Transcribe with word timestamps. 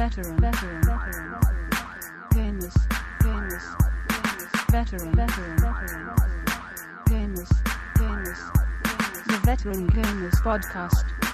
veteran, 0.00 0.34
veteran, 0.38 0.80
veteran, 0.82 1.34
gamers, 2.32 2.74
gamers, 3.20 3.62
veteran, 4.70 5.14
veteran, 5.14 5.56
veteran, 5.58 6.16
gamers, 7.04 7.52
gamers, 7.98 9.26
the 9.26 9.38
Veteran 9.44 9.86
Gamers 9.90 10.40
Podcast. 10.40 11.29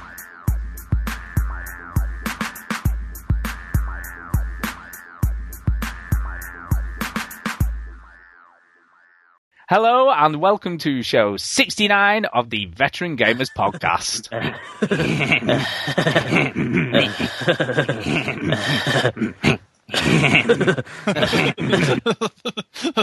Hello 9.69 10.13
and 10.13 10.41
welcome 10.41 10.79
to 10.79 11.03
show 11.03 11.37
69 11.37 12.27
of 12.27 12.51
the 12.51 12.67
Veteran 12.67 13.17
Gamers 13.17 13.51
Podcast. 13.53 14.31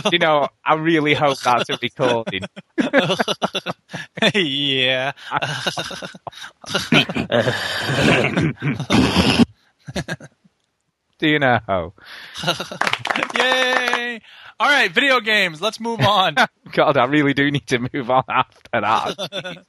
you 0.13 0.19
know, 0.19 0.47
I 0.63 0.75
really 0.75 1.13
hope 1.13 1.37
that's 1.41 1.69
a 1.69 1.77
recording. 1.81 2.43
yeah. 4.33 5.11
You 11.23 11.39
know? 11.39 11.93
Yay! 13.35 14.21
All 14.59 14.69
right, 14.69 14.91
video 14.91 15.19
games. 15.19 15.61
Let's 15.61 15.79
move 15.79 16.01
on. 16.01 16.35
God, 16.73 16.97
I 16.97 17.05
really 17.05 17.33
do 17.33 17.49
need 17.49 17.67
to 17.67 17.79
move 17.79 18.09
on 18.09 18.23
after 18.29 18.61
that. 18.73 19.63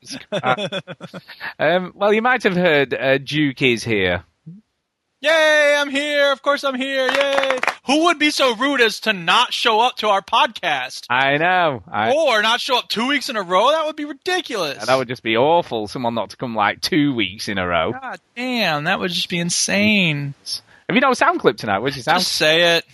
Um, 1.58 1.92
well, 1.94 2.12
you 2.12 2.20
might 2.22 2.42
have 2.42 2.56
heard 2.56 2.92
uh, 2.92 3.18
Duke 3.18 3.62
is 3.62 3.84
here. 3.84 4.24
Yay! 5.20 5.76
I'm 5.78 5.88
here. 5.88 6.32
Of 6.32 6.42
course, 6.42 6.64
I'm 6.64 6.74
here. 6.74 7.08
Yay! 7.08 7.58
Who 7.86 8.04
would 8.04 8.18
be 8.18 8.30
so 8.30 8.54
rude 8.56 8.80
as 8.80 9.00
to 9.00 9.12
not 9.12 9.52
show 9.54 9.80
up 9.80 9.96
to 9.96 10.08
our 10.08 10.20
podcast 10.20 11.04
I 11.08 11.36
know. 11.38 11.82
I, 11.90 12.12
or 12.12 12.42
not 12.42 12.60
show 12.60 12.78
up 12.78 12.88
two 12.88 13.06
weeks 13.08 13.28
in 13.28 13.36
a 13.36 13.42
row? 13.42 13.70
That 13.70 13.86
would 13.86 13.96
be 13.96 14.04
ridiculous. 14.04 14.84
that 14.84 14.96
would 14.96 15.08
just 15.08 15.22
be 15.22 15.36
awful. 15.36 15.86
Someone 15.88 16.14
not 16.14 16.30
to 16.30 16.36
come 16.36 16.54
like 16.54 16.80
two 16.80 17.14
weeks 17.14 17.48
in 17.48 17.56
a 17.58 17.66
row. 17.66 17.92
God 17.92 18.20
damn, 18.36 18.84
that 18.84 18.98
would 18.98 19.10
just 19.12 19.28
be 19.28 19.38
insane. 19.38 20.34
Have 20.88 20.96
you 20.96 21.00
no 21.00 21.14
sound 21.14 21.40
clip 21.40 21.56
tonight? 21.56 21.78
What's 21.78 21.96
your 21.96 22.02
sound? 22.02 22.20
Just 22.20 22.32
say 22.32 22.76
it. 22.76 22.84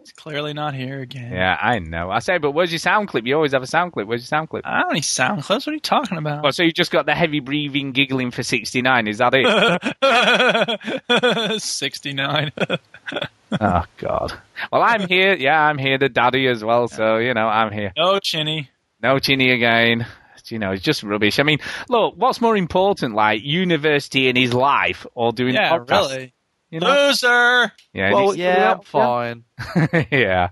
It's 0.00 0.10
clearly 0.12 0.52
not 0.52 0.74
here 0.74 1.00
again. 1.00 1.30
Yeah, 1.32 1.56
I 1.60 1.78
know. 1.78 2.10
I 2.10 2.18
say, 2.18 2.38
but 2.38 2.50
where's 2.50 2.72
your 2.72 2.80
sound 2.80 3.06
clip? 3.06 3.24
You 3.24 3.36
always 3.36 3.52
have 3.52 3.62
a 3.62 3.66
sound 3.68 3.92
clip. 3.92 4.08
Where's 4.08 4.22
your 4.22 4.26
sound 4.26 4.50
clip? 4.50 4.66
I 4.66 4.82
don't 4.82 4.94
need 4.94 5.04
sound 5.04 5.44
clips. 5.44 5.64
What 5.64 5.70
are 5.70 5.74
you 5.74 5.80
talking 5.80 6.18
about? 6.18 6.42
Well, 6.42 6.50
so 6.50 6.64
you 6.64 6.72
just 6.72 6.90
got 6.90 7.06
the 7.06 7.14
heavy 7.14 7.38
breathing, 7.38 7.92
giggling 7.92 8.32
for 8.32 8.42
69. 8.42 9.06
Is 9.06 9.18
that 9.18 9.32
it? 9.34 11.52
69. 11.62 12.52
oh, 13.60 13.84
God. 13.98 14.32
Well, 14.72 14.82
I'm 14.82 15.06
here. 15.06 15.34
Yeah, 15.34 15.60
I'm 15.60 15.78
here. 15.78 15.98
The 15.98 16.08
daddy 16.08 16.48
as 16.48 16.64
well. 16.64 16.88
So, 16.88 17.18
you 17.18 17.32
know, 17.32 17.46
I'm 17.46 17.70
here. 17.72 17.92
no 17.96 18.18
chinny. 18.18 18.70
No 19.00 19.20
chinny 19.20 19.52
again. 19.52 20.04
You 20.52 20.58
know, 20.58 20.72
it's 20.72 20.82
just 20.82 21.02
rubbish. 21.02 21.38
I 21.38 21.42
mean, 21.42 21.58
look, 21.88 22.14
what's 22.16 22.40
more 22.40 22.56
important, 22.56 23.14
like 23.14 23.42
university 23.42 24.28
in 24.28 24.36
his 24.36 24.52
life 24.54 25.06
or 25.14 25.32
doing 25.32 25.54
Yeah, 25.54 25.74
a 25.74 25.80
podcast? 25.80 26.10
really. 26.10 26.34
You 26.70 26.80
know? 26.80 27.06
Loser. 27.08 27.72
Yeah, 27.92 28.12
Well, 28.12 28.30
it's- 28.32 28.36
yeah, 28.36 28.72
I'm 28.72 28.80
fine. 28.82 29.44
yeah. 30.10 30.48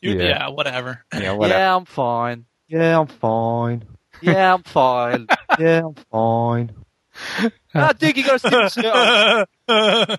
You, 0.00 0.12
Yeah. 0.18 0.22
yeah. 0.22 0.48
whatever. 0.48 1.04
Yeah, 1.14 1.32
whatever. 1.32 1.58
Yeah, 1.60 1.76
I'm 1.76 1.84
fine. 1.84 2.44
Yeah, 2.68 3.00
I'm 3.00 3.06
fine. 3.06 3.84
Yeah, 4.20 4.54
I'm 4.54 4.62
fine. 4.62 5.26
Yeah, 5.58 5.82
I'm 5.86 5.94
fine. 6.10 6.70
Ah, 7.74 7.92
Dick, 7.92 8.16
you 8.16 8.24
got 8.24 8.40
to 8.40 8.68
stick 8.70 8.82
the 8.84 9.46
on. 9.68 10.16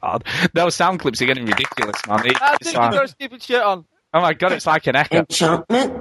God. 0.00 0.24
Those 0.54 0.74
sound 0.74 1.00
clips 1.00 1.20
are 1.20 1.26
getting 1.26 1.44
ridiculous, 1.46 1.96
man. 2.08 2.26
It- 2.26 2.36
Ah, 2.40 2.56
it's 2.60 2.72
you 2.72 2.78
like- 2.78 2.92
got 2.92 3.04
a 3.04 3.08
stupid 3.08 3.42
shirt 3.42 3.62
on. 3.62 3.84
oh 4.14 4.20
my 4.20 4.32
God, 4.34 4.52
it's 4.52 4.66
like 4.66 4.86
an 4.86 4.96
echo. 4.96 5.18
Enchantment? 5.18 5.92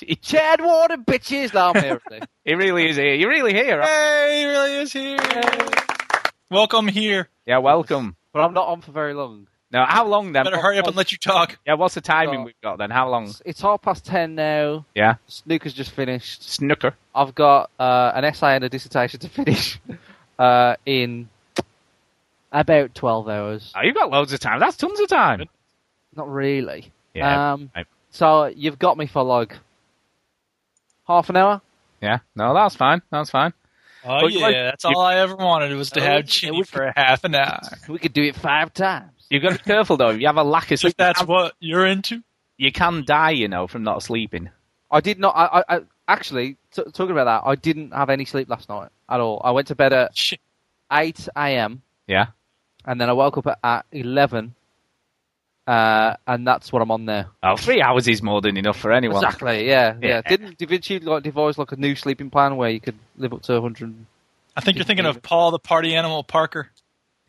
Jeez. 0.00 0.20
Chad 0.22 0.60
water, 0.60 0.96
bitches. 0.96 1.52
No, 1.54 1.72
I'm 1.74 1.82
here. 1.82 2.00
He 2.44 2.54
really 2.54 2.88
is 2.88 2.96
here. 2.96 3.14
You're 3.14 3.28
really 3.28 3.52
here. 3.52 3.80
Hey, 3.82 4.40
he 4.40 4.46
really 4.46 4.74
is 4.82 4.92
here. 4.92 5.18
Welcome 6.50 6.88
here. 6.88 7.28
Yeah, 7.46 7.58
welcome. 7.58 8.16
But 8.32 8.40
I'm 8.40 8.54
not 8.54 8.66
on 8.68 8.80
for 8.80 8.92
very 8.92 9.14
long. 9.14 9.46
Now, 9.70 9.86
how 9.86 10.06
long 10.06 10.32
then? 10.32 10.44
Better 10.44 10.58
hurry 10.58 10.78
up 10.78 10.86
and 10.88 10.96
let 10.96 11.12
you 11.12 11.18
talk. 11.18 11.58
Yeah, 11.64 11.74
what's 11.74 11.94
the 11.94 12.00
timing 12.00 12.40
Oh. 12.40 12.44
we've 12.44 12.60
got 12.62 12.78
then? 12.78 12.90
How 12.90 13.08
long? 13.08 13.26
It's, 13.26 13.42
it's 13.44 13.60
half 13.60 13.82
past 13.82 14.04
ten 14.04 14.34
now. 14.34 14.84
Yeah. 14.96 15.16
Snooker's 15.28 15.74
just 15.74 15.92
finished. 15.92 16.42
Snooker. 16.50 16.94
I've 17.14 17.34
got 17.34 17.70
uh, 17.78 18.10
an 18.14 18.24
essay 18.24 18.56
and 18.56 18.64
a 18.64 18.68
dissertation 18.68 19.20
to 19.20 19.28
finish 19.28 19.78
uh, 20.38 20.74
in 20.86 21.28
about 22.50 22.94
12 22.96 23.28
hours. 23.28 23.72
Oh, 23.76 23.82
you've 23.82 23.94
got 23.94 24.10
loads 24.10 24.32
of 24.32 24.40
time. 24.40 24.58
That's 24.58 24.76
tons 24.76 24.98
of 24.98 25.08
time. 25.08 25.44
Not 26.16 26.28
really. 26.28 26.90
Yeah. 27.14 27.52
Um, 27.52 27.70
right. 27.76 27.86
so 28.10 28.46
you've 28.46 28.78
got 28.78 28.98
me 28.98 29.06
for 29.06 29.22
like 29.22 29.56
half 31.10 31.28
an 31.30 31.36
hour. 31.36 31.60
yeah. 32.00 32.18
No, 32.34 32.54
that's 32.54 32.76
fine. 32.76 33.02
That's 33.10 33.30
fine. 33.30 33.52
Oh, 34.04 34.08
Well, 34.22 34.30
you 34.30 34.38
yeah. 34.38 34.46
like- 34.46 34.54
That's 34.54 34.84
all 34.86 35.00
I 35.00 35.16
ever 35.16 35.36
wanted 35.36 35.76
was 35.76 35.90
to 35.90 36.00
Oh, 36.00 36.04
have 36.04 36.20
yeah, 36.20 36.22
Chinny 36.22 36.62
for 36.62 36.84
a 36.84 36.92
half 36.96 37.24
an 37.24 37.34
hour. 37.34 37.60
We 37.88 37.98
could 37.98 38.12
do 38.14 38.22
it 38.22 38.34
five 38.36 38.72
times. 38.72 39.10
You've 39.28 39.42
got 39.42 39.52
to 39.52 39.58
be 39.58 39.64
careful 39.64 39.96
though. 39.96 40.10
You 40.10 40.26
have 40.26 40.36
a 40.38 40.42
lack 40.42 40.66
of 40.66 40.72
If 40.72 40.80
sleep, 40.80 40.94
that's 40.96 41.22
what 41.24 41.52
you're 41.60 41.86
into. 41.86 42.22
you 42.56 42.72
can 42.72 43.04
die, 43.04 43.30
you 43.32 43.48
know, 43.48 43.66
from 43.66 43.82
not 43.82 44.02
sleeping. 44.02 44.48
I 44.90 45.00
did 45.00 45.18
not. 45.18 45.36
I, 45.36 45.62
I, 45.68 45.76
I 45.76 45.80
actually 46.08 46.56
t- 46.72 46.82
talking 46.92 47.10
about 47.12 47.24
that. 47.26 47.48
I 47.48 47.54
didn't 47.54 47.92
have 47.92 48.10
any 48.10 48.24
sleep 48.24 48.48
last 48.48 48.68
night 48.68 48.88
at 49.08 49.20
all. 49.20 49.40
I 49.44 49.50
went 49.52 49.68
to 49.68 49.74
bed 49.76 49.92
at 49.92 50.16
Shit. 50.16 50.40
eight 50.90 51.28
a.m. 51.36 51.82
Yeah. 52.08 52.26
and 52.86 53.00
then 53.00 53.08
I 53.08 53.12
woke 53.12 53.36
up 53.38 53.46
at, 53.46 53.58
at 53.62 53.86
eleven, 53.92 54.54
uh, 55.70 56.16
and 56.26 56.44
that's 56.44 56.72
what 56.72 56.82
I'm 56.82 56.90
on 56.90 57.06
there. 57.06 57.28
Oh, 57.44 57.54
three 57.54 57.80
hours 57.80 58.08
is 58.08 58.22
more 58.22 58.40
than 58.40 58.56
enough 58.56 58.76
for 58.76 58.90
anyone. 58.90 59.24
Exactly. 59.24 59.68
Yeah, 59.68 59.94
yeah. 60.02 60.08
Yeah. 60.08 60.22
Didn't 60.22 60.58
did 60.58 60.90
you 60.90 60.98
like 60.98 61.22
devise 61.22 61.58
like 61.58 61.70
a 61.70 61.76
new 61.76 61.94
sleeping 61.94 62.28
plan 62.28 62.56
where 62.56 62.70
you 62.70 62.80
could 62.80 62.96
live 63.16 63.32
up 63.32 63.42
to 63.42 63.60
hundred? 63.60 63.94
I 64.56 64.62
think 64.62 64.78
you're 64.78 64.84
thinking 64.84 65.06
of 65.06 65.22
Paul 65.22 65.52
the 65.52 65.60
Party 65.60 65.94
Animal 65.94 66.24
Parker. 66.24 66.68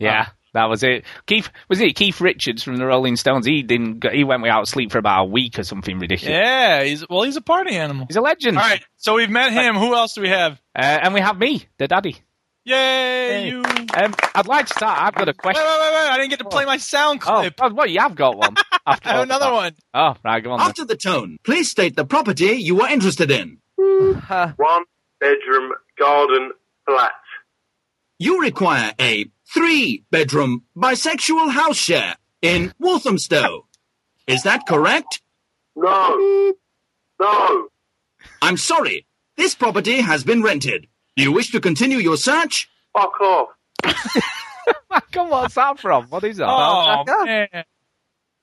Yeah. 0.00 0.26
That 0.54 0.64
was 0.64 0.82
it. 0.82 1.04
Keith 1.26 1.50
was 1.68 1.80
it 1.80 1.94
Keith 1.94 2.20
Richards 2.20 2.64
from 2.64 2.78
the 2.78 2.84
Rolling 2.84 3.14
Stones? 3.14 3.46
He 3.46 3.62
didn't. 3.62 4.04
He 4.12 4.24
went 4.24 4.42
without 4.42 4.66
sleep 4.66 4.90
for 4.90 4.98
about 4.98 5.22
a 5.22 5.24
week 5.24 5.60
or 5.60 5.62
something 5.62 6.00
ridiculous. 6.00 6.36
Yeah, 6.36 6.82
he's 6.82 7.08
well, 7.08 7.22
he's 7.22 7.36
a 7.36 7.40
party 7.40 7.76
animal. 7.76 8.06
He's 8.06 8.16
a 8.16 8.20
legend. 8.20 8.58
All 8.58 8.64
right, 8.64 8.84
so 8.98 9.14
we've 9.14 9.30
met 9.30 9.52
him. 9.52 9.76
Who 9.76 9.94
else 9.94 10.14
do 10.14 10.20
we 10.20 10.28
have? 10.28 10.60
Uh, 10.76 10.98
and 11.02 11.14
we 11.14 11.20
have 11.20 11.38
me, 11.38 11.64
the 11.78 11.88
daddy. 11.88 12.16
Yay, 12.64 12.74
Hey. 12.76 13.48
you! 13.48 13.62
Um, 13.94 14.14
I'd 14.34 14.46
like 14.46 14.66
to 14.66 14.74
start. 14.74 15.00
I've 15.00 15.14
got 15.14 15.28
a 15.28 15.34
question. 15.34 15.62
wait, 15.64 15.80
wait, 15.80 15.92
wait! 15.92 16.10
I 16.10 16.16
didn't 16.16 16.30
get 16.30 16.38
to 16.40 16.44
play 16.44 16.64
my 16.64 16.76
sound 16.76 17.20
Oh, 17.26 17.40
clip. 17.40 17.56
God, 17.56 17.72
what? 17.76 17.90
You 17.90 17.98
have 18.00 18.14
got 18.14 18.36
one. 18.36 18.54
After 18.86 19.08
I 19.08 19.12
have 19.12 19.16
all 19.18 19.22
another 19.24 19.44
that. 19.46 19.52
one. 19.52 19.74
Oh, 19.94 20.14
right, 20.24 20.42
go 20.44 20.52
on. 20.52 20.58
Then. 20.60 20.68
After 20.68 20.84
the 20.84 20.96
tone, 20.96 21.38
please 21.44 21.70
state 21.70 21.96
the 21.96 22.04
property 22.04 22.46
you 22.52 22.80
are 22.82 22.88
interested 22.90 23.30
in. 23.30 23.58
one 23.76 24.84
bedroom 25.20 25.72
garden 25.98 26.52
flat. 26.86 27.12
You 28.18 28.40
require 28.40 28.92
a 29.00 29.26
three 29.52 30.04
bedroom 30.10 30.62
bisexual 30.76 31.50
house 31.50 31.76
share 31.76 32.14
in 32.42 32.72
Walthamstow. 32.78 33.66
Is 34.28 34.44
that 34.44 34.66
correct? 34.68 35.20
No. 35.74 36.54
No. 37.20 37.68
I'm 38.40 38.56
sorry. 38.56 39.06
This 39.36 39.54
property 39.56 40.00
has 40.00 40.22
been 40.24 40.42
rented. 40.42 40.86
Do 41.16 41.22
you 41.22 41.32
wish 41.32 41.50
to 41.52 41.60
continue 41.60 41.98
your 41.98 42.16
search? 42.16 42.70
Fuck 42.92 43.20
off. 43.20 43.48
Come 45.12 45.26
on, 45.26 45.42
what's 45.42 45.54
that 45.54 45.78
from? 45.78 46.06
What 46.06 46.24
is 46.24 46.38
that? 46.38 46.48
Oh 46.48 47.04
jacker? 47.06 47.24
man, 47.24 47.64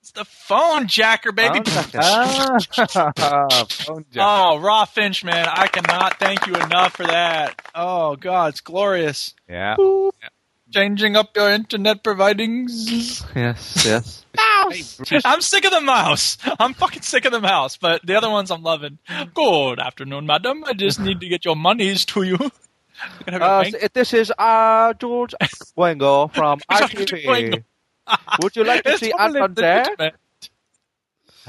it's 0.01 0.11
the 0.11 0.25
phone 0.25 0.87
jacker, 0.87 1.31
baby. 1.31 1.61
Ah, 1.95 2.57
phone 3.69 4.05
jack. 4.11 4.23
Oh, 4.23 4.57
Raw 4.59 4.85
Finch, 4.85 5.23
man, 5.23 5.47
I 5.47 5.67
cannot 5.67 6.19
thank 6.19 6.47
you 6.47 6.55
enough 6.55 6.95
for 6.95 7.05
that. 7.05 7.61
Oh 7.73 8.15
God, 8.15 8.49
it's 8.49 8.61
glorious. 8.61 9.33
Yeah. 9.47 9.75
Changing 10.71 11.15
up 11.15 11.35
your 11.35 11.49
internet 11.49 12.03
providings. 12.03 13.23
Yes, 13.35 13.83
yes. 13.85 14.25
mouse. 14.35 15.01
I'm 15.25 15.41
sick 15.41 15.65
of 15.65 15.71
the 15.71 15.81
mouse. 15.81 16.37
I'm 16.59 16.75
fucking 16.75 17.01
sick 17.01 17.25
of 17.25 17.31
the 17.31 17.39
mouse, 17.41 17.75
but 17.77 18.05
the 18.05 18.15
other 18.15 18.29
ones 18.29 18.51
I'm 18.51 18.61
loving. 18.61 18.99
Good 19.33 19.79
afternoon, 19.79 20.27
madam. 20.27 20.63
I 20.65 20.73
just 20.73 20.99
need 21.07 21.19
to 21.21 21.27
get 21.27 21.43
your 21.43 21.55
monies 21.55 22.05
to 22.05 22.21
you. 22.21 22.37
You 22.39 22.49
can 23.25 23.33
have 23.33 23.41
your 23.41 23.49
Uh, 23.49 23.63
so 23.79 23.87
this 23.93 24.13
is 24.13 24.31
uh, 24.37 24.93
George 24.93 25.33
Wango 25.75 26.27
from 26.27 26.59
George 26.71 26.91
ITV. 26.93 27.63
Would 28.41 28.55
you 28.55 28.63
like 28.63 28.83
to 28.83 28.91
It's 28.91 28.99
see 28.99 29.11
totally 29.11 29.41
Anton 29.41 29.53
there? 29.55 30.11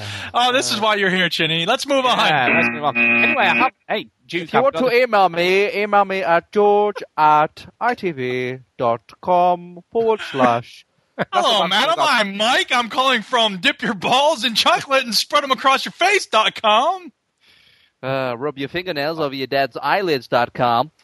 Legitimate. 0.00 0.30
Oh, 0.34 0.52
this 0.52 0.72
is 0.72 0.80
why 0.80 0.94
you're 0.96 1.10
here, 1.10 1.28
Chinny. 1.28 1.66
Let's 1.66 1.86
move 1.86 2.04
on. 2.04 2.18
Yeah, 2.18 2.48
let's 2.54 2.68
move 2.70 2.84
on. 2.84 2.96
Anyway, 2.96 3.42
I 3.44 3.54
have. 3.56 3.72
Hey, 3.88 4.06
Duke, 4.26 4.42
If 4.44 4.52
you 4.54 4.62
want 4.62 4.76
to 4.76 4.90
email 4.92 5.28
me, 5.28 5.82
email 5.82 6.04
me 6.04 6.22
at 6.22 6.52
george 6.52 7.02
at 7.16 7.66
itv.com 7.80 9.80
forward 9.90 10.20
slash. 10.30 10.86
Hello, 11.32 11.66
madam. 11.66 11.96
I'm 11.98 12.36
Mike. 12.36 12.68
I'm 12.72 12.88
calling 12.88 13.22
from 13.22 13.58
Dip 13.58 13.82
Your 13.82 13.94
Balls 13.94 14.44
in 14.44 14.54
Chocolate 14.54 15.04
and 15.04 15.14
Spread 15.14 15.44
Them 15.44 15.50
Across 15.50 15.84
Your 15.84 15.92
Face.com. 15.92 17.12
Uh, 18.02 18.34
rub 18.38 18.56
your 18.56 18.70
fingernails 18.70 19.20
over 19.20 19.34
your 19.34 19.46
dad's 19.46 19.76
eyelids.com. 19.76 20.90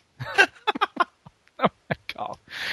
Oh. 2.19 2.33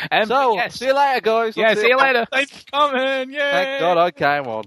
Um, 0.09 0.25
So, 0.27 0.55
yes. 0.55 0.75
see 0.75 0.85
you 0.85 0.95
later, 0.95 1.19
guys. 1.19 1.57
yeah, 1.57 1.67
That's 1.69 1.81
see 1.81 1.89
you 1.89 1.97
later. 1.97 2.25
Thanks 2.31 2.63
for 2.63 2.71
coming. 2.71 3.33
Yay. 3.33 3.39
Thank 3.39 3.79
God 3.81 3.97
I 3.97 4.11
came 4.11 4.47
on. 4.47 4.63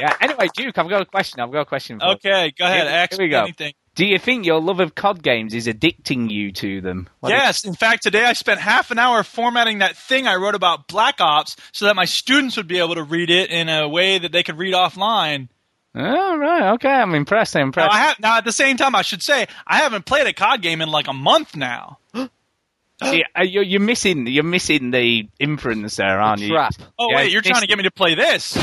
Yeah. 0.00 0.16
Anyway, 0.20 0.48
Duke, 0.54 0.76
I've 0.78 0.88
got 0.88 1.02
a 1.02 1.06
question. 1.06 1.40
I've 1.40 1.52
got 1.52 1.60
a 1.60 1.64
question. 1.66 2.00
For 2.00 2.06
you. 2.06 2.12
Okay, 2.14 2.52
go 2.58 2.64
ahead. 2.64 2.86
Here- 2.86 2.96
Ask 2.96 3.12
here 3.12 3.20
we 3.26 3.28
go. 3.28 3.42
anything. 3.42 3.72
Do 3.96 4.06
you 4.06 4.18
think 4.18 4.46
your 4.46 4.60
love 4.60 4.80
of 4.80 4.94
COD 4.94 5.20
games 5.22 5.52
is 5.52 5.66
addicting 5.66 6.30
you 6.30 6.52
to 6.52 6.80
them? 6.80 7.08
What 7.18 7.30
yes, 7.30 7.64
in 7.64 7.74
fact, 7.74 8.04
today 8.04 8.24
I 8.24 8.32
spent 8.34 8.60
half 8.60 8.90
an 8.92 8.98
hour 8.98 9.22
formatting 9.24 9.78
that 9.80 9.96
thing 9.96 10.26
I 10.28 10.36
wrote 10.36 10.54
about 10.54 10.86
Black 10.86 11.20
Ops 11.20 11.56
so 11.72 11.86
that 11.86 11.96
my 11.96 12.04
students 12.04 12.56
would 12.56 12.68
be 12.68 12.78
able 12.78 12.94
to 12.94 13.02
read 13.02 13.30
it 13.30 13.50
in 13.50 13.68
a 13.68 13.88
way 13.88 14.18
that 14.18 14.30
they 14.32 14.42
could 14.44 14.58
read 14.58 14.74
offline. 14.74 15.48
Oh, 15.92 16.36
right. 16.36 16.72
Okay. 16.74 16.88
I'm 16.88 17.14
impressed. 17.16 17.56
I'm 17.56 17.62
Now, 17.62 17.66
impressed. 17.66 17.92
I 17.92 17.98
have, 17.98 18.20
now, 18.20 18.36
at 18.38 18.44
the 18.44 18.52
same 18.52 18.76
time, 18.76 18.94
I 18.94 19.02
should 19.02 19.22
say 19.24 19.48
I 19.66 19.78
haven't 19.78 20.06
played 20.06 20.26
a 20.28 20.32
COD 20.32 20.62
game 20.62 20.80
in 20.82 20.88
like 20.88 21.08
a 21.08 21.12
month 21.12 21.56
now. 21.56 21.98
See, 22.14 23.24
uh, 23.36 23.42
you're, 23.42 23.62
you're 23.64 23.80
missing. 23.80 24.26
You're 24.28 24.44
missing 24.44 24.92
the 24.92 25.28
inference 25.40 25.96
there, 25.96 26.20
aren't 26.20 26.42
you? 26.42 26.48
Trap. 26.50 26.74
Oh 26.98 27.08
Yeah, 27.10 27.16
wait, 27.16 27.32
you're 27.32 27.42
trying 27.42 27.62
to 27.62 27.66
get 27.66 27.76
me 27.78 27.84
to 27.84 27.90
play 27.90 28.14
this? 28.14 28.56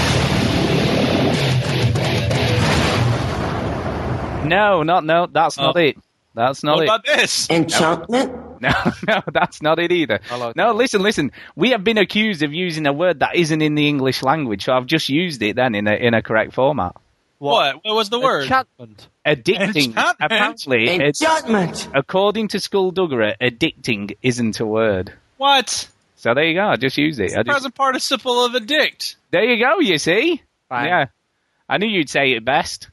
No, 4.50 4.84
not 4.84 5.04
no. 5.06 5.28
That's 5.28 5.58
not 5.58 5.76
Oh. 5.76 5.80
it. 5.80 5.98
That's 6.34 6.64
not 6.64 6.76
what 6.78 6.84
it. 6.84 6.88
What 6.88 7.00
about 7.06 7.18
this? 7.18 7.50
Enchantment? 7.50 8.62
No, 8.62 8.70
no, 9.08 9.22
that's 9.34 9.62
not 9.62 9.80
it 9.80 9.92
either. 9.92 10.20
I 10.32 10.36
like 10.38 10.56
no, 10.56 10.68
that. 10.70 10.74
listen, 10.76 11.02
listen. 11.02 11.32
We 11.56 11.72
have 11.72 11.84
been 11.84 11.98
accused 11.98 12.44
of 12.44 12.54
using 12.54 12.86
a 12.88 12.94
word 12.94 13.20
that 13.20 13.36
isn't 13.36 13.62
in 13.62 13.76
the 13.76 13.88
English 13.88 14.22
language, 14.24 14.66
so 14.66 14.74
I've 14.74 14.86
just 14.86 15.10
used 15.10 15.42
it 15.42 15.56
then 15.56 15.74
in 15.76 15.88
a 15.88 15.94
in 15.96 16.14
a 16.14 16.22
correct 16.22 16.54
format. 16.54 16.96
What? 17.40 17.84
What 17.86 17.96
was 17.96 18.10
the 18.10 18.20
word? 18.20 18.44
Enchantment. 18.44 19.08
Addicting. 19.26 19.76
Enchantment? 19.76 20.18
Apparently, 20.20 20.90
ad- 20.90 21.02
Enchantment! 21.02 21.88
according 21.94 22.48
to 22.50 22.60
Skullduggery, 22.60 23.36
addicting 23.40 24.18
isn't 24.24 24.60
a 24.60 24.66
word. 24.66 25.14
What? 25.38 25.88
So 26.16 26.34
there 26.34 26.46
you 26.46 26.56
go. 26.56 26.66
I 26.68 26.78
just 26.78 26.98
used 26.98 27.20
it. 27.20 27.34
I 27.34 27.44
just, 27.44 27.48
Present 27.48 27.76
participle 27.76 28.44
of 28.46 28.56
addict. 28.56 29.18
there 29.30 29.44
you 29.44 29.64
go. 29.64 29.80
You 29.80 30.00
see? 30.00 30.42
Bang. 30.68 30.88
Yeah. 30.88 31.06
I 31.70 31.78
knew 31.78 31.88
you'd 31.88 32.10
say 32.10 32.32
it 32.32 32.44
best. 32.44 32.90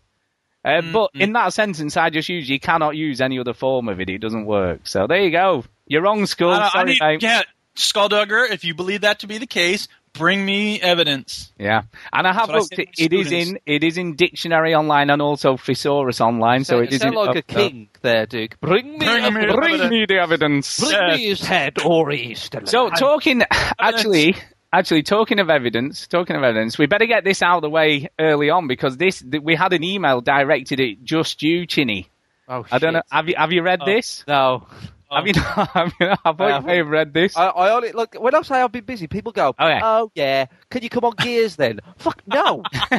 Uh, 0.65 0.81
Mm, 0.81 0.93
but 0.93 1.13
mm. 1.15 1.21
in 1.21 1.33
that 1.35 1.53
sentence 1.53 1.97
I 1.97 2.09
just 2.11 2.29
used, 2.29 2.49
you 2.49 2.59
cannot 2.59 2.97
use 2.97 3.21
any 3.21 3.39
other 3.39 3.53
form 3.53 3.89
of 3.89 4.01
it. 4.01 4.09
It 4.09 4.19
doesn't 4.19 4.47
work. 4.47 4.81
So 4.85 5.07
there 5.07 5.23
you 5.23 5.31
go. 5.31 5.65
You're 5.87 6.03
wrong, 6.03 6.25
Skull. 6.27 6.53
I, 6.53 6.59
don't- 6.59 6.77
I 6.77 6.85
need, 6.85 6.99
mate. 7.01 7.23
yeah, 7.23 7.43
Skulldugger, 7.77 8.51
if 8.51 8.65
you 8.65 8.75
believe 8.75 9.03
that 9.03 9.19
to 9.21 9.27
be 9.27 9.37
the 9.39 9.47
case, 9.47 9.89
bring 10.15 10.47
me 10.47 10.81
evidence. 10.81 11.53
Yeah, 11.59 11.83
and 12.13 12.27
I 12.27 12.33
have 12.33 12.47
That's 12.49 12.71
what 12.71 12.73
I 12.73 12.77
looked. 12.77 12.79
It, 12.79 12.89
my 12.99 13.05
it 13.05 13.13
is 13.13 13.33
in 13.33 13.59
it 13.67 13.85
is 13.85 13.99
in 13.99 14.15
dictionary 14.15 14.75
online 14.75 15.11
and 15.11 15.21
also 15.21 15.57
thesaurus 15.57 16.21
online. 16.21 16.65
So 16.65 16.77
So 16.79 16.83
it 16.85 16.93
is 16.93 17.01
sound 17.03 17.15
in 17.15 17.21
like 17.27 17.37
a 17.37 17.39
up- 17.41 17.47
king 17.49 17.89
there, 18.01 18.25
Duke. 18.27 18.59
Bring 18.61 18.93
me, 18.93 18.99
Bring 19.07 19.35
me 19.35 19.47
Bring 19.53 19.89
me 19.91 20.07
the 20.07 20.19
evidence. 20.21 20.81
bring 20.81 20.93
Yeah. 20.93 21.17
me 21.17 21.27
his 21.27 21.41
head 21.45 21.79
or 21.85 22.11
east. 22.13 22.55
So 22.65 22.89
talking 22.91 23.43
actually. 23.79 24.37
Actually, 24.77 25.05
talking 25.05 25.39
of 25.39 25.51
evidence, 25.51 26.09
talking 26.09 26.35
of 26.35 26.43
evidence, 26.43 26.77
we 26.79 26.87
better 26.87 27.07
get 27.07 27.23
this 27.23 27.43
out 27.43 27.57
of 27.59 27.63
the 27.63 27.71
way 27.71 28.09
early 28.19 28.51
on 28.51 28.67
because 28.67 28.97
this 28.97 29.21
th- 29.23 29.41
we 29.43 29.55
had 29.55 29.73
an 29.73 29.85
email 29.85 30.21
directed 30.21 30.81
at 30.81 31.05
just 31.05 31.43
you, 31.43 31.65
Chinny. 31.65 32.09
oh, 32.49 32.65
I 32.73 32.79
don't 32.79 32.93
know. 32.93 33.03
Have 33.13 33.29
you 33.29 33.37
have 33.39 33.53
you 33.53 33.63
read 33.63 33.81
Oh. 33.83 33.87
this? 33.87 34.25
No. 34.27 34.67
Oh. 35.11 35.17
Have 35.17 35.27
you 35.29 35.35
not? 35.35 35.69
Have 35.75 35.93
you 36.01 36.07
not? 36.09 36.21
I 36.25 36.33
thought 36.33 36.41
I 36.41 36.59
you 36.59 36.67
may 36.67 36.77
have 36.79 36.89
read 36.89 37.15
this. 37.15 37.37
I, 37.37 37.47
I 37.47 37.71
only 37.73 37.93
look 37.93 38.17
when 38.19 38.35
I 38.35 38.43
say 38.43 38.57
I've 38.61 38.73
been 38.73 38.85
busy. 38.85 39.07
People 39.07 39.31
go, 39.31 39.51
Okay. 39.51 39.79
"Oh 39.81 40.11
yeah, 40.17 40.47
can 40.71 40.83
you 40.83 40.89
come 40.91 41.05
on 41.05 41.13
Gears 41.19 41.55
then?" 41.55 41.79
Fuck 41.99 42.23
no. 42.27 42.65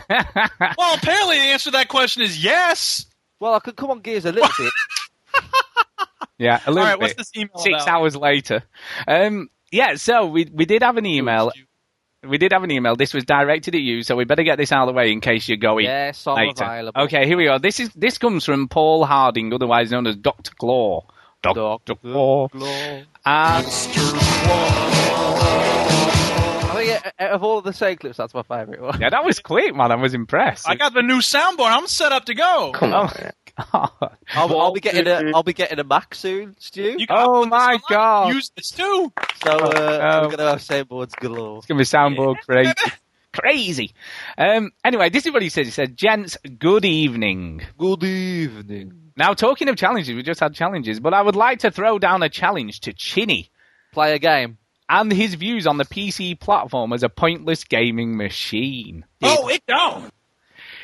Well, 0.77 0.95
apparently 0.95 1.37
the 1.39 1.43
answer 1.51 1.65
to 1.65 1.71
that 1.71 1.89
question 1.89 2.21
is 2.23 2.41
yes. 2.41 3.05
well, 3.41 3.53
I 3.53 3.59
could 3.59 3.75
come 3.75 3.91
on 3.91 3.99
Gears 3.99 4.23
a 4.23 4.31
little 4.31 4.49
bit. 4.57 4.71
yeah, 6.37 6.61
a 6.65 6.67
All 6.69 6.73
little 6.73 6.87
right, 6.87 6.93
bit. 6.99 7.01
what's 7.01 7.15
this 7.15 7.31
email 7.35 7.57
Six 7.57 7.83
about? 7.83 7.87
hours 7.89 8.15
later. 8.15 8.63
Um, 9.07 9.49
yeah, 9.71 9.95
so 9.95 10.25
we 10.27 10.49
we 10.51 10.65
did 10.65 10.83
have 10.83 10.97
an 10.97 11.05
email. 11.05 11.51
We 12.27 12.37
did 12.39 12.53
have 12.53 12.63
an 12.63 12.71
email. 12.71 12.95
This 12.95 13.13
was 13.13 13.23
directed 13.23 13.75
at 13.75 13.81
you, 13.81 14.01
so 14.01 14.15
we 14.15 14.25
better 14.25 14.41
get 14.43 14.57
this 14.57 14.71
out 14.71 14.87
of 14.87 14.93
the 14.93 14.97
way 14.97 15.11
in 15.11 15.21
case 15.21 15.47
you're 15.47 15.57
going 15.57 15.85
yes, 15.85 16.25
I'm 16.25 16.35
later. 16.47 16.63
available. 16.63 17.01
Okay, 17.03 17.27
here 17.27 17.37
we 17.37 17.45
go. 17.45 17.59
This 17.59 17.79
is 17.79 17.89
this 17.95 18.17
comes 18.17 18.45
from 18.45 18.67
Paul 18.67 19.05
Harding, 19.05 19.53
otherwise 19.53 19.91
known 19.91 20.07
as 20.07 20.15
Doctor 20.15 20.51
Claw. 20.57 21.05
Um, 21.43 21.53
Doctor 21.53 21.93
Claw. 21.95 22.47
Claw. 22.47 23.01
I 23.25 23.61
think 26.73 26.87
yeah, 26.87 27.11
out 27.19 27.31
of 27.31 27.43
all 27.43 27.59
of 27.59 27.63
the 27.63 27.73
sound 27.73 27.99
clips, 27.99 28.17
that's 28.17 28.33
my 28.33 28.43
favourite 28.43 28.81
one. 28.81 28.99
yeah, 28.99 29.09
that 29.09 29.23
was 29.25 29.39
quick, 29.39 29.75
man. 29.75 29.91
I 29.91 29.95
was 29.95 30.13
impressed. 30.13 30.67
I 30.67 30.75
got 30.75 30.93
the 30.93 31.01
new 31.01 31.19
soundboard. 31.19 31.71
I'm 31.71 31.87
set 31.87 32.11
up 32.11 32.25
to 32.25 32.33
go. 32.33 32.71
oh 32.73 32.87
my 32.87 33.31
god. 33.71 33.89
I'll, 34.33 34.59
I'll 34.59 34.73
be 34.73 34.79
getting 34.81 35.07
a 35.07 35.31
I'll 35.35 35.43
be 35.43 35.53
getting 35.53 35.79
a 35.79 35.83
Mac 35.83 36.15
soon, 36.15 36.55
Stu. 36.59 36.95
You 36.97 37.07
can 37.07 37.17
Oh 37.17 37.45
my. 37.45 37.79
God. 37.89 38.33
Use 38.33 38.51
this 38.55 38.69
too. 38.71 39.11
so 39.43 39.51
uh, 39.51 39.99
Oh. 40.21 40.27
we're 40.27 40.35
gonna 40.35 40.49
have 40.51 40.59
soundboards 40.59 41.15
galore. 41.19 41.57
It's 41.59 41.67
gonna 41.67 41.77
be 41.79 41.85
soundboard 41.85 42.35
crazy. 42.47 42.73
Crazy. 43.33 43.91
Um, 44.37 44.71
anyway, 44.85 45.09
this 45.09 45.25
is 45.25 45.33
what 45.33 45.41
he 45.41 45.49
says. 45.49 45.65
He 45.67 45.71
said, 45.71 45.97
"Gents, 45.97 46.37
good 46.57 46.85
evening." 46.85 47.61
Good 47.77 48.03
evening. 48.03 49.11
Now, 49.17 49.33
talking 49.33 49.67
of 49.67 49.75
challenges, 49.75 50.15
we 50.15 50.23
just 50.23 50.39
had 50.39 50.53
challenges, 50.53 50.99
but 51.01 51.13
I 51.13 51.21
would 51.21 51.35
like 51.35 51.59
to 51.59 51.71
throw 51.71 51.99
down 51.99 52.23
a 52.23 52.29
challenge 52.29 52.81
to 52.81 52.93
Chinny 52.93 53.49
Play 53.93 54.13
a 54.13 54.19
game. 54.19 54.57
and 54.89 55.11
his 55.11 55.35
views 55.35 55.67
on 55.67 55.77
the 55.77 55.83
PC 55.85 56.39
platform 56.39 56.93
as 56.93 57.03
a 57.03 57.09
pointless 57.09 57.63
gaming 57.65 58.15
machine. 58.17 59.05
Oh, 59.21 59.47
it 59.49 59.63
don't. 59.67 60.11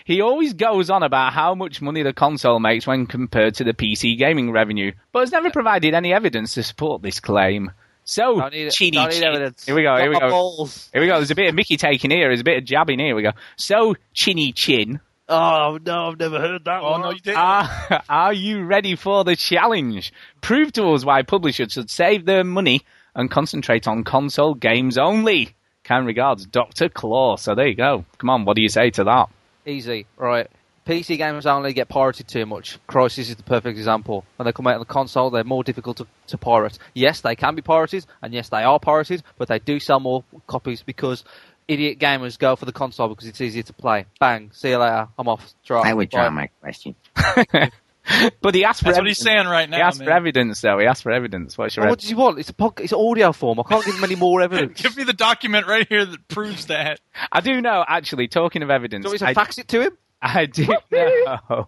He 0.06 0.22
always 0.22 0.54
goes 0.54 0.90
on 0.90 1.04
about 1.04 1.34
how 1.34 1.56
much 1.56 1.82
money 1.82 2.04
the 2.04 2.14
console 2.14 2.60
makes 2.60 2.88
when 2.88 3.06
compared 3.08 3.56
to 3.56 3.64
the 3.64 3.74
PC 3.74 4.18
gaming 4.18 4.52
revenue, 4.52 4.92
but 5.12 5.20
has 5.22 5.32
never 5.32 5.50
provided 5.52 5.94
any 5.94 6.14
evidence 6.14 6.54
to 6.56 6.64
support 6.64 7.02
this 7.02 7.20
claim. 7.20 7.72
So, 8.04 8.40
Don't 8.40 8.52
need, 8.54 8.72
Chinny 8.72 8.92
don't 8.98 9.10
need 9.10 9.14
Chin- 9.16 9.24
evidence. 9.24 9.66
Here 9.66 9.76
we 9.76 9.84
go, 9.84 9.96
Got 9.96 10.02
here 10.02 10.10
we 10.10 10.20
go. 10.20 10.30
balls. 10.30 10.90
Here 10.92 11.02
we 11.02 11.08
go. 11.08 11.18
There's 11.18 11.32
a 11.32 11.36
bit 11.36 11.50
of 11.50 11.56
Mickey 11.56 11.78
taking 11.78 12.10
here. 12.12 12.30
There's 12.30 12.42
a 12.42 12.44
bit 12.44 12.58
of 12.58 12.66
jabbing 12.66 12.98
here. 13.00 13.16
We 13.16 13.22
go. 13.22 13.32
So, 13.58 13.96
Chinny 14.14 14.52
Chin, 14.54 15.00
Oh 15.30 15.78
no, 15.86 16.10
I've 16.10 16.20
never 16.20 16.40
heard 16.40 16.66
that 16.66 16.82
Oh 16.82 16.92
one. 16.92 17.02
no, 17.02 17.12
you 17.12 17.20
didn't. 17.20 17.38
are, 17.38 18.02
are 18.10 18.34
you 18.34 18.64
ready 18.66 18.96
for 18.96 19.24
the 19.24 19.36
challenge? 19.36 20.12
Prove 20.42 20.74
to 20.74 20.92
us 20.92 21.06
why 21.06 21.22
publishers 21.22 21.72
should 21.74 21.90
save 21.90 22.26
their 22.26 22.44
money 22.44 22.82
and 23.16 23.32
concentrate 23.32 23.88
on 23.88 24.04
console 24.04 24.56
games 24.56 24.98
only. 24.98 25.56
Kind 25.86 26.06
regards, 26.06 26.46
Dr. 26.48 26.90
Claw. 26.90 27.38
So 27.38 27.56
there 27.56 27.68
you 27.68 27.76
go. 27.76 28.04
Come 28.18 28.30
on, 28.30 28.44
what 28.46 28.56
do 28.58 28.62
you 28.62 28.68
say 28.70 28.90
to 28.92 29.04
that? 29.06 29.30
Easy, 29.66 30.06
right? 30.18 30.48
PC 30.86 31.18
games 31.18 31.46
only 31.46 31.74
get 31.74 31.90
pirated 31.90 32.28
too 32.28 32.46
much. 32.46 32.80
Crysis 32.88 33.30
is 33.30 33.36
the 33.36 33.44
perfect 33.44 33.78
example. 33.78 34.26
When 34.36 34.46
they 34.46 34.52
come 34.52 34.66
out 34.68 34.74
on 34.74 34.80
the 34.80 34.86
console, 34.86 35.30
they're 35.30 35.44
more 35.44 35.64
difficult 35.64 35.98
to, 35.98 36.08
to 36.28 36.38
pirate. 36.38 36.80
Yes, 36.96 37.22
they 37.22 37.36
can 37.36 37.54
be 37.54 37.62
pirated, 37.62 38.06
and 38.22 38.34
yes, 38.34 38.50
they 38.50 38.64
are 38.64 38.80
pirated, 38.80 39.22
but 39.38 39.48
they 39.48 39.60
do 39.60 39.80
sell 39.80 40.00
more 40.00 40.24
copies 40.48 40.82
because 40.82 41.24
idiot 41.68 42.00
gamers 42.00 42.38
go 42.38 42.56
for 42.56 42.66
the 42.66 42.72
console 42.72 43.10
because 43.10 43.28
it's 43.28 43.40
easier 43.42 43.64
to 43.64 43.74
play. 43.74 44.06
Bang, 44.20 44.50
see 44.54 44.70
you 44.70 44.78
later. 44.80 45.08
I'm 45.18 45.28
off. 45.28 45.54
Drop. 45.64 45.86
I 45.86 45.94
withdraw 45.94 46.30
my 46.30 46.48
question. 46.62 46.96
But 48.42 48.56
he 48.56 48.66
asked 48.66 48.80
for 48.82 48.86
That's 48.86 48.98
what 48.98 49.08
he's 49.08 49.18
saying 49.20 49.46
right 49.48 49.70
now. 49.70 49.78
He 49.78 49.82
now, 49.82 49.88
asked 49.88 50.04
for 50.04 50.10
evidence, 50.12 50.60
though. 50.62 50.80
He 50.80 50.86
asked 50.86 51.04
for 51.04 51.12
evidence. 51.12 51.58
What's 51.58 51.76
your 51.76 51.84
Well, 51.84 51.92
what 51.92 52.00
evidence? 52.00 52.02
does 52.04 52.10
he 52.10 52.16
want? 52.16 52.40
It's 52.40 52.50
a 52.50 52.54
pod- 52.54 52.80
it's 52.80 52.94
audio 52.94 53.32
form. 53.32 53.60
I 53.60 53.64
can't 53.64 53.86
give 53.86 53.96
him 53.96 54.04
any 54.04 54.16
more 54.16 54.42
evidence. 54.44 54.82
Give 54.82 54.96
me 54.98 55.04
the 55.04 55.14
document 55.14 55.68
right 55.68 55.88
here 55.88 56.06
that 56.06 56.28
proves 56.28 56.66
that. 56.68 57.00
I 57.32 57.42
do 57.42 57.62
know, 57.62 57.86
actually, 57.88 58.28
talking 58.28 58.64
of 58.64 58.70
evidence, 58.70 59.04
Do 59.04 59.10
you 59.10 59.12
want 59.14 59.22
me 59.22 59.28
I, 59.28 59.34
to 59.34 59.40
fax 59.40 59.58
it 59.60 59.68
to 59.70 59.82
him? 59.82 59.98
I 60.24 60.46
do 60.46 60.66
know 60.68 61.40
Oh, 61.50 61.68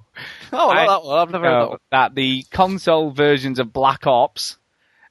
I 0.70 0.84
I- 0.84 0.88
that 0.88 1.04
one. 1.04 1.20
I've 1.20 1.32
never 1.32 1.46
heard 1.46 1.62
that 1.64 1.70
one. 1.70 1.78
that 1.92 2.16
the 2.16 2.44
console 2.52 3.12
versions 3.12 3.60
of 3.60 3.72
Black 3.74 4.06
Ops 4.08 4.58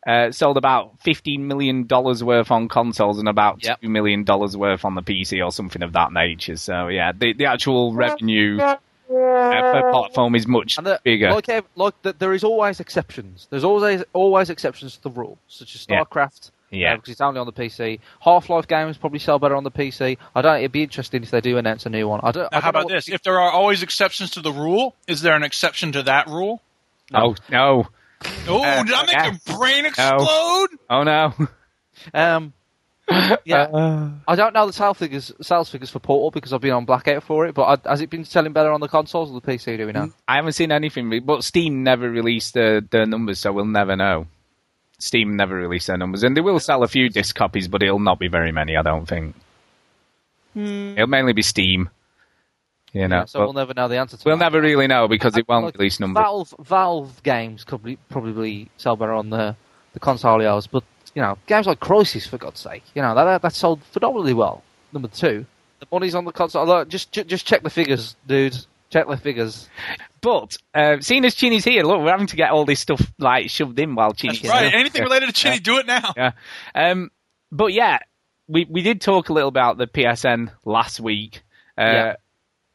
uh, 0.06 0.32
sold 0.32 0.56
about 0.56 1.00
$15 1.04 1.40
million 1.40 1.86
worth 1.88 2.50
on 2.50 2.68
consoles 2.68 3.18
and 3.20 3.28
about 3.28 3.64
Yep. 3.64 3.82
$2 3.82 3.88
million 3.88 4.24
worth 4.24 4.84
on 4.84 4.94
the 4.96 5.02
PC 5.02 5.44
or 5.44 5.52
something 5.52 5.82
of 5.82 5.92
that 5.92 6.12
nature. 6.12 6.56
So, 6.56 6.88
yeah, 6.88 7.12
the, 7.12 7.32
the 7.34 7.46
actual 7.46 7.94
revenue 7.94 8.58
uh, 9.14 9.72
per 9.82 9.90
platform 9.92 10.34
is 10.34 10.46
much 10.46 10.78
And 10.78 10.86
the, 10.86 11.00
bigger. 11.04 11.30
like, 11.32 11.48
like 11.76 12.02
the, 12.02 12.12
there 12.18 12.32
is 12.32 12.44
always 12.44 12.80
exceptions. 12.80 13.46
There's 13.50 13.64
always 13.64 14.02
always 14.12 14.50
exceptions 14.50 14.96
to 14.96 15.02
the 15.02 15.10
rule, 15.10 15.38
such 15.48 15.74
as 15.74 15.86
StarCraft. 15.86 16.50
Yeah. 16.70 16.94
uh, 16.94 16.96
because 16.96 17.10
it's 17.12 17.20
only 17.20 17.38
on 17.38 17.44
the 17.46 17.52
PC. 17.52 18.00
Half-Life 18.20 18.66
games 18.66 18.96
probably 18.96 19.18
sell 19.18 19.38
better 19.38 19.54
on 19.56 19.62
the 19.64 19.70
PC. 19.70 20.16
I 20.34 20.40
don't. 20.40 20.56
It'd 20.56 20.72
be 20.72 20.82
interesting 20.82 21.22
if 21.22 21.30
they 21.30 21.42
do 21.42 21.58
announce 21.58 21.84
a 21.84 21.90
new 21.90 22.08
one. 22.08 22.20
I 22.22 22.30
don't. 22.32 22.48
I 22.50 22.56
Now, 22.56 22.60
how 22.62 22.70
don't 22.70 22.80
know 22.82 22.86
about 22.86 22.94
this? 22.94 23.04
the- 23.06 23.12
If 23.14 23.22
there 23.24 23.38
are 23.38 23.50
always 23.50 23.82
exceptions 23.82 24.30
to 24.32 24.40
the 24.40 24.52
rule, 24.52 24.94
is 25.06 25.20
there 25.20 25.36
an 25.36 25.42
exception 25.42 25.92
to 25.92 26.02
that 26.04 26.28
rule? 26.28 26.62
Oh, 27.12 27.34
no. 27.50 27.88
Oh, 28.48 28.62
Uh, 28.62 28.82
did 28.84 28.94
I 28.94 29.02
make 29.06 29.10
yeah. 29.16 29.24
your 29.46 29.58
brain 29.58 29.84
explode? 29.84 30.68
Oh, 30.88 31.02
no. 31.02 31.34
Um, 32.14 32.52
yeah, 33.44 33.62
Uh, 33.64 34.10
I 34.28 34.36
don't 34.36 34.54
know 34.54 34.66
the 34.66 34.72
sales 34.72 34.96
figures, 34.98 35.32
sales 35.40 35.68
figures 35.68 35.90
for 35.90 35.98
Portal 35.98 36.30
because 36.30 36.52
I've 36.52 36.60
been 36.60 36.72
on 36.72 36.84
blackout 36.84 37.22
for 37.24 37.46
it. 37.46 37.54
But 37.54 37.86
I, 37.86 37.90
has 37.90 38.00
it 38.00 38.10
been 38.10 38.24
selling 38.24 38.52
better 38.52 38.70
on 38.72 38.80
the 38.80 38.88
consoles 38.88 39.30
or 39.30 39.40
the 39.40 39.46
PC? 39.46 39.76
Do 39.76 39.86
we 39.86 39.92
know? 39.92 40.10
I 40.28 40.36
haven't 40.36 40.52
seen 40.52 40.70
anything, 40.72 41.24
but 41.24 41.44
Steam 41.44 41.82
never 41.82 42.08
released 42.08 42.54
their, 42.54 42.80
their 42.80 43.06
numbers, 43.06 43.40
so 43.40 43.52
we'll 43.52 43.64
never 43.64 43.96
know. 43.96 44.26
Steam 44.98 45.36
never 45.36 45.56
released 45.56 45.88
their 45.88 45.96
numbers, 45.96 46.22
and 46.22 46.36
they 46.36 46.40
will 46.40 46.60
sell 46.60 46.84
a 46.84 46.88
few 46.88 47.08
disc 47.08 47.34
copies, 47.34 47.66
but 47.66 47.82
it'll 47.82 47.98
not 47.98 48.20
be 48.20 48.28
very 48.28 48.52
many, 48.52 48.76
I 48.76 48.82
don't 48.82 49.06
think. 49.06 49.34
It'll 50.54 51.06
mainly 51.08 51.32
be 51.32 51.42
Steam. 51.42 51.90
You 52.92 53.08
know, 53.08 53.20
Yeah, 53.20 53.24
so 53.24 53.40
we'll 53.40 53.54
never 53.54 53.72
know 53.74 53.88
the 53.88 53.96
answer 53.96 54.18
to 54.18 54.22
we'll 54.26 54.36
that. 54.36 54.44
never 54.44 54.60
really 54.60 54.86
know 54.86 55.08
because 55.08 55.36
it 55.38 55.48
won't 55.48 55.64
Like, 55.64 55.78
release 55.78 55.98
numbers. 55.98 56.22
Valve 56.22 56.54
Valve 56.60 57.22
games 57.22 57.64
probably 57.64 57.96
probably 58.10 58.68
sell 58.76 58.96
better 58.96 59.14
on 59.14 59.30
the 59.30 59.56
the 59.94 60.00
consoles, 60.00 60.66
but 60.66 60.84
you 61.14 61.22
know, 61.22 61.36
games 61.46 61.66
like 61.66 61.80
Crysis, 61.80 62.26
for 62.28 62.38
God's 62.38 62.60
sake, 62.60 62.82
you 62.94 63.02
know, 63.02 63.14
that, 63.14 63.24
that, 63.24 63.42
that 63.42 63.54
sold 63.54 63.82
phenomenally 63.84 64.34
well. 64.34 64.62
Number 64.92 65.08
two, 65.08 65.46
the 65.80 65.86
money's 65.92 66.14
on 66.14 66.24
the 66.24 66.32
console. 66.32 66.66
Look, 66.66 66.88
just, 66.88 67.12
ju- 67.12 67.24
just 67.24 67.46
check 67.46 67.62
the 67.62 67.70
figures, 67.70 68.16
dude. 68.26 68.56
Check 68.90 69.08
the 69.08 69.16
figures. 69.16 69.68
But 70.20 70.56
uh, 70.74 70.98
seeing 71.00 71.24
as 71.24 71.34
Chinny's 71.34 71.64
here, 71.64 71.82
look, 71.82 72.00
we're 72.02 72.10
having 72.10 72.26
to 72.26 72.36
get 72.36 72.50
all 72.50 72.66
this 72.66 72.80
stuff 72.80 73.00
like 73.18 73.48
shoved 73.48 73.78
in 73.78 73.94
while 73.94 74.12
Chinny's 74.12 74.42
That's 74.42 74.52
right. 74.52 74.70
here. 74.70 74.78
Anything 74.78 75.02
related 75.02 75.26
to 75.28 75.32
Chinny, 75.32 75.60
do 75.60 75.78
it 75.78 75.86
now. 75.86 76.12
Yeah. 76.14 76.32
Um, 76.74 77.10
but 77.50 77.72
yeah, 77.72 78.00
we 78.48 78.66
we 78.68 78.82
did 78.82 79.00
talk 79.00 79.30
a 79.30 79.32
little 79.32 79.48
about 79.48 79.78
the 79.78 79.86
PSN 79.86 80.50
last 80.66 81.00
week. 81.00 81.42
Uh, 81.78 81.82
Yeah. 81.84 82.16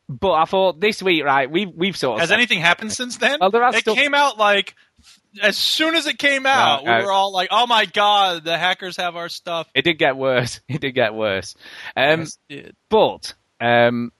But 0.09 0.33
I 0.33 0.45
thought 0.45 0.79
this 0.79 1.03
week, 1.03 1.23
right? 1.23 1.49
We've 1.51 1.69
we've 1.75 1.97
sort 1.97 2.15
of 2.15 2.21
Has 2.21 2.31
anything 2.31 2.59
happened 2.59 2.93
since 2.93 3.17
then? 3.17 3.39
Well, 3.41 3.51
it 3.53 3.79
still- 3.79 3.95
came 3.95 4.13
out 4.13 4.37
like 4.37 4.73
as 5.41 5.57
soon 5.57 5.95
as 5.95 6.07
it 6.07 6.17
came 6.17 6.45
out, 6.45 6.83
Yeah, 6.83 6.97
we 6.97 7.03
uh, 7.03 7.05
were 7.05 7.11
all 7.11 7.31
like, 7.31 7.49
"Oh 7.51 7.67
my 7.67 7.85
god, 7.85 8.43
the 8.43 8.57
hackers 8.57 8.97
have 8.97 9.15
our 9.15 9.29
stuff." 9.29 9.67
It 9.75 9.83
did 9.83 9.97
get 9.97 10.15
worse. 10.17 10.61
It 10.69 10.81
did 10.81 10.93
get 10.93 11.13
worse. 11.13 11.55
Um, 11.95 12.21
Yes, 12.21 12.37
it 12.49 12.63
did. 12.63 12.75
But 12.89 13.33
um, 13.59 14.11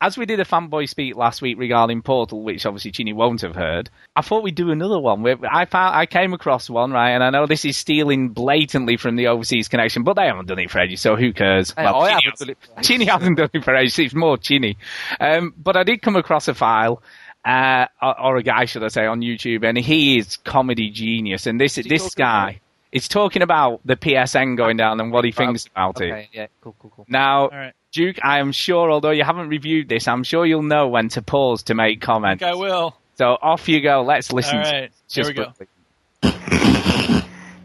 as 0.00 0.16
we 0.16 0.24
did 0.26 0.40
a 0.40 0.44
fanboy 0.44 0.88
speak 0.88 1.14
last 1.16 1.42
week 1.42 1.58
regarding 1.58 2.02
Portal, 2.02 2.42
which 2.42 2.64
obviously 2.64 2.90
Chinny 2.90 3.12
won't 3.12 3.42
have 3.42 3.54
heard, 3.54 3.90
I 4.16 4.22
thought 4.22 4.42
we'd 4.42 4.54
do 4.54 4.70
another 4.70 4.98
one. 4.98 5.22
We- 5.22 5.36
I 5.50 5.66
found 5.66 5.94
I 5.94 6.06
came 6.06 6.32
across 6.32 6.70
one 6.70 6.90
right, 6.92 7.10
and 7.10 7.22
I 7.22 7.30
know 7.30 7.46
this 7.46 7.64
is 7.64 7.76
stealing 7.76 8.30
blatantly 8.30 8.96
from 8.96 9.16
the 9.16 9.26
overseas 9.28 9.68
connection, 9.68 10.02
but 10.02 10.14
they 10.14 10.26
haven't 10.26 10.46
done 10.48 10.58
it 10.58 10.70
for 10.70 10.80
ages, 10.80 11.00
so 11.00 11.16
who 11.16 11.32
cares? 11.32 11.72
Hey, 11.76 11.84
Well, 11.84 12.02
I 12.02 12.08
Chinny 12.10 12.22
haven't 12.24 12.38
done, 12.38 12.48
it, 12.50 12.82
Chinny 12.84 13.04
hasn't 13.04 13.36
done 13.36 13.50
it 13.52 13.64
for 13.64 13.74
ages. 13.74 13.98
It's 13.98 14.14
more 14.14 14.38
Chinny. 14.38 14.76
Um, 15.20 15.54
but 15.56 15.76
I 15.76 15.82
did 15.82 16.02
come 16.02 16.16
across 16.16 16.48
a 16.48 16.54
file. 16.54 17.02
Uh, 17.42 17.86
or, 18.02 18.20
or 18.20 18.36
a 18.36 18.42
guy, 18.42 18.66
should 18.66 18.84
I 18.84 18.88
say, 18.88 19.06
on 19.06 19.22
YouTube, 19.22 19.64
and 19.64 19.78
he 19.78 20.18
is 20.18 20.36
comedy 20.36 20.90
genius. 20.90 21.46
And 21.46 21.58
this 21.58 21.76
this 21.76 22.02
talking 22.02 22.10
guy 22.22 22.60
is 22.92 23.08
talking 23.08 23.40
about 23.40 23.80
the 23.86 23.96
PSN 23.96 24.58
going 24.58 24.76
down 24.76 25.00
and 25.00 25.10
what 25.10 25.24
he 25.24 25.32
thinks 25.32 25.66
about 25.66 26.02
it. 26.02 26.28
Yeah, 26.34 26.48
cool, 26.60 26.76
cool, 26.78 26.92
cool. 26.94 27.06
Now, 27.08 27.44
All 27.44 27.48
right. 27.48 27.72
Duke, 27.92 28.18
I 28.22 28.38
am 28.38 28.52
sure, 28.52 28.90
although 28.90 29.10
you 29.10 29.24
haven't 29.24 29.48
reviewed 29.48 29.88
this, 29.88 30.06
I'm 30.06 30.22
sure 30.22 30.46
you'll 30.46 30.62
know 30.62 30.88
when 30.88 31.08
to 31.10 31.22
pause 31.22 31.64
to 31.64 31.74
make 31.74 32.02
I 32.02 32.06
comments. 32.06 32.40
think 32.42 32.52
I 32.52 32.56
will. 32.56 32.94
So 33.16 33.36
off 33.42 33.68
you 33.68 33.80
go. 33.80 34.02
Let's 34.02 34.32
listen. 34.32 34.58
All 34.58 34.64
to 34.64 34.70
Here 34.70 34.88
Just 35.08 35.28
we 35.28 35.34
go. 35.34 35.52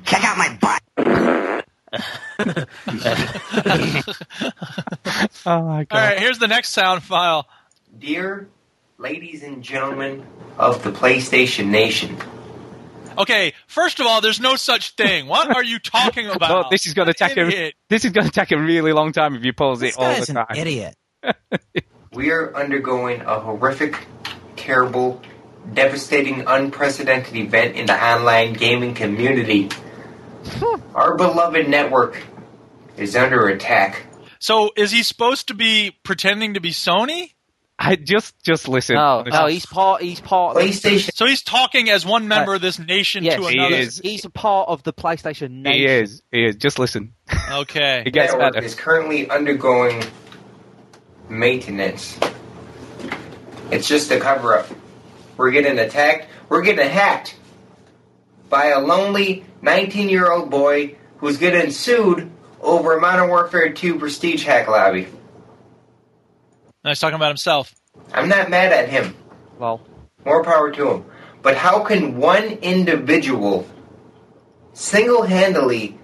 Check 0.06 0.24
out 0.24 0.38
my 0.38 0.58
butt. 0.60 0.82
Oh 5.48 5.62
my 5.62 5.84
god. 5.86 5.88
All 5.92 6.00
right, 6.00 6.20
here's 6.20 6.40
the 6.40 6.48
next 6.48 6.70
sound 6.70 7.04
file. 7.04 7.48
Dear 8.00 8.48
ladies 8.98 9.44
and 9.44 9.64
gentlemen 9.64 10.26
of 10.58 10.84
the 10.84 10.92
PlayStation 10.92 11.68
Nation, 11.68 12.18
Okay, 13.18 13.54
first 13.68 14.00
of 14.00 14.06
all, 14.08 14.22
there's 14.22 14.40
no 14.40 14.56
such 14.56 14.96
thing. 14.96 15.28
What 15.28 15.56
are 15.56 15.64
you 15.64 15.80
talking 15.80 16.28
about? 16.34 16.50
Well, 16.50 16.68
this 16.70 16.86
is 16.86 16.94
going 16.94 17.08
to 17.08 17.14
take 17.14 17.38
a 17.38 17.74
this 17.90 18.06
is 18.06 18.12
going 18.12 18.28
to 18.28 18.32
take 18.32 18.52
a 18.52 18.58
really 18.58 18.92
long 18.94 19.12
time 19.12 19.36
if 19.36 19.44
you 19.46 19.54
pause 19.54 19.82
it 19.82 19.88
This 19.88 19.98
all 19.98 20.04
guy's 20.04 20.28
the 20.28 20.40
an 20.40 20.46
time. 20.48 20.58
idiot. 20.58 20.96
we 22.14 22.32
are 22.32 22.56
undergoing 22.56 23.22
a 23.22 23.40
horrific, 23.40 24.06
terrible, 24.56 25.22
devastating, 25.74 26.44
unprecedented 26.48 27.36
event 27.36 27.76
in 27.76 27.86
the 27.86 27.94
online 27.96 28.54
gaming 28.54 28.94
community. 28.94 29.70
Our 30.94 31.16
beloved 31.16 31.68
network 31.68 32.22
is 32.98 33.16
under 33.16 33.48
attack. 33.48 34.06
So, 34.40 34.72
is 34.76 34.92
he 34.92 35.02
supposed 35.04 35.48
to 35.48 35.54
be 35.54 35.98
pretending 36.04 36.54
to 36.54 36.60
be 36.60 36.72
Sony? 36.72 37.32
I 37.78 37.98
just 37.98 38.42
just 38.42 38.68
listen. 38.70 38.96
Oh, 38.96 39.24
no, 39.24 39.32
oh, 39.32 39.42
no, 39.42 39.48
he's 39.48 39.66
part. 39.66 40.02
He's 40.02 40.22
part. 40.22 40.56
Of 40.56 40.64
PlayStation 40.64 41.14
So 41.14 41.26
he's 41.26 41.44
talking 41.44 41.90
as 41.90 42.06
one 42.06 42.28
member 42.28 42.54
of 42.54 42.62
this 42.62 42.80
nation 42.80 43.24
yes, 43.24 43.36
to 43.36 43.48
he 43.48 43.58
another. 43.58 43.76
is. 43.76 44.00
He's 44.00 44.24
a 44.24 44.30
part 44.30 44.70
of 44.70 44.84
the 44.84 44.94
PlayStation 44.94 45.62
Nation. 45.62 45.74
he 45.74 45.86
is. 45.86 46.22
He 46.32 46.46
is. 46.46 46.56
Just 46.56 46.80
listen. 46.80 47.14
Okay. 47.52 48.04
It 48.06 48.12
gets 48.12 48.32
network 48.32 48.54
better. 48.54 48.66
is 48.66 48.76
currently 48.76 49.30
undergoing 49.30 50.04
maintenance. 51.28 52.18
It's 53.72 53.88
just 53.88 54.12
a 54.12 54.20
cover 54.20 54.58
up. 54.58 54.68
We're 55.38 55.52
getting 55.52 55.78
attacked. 55.80 56.28
We're 56.50 56.62
getting 56.62 56.88
hacked 56.88 57.36
by 58.50 58.68
a 58.68 58.80
lonely 58.80 59.44
19 59.62 60.08
year 60.08 60.32
old 60.32 60.50
boy 60.50 60.96
who's 61.18 61.38
getting 61.38 61.72
sued 61.72 62.32
over 62.62 62.98
a 62.98 63.02
Modern 63.02 63.28
Warfare 63.30 63.74
2 63.74 64.00
Prestige 64.00 64.46
hack 64.46 64.68
lobby. 64.68 65.08
No, 66.86 66.92
he's 66.92 67.00
talking 67.00 67.16
about 67.16 67.30
himself. 67.30 67.74
I'm 68.14 68.30
not 68.30 68.52
mad 68.52 68.72
at 68.72 68.90
him. 68.90 69.16
Well, 69.58 69.82
More 70.24 70.44
power 70.44 70.72
to 70.72 70.92
him. 70.92 71.06
But 71.42 71.58
how 71.58 71.84
can 71.84 72.18
one 72.18 72.44
individual 72.62 73.68
single 74.74 75.24
handedly 75.24 75.98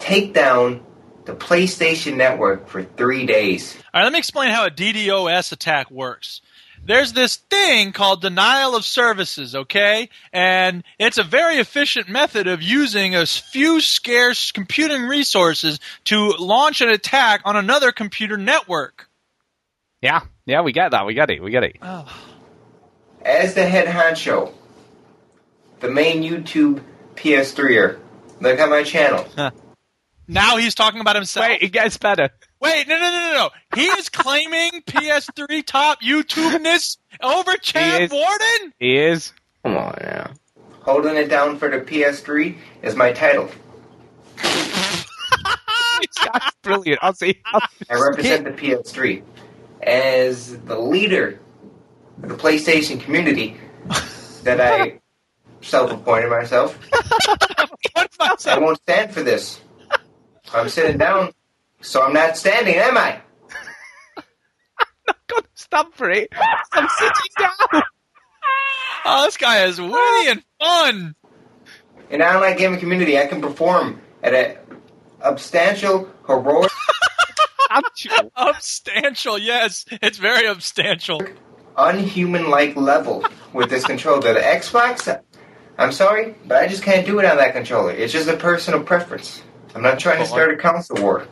take 0.00 0.34
down 0.34 0.84
the 1.24 1.34
PlayStation 1.34 2.16
Network 2.16 2.66
for 2.66 2.82
three 2.82 3.26
days? 3.26 3.76
All 3.94 4.00
right, 4.00 4.04
let 4.04 4.12
me 4.12 4.18
explain 4.18 4.50
how 4.50 4.66
a 4.66 4.70
DDoS 4.70 5.52
attack 5.52 5.88
works. 5.90 6.40
There's 6.84 7.12
this 7.12 7.36
thing 7.36 7.92
called 7.92 8.20
denial 8.20 8.74
of 8.74 8.84
services, 8.84 9.54
okay? 9.54 10.10
And 10.32 10.82
it's 10.98 11.16
a 11.16 11.22
very 11.22 11.58
efficient 11.58 12.08
method 12.08 12.48
of 12.48 12.60
using 12.60 13.14
a 13.14 13.24
few 13.24 13.80
scarce 13.80 14.50
computing 14.50 15.02
resources 15.02 15.78
to 16.06 16.30
launch 16.40 16.80
an 16.80 16.88
attack 16.88 17.42
on 17.44 17.56
another 17.56 17.92
computer 17.92 18.36
network. 18.36 19.08
Yeah. 20.04 20.20
Yeah. 20.44 20.60
We 20.60 20.72
get 20.72 20.90
that. 20.90 21.06
We 21.06 21.14
get 21.14 21.30
it. 21.30 21.42
We 21.42 21.50
get 21.50 21.64
it. 21.64 21.76
As 23.22 23.54
the 23.54 23.66
head 23.66 23.88
honcho, 23.88 24.52
the 25.80 25.90
main 25.90 26.22
YouTube 26.22 26.82
PS3er, 27.16 27.98
look 28.40 28.58
at 28.58 28.68
my 28.68 28.82
channel. 28.82 29.26
Now 30.26 30.56
he's 30.56 30.74
talking 30.74 31.02
about 31.02 31.16
himself. 31.16 31.46
Wait, 31.46 31.62
it 31.62 31.68
gets 31.68 31.98
better. 31.98 32.30
Wait, 32.58 32.88
no, 32.88 32.98
no, 32.98 33.12
no, 33.12 33.18
no, 33.18 33.32
no. 33.34 33.50
He 33.74 33.84
is 33.84 34.08
claiming 34.08 34.70
PS3 34.86 35.66
top 35.66 36.00
YouTubeness 36.00 36.96
over 37.22 37.58
Chad 37.58 38.04
is. 38.04 38.10
Warden? 38.10 38.72
He 38.78 38.96
is. 38.96 39.34
Come 39.62 39.76
on 39.76 39.98
now. 40.00 40.30
Holding 40.80 41.16
it 41.16 41.28
down 41.28 41.58
for 41.58 41.68
the 41.68 41.80
PS3 41.84 42.56
is 42.80 42.96
my 42.96 43.12
title. 43.12 43.50
That's 46.32 46.56
brilliant. 46.62 47.00
I'll 47.02 47.12
see. 47.12 47.42
I'll 47.52 47.60
I 47.90 47.94
represent 47.94 48.44
the 48.44 48.52
PS3 48.52 49.22
as 49.84 50.58
the 50.60 50.78
leader 50.78 51.38
of 52.22 52.28
the 52.28 52.34
PlayStation 52.34 53.00
community 53.00 53.56
that 54.42 54.60
I 54.60 55.00
self-appointed 55.60 56.30
myself. 56.30 56.78
I 58.46 58.58
won't 58.58 58.80
stand 58.82 59.12
for 59.12 59.22
this. 59.22 59.60
I'm 60.52 60.68
sitting 60.68 60.98
down, 60.98 61.32
so 61.80 62.02
I'm 62.02 62.12
not 62.12 62.36
standing, 62.36 62.76
am 62.76 62.96
I? 62.96 63.20
I'm 64.16 64.24
Not 65.06 65.16
gonna 65.26 65.46
stand 65.54 65.94
for 65.94 66.10
it. 66.10 66.28
I'm 66.72 66.88
sitting 66.88 67.12
down. 67.38 67.82
Oh, 69.06 69.24
this 69.26 69.36
guy 69.36 69.64
is 69.64 69.80
witty 69.80 70.30
and 70.30 70.42
fun. 70.58 71.14
In 72.10 72.22
online 72.22 72.56
gaming 72.56 72.78
community, 72.78 73.18
I 73.18 73.26
can 73.26 73.40
perform 73.40 74.00
at 74.22 74.32
a 74.32 74.58
substantial, 75.22 76.08
heroic, 76.26 76.70
Actual. 77.70 78.30
Substantial, 78.60 79.38
yes. 79.38 79.84
It's 80.02 80.18
very 80.18 80.46
substantial. 80.48 81.20
unhuman-like 81.76 82.76
level 82.76 83.24
with 83.52 83.70
this 83.70 83.84
controller. 83.84 84.20
The 84.34 84.40
Xbox, 84.40 85.20
I'm 85.78 85.92
sorry, 85.92 86.34
but 86.46 86.58
I 86.62 86.66
just 86.68 86.82
can't 86.82 87.06
do 87.06 87.18
it 87.18 87.24
on 87.24 87.36
that 87.38 87.52
controller. 87.52 87.90
It's 87.92 88.12
just 88.12 88.28
a 88.28 88.36
personal 88.36 88.82
preference. 88.82 89.42
I'm 89.74 89.82
not 89.82 89.98
trying 89.98 90.18
to 90.20 90.26
start 90.26 90.52
a 90.52 90.56
console 90.56 91.02
war. 91.02 91.26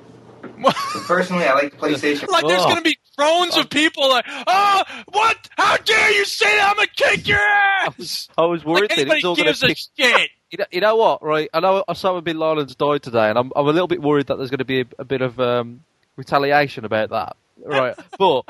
But 0.61 0.75
personally, 1.07 1.45
I 1.45 1.55
like 1.55 1.73
the 1.73 1.77
PlayStation. 1.79 2.29
Like 2.29 2.47
there's 2.47 2.63
Oh. 2.63 2.69
gonna 2.69 2.83
be 2.83 2.99
drones 3.17 3.57
of 3.57 3.71
people 3.71 4.09
like, 4.09 4.25
oh, 4.47 4.83
what? 5.13 5.49
How 5.57 5.77
dare 5.77 6.11
you 6.13 6.25
say 6.25 6.47
that? 6.57 6.71
I'm 6.71 6.77
gonna 6.77 6.89
kick 6.89 7.29
your 7.29 7.39
ass! 7.39 8.29
I 8.37 8.45
was 8.47 8.65
worried 8.65 8.83
Like 8.83 8.89
that 8.91 8.99
it 8.99 9.01
anybody 9.03 9.19
was 9.19 9.25
all 9.25 9.37
going 9.37 9.47
gives 9.47 9.61
to 9.61 9.67
a 9.67 9.69
pick. 9.69 9.79
shit. 10.21 10.31
You 10.53 10.59
know, 10.59 10.65
you 10.71 10.81
know 10.83 10.97
what, 10.97 11.23
right? 11.25 11.49
I 11.55 11.61
know 11.61 11.83
Osama 11.89 12.23
bin 12.23 12.39
Laden's 12.39 12.75
died 12.75 13.03
today, 13.03 13.31
and 13.31 13.39
I'm 13.39 13.51
I'm 13.57 13.67
a 13.67 13.71
little 13.73 13.89
bit 13.89 14.03
worried 14.03 14.27
that 14.27 14.37
there's 14.37 14.51
going 14.51 14.59
to 14.59 14.67
be 14.67 14.81
a, 14.83 14.85
a 14.99 15.05
bit 15.07 15.23
of 15.23 15.41
um, 15.41 15.81
retaliation 16.17 16.85
about 16.85 17.11
that, 17.11 17.37
right? 17.65 17.95
but 18.19 18.43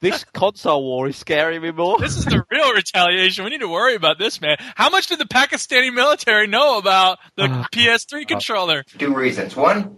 this 0.00 0.24
console 0.32 0.82
war 0.82 1.08
is 1.08 1.16
scaring 1.16 1.60
me 1.60 1.70
more. 1.72 1.98
This 1.98 2.16
is 2.16 2.24
the 2.24 2.44
real 2.50 2.72
retaliation. 2.72 3.44
We 3.44 3.50
need 3.50 3.60
to 3.60 3.68
worry 3.68 3.94
about 3.94 4.18
this, 4.18 4.40
man. 4.40 4.56
How 4.74 4.88
much 4.90 5.08
did 5.08 5.18
the 5.18 5.26
Pakistani 5.26 5.92
military 5.92 6.46
know 6.46 6.78
about 6.78 7.18
the 7.36 7.44
Uh, 7.44 7.64
PS3 7.72 8.26
controller? 8.26 8.82
Two 8.98 9.14
reasons. 9.14 9.54
One, 9.56 9.96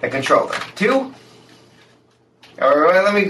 the 0.00 0.08
controller. 0.08 0.54
Two, 0.74 1.12
or 2.58 2.86
let 3.02 3.14
me 3.14 3.24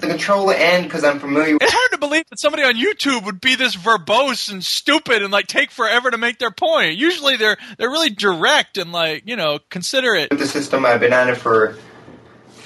the 0.00 0.06
controller 0.06 0.54
and 0.54 0.84
because 0.84 1.02
I'm 1.02 1.18
familiar 1.18 1.54
with 1.54 1.62
It's 1.62 1.72
hard 1.72 1.90
to 1.90 1.98
believe 1.98 2.24
that 2.30 2.38
somebody 2.38 2.62
on 2.62 2.76
YouTube 2.76 3.24
would 3.24 3.40
be 3.40 3.56
this 3.56 3.74
verbose 3.74 4.50
and 4.50 4.62
stupid 4.64 5.22
and 5.22 5.32
like 5.32 5.48
take 5.48 5.72
forever 5.72 6.10
to 6.10 6.16
make 6.18 6.38
their 6.38 6.52
point. 6.52 6.96
Usually 6.96 7.36
they're 7.36 7.56
they're 7.78 7.90
really 7.90 8.10
direct 8.10 8.78
and 8.78 8.92
like 8.92 9.24
you 9.26 9.34
know 9.36 9.58
considerate. 9.70 10.30
the 10.30 10.46
system. 10.46 10.86
I've 10.86 11.00
been 11.00 11.12
on 11.12 11.28
it 11.28 11.36
for 11.36 11.76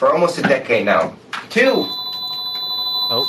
for 0.02 0.12
almost 0.12 0.36
a 0.36 0.42
decade 0.42 0.84
now. 0.84 1.14
Two, 1.48 1.86
Oh, 3.14 3.24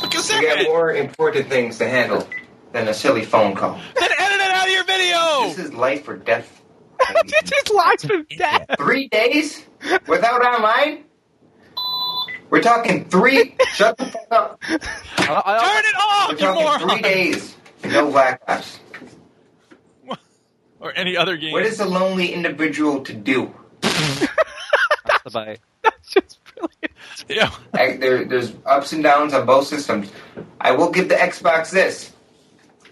Because 0.00 0.30
we 0.32 0.46
got 0.46 0.64
more 0.64 0.94
important 0.94 1.46
things 1.50 1.76
to 1.76 1.86
handle 1.86 2.26
than 2.72 2.88
a 2.88 2.94
silly 2.94 3.22
phone 3.22 3.54
call. 3.54 3.78
Then 4.00 4.08
edit 4.18 4.40
it 4.40 4.50
out 4.50 4.66
of 4.66 4.72
your 4.72 4.84
video. 4.84 5.48
This 5.54 5.58
is 5.58 5.74
life 5.74 6.08
or 6.08 6.16
death. 6.16 6.62
It's 7.26 7.52
his 7.54 7.76
life 7.76 8.10
or 8.10 8.22
death. 8.34 8.64
Three 8.78 9.08
days 9.08 9.66
without 10.08 10.40
online? 10.42 11.04
We're 12.48 12.62
talking 12.62 13.04
three. 13.10 13.54
shut 13.74 13.98
the 13.98 14.06
fuck 14.06 14.26
up. 14.30 14.62
I, 14.68 15.42
I, 15.44 15.74
Turn 15.74 15.84
it 15.84 15.96
off, 15.96 16.28
We're 16.28 16.32
you 16.32 16.38
talking 16.38 16.62
moron! 16.64 16.80
three 16.80 17.02
days. 17.02 17.56
No 17.84 18.10
Black 18.10 18.40
Ops. 18.48 18.80
Or 20.80 20.92
any 20.96 21.14
other 21.16 21.36
game. 21.36 21.52
What 21.52 21.64
is 21.64 21.80
a 21.80 21.84
lonely 21.86 22.32
individual 22.32 23.02
to 23.02 23.12
do? 23.12 23.52
that's 23.82 25.26
about 25.26 25.48
it. 25.48 25.60
That's 25.82 26.08
just 26.10 26.38
brilliant. 26.44 26.92
Yeah. 27.28 27.50
I, 27.74 27.96
there, 27.96 28.24
there's 28.24 28.52
ups 28.64 28.92
and 28.92 29.02
downs 29.02 29.34
on 29.34 29.46
both 29.46 29.66
systems. 29.66 30.10
I 30.60 30.72
will 30.72 30.90
give 30.90 31.08
the 31.08 31.14
Xbox 31.16 31.70
this. 31.70 32.12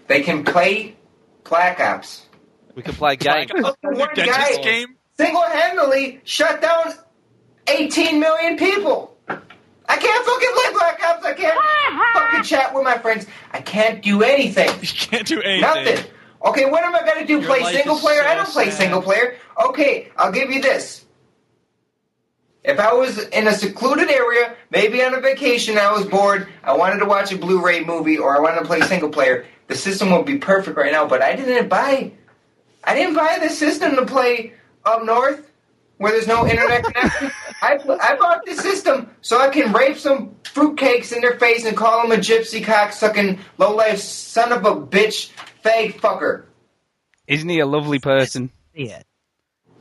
They 0.07 0.21
can 0.21 0.43
play 0.43 0.95
Black 1.43 1.79
Ops. 1.79 2.25
We 2.75 2.81
can 2.83 2.93
play 2.93 3.15
games. 3.15 3.51
Like, 3.51 3.75
One 3.81 4.09
guy- 4.15 4.61
game. 4.61 4.95
Single-handedly 5.17 6.19
shut 6.25 6.61
down 6.61 6.93
18 7.67 8.19
million 8.19 8.57
people. 8.57 9.15
I 9.27 9.97
can't 9.97 10.25
fucking 10.25 10.49
play 10.53 10.73
Black 10.73 11.01
Ops. 11.05 11.25
I 11.25 11.33
can't 11.33 12.13
fucking 12.13 12.43
chat 12.43 12.73
with 12.73 12.83
my 12.83 12.97
friends. 12.97 13.25
I 13.51 13.61
can't 13.61 14.01
do 14.01 14.23
anything. 14.23 14.69
You 14.81 14.87
can't 14.87 15.27
do 15.27 15.41
anything. 15.41 15.61
Nothing. 15.61 16.05
Okay, 16.45 16.65
what 16.69 16.83
am 16.83 16.93
I 16.93 16.99
gonna 17.05 17.25
do? 17.25 17.39
Your 17.39 17.47
play 17.47 17.63
single 17.73 17.95
is 17.95 18.01
player? 18.01 18.23
I 18.23 18.35
don't 18.35 18.47
play 18.49 18.65
sad. 18.65 18.73
single 18.77 19.01
player. 19.01 19.35
Okay, 19.67 20.11
I'll 20.17 20.31
give 20.31 20.51
you 20.51 20.61
this. 20.61 21.04
If 22.65 22.79
I 22.79 22.93
was 22.93 23.19
in 23.27 23.47
a 23.47 23.53
secluded 23.53 24.09
area, 24.09 24.55
maybe 24.71 25.03
on 25.03 25.13
a 25.13 25.21
vacation, 25.21 25.77
I 25.77 25.91
was 25.91 26.03
bored, 26.05 26.47
I 26.63 26.75
wanted 26.75 26.97
to 26.99 27.05
watch 27.05 27.31
a 27.31 27.37
Blu-ray 27.37 27.83
movie, 27.83 28.17
or 28.17 28.35
I 28.35 28.39
wanted 28.39 28.61
to 28.61 28.65
play 28.65 28.81
single 28.81 29.09
player, 29.09 29.45
the 29.67 29.75
system 29.75 30.09
would 30.11 30.25
be 30.25 30.39
perfect 30.39 30.75
right 30.75 30.91
now. 30.91 31.05
But 31.05 31.21
I 31.21 31.35
didn't 31.35 31.69
buy, 31.69 32.11
I 32.83 32.95
didn't 32.95 33.15
buy 33.15 33.37
the 33.39 33.49
system 33.49 33.95
to 33.95 34.05
play 34.05 34.53
up 34.83 35.03
north, 35.03 35.51
where 35.97 36.11
there's 36.11 36.27
no 36.27 36.47
internet 36.47 36.83
connection. 36.83 37.31
I 37.61 37.79
I 38.01 38.15
bought 38.15 38.45
the 38.45 38.55
system 38.55 39.11
so 39.21 39.39
I 39.39 39.49
can 39.49 39.71
rape 39.71 39.97
some 39.97 40.35
fruitcakes 40.43 41.13
in 41.13 41.21
their 41.21 41.37
face 41.39 41.65
and 41.65 41.77
call 41.77 42.01
them 42.01 42.11
a 42.11 42.21
gypsy 42.21 42.63
cocksucking 42.63 43.39
low 43.59 43.75
life 43.75 43.99
son 43.99 44.51
of 44.51 44.65
a 44.65 44.75
bitch 44.75 45.29
fag 45.63 45.93
fucker. 45.99 46.45
Isn't 47.27 47.49
he 47.49 47.59
a 47.59 47.65
lovely 47.65 47.99
person? 47.99 48.51
Yeah. 48.73 49.03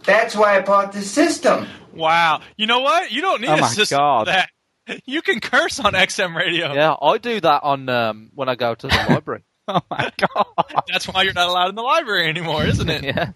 That's 0.05 0.37
why 0.37 0.57
I 0.57 0.61
bought 0.61 0.93
the 0.93 1.03
system. 1.03 1.67
Wow. 1.95 2.41
You 2.57 2.67
know 2.67 2.81
what? 2.81 3.11
You 3.13 3.21
don't 3.23 3.41
need 3.41 3.49
Oh 3.51 3.55
a 3.55 3.61
my 3.61 3.69
system 3.69 3.99
God. 3.99 4.27
that. 4.29 4.51
You 5.07 5.23
can 5.23 5.41
curse 5.41 5.81
on 5.81 5.95
XM 5.95 6.37
radio. 6.37 6.75
Yeah, 6.75 6.95
I 7.01 7.17
do 7.17 7.41
that 7.41 7.63
on 7.63 7.89
um, 7.89 8.31
when 8.35 8.51
I 8.51 8.55
go 8.55 8.75
to 8.75 8.87
the 8.87 9.07
library. 9.09 9.43
Oh 9.67 9.81
my 9.91 10.13
god. 10.19 10.85
That's 10.93 11.07
why 11.09 11.23
you're 11.23 11.33
not 11.33 11.49
allowed 11.49 11.71
in 11.71 11.75
the 11.75 11.81
library 11.83 12.29
anymore, 12.29 12.65
isn't 12.67 12.91
it? 12.91 13.03
Yeah. 13.05 13.33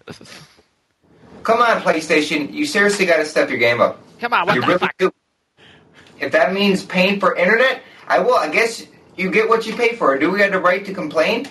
Come 1.41 1.59
on, 1.61 1.81
PlayStation. 1.81 2.53
You 2.53 2.65
seriously 2.67 3.07
got 3.07 3.17
to 3.17 3.25
step 3.25 3.49
your 3.49 3.57
game 3.57 3.81
up. 3.81 3.99
Come 4.19 4.33
on, 4.33 4.45
what 4.45 4.53
you 4.53 4.61
the 4.61 4.67
really 4.67 4.79
fuck? 4.79 4.95
do. 4.99 5.11
If 6.19 6.31
that 6.33 6.53
means 6.53 6.83
paying 6.83 7.19
for 7.19 7.35
internet, 7.35 7.81
I 8.07 8.19
will. 8.19 8.35
I 8.35 8.49
guess 8.49 8.85
you 9.17 9.31
get 9.31 9.49
what 9.49 9.65
you 9.65 9.75
pay 9.75 9.95
for. 9.95 10.17
Do 10.19 10.29
we 10.29 10.41
have 10.41 10.51
the 10.51 10.59
right 10.59 10.85
to 10.85 10.93
complain 10.93 11.47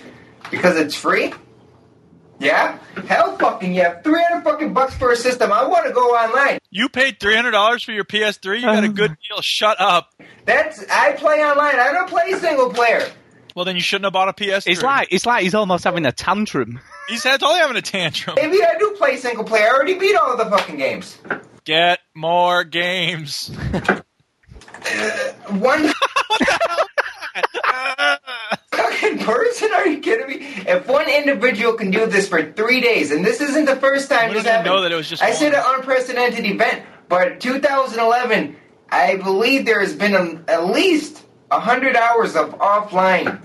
because 0.51 0.77
it's 0.77 0.95
free? 0.95 1.33
Yeah? 2.39 2.79
Hell 3.07 3.37
fucking 3.37 3.75
yeah. 3.75 4.01
300 4.01 4.43
fucking 4.45 4.73
bucks 4.73 4.95
for 4.95 5.11
a 5.11 5.17
system. 5.17 5.53
I 5.53 5.67
want 5.67 5.87
to 5.87 5.93
go 5.93 6.11
online. 6.11 6.59
You 6.71 6.89
paid 6.89 7.19
three 7.21 7.35
hundred 7.35 7.53
dollars 7.53 7.83
for 7.83 7.93
your 7.93 8.05
PS3. 8.05 8.61
You 8.61 8.67
got 8.67 8.85
a 8.85 8.89
good 8.89 9.11
um. 9.11 9.17
deal. 9.29 9.41
Shut 9.41 9.81
up. 9.81 10.15
That's 10.45 10.85
I 10.91 11.13
play 11.13 11.45
online. 11.45 11.79
I 11.81 11.93
don't 11.93 12.09
play 12.09 12.33
single 12.35 12.71
player. 12.71 13.09
Well, 13.57 13.65
then 13.65 13.75
you 13.75 13.83
shouldn't 13.83 14.05
have 14.05 14.13
bought 14.13 14.29
a 14.29 14.33
PS3. 14.33 14.65
It's 14.69 14.83
like 14.83 15.09
it's 15.11 15.27
like 15.27 15.43
he's 15.43 15.55
almost 15.55 15.83
having 15.85 16.07
a 16.07 16.13
tantrum. 16.13 16.81
he's 17.09 17.23
totally 17.23 17.59
having 17.59 17.77
a 17.77 17.83
tantrum. 17.83 18.37
Maybe 18.41 18.63
I 18.63 18.79
do 18.79 18.95
play 18.97 19.17
single 19.17 19.45
player. 19.45 19.65
I 19.65 19.71
already 19.71 19.95
beat 19.95 20.15
all 20.15 20.33
of 20.33 20.39
the 20.39 20.45
fucking 20.45 20.77
games. 20.77 21.19
Get 21.65 21.99
more 22.15 22.63
games. 22.65 23.51
One 25.49 25.93
fucking 28.73 29.19
person? 29.19 29.73
Are 29.73 29.87
you 29.87 30.01
kidding 30.01 30.29
me? 30.29 30.47
If 30.67 30.87
one 30.87 31.09
individual 31.09 31.75
can 31.75 31.91
do 31.91 32.07
this 32.07 32.29
for 32.29 32.53
three 32.53 32.81
days, 32.81 33.11
and 33.11 33.25
this 33.25 33.41
isn't 33.41 33.65
the 33.65 33.77
first 33.77 34.09
time 34.09 34.33
this 34.33 34.45
happened. 34.45 34.67
know 34.67 34.83
that 34.83 34.93
it 34.93 34.97
was 34.97 35.09
just 35.09 35.23
I 35.23 35.33
said 35.33 35.55
an 35.55 35.63
unprecedented 35.67 36.45
event, 36.45 36.85
but 37.09 37.41
2011, 37.41 38.57
I 38.91 39.17
believe 39.17 39.67
there 39.67 39.81
has 39.81 39.95
been 39.95 40.15
a, 40.15 40.51
at 40.51 40.67
least 40.67 41.25
hundred 41.51 41.97
hours 41.97 42.37
of 42.37 42.51
offline 42.59 43.41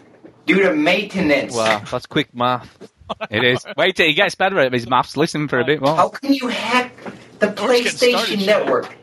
due 0.45 0.63
to 0.63 0.73
maintenance. 0.75 1.55
Wow, 1.55 1.83
that's 1.89 2.05
quick 2.05 2.33
math. 2.33 2.77
It 3.29 3.43
is. 3.43 3.63
Wait 3.77 3.97
till 3.97 4.07
he 4.07 4.13
gets 4.13 4.33
better 4.33 4.57
at 4.59 4.73
his 4.73 4.89
maths. 4.89 5.15
Listen 5.17 5.47
for 5.47 5.59
a 5.59 5.65
bit 5.65 5.81
more. 5.81 5.95
How 5.95 6.09
can 6.09 6.33
you 6.33 6.47
hack 6.47 6.95
the 7.37 7.47
We're 7.47 7.83
started, 7.85 8.39
PlayStation 8.39 8.45
Network? 8.45 8.95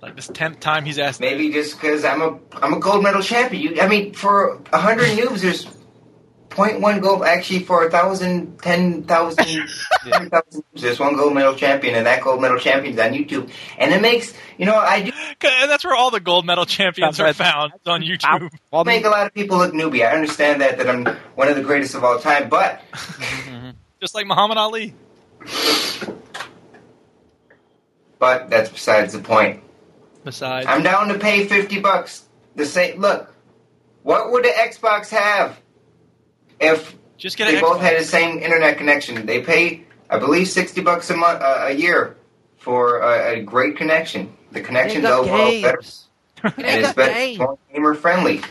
Like 0.00 0.14
this 0.16 0.28
tenth 0.28 0.60
time 0.60 0.84
he's 0.84 0.98
asked. 0.98 1.20
Maybe 1.20 1.50
just 1.50 1.74
because 1.74 2.04
I'm 2.04 2.22
a 2.22 2.38
I'm 2.62 2.74
a 2.74 2.78
gold 2.78 3.02
medal 3.02 3.22
champion. 3.22 3.62
You, 3.74 3.80
I 3.82 3.88
mean, 3.88 4.12
for 4.14 4.60
a 4.72 4.78
hundred 4.78 5.08
noobs, 5.18 5.40
there's 5.40 5.66
0.1 6.50 7.02
gold. 7.02 7.22
Actually, 7.24 7.60
for 7.64 7.84
a 7.86 7.90
thousand, 7.90 8.58
ten 8.60 9.02
thousand, 9.02 9.44
hundred 10.02 10.30
thousand 10.30 10.62
noobs, 10.74 10.80
there's 10.80 11.00
one 11.00 11.16
gold 11.16 11.34
medal 11.34 11.54
champion, 11.56 11.96
and 11.96 12.06
that 12.06 12.22
gold 12.22 12.40
medal 12.40 12.58
champion's 12.58 12.98
on 13.00 13.10
YouTube. 13.12 13.50
And 13.76 13.92
it 13.92 14.00
makes 14.00 14.32
you 14.56 14.66
know 14.66 14.76
I 14.76 15.02
do 15.02 15.10
And 15.42 15.70
that's 15.70 15.84
where 15.84 15.96
all 15.96 16.10
the 16.12 16.20
gold 16.20 16.46
medal 16.46 16.64
champions 16.64 17.16
That's 17.16 17.38
are 17.38 17.42
right. 17.42 17.52
found 17.52 17.72
on 17.86 18.02
YouTube. 18.02 18.50
One- 18.70 18.86
make 18.86 19.04
a 19.04 19.08
lot 19.08 19.26
of 19.26 19.34
people 19.34 19.58
look 19.58 19.72
newbie. 19.74 20.06
I 20.06 20.12
understand 20.14 20.60
that 20.60 20.78
that 20.78 20.88
I'm 20.88 21.06
one 21.34 21.48
of 21.48 21.56
the 21.56 21.62
greatest 21.62 21.94
of 21.96 22.04
all 22.04 22.18
time, 22.20 22.48
but 22.48 22.80
Just 24.00 24.14
like 24.14 24.28
Muhammad 24.28 24.58
Ali. 24.58 24.94
but 28.20 28.48
that's 28.48 28.70
besides 28.70 29.12
the 29.12 29.18
point. 29.20 29.62
Besides, 30.28 30.66
I'm 30.68 30.82
down 30.82 31.08
to 31.08 31.18
pay 31.18 31.46
fifty 31.46 31.80
bucks. 31.80 32.26
The 32.54 32.66
same 32.66 33.00
look. 33.00 33.34
What 34.02 34.30
would 34.30 34.44
the 34.44 34.48
Xbox 34.48 35.08
have 35.08 35.58
if 36.60 36.94
just 37.16 37.38
get 37.38 37.46
they 37.46 37.54
an 37.56 37.62
both 37.62 37.78
Xbox. 37.78 37.80
had 37.80 38.00
the 38.00 38.04
same 38.04 38.38
internet 38.40 38.76
connection. 38.76 39.24
They 39.24 39.40
pay, 39.40 39.84
I 40.10 40.18
believe, 40.18 40.48
sixty 40.48 40.82
bucks 40.82 41.08
a 41.08 41.16
month, 41.16 41.40
uh, 41.40 41.64
a 41.68 41.72
year 41.72 42.18
for 42.58 42.98
a, 42.98 43.36
a 43.38 43.42
great 43.42 43.78
connection. 43.78 44.36
The 44.52 44.60
connection's 44.60 45.04
They 45.04 45.08
got 45.08 45.20
overall 45.20 45.62
better, 45.62 45.80
and 46.42 46.84
it's 46.84 46.92
better, 46.92 47.38
more 47.38 47.58
gamer 47.72 47.94
friendly. 47.94 48.42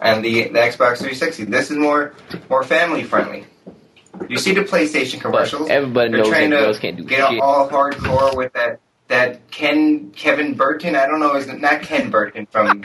And 0.00 0.24
the 0.24 0.44
the 0.44 0.60
Xbox 0.60 0.98
360, 0.98 1.46
this 1.46 1.72
is 1.72 1.76
more 1.76 2.14
more 2.48 2.62
family 2.62 3.02
friendly. 3.02 3.46
You 4.28 4.38
see 4.38 4.54
the 4.54 4.62
PlayStation 4.62 5.20
commercials? 5.20 5.68
Everybody 5.68 6.10
They're 6.10 6.18
knows 6.20 6.28
trying 6.28 6.50
that 6.50 6.56
to 6.56 6.62
girls 6.66 6.78
can't 6.78 6.96
do 6.96 7.02
get 7.02 7.28
shit. 7.30 7.40
all 7.40 7.68
hardcore 7.68 8.36
with 8.36 8.52
that 8.52 8.80
that 9.08 9.50
Ken 9.50 10.10
Kevin 10.12 10.54
Burton. 10.54 10.96
I 10.96 11.06
don't 11.06 11.20
know, 11.20 11.34
is 11.36 11.46
not 11.46 11.82
Ken 11.82 12.10
Burton 12.10 12.46
from 12.50 12.84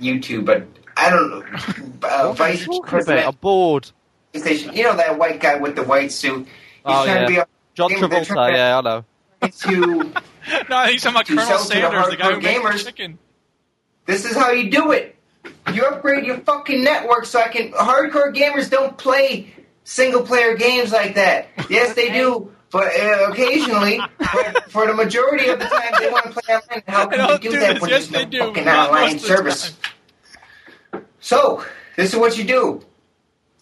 YouTube, 0.00 0.44
but 0.46 0.66
I 0.96 1.10
don't 1.10 1.28
know. 1.30 1.44
Uh, 1.46 1.46
What 1.48 2.04
are 2.04 2.28
you 2.28 2.34
Vice 2.34 2.64
talking? 2.66 2.82
President 2.82 3.26
I'm 3.26 3.34
bored. 3.40 3.90
You 4.32 4.82
know 4.82 4.96
that 4.96 5.18
white 5.18 5.40
guy 5.40 5.56
with 5.56 5.76
the 5.76 5.84
white 5.84 6.10
suit. 6.12 6.44
He's 6.46 6.48
Oh, 6.84 7.04
trying 7.04 7.20
to 7.22 7.26
be 7.28 7.34
yeah. 7.34 7.42
a 7.42 7.46
John 7.74 7.90
Travolta, 7.90 8.26
trying 8.26 8.54
yeah, 8.54 8.78
I 8.78 8.80
know. 8.82 9.04
to. 9.48 9.76
no, 9.76 10.12
I 10.76 10.86
think 10.86 10.92
he's 10.92 11.02
talking 11.02 11.14
about 11.16 11.26
To 11.26 11.34
Colonel 11.36 11.58
sell 11.58 11.90
to 11.90 12.10
the 12.10 12.10
the 12.10 12.16
guy 12.16 12.32
who 12.32 12.40
hardcore 12.40 12.70
gamers. 12.72 12.84
chicken. 12.84 13.18
This 14.06 14.24
is 14.24 14.36
how 14.36 14.50
you 14.50 14.70
do 14.70 14.92
it. 14.92 15.16
You 15.72 15.84
upgrade 15.86 16.26
your 16.26 16.38
fucking 16.38 16.82
network 16.84 17.26
so 17.26 17.40
I 17.40 17.48
can. 17.48 17.72
Hardcore 17.72 18.34
gamers 18.34 18.68
don't 18.70 18.96
play 18.98 19.52
single 19.84 20.22
player 20.22 20.56
games 20.56 20.92
like 20.92 21.14
that. 21.14 21.48
Yes, 21.70 21.94
they 21.94 22.10
do. 22.10 22.53
But 22.74 22.88
uh, 23.00 23.30
occasionally, 23.30 24.00
but 24.18 24.68
for 24.68 24.84
the 24.88 24.94
majority 24.94 25.48
of 25.48 25.60
the 25.60 25.66
time, 25.66 25.92
they 26.00 26.10
want 26.10 26.24
to 26.24 26.32
play 26.32 26.56
online. 26.56 26.82
How 26.88 27.06
can 27.06 27.28
you 27.30 27.38
do, 27.38 27.50
do 27.52 27.60
that 27.60 27.74
this. 27.74 27.80
when 27.82 27.90
Yes, 27.92 28.08
there's 28.08 28.32
no 28.32 28.46
fucking 28.48 28.64
Not 28.64 28.88
online 28.88 29.02
most 29.12 29.14
of 29.14 29.20
the 29.20 29.26
service? 29.28 29.76
So, 31.20 31.64
this 31.96 32.12
is 32.12 32.18
what 32.18 32.36
you 32.36 32.42
do. 32.42 32.84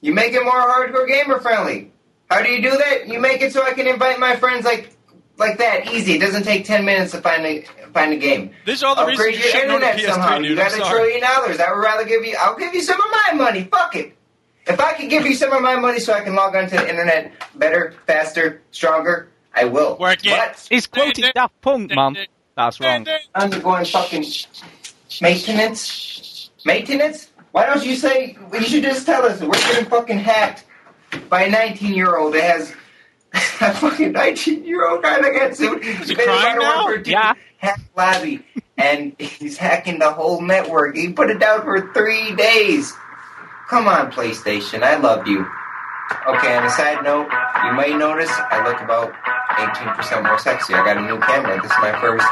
You 0.01 0.15
make 0.15 0.33
it 0.33 0.43
more 0.43 0.55
hardcore 0.55 1.07
gamer 1.07 1.41
friendly. 1.41 1.93
How 2.31 2.43
do 2.43 2.49
you 2.49 2.63
do 2.63 2.71
that? 2.71 3.07
You 3.07 3.21
make 3.21 3.43
it 3.43 3.53
so 3.53 3.63
I 3.63 3.75
can 3.75 3.87
invite 3.87 4.19
my 4.19 4.35
friends 4.37 4.65
like 4.65 4.97
like 5.37 5.59
that. 5.59 5.93
Easy. 5.93 6.15
It 6.15 6.21
doesn't 6.21 6.45
take 6.45 6.65
ten 6.65 6.87
minutes 6.87 7.13
to 7.13 7.19
find 7.21 7.45
a 7.45 7.61
find 7.93 8.15
a 8.15 8.17
game. 8.17 8.53
This 8.65 8.77
is 8.79 8.83
all 8.83 8.95
the 8.95 9.03
Upgrade 9.03 9.35
you 9.35 9.41
your 9.43 9.51
shouldn't 9.51 9.73
own 9.73 9.83
a 9.83 9.89
internet 9.91 10.15
somehow. 10.15 10.39
dude. 10.39 10.47
You 10.49 10.57
got 10.57 10.73
I'm 10.73 10.81
a 10.81 10.85
sorry. 10.85 10.99
trillion 11.03 11.21
dollars. 11.21 11.61
I 11.61 11.71
would 11.71 11.81
rather 11.81 12.07
give 12.07 12.25
you. 12.25 12.35
I'll 12.41 12.57
give 12.57 12.73
you 12.75 12.81
some 12.81 12.99
of 12.99 13.07
my 13.11 13.35
money. 13.35 13.65
Fuck 13.71 13.95
it. 13.97 14.17
If 14.67 14.79
I 14.81 14.93
could 14.93 15.11
give 15.11 15.27
you 15.27 15.35
some 15.35 15.53
of 15.53 15.61
my 15.63 15.77
money 15.77 15.99
so 15.99 16.13
I 16.13 16.21
can 16.21 16.35
log 16.35 16.55
onto 16.55 16.77
the 16.77 16.89
internet 16.89 17.33
better, 17.57 17.95
faster, 18.07 18.63
stronger, 18.71 19.29
I 19.55 19.65
will. 19.65 19.97
Work 19.99 20.25
it. 20.25 20.31
But 20.31 20.67
He's 20.71 20.87
quoting 20.87 21.25
Daft 21.35 21.61
Punk, 21.61 21.95
man. 21.95 22.17
That's 22.57 22.81
wrong. 22.81 23.07
undergoing 23.35 23.85
fucking 23.85 24.25
maintenance. 25.21 26.51
Maintenance? 26.65 27.31
Why 27.53 27.67
don't 27.67 27.85
you 27.85 27.97
say? 27.97 28.37
You 28.53 28.63
should 28.63 28.83
just 28.83 29.05
tell 29.05 29.25
us 29.27 29.41
we're 29.41 29.51
getting 29.51 29.87
fucking 29.87 30.19
hacked 30.19 30.65
by 31.29 31.43
a 31.45 31.51
19 31.51 31.93
year 31.95 32.17
old 32.17 32.35
that 32.35 32.43
has 32.43 32.71
a 33.61 33.75
fucking 33.75 34.13
19 34.13 34.65
year 34.65 34.89
old 34.89 35.03
guy 35.03 35.21
that 35.21 35.33
got 35.35 35.57
sued. 35.57 35.83
Is 35.85 36.09
he 36.09 36.15
Made 36.15 36.23
a 36.25 36.27
crying 36.27 36.59
now? 36.59 36.87
for 36.87 36.97
Yeah. 37.05 37.35
Hack 37.59 37.81
lobby, 37.97 38.45
and 38.79 39.15
he's 39.19 39.57
hacking 39.57 39.99
the 39.99 40.11
whole 40.11 40.41
network. 40.41 40.97
He 40.97 41.13
put 41.13 41.31
it 41.31 41.39
down 41.39 41.63
for 41.63 41.93
three 41.93 42.35
days. 42.35 42.93
Come 43.73 43.89
on, 43.89 44.13
PlayStation. 44.13 44.83
I 44.83 44.97
love 44.97 45.27
you. 45.27 45.47
Okay, 46.27 46.55
on 46.55 46.63
a 46.63 46.69
side 46.69 47.03
note, 47.03 47.27
you 47.65 47.73
might 47.73 47.97
notice 47.97 48.29
I 48.31 48.63
look 48.69 48.79
about 48.83 49.15
18% 49.57 50.27
more 50.27 50.39
sexy. 50.39 50.75
I 50.75 50.85
got 50.85 50.99
a 50.99 51.01
new 51.01 51.19
camera. 51.19 51.57
This 51.57 51.71
is 51.71 51.79
my 51.81 51.99
first 51.99 52.27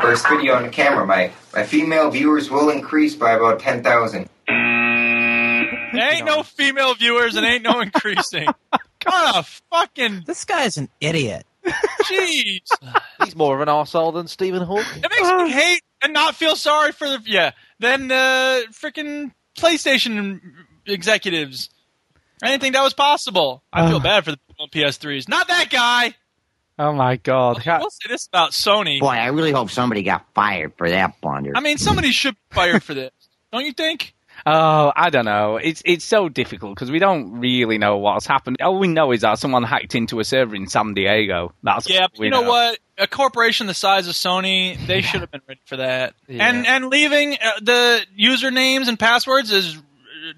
first 0.00 0.26
video 0.30 0.54
on 0.54 0.62
the 0.62 0.70
camera. 0.70 1.04
My 1.04 1.30
my 1.52 1.64
female 1.64 2.10
viewers 2.10 2.50
will 2.50 2.70
increase 2.70 3.14
by 3.14 3.32
about 3.32 3.60
10,000. 3.60 4.26
There 4.46 6.14
ain't 6.14 6.24
no 6.24 6.42
female 6.42 6.94
viewers 6.94 7.36
and 7.36 7.44
ain't 7.44 7.64
no 7.64 7.80
increasing. 7.80 8.46
what 9.04 9.36
a 9.36 9.42
fucking 9.70 10.22
This 10.26 10.46
guy's 10.46 10.78
an 10.78 10.88
idiot. 11.02 11.44
jeez. 12.04 12.60
He's 13.22 13.36
more 13.36 13.54
of 13.54 13.60
an 13.60 13.68
arsehole 13.68 14.14
than 14.14 14.28
Stephen 14.28 14.62
Hawking. 14.62 15.04
It 15.04 15.10
makes 15.10 15.28
me 15.28 15.50
hate 15.52 15.82
and 16.02 16.14
not 16.14 16.36
feel 16.36 16.56
sorry 16.56 16.92
for 16.92 17.06
the 17.06 17.20
yeah. 17.26 17.50
Then 17.80 18.10
uh, 18.10 18.62
freaking 18.72 19.32
PlayStation 19.58 20.40
executives. 20.86 21.70
I 22.42 22.48
didn't 22.48 22.62
think 22.62 22.74
that 22.74 22.82
was 22.82 22.94
possible. 22.94 23.62
I 23.72 23.88
feel 23.88 24.00
bad 24.00 24.24
for 24.24 24.32
the 24.32 24.36
people 24.36 24.64
on 24.64 24.68
PS3s. 24.68 25.28
Not 25.28 25.48
that 25.48 25.70
guy. 25.70 26.14
Oh 26.78 26.92
my 26.92 27.16
god! 27.16 27.66
I 27.66 27.78
will 27.78 27.90
say 27.90 28.08
this 28.08 28.26
about 28.26 28.52
Sony. 28.52 28.98
Boy, 28.98 29.08
I 29.08 29.26
really 29.26 29.52
hope 29.52 29.70
somebody 29.70 30.02
got 30.02 30.24
fired 30.34 30.72
for 30.76 30.88
that 30.88 31.20
blunder. 31.20 31.52
I 31.54 31.60
mean, 31.60 31.78
somebody 31.78 32.10
should 32.12 32.34
be 32.34 32.54
fired 32.54 32.82
for 32.82 32.94
this. 32.94 33.12
Don't 33.52 33.64
you 33.64 33.72
think? 33.72 34.14
Oh, 34.44 34.92
I 34.96 35.10
don't 35.10 35.24
know. 35.24 35.56
It's 35.56 35.82
it's 35.84 36.04
so 36.04 36.28
difficult 36.28 36.74
because 36.74 36.90
we 36.90 36.98
don't 36.98 37.38
really 37.40 37.78
know 37.78 37.98
what's 37.98 38.26
happened. 38.26 38.56
All 38.60 38.78
we 38.78 38.88
know 38.88 39.12
is 39.12 39.20
that 39.20 39.38
someone 39.38 39.62
hacked 39.62 39.94
into 39.94 40.18
a 40.20 40.24
server 40.24 40.54
in 40.56 40.66
San 40.66 40.94
Diego. 40.94 41.52
That's 41.62 41.88
Yeah, 41.88 42.06
you 42.14 42.30
know, 42.30 42.42
what? 42.42 42.78
A 42.98 43.06
corporation 43.06 43.66
the 43.68 43.74
size 43.74 44.08
of 44.08 44.14
Sony, 44.14 44.76
they 44.86 45.00
should 45.00 45.20
have 45.20 45.30
been 45.30 45.42
ready 45.48 45.60
for 45.66 45.76
that. 45.76 46.14
Yeah. 46.28 46.48
And 46.48 46.66
and 46.66 46.86
leaving 46.88 47.34
uh, 47.34 47.60
the 47.62 48.00
usernames 48.20 48.88
and 48.88 48.98
passwords 48.98 49.50
is 49.52 49.80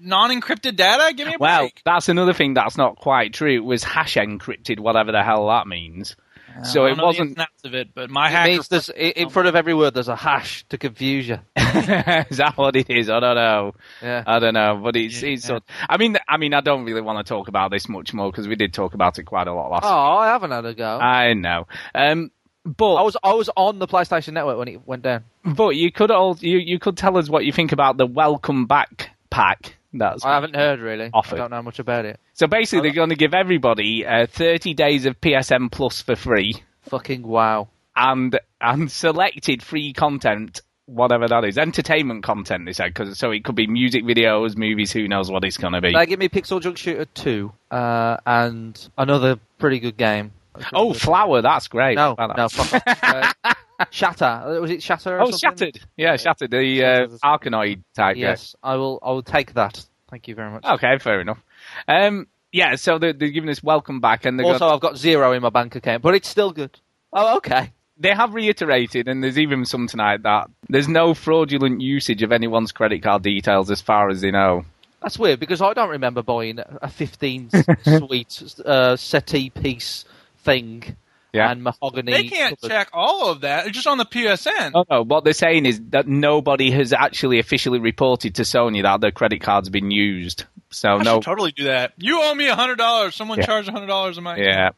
non-encrypted 0.01 0.75
data. 0.75 1.13
Give 1.13 1.27
me 1.27 1.35
a 1.35 1.37
Well, 1.39 1.61
break. 1.63 1.81
that's 1.85 2.09
another 2.09 2.33
thing 2.33 2.53
that's 2.53 2.77
not 2.77 2.95
quite 2.97 3.33
true. 3.33 3.53
It 3.55 3.63
was 3.63 3.83
hash 3.83 4.15
encrypted, 4.15 4.79
whatever 4.79 5.11
the 5.11 5.23
hell 5.23 5.47
that 5.47 5.67
means. 5.67 6.15
So 6.63 6.85
it 6.85 6.95
the 6.95 7.03
wasn't. 7.03 7.37
ins 7.37 7.47
of 7.63 7.73
it, 7.75 7.89
but 7.93 8.09
my 8.09 8.29
hacker. 8.29 8.51
means 8.51 8.67
there's 8.67 8.89
in 8.89 9.29
front 9.29 9.47
of 9.47 9.55
every 9.55 9.73
word 9.73 9.93
there's 9.93 10.07
a 10.07 10.15
hash 10.15 10.65
to 10.69 10.77
confuse 10.77 11.27
you. 11.27 11.39
is 11.55 12.37
that 12.37 12.53
what 12.55 12.75
it 12.75 12.89
is? 12.89 13.09
I 13.09 13.19
don't 13.19 13.35
know. 13.35 13.73
Yeah. 14.01 14.23
I 14.25 14.39
don't 14.39 14.53
know, 14.53 14.79
but 14.83 14.95
it's 14.95 15.21
Yeah. 15.21 15.29
it's. 15.29 15.45
Sort 15.45 15.63
I 15.89 15.97
mean, 15.97 16.17
I 16.27 16.37
mean, 16.37 16.53
I 16.53 16.61
don't 16.61 16.85
really 16.85 17.01
want 17.01 17.25
to 17.25 17.29
talk 17.29 17.47
about 17.47 17.71
this 17.71 17.89
much 17.89 18.13
more 18.13 18.31
because 18.31 18.47
we 18.47 18.55
did 18.55 18.73
talk 18.73 18.93
about 18.93 19.17
it 19.19 19.23
quite 19.23 19.47
a 19.47 19.53
lot 19.53 19.69
last. 19.71 19.83
Oh, 19.85 20.17
I 20.17 20.27
haven't 20.27 20.51
had 20.51 20.65
a 20.65 20.73
go. 20.73 20.97
I 20.99 21.33
know. 21.33 21.67
Um, 21.93 22.31
but 22.65 22.95
I 22.95 23.01
was 23.03 23.15
I 23.23 23.33
was 23.33 23.49
on 23.55 23.79
the 23.79 23.87
PlayStation 23.87 24.33
Network 24.33 24.57
when 24.57 24.67
it 24.67 24.87
went 24.87 25.03
down. 25.03 25.23
but 25.43 25.75
you 25.75 25.91
could 25.91 26.09
all 26.11 26.37
you 26.39 26.57
you 26.57 26.79
could 26.79 26.97
tell 26.97 27.17
us 27.17 27.29
what 27.29 27.45
you 27.45 27.51
think 27.51 27.71
about 27.71 27.97
the 27.97 28.05
welcome 28.07 28.65
back 28.65 29.11
pack. 29.29 29.75
That's 29.93 30.25
I 30.25 30.33
haven't 30.33 30.55
heard 30.55 30.79
really. 30.79 31.09
Offered. 31.13 31.35
I 31.35 31.37
don't 31.43 31.51
know 31.51 31.61
much 31.61 31.79
about 31.79 32.05
it. 32.05 32.19
So 32.35 32.47
basically 32.47 32.81
they're 32.89 32.95
going 32.95 33.09
to 33.11 33.15
give 33.15 33.33
everybody 33.33 34.05
uh, 34.05 34.27
30 34.27 34.73
days 34.73 35.05
of 35.05 35.19
PSN 35.21 35.71
Plus 35.71 36.01
for 36.01 36.15
free 36.17 36.53
Fucking 36.83 37.23
wow. 37.25 37.69
and 37.95 38.37
and 38.61 38.91
selected 38.91 39.63
free 39.63 39.93
content. 39.93 40.61
Whatever 40.87 41.27
that 41.29 41.43
is, 41.45 41.57
entertainment 41.57 42.23
content. 42.23 42.65
They 42.67 42.73
said 42.73 42.93
because 42.93 43.17
so 43.17 43.31
it 43.31 43.43
could 43.43 43.55
be 43.55 43.65
music 43.67 44.03
videos, 44.03 44.55
movies. 44.55 44.91
Who 44.91 45.07
knows 45.07 45.31
what 45.31 45.43
it's 45.43 45.57
going 45.57 45.73
to 45.73 45.81
be? 45.81 45.93
They 45.93 46.05
give 46.05 46.19
me 46.19 46.29
PixelJunk 46.29 46.77
Shooter 46.77 47.05
2 47.05 47.51
uh, 47.71 48.17
and 48.25 48.89
another 48.97 49.39
pretty 49.57 49.79
good 49.79 49.97
game. 49.97 50.31
oh, 50.73 50.93
Flower, 50.93 51.41
that's 51.41 51.67
great. 51.69 51.95
No, 51.95 52.15
no, 52.19 52.49
fuck 52.49 52.85
off. 52.87 53.33
Uh, 53.77 53.85
Shatter. 53.89 54.61
Was 54.61 54.71
it 54.71 54.81
Shatter? 54.83 55.17
Or 55.17 55.23
Oh, 55.23 55.31
something? 55.31 55.71
Shattered. 55.73 55.79
Yeah, 55.97 56.15
Shattered. 56.17 56.51
The 56.51 56.83
uh, 56.83 57.07
Arkanoid 57.23 57.81
type. 57.93 58.15
yeah. 58.15 58.29
Yes, 58.29 58.55
I 58.63 58.75
will. 58.75 58.99
I 59.03 59.09
will 59.11 59.23
take 59.23 59.53
that. 59.55 59.83
Thank 60.09 60.27
you 60.27 60.35
very 60.35 60.51
much. 60.51 60.63
Okay, 60.63 60.97
fair 60.99 61.19
enough. 61.19 61.39
Um, 61.87 62.27
yeah, 62.51 62.75
so 62.75 62.97
they're, 62.97 63.13
they're 63.13 63.29
giving 63.29 63.49
us 63.49 63.61
welcome 63.61 63.99
back, 63.99 64.25
and 64.25 64.39
also, 64.41 64.59
got, 64.59 64.73
I've 64.73 64.79
got 64.79 64.97
zero 64.97 65.33
in 65.33 65.41
my 65.41 65.49
bank 65.49 65.75
account, 65.75 66.01
but 66.01 66.15
it's 66.15 66.27
still 66.27 66.51
good. 66.51 66.79
Oh, 67.11 67.37
okay. 67.37 67.71
they 67.97 68.13
have 68.13 68.33
reiterated, 68.33 69.07
and 69.07 69.23
there's 69.23 69.37
even 69.37 69.65
some 69.65 69.87
tonight 69.87 70.23
that 70.23 70.49
there's 70.69 70.87
no 70.87 71.13
fraudulent 71.13 71.81
usage 71.81 72.23
of 72.23 72.31
anyone's 72.31 72.71
credit 72.71 73.03
card 73.03 73.23
details 73.23 73.69
as 73.71 73.81
far 73.81 74.09
as 74.09 74.21
they 74.21 74.31
know. 74.31 74.65
That's 75.01 75.19
weird 75.19 75.39
because 75.39 75.61
I 75.61 75.73
don't 75.73 75.89
remember 75.89 76.23
buying 76.23 76.59
a 76.81 76.89
15 76.89 77.51
suite 77.83 78.43
uh, 78.65 78.95
settee 78.95 79.49
piece 79.49 80.05
thing 80.39 80.95
Yeah. 81.35 81.51
and 81.51 81.63
mahogany. 81.63 82.11
they 82.11 82.23
can't 82.27 82.59
cupboard. 82.59 82.73
check 82.73 82.89
all 82.93 83.29
of 83.29 83.41
that. 83.41 83.67
It's 83.67 83.75
just 83.75 83.87
on 83.87 83.97
the 83.97 84.05
PSN. 84.05 84.71
Oh 84.73 84.85
no, 84.89 85.03
what 85.03 85.23
they're 85.23 85.33
saying 85.33 85.65
is 85.65 85.81
that 85.89 86.07
nobody 86.07 86.71
has 86.71 86.93
actually 86.93 87.39
officially 87.39 87.79
reported 87.79 88.35
to 88.35 88.41
Sony 88.43 88.81
that 88.83 89.01
their 89.01 89.11
credit 89.11 89.41
card's 89.41 89.69
been 89.69 89.91
used. 89.91 90.45
So 90.69 90.89
I 90.89 91.03
no, 91.03 91.15
should 91.15 91.23
totally 91.23 91.51
do 91.51 91.65
that. 91.65 91.93
You 91.97 92.21
owe 92.21 92.33
me 92.35 92.47
a 92.47 92.55
hundred 92.55 92.77
dollars. 92.77 93.15
Someone 93.15 93.39
Yeah. 93.39 93.45
charged 93.45 93.69
a 93.69 93.71
hundred 93.71 93.87
dollars 93.87 94.17
in 94.17 94.23
my 94.23 94.37
yeah. 94.37 94.69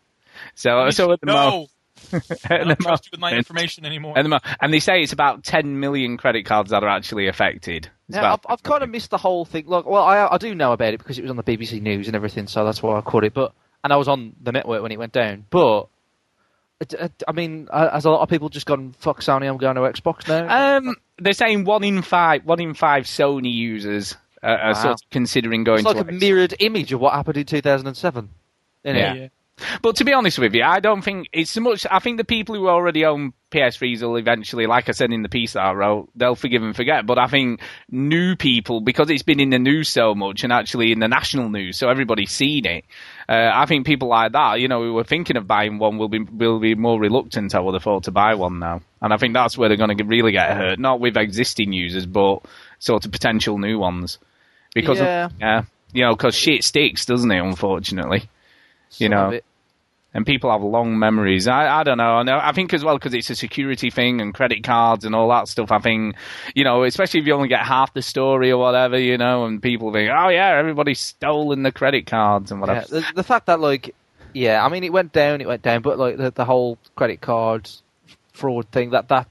So 0.56 0.90
so 0.92 1.12
at 1.14 1.22
the 1.22 1.28
moment, 1.28 1.70
no, 2.12 2.20
I 2.50 2.58
don't 2.64 2.80
trust 2.80 3.06
you 3.06 3.10
with 3.12 3.20
my 3.20 3.34
information 3.34 3.86
anymore. 3.86 4.18
at 4.18 4.22
the 4.24 4.30
mo- 4.30 4.40
and 4.62 4.72
they 4.74 4.80
say 4.80 5.02
it's 5.02 5.14
about 5.14 5.44
10 5.44 5.80
million 5.80 6.18
credit 6.18 6.46
cards 6.46 6.70
that 6.70 6.84
are 6.84 6.90
actually 6.90 7.28
affected. 7.28 7.90
It's 8.08 8.16
Yeah, 8.16 8.20
about 8.20 8.46
I've, 8.48 8.54
I've 8.54 8.64
kind 8.64 8.84
of 8.84 8.90
missed 8.90 9.10
the 9.10 9.18
whole 9.18 9.46
thing. 9.46 9.66
Look, 9.68 9.86
well, 9.88 10.04
I, 10.04 10.28
I 10.32 10.38
do 10.38 10.54
know 10.54 10.74
about 10.74 10.94
it 10.94 11.00
because 11.00 11.18
it 11.18 11.24
was 11.24 11.32
on 11.32 11.38
the 11.38 11.44
BBC 11.44 11.82
News 11.82 12.08
and 12.08 12.16
everything, 12.16 12.48
so 12.48 12.64
that's 12.66 12.82
why 12.84 12.98
I 12.98 13.02
caught 13.02 13.24
it. 13.24 13.34
But 13.34 13.54
and 13.84 13.92
I 13.92 13.96
was 13.96 14.08
on 14.08 14.34
the 14.42 14.52
network 14.52 14.84
when 14.84 14.92
it 14.92 15.00
went 15.00 15.12
down. 15.14 15.46
But 15.50 15.82
it, 15.82 15.88
it, 15.88 15.88
I 17.28 17.32
mean, 17.32 17.68
uh, 17.72 17.90
has 17.92 18.06
a 18.06 18.12
lot 18.12 18.22
of 18.22 18.30
people 18.30 18.50
just 18.50 18.66
gone 18.68 18.94
fuck 19.00 19.22
Sony? 19.22 19.48
I'm 19.48 19.58
going 19.58 19.76
to 19.76 19.82
Xbox 19.82 20.28
now. 20.28 20.78
Um, 20.78 20.96
they're 21.18 21.34
saying 21.34 21.64
one 21.66 21.84
in 21.84 22.02
five, 22.04 22.46
one 22.46 22.60
in 22.62 22.74
five 22.76 23.06
Sony 23.06 23.52
users 23.54 24.16
uh, 24.44 24.48
are 24.48 24.74
Wow. 24.74 24.82
sort 24.82 24.94
of 24.94 25.10
considering 25.10 25.64
going 25.64 25.84
to. 25.84 25.90
it's 25.90 25.98
like 25.98 26.06
to 26.08 26.12
a 26.14 26.16
Xbox. 26.16 26.22
mirrored 26.22 26.54
image 26.60 26.94
of 26.94 27.00
what 27.00 27.14
happened 27.14 27.38
in 27.38 27.46
2007. 27.46 28.30
Isn't 28.84 28.96
Yeah. 28.96 29.28
But 29.82 29.96
to 29.96 30.04
be 30.04 30.14
honest 30.14 30.38
with 30.38 30.54
you, 30.54 30.62
I 30.64 30.80
don't 30.80 31.02
think 31.02 31.30
it's 31.34 31.50
so 31.50 31.62
much. 31.62 31.88
I 31.90 31.98
think 31.98 32.18
the 32.18 32.24
people 32.24 32.54
who 32.54 32.70
already 32.70 33.06
own 33.06 33.34
PS3s 33.50 34.04
will 34.04 34.16
eventually, 34.18 34.68
like 34.68 34.88
I 34.88 34.92
said 34.92 35.12
in 35.12 35.24
the 35.24 35.30
piece 35.30 35.54
that 35.54 35.64
I 35.66 35.72
wrote, 35.74 36.10
they'll 36.16 36.36
forgive 36.36 36.62
and 36.62 36.76
forget. 36.76 37.08
But 37.08 37.18
I 37.18 37.26
think 37.26 37.60
new 37.90 38.36
people, 38.36 38.82
because 38.82 39.10
it's 39.10 39.24
been 39.24 39.40
in 39.40 39.50
the 39.50 39.58
news 39.58 39.90
so 39.90 40.14
much 40.14 40.44
and 40.44 40.54
actually 40.54 40.92
in 40.92 41.00
the 41.00 41.08
national 41.08 41.50
news, 41.50 41.76
so 41.76 41.90
everybody's 41.90 42.30
seen 42.32 42.68
it. 42.68 42.86
Uh, 43.30 43.52
I 43.54 43.66
think 43.66 43.86
people 43.86 44.08
like 44.08 44.32
that, 44.32 44.62
you 44.62 44.70
know, 44.70 44.82
who 44.82 44.94
were 44.94 45.04
thinking 45.04 45.36
of 45.36 45.48
buying 45.48 45.80
one, 45.80 45.98
will 45.98 46.08
be 46.08 46.20
will 46.20 46.60
be 46.60 46.76
more 46.76 47.00
reluctant. 47.00 47.54
I 47.56 47.60
would 47.60 47.74
have 47.74 47.84
thought 47.84 48.04
to 48.04 48.12
buy 48.12 48.36
one 48.36 48.60
now, 48.60 48.82
and 49.02 49.14
I 49.14 49.18
think 49.18 49.34
that's 49.34 49.58
where 49.58 49.68
they're 49.68 49.78
going 49.78 49.98
to 49.98 50.04
really 50.04 50.32
get 50.32 50.56
hurt, 50.56 50.80
not 50.80 51.00
with 51.00 51.18
existing 51.18 51.74
users, 51.74 52.06
but 52.06 52.40
sort 52.80 53.06
of 53.06 53.12
potential 53.12 53.58
new 53.58 53.80
ones. 53.80 54.18
Because 54.74 55.00
Yeah. 55.00 55.26
of, 55.26 55.34
yeah, 55.40 55.64
you 55.92 56.04
know, 56.04 56.16
because 56.16 56.36
shit 56.36 56.64
sticks, 56.64 57.06
doesn't 57.06 57.32
it? 57.32 57.40
Unfortunately 57.40 58.30
you 58.98 59.10
know. 59.10 59.40
And 60.14 60.26
people 60.26 60.52
have 60.52 60.62
long 60.62 60.98
memories. 60.98 61.48
I, 61.48 61.80
I 61.80 61.84
don't 61.84 61.98
know. 61.98 62.18
I 62.26 62.52
think 62.52 62.74
as 62.74 62.84
well 62.84 62.98
because 62.98 63.14
it's 63.14 63.30
a 63.30 63.36
security 63.36 63.90
thing 63.90 64.22
and 64.22 64.34
credit 64.34 64.64
cards 64.64 65.06
and 65.06 65.14
all 65.14 65.30
that 65.30 65.48
stuff. 65.48 65.72
I 65.72 65.80
think, 65.80 66.16
you 66.56 66.64
know, 66.64 66.84
especially 66.84 67.20
if 67.20 67.28
you 67.28 67.34
only 67.34 67.50
get 67.50 67.66
half 67.66 67.94
the 67.94 68.02
story 68.02 68.52
or 68.52 68.58
whatever, 68.58 68.98
you 68.98 69.18
know, 69.18 69.46
and 69.46 69.62
people 69.62 69.92
think, 69.94 70.10
oh 70.12 70.30
yeah, 70.30 70.58
everybody's 70.58 71.00
stolen 71.00 71.64
the 71.64 71.72
credit 71.72 72.08
cards 72.08 72.52
and 72.52 72.62
whatever. 72.62 72.86
Yeah, 72.92 73.02
the, 73.02 73.14
the 73.18 73.24
fact 73.24 73.46
that 73.48 73.60
like, 73.60 73.94
yeah, 74.34 74.64
I 74.66 74.70
mean, 74.70 74.84
it 74.84 74.94
went 74.94 75.14
down, 75.14 75.42
it 75.42 75.48
went 75.48 75.62
down, 75.62 75.82
but 75.82 76.00
like 76.00 76.18
the, 76.18 76.32
the 76.32 76.46
whole 76.46 76.78
credit 76.96 77.22
card 77.22 77.70
fraud 78.34 78.72
thing, 78.72 78.92
that 78.92 79.10
that, 79.10 79.28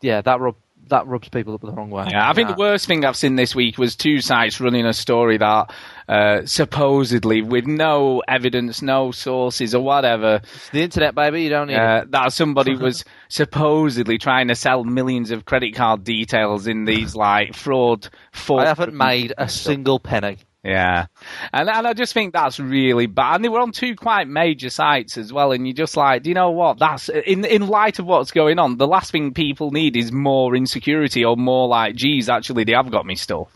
yeah, 0.00 0.20
that 0.22 0.40
rub 0.40 0.56
that 0.88 1.06
rubs 1.06 1.28
people 1.28 1.54
up 1.54 1.60
the 1.60 1.72
wrong 1.72 1.90
way. 1.90 2.06
Yeah, 2.10 2.28
I 2.28 2.32
think 2.32 2.48
the 2.48 2.54
worst 2.54 2.86
thing 2.86 3.04
I've 3.04 3.16
seen 3.16 3.36
this 3.36 3.54
week 3.54 3.78
was 3.78 3.96
two 3.96 4.20
sites 4.20 4.60
running 4.60 4.86
a 4.86 4.92
story 4.92 5.38
that 5.38 5.72
uh, 6.08 6.46
supposedly, 6.46 7.42
with 7.42 7.66
no 7.66 8.22
evidence, 8.28 8.82
no 8.82 9.10
sources 9.10 9.74
or 9.74 9.82
whatever, 9.82 10.40
It's 10.42 10.70
the 10.70 10.82
internet, 10.82 11.14
baby. 11.14 11.42
You 11.42 11.50
don't 11.50 11.68
need 11.68 11.76
uh, 11.76 12.02
it. 12.02 12.10
that 12.12 12.32
somebody 12.32 12.76
was 12.80 13.04
supposedly 13.28 14.18
trying 14.18 14.48
to 14.48 14.54
sell 14.54 14.84
millions 14.84 15.30
of 15.30 15.44
credit 15.44 15.74
card 15.74 16.04
details 16.04 16.66
in 16.66 16.84
these 16.84 17.16
like 17.16 17.54
fraud. 17.54 18.08
fraud 18.32 18.64
I 18.64 18.68
haven't 18.68 18.94
made 18.94 19.34
a 19.36 19.48
single 19.48 19.98
penny. 19.98 20.38
Yeah, 20.66 21.06
and 21.52 21.70
and 21.70 21.86
I 21.86 21.92
just 21.92 22.12
think 22.12 22.32
that's 22.32 22.58
really 22.58 23.06
bad. 23.06 23.36
And 23.36 23.44
they 23.44 23.48
were 23.48 23.60
on 23.60 23.70
two 23.70 23.94
quite 23.94 24.26
major 24.26 24.68
sites 24.68 25.16
as 25.16 25.32
well. 25.32 25.52
And 25.52 25.64
you're 25.64 25.74
just 25.74 25.96
like, 25.96 26.24
do 26.24 26.28
you 26.28 26.34
know 26.34 26.50
what? 26.50 26.80
That's 26.80 27.08
in 27.08 27.44
in 27.44 27.68
light 27.68 28.00
of 28.00 28.06
what's 28.06 28.32
going 28.32 28.58
on. 28.58 28.76
The 28.76 28.88
last 28.88 29.12
thing 29.12 29.32
people 29.32 29.70
need 29.70 29.96
is 29.96 30.10
more 30.10 30.56
insecurity 30.56 31.24
or 31.24 31.36
more 31.36 31.68
like, 31.68 31.94
geez, 31.94 32.28
actually 32.28 32.64
they 32.64 32.72
have 32.72 32.90
got 32.90 33.06
me 33.06 33.14
stuff. 33.14 33.55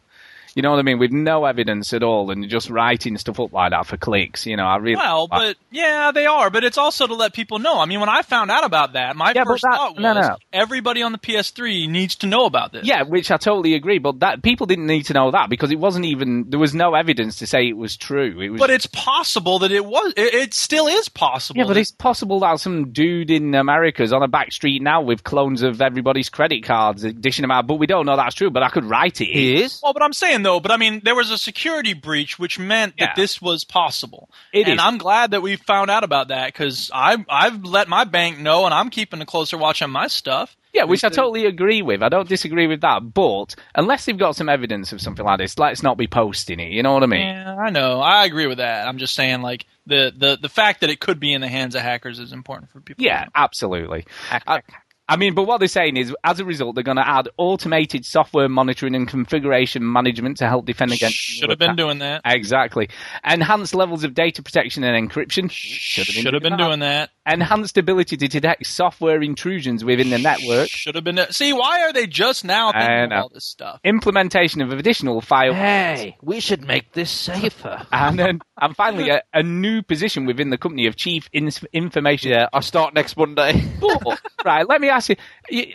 You 0.55 0.63
know 0.63 0.71
what 0.71 0.79
I 0.79 0.83
mean? 0.83 0.99
With 0.99 1.13
no 1.13 1.45
evidence 1.45 1.93
at 1.93 2.03
all, 2.03 2.31
and 2.31 2.49
just 2.49 2.71
writing 2.71 3.17
stuff 3.19 3.39
up 3.41 3.53
like 3.53 3.71
that 3.71 3.87
for 3.87 3.97
clicks. 3.97 4.47
You 4.47 4.57
know, 4.57 4.65
I 4.65 4.77
really 4.77 4.97
Well, 4.97 5.29
but 5.29 5.57
yeah, 5.71 6.11
they 6.13 6.27
are. 6.27 6.51
But 6.51 6.65
it's 6.65 6.79
also 6.79 7.07
to 7.07 7.15
let 7.15 7.33
people 7.33 7.59
know. 7.59 7.79
I 7.79 7.87
mean, 7.87 8.01
when 8.01 8.09
I 8.09 8.23
found 8.23 8.51
out 8.51 8.65
about 8.65 8.95
that, 8.95 9.17
my 9.17 9.33
Yeah, 9.35 9.45
first 9.45 9.63
that- 9.63 9.77
thought 9.77 9.95
was 9.97 10.03
no, 10.03 10.13
no. 10.15 10.37
everybody 10.53 11.03
on 11.03 11.13
the 11.13 11.19
PS3 11.19 11.89
needs 11.89 12.17
to 12.17 12.27
know 12.27 12.47
about 12.47 12.73
this. 12.73 12.85
Yeah, 12.87 13.03
which 13.03 13.31
I 13.31 13.37
totally 13.37 13.75
agree. 13.75 13.99
But 13.99 14.21
that 14.21 14.43
people 14.43 14.67
didn't 14.67 14.87
need 14.87 15.05
to 15.07 15.13
know 15.15 15.31
that 15.31 15.49
because 15.51 15.71
it 15.71 15.79
wasn't 15.79 16.05
even 16.07 16.47
there 16.51 16.59
was 16.59 16.75
no 16.75 16.95
evidence 16.95 17.37
to 17.39 17.47
say 17.47 17.69
it 17.69 17.77
was 17.77 17.97
true. 17.97 18.41
It 18.41 18.51
was 18.51 18.59
But 18.59 18.71
it's 18.71 18.87
possible 18.87 19.61
that 19.61 19.71
it 19.71 19.85
was. 19.85 20.13
It, 20.17 20.35
it 20.35 20.55
still 20.55 20.87
is 20.89 21.09
possible. 21.09 21.61
Yeah, 21.61 21.67
but 21.67 21.77
it's 21.77 21.91
possible 21.93 22.41
that 22.41 22.59
some 22.61 22.93
dude 22.93 23.31
in 23.31 23.55
America's 23.55 24.13
on 24.13 24.23
a 24.23 24.29
back 24.29 24.53
street 24.53 24.83
now 24.83 25.01
with 25.03 25.23
clones 25.25 25.63
of 25.63 25.81
everybody's 25.81 26.29
credit 26.29 26.65
cards, 26.65 27.03
dishing 27.03 27.43
them 27.43 27.51
out. 27.51 27.67
But 27.67 27.75
we 27.75 27.87
don't 27.87 28.07
know 28.07 28.17
that's 28.17 28.35
true. 28.35 28.51
But 28.51 28.63
I 28.63 28.69
could 28.71 28.85
write 28.85 29.21
it. 29.21 29.27
He 29.27 29.63
is. 29.63 29.81
Well, 29.83 29.93
but 29.93 30.03
I'm 30.03 30.13
saying 30.13 30.40
saying 30.41 30.55
though, 30.55 30.61
but 30.61 30.71
I 30.71 30.77
mean, 30.77 31.01
there 31.05 31.15
was 31.15 31.31
a 31.31 31.39
security 31.39 31.95
breach, 31.95 32.39
which 32.39 32.59
meant 32.59 32.95
Yeah. 32.97 33.07
that 33.07 33.17
this 33.17 33.41
was 33.41 33.65
possible. 33.65 34.31
It 34.53 34.67
and 34.67 34.75
is. 34.79 34.81
I'm 34.85 34.99
glad 34.99 35.33
that 35.33 35.43
we 35.43 35.57
found 35.57 35.91
out 35.91 36.05
about 36.05 36.29
that 36.29 36.47
because 36.53 36.91
I've 36.95 37.25
I've 37.29 37.65
let 37.65 37.89
my 37.89 38.05
bank 38.05 38.39
know, 38.39 38.65
and 38.65 38.75
I'm 38.75 38.91
keeping 38.91 39.21
a 39.21 39.27
closer 39.27 39.57
watch 39.59 39.83
on 39.83 39.91
my 39.91 40.07
stuff. 40.09 40.57
Yeah, 40.73 40.85
which 40.85 41.03
I 41.03 41.09
totally 41.09 41.47
agree 41.47 41.83
with. 41.83 42.01
I 42.01 42.09
don't 42.09 42.29
disagree 42.29 42.69
with 42.69 42.83
that. 42.83 43.13
But 43.13 43.57
unless 43.75 44.05
they've 44.05 44.17
got 44.17 44.37
some 44.37 44.49
evidence 44.49 44.93
of 44.93 45.01
something 45.01 45.25
like 45.25 45.39
this, 45.39 45.59
let's 45.59 45.83
not 45.83 45.99
be 45.99 46.07
posting 46.07 46.61
it. 46.61 46.71
You 46.71 46.85
know 46.85 46.93
what 46.95 47.03
I 47.03 47.07
mean? 47.07 47.23
Yeah, 47.27 47.57
I 47.57 47.71
know. 47.71 48.01
I 48.01 48.25
agree 48.25 48.47
with 48.47 48.59
that. 48.59 48.87
I'm 48.87 48.99
just 48.99 49.15
saying, 49.17 49.43
like 49.43 49.67
the 49.87 50.13
the 50.17 50.39
the 50.41 50.49
fact 50.49 50.83
that 50.83 50.91
it 50.91 51.01
could 51.01 51.19
be 51.19 51.33
in 51.33 51.41
the 51.41 51.49
hands 51.49 51.75
of 51.75 51.83
hackers 51.83 52.21
is 52.21 52.33
important 52.33 52.71
for 52.71 52.81
people. 52.81 53.03
to 53.03 53.07
Yeah, 53.07 53.27
absolutely. 53.35 54.07
I, 54.31 54.63
I 55.11 55.17
mean, 55.17 55.35
but 55.35 55.43
what 55.43 55.59
they're 55.59 55.67
saying 55.67 55.97
is, 55.97 56.15
as 56.23 56.39
a 56.39 56.45
result, 56.45 56.77
they're 56.77 56.85
going 56.85 56.97
to 56.97 57.07
add 57.07 57.29
automated 57.37 58.07
software 58.07 58.49
monitoring 58.49 58.95
and 58.95 59.09
configuration 59.09 59.91
management 59.91 60.37
to 60.37 60.47
help 60.47 60.67
defend 60.67 60.93
against. 60.93 61.17
should 61.17 61.51
have 61.51 61.59
been 61.59 61.75
doing 61.75 61.99
that. 61.99 62.21
Exactly. 62.25 62.89
Enhanced 63.25 63.75
levels 63.75 64.05
of 64.05 64.15
data 64.15 64.41
protection 64.41 64.85
and 64.85 65.11
encryption. 65.11 65.51
Should 65.51 66.07
have 66.35 66.43
been 66.45 66.57
doing 66.57 66.79
that. 66.79 67.11
Enhanced 67.27 67.77
ability 67.77 68.17
to 68.17 68.29
detect 68.29 68.67
software 68.67 69.21
intrusions 69.23 69.85
within 69.85 70.11
the 70.11 70.19
network. 70.19 70.69
Should 70.69 70.95
have 70.95 71.05
been. 71.05 71.21
See, 71.31 71.53
why 71.53 71.83
are 71.83 71.93
they 71.93 72.07
just 72.07 72.45
now 72.45 72.73
thinking 72.73 72.91
I 72.91 73.03
of 73.05 73.11
know. 73.11 73.17
all 73.17 73.29
this 73.29 73.45
stuff? 73.45 73.79
Implementation 73.85 74.63
of 74.63 74.73
additional 74.73 75.21
file. 75.21 75.53
Hey, 75.53 76.17
we 76.23 76.41
should 76.41 76.63
make 76.67 76.93
this 76.93 77.11
safer. 77.11 77.87
And 77.93 78.19
then, 78.19 78.41
and 78.61 78.75
finally, 78.75 79.11
a, 79.11 79.23
a 79.35 79.43
new 79.43 79.83
position 79.83 80.25
within 80.25 80.51
the 80.51 80.59
company 80.59 80.87
of 80.87 80.97
chief 80.97 81.29
in- 81.33 81.51
information. 81.73 82.31
Yeah, 82.31 82.49
I 82.53 82.61
start 82.61 82.95
next 82.95 83.17
Monday. 83.17 83.63
But, 83.81 84.21
right, 84.45 84.67
let 84.69 84.81
me 84.81 84.89
ask 84.89 85.09
you. 85.11 85.17
you 85.51 85.75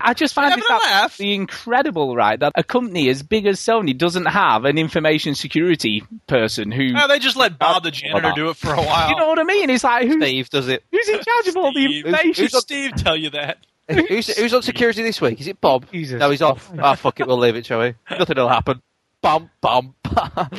I 0.00 0.12
just 0.14 0.34
find 0.34 0.50
Having 0.50 0.62
this 0.62 0.70
a 0.70 0.72
laugh. 0.72 1.04
absolutely 1.04 1.34
incredible, 1.36 2.16
right? 2.16 2.38
That 2.40 2.52
a 2.56 2.64
company 2.64 3.08
as 3.08 3.22
big 3.22 3.46
as 3.46 3.60
Sony 3.60 3.96
doesn't 3.96 4.26
have 4.26 4.64
an 4.64 4.76
information 4.78 5.34
security 5.34 6.02
person 6.26 6.70
who, 6.72 6.92
Oh, 6.96 7.06
they 7.08 7.18
just 7.18 7.36
let 7.36 7.58
Bob 7.58 7.82
the 7.84 7.90
janitor 7.90 8.32
do 8.34 8.48
it 8.50 8.56
for 8.56 8.72
a 8.74 8.82
while. 8.82 9.10
you 9.10 9.16
know 9.16 9.28
what 9.28 9.38
I 9.38 9.44
mean? 9.44 9.70
It's 9.70 9.84
like 9.84 10.06
who, 10.06 10.20
Steve 10.20 10.50
does 10.50 10.68
it. 10.68 10.82
who's 10.90 11.08
in 11.08 11.20
charge 11.22 11.46
of 11.48 11.56
all 11.56 11.72
the 11.72 11.84
Steve. 11.86 12.06
information? 12.06 12.44
Who's 12.44 12.58
Steve 12.60 12.94
tell 12.96 13.16
you 13.16 13.30
that? 13.30 13.58
who's, 13.88 14.34
who's 14.36 14.54
on 14.54 14.62
security 14.62 15.02
this 15.02 15.20
week? 15.20 15.40
Is 15.40 15.46
it 15.46 15.60
Bob? 15.60 15.86
Jesus. 15.92 16.18
No, 16.18 16.30
he's 16.30 16.42
off. 16.42 16.72
Ah, 16.78 16.94
fuck 16.94 17.20
it, 17.20 17.26
we'll 17.26 17.38
leave 17.38 17.54
it, 17.56 17.66
shall 17.66 17.80
we? 17.80 17.94
Nothing 18.10 18.36
will 18.36 18.48
happen. 18.48 18.80
Bum, 19.22 19.50
bum. 19.60 19.94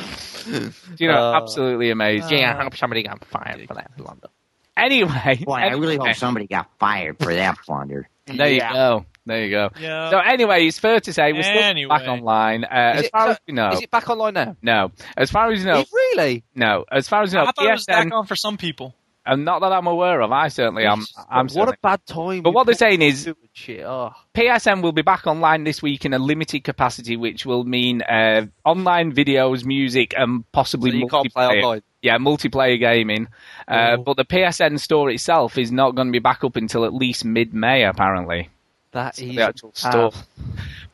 you 0.98 1.08
know, 1.08 1.32
Uh, 1.32 1.36
absolutely 1.40 1.90
amazing. 1.90 2.38
yeah, 2.38 2.56
I 2.58 2.62
hope 2.64 2.76
somebody 2.76 3.02
got 3.02 3.24
fired 3.26 3.66
for 3.68 3.74
that. 3.74 3.90
London. 3.98 4.30
Anyway, 4.76 5.42
Boy, 5.44 5.54
I 5.54 5.70
really 5.70 5.96
hope 5.96 6.14
somebody 6.16 6.46
got 6.46 6.68
fired 6.78 7.16
for 7.18 7.32
that 7.34 7.56
blunder. 7.66 8.08
there 8.26 8.50
you 8.52 8.60
go. 8.60 9.06
There 9.26 9.44
you 9.44 9.50
go. 9.50 9.70
Yeah. 9.80 10.10
So 10.10 10.18
anyway, 10.18 10.66
it's 10.66 10.78
fair 10.78 11.00
to 11.00 11.12
say 11.12 11.32
we're 11.32 11.42
still 11.42 11.62
Anyway. 11.62 11.88
back 11.88 12.06
online. 12.08 12.64
Uh, 12.64 12.68
as 12.70 13.04
it- 13.06 13.10
far 13.12 13.26
so- 13.26 13.30
as 13.32 13.38
we 13.46 13.54
know, 13.54 13.68
Is 13.70 13.82
it 13.82 13.90
back 13.90 14.08
online 14.08 14.34
now? 14.34 14.56
no. 14.62 14.92
As 15.16 15.30
far 15.30 15.50
as 15.50 15.60
you 15.60 15.66
know, 15.66 15.80
Is- 15.80 15.92
really? 15.92 16.44
no. 16.54 16.84
As 16.90 17.08
far 17.08 17.22
as 17.22 17.32
you 17.32 17.38
know, 17.40 17.44
I 17.46 17.52
thought 17.52 17.66
it 17.66 17.72
was 17.72 17.84
back 17.86 18.08
on 18.12 18.24
for 18.26 18.36
some 18.36 18.56
people. 18.56 18.94
and 19.28 19.44
not 19.44 19.60
that 19.60 19.72
I'm 19.72 19.88
aware 19.88 20.20
of. 20.20 20.30
I 20.30 20.46
certainly 20.46 20.86
am. 20.86 21.04
I'm 21.28 21.46
what 21.46 21.50
certainly- 21.50 21.72
a 21.74 21.78
bad 21.82 22.06
time. 22.06 22.42
But 22.42 22.52
what 22.52 22.64
they're 22.66 22.76
saying 22.76 23.02
is- 23.02 23.22
stupid. 23.22 23.82
Oh. 23.84 24.12
PSN 24.34 24.82
will 24.82 24.92
be 24.92 25.02
back 25.02 25.26
online 25.26 25.64
this 25.64 25.82
week 25.82 26.04
in 26.04 26.14
a 26.14 26.18
limited 26.20 26.62
capacity, 26.62 27.16
which 27.16 27.44
will 27.44 27.64
mean 27.64 28.02
uh, 28.02 28.46
online 28.64 29.12
videos, 29.12 29.64
music, 29.64 30.14
and 30.16 30.44
possibly 30.52 30.92
So 30.92 30.96
you 30.98 31.08
can't 31.08 31.32
play 31.34 31.44
multiplayer. 31.48 31.62
online? 31.64 31.82
Yeah, 32.02 32.18
multiplayer 32.18 32.78
gaming. 32.78 33.26
Uh, 33.66 33.96
Oh. 33.98 34.02
but 34.04 34.16
the 34.16 34.24
PSN 34.24 34.78
store 34.78 35.10
itself 35.10 35.58
is 35.58 35.72
not 35.72 35.96
going 35.96 36.06
to 36.06 36.12
be 36.12 36.20
back 36.20 36.44
up 36.44 36.54
until 36.54 36.84
at 36.84 36.94
least 36.94 37.24
mid-May, 37.24 37.82
apparently. 37.84 38.50
That 38.96 39.18
is 39.18 39.28
the 39.36 39.42
actual 39.42 39.72
stuff. 39.74 40.26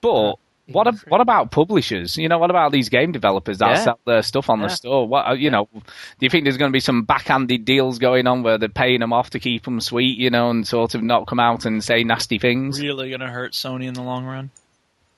But 0.01 0.35
what 0.67 0.89
a, 0.89 0.93
what 1.07 1.21
about 1.21 1.53
publishers? 1.53 2.17
You 2.17 2.29
know, 2.29 2.39
what 2.39 2.51
about 2.51 2.73
these 2.73 2.89
game 2.89 3.13
developers 3.13 3.59
that 3.59 3.69
Yeah. 3.71 3.85
sell 3.85 4.01
their 4.05 4.23
stuff 4.23 4.51
on 4.51 4.59
Yeah. 4.61 4.67
the 4.67 4.75
store? 4.75 5.07
What 5.07 5.29
uh, 5.29 5.33
you 5.35 5.51
know? 5.51 5.69
Do 5.73 5.81
you 6.21 6.29
think 6.29 6.45
there's 6.45 6.57
going 6.57 6.71
to 6.71 6.77
be 6.77 6.81
some 6.81 7.05
backhanded 7.05 7.65
deals 7.65 7.99
going 8.01 8.27
on 8.27 8.43
where 8.43 8.59
they're 8.59 8.69
paying 8.69 8.99
them 9.01 9.13
off 9.13 9.31
to 9.31 9.39
keep 9.39 9.63
them 9.65 9.81
sweet, 9.81 10.19
you 10.19 10.31
know, 10.31 10.51
and 10.51 10.67
sort 10.67 10.95
of 10.97 11.03
not 11.03 11.27
come 11.29 11.39
out 11.39 11.65
and 11.65 11.83
say 11.83 12.03
nasty 12.03 12.39
things? 12.39 12.81
Really 12.81 13.11
going 13.11 13.21
to 13.21 13.29
hurt 13.29 13.53
Sony 13.53 13.87
in 13.87 13.95
the 13.95 14.03
long 14.03 14.25
run. 14.25 14.51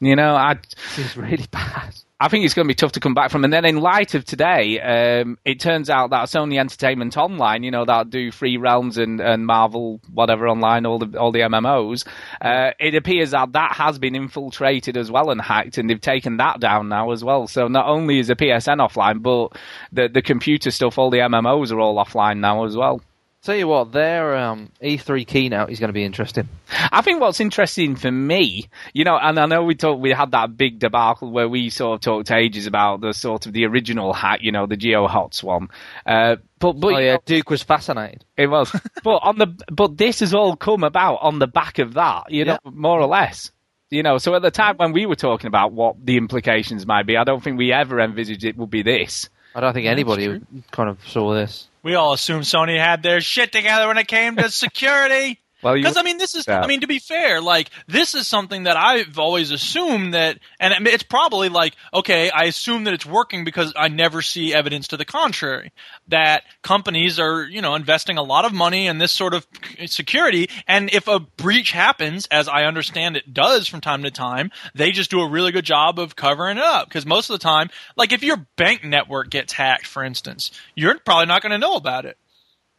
You 0.01 0.16
know, 0.16 0.35
I 0.35 0.59
It's 0.99 1.16
really 1.16 1.47
bad. 1.51 1.94
I 2.20 2.29
think 2.29 2.44
it's 2.44 2.55
going 2.55 2.66
to 2.66 2.70
be 2.70 2.77
tough 2.77 2.92
to 2.92 3.00
come 3.00 3.12
back 3.14 3.31
from. 3.31 3.42
And 3.42 3.53
then 3.53 3.64
in 3.64 3.81
light 3.81 4.14
of 4.14 4.24
today, 4.24 4.81
um, 4.81 5.37
it 5.44 5.59
turns 5.59 5.90
out 5.90 6.11
that 6.11 6.29
Sony 6.29 6.61
Entertainment 6.61 7.16
Online, 7.16 7.64
you 7.64 7.72
know, 7.72 7.85
that 7.85 8.09
do 8.09 8.31
Free 8.31 8.57
Realms 8.57 8.98
and, 8.98 9.20
and 9.20 9.44
Marvel, 9.44 10.00
whatever 10.12 10.48
online, 10.48 10.87
all 10.87 11.00
the 11.00 11.18
all 11.18 11.33
the 11.33 11.40
MMOs, 11.40 12.07
uh, 12.40 12.70
it 12.79 12.94
appears 12.94 13.33
that 13.33 13.53
that 13.55 13.72
has 13.72 13.98
been 13.98 14.14
infiltrated 14.14 14.96
as 14.96 15.11
well 15.11 15.31
and 15.31 15.40
hacked, 15.40 15.77
and 15.77 15.90
they've 15.90 16.00
taken 16.00 16.37
that 16.37 16.61
down 16.61 16.88
now 16.88 17.11
as 17.11 17.24
well. 17.24 17.48
So 17.48 17.66
not 17.66 17.88
only 17.88 18.20
is 18.20 18.29
the 18.29 18.37
PSN 18.37 18.79
offline, 18.79 19.20
but 19.20 19.61
the 19.92 20.09
the 20.09 20.22
computer 20.22 20.70
stuff, 20.70 20.98
all 20.98 21.11
the 21.11 21.18
MMOs 21.18 21.72
are 21.72 21.81
all 21.81 22.03
offline 22.03 22.38
now 22.38 22.64
as 22.64 22.77
well. 22.77 23.03
Tell 23.44 23.54
you 23.54 23.68
what, 23.68 23.92
their 23.92 24.37
um, 24.37 24.70
E3 24.83 25.26
keynote 25.26 25.68
is 25.68 25.78
going 25.78 25.90
to 25.90 25.92
be 25.92 26.02
interesting. 26.02 26.48
I 26.90 27.02
think 27.02 27.20
what's 27.20 27.40
interesting 27.40 27.94
for 27.94 28.11
me, 28.11 28.70
you 28.94 29.04
know, 29.04 29.18
and 29.18 29.38
I 29.38 29.44
know 29.44 29.62
we 29.64 29.74
talked, 29.74 30.00
we 30.00 30.12
had 30.12 30.30
that 30.30 30.57
big 30.57 30.78
debacle 30.78 31.30
where 31.30 31.46
we 31.46 31.68
sort 31.68 31.96
of 31.96 32.00
talked 32.00 32.30
ages 32.30 32.66
about 32.66 33.02
the 33.02 33.12
sort 33.12 33.44
of 33.44 33.52
the 33.52 33.66
original 33.66 34.14
hat, 34.14 34.40
you 34.40 34.50
know, 34.50 34.66
the 34.66 34.78
GeoHots 34.78 35.42
one. 35.42 35.68
Uh, 36.07 36.37
but 36.59 36.80
but 36.80 36.94
oh 36.94 36.98
yeah, 36.98 37.12
know, 37.16 37.22
Duke 37.26 37.50
was 37.50 37.62
fascinated. 37.62 38.24
it 38.38 38.46
was. 38.46 38.74
but 39.04 39.16
on 39.16 39.37
the 39.37 39.54
but 39.70 39.98
this 39.98 40.20
has 40.20 40.33
all 40.33 40.57
come 40.57 40.83
about 40.83 41.16
on 41.16 41.38
the 41.38 41.46
back 41.46 41.78
of 41.78 41.92
that, 41.94 42.30
you 42.30 42.46
know, 42.46 42.57
more 42.64 42.98
or 42.98 43.07
less. 43.07 43.52
You 43.90 44.02
know, 44.02 44.16
so 44.16 44.35
at 44.35 44.40
the 44.40 44.50
time 44.50 44.78
when 44.78 44.92
we 44.92 45.04
were 45.04 45.16
talking 45.16 45.48
about 45.48 45.72
what 45.72 45.96
the 46.02 46.16
implications 46.16 46.87
might 46.87 47.07
be, 47.07 47.18
I 47.18 47.24
don't 47.24 47.44
think 47.44 47.59
we 47.59 47.72
ever 47.72 48.00
envisaged 48.00 48.44
it 48.44 48.57
would 48.57 48.70
be 48.70 48.83
this. 48.83 49.28
I 49.54 49.61
don't 49.61 49.74
think 49.74 49.87
anybody 49.87 50.40
kind 50.70 50.88
of 50.88 51.07
saw 51.07 51.35
this. 51.35 51.68
We 51.85 51.97
all 51.97 52.14
assumed 52.14 52.44
Sony 52.44 52.79
had 52.79 53.03
their 53.03 53.20
shit 53.20 53.53
together 53.53 53.87
when 53.87 53.99
it 53.99 54.09
came 54.09 54.37
to 54.37 54.51
security. 54.51 55.38
Well, 55.64 55.74
Because 55.74 55.96
I 55.96 56.03
mean, 56.03 56.18
this 56.18 56.35
is. 56.35 56.46
I 56.46 56.66
mean, 56.66 56.83
to 56.83 56.87
be 56.87 56.98
fair, 56.98 57.40
like 57.40 57.70
this 57.88 58.14
is 58.14 58.27
something 58.27 58.64
that 58.64 58.77
I've 58.77 59.18
always 59.18 59.50
assumed 59.50 60.12
that, 60.12 60.38
and 60.61 60.87
it's 60.87 61.03
probably 61.03 61.48
like, 61.48 61.74
okay, 61.92 62.31
I 62.31 62.44
assume 62.44 62.85
that 62.85 62.92
it's 62.92 63.07
working 63.07 63.44
because 63.44 63.72
I 63.74 63.88
never 63.88 64.20
see 64.20 64.53
evidence 64.53 64.88
to 64.88 64.98
the 64.98 65.07
contrary. 65.07 65.72
That 66.09 66.42
companies 66.62 67.18
are, 67.18 67.44
you 67.44 67.62
know, 67.62 67.74
investing 67.74 68.18
a 68.18 68.22
lot 68.22 68.44
of 68.44 68.53
money 68.53 68.87
in 68.87 68.98
this 68.98 69.11
sort 69.11 69.33
of 69.33 69.46
security, 69.87 70.50
and 70.68 70.92
if 70.92 71.09
a 71.09 71.18
breach 71.18 71.72
happens, 71.72 72.27
as 72.31 72.46
I 72.46 72.64
understand 72.64 73.16
it 73.16 73.33
does 73.33 73.66
from 73.66 73.81
time 73.81 74.03
to 74.03 74.11
time, 74.11 74.50
they 74.74 74.92
just 74.92 75.11
do 75.11 75.20
a 75.20 75.29
really 75.29 75.50
good 75.50 75.64
job 75.64 75.98
of 75.98 76.14
covering 76.14 76.59
it 76.59 76.62
up. 76.62 76.88
Because 76.88 77.07
most 77.07 77.31
of 77.31 77.35
the 77.35 77.42
time, 77.42 77.70
like 77.96 78.12
if 78.12 78.22
your 78.22 78.46
bank 78.57 78.85
network 78.85 79.31
gets 79.31 79.55
hacked, 79.55 79.87
for 79.87 80.05
instance, 80.05 80.50
you're 80.74 80.98
probably 80.98 81.27
not 81.27 81.40
going 81.40 81.53
to 81.53 81.59
know 81.59 81.77
about 81.77 82.05
it. 82.05 82.18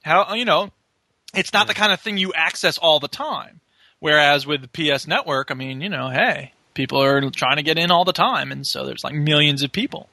How 0.03 0.35
you 0.35 0.45
know? 0.45 0.69
It's 1.35 1.53
not 1.53 1.67
the 1.67 1.73
kind 1.73 1.91
of 1.91 1.99
thing 1.99 2.17
you 2.17 2.33
access 2.33 2.77
all 2.77 2.99
the 2.99 3.07
time. 3.07 3.59
Whereas 3.99 4.45
with 4.45 4.61
the 4.61 4.67
PS 4.93 5.07
Network, 5.07 5.51
I 5.51 5.53
mean, 5.53 5.81
you 5.81 5.89
know, 5.89 6.09
hey, 6.09 6.51
people 6.73 7.01
are 7.01 7.29
trying 7.31 7.57
to 7.57 7.63
get 7.63 7.77
in 7.77 7.91
all 7.91 8.05
the 8.05 8.13
time, 8.13 8.51
and 8.51 8.65
so 8.67 8.85
there's 8.85 9.03
like 9.03 9.13
millions 9.15 9.63
of 9.63 9.71
people. 9.71 10.09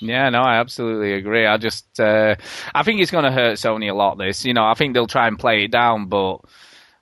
Yeah, 0.00 0.28
no, 0.30 0.40
I 0.42 0.60
absolutely 0.60 1.14
agree. 1.14 1.44
I 1.44 1.56
just, 1.56 1.98
uh, 1.98 2.36
I 2.74 2.82
think 2.84 3.00
it's 3.00 3.10
going 3.10 3.24
to 3.24 3.32
hurt 3.32 3.54
Sony 3.58 3.90
a 3.90 3.94
lot. 3.94 4.16
This, 4.16 4.44
you 4.44 4.54
know, 4.54 4.64
I 4.64 4.74
think 4.74 4.94
they'll 4.94 5.08
try 5.08 5.26
and 5.26 5.36
play 5.38 5.64
it 5.64 5.72
down, 5.72 6.06
but 6.06 6.38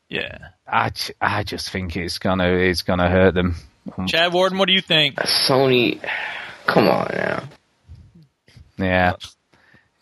Yeah. 0.09 0.39
I, 0.67 0.91
I 1.21 1.43
just 1.45 1.69
think 1.71 1.95
it's 1.97 2.19
gonna, 2.19 2.49
it's 2.49 2.83
gonna 2.83 3.09
hurt 3.11 3.35
them. 3.35 3.55
Chad 4.09 4.33
Warden, 4.33 4.59
what 4.59 4.67
do 4.67 4.73
you 4.73 4.81
think? 4.81 5.15
Sony, 5.17 6.01
come 6.67 6.89
on 6.89 7.09
now. 7.13 7.49
Yeah, 8.79 9.13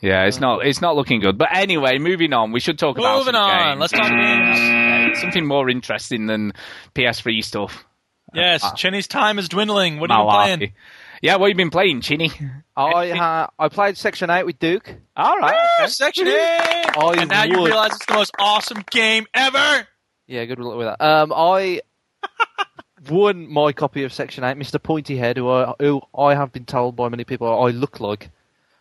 yeah, 0.05 0.25
it's 0.27 0.39
not, 0.41 0.67
it's 0.67 0.81
not 0.81 0.97
looking 0.97 1.21
good. 1.21 1.39
But 1.39 1.49
anyway, 1.53 1.99
moving 1.99 2.33
on. 2.33 2.53
We 2.53 2.61
should 2.61 2.79
talk 2.79 2.99
about 2.99 3.19
Moving 3.19 3.35
on. 3.35 3.79
games. 3.79 3.81
Let's 3.81 3.93
talk 3.93 4.11
games. 4.11 5.21
Something 5.21 5.47
more 5.47 5.69
interesting 5.71 6.27
than 6.27 6.53
PS3 6.95 7.43
stuff. 7.43 7.85
Yes, 8.35 8.65
Chinny's 8.77 9.07
time 9.07 9.39
is 9.39 9.49
dwindling. 9.49 10.01
What 10.01 10.11
are 10.11 10.25
you 10.25 10.29
Malarkey. 10.29 10.57
playing? 10.59 10.73
Yeah, 11.23 11.37
what 11.37 11.47
have 11.47 11.51
you 11.51 11.55
been 11.55 11.71
playing, 11.71 12.01
Chinny? 12.01 12.31
I 12.77 13.11
ha- 13.11 13.49
I 13.59 13.69
played 13.69 13.97
Section 13.97 14.29
Eight 14.29 14.45
with 14.45 14.59
Duke. 14.59 14.93
All 15.17 15.39
right. 15.39 15.55
Ah, 15.81 15.87
Section 15.87 16.27
8! 16.27 16.33
I 16.35 17.15
and 17.21 17.31
now 17.31 17.45
you 17.45 17.65
realize 17.65 17.93
it's 17.95 18.05
the 18.07 18.15
most 18.15 18.33
awesome 18.39 18.83
game 18.91 19.27
ever! 19.33 19.87
Yeah, 20.27 20.45
good 20.47 20.59
luck 20.59 20.77
with 20.77 20.87
that. 20.89 21.01
Um, 21.05 21.33
I 21.35 21.81
won 23.09 23.47
my 23.51 23.73
copy 23.73 24.03
of 24.05 24.13
Section 24.13 24.43
Eight, 24.45 24.57
Mr. 24.57 24.83
Pointy 24.83 25.17
Head, 25.17 25.37
who 25.37 25.49
I, 25.49 25.75
who 25.79 26.03
I 26.19 26.35
have 26.35 26.53
been 26.53 26.65
told 26.65 26.97
by 26.97 27.09
many 27.09 27.25
people 27.25 27.47
I 27.49 27.71
look 27.71 28.01
like 28.01 28.31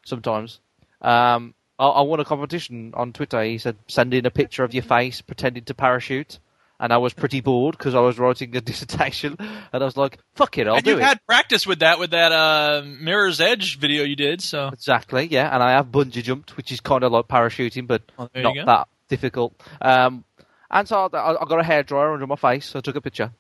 sometimes. 0.04 0.60
Um, 1.04 1.54
I, 1.78 1.86
I 1.88 2.02
won 2.02 2.20
a 2.20 2.26
competition 2.26 2.94
on 2.96 3.14
Twitter. 3.14 3.42
He 3.44 3.58
said, 3.58 3.76
"Send 3.88 4.14
in 4.14 4.26
a 4.26 4.32
picture 4.32 4.64
of 4.64 4.74
your 4.74 4.84
face 4.84 5.22
pretending 5.22 5.64
to 5.66 5.74
parachute." 5.74 6.40
And 6.80 6.92
I 6.92 6.98
was 6.98 7.14
pretty 7.14 7.40
bored 7.40 7.78
because 7.78 7.96
I 7.96 8.00
was 8.00 8.20
writing 8.20 8.56
a 8.58 8.62
dissertation, 8.72 9.36
and 9.40 9.84
I 9.84 9.86
was 9.86 9.96
like, 9.96 10.18
"Fuck 10.36 10.58
it, 10.58 10.68
I'll 10.68 10.76
and 10.76 10.84
do 10.84 10.92
it." 10.92 10.94
you've 10.96 11.04
had 11.04 11.20
practice 11.26 11.66
with 11.66 11.80
that, 11.80 12.00
with 12.00 12.12
that 12.12 12.32
uh, 12.32 12.82
Mirror's 12.86 13.40
Edge 13.40 13.80
video 13.80 14.04
you 14.04 14.16
did, 14.16 14.42
so. 14.42 14.68
Exactly, 14.70 15.26
yeah. 15.28 15.54
And 15.54 15.64
I 15.64 15.72
have 15.72 15.88
bungee 15.88 16.24
jumped, 16.24 16.58
which 16.58 16.72
is 16.72 16.80
kind 16.82 17.04
of 17.04 17.12
like 17.12 17.28
parachuting, 17.28 17.88
but 17.88 18.02
Oh, 18.18 18.28
not 18.36 18.66
that 18.66 18.88
difficult. 19.08 19.54
Um, 19.82 20.26
and 20.70 20.88
so 20.88 21.10
I, 21.14 21.36
I 21.36 21.46
got 21.46 21.60
a 21.60 21.64
hairdryer 21.64 22.14
under 22.14 22.28
my 22.28 22.36
face, 22.36 22.66
so 22.66 22.80
I 22.80 22.82
took 22.82 22.96
a 22.96 23.02
picture 23.02 23.32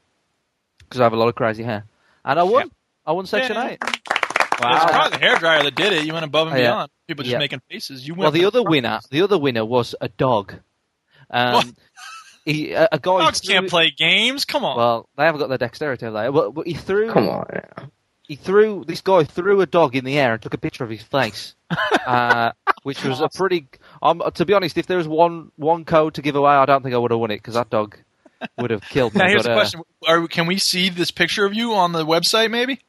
because 0.79 1.01
I 1.01 1.03
have 1.03 1.13
a 1.13 1.17
lot 1.17 1.27
of 1.27 1.35
crazy 1.35 1.63
hair, 1.63 1.85
and 2.23 2.39
I 2.39 2.43
won. 2.43 2.71
I 3.05 3.11
won 3.11 3.25
Section 3.25 3.55
Yeah. 3.57 3.69
Eight. 3.71 3.79
It's 4.71 4.85
probably 4.91 5.17
the 5.17 5.23
hairdryer 5.25 5.63
that 5.63 5.75
did 5.75 5.93
it. 5.93 6.05
You 6.05 6.13
went 6.13 6.25
above 6.25 6.47
and 6.47 6.55
Oh, 6.57 6.59
yeah. 6.59 6.67
beyond. 6.71 6.91
People 7.07 7.23
just 7.23 7.31
Yeah. 7.33 7.37
making 7.39 7.61
faces. 7.69 8.07
You 8.07 8.13
went 8.13 8.21
Well, 8.21 8.31
the 8.31 8.41
for 8.41 8.47
other 8.47 8.63
winner, 8.63 8.99
the 9.09 9.21
other 9.21 9.37
winner 9.37 9.65
was 9.65 9.95
a 10.01 10.07
dog. 10.09 10.55
Um, 11.29 11.75
he, 12.45 12.73
a, 12.73 12.87
a 12.91 12.99
guy. 12.99 13.19
Dogs 13.19 13.41
threw- 13.41 13.53
can't 13.53 13.69
play 13.69 13.91
games. 13.91 14.45
Come 14.45 14.65
on. 14.65 14.77
Well, 14.77 15.09
they 15.17 15.23
haven't 15.25 15.39
got 15.39 15.49
the 15.49 15.57
dexterity, 15.57 16.05
have 16.05 16.13
they? 16.13 16.29
Well, 16.29 16.51
but 16.51 16.67
he 16.67 16.73
threw. 16.73 17.11
Come 17.11 17.29
on. 17.29 17.45
now. 17.53 17.89
He 18.25 18.35
threw 18.37 18.85
this 18.87 19.01
guy 19.01 19.25
threw 19.25 19.59
a 19.61 19.65
dog 19.65 19.95
in 19.97 20.05
the 20.05 20.17
air 20.17 20.33
and 20.33 20.41
took 20.41 20.53
a 20.53 20.57
picture 20.57 20.83
of 20.85 20.89
his 20.89 21.03
face, 21.03 21.55
uh, 22.07 22.53
which 22.83 23.03
was 23.03 23.19
a 23.19 23.27
pretty. 23.27 23.67
Um, 24.01 24.23
to 24.35 24.45
be 24.45 24.53
honest, 24.53 24.77
if 24.77 24.87
there 24.87 24.97
was 24.97 25.07
one 25.07 25.51
one 25.57 25.83
code 25.83 26.13
to 26.15 26.21
give 26.21 26.35
away, 26.35 26.51
I 26.51 26.65
don't 26.65 26.81
think 26.83 26.95
I 26.95 26.97
would 26.99 27.11
have 27.11 27.19
won 27.19 27.31
it 27.31 27.37
because 27.37 27.55
that 27.55 27.69
dog 27.69 27.97
would 28.57 28.71
have 28.71 28.81
killed 28.83 29.13
me. 29.13 29.19
now 29.19 29.27
here's 29.27 29.43
but, 29.43 29.49
the 29.49 29.51
uh, 29.51 29.55
question: 29.55 29.81
Are, 30.07 30.27
Can 30.27 30.47
we 30.47 30.57
see 30.57 30.87
this 30.89 31.11
picture 31.11 31.45
of 31.45 31.53
you 31.53 31.73
on 31.73 31.91
the 31.91 32.05
website? 32.05 32.49
Maybe 32.49 32.79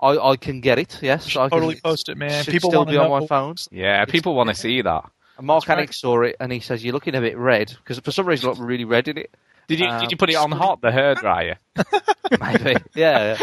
I, 0.00 0.30
I 0.30 0.36
can 0.36 0.60
get 0.60 0.78
it. 0.78 0.98
Yes, 1.02 1.36
I 1.36 1.48
can, 1.48 1.50
totally 1.50 1.80
post 1.80 2.08
it, 2.08 2.16
man. 2.16 2.42
should 2.44 2.52
People 2.52 2.70
still 2.70 2.80
want 2.80 2.90
be 2.90 2.96
to 2.96 3.02
on 3.02 3.08
know. 3.10 3.20
my 3.20 3.26
phone. 3.26 3.54
Yeah, 3.70 4.04
people 4.06 4.34
want 4.34 4.48
to 4.48 4.54
see 4.54 4.80
that. 4.82 5.04
And 5.38 5.46
Mark 5.46 5.64
That's 5.66 5.78
right. 5.78 5.94
Saw 5.94 6.22
it 6.22 6.36
and 6.40 6.52
he 6.52 6.60
says, 6.60 6.82
"You're 6.84 6.92
looking 6.94 7.14
a 7.14 7.20
bit 7.20 7.36
red 7.38 7.68
because 7.76 7.98
for 8.00 8.10
some 8.12 8.26
reason, 8.26 8.46
you 8.48 8.54
look 8.54 8.62
really 8.66 8.84
red 8.84 9.08
in 9.08 9.18
it." 9.18 9.30
Did 9.68 9.78
you 9.80 9.86
Um, 9.86 10.00
did 10.00 10.10
you 10.10 10.16
put 10.16 10.30
it 10.30 10.36
on 10.36 10.50
hot 10.50 10.80
the 10.80 10.88
hairdryer? 10.88 11.56
Maybe, 12.40 12.80
yeah. 12.94 13.36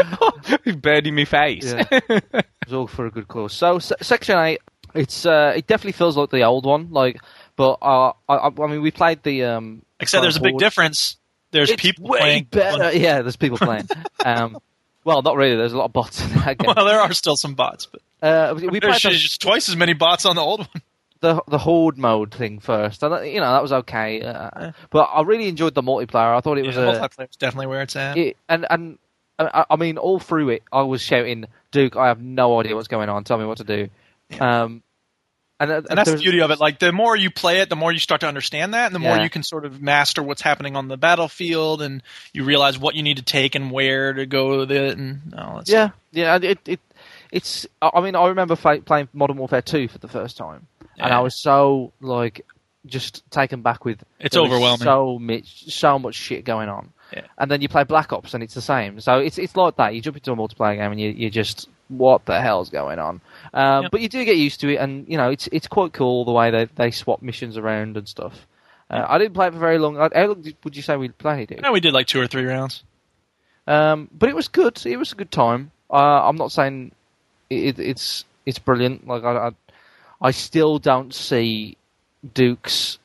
Burning 0.82 1.16
my 1.16 1.26
face. 1.26 1.74
Yeah. 1.74 1.86
it 1.92 2.46
was 2.66 2.74
all 2.74 2.88
for 2.88 3.06
a 3.06 3.12
good 3.12 3.28
cause. 3.28 3.54
So 3.54 3.80
se- 3.80 3.96
section 4.02 4.38
eight, 4.38 4.60
it's 4.94 5.26
uh, 5.26 5.54
it 5.56 5.68
definitely 5.68 5.94
feels 5.94 6.18
like 6.18 6.30
the 6.30 6.44
old 6.44 6.66
one, 6.66 6.92
like. 6.92 7.20
But 7.56 7.78
uh, 7.82 8.14
I, 8.30 8.36
I, 8.36 8.48
I 8.50 8.68
mean, 8.68 8.82
we 8.82 8.92
played 8.92 9.24
the. 9.24 9.46
Um, 9.46 9.82
Except 10.00 10.22
there's 10.22 10.38
a 10.38 10.42
big 10.42 10.58
difference. 10.58 11.18
There's 11.52 11.72
it's 11.72 11.82
people 11.82 12.08
way 12.08 12.20
playing. 12.20 12.44
better. 12.52 12.96
Yeah, 12.96 13.22
there's 13.22 13.38
people 13.38 13.58
playing. 13.58 13.88
um, 14.24 14.58
well, 15.08 15.22
not 15.22 15.38
really. 15.38 15.56
There's 15.56 15.72
a 15.74 15.78
lot 15.78 15.86
of 15.86 15.94
bots 15.94 16.22
in 16.22 16.30
that 16.32 16.58
game. 16.60 16.74
Well, 16.76 16.86
there 16.86 17.00
are 17.00 17.14
still 17.14 17.38
some 17.38 17.56
bots, 17.56 17.88
but 17.88 18.02
uh, 18.22 18.54
we 18.56 18.80
there's 18.80 19.00
played 19.00 19.14
the, 19.14 19.18
just 19.18 19.42
twice 19.42 19.70
as 19.70 19.76
many 19.78 19.94
bots 19.94 20.26
on 20.26 20.36
the 20.36 20.42
old 20.42 20.60
one. 20.60 20.82
the 21.22 21.42
the 21.48 21.58
horde 21.58 21.98
mode 21.98 22.34
thing 22.34 22.60
first, 22.60 23.02
and 23.04 23.26
you 23.26 23.40
know 23.40 23.52
that 23.54 23.62
was 23.62 23.72
okay. 23.72 24.22
Uh, 24.22 24.72
But 24.90 25.04
I 25.14 25.22
really 25.22 25.48
enjoyed 25.48 25.74
the 25.74 25.82
multiplayer. 25.82 26.36
I 26.36 26.42
thought 26.42 26.58
it 26.58 26.66
was 26.66 26.76
Yeah, 26.76 26.92
a 26.92 27.00
multiplayer 27.00 27.30
is 27.30 27.38
definitely 27.38 27.68
where 27.68 27.82
it's 27.82 27.96
at. 27.96 28.18
it, 28.18 28.36
and 28.50 28.68
and 28.70 28.98
I, 29.40 29.66
I 29.70 29.76
mean 29.78 29.98
all 29.98 30.20
through 30.20 30.50
it, 30.50 30.64
I 30.74 30.82
was 30.82 31.02
shouting, 31.02 31.46
"Duke, 31.72 31.96
I 31.96 32.08
have 32.08 32.22
no 32.22 32.60
idea 32.60 32.76
what's 32.76 32.88
going 32.90 33.08
on. 33.08 33.24
Tell 33.24 33.38
me 33.38 33.46
what 33.46 33.60
to 33.60 33.64
do." 33.64 33.90
Um, 34.42 34.84
and, 35.60 35.72
uh, 35.72 35.82
and 35.90 35.98
that's 35.98 36.12
the 36.12 36.18
beauty 36.18 36.42
of 36.42 36.52
it. 36.52 36.60
Like 36.60 36.80
the 36.80 36.92
more 36.92 37.16
you 37.16 37.32
play 37.32 37.60
it, 37.60 37.70
the 37.70 37.76
more 37.76 37.92
you 37.92 38.00
start 38.00 38.22
to 38.22 38.28
understand 38.28 38.74
that, 38.74 38.86
and 38.88 38.96
the 38.96 39.00
more 39.00 39.18
you 39.18 39.30
can 39.30 39.44
sort 39.44 39.66
of 39.66 39.82
master 39.82 40.22
what's 40.22 40.42
happening 40.42 40.76
on 40.76 40.88
the 40.88 40.98
battlefield, 40.98 41.82
and 41.82 42.04
you 42.34 42.44
realize 42.44 42.78
what 42.78 42.96
you 42.96 43.04
need 43.04 43.18
to 43.18 43.24
take 43.24 43.56
and 43.56 43.72
where 43.72 44.14
to 44.14 44.26
go 44.26 44.60
with 44.60 44.72
it, 44.72 44.98
and 44.98 45.34
all 45.36 45.58
that 45.58 45.70
Yeah, 45.70 45.90
yeah. 46.12 46.38
It, 46.42 46.60
it 46.68 46.80
it's. 47.32 47.66
I 47.82 48.02
mean, 48.02 48.16
I 48.16 48.28
remember 48.28 48.56
playing 48.56 49.10
Modern 49.14 49.38
Warfare 49.38 49.62
Two 49.62 49.88
for 49.88 49.98
the 49.98 50.08
first 50.08 50.38
time, 50.38 50.68
and 50.98 51.12
I 51.12 51.22
was 51.22 51.36
so 51.36 51.92
like 52.02 52.46
just 52.86 53.30
taken 53.32 53.62
back 53.62 53.84
with. 53.84 54.04
It's 54.20 54.38
overwhelming. 54.38 54.86
So 54.86 55.18
much, 55.20 55.74
so 55.74 55.98
much 55.98 56.16
shit 56.16 56.46
going 56.46 56.70
on. 56.70 56.94
Yeah. 57.14 57.22
And 57.38 57.50
then 57.50 57.62
you 57.62 57.70
play 57.70 57.84
Black 57.84 58.12
Ops, 58.14 58.34
and 58.34 58.44
it's 58.44 58.54
the 58.54 58.62
same. 58.62 59.00
So 59.00 59.20
it's 59.20 59.38
it's 59.38 59.56
like 59.56 59.78
that. 59.78 59.96
You 59.96 60.02
jump 60.02 60.18
into 60.18 60.32
a 60.32 60.36
multiplayer 60.36 60.76
game, 60.78 60.92
and 60.92 61.00
you 61.00 61.10
you 61.10 61.30
just 61.30 61.70
what 61.90 62.26
the 62.26 62.40
hell's 62.42 62.70
going 62.70 63.00
on? 63.00 63.22
Um, 63.54 63.84
Yep. 63.84 63.92
But 63.92 64.02
you 64.02 64.10
do 64.10 64.24
get 64.26 64.38
used 64.38 64.60
to 64.62 64.70
it, 64.74 64.78
and 64.78 65.08
you 65.08 65.18
know 65.18 65.30
it's 65.30 65.48
it's 65.52 65.68
quite 65.68 65.94
cool 65.94 66.26
the 66.26 66.32
way 66.32 66.52
they 66.52 66.66
they 66.76 66.92
swap 66.92 67.22
missions 67.22 67.58
around 67.58 67.98
and 67.98 68.08
stuff. 68.08 68.46
Uh, 68.90 69.06
I 69.08 69.18
didn't 69.18 69.34
play 69.34 69.48
it 69.48 69.54
for 69.54 69.60
very 69.60 69.78
long. 69.80 69.96
How 69.96 70.28
long 70.28 70.42
did- 70.42 70.56
would 70.64 70.76
you 70.76 70.82
say 70.82 70.96
we 70.96 71.10
played 71.10 71.52
it? 71.52 71.62
No, 71.62 71.72
we 71.74 71.80
did 71.82 71.94
like 71.94 72.08
two 72.08 72.22
or 72.22 72.28
three 72.28 72.46
rounds. 72.46 72.84
Um, 73.68 74.10
but 74.18 74.30
it 74.30 74.36
was 74.36 74.48
good. 74.48 74.82
It 74.86 74.96
was 74.98 75.12
a 75.12 75.16
good 75.16 75.32
time. 75.32 75.72
Uh, 75.92 76.28
I'm 76.28 76.38
not 76.38 76.52
saying 76.54 76.92
it, 77.50 77.80
it's 77.80 78.24
it's 78.46 78.60
brilliant. 78.60 79.08
Like 79.08 79.24
I, 79.24 79.48
I, 79.48 79.52
I 80.22 80.32
still 80.32 80.80
don't 80.80 81.14
see 81.14 81.76
Duke's 82.34 82.98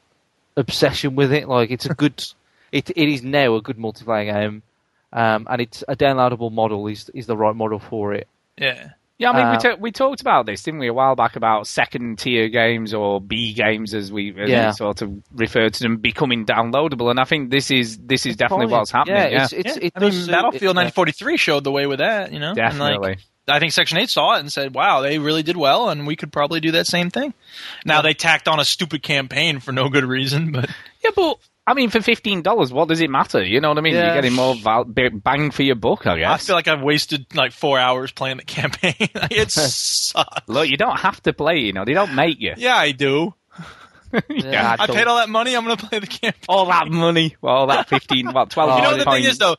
obsession 0.57 1.17
with 1.17 1.33
it. 1.33 1.49
Like 1.49 1.71
it's 1.71 1.87
a 1.87 1.95
good. 1.95 2.25
it 2.73 2.91
it 2.91 3.09
is 3.09 3.23
now 3.23 3.57
a 3.57 3.63
good 3.63 3.77
multiplayer 3.77 4.33
game, 4.33 4.63
um, 5.13 5.47
and 5.51 5.61
it's 5.61 5.83
a 5.89 5.97
downloadable 5.97 6.53
model. 6.53 6.87
is 6.87 7.11
is 7.15 7.27
the 7.27 7.37
right 7.37 7.57
model 7.57 7.79
for 7.81 8.15
it. 8.15 8.29
Yeah. 8.59 8.91
Yeah, 9.19 9.31
I 9.31 9.37
mean, 9.37 9.51
we, 9.51 9.57
Uh, 9.57 9.61
ta- 9.61 9.77
we 9.79 9.93
talked 9.93 10.21
about 10.21 10.47
this, 10.47 10.65
didn't 10.65 10.81
we, 10.81 10.89
a 10.89 10.93
while 10.93 11.15
back 11.15 11.37
about 11.37 11.69
second 11.69 12.19
tier 12.19 12.49
games 12.49 12.93
or 12.93 13.21
B 13.21 13.53
games, 13.53 13.95
as 13.95 14.11
we 14.11 14.31
as 14.31 14.35
we 14.37 14.51
Yeah. 14.51 14.73
sort 14.73 15.01
of 15.01 15.13
referred 15.33 15.75
to 15.75 15.83
them, 15.85 15.99
becoming 15.99 16.45
downloadable. 16.45 17.09
And 17.09 17.21
I 17.21 17.25
think 17.25 17.51
this 17.51 17.71
is 17.71 17.99
this 17.99 18.27
is 18.27 18.35
definitely 18.37 18.67
Fine. 18.67 18.79
what's 18.79 18.91
happening. 18.91 19.17
Yeah, 19.17 19.29
Yeah, 19.29 19.45
it's 19.45 19.53
it's 19.53 19.77
yeah. 19.77 19.83
it 19.85 19.93
I 19.95 20.01
mean, 20.01 20.13
suit- 20.13 20.31
Battlefield 20.31 20.77
it- 20.77 20.81
1943 20.81 21.37
showed 21.37 21.63
the 21.63 21.71
way 21.71 21.87
with 21.87 22.01
that, 22.01 22.33
you 22.33 22.41
know. 22.41 22.49
And, 22.51 22.59
like, 22.59 22.73
definitely. 22.73 23.17
I 23.47 23.59
think 23.61 23.73
Section 23.73 23.99
8 23.99 24.09
saw 24.11 24.37
it 24.37 24.41
and 24.41 24.51
said, 24.53 24.73
wow, 24.75 25.01
they 25.03 25.19
really 25.19 25.43
did 25.43 25.57
well, 25.57 25.89
and 25.89 26.07
we 26.07 26.15
could 26.17 26.33
probably 26.33 26.61
do 26.61 26.73
that 26.73 26.87
same 26.87 27.11
thing. 27.11 27.35
Now, 27.85 28.01
they 28.01 28.15
tacked 28.15 28.47
on 28.49 28.61
a 28.61 28.65
stupid 28.65 29.03
campaign 29.03 29.59
for 29.61 29.73
no 29.73 29.89
good 29.89 30.05
reason, 30.05 30.53
but 30.53 30.69
yeah, 31.05 31.11
but 31.15 31.39
I 31.67 31.75
mean, 31.75 31.91
for 31.91 32.01
fifteen 32.01 32.43
dollars, 32.43 32.73
what 32.73 32.89
does 32.89 33.01
it 33.01 33.09
matter? 33.09 33.43
You 33.45 33.61
know 33.61 33.69
what 33.69 33.79
I 33.79 33.83
mean? 33.83 33.95
Yeah. 33.95 34.07
You're 34.07 34.15
getting 34.23 34.33
more 34.35 34.55
val- 34.57 34.85
bang 34.85 35.51
for 35.53 35.63
your 35.63 35.77
buck, 35.77 36.07
I 36.07 36.19
guess. 36.19 36.43
I 36.43 36.47
feel 36.47 36.57
like 36.57 36.67
I've 36.69 36.83
wasted 36.83 37.27
like 37.37 37.53
four 37.53 37.79
hours 37.79 38.11
playing 38.11 38.39
the 38.39 38.45
campaign. 38.45 38.95
it 39.31 39.51
sucks. 39.53 40.49
Look, 40.49 40.69
you 40.69 40.77
don't 40.77 40.99
have 40.99 41.23
to 41.23 41.33
play. 41.33 41.59
You 41.59 41.73
know, 41.73 41.85
they 41.85 41.95
don't 41.95 42.15
make 42.15 42.41
you. 42.41 42.55
Yeah, 42.57 42.77
I 42.77 42.91
do. 42.93 43.35
Yeah, 44.29 44.77
I 44.79 44.87
don't- 44.87 44.97
paid 44.97 45.07
all 45.07 45.17
that 45.17 45.29
money, 45.31 45.55
I'm 45.57 45.65
going 45.65 45.77
to 45.77 45.87
play 45.87 45.99
the 45.99 46.07
campaign. 46.07 46.45
All 46.49 46.67
that 46.67 46.89
money, 46.89 47.37
all 47.43 47.69
that 47.69 47.89
fifteen, 47.89 48.31
what 48.33 48.51
twelve? 48.51 48.77
You 48.79 48.83
know, 48.83 48.97
the 48.99 49.05
points. 49.05 49.23
thing 49.23 49.31
is, 49.31 49.39
though, 49.39 49.57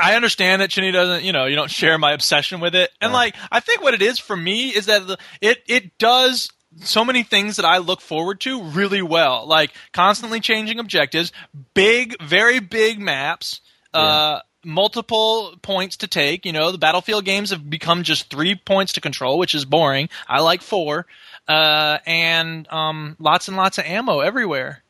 I 0.00 0.14
understand 0.14 0.62
that 0.62 0.70
Chinny 0.70 0.92
doesn't, 0.92 1.24
you 1.24 1.32
know, 1.32 1.44
you 1.44 1.56
don't 1.56 1.70
share 1.70 1.98
my 1.98 2.12
obsession 2.12 2.60
with 2.60 2.74
it. 2.74 2.90
And, 3.00 3.12
like, 3.12 3.34
I 3.52 3.60
think 3.60 3.82
what 3.82 3.92
it 3.94 4.00
is 4.02 4.18
for 4.18 4.34
me 4.36 4.70
is 4.70 4.86
that 4.86 5.06
the, 5.06 5.18
it, 5.42 5.58
it 5.66 5.98
does 5.98 6.50
so 6.82 7.04
many 7.04 7.22
things 7.22 7.56
that 7.56 7.64
I 7.64 7.78
look 7.78 8.00
forward 8.00 8.40
to 8.42 8.62
really 8.62 9.02
well. 9.02 9.46
Like, 9.46 9.72
constantly 9.92 10.40
changing 10.40 10.78
objectives, 10.78 11.32
big, 11.74 12.20
very 12.22 12.58
big 12.60 13.00
maps, 13.00 13.60
uh, 13.94 14.40
multiple 14.64 15.54
points 15.62 15.98
to 15.98 16.06
take. 16.06 16.44
You 16.46 16.52
know, 16.52 16.70
the 16.72 16.78
Battlefield 16.78 17.24
games 17.24 17.50
have 17.50 17.68
become 17.68 18.02
just 18.02 18.30
three 18.30 18.54
points 18.54 18.92
to 18.94 19.00
control, 19.00 19.38
which 19.38 19.54
is 19.54 19.64
boring. 19.64 20.08
I 20.28 20.40
like 20.40 20.62
four. 20.62 21.06
Uh, 21.48 21.98
and, 22.06 22.66
um, 22.70 23.16
lots 23.18 23.48
and 23.48 23.56
lots 23.56 23.78
of 23.78 23.84
ammo 23.84 24.20
everywhere. 24.20 24.82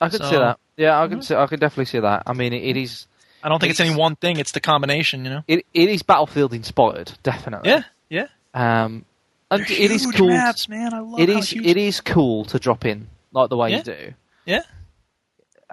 I 0.00 0.08
could 0.08 0.22
So- 0.22 0.30
see 0.30 0.36
that. 0.36 0.58
Yeah, 0.76 1.00
I 1.00 1.08
can 1.08 1.22
see. 1.22 1.34
I 1.34 1.46
can 1.48 1.58
definitely 1.58 1.86
see 1.86 1.98
that. 1.98 2.22
I 2.26 2.32
mean, 2.32 2.52
it, 2.52 2.62
it 2.62 2.76
is. 2.76 3.06
I 3.42 3.48
don't 3.48 3.58
think 3.60 3.70
it's, 3.72 3.80
It's- 3.80 3.90
any 3.92 3.98
one 4.00 4.14
thing, 4.16 4.38
it's 4.38 4.52
the 4.52 4.60
combination, 4.60 5.24
you 5.24 5.30
know? 5.30 5.42
It, 5.48 5.66
it 5.74 5.88
is 5.88 6.02
Battlefield 6.02 6.54
inspired, 6.54 7.10
definitely. 7.24 7.70
Yeah, 7.70 7.82
yeah. 8.08 8.26
Um, 8.54 9.04
They're 9.50 9.60
it 9.62 9.90
is 9.90 10.06
cool. 10.14 10.28
maps, 10.28 10.68
man. 10.68 10.92
I 10.92 11.00
love 11.00 11.20
It 11.20 11.28
how 11.30 11.38
is. 11.38 11.50
huge- 11.50 11.66
It 11.66 11.76
is 11.76 12.00
cool 12.00 12.44
to 12.46 12.58
drop 12.58 12.84
in 12.84 13.08
like 13.32 13.48
the 13.50 13.56
way 13.56 13.70
Yeah. 13.70 13.76
you 13.78 13.82
do. 13.82 14.14
Yeah. 14.46 14.62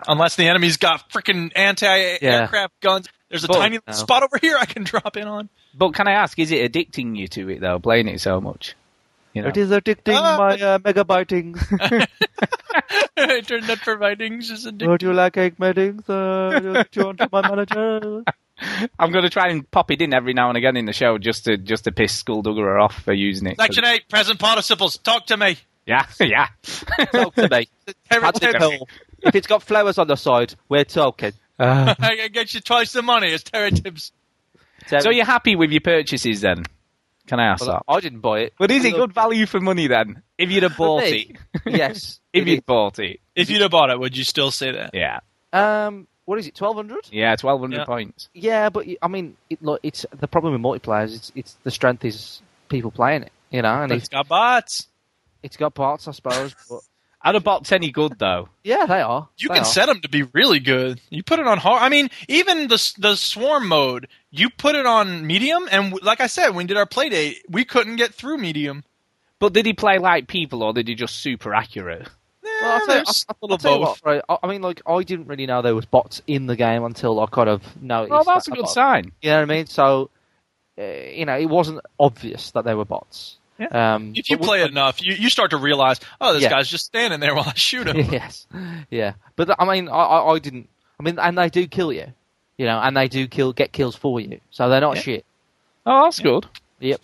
Unless 0.07 0.35
the 0.35 0.47
enemy's 0.47 0.77
got 0.77 1.09
freaking 1.09 1.51
anti-aircraft 1.55 2.79
guns. 2.81 3.07
There's 3.29 3.43
a 3.43 3.47
But- 3.47 3.59
tiny 3.59 3.79
no. 3.85 3.93
spot 3.93 4.23
over 4.23 4.38
here 4.39 4.57
I 4.59 4.65
can 4.65 4.83
drop 4.83 5.17
in 5.17 5.27
on. 5.27 5.49
But 5.73 5.93
can 5.93 6.07
I 6.07 6.11
ask, 6.13 6.38
is 6.39 6.51
it 6.51 6.71
addicting 6.71 7.17
you 7.17 7.27
to 7.29 7.49
it 7.49 7.59
though, 7.61 7.79
playing 7.79 8.07
it 8.07 8.21
so 8.21 8.39
much? 8.39 8.75
You 9.33 9.41
know? 9.41 9.49
It 9.49 9.57
is 9.57 9.69
addicting 9.71 10.15
Ah. 10.15 10.38
my 10.38 10.53
uh, 10.57 10.77
megabytings. 10.79 12.07
Internet 13.17 13.79
providing 13.79 14.39
is 14.39 14.65
a 14.65 14.71
Would 14.71 15.01
you 15.03 15.11
like 15.13 15.35
egg 15.38 15.59
meetings? 15.59 16.07
Uh, 16.09 16.83
do 16.91 16.99
you 16.99 17.05
want 17.07 17.17
to 17.19 17.29
my 17.31 17.41
manager? 17.41 18.23
I'm 18.99 19.11
going 19.11 19.23
to 19.23 19.29
try 19.29 19.49
and 19.49 19.69
pop 19.69 19.91
it 19.91 20.01
in 20.01 20.13
every 20.13 20.33
now 20.33 20.49
and 20.49 20.57
again 20.57 20.77
in 20.77 20.85
the 20.85 20.93
show 20.93 21.17
just 21.17 21.45
to 21.45 21.57
just 21.57 21.83
to 21.85 21.91
piss 21.91 22.21
Skulldugger 22.23 22.81
off 22.81 23.01
for 23.03 23.13
using 23.13 23.47
it. 23.47 23.57
Section 23.57 23.83
8, 23.85 24.07
present 24.09 24.39
participles. 24.39 24.97
Talk 24.97 25.25
to 25.27 25.37
me. 25.37 25.57
Yeah, 25.85 26.05
yeah. 26.19 26.47
Talk 27.11 27.35
to 27.35 27.49
me. 27.49 27.67
Had 28.09 28.31
to. 28.35 28.85
If 29.21 29.35
it's 29.35 29.47
got 29.47 29.61
flowers 29.63 29.97
on 29.97 30.07
the 30.07 30.15
side, 30.15 30.55
we're 30.69 30.83
talking. 30.85 31.33
Uh, 31.59 31.95
I 31.99 32.15
can 32.15 32.31
get 32.31 32.53
you 32.53 32.59
twice 32.61 32.91
the 32.93 33.01
money 33.01 33.32
as 33.34 33.43
Terry 33.43 33.71
Tibbs. 33.71 34.11
so 34.88 35.09
you're 35.09 35.25
happy 35.25 35.55
with 35.55 35.71
your 35.71 35.82
purchases 35.82 36.41
then? 36.41 36.63
Can 37.27 37.39
I 37.39 37.47
ask 37.47 37.65
Well, 37.65 37.82
that? 37.88 37.91
I 37.91 37.99
didn't 38.01 38.19
buy 38.19 38.41
it. 38.41 38.53
But 38.59 38.69
is 38.71 38.86
it 38.86 38.93
good 38.93 39.11
value 39.13 39.45
for 39.47 39.59
money 39.59 39.88
then? 39.88 40.21
If 40.38 40.51
you'd 40.51 40.63
have 40.63 40.77
bought 40.77 41.03
it, 41.05 41.36
yes. 41.65 42.19
if 42.34 42.47
you'd 42.47 42.59
is. 42.59 42.63
bought 42.65 42.99
it, 42.99 43.19
If 43.36 43.49
you'd 43.49 43.61
have 43.61 43.71
bought 43.71 43.89
it, 43.89 43.99
would 43.99 44.15
you 44.15 44.23
still 44.23 44.51
say 44.51 44.71
that? 44.73 44.91
yeah, 44.93 45.21
Um, 45.51 46.07
what 46.26 46.39
is 46.39 46.47
it? 46.47 46.55
Twelve 46.55 46.76
hundred? 46.76 47.07
yeah, 47.11 47.36
twelve 47.36 47.61
hundred 47.61 47.78
Yeah. 47.80 47.86
points. 47.86 48.30
Yeah, 48.34 48.69
but 48.69 48.86
I 49.01 49.07
mean, 49.07 49.38
it, 49.49 49.61
look, 49.63 49.80
it's 49.84 50.05
the 50.19 50.28
problem 50.28 50.53
with 50.53 50.61
multiplayer. 50.61 51.05
Is 51.05 51.15
it's, 51.15 51.32
it's 51.36 51.57
the 51.63 51.71
strength 51.71 52.03
is 52.05 52.41
people 52.69 52.91
playing 52.91 53.23
it. 53.23 53.32
You 53.51 53.61
know, 53.61 53.82
and 53.84 53.91
It's 53.91 54.03
it's, 54.05 54.09
got 54.09 54.28
bots. 54.28 54.88
it's 55.43 55.55
got 55.57 55.73
parts, 55.73 56.07
I 56.07 56.11
suppose. 56.11 56.53
But 56.69 56.80
Are 57.23 57.34
the 57.34 57.39
bots 57.39 57.71
any 57.71 57.89
good 57.91 58.19
though? 58.19 58.49
yeah, 58.63 58.86
they 58.86 59.01
are. 59.01 59.30
You 59.38 59.47
They 59.49 59.55
can 59.55 59.63
are. 59.63 59.65
set 59.65 59.86
them 59.88 60.01
to 60.01 60.09
be 60.09 60.23
really 60.34 60.59
good. 60.59 60.99
You 61.09 61.23
put 61.23 61.39
it 61.39 61.47
on 61.47 61.57
hard. 61.57 61.82
I 61.82 61.89
mean, 61.89 62.09
even 62.28 62.67
the 62.67 62.93
the 62.97 63.15
swarm 63.15 63.67
mode, 63.67 64.07
you 64.32 64.49
put 64.49 64.76
it 64.76 64.86
on 64.86 65.26
medium, 65.26 65.67
and 65.71 65.91
w- 65.91 66.05
like 66.05 66.21
I 66.21 66.28
said, 66.28 66.49
when 66.49 66.57
we 66.57 66.63
did 66.65 66.78
our 66.78 66.86
play 66.86 67.09
date, 67.09 67.43
we 67.49 67.65
couldn't 67.65 67.95
get 67.95 68.13
through 68.13 68.38
medium. 68.38 68.84
But 69.39 69.53
did 69.53 69.65
he 69.65 69.73
play 69.73 69.97
like 69.99 70.28
people, 70.28 70.61
or 70.63 70.71
did 70.73 70.88
he 70.88 70.95
just 70.95 71.15
super 71.17 71.53
accurate? 71.53 72.07
Well, 72.62 72.72
I'll 72.72 72.86
tell, 72.86 72.95
you, 72.97 73.03
I'll, 73.08 73.14
a 73.14 73.30
I'll 73.30 73.38
little 73.41 73.58
tell 73.58 73.74
you 73.80 73.86
both. 73.86 74.03
what, 74.03 74.12
right? 74.16 74.22
I, 74.30 74.38
I 74.43 74.47
mean, 74.47 74.62
like, 74.62 74.82
I 74.88 75.03
didn't 75.03 75.28
really 75.28 75.45
know 75.45 75.62
there 75.62 75.76
was 75.76 75.86
bots 75.86 76.22
in 76.28 76.45
the 76.47 76.56
game 76.56 76.84
until 76.84 77.20
I 77.20 77.26
kind 77.28 77.49
of 77.49 77.62
noticed. 77.82 78.12
Well, 78.12 78.24
that's 78.24 78.47
a 78.47 78.51
good 78.51 78.60
about- 78.60 78.70
sign. 78.72 79.12
You 79.22 79.30
know 79.32 79.36
what 79.38 79.41
I 79.51 79.56
mean? 79.56 79.66
So 79.68 80.10
uh, 80.78 80.84
you 80.84 81.26
know, 81.26 81.38
it 81.38 81.45
wasn't 81.45 81.80
obvious 81.99 82.51
that 82.51 82.66
they 82.66 82.74
were 82.76 82.86
bots. 82.86 83.38
Um, 83.72 84.12
If 84.16 84.30
you 84.30 84.38
play 84.38 84.64
it 84.64 84.72
enough, 84.72 85.01
you, 85.01 85.14
you 85.14 85.30
start 85.30 85.51
to 85.51 85.58
realize, 85.58 86.01
oh, 86.20 86.34
this 86.34 86.43
Yeah. 86.43 86.49
guy's 86.49 86.68
just 86.68 86.86
standing 86.86 87.22
there 87.22 87.34
while 87.36 87.47
I 87.47 87.53
shoot 87.53 87.88
him. 87.88 87.95
yes, 88.12 88.45
yeah. 88.89 89.14
But 89.38 89.56
I 89.58 89.66
mean, 89.66 89.88
I, 89.88 89.93
I, 89.93 90.34
I 90.34 90.39
didn't. 90.39 90.68
I 90.99 91.03
mean, 91.03 91.18
and 91.20 91.38
they 91.38 91.47
do 91.49 91.66
kill 91.68 91.93
you, 91.93 92.08
you 92.58 92.66
know, 92.66 92.78
and 92.80 92.95
they 92.97 93.08
do 93.08 93.28
kill 93.28 93.53
get 93.53 93.72
kills 93.72 93.95
for 93.95 94.20
you, 94.20 94.41
so 94.51 94.68
they're 94.70 94.82
not 94.82 94.97
Yeah. 94.97 95.01
shit. 95.01 95.26
Oh, 95.86 96.03
that's 96.03 96.20
good. 96.20 96.45
Yep. 96.80 96.99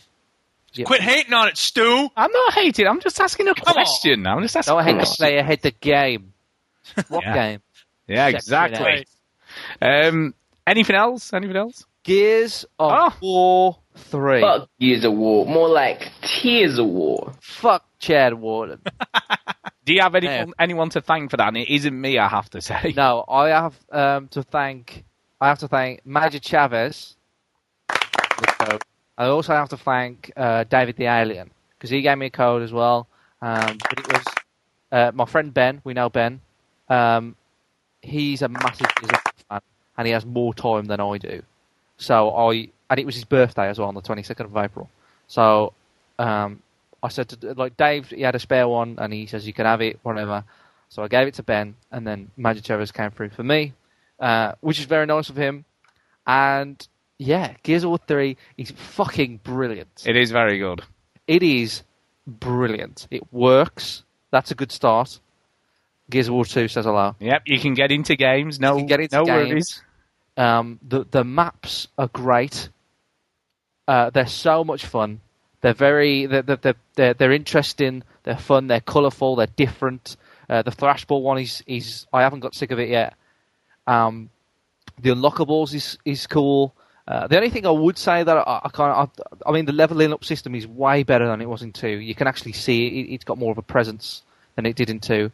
Yep. 0.74 0.88
Quit 0.88 1.02
hating 1.02 1.34
on 1.34 1.48
it, 1.50 1.58
Stu. 1.58 2.10
I'm 2.16 2.32
not 2.32 2.54
hating. 2.54 2.88
I'm 2.88 3.02
just 3.02 3.20
asking 3.20 3.48
a 3.50 3.54
Come 3.56 3.64
on. 3.68 3.74
question. 3.74 4.26
I'm 4.26 4.42
just 4.42 4.56
asking. 4.56 4.74
Don't 4.76 4.84
hate 4.86 5.00
the 5.00 5.16
player, 5.18 5.44
hate 5.44 5.62
the 5.62 5.72
game. 5.72 6.34
What 7.10 7.24
Yeah. 7.24 7.34
game? 7.34 7.62
Yeah, 8.08 8.28
exactly. 8.28 9.06
Um, 9.82 10.34
anything 10.66 10.96
else? 10.96 11.34
Anything 11.34 11.56
else? 11.58 11.86
Gears 12.04 12.64
of 12.80 12.92
Oh. 13.14 13.18
War 13.22 13.78
three. 13.96 14.42
Fuck 14.42 14.70
Gears 14.80 15.04
of 15.06 15.14
War. 15.14 15.46
More 15.46 15.70
like 15.70 16.10
Tears 16.22 16.80
of 16.80 16.88
War. 16.88 17.34
Fuck 17.42 17.86
Chad 18.00 18.34
Warden. 18.34 18.80
Do 19.86 19.94
you 19.94 20.02
have 20.02 20.16
anyone, 20.16 20.36
Yeah. 20.50 20.54
anyone 20.60 20.90
to 20.92 21.02
thank 21.02 21.32
for 21.32 21.38
that? 21.38 21.48
And 21.50 21.58
it 21.58 21.70
isn't 21.70 22.00
me, 22.00 22.18
I 22.18 22.28
have 22.28 22.50
to 22.52 22.62
say. 22.62 22.94
no, 22.96 23.24
I 23.28 23.50
have 23.50 23.76
um, 23.92 24.28
to 24.30 24.42
thank. 24.44 25.04
I 25.40 25.48
have 25.48 25.60
to 25.60 25.68
thank 25.68 26.06
Major 26.06 26.40
Chavez. 26.40 27.16
I 29.22 29.28
also 29.28 29.54
have 29.54 29.70
to 29.70 29.78
thank 29.78 30.32
uh, 30.36 30.64
David 30.64 30.96
the 30.96 31.06
Alien 31.06 31.52
because 31.78 31.92
he 31.92 32.02
gave 32.02 32.18
me 32.18 32.26
a 32.26 32.30
code 32.32 32.64
as 32.64 32.74
well. 32.74 33.08
Um, 33.40 33.78
but 33.78 34.00
it 34.00 34.08
was 34.12 34.26
uh, 34.92 35.12
my 35.14 35.26
friend 35.26 35.54
Ben. 35.54 35.80
We 35.84 35.94
know 35.94 36.10
Ben. 36.10 36.42
Um, 36.90 37.36
he's 38.02 38.42
a 38.42 38.50
massive 38.50 38.88
fan, 39.48 39.62
and 39.96 40.08
he 40.08 40.14
has 40.14 40.26
more 40.26 40.56
time 40.56 40.86
than 40.86 41.00
I 41.00 41.20
do. 41.20 41.44
So 41.98 42.32
I, 42.36 42.70
and 42.90 43.00
it 43.00 43.06
was 43.06 43.14
his 43.14 43.26
birthday 43.26 43.70
as 43.70 43.78
well 43.78 43.90
on 43.90 43.94
the 43.94 44.02
twenty 44.02 44.24
second 44.24 44.48
of 44.48 44.58
April. 44.58 44.90
So 45.28 45.74
um, 46.18 46.64
I 47.04 47.10
said 47.10 47.30
to 47.30 47.54
like 47.54 47.78
Dave, 47.78 48.10
he 48.10 48.24
had 48.24 48.34
a 48.34 48.40
spare 48.40 48.68
one, 48.68 48.96
and 48.98 49.14
he 49.14 49.28
says 49.28 49.46
you 49.46 49.54
can 49.54 49.68
have 49.68 49.82
it, 49.82 50.00
whatever. 50.02 50.44
So 50.90 51.04
I 51.04 51.08
gave 51.08 51.28
it 51.28 51.36
to 51.36 51.44
Ben, 51.44 51.76
and 51.92 52.08
then 52.08 52.32
Magic 52.38 52.66
Chavez 52.66 52.92
came 52.92 53.12
through 53.12 53.30
for 53.30 53.44
me, 53.44 53.74
uh, 54.20 54.54
which 54.62 54.80
is 54.80 54.86
very 54.86 55.06
nice 55.06 55.30
of 55.30 55.36
him. 55.36 55.64
And 56.26 56.88
yeah, 57.22 57.54
Gears 57.62 57.84
of 57.84 57.90
War 57.90 58.00
three 58.00 58.36
is 58.58 58.72
fucking 58.72 59.42
brilliant. 59.44 60.04
It 60.08 60.16
is 60.16 60.32
very 60.32 60.58
good. 60.58 60.82
It 61.28 61.44
is 61.44 61.84
brilliant. 62.26 63.08
It 63.12 63.32
works. 63.32 64.04
That's 64.32 64.50
a 64.50 64.56
good 64.56 64.72
start. 64.72 65.20
Gears 66.10 66.30
of 66.30 66.34
War 66.34 66.46
two 66.46 66.68
says 66.68 66.86
hello. 66.86 67.16
Yep, 67.20 67.44
you 67.46 67.60
can 67.60 67.76
get 67.76 67.92
into 67.92 68.16
games. 68.16 68.60
No, 68.60 68.76
can 68.78 68.88
get 68.88 69.02
into 69.02 69.18
no 69.18 69.26
games. 69.26 69.50
worries. 69.50 69.84
Um, 70.36 70.80
the 70.82 71.06
the 71.12 71.24
maps 71.24 71.88
are 71.96 72.08
great. 72.08 72.70
Uh, 73.88 74.10
they're 74.10 74.26
so 74.26 74.64
much 74.64 74.88
fun. 74.88 75.22
They're 75.62 75.76
very 75.76 76.26
they're 76.26 76.42
they're 76.42 76.76
they're, 76.96 77.14
they're 77.14 77.32
interesting. 77.32 78.02
They're 78.24 78.36
fun. 78.36 78.66
They're 78.66 78.82
colourful. 78.82 79.36
They're 79.36 79.46
different. 79.46 80.18
Uh, 80.50 80.64
the 80.64 80.72
thrashball 80.72 81.22
one 81.22 81.38
is 81.38 81.64
is 81.68 82.08
I 82.12 82.24
haven't 82.24 82.40
got 82.40 82.56
sick 82.56 82.72
of 82.72 82.80
it 82.80 82.90
yet. 82.90 83.14
Um, 83.86 84.32
the 85.00 85.12
unlockables 85.12 85.76
is 85.76 86.00
is 86.04 86.26
cool. 86.26 86.74
Uh, 87.08 87.28
the 87.28 87.36
only 87.36 87.50
thing 87.50 87.66
I 87.66 87.72
would 87.72 87.98
say 87.98 88.24
that 88.24 88.38
I, 88.38 88.62
I 88.64 88.70
can't, 88.70 89.10
I, 89.20 89.50
I 89.50 89.52
mean, 89.52 89.66
the 89.66 89.74
leveling 89.74 90.14
up 90.14 90.24
system 90.24 90.56
is 90.56 90.68
way 90.68 91.04
better 91.04 91.28
than 91.28 91.42
it 91.42 91.50
was 91.50 91.62
in 91.62 91.74
two. 91.74 91.88
You 91.88 92.16
can 92.16 92.28
actually 92.28 92.54
see 92.54 92.88
it, 92.88 93.14
it's 93.14 93.24
got 93.24 93.38
more 93.38 93.52
of 93.52 93.58
a 93.58 93.64
presence 93.64 94.22
than 94.56 94.66
it 94.66 94.76
did 94.76 94.90
in 94.90 95.00
two. 95.00 95.32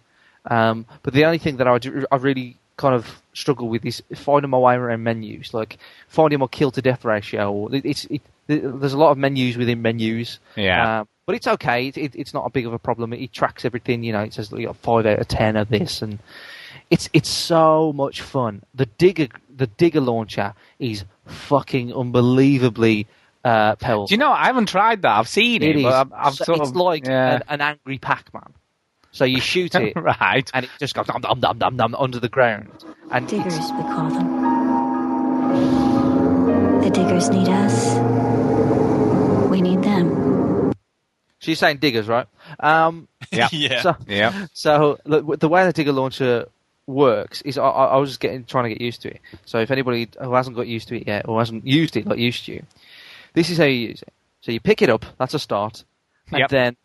Um, 0.49 0.85
but 1.03 1.13
the 1.13 1.25
only 1.25 1.37
thing 1.37 1.57
that 1.57 1.67
I, 1.67 1.77
do, 1.77 2.05
I 2.11 2.15
really 2.15 2.57
kind 2.77 2.95
of 2.95 3.21
struggle 3.33 3.67
with 3.67 3.85
is 3.85 4.01
finding 4.15 4.49
my 4.49 4.57
way 4.57 4.75
around 4.75 5.03
menus, 5.03 5.53
like 5.53 5.77
finding 6.07 6.39
my 6.39 6.47
kill 6.47 6.71
to 6.71 6.81
death 6.81 7.03
ratio. 7.03 7.67
It, 7.67 7.85
it's 7.85 8.05
it, 8.05 8.21
there's 8.47 8.93
a 8.93 8.97
lot 8.97 9.11
of 9.11 9.17
menus 9.17 9.57
within 9.57 9.81
menus. 9.81 10.39
Yeah. 10.55 11.01
Um, 11.01 11.07
but 11.25 11.35
it's 11.35 11.47
okay. 11.47 11.87
It, 11.87 11.97
it, 11.97 12.15
it's 12.15 12.33
not 12.33 12.45
a 12.45 12.49
big 12.49 12.65
of 12.65 12.73
a 12.73 12.79
problem. 12.79 13.11
It, 13.11 13.33
tracks 13.33 13.65
everything. 13.65 14.03
You 14.03 14.13
know, 14.13 14.21
it 14.21 14.33
says 14.33 14.51
you 14.51 14.67
got 14.67 14.77
five 14.77 15.05
out 15.05 15.19
of 15.19 15.27
ten 15.27 15.57
of 15.57 15.67
this, 15.67 16.01
and 16.01 16.19
it's 16.89 17.09
it's 17.11 17.29
so 17.29 17.91
much 17.91 18.21
fun. 18.21 18.61
The 18.73 18.85
digger 18.85 19.27
the 19.57 19.67
digger 19.67 20.01
launcher 20.01 20.53
is 20.79 21.03
fucking 21.25 21.93
unbelievably 21.93 23.07
uh, 23.43 23.75
powerful. 23.75 24.07
Do 24.07 24.13
you 24.13 24.17
know? 24.19 24.31
I 24.31 24.45
haven't 24.45 24.67
tried 24.67 25.01
that. 25.03 25.17
I've 25.17 25.27
seen 25.27 25.61
it, 25.63 25.69
It 25.69 25.75
is. 25.77 25.83
but 25.83 25.93
I've, 25.93 26.13
I've 26.13 26.33
So 26.35 26.43
sort 26.45 26.59
it's 26.59 26.69
of 26.69 26.75
like 26.75 27.05
yeah. 27.05 27.35
an, 27.35 27.41
an 27.49 27.61
angry 27.61 27.97
Pac-Man. 27.97 28.53
So 29.11 29.25
you 29.25 29.39
shoot 29.41 29.73
it, 29.75 29.93
right. 29.99 30.49
and 30.53 30.65
it 30.65 30.71
just 30.79 30.93
goes 30.93 31.05
dum 31.07 31.21
dum 31.21 31.39
dum 31.39 31.57
dum 31.57 31.77
dum 31.77 31.95
under 31.95 32.19
the 32.19 32.29
ground. 32.29 32.69
And 33.11 33.27
Diggers, 33.27 33.55
it's- 33.55 33.71
we 33.71 33.81
call 33.83 34.09
them. 34.09 34.27
The 36.81 36.89
diggers 36.91 37.29
need 37.29 37.49
us. 37.49 37.95
We 39.49 39.61
need 39.61 39.81
them. 39.81 40.73
She's 41.39 41.59
saying 41.59 41.77
diggers, 41.77 42.07
right? 42.07 42.27
Um, 42.59 43.07
Yeah. 43.31 43.49
yeah. 43.53 43.81
So, 43.81 43.95
Yeah. 44.07 44.47
so 44.53 44.97
look, 45.05 45.39
the 45.39 45.49
way 45.49 45.65
the 45.65 45.73
digger 45.73 45.91
launcher 45.91 46.47
works 46.87 47.41
is 47.43 47.57
I, 47.57 47.67
I 47.67 47.97
was 47.97 48.09
just 48.11 48.19
getting 48.19 48.45
trying 48.45 48.63
to 48.65 48.69
get 48.69 48.81
used 48.81 49.01
to 49.03 49.09
it. 49.09 49.19
So 49.45 49.59
if 49.59 49.69
anybody 49.71 50.09
who 50.19 50.33
hasn't 50.33 50.55
got 50.55 50.67
used 50.67 50.87
to 50.87 50.95
it 50.95 51.05
yet 51.07 51.27
or 51.27 51.39
hasn't 51.39 51.67
used 51.67 51.97
it 51.97 52.07
like 52.07 52.17
used 52.17 52.45
to, 52.45 52.61
this 53.33 53.49
is 53.49 53.57
how 53.57 53.65
you 53.65 53.89
use 53.89 54.01
it. 54.01 54.13
So 54.41 54.51
you 54.51 54.59
pick 54.59 54.81
it 54.81 54.89
up. 54.89 55.05
That's 55.17 55.33
a 55.33 55.39
start, 55.39 55.83
and 56.31 56.39
Yep. 56.39 56.49
then 56.49 56.77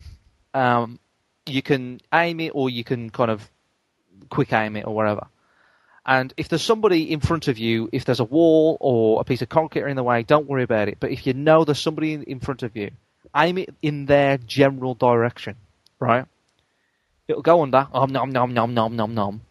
um, 0.53 0.99
you 1.45 1.61
can 1.61 2.01
aim 2.13 2.39
it 2.41 2.51
or 2.53 2.69
you 2.69 2.83
can 2.83 3.09
kind 3.09 3.31
of 3.31 3.49
quick 4.29 4.51
aim 4.53 4.75
it 4.75 4.85
or 4.85 4.93
whatever. 4.93 5.27
And 6.05 6.33
if 6.35 6.49
there's 6.49 6.61
somebody 6.61 7.11
in 7.11 7.21
front 7.21 7.47
of 7.47 7.57
you, 7.57 7.89
if 7.93 8.03
there's 8.03 8.19
a 8.19 8.25
wall 8.25 8.75
or 8.81 9.21
a 9.21 9.23
piece 9.23 9.41
of 9.41 9.47
concrete 9.47 9.89
in 9.89 9.95
the 9.95 10.03
way, 10.03 10.23
don't 10.23 10.47
worry 10.47 10.63
about 10.63 10.89
it. 10.89 10.97
But 10.99 11.11
if 11.11 11.25
you 11.25 11.33
know 11.33 11.63
there's 11.63 11.79
somebody 11.79 12.11
in, 12.13 12.23
in 12.23 12.39
front 12.41 12.61
of 12.61 12.75
you, 12.75 12.91
aim 13.35 13.57
it 13.57 13.73
in 13.81 14.05
their 14.05 14.37
general 14.37 14.95
direction, 14.95 15.55
right? 15.99 16.25
It'll 17.29 17.41
go 17.41 17.61
under, 17.63 17.87
om 17.93 18.11
nom 18.11 18.31
nom 18.31 18.53
nom 18.53 18.73
nom 18.73 18.95
nom 18.97 19.13
nom. 19.15 19.41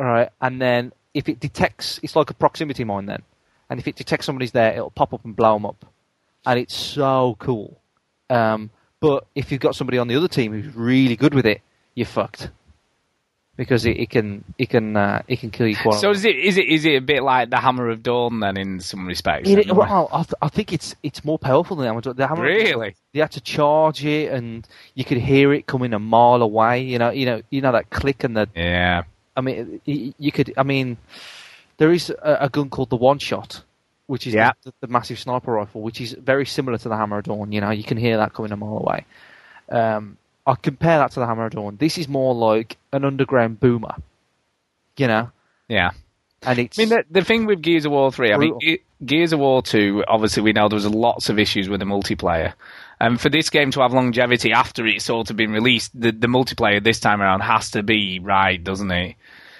Alright, 0.00 0.30
and 0.40 0.60
then 0.62 0.92
if 1.12 1.28
it 1.28 1.40
detects, 1.40 2.00
it's 2.02 2.16
like 2.16 2.30
a 2.30 2.34
proximity 2.34 2.84
mine 2.84 3.04
then. 3.04 3.20
And 3.68 3.78
if 3.78 3.86
it 3.86 3.96
detects 3.96 4.24
somebody's 4.24 4.52
there, 4.52 4.72
it'll 4.72 4.90
pop 4.90 5.12
up 5.12 5.24
and 5.26 5.36
blow 5.36 5.54
them 5.54 5.66
up. 5.66 5.84
And 6.46 6.58
it's 6.58 6.74
so 6.74 7.36
cool. 7.38 7.78
Um, 8.30 8.70
but 9.00 9.26
if 9.34 9.52
you've 9.52 9.60
got 9.60 9.76
somebody 9.76 9.98
on 9.98 10.08
the 10.08 10.16
other 10.16 10.28
team 10.28 10.52
who's 10.52 10.74
really 10.74 11.16
good 11.16 11.34
with 11.34 11.44
it, 11.44 11.60
you're 11.94 12.06
fucked. 12.06 12.50
Because 13.56 13.84
it, 13.84 13.98
it 13.98 14.08
can 14.08 14.42
it 14.56 14.70
can 14.70 14.96
uh, 14.96 15.20
it 15.28 15.40
can 15.40 15.50
kill 15.50 15.66
you 15.66 15.76
quite. 15.76 16.00
So 16.00 16.10
is 16.12 16.24
it 16.24 16.34
is 16.34 16.56
it 16.56 16.66
is 16.66 16.86
it 16.86 16.94
a 16.94 17.00
bit 17.02 17.22
like 17.22 17.50
the 17.50 17.58
Hammer 17.58 17.90
of 17.90 18.02
Dawn 18.02 18.40
then 18.40 18.56
in 18.56 18.80
some 18.80 19.06
respects? 19.06 19.50
It, 19.50 19.70
well, 19.70 20.08
I, 20.10 20.22
th- 20.22 20.34
I 20.40 20.48
think 20.48 20.72
it's 20.72 20.94
it's 21.02 21.26
more 21.26 21.38
powerful 21.38 21.76
than 21.76 21.84
the 21.84 21.88
Hammer. 21.88 22.14
The 22.14 22.26
Hammer 22.26 22.42
Really? 22.42 22.94
You 23.12 23.20
had 23.20 23.32
to 23.32 23.40
charge 23.42 24.02
it, 24.02 24.32
and 24.32 24.66
you 24.94 25.04
could 25.04 25.18
hear 25.18 25.52
it 25.52 25.66
coming 25.66 25.92
a 25.92 25.98
mile 25.98 26.40
away. 26.40 26.80
You 26.80 26.98
know, 26.98 27.10
you 27.10 27.26
know, 27.26 27.42
you 27.50 27.60
know 27.60 27.72
that 27.72 27.90
click 27.90 28.24
and 28.24 28.34
the. 28.34 28.48
Yeah. 28.56 29.02
I 29.36 29.40
mean, 29.40 29.80
you 29.84 30.32
could. 30.32 30.52
I 30.56 30.62
mean, 30.62 30.96
there 31.78 31.92
is 31.92 32.10
a, 32.10 32.38
a 32.42 32.48
gun 32.48 32.68
called 32.70 32.90
the 32.90 32.96
One 32.96 33.18
Shot, 33.18 33.62
which 34.06 34.26
is 34.26 34.34
Yeah. 34.34 34.52
the, 34.64 34.72
the 34.80 34.86
massive 34.88 35.18
sniper 35.18 35.52
rifle, 35.52 35.80
which 35.82 36.00
is 36.00 36.12
very 36.12 36.44
similar 36.46 36.78
to 36.78 36.88
the 36.88 36.96
Hammer 36.96 37.18
of 37.18 37.24
Dawn. 37.24 37.52
You 37.52 37.60
know, 37.60 37.70
you 37.70 37.84
can 37.84 37.96
hear 37.96 38.16
that 38.18 38.32
coming 38.34 38.52
a 38.52 38.56
mile 38.56 38.78
away. 38.78 39.04
Um, 39.70 40.16
I 40.46 40.54
compare 40.56 40.98
that 40.98 41.12
to 41.12 41.20
the 41.20 41.26
Hammer 41.26 41.46
of 41.46 41.52
Dawn. 41.52 41.76
This 41.78 41.96
is 41.96 42.08
more 42.08 42.34
like 42.34 42.76
an 42.92 43.04
underground 43.04 43.60
boomer. 43.60 43.94
You 44.96 45.06
know, 45.06 45.30
Yeah. 45.68 45.90
and 46.42 46.58
it's. 46.58 46.78
I 46.78 46.82
mean, 46.82 46.88
the, 46.90 47.04
the 47.10 47.24
thing 47.24 47.46
with 47.46 47.62
Gears 47.62 47.86
of 47.86 47.92
War 47.92 48.10
3, 48.12 48.32
I 48.32 48.36
mean, 48.36 48.58
Ge- 48.60 48.80
Gears 49.06 49.32
of 49.32 49.38
War 49.40 49.62
2, 49.62 50.04
obviously, 50.08 50.42
we 50.42 50.52
know 50.52 50.68
there 50.68 50.74
was 50.76 50.86
lots 50.86 51.28
of 51.30 51.38
issues 51.38 51.68
with 51.68 51.80
the 51.80 51.86
multiplayer. 51.86 52.52
And 53.00 53.18
for 53.18 53.30
this 53.30 53.48
game 53.48 53.70
to 53.72 53.80
have 53.80 53.94
longevity 53.94 54.52
after 54.52 54.86
it's 54.86 55.04
sort 55.04 55.30
of 55.30 55.36
been 55.36 55.52
released, 55.52 55.98
the, 55.98 56.12
the 56.12 56.26
multiplayer 56.26 56.84
this 56.84 57.00
time 57.00 57.22
around 57.22 57.40
has 57.40 57.70
to 57.70 57.82
be 57.82 58.20
right, 58.20 58.62
doesn't 58.62 58.90
it? 58.90 59.16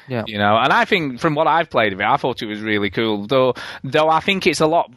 Yeah. 0.08 0.24
You 0.26 0.38
know, 0.38 0.56
and 0.56 0.72
I 0.72 0.84
think 0.84 1.20
from 1.20 1.34
what 1.34 1.46
I've 1.46 1.70
played 1.70 1.92
of 1.92 2.00
it, 2.00 2.06
I 2.06 2.16
thought 2.16 2.42
it 2.42 2.46
was 2.46 2.60
really 2.60 2.90
cool. 2.90 3.26
Though, 3.26 3.54
though 3.84 4.08
I 4.08 4.20
think 4.20 4.46
it's 4.46 4.60
a 4.60 4.66
lot 4.66 4.90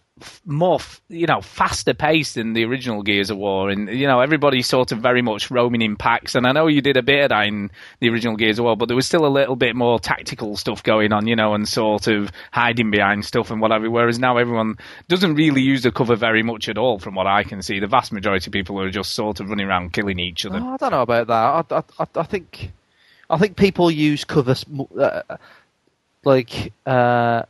more, 0.45 0.79
you 1.09 1.25
know, 1.25 1.41
faster 1.41 1.93
paced 1.93 2.35
than 2.35 2.53
the 2.53 2.63
original 2.65 3.01
Gears 3.01 3.29
of 3.29 3.37
War, 3.37 3.69
and 3.69 3.89
you 3.89 4.07
know, 4.07 4.19
everybody's 4.19 4.67
sort 4.67 4.91
of 4.91 4.99
very 4.99 5.21
much 5.21 5.49
roaming 5.49 5.81
in 5.81 5.95
packs. 5.95 6.35
And 6.35 6.45
I 6.45 6.51
know 6.51 6.67
you 6.67 6.81
did 6.81 6.97
a 6.97 7.01
bit 7.01 7.23
of 7.23 7.29
that 7.29 7.47
in 7.47 7.71
the 7.99 8.09
original 8.09 8.35
Gears 8.35 8.59
of 8.59 8.65
War, 8.65 8.77
but 8.77 8.87
there 8.87 8.95
was 8.95 9.07
still 9.07 9.25
a 9.25 9.27
little 9.27 9.55
bit 9.55 9.75
more 9.75 9.99
tactical 9.99 10.55
stuff 10.55 10.83
going 10.83 11.11
on, 11.11 11.27
you 11.27 11.35
know, 11.35 11.53
and 11.53 11.67
sort 11.67 12.07
of 12.07 12.31
hiding 12.51 12.91
behind 12.91 13.25
stuff 13.25 13.51
and 13.51 13.59
whatever. 13.59 13.89
Whereas 13.89 14.19
now 14.19 14.37
everyone 14.37 14.77
doesn't 15.07 15.35
really 15.35 15.61
use 15.61 15.83
the 15.83 15.91
cover 15.91 16.15
very 16.15 16.43
much 16.43 16.69
at 16.69 16.77
all, 16.77 16.99
from 16.99 17.15
what 17.15 17.27
I 17.27 17.43
can 17.43 17.61
see. 17.61 17.79
The 17.79 17.87
vast 17.87 18.11
majority 18.11 18.47
of 18.47 18.53
people 18.53 18.79
are 18.79 18.91
just 18.91 19.13
sort 19.13 19.39
of 19.39 19.49
running 19.49 19.67
around 19.67 19.93
killing 19.93 20.19
each 20.19 20.45
other. 20.45 20.59
Oh, 20.61 20.73
I 20.73 20.77
don't 20.77 20.91
know 20.91 21.01
about 21.01 21.27
that. 21.27 21.33
I, 21.33 21.75
I, 21.75 21.83
I, 21.99 22.19
I 22.21 22.23
think, 22.23 22.71
I 23.29 23.37
think 23.37 23.55
people 23.55 23.89
use 23.89 24.23
cover 24.23 24.55
uh, 24.99 25.21
like 26.23 26.73
uh, 26.85 27.43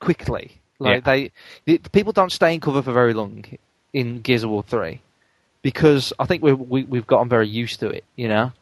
quickly. 0.00 0.60
Like 0.80 1.04
they, 1.04 1.32
the, 1.64 1.78
people 1.90 2.12
don't 2.12 2.30
stay 2.30 2.54
in 2.54 2.60
cover 2.60 2.82
for 2.82 2.92
very 2.92 3.12
long 3.12 3.44
in 3.92 4.20
Gears 4.20 4.44
of 4.44 4.50
War 4.50 4.62
three 4.62 5.00
because 5.62 6.12
I 6.18 6.26
think 6.26 6.42
we, 6.42 6.52
we 6.52 6.84
we've 6.84 7.06
gotten 7.06 7.28
very 7.28 7.48
used 7.48 7.80
to 7.80 7.88
it, 7.88 8.04
you 8.14 8.28
know, 8.28 8.52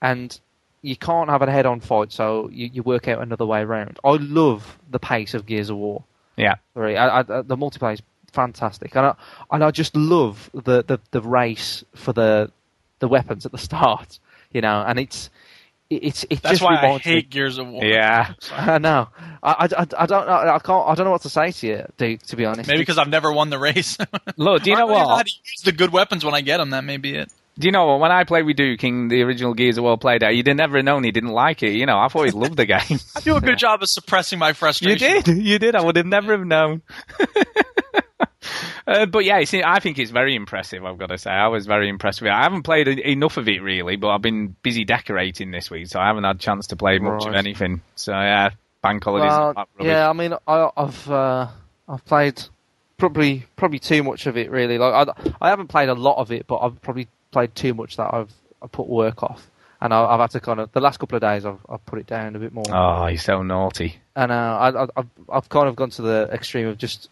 and 0.00 0.38
you 0.82 0.96
can't 0.96 1.28
have 1.28 1.42
a 1.42 1.50
head-on 1.50 1.80
fight, 1.80 2.12
so 2.12 2.48
you, 2.52 2.70
you 2.72 2.82
work 2.84 3.08
out 3.08 3.20
another 3.20 3.44
way 3.44 3.62
around. 3.62 3.98
I 4.04 4.10
love 4.12 4.78
the 4.88 5.00
pace 5.00 5.34
of 5.34 5.44
Gears 5.46 5.68
of 5.70 5.76
War 5.76 6.04
Yeah. 6.36 6.54
three. 6.74 6.96
I, 6.96 7.18
I, 7.18 7.22
the 7.22 7.56
multiplayer 7.56 7.94
is 7.94 8.02
fantastic, 8.30 8.94
and 8.94 9.06
I 9.06 9.14
and 9.50 9.64
I 9.64 9.72
just 9.72 9.96
love 9.96 10.48
the, 10.54 10.84
the, 10.84 11.00
the 11.10 11.20
race 11.20 11.84
for 11.96 12.12
the 12.12 12.52
the 13.00 13.08
weapons 13.08 13.44
at 13.44 13.50
the 13.50 13.58
start, 13.70 14.20
you 14.52 14.60
know, 14.60 14.84
and 14.86 15.00
it's 15.00 15.30
it's 15.88 16.24
it 16.30 16.42
That's 16.42 16.58
just 16.58 16.62
why 16.62 16.76
I 16.76 16.82
reminds 16.82 17.06
me- 17.06 17.12
hate 17.12 17.30
Gears 17.30 17.58
of 17.58 17.68
War. 17.68 17.84
Yeah. 17.84 18.32
I 18.52 18.78
know. 18.78 19.08
I, 19.42 19.52
I, 19.52 19.64
I, 19.82 19.86
I 19.98 20.06
don't 20.06 20.26
know. 20.26 20.32
I 20.54 20.58
can't. 20.58 20.88
I 20.88 20.94
don't 20.94 21.04
know 21.04 21.12
what 21.12 21.22
to 21.22 21.28
say 21.28 21.52
to 21.52 21.66
you, 21.66 21.84
Duke. 21.96 22.22
To 22.22 22.36
be 22.36 22.44
honest, 22.44 22.68
Maybe 22.68 22.80
because 22.80 22.98
I've 22.98 23.08
never 23.08 23.32
won 23.32 23.50
the 23.50 23.58
race. 23.58 23.96
Look, 24.36 24.62
do 24.64 24.70
you 24.70 24.76
know 24.76 24.86
I 24.88 24.88
don't 24.88 24.98
how 24.98 25.06
what? 25.08 25.26
to 25.26 25.32
use 25.32 25.62
the 25.64 25.72
good 25.72 25.92
weapons 25.92 26.24
when 26.24 26.34
I 26.34 26.40
get 26.40 26.56
them. 26.58 26.70
That 26.70 26.84
may 26.84 26.96
be 26.96 27.14
it. 27.14 27.30
Do 27.58 27.66
you 27.66 27.72
know 27.72 27.86
what? 27.86 28.00
When 28.00 28.12
I 28.12 28.24
played 28.24 28.44
with 28.44 28.56
Duke 28.56 28.84
in 28.84 29.08
the 29.08 29.22
original 29.22 29.54
Gears 29.54 29.78
of 29.78 29.84
War 29.84 29.96
played 29.96 30.22
out, 30.22 30.34
you'd 30.36 30.46
have 30.46 30.56
never 30.56 30.82
known 30.82 31.04
he 31.04 31.10
didn't 31.10 31.30
like 31.30 31.62
it. 31.62 31.72
You 31.72 31.86
know, 31.86 31.98
I 31.98 32.08
thought 32.08 32.24
he 32.26 32.30
loved 32.32 32.56
the 32.58 32.66
game. 32.66 32.98
I 33.16 33.20
do 33.20 33.34
a 33.36 33.40
good 33.40 33.56
job 33.56 33.80
of 33.82 33.88
suppressing 33.88 34.38
my 34.38 34.52
frustration. 34.52 35.10
you 35.16 35.22
did. 35.22 35.38
You 35.38 35.58
did. 35.58 35.74
I 35.74 35.82
would 35.82 35.96
have 35.96 36.04
never 36.04 36.32
have 36.36 36.44
known. 36.46 36.82
Uh, 38.86 39.04
but 39.06 39.24
yeah, 39.24 39.38
it's, 39.38 39.52
I 39.52 39.80
think 39.80 39.98
it's 39.98 40.12
very 40.12 40.34
impressive. 40.36 40.84
I've 40.84 40.96
got 40.98 41.08
to 41.08 41.18
say, 41.18 41.30
I 41.30 41.48
was 41.48 41.66
very 41.66 41.88
impressed 41.88 42.20
with 42.20 42.28
it. 42.28 42.34
I 42.34 42.42
haven't 42.44 42.62
played 42.62 42.86
e- 42.86 43.02
enough 43.12 43.36
of 43.36 43.48
it 43.48 43.60
really, 43.60 43.96
but 43.96 44.08
I've 44.10 44.22
been 44.22 44.54
busy 44.62 44.84
decorating 44.84 45.50
this 45.50 45.70
week, 45.70 45.88
so 45.88 45.98
I 45.98 46.06
haven't 46.06 46.24
had 46.24 46.36
a 46.36 46.38
chance 46.38 46.68
to 46.68 46.76
play 46.76 46.98
much 46.98 47.26
of 47.26 47.34
anything. 47.34 47.80
So 47.96 48.12
yeah, 48.12 48.50
bank 48.82 49.02
holidays. 49.02 49.30
Well, 49.30 49.66
and 49.78 49.88
yeah. 49.88 50.08
I 50.08 50.12
mean, 50.12 50.34
I, 50.46 50.70
I've 50.76 51.10
uh, 51.10 51.48
I've 51.88 52.04
played 52.04 52.40
probably 52.96 53.44
probably 53.56 53.78
too 53.80 54.02
much 54.04 54.26
of 54.26 54.36
it. 54.36 54.50
Really, 54.50 54.78
like 54.78 55.08
I, 55.08 55.32
I 55.40 55.48
haven't 55.50 55.68
played 55.68 55.88
a 55.88 55.94
lot 55.94 56.18
of 56.18 56.30
it, 56.30 56.46
but 56.46 56.58
I've 56.58 56.80
probably 56.80 57.08
played 57.32 57.54
too 57.56 57.74
much 57.74 57.96
that 57.96 58.14
I've 58.14 58.32
I 58.62 58.68
put 58.68 58.86
work 58.88 59.24
off, 59.24 59.50
and 59.80 59.92
I, 59.92 60.04
I've 60.04 60.20
had 60.20 60.30
to 60.30 60.40
kind 60.40 60.60
of 60.60 60.70
the 60.70 60.80
last 60.80 60.98
couple 60.98 61.16
of 61.16 61.22
days 61.22 61.44
I've 61.44 61.58
I've 61.68 61.84
put 61.86 61.98
it 61.98 62.06
down 62.06 62.36
a 62.36 62.38
bit 62.38 62.52
more. 62.54 62.64
Oh, 62.70 63.06
you're 63.08 63.18
so 63.18 63.42
naughty. 63.42 63.96
and 64.14 64.30
uh, 64.30 64.34
I, 64.34 64.84
I, 64.84 64.88
I've, 64.96 65.08
I've 65.28 65.48
kind 65.48 65.66
of 65.68 65.74
gone 65.74 65.90
to 65.90 66.02
the 66.02 66.28
extreme 66.32 66.68
of 66.68 66.78
just, 66.78 67.10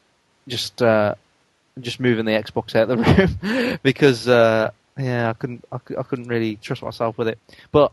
just, 0.48 0.80
uh, 0.80 1.16
just 1.80 2.00
moving 2.00 2.24
the 2.24 2.32
Xbox 2.32 2.74
out 2.76 2.88
of 2.90 2.98
the 2.98 3.38
room 3.42 3.78
because, 3.82 4.28
uh, 4.28 4.70
yeah, 4.96 5.30
I 5.30 5.32
couldn't, 5.32 5.64
I, 5.72 5.76
I 5.98 6.02
couldn't 6.02 6.28
really 6.28 6.56
trust 6.56 6.82
myself 6.82 7.18
with 7.18 7.28
it. 7.28 7.38
But 7.72 7.92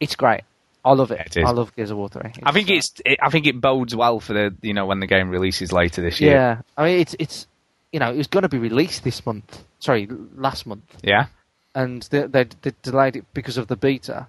it's 0.00 0.16
great. 0.16 0.42
I 0.84 0.92
love 0.92 1.10
it. 1.10 1.20
it 1.20 1.36
is. 1.38 1.44
I 1.44 1.50
love 1.50 1.74
Gears 1.76 1.90
of 1.90 1.98
War 1.98 2.08
3. 2.08 2.30
I 2.44 2.52
think 2.52 2.70
it's. 2.70 2.94
It, 3.04 3.18
I 3.20 3.28
think 3.30 3.46
it 3.46 3.60
bodes 3.60 3.94
well 3.94 4.20
for 4.20 4.32
the 4.32 4.54
you 4.62 4.72
know 4.72 4.86
when 4.86 5.00
the 5.00 5.06
game 5.06 5.28
releases 5.28 5.72
later 5.72 6.00
this 6.00 6.20
year. 6.20 6.32
yeah. 6.32 6.60
I 6.78 6.84
mean, 6.84 7.00
it's, 7.00 7.14
it's, 7.18 7.46
you 7.92 7.98
know, 8.00 8.10
it 8.12 8.16
was 8.16 8.28
going 8.28 8.42
to 8.44 8.48
be 8.48 8.58
released 8.58 9.04
this 9.04 9.26
month. 9.26 9.64
Sorry, 9.80 10.08
last 10.36 10.66
month, 10.66 10.84
Yeah. 11.02 11.26
and 11.74 12.02
they, 12.04 12.22
they, 12.26 12.44
they 12.62 12.72
delayed 12.82 13.16
it 13.16 13.24
because 13.34 13.58
of 13.58 13.66
the 13.66 13.76
beta, 13.76 14.28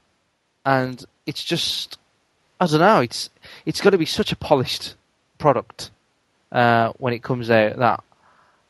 and 0.66 1.05
it's 1.26 1.43
just, 1.43 1.97
I 2.60 2.66
don't 2.66 2.80
know. 2.82 2.99
It's, 3.01 3.30
it's 3.66 3.80
got 3.80 3.91
to 3.91 3.97
be 3.97 4.05
such 4.05 4.32
a 4.32 4.36
polished 4.36 4.95
product 5.38 5.91
uh, 6.51 6.91
when 6.97 7.14
it 7.14 7.24
comes 7.24 7.49
out 7.49 7.78
that 7.78 8.03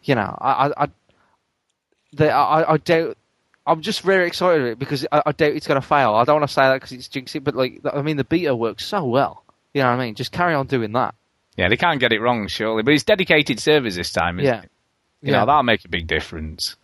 you 0.03 0.15
know 0.15 0.37
I 0.39 0.67
I 0.67 0.83
I, 0.83 0.87
the, 2.13 2.31
I, 2.31 2.73
I 2.73 2.77
doubt. 2.77 3.17
I'm 3.67 3.81
just 3.81 4.01
very 4.01 4.25
excited 4.25 4.63
with 4.63 4.71
it 4.71 4.79
because 4.79 5.05
I, 5.11 5.21
I 5.27 5.31
doubt 5.31 5.51
it's 5.53 5.67
going 5.67 5.79
to 5.79 5.85
fail. 5.87 6.15
I 6.15 6.23
don't 6.23 6.39
want 6.39 6.49
to 6.49 6.53
say 6.53 6.63
that 6.63 6.75
because 6.77 6.91
it's 6.91 7.07
jinxing, 7.07 7.43
but 7.43 7.53
like 7.55 7.81
I 7.93 8.01
mean, 8.01 8.17
the 8.17 8.23
beta 8.23 8.55
works 8.55 8.83
so 8.85 9.03
well. 9.05 9.43
You 9.75 9.83
know 9.83 9.89
what 9.91 9.99
I 9.99 10.05
mean? 10.05 10.15
Just 10.15 10.31
carry 10.31 10.55
on 10.55 10.65
doing 10.65 10.91
that. 10.93 11.13
Yeah, 11.55 11.69
they 11.69 11.77
can't 11.77 11.99
get 11.99 12.11
it 12.11 12.19
wrong, 12.19 12.47
surely. 12.47 12.81
But 12.81 12.95
it's 12.95 13.03
dedicated 13.03 13.59
servers 13.59 13.95
this 13.95 14.11
time, 14.11 14.39
isn't 14.39 14.51
Yeah. 14.51 14.61
it? 14.63 14.71
You 15.21 15.31
Yeah. 15.33 15.39
know, 15.41 15.45
that'll 15.45 15.63
make 15.63 15.85
a 15.85 15.89
big 15.89 16.07
difference. 16.07 16.77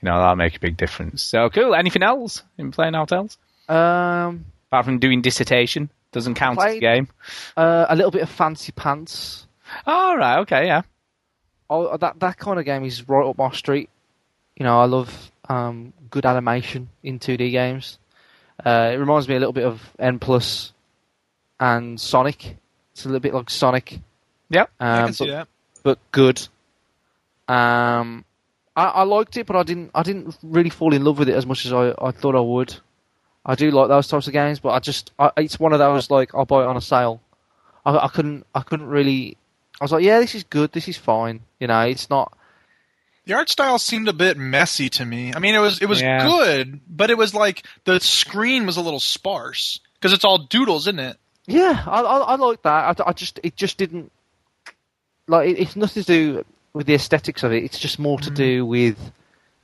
You 0.00 0.06
know, 0.06 0.18
that'll 0.18 0.36
make 0.36 0.56
a 0.56 0.60
big 0.60 0.76
difference. 0.78 1.22
So 1.22 1.50
cool. 1.50 1.74
Anything 1.74 2.02
else 2.02 2.42
in 2.56 2.70
playing 2.70 2.94
out 2.94 3.12
else? 3.12 3.36
Um, 3.68 4.46
Apart 4.70 4.86
from 4.86 5.00
doing 5.00 5.20
dissertation, 5.20 5.90
doesn't 6.12 6.34
count 6.34 6.58
as 6.62 6.74
a 6.76 6.80
game. 6.80 7.08
uh, 7.58 7.86
a 7.90 7.94
little 7.96 8.10
bit 8.10 8.22
of 8.22 8.30
fancy 8.30 8.72
pants. 8.72 9.46
All 9.86 10.16
right, 10.16 10.38
okay, 10.40 10.66
yeah. 10.66 10.82
Oh, 11.72 11.96
that 11.96 12.20
that 12.20 12.36
kind 12.36 12.58
of 12.58 12.64
game 12.64 12.84
is 12.84 13.08
right 13.08 13.26
up 13.26 13.38
my 13.38 13.50
street. 13.52 13.88
You 14.56 14.64
know, 14.64 14.78
I 14.78 14.84
love 14.84 15.32
um, 15.48 15.92
good 16.10 16.26
animation 16.26 16.90
in 17.02 17.18
2D 17.18 17.50
games. 17.50 17.98
Uh, 18.64 18.90
it 18.92 18.96
reminds 18.96 19.26
me 19.26 19.36
a 19.36 19.38
little 19.38 19.54
bit 19.54 19.64
of 19.64 19.80
N 19.98 20.18
Plus 20.18 20.72
and 21.58 21.98
Sonic. 21.98 22.56
It's 22.92 23.04
a 23.04 23.08
little 23.08 23.20
bit 23.20 23.32
like 23.32 23.48
Sonic. 23.48 23.98
Yep. 24.50 24.70
Um, 24.78 24.88
I 24.88 25.04
can 25.04 25.12
see 25.14 25.26
but, 25.26 25.30
that. 25.32 25.48
but 25.82 25.98
good. 26.12 26.48
Um, 27.48 28.24
I, 28.76 28.84
I 28.84 29.02
liked 29.04 29.36
it, 29.36 29.46
but 29.46 29.56
I 29.56 29.62
didn't. 29.62 29.90
I 29.94 30.02
didn't 30.02 30.36
really 30.42 30.70
fall 30.70 30.92
in 30.92 31.04
love 31.04 31.18
with 31.18 31.28
it 31.28 31.34
as 31.34 31.46
much 31.46 31.64
as 31.66 31.72
I, 31.72 31.94
I 31.98 32.10
thought 32.10 32.34
I 32.34 32.40
would. 32.40 32.74
I 33.44 33.54
do 33.54 33.70
like 33.70 33.88
those 33.88 34.08
types 34.08 34.26
of 34.26 34.32
games, 34.32 34.60
but 34.60 34.70
I 34.70 34.78
just 34.78 35.12
I, 35.18 35.32
it's 35.38 35.58
one 35.58 35.72
of 35.72 35.78
those 35.78 36.10
like 36.10 36.34
I'll 36.34 36.44
buy 36.44 36.62
it 36.62 36.66
on 36.66 36.76
a 36.76 36.80
sale. 36.80 37.20
I, 37.84 37.96
I 37.96 38.08
couldn't. 38.08 38.46
I 38.54 38.62
couldn't 38.62 38.86
really. 38.86 39.36
I 39.80 39.84
was 39.84 39.92
like, 39.92 40.04
yeah, 40.04 40.20
this 40.20 40.34
is 40.34 40.44
good. 40.44 40.72
This 40.72 40.88
is 40.88 40.96
fine. 40.96 41.40
You 41.58 41.66
know, 41.66 41.80
it's 41.82 42.08
not. 42.10 42.36
The 43.24 43.34
art 43.34 43.48
style 43.48 43.78
seemed 43.78 44.08
a 44.08 44.12
bit 44.12 44.36
messy 44.36 44.88
to 44.90 45.04
me. 45.04 45.32
I 45.34 45.38
mean, 45.38 45.54
it 45.54 45.58
was 45.60 45.80
it 45.80 45.86
was 45.86 46.00
Yeah. 46.00 46.26
good, 46.26 46.80
but 46.88 47.10
it 47.10 47.16
was 47.18 47.34
like 47.34 47.64
the 47.84 48.00
screen 48.00 48.66
was 48.66 48.76
a 48.76 48.80
little 48.80 49.00
sparse 49.00 49.78
because 49.94 50.12
it's 50.12 50.24
all 50.24 50.38
doodles, 50.38 50.84
isn't 50.88 50.98
it? 51.00 51.16
Yeah, 51.46 51.82
I 51.86 52.00
I, 52.02 52.18
I 52.18 52.34
like 52.36 52.62
that. 52.62 53.00
I, 53.00 53.08
I 53.08 53.12
just 53.12 53.38
it 53.42 53.54
just 53.56 53.78
didn't 53.78 54.10
like 55.28 55.50
it, 55.50 55.58
it's 55.60 55.76
nothing 55.76 56.02
to 56.02 56.06
do 56.06 56.44
with 56.72 56.86
the 56.86 56.94
aesthetics 56.94 57.42
of 57.42 57.52
it. 57.52 57.62
It's 57.64 57.78
just 57.78 57.98
more 57.98 58.18
to 58.20 58.30
Mm. 58.30 58.34
do 58.34 58.66
with. 58.66 58.98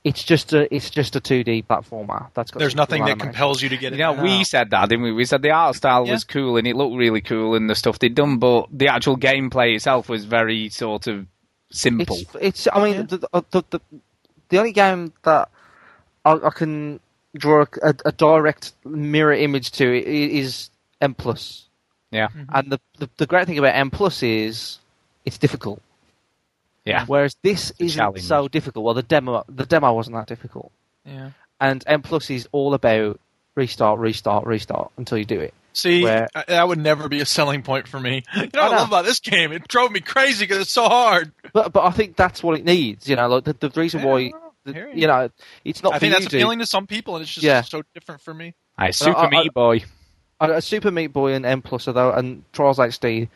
It's 0.03 0.23
just 0.23 0.53
a 0.53 0.73
it's 0.73 0.89
just 0.89 1.15
a 1.17 1.19
two 1.19 1.43
D 1.43 1.61
platformer. 1.61 2.29
That's 2.33 2.51
got 2.51 2.59
There's 2.59 2.75
nothing 2.75 3.03
that 3.05 3.19
compels 3.19 3.61
you 3.61 3.67
to 3.69 3.77
get 3.77 3.91
You 3.93 3.97
it. 3.97 4.15
know, 4.15 4.23
we 4.23 4.45
said 4.45 4.69
that, 4.69 4.87
didn't 4.87 5.03
we? 5.03 5.11
We 5.11 5.25
said 5.25 5.41
the 5.41 5.51
art 5.51 5.75
style 5.75 6.05
Yeah. 6.05 6.13
was 6.13 6.23
cool 6.23 6.55
and 6.55 6.65
it 6.65 6.75
looked 6.77 6.95
really 6.95 7.19
cool 7.21 7.55
and 7.55 7.69
the 7.69 7.75
stuff 7.75 7.99
they'd 7.99 8.15
done, 8.15 8.37
but 8.37 8.67
the 8.71 8.87
actual 8.87 9.17
gameplay 9.17 9.75
itself 9.75 10.07
was 10.07 10.23
very 10.23 10.69
sort 10.69 11.07
of 11.07 11.27
simple. 11.69 12.15
It's, 12.17 12.35
it's 12.39 12.67
I 12.71 12.83
mean 12.83 13.07
the, 13.07 13.17
the, 13.17 13.43
the 13.51 13.63
the 13.71 13.81
the 14.47 14.57
only 14.57 14.71
game 14.71 15.11
that 15.23 15.49
I, 16.23 16.31
I 16.31 16.49
can 16.51 17.01
draw 17.35 17.65
a, 17.83 17.93
a 18.05 18.11
direct 18.13 18.71
mirror 18.85 19.33
image 19.33 19.71
to 19.73 19.85
is 20.09 20.69
N 21.01 21.13
plus, 21.13 21.67
yeah. 22.11 22.29
Mm-hmm. 22.29 22.43
and 22.55 22.71
the, 22.71 22.79
the 22.99 23.09
the 23.17 23.25
great 23.27 23.47
thing 23.47 23.57
about 23.59 23.75
N 23.75 23.89
plus 23.89 24.23
is 24.23 24.79
it's 25.25 25.37
difficult. 25.37 25.81
Yeah. 26.89 27.05
Whereas 27.05 27.35
this 27.43 27.71
a 27.79 27.83
isn't 27.83 28.19
so 28.19 28.47
difficult. 28.47 28.85
Well, 28.85 28.93
the 28.93 29.03
demo 29.03 29.43
the 29.47 29.65
demo 29.65 29.93
wasn't 29.93 30.15
that 30.17 30.27
difficult, 30.27 30.71
Yeah. 31.05 31.31
and 31.59 31.83
N 31.87 32.01
plus 32.01 32.29
is 32.29 32.47
all 32.51 32.73
about 32.73 33.19
restart, 33.55 33.99
restart, 33.99 34.45
restart 34.45 34.91
until 34.97 35.17
you 35.17 35.25
do 35.25 35.39
it. 35.39 35.53
See, 35.73 36.03
Where- 36.03 36.27
that 36.47 36.67
would 36.67 36.79
never 36.79 37.07
be 37.09 37.19
a 37.21 37.25
selling 37.25 37.61
point 37.61 37.87
for 37.87 37.99
me. 37.99 38.23
You 38.35 38.41
know 38.53 38.63
what 38.63 38.71
I 38.71 38.75
I, 38.75 38.79
love 38.79 38.87
about 38.87 39.05
this 39.05 39.19
game? 39.19 39.51
It 39.51 39.67
drove 39.67 39.91
me 39.91 39.99
crazy 39.99 40.43
because 40.45 40.57
it's 40.61 40.71
so 40.71 40.85
hard. 40.89 41.31
But 41.53 41.71
but 41.73 41.83
I 41.85 41.91
think 41.91 42.15
that's 42.15 42.41
what 42.43 42.57
it 42.57 42.65
needs. 42.65 43.07
You 43.07 43.15
know, 43.15 43.27
like 43.27 43.43
the, 43.45 43.53
the 43.53 43.69
reason 43.79 44.01
why 44.03 44.31
the, 44.65 44.73
you. 44.73 44.89
you 44.93 45.07
know 45.07 45.29
it's 45.63 45.83
not 45.83 45.93
I 45.93 45.95
for 45.95 45.99
think 46.01 46.13
you, 46.13 46.19
that's 46.19 46.31
dude. 46.31 46.41
appealing 46.41 46.59
to 46.59 46.65
some 46.65 46.87
people, 46.87 47.15
and 47.15 47.23
it's 47.23 47.33
just 47.33 47.43
Yeah. 47.43 47.61
so 47.61 47.83
different 47.93 48.21
for 48.21 48.33
me. 48.33 48.55
Aye, 48.77 48.91
Super 48.91 49.17
I- 49.17 49.25
I- 49.25 49.29
Meat 49.29 49.53
Boy. 49.53 49.83
a, 50.39 50.51
a 50.53 50.61
Super 50.61 50.89
Meat 50.91 51.07
Boy 51.07 51.33
and 51.33 51.45
N 51.45 51.61
Plus, 51.61 51.87
although 51.87 52.11
and 52.13 52.43
Trials 52.51 52.77
HD, 52.79 53.29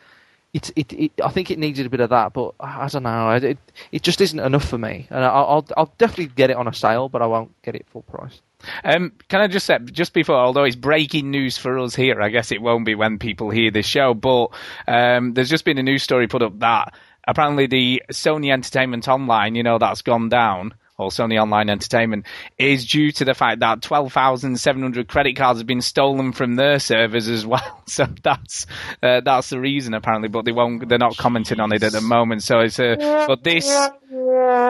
it, 0.54 0.70
it, 0.76 0.92
it 0.92 1.12
I 1.22 1.30
think 1.30 1.50
it 1.50 1.58
needed 1.58 1.84
a 1.84 1.90
bit 1.90 2.00
of 2.00 2.10
that, 2.10 2.32
but 2.32 2.54
I, 2.60 2.88
don't 2.88 3.02
know. 3.02 3.30
It, 3.30 3.58
it 3.92 4.02
just 4.02 4.20
isn't 4.20 4.38
enough 4.38 4.66
for 4.66 4.78
me, 4.78 5.06
and 5.10 5.24
I, 5.24 5.28
I'll 5.28 5.66
I'll 5.76 5.92
definitely 5.98 6.26
get 6.26 6.50
it 6.50 6.56
on 6.56 6.68
a 6.68 6.72
sale, 6.72 7.08
but 7.08 7.20
I 7.20 7.26
won't 7.26 7.60
get 7.62 7.74
it 7.74 7.86
full 7.90 8.02
price. 8.02 8.40
Um, 8.82 9.12
can 9.28 9.40
I 9.42 9.48
just 9.48 9.66
say, 9.66 9.78
just 9.80 10.14
before, 10.14 10.36
although 10.36 10.64
it's 10.64 10.76
breaking 10.76 11.30
news 11.30 11.58
for 11.58 11.78
us 11.80 11.94
here, 11.94 12.22
I 12.22 12.30
guess 12.30 12.50
it 12.50 12.62
won't 12.62 12.86
be 12.86 12.94
when 12.94 13.18
people 13.18 13.50
hear 13.50 13.70
this 13.70 13.84
show, 13.84 14.14
but 14.14 14.48
um, 14.88 15.34
there's 15.34 15.50
just 15.50 15.66
been 15.66 15.76
a 15.76 15.82
news 15.82 16.02
story 16.02 16.28
put 16.28 16.42
up 16.42 16.58
that 16.60 16.94
apparently 17.26 17.66
the 17.66 18.02
Sony 18.10 18.52
Entertainment 18.52 19.08
Online, 19.08 19.54
you 19.54 19.62
know, 19.62 19.78
that's 19.78 20.02
gone 20.02 20.28
down, 20.28 20.74
or 20.96 21.10
Sony 21.10 21.40
Online 21.40 21.70
Entertainment, 21.70 22.26
is 22.58 22.86
due 22.86 23.10
to 23.12 23.24
the 23.24 23.34
fact 23.34 23.60
that 23.60 23.82
12,700 23.82 25.08
credit 25.08 25.34
cards 25.36 25.58
have 25.60 25.66
been 25.66 25.80
stolen 25.80 26.32
from 26.32 26.56
their 26.56 26.78
servers 26.78 27.28
as 27.28 27.44
well. 27.46 27.82
So 27.86 28.06
that's 28.22 28.66
uh, 29.02 29.20
that's 29.24 29.50
the 29.50 29.60
reason 29.60 29.94
apparently, 29.94 30.28
but 30.28 30.44
they 30.44 30.52
won't, 30.52 30.88
they're 30.88 30.98
not 30.98 31.16
commenting 31.16 31.60
on 31.60 31.72
it 31.72 31.82
at 31.82 31.92
the 31.92 32.00
moment. 32.00 32.42
So 32.42 32.60
it's 32.60 32.78
a, 32.78 32.96
but 33.26 33.42
this 33.44 33.66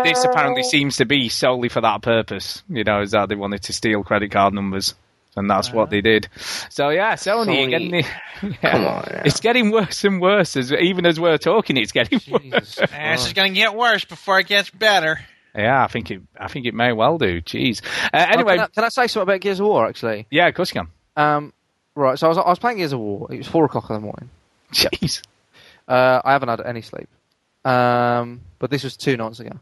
this 0.05 0.25
apparently 0.25 0.63
seems 0.63 0.97
to 0.99 1.05
be 1.05 1.29
solely 1.29 1.69
for 1.69 1.81
that 1.81 2.03
purpose. 2.03 2.63
You 2.69 2.85
know, 2.85 3.01
is 3.03 3.13
that 3.13 3.29
they 3.29 3.35
wanted 3.35 3.63
to 3.65 3.73
steal 3.73 4.03
credit 4.03 4.31
card 4.31 4.55
numbers, 4.55 4.95
and 5.37 5.49
that's 5.51 5.73
what 5.73 5.91
they 5.91 6.01
did. 6.01 6.29
So 6.71 6.89
yeah, 6.91 7.15
Sony, 7.15 7.67
Sony. 7.67 7.71
Getting 7.71 7.91
the, 7.91 8.07
yeah, 8.63 8.71
Come 8.73 8.87
on 8.87 9.05
now. 9.11 9.23
it's 9.25 9.41
getting 9.41 9.71
worse 9.71 10.05
and 10.05 10.21
worse. 10.21 10.57
As 10.57 10.73
even 10.73 11.07
as 11.07 11.21
we're 11.21 11.39
talking, 11.39 11.77
it's 11.77 11.93
getting 11.93 12.21
worse. 12.31 12.43
Jesus 12.43 12.79
Eh, 12.81 13.15
it's 13.15 13.33
going 13.33 13.53
to 13.55 13.59
get 13.61 13.75
worse 13.75 14.05
before 14.05 14.39
it 14.41 14.47
gets 14.47 14.71
better. 14.71 15.21
Yeah, 15.55 15.85
I 15.85 15.87
think 15.87 16.11
it. 16.11 16.21
I 16.39 16.49
think 16.49 16.67
it 16.67 16.75
may 16.75 16.93
well 16.93 17.17
do. 17.19 17.41
Jeez. 17.43 17.81
Uh, 18.13 18.27
anyway, 18.29 18.55
Oh, 18.55 18.57
can, 18.57 18.61
I, 18.61 18.67
can 18.67 18.85
I 18.85 18.89
say 18.89 19.07
something 19.07 19.23
about 19.35 19.41
Gears 19.41 19.61
of 19.61 19.67
War 19.67 19.87
actually? 19.87 20.27
yeah, 20.31 20.47
of 20.49 20.55
course 20.55 20.75
you 20.75 20.81
can. 20.81 20.91
Um, 21.17 21.53
right, 21.95 22.19
so 22.19 22.27
I 22.27 22.29
was 22.31 22.39
I 22.39 22.49
was 22.49 22.59
playing 22.59 22.79
Gears 22.79 22.93
of 22.93 22.99
War. 23.01 23.29
It 23.31 23.39
was 23.39 23.47
four 23.47 23.65
o'clock 23.65 23.89
in 23.91 23.95
the 23.95 24.01
morning. 24.01 24.31
Jeez. 24.73 25.23
Uh, 25.87 26.21
I 26.25 26.33
haven't 26.33 26.49
had 26.49 26.61
any 26.63 26.83
sleep. 26.83 27.09
Um, 27.65 28.41
but 28.59 28.71
this 28.71 28.83
was 28.85 28.97
two 28.97 29.17
nights 29.17 29.39
ago. 29.41 29.53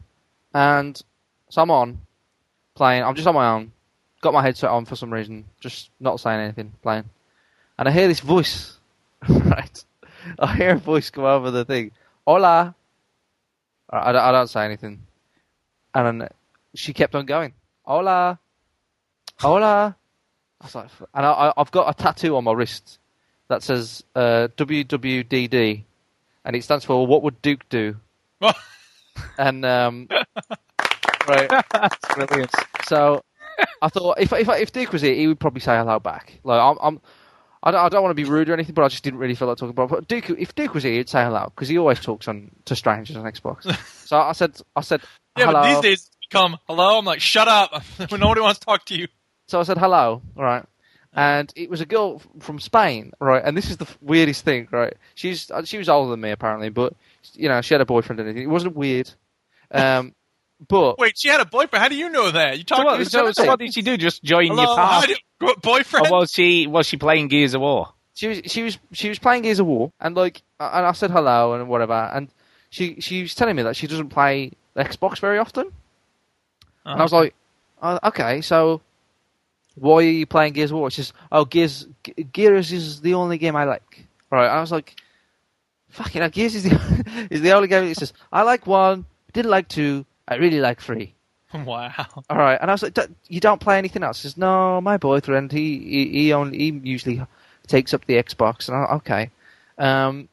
And 0.53 0.99
so 1.49 1.61
I'm 1.61 1.69
on, 1.71 1.99
playing. 2.75 3.03
I'm 3.03 3.15
just 3.15 3.27
on 3.27 3.35
my 3.35 3.51
own. 3.51 3.71
Got 4.21 4.33
my 4.33 4.41
headset 4.41 4.69
on 4.71 4.85
for 4.85 4.95
some 4.95 5.13
reason. 5.13 5.45
Just 5.59 5.89
not 5.99 6.19
saying 6.19 6.39
anything, 6.39 6.71
playing. 6.81 7.03
And 7.77 7.87
I 7.87 7.91
hear 7.91 8.07
this 8.07 8.19
voice. 8.21 8.77
right. 9.29 9.83
I 10.39 10.55
hear 10.55 10.71
a 10.71 10.77
voice 10.79 11.09
come 11.09 11.25
over 11.25 11.51
the 11.51 11.65
thing. 11.65 11.91
Hola. 12.25 12.73
I, 13.89 14.09
I 14.09 14.11
don't- 14.11 14.21
I 14.23 14.31
don't 14.31 14.47
say 14.47 14.65
anything. 14.65 15.01
And 15.93 16.29
she 16.75 16.93
kept 16.93 17.15
on 17.15 17.25
going. 17.25 17.53
Hola, 17.83 18.39
hola. 19.39 19.95
I 20.61 20.65
was 20.65 20.75
like, 20.75 20.89
and 21.13 21.25
I, 21.25 21.53
I've 21.57 21.71
got 21.71 21.89
a 21.89 22.01
tattoo 22.01 22.37
on 22.37 22.45
my 22.45 22.53
wrist 22.53 22.99
that 23.49 23.63
says 23.63 24.03
uh, 24.15 24.47
WWDD, 24.55 25.83
and 26.45 26.55
it 26.55 26.63
stands 26.63 26.85
for 26.85 27.05
What 27.05 27.23
Would 27.23 27.41
Duke 27.41 27.67
Do? 27.69 27.97
and 29.37 29.65
um, 29.65 30.07
right, 31.27 31.65
brilliant. 32.15 32.51
So 32.85 33.23
I 33.81 33.89
thought 33.89 34.19
if 34.19 34.31
if 34.33 34.47
if 34.49 34.71
Duke 34.71 34.93
was 34.93 35.01
here, 35.01 35.13
he 35.13 35.27
would 35.27 35.39
probably 35.39 35.61
say 35.61 35.77
hello 35.77 35.99
back. 35.99 36.39
Like 36.43 36.61
I'm. 36.61 36.77
I'm 36.81 37.01
I 37.65 37.71
don't, 37.71 37.85
I 37.85 37.87
don't 37.87 38.03
want 38.03 38.11
to 38.11 38.21
be 38.21 38.29
rude 38.29 38.49
or 38.49 38.53
anything, 38.53 38.75
but 38.75 38.83
I 38.83 38.89
just 38.89 39.05
didn't 39.05 39.19
really 39.19 39.35
feel 39.35 39.47
like 39.47 39.57
talking 39.57 39.69
about. 39.69 39.89
But 39.89 40.09
Duke, 40.09 40.29
if 40.31 40.53
Duke 40.53 40.73
was 40.73 40.83
here, 40.83 40.95
he'd 40.95 41.07
say 41.07 41.23
hello 41.23 41.45
because 41.45 41.69
he 41.69 41.77
always 41.77 42.01
talks 42.01 42.27
on 42.27 42.51
to 42.65 42.75
strangers 42.75 43.15
on 43.15 43.23
Xbox. 43.23 43.73
so 44.05 44.19
I 44.19 44.33
said, 44.33 44.59
I 44.75 44.81
said, 44.81 45.01
Yeah, 45.37 45.45
hello. 45.45 45.61
but 45.61 45.67
these 45.67 45.79
days 45.81 45.99
it's 46.07 46.17
become 46.29 46.57
hello. 46.67 46.97
I'm 46.99 47.05
like, 47.05 47.21
shut 47.21 47.47
up. 47.47 47.83
when 48.09 48.19
nobody 48.21 48.41
wants 48.41 48.59
to 48.59 48.65
talk 48.65 48.85
to 48.85 48.95
you. 48.95 49.07
So 49.47 49.59
I 49.59 49.63
said 49.63 49.77
hello, 49.77 50.21
right? 50.35 50.65
And 51.15 51.51
it 51.55 51.69
was 51.69 51.79
a 51.81 51.85
girl 51.85 52.21
from 52.39 52.59
Spain, 52.59 53.11
right? 53.19 53.41
And 53.45 53.55
this 53.55 53.69
is 53.69 53.77
the 53.77 53.87
weirdest 54.01 54.43
thing, 54.43 54.67
right? 54.71 54.93
She's 55.15 55.51
uh, 55.51 55.63
she 55.63 55.77
was 55.77 55.89
older 55.89 56.09
than 56.11 56.21
me 56.21 56.31
apparently, 56.31 56.69
but 56.69 56.93
you 57.33 57.49
know 57.49 57.61
she 57.61 57.73
had 57.73 57.81
a 57.81 57.85
boyfriend 57.85 58.19
and 58.19 58.29
everything. 58.29 58.49
It 58.49 58.51
wasn't 58.51 58.75
weird, 58.75 59.11
um, 59.71 60.13
but 60.67 60.97
Wait, 60.97 61.13
she 61.17 61.27
had 61.27 61.39
a 61.41 61.45
boyfriend. 61.45 61.83
How 61.83 61.89
do 61.89 61.95
you 61.95 62.09
know 62.09 62.31
that? 62.31 62.57
You 62.57 62.63
talked 62.63 62.79
So 62.79 62.83
to 62.83 62.85
what, 62.89 62.97
her 62.99 63.05
so, 63.05 63.31
so 63.31 63.45
what 63.45 63.59
did 63.59 63.73
she 63.73 63.83
do? 63.83 63.95
Just 63.97 64.23
join 64.23 64.47
Hello, 64.47 64.63
your 64.63 64.75
how 64.75 64.99
party? 65.01 65.15
do- 65.39 65.55
boyfriend? 65.61 66.07
Or 66.07 66.11
was 66.21 66.31
she 66.31 66.65
was 66.67 66.87
she 66.87 66.97
playing 66.97 67.27
Gears 67.27 67.53
of 67.53 67.61
War? 67.61 67.89
she 68.15 68.27
was 68.27 68.41
she 68.45 68.63
was 68.63 68.79
she 68.91 69.09
was 69.09 69.19
playing 69.19 69.43
Gears 69.43 69.59
of 69.59 69.65
War, 69.67 69.91
and 69.99 70.15
like 70.15 70.41
and 70.59 70.85
I 70.85 70.91
said 70.93 71.11
hello 71.11 71.53
and 71.53 71.67
whatever, 71.67 71.93
and 71.93 72.29
she 72.71 73.01
she 73.01 73.21
was 73.23 73.35
telling 73.35 73.55
me 73.55 73.63
that 73.63 73.75
she 73.75 73.85
doesn't 73.87 74.09
play 74.09 74.51
Xbox 74.75 75.19
very 75.19 75.37
often, 75.37 75.71
and 76.85 76.99
I 76.99 77.03
was 77.03 77.13
like, 77.13 77.33
oh, 77.81 77.99
okay, 78.05 78.41
so 78.41 78.81
why 79.75 79.95
are 79.97 80.01
you 80.01 80.25
playing 80.25 80.53
Gears 80.53 80.71
of 80.71 80.77
War? 80.77 80.91
She 80.91 81.01
says, 81.03 81.13
oh, 81.31 81.45
Gears 81.45 81.87
Ge- 82.03 82.31
Gears 82.31 82.71
is 82.71 83.01
the 83.01 83.13
only 83.13 83.37
game 83.37 83.55
I 83.55 83.65
like, 83.65 84.05
right? 84.29 84.47
I 84.47 84.59
was 84.61 84.71
like, 84.71 84.95
fucking 85.89 86.21
hell, 86.21 86.29
Gears 86.29 86.55
is 86.55 86.63
the 86.63 87.27
is 87.31 87.41
the 87.41 87.51
only 87.53 87.67
game. 87.67 87.85
It 87.85 87.97
says 87.97 88.13
I 88.31 88.43
like 88.43 88.67
one, 88.67 89.05
didn't 89.33 89.51
like 89.51 89.67
two, 89.67 90.05
I 90.27 90.35
really 90.35 90.59
like 90.59 90.81
three. 90.81 91.13
Wow. 91.53 91.91
All 92.31 92.37
right, 92.37 92.57
and 92.59 92.71
I 92.71 92.73
was 92.73 92.81
like, 92.81 92.95
"D- 92.95 93.13
"You 93.27 93.39
don't 93.39 93.61
play 93.61 93.77
anything 93.77 94.01
else?" 94.01 94.17
She 94.17 94.23
says, 94.23 94.37
"No, 94.37 94.81
my 94.81 94.97
boyfriend. 94.97 95.51
He 95.51 95.77
he, 95.77 96.09
he 96.09 96.33
only 96.33 96.57
he 96.57 96.81
usually 96.83 97.21
takes 97.67 97.93
up 97.93 98.05
the 98.05 98.15
Xbox." 98.15 98.67
And 98.69 98.77
I, 98.77 98.95
okay, 98.95 99.29
um, 99.77 100.29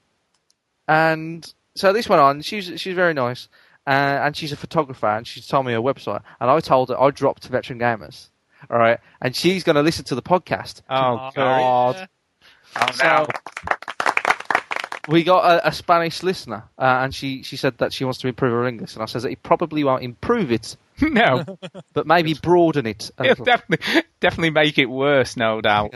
and 0.88 1.52
so 1.74 1.92
this 1.92 2.08
went 2.08 2.22
on. 2.22 2.40
She's 2.40 2.80
she's 2.80 2.94
very 2.94 3.12
nice, 3.12 3.48
uh, 3.86 3.90
and 3.90 4.36
she's 4.36 4.52
a 4.52 4.56
photographer, 4.56 5.06
and 5.08 5.26
she 5.26 5.40
told 5.40 5.66
me 5.66 5.72
her 5.72 5.80
website, 5.80 6.22
and 6.40 6.50
I 6.50 6.60
told 6.60 6.88
her 6.90 7.00
I 7.00 7.10
dropped 7.10 7.46
Veteran 7.48 7.78
Gamers. 7.78 8.28
All 8.70 8.78
right, 8.78 8.98
and 9.22 9.34
she's 9.34 9.64
going 9.64 9.76
to 9.76 9.82
listen 9.82 10.04
to 10.06 10.14
the 10.14 10.22
podcast. 10.22 10.82
Oh 10.90 11.30
tomorrow. 11.34 11.94
God! 11.94 12.08
So, 12.94 13.26
we 15.08 15.24
got 15.24 15.44
a, 15.44 15.68
a 15.68 15.72
Spanish 15.72 16.22
listener, 16.22 16.64
uh, 16.78 16.82
and 17.02 17.14
she, 17.14 17.42
she 17.42 17.56
said 17.56 17.78
that 17.78 17.92
she 17.92 18.04
wants 18.04 18.18
to 18.20 18.28
improve 18.28 18.52
her 18.52 18.66
English, 18.66 18.94
and 18.94 19.02
I 19.02 19.06
said 19.06 19.22
that 19.22 19.30
he 19.30 19.36
probably 19.36 19.82
won't 19.82 20.04
improve 20.04 20.52
it, 20.52 20.76
no, 21.00 21.44
but 21.94 22.06
maybe 22.06 22.34
broaden 22.34 22.86
it. 22.86 23.10
A 23.18 23.22
it'll 23.24 23.30
little. 23.30 23.44
definitely 23.46 24.02
definitely 24.20 24.50
make 24.50 24.78
it 24.78 24.86
worse, 24.86 25.36
no 25.36 25.60
doubt. 25.60 25.92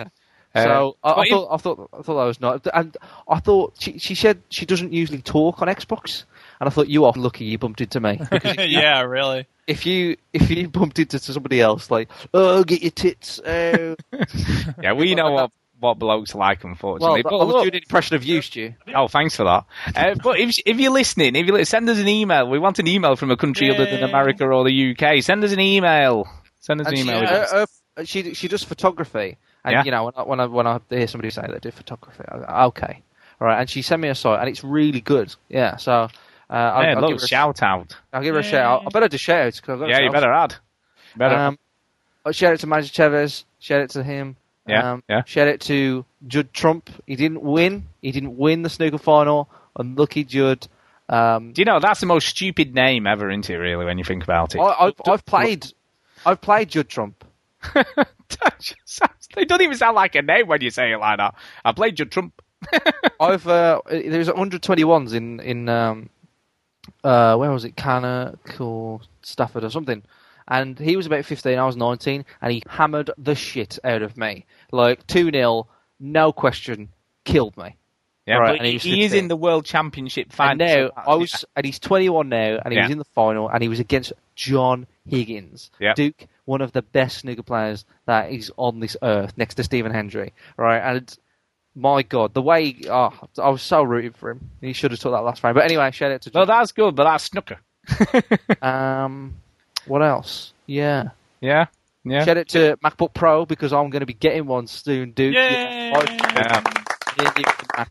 So 0.57 0.97
Uh, 1.03 1.09
I, 1.09 1.13
I 1.13 1.15
but 1.17 1.27
if- 1.27 1.31
thought 1.31 1.49
I 1.53 1.57
thought 1.59 1.91
I 1.93 2.03
thought 2.03 2.17
that 2.21 2.27
was 2.27 2.41
not, 2.41 2.67
and 2.73 2.97
I 3.29 3.41
thought 3.41 3.75
she 3.79 3.99
she 3.99 4.15
said 4.15 4.41
she 4.49 4.65
doesn't 4.67 4.93
usually 4.93 5.21
talk 5.23 5.61
on 5.63 5.69
Xbox, 5.69 6.25
and 6.61 6.69
I 6.69 6.71
thought 6.71 6.89
you 6.89 7.05
are 7.05 7.13
lucky 7.17 7.45
you 7.45 7.59
bumped 7.59 7.81
into 7.81 8.01
me. 8.01 8.21
Because 8.31 8.57
yeah, 8.69 9.03
really. 9.03 9.47
if 9.67 9.87
you 9.87 10.17
if 10.33 10.51
you 10.51 10.69
bumped 10.69 10.99
into 10.99 11.19
somebody 11.19 11.61
else, 11.61 11.91
like 11.91 12.09
oh 12.33 12.65
get 12.65 12.83
your 12.83 12.91
tits, 12.91 13.41
oh. 13.45 13.97
yeah, 14.83 14.93
we 14.93 15.15
know 15.15 15.31
what 15.33 15.51
what 15.81 15.99
blokes 15.99 16.35
like, 16.35 16.65
well, 16.65 16.71
unfortunately. 16.73 17.21
I 17.21 17.23
but 17.23 17.33
was 17.39 17.49
look- 17.49 17.63
doing 17.65 17.75
an 17.75 17.83
impression 17.83 18.17
of 18.17 18.25
you, 18.25 18.41
Stu. 18.41 18.73
Oh, 18.95 19.07
thanks 19.09 19.37
for 19.37 19.45
that. 19.45 19.65
Uh, 19.95 20.15
but 20.23 20.39
if 20.39 20.59
if 20.65 20.79
you're 20.79 20.93
listening, 20.93 21.37
if 21.37 21.47
you 21.47 21.65
send 21.65 21.89
us 21.91 21.99
an 21.99 22.09
email, 22.09 22.49
we 22.49 22.59
want 22.59 22.79
an 22.79 22.87
email 22.87 23.17
from 23.17 23.31
a 23.31 23.37
country 23.37 23.75
other 23.75 23.85
than 23.85 24.03
America 24.03 24.47
or 24.47 24.65
the 24.65 24.97
UK. 24.97 25.23
Send 25.23 25.45
us 25.45 25.53
an 25.53 25.61
email. 25.61 26.27
Send 26.61 26.81
us 26.81 26.87
an 26.87 26.95
And 26.95 26.99
she, 27.03 27.09
email. 27.09 27.25
uh, 27.29 27.67
uh, 27.99 28.05
she 28.05 28.33
she 28.35 28.49
does 28.49 28.63
photography, 28.65 29.37
and 29.65 29.73
Yeah. 29.73 29.85
you 29.85 29.91
know 29.91 30.05
when 30.05 30.15
I, 30.17 30.23
when 30.23 30.41
I 30.41 30.47
when 30.47 30.67
I 30.67 30.81
hear 30.89 31.07
somebody 31.07 31.29
say 31.31 31.47
they 31.47 31.59
do 31.59 31.71
photography, 31.71 32.25
I 32.27 32.39
go, 32.39 32.45
okay, 32.69 33.03
all 33.41 33.49
right, 33.49 33.61
and 33.61 33.69
she 33.69 33.83
sent 33.83 34.01
me 34.01 34.09
a 34.09 34.15
site, 34.15 34.41
and 34.41 34.49
it's 34.49 34.65
really 34.65 35.01
good. 35.03 35.35
Yeah, 35.51 35.77
so 35.77 36.09
uh, 36.51 36.53
I'll, 36.53 36.83
yeah, 36.83 36.89
I'll 36.95 37.01
look, 37.01 37.11
give 37.11 37.19
her 37.21 37.25
a 37.25 37.29
shout 37.29 37.63
out. 37.63 37.97
I'll 38.13 38.23
give 38.23 38.35
her 38.35 38.41
a 38.41 38.45
shout. 38.45 38.83
out. 38.83 38.87
I 38.87 38.91
better 38.91 39.09
do 39.09 39.19
shout 39.19 39.47
outs 39.47 39.61
because 39.61 39.75
I've 39.75 39.81
got 39.81 39.89
Yeah, 39.89 40.01
you 40.01 40.11
better 40.11 40.33
add. 40.33 40.55
Better. 41.17 41.35
Um, 41.35 41.59
I 42.25 42.33
shout 42.33 42.53
out 42.55 42.61
to 42.61 42.67
Magic 42.67 42.93
Chavez. 42.93 43.45
Shout 43.59 43.83
out 43.83 43.91
to 43.91 44.03
him. 44.03 44.37
Yeah, 44.67 44.93
Um, 44.93 45.03
yeah. 45.09 45.23
Shout 45.27 45.49
out 45.49 45.61
to 45.61 46.05
Judd 46.27 46.53
Trump. 46.53 46.91
He 47.07 47.17
didn't 47.17 47.43
win. 47.43 47.87
He 48.01 48.13
didn't 48.13 48.37
win 48.37 48.63
the 48.63 48.71
snooker 48.71 48.99
final. 48.99 49.49
Unlucky 49.77 50.25
Judd. 50.25 50.67
Um, 51.09 51.53
Do 51.53 51.61
you 51.61 51.67
know 51.67 51.81
that's 51.81 52.01
the 52.01 52.07
most 52.07 52.29
stupid 52.29 52.75
name 52.75 53.07
ever, 53.07 53.31
isn't 53.31 53.51
it? 53.51 53.57
Really, 53.57 53.85
when 53.85 53.99
you 53.99 54.05
think 54.05 54.23
about 54.25 54.55
it. 54.55 54.59
I, 54.59 54.87
I've, 54.87 54.95
I've 55.07 55.27
played. 55.27 55.67
I've 56.25 56.41
played 56.41 56.71
Judd 56.71 56.89
Trump. 56.89 57.25
they 59.35 59.45
don't 59.45 59.61
even 59.63 59.77
sound 59.77 59.95
like 59.97 60.15
a 60.15 60.23
name 60.23 60.47
when 60.47 60.61
you 60.63 60.71
say 60.71 60.93
it 60.93 60.99
like 60.99 61.19
that. 61.19 61.35
I 61.65 61.73
played 61.73 61.99
your 61.99 62.07
Trump. 62.07 62.41
I've 63.21 63.47
uh, 63.47 63.81
there's 63.91 64.29
121s 64.29 65.13
in 65.15 65.41
in 65.41 65.69
um, 65.69 66.09
uh, 67.03 67.37
where 67.37 67.51
was 67.51 67.65
it, 67.65 67.77
Cannock 67.77 68.61
or 68.61 69.01
Stafford 69.23 69.65
or 69.65 69.71
something, 69.71 70.03
and 70.49 70.79
he 70.79 70.97
was 70.97 71.07
about 71.07 71.25
15, 71.25 71.59
I 71.59 71.65
was 71.67 71.77
19, 71.77 72.25
and 72.43 72.53
he 72.53 72.63
hammered 72.69 73.11
the 73.17 73.35
shit 73.35 73.79
out 73.85 74.03
of 74.03 74.17
me, 74.17 74.47
like 74.73 75.07
two 75.07 75.31
0 75.31 75.67
no 76.01 76.33
question, 76.33 76.91
killed 77.25 77.57
me. 77.57 77.77
Yeah, 78.27 78.37
Right, 78.39 78.59
but 78.59 78.65
and 78.65 78.67
he, 78.67 78.79
he 78.79 79.03
is 79.05 79.13
in 79.13 79.29
the 79.29 79.37
World 79.37 79.67
Championship 79.67 80.33
final. 80.33 80.67
Now 80.67 80.91
I 80.97 81.15
was, 81.17 81.45
and 81.55 81.67
he's 81.67 81.79
21 81.79 82.29
now, 82.31 82.59
and 82.65 82.73
he 82.73 82.81
was 82.81 82.91
in 82.91 82.99
the 82.99 83.05
final, 83.05 83.49
and 83.51 83.63
he 83.63 83.69
was 83.69 83.81
against 83.81 84.15
John 84.35 84.87
Higgins, 85.07 85.71
Yeah. 85.79 85.93
Duke, 85.95 86.27
one 86.47 86.63
of 86.63 86.73
the 86.73 86.81
best 86.81 87.19
snooker 87.19 87.43
players 87.43 87.85
that 88.07 88.31
is 88.33 88.51
on 88.57 88.81
this 88.81 88.97
earth, 89.03 89.35
next 89.37 89.57
to 89.57 89.65
Stephen 89.65 89.93
Hendry, 89.93 90.33
right? 90.57 90.79
And 90.79 91.19
my 91.75 92.03
God, 92.03 92.35
the 92.35 92.43
way 92.43 92.73
he, 92.73 92.89
oh, 92.89 93.13
I 93.43 93.49
was 93.49 93.63
so 93.63 93.83
rooting 93.83 94.13
for 94.13 94.31
him. 94.31 94.51
He 94.61 94.73
should 94.73 94.91
have 94.93 95.01
took 95.01 95.13
that 95.13 95.21
last 95.23 95.43
round. 95.43 95.55
But 95.55 95.65
anyway, 95.65 95.91
shout 95.91 96.13
out 96.13 96.23
to 96.23 96.31
Well, 96.33 96.47
John. 96.47 96.59
that's 96.59 96.73
good, 96.73 96.95
but 96.95 97.05
that's 97.05 97.25
snooker. 97.25 97.59
um, 98.63 99.35
what 99.87 100.03
else? 100.03 100.53
Yeah. 100.67 101.11
Yeah, 101.41 101.67
yeah. 102.05 102.25
Shout 102.25 102.39
out 102.39 102.49
to 102.49 102.77
MacBook 102.83 103.13
Pro 103.13 103.45
because 103.45 103.73
I'm 103.73 103.91
going 103.91 104.01
to 104.01 104.07
be 104.07 104.15
getting 104.15 104.47
one 104.47 104.67
soon, 104.67 105.11
Duke. 105.11 105.35
Yay! 105.35 105.91
Yeah, 105.93 106.63
Yeah. 107.19 107.33
yeah, 107.37 107.85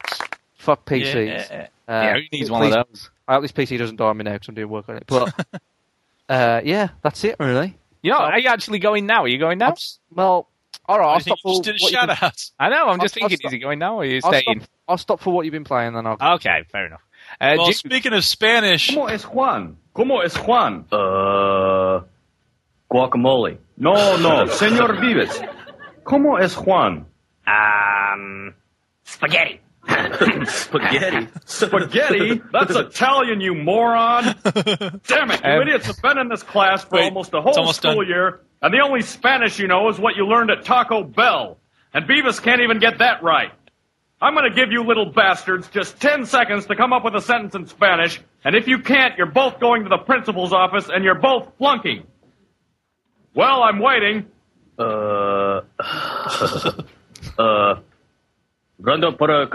Fuck 0.58 0.86
PCs. 0.86 1.50
Yeah. 1.50 1.68
Uh, 1.88 1.92
yeah, 1.92 2.14
who 2.14 2.22
needs 2.32 2.50
one 2.50 2.64
of 2.64 2.72
those? 2.72 3.10
I 3.28 3.34
hope 3.34 3.42
this 3.44 3.52
PC 3.52 3.78
doesn't 3.78 3.98
die 3.98 4.06
on 4.06 4.18
me 4.18 4.24
now 4.24 4.34
because 4.34 4.48
I'm 4.48 4.56
doing 4.56 4.70
work 4.70 4.88
on 4.90 4.96
it. 4.98 5.04
But 5.06 5.34
uh, 6.30 6.62
yeah, 6.64 6.90
that's 7.02 7.24
it 7.24 7.36
really. 7.40 7.78
You 8.02 8.12
know, 8.12 8.18
are 8.20 8.40
you 8.40 8.48
actually 8.50 8.80
going 8.80 9.06
now? 9.06 9.24
Are 9.24 9.28
you 9.28 9.38
going 9.38 9.58
now? 9.58 9.70
I'm 9.70 9.76
well, 10.16 10.48
all 10.86 11.00
right. 11.00 11.08
I 11.08 11.14
I'll 11.14 11.20
think 11.20 11.38
stop 11.38 11.52
you 11.52 11.58
for 11.58 11.64
just 11.64 11.64
did 11.64 11.72
a 11.72 11.84
what 11.84 11.92
you've 11.92 12.00
shout 12.00 12.08
been- 12.08 12.18
out. 12.28 12.52
I 12.60 12.70
know. 12.70 12.88
I'm 12.88 13.00
just 13.00 13.18
I'll- 13.18 13.24
I'll 13.24 13.30
thinking, 13.30 13.38
stop- 13.38 13.50
is 13.50 13.54
he 13.54 13.60
going 13.60 13.80
now 13.80 13.96
or 13.96 14.02
are 14.02 14.06
you 14.06 14.22
I'll 14.24 14.32
staying? 14.32 14.60
stop, 14.62 14.70
I'll 14.88 14.98
stop 14.98 15.20
for 15.22 15.34
what 15.34 15.46
you've 15.46 15.52
been 15.54 15.64
playing, 15.64 15.94
then 15.94 16.06
I'll. 16.08 16.18
Okay, 16.36 16.64
fair 16.72 16.88
enough. 16.88 17.02
Uh, 17.40 17.54
Well, 17.58 17.66
Duke- 17.68 17.76
speaking 17.76 18.14
of 18.14 18.24
Spanish, 18.26 18.90
¿Cómo 18.92 19.10
es 19.10 19.24
Juan? 19.24 19.78
¿Cómo 19.96 20.24
es 20.24 20.36
Juan? 20.38 20.86
Uh, 20.92 22.02
guacamole. 22.92 23.58
No, 23.78 24.18
no, 24.18 24.46
Señor 24.48 25.00
Vives. 25.00 25.42
¿Cómo 26.04 26.38
es 26.40 26.54
Juan? 26.56 27.06
Um, 27.48 28.54
spaghetti. 29.06 29.60
Spaghetti. 30.46 31.28
Spaghetti? 31.46 32.42
That's 32.52 32.76
Italian, 32.76 33.42
you 33.42 33.54
moron! 33.54 34.24
Damn 34.44 35.32
it, 35.32 35.42
you 35.44 35.50
Um, 35.50 35.62
idiots 35.62 35.88
have 35.88 36.02
been 36.02 36.18
in 36.18 36.30
this 36.30 36.42
class 36.44 36.84
for 36.86 36.96
wait, 36.96 37.06
almost 37.06 37.34
a 37.34 37.42
whole 37.42 37.54
almost 37.58 37.78
school 37.82 37.96
done. 37.96 38.08
year, 38.08 38.42
and 38.62 38.74
the 38.74 38.80
only 38.80 39.02
Spanish 39.02 39.60
you 39.60 39.68
know 39.68 39.90
is 39.90 40.00
what 40.00 40.16
you 40.16 40.26
learned 40.26 40.52
at 40.52 40.64
Taco 40.64 41.04
Bell. 41.04 41.58
And 41.94 42.08
Beavis 42.08 42.42
can't 42.42 42.62
even 42.62 42.80
get 42.80 43.00
that 43.00 43.22
right. 43.24 43.52
I'm 44.22 44.34
gonna 44.36 44.54
give 44.54 44.72
you 44.72 44.84
little 44.84 45.12
bastards 45.12 45.68
just 45.68 46.00
10 46.00 46.26
seconds 46.26 46.66
to 46.68 46.76
come 46.78 46.94
up 46.94 47.04
with 47.04 47.14
a 47.16 47.22
sentence 47.22 47.54
in 47.56 47.68
Spanish, 47.68 48.22
and 48.46 48.56
if 48.56 48.68
you 48.70 48.80
can't, 48.80 49.18
you're 49.18 49.32
both 49.32 49.60
going 49.60 49.84
to 49.84 49.90
the 49.90 49.98
principal's 49.98 50.54
office 50.54 50.88
and 50.90 51.04
you're 51.04 51.20
both 51.20 51.52
flunking. 51.58 52.08
Well, 53.36 53.64
I'm 53.64 53.80
waiting. 53.80 54.28
Uh, 54.80 55.62
uh, 57.38 57.76
Rondo 58.86 59.14
para 59.14 59.48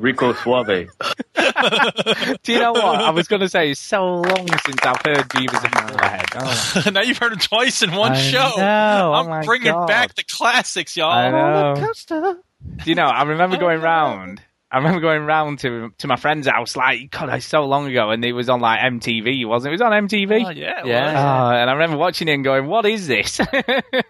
Rico 0.00 0.32
Suave. 0.32 0.88
Do 2.42 2.52
you 2.52 2.58
know 2.58 2.72
what? 2.72 3.00
I 3.00 3.10
was 3.10 3.28
going 3.28 3.40
to 3.40 3.48
say, 3.48 3.70
it's 3.70 3.80
so 3.80 4.16
long 4.16 4.48
since 4.64 4.78
I've 4.82 5.00
heard 5.04 5.28
Beavers 5.28 5.62
in 5.62 5.70
my 5.70 6.06
head. 6.08 6.26
Oh, 6.34 6.82
now 6.92 7.02
you've 7.02 7.18
heard 7.18 7.34
it 7.34 7.40
twice 7.40 7.82
in 7.82 7.92
one 7.92 8.12
I 8.12 8.16
show. 8.20 8.50
know, 8.56 9.10
oh 9.10 9.12
I'm 9.12 9.28
my 9.28 9.44
bringing 9.44 9.72
God. 9.72 9.86
back 9.86 10.16
the 10.16 10.24
classics, 10.24 10.96
y'all. 10.96 11.12
I 11.12 11.30
know. 11.30 11.74
Do 12.08 12.42
you 12.84 12.96
know, 12.96 13.06
I 13.06 13.22
remember 13.22 13.58
going 13.58 13.80
round 13.80 14.42
I 14.70 14.78
remember 14.78 15.00
going 15.00 15.22
round 15.24 15.60
to 15.60 15.90
to 15.98 16.06
my 16.08 16.16
friend's 16.16 16.48
house 16.48 16.74
like 16.76 17.10
God, 17.12 17.28
it's 17.32 17.46
so 17.46 17.64
long 17.66 17.86
ago, 17.88 18.10
and 18.10 18.24
it 18.24 18.32
was 18.32 18.48
on 18.48 18.60
like 18.60 18.80
MTV, 18.80 19.46
wasn't 19.46 19.70
it? 19.70 19.80
It 19.80 19.80
was 19.80 19.80
on 19.82 20.08
MTV. 20.08 20.44
Oh, 20.46 20.50
yeah, 20.50 20.84
Yeah. 20.84 21.10
Oh, 21.10 21.50
and 21.54 21.70
I 21.70 21.72
remember 21.74 21.96
watching 21.96 22.26
it 22.28 22.32
and 22.34 22.42
going, 22.44 22.66
"What 22.66 22.84
is 22.84 23.06
this?" 23.06 23.40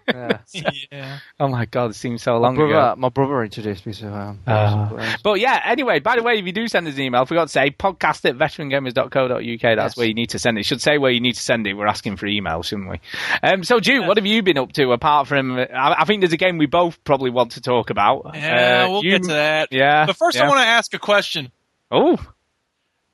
Yeah. 0.07 0.39
yeah. 0.91 1.19
oh 1.39 1.47
my 1.47 1.65
God, 1.65 1.91
it 1.91 1.95
seems 1.95 2.23
so 2.23 2.33
My 2.33 2.37
long 2.39 2.55
ago. 2.55 2.95
my 2.97 3.09
brother 3.09 3.43
introduced 3.43 3.85
me 3.85 3.93
to 3.93 4.07
um, 4.07 4.39
Uh, 4.47 5.15
but 5.23 5.39
yeah, 5.39 5.61
anyway, 5.65 5.99
by 5.99 6.15
the 6.15 6.23
way, 6.23 6.39
if 6.39 6.45
you 6.45 6.51
do 6.53 6.67
send 6.67 6.87
us 6.87 6.95
an 6.95 7.01
email, 7.01 7.21
I 7.21 7.25
forgot 7.25 7.43
to 7.45 7.49
say, 7.49 7.69
podcast 7.71 8.25
at 8.27 8.35
veterangamers.co.uk. 8.37 9.61
That's 9.61 9.77
Yes. 9.93 9.97
where 9.97 10.07
you 10.07 10.13
need 10.13 10.29
to 10.31 10.39
send 10.39 10.57
it. 10.57 10.61
It 10.61 10.65
should 10.65 10.81
say 10.81 10.97
where 10.97 11.11
you 11.11 11.19
need 11.19 11.33
to 11.35 11.41
send 11.41 11.67
it. 11.67 11.73
We're 11.75 11.87
asking 11.87 12.15
for 12.17 12.25
email, 12.25 12.63
shouldn't 12.63 12.89
we? 12.89 12.99
Um, 13.43 13.63
so, 13.63 13.79
Jude, 13.79 14.07
what 14.07 14.17
have 14.17 14.25
you 14.25 14.41
been 14.43 14.57
up 14.57 14.71
to 14.73 14.91
apart 14.91 15.27
from. 15.27 15.57
I, 15.59 15.67
I 15.99 16.05
think 16.05 16.21
there's 16.21 16.33
a 16.33 16.37
game 16.37 16.57
we 16.57 16.65
both 16.65 17.03
probably 17.03 17.29
want 17.29 17.51
to 17.53 17.61
talk 17.61 17.89
about. 17.89 18.31
Yeah, 18.33 18.85
Uh, 18.87 18.91
we'll 18.91 19.03
you- 19.03 19.11
get 19.11 19.23
to 19.23 19.27
that. 19.29 19.67
Yeah. 19.71 20.05
But 20.07 20.15
first, 20.17 20.37
yeah. 20.37 20.46
I 20.47 20.49
want 20.49 20.61
to 20.61 20.67
ask 20.67 20.93
a 20.93 20.99
question. 20.99 21.51
Oh, 21.91 22.17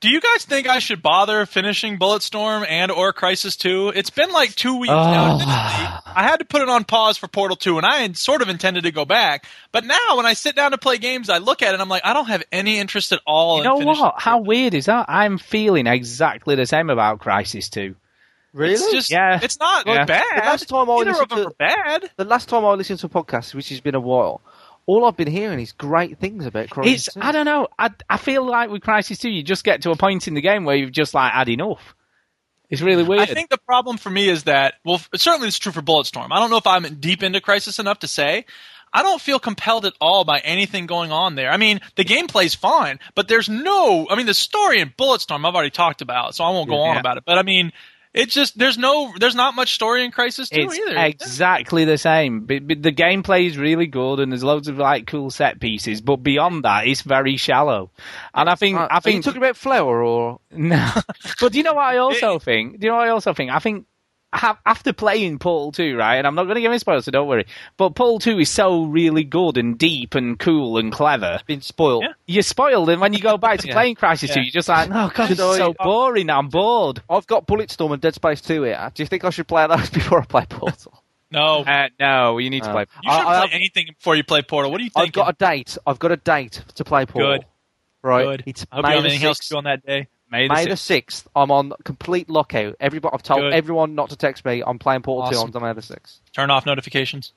Do 0.02 0.10
you 0.10 0.20
guys 0.20 0.44
think 0.44 0.68
I 0.68 0.80
should 0.80 1.02
bother 1.02 1.46
finishing 1.46 1.98
Bulletstorm 1.98 2.66
and 2.68 2.92
or 2.92 3.14
Crysis 3.14 3.58
2? 3.58 3.94
It's 3.96 4.10
been 4.10 4.32
like 4.32 4.54
two 4.56 4.78
weeks 4.80 4.90
now. 4.92 5.38
Oh. 5.42 6.00
I 6.16 6.24
had 6.24 6.38
to 6.40 6.46
put 6.46 6.62
it 6.62 6.68
on 6.70 6.84
pause 6.84 7.18
for 7.18 7.28
Portal 7.28 7.56
2, 7.56 7.78
and 7.78 7.86
I 7.86 8.00
had 8.00 8.18
sort 8.18 8.42
of 8.42 8.50
intended 8.50 8.84
to 8.84 8.92
go 8.92 9.06
back. 9.06 9.46
But 9.72 9.86
now, 9.86 10.18
when 10.18 10.26
I 10.26 10.34
sit 10.34 10.56
down 10.56 10.72
to 10.72 10.78
play 10.78 10.98
games, 10.98 11.30
I 11.30 11.38
look 11.38 11.62
at 11.62 11.70
it 11.70 11.74
and 11.74 11.82
I'm 11.82 11.88
like, 11.90 12.02
I 12.06 12.14
don't 12.14 12.28
have 12.28 12.44
any 12.52 12.80
interest 12.80 13.12
at 13.14 13.22
all 13.26 13.58
you 13.64 13.64
in 13.64 13.80
know 13.80 13.86
what? 13.86 14.16
How 14.18 14.40
weird 14.40 14.74
is 14.74 14.88
that? 14.88 15.06
I'm 15.08 15.38
feeling 15.38 15.88
exactly 15.88 16.56
the 16.56 16.66
same 16.66 16.90
about 16.90 17.20
Crysis 17.20 17.70
2. 17.70 17.96
really? 18.54 18.74
It's 18.74 18.92
just, 18.92 19.10
Yeah. 19.12 19.40
it's 19.42 19.58
not 19.60 19.88
Yeah. 19.88 20.06
bad. 20.06 20.24
The 20.36 20.46
last 20.46 20.68
time 20.70 20.90
I 20.90 20.98
Neither 20.98 21.12
listened 21.12 21.24
of 21.24 21.30
them 21.30 21.40
to- 21.40 21.48
are 21.48 21.54
bad. 22.00 22.10
the 22.18 22.26
last 22.26 22.50
time 22.50 22.66
I 22.66 22.74
listened 22.74 23.00
to 23.00 23.06
a 23.08 23.10
podcast, 23.10 23.56
which 23.56 23.70
has 23.70 23.80
been 23.82 23.96
a 23.96 24.00
while, 24.00 24.42
all 24.86 25.06
I've 25.06 25.18
been 25.18 25.32
hearing 25.32 25.60
is 25.60 25.72
great 25.72 26.20
things 26.20 26.46
about 26.46 26.68
Crysis. 26.68 26.94
It's 26.94 27.14
2. 27.14 27.20
I 27.22 27.32
don't 27.32 27.46
know. 27.46 27.68
I 27.78 27.92
I 28.10 28.18
feel 28.18 28.46
like 28.46 28.70
with 28.70 28.82
Crysis 28.82 29.20
2, 29.20 29.30
you 29.30 29.44
just 29.44 29.64
get 29.64 29.84
to 29.84 29.92
a 29.92 29.96
point 29.96 30.28
in 30.28 30.34
the 30.34 30.42
game 30.42 30.66
where 30.66 30.76
you've 30.76 30.92
just 30.92 31.14
like 31.14 31.32
had 31.32 31.50
enough. 31.50 31.96
It's 32.70 32.82
really 32.82 33.04
weird. 33.04 33.22
I 33.22 33.26
think 33.34 33.50
the 33.50 33.60
problem 33.60 33.98
for 33.98 34.10
me 34.10 34.30
is 34.30 34.44
that, 34.44 34.76
well, 34.84 35.00
certainly 35.16 35.48
it's 35.48 35.60
true 35.60 35.72
for 35.72 35.82
Bulletstorm. 35.82 36.30
I 36.32 36.40
don't 36.40 36.50
know 36.50 36.58
if 36.58 36.66
I'm 36.66 36.96
deep 36.96 37.22
into 37.22 37.40
Crysis 37.40 37.80
enough 37.80 38.00
to 38.00 38.08
say. 38.08 38.46
I 38.92 39.04
don't 39.04 39.22
feel 39.22 39.40
compelled 39.40 39.86
at 39.86 39.94
all 40.00 40.24
by 40.24 40.40
anything 40.40 40.86
going 40.86 41.12
on 41.12 41.36
there. 41.36 41.50
I 41.50 41.58
mean, 41.58 41.82
the 41.96 42.04
gameplay's 42.04 42.56
fine, 42.56 43.00
but 43.16 43.28
there's 43.28 43.50
no. 43.50 44.08
I 44.10 44.16
mean, 44.16 44.28
the 44.28 44.34
story 44.34 44.80
in 44.80 44.90
Bulletstorm 44.90 45.48
I've 45.48 45.56
already 45.56 45.72
talked 45.72 46.02
about, 46.02 46.36
so 46.36 46.44
I 46.44 46.52
won't 46.52 46.70
go 46.70 46.80
on 46.80 46.98
about 46.98 47.18
it. 47.18 47.24
But 47.26 47.38
I 47.38 47.44
mean, 47.44 47.74
it's 48.14 48.34
just 48.34 48.58
there's 48.58 48.78
no, 48.78 49.12
there's 49.20 49.36
not 49.36 49.56
much 49.56 49.74
story 49.74 50.04
in 50.06 50.12
Crysis 50.12 50.50
2 50.50 50.62
it's 50.62 50.78
either. 50.78 50.98
exactly 50.98 51.86
the 51.86 51.98
same. 51.98 52.46
But, 52.46 52.68
but 52.68 52.82
the 52.84 52.92
gameplay 52.92 53.48
is 53.48 53.58
really 53.58 53.88
good, 53.88 54.20
and 54.20 54.32
there's 54.32 54.44
loads 54.44 54.68
of 54.68 54.78
like 54.78 55.08
cool 55.08 55.32
set 55.32 55.60
pieces. 55.60 56.02
But 56.02 56.18
beyond 56.18 56.64
that, 56.64 56.86
it's 56.88 57.02
very 57.02 57.38
shallow. 57.38 57.90
And 58.34 58.50
I 58.50 58.56
think 58.56 58.78
Uh, 58.78 58.88
I 58.90 58.96
are 58.96 58.98
you 58.98 59.02
think 59.02 59.26
talking 59.26 59.42
about 59.42 59.58
Flower 59.58 60.04
or 60.04 60.40
no. 60.52 60.90
but 61.42 61.52
do 61.52 61.58
you 61.58 61.64
know 61.64 61.74
what 61.74 61.86
I 61.86 61.98
also 62.06 62.40
think? 62.40 62.80
Do 62.80 62.86
you 62.86 62.92
know 62.92 62.98
what 62.98 63.08
I 63.08 63.12
also 63.12 63.34
think? 63.34 63.52
I 63.52 63.60
think 63.60 63.86
ha- 63.86 63.86
after 64.34 64.94
playing 64.94 65.40
Portal 65.40 65.72
2, 65.72 65.96
right, 65.96 66.16
and 66.16 66.28
I'm 66.28 66.36
not 66.36 66.44
going 66.44 66.56
to 66.56 66.62
give 66.62 66.72
any 66.72 66.80
spoilers, 66.80 67.06
so 67.06 67.12
don't 67.12 67.28
worry, 67.28 67.46
but 67.78 67.92
Portal 67.96 68.20
2 68.20 68.40
is 68.40 68.50
so 68.50 68.84
really 68.86 69.24
good 69.24 69.58
and 69.58 69.78
deep 69.78 70.16
and 70.16 70.38
cool 70.40 70.78
and 70.78 70.92
clever. 70.92 71.40
been 71.46 71.62
spoiled? 71.62 72.04
Yeah. 72.04 72.14
You're 72.26 72.44
spoiled, 72.44 72.90
and 72.90 73.00
when 73.00 73.14
you 73.14 73.20
go 73.20 73.38
back 73.38 73.60
to 73.60 73.68
Yeah. 73.70 73.74
playing 73.74 73.96
Crysis 73.96 74.34
2, 74.34 74.42
you're 74.42 74.52
just 74.52 74.70
like, 74.70 74.90
oh, 74.90 75.12
God, 75.14 75.28
Should 75.28 75.32
it's 75.32 75.42
I- 75.42 75.58
so 75.58 75.74
boring, 75.78 76.30
I'm 76.30 76.50
bored. 76.50 77.02
I've 77.10 77.28
got 77.28 77.46
Bulletstorm 77.48 77.94
and 77.94 78.02
Dead 78.02 78.16
Space 78.16 78.42
2 78.42 78.64
here. 78.64 78.92
Do 78.94 79.04
you 79.04 79.08
think 79.08 79.24
I 79.24 79.30
should 79.30 79.48
play 79.48 79.66
those 79.68 79.90
before 79.92 80.22
I 80.22 80.26
play 80.26 80.46
Portal? 80.50 81.02
no, 81.32 81.64
Uh, 81.64 81.90
no, 82.00 82.38
you 82.38 82.50
need 82.50 82.64
to 82.64 82.70
Uh, 82.70 82.74
play. 82.74 82.86
you 83.04 83.12
shouldn't 83.12 83.28
I- 83.28 83.32
I 83.32 83.40
play 83.40 83.48
have- 83.48 83.56
anything 83.56 83.88
before 83.98 84.16
you 84.16 84.24
play 84.24 84.42
Portal. 84.42 84.72
What 84.72 84.80
do 84.80 84.84
you 84.84 84.90
think? 84.90 85.08
I've 85.08 85.14
got 85.14 85.30
a 85.30 85.34
date. 85.34 85.78
I've 85.88 86.00
got 86.00 86.12
a 86.12 86.18
date 86.18 86.62
to 86.76 86.84
play 86.84 87.06
Portal. 87.06 87.34
Good. 87.38 87.46
Right. 88.02 88.26
Good. 88.26 88.44
It's 88.48 88.66
I 88.72 88.76
hope 88.78 88.84
you 88.86 88.90
May 88.90 88.94
don't 88.96 89.04
have 89.04 89.12
anything 89.12 89.28
else 89.28 89.38
to 89.40 89.44
6th. 89.46 89.50
do 89.50 89.58
on 89.58 89.64
that 89.64 89.86
day. 89.86 90.08
May 90.34 90.48
the 90.48 90.54
May 90.56 90.66
the 90.66 90.72
6th. 90.72 90.78
sixth, 90.80 91.28
I'm 91.36 91.52
on 91.52 91.74
complete 91.84 92.28
lockout. 92.28 92.76
Everybody, 92.80 93.14
I've 93.14 93.22
told 93.22 93.42
Good. 93.42 93.54
everyone 93.54 93.94
not 93.94 94.10
to 94.10 94.16
text 94.16 94.44
me. 94.44 94.64
I'm 94.66 94.80
playing 94.80 95.04
Portal 95.04 95.28
Awesome. 95.30 95.52
Two 95.52 95.58
on 95.60 95.64
May 95.64 95.74
the 95.74 95.84
sixth. 95.84 96.22
Turn 96.34 96.50
off 96.50 96.66
notifications. 96.66 97.34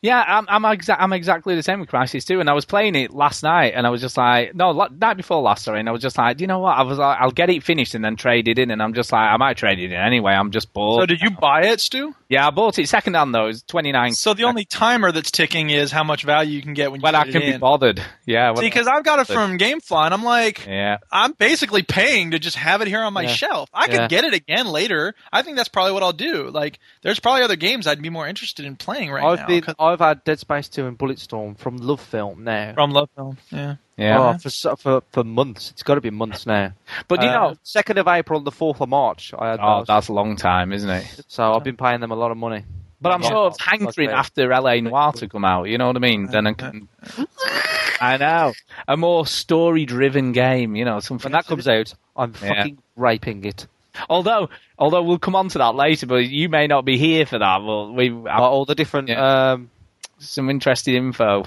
Yeah, 0.00 0.22
I'm 0.24 0.46
I'm, 0.48 0.62
exa- 0.78 0.94
I'm 0.96 1.12
exactly 1.12 1.56
the 1.56 1.62
same 1.64 1.80
with 1.80 1.88
Crysis 1.90 2.24
2, 2.24 2.38
and 2.38 2.48
I 2.48 2.52
was 2.52 2.64
playing 2.64 2.94
it 2.94 3.12
last 3.12 3.42
night, 3.42 3.72
and 3.74 3.84
I 3.84 3.90
was 3.90 4.00
just 4.00 4.16
like, 4.16 4.54
no, 4.54 4.70
la- 4.70 4.86
night 4.96 5.16
before 5.16 5.42
last, 5.42 5.64
sorry, 5.64 5.80
and 5.80 5.88
I 5.88 5.92
was 5.92 6.00
just 6.02 6.16
like, 6.16 6.40
you 6.40 6.46
know 6.46 6.60
what? 6.60 6.78
I 6.78 6.82
was 6.82 6.98
like, 6.98 7.18
I'll 7.20 7.32
get 7.32 7.50
it 7.50 7.64
finished 7.64 7.96
and 7.96 8.04
then 8.04 8.14
trade 8.14 8.46
it 8.46 8.60
in, 8.60 8.70
and 8.70 8.80
I'm 8.80 8.94
just 8.94 9.10
like, 9.10 9.28
I 9.28 9.36
might 9.38 9.56
trade 9.56 9.80
it 9.80 9.86
in 9.86 9.92
anyway. 9.98 10.34
I'm 10.34 10.52
just 10.52 10.72
bored. 10.72 11.02
So 11.02 11.06
did 11.06 11.20
you 11.20 11.30
buy 11.30 11.62
it, 11.64 11.80
Stu? 11.80 12.14
yeah, 12.28 12.46
I 12.46 12.50
bought 12.50 12.78
it 12.78 12.88
second 12.88 13.14
hand 13.14 13.34
though. 13.34 13.46
It's 13.48 13.62
29. 13.62 14.12
So 14.12 14.34
the 14.34 14.44
only 14.44 14.64
timer 14.64 15.10
that's 15.10 15.32
ticking 15.32 15.70
is 15.70 15.90
how 15.90 16.04
much 16.04 16.22
value 16.22 16.52
you 16.52 16.62
can 16.62 16.74
get 16.74 16.92
when 16.92 17.00
you 17.00 17.02
when 17.02 17.16
I 17.16 17.24
can 17.24 17.40
be 17.40 17.56
bothered. 17.58 18.00
Yeah, 18.24 18.54
See, 18.54 18.60
because 18.66 18.86
I've 18.86 19.02
got 19.02 19.18
it 19.18 19.26
from 19.26 19.58
GameFly, 19.58 20.04
and 20.04 20.14
I'm 20.14 20.22
like, 20.22 20.64
yeah. 20.64 20.98
I'm 21.10 21.32
basically 21.32 21.82
paying 21.82 22.30
to 22.32 22.38
just 22.38 22.56
have 22.56 22.82
it 22.82 22.88
here 22.88 23.00
on 23.00 23.12
my 23.14 23.22
Yeah. 23.22 23.28
shelf. 23.32 23.68
I 23.74 23.88
could 23.88 24.08
get 24.10 24.22
it 24.22 24.32
again 24.34 24.68
later. 24.68 25.16
I 25.32 25.42
think 25.42 25.56
that's 25.56 25.68
probably 25.68 25.92
what 25.92 26.04
I'll 26.04 26.12
do. 26.12 26.50
Like, 26.50 26.78
there's 27.02 27.18
probably 27.18 27.42
other 27.42 27.56
games 27.56 27.88
I'd 27.88 28.00
be 28.00 28.10
more 28.10 28.28
interested 28.28 28.64
in 28.64 28.76
playing 28.76 29.10
right 29.10 29.24
now. 29.40 29.46
I've 29.88 29.98
had 30.00 30.24
Dead 30.24 30.38
Space 30.38 30.68
Two 30.68 30.86
and 30.86 30.96
Bulletstorm 30.98 31.58
from 31.58 31.76
Love 31.78 32.00
Film 32.00 32.44
now. 32.44 32.72
from 32.74 32.90
Love 32.92 33.10
Film. 33.16 33.36
Yeah. 33.50 33.76
Yeah. 33.96 34.34
Oh, 34.34 34.38
for 34.38 34.76
for 34.76 35.02
for 35.10 35.24
months. 35.24 35.70
It's 35.72 35.82
got 35.82 35.96
to 35.96 36.00
be 36.00 36.10
months 36.10 36.46
now. 36.46 36.72
But 37.08 37.22
you 37.22 37.28
Uh, 37.28 37.32
know, 37.32 37.54
second 37.64 37.98
of 37.98 38.06
April 38.06 38.38
and 38.38 38.46
the 38.46 38.52
fourth 38.52 38.80
of 38.80 38.88
March. 38.88 39.34
I 39.38 39.50
had 39.50 39.60
oh, 39.60 39.78
those. 39.78 39.86
that's 39.88 40.08
a 40.08 40.12
long 40.12 40.36
time, 40.36 40.72
isn't 40.72 40.88
it? 40.88 41.24
So 41.28 41.52
I've 41.54 41.64
been 41.64 41.76
paying 41.76 42.00
them 42.00 42.10
a 42.12 42.16
lot 42.16 42.30
of 42.30 42.36
money. 42.36 42.64
But 43.00 43.12
I'm 43.12 43.22
Yeah. 43.22 43.28
sort 43.28 43.52
of 43.54 43.60
hankering 43.60 44.08
Okay. 44.08 44.16
after 44.16 44.52
LA 44.52 44.80
Noire 44.80 45.12
to 45.14 45.28
come 45.28 45.44
out. 45.44 45.64
You 45.68 45.78
know 45.78 45.86
what 45.88 45.96
I 45.96 46.00
mean? 46.00 46.26
Then 46.26 46.46
I 46.48 46.52
can. 46.52 46.88
I 48.00 48.16
know 48.16 48.52
a 48.86 48.96
more 48.96 49.26
story-driven 49.26 50.32
game. 50.32 50.76
You 50.76 50.84
know, 50.84 51.00
something 51.00 51.30
When 51.30 51.32
that 51.32 51.46
comes 51.46 51.66
out, 51.68 51.94
I'm 52.16 52.32
Yeah. 52.42 52.54
fucking 52.54 52.78
raping 52.96 53.44
it. 53.44 53.66
Although, 54.08 54.48
although 54.78 55.02
we'll 55.02 55.18
come 55.18 55.34
on 55.34 55.48
to 55.48 55.58
that 55.58 55.74
later, 55.74 56.06
but 56.06 56.24
you 56.26 56.48
may 56.48 56.68
not 56.68 56.84
be 56.84 56.96
here 56.98 57.26
for 57.26 57.38
that. 57.38 57.62
Well, 57.64 57.92
we 57.92 58.10
all 58.28 58.64
the 58.64 58.76
different. 58.76 59.08
Yeah. 59.08 59.52
Um, 59.52 59.70
some 60.18 60.50
interesting 60.50 60.94
info. 60.94 61.44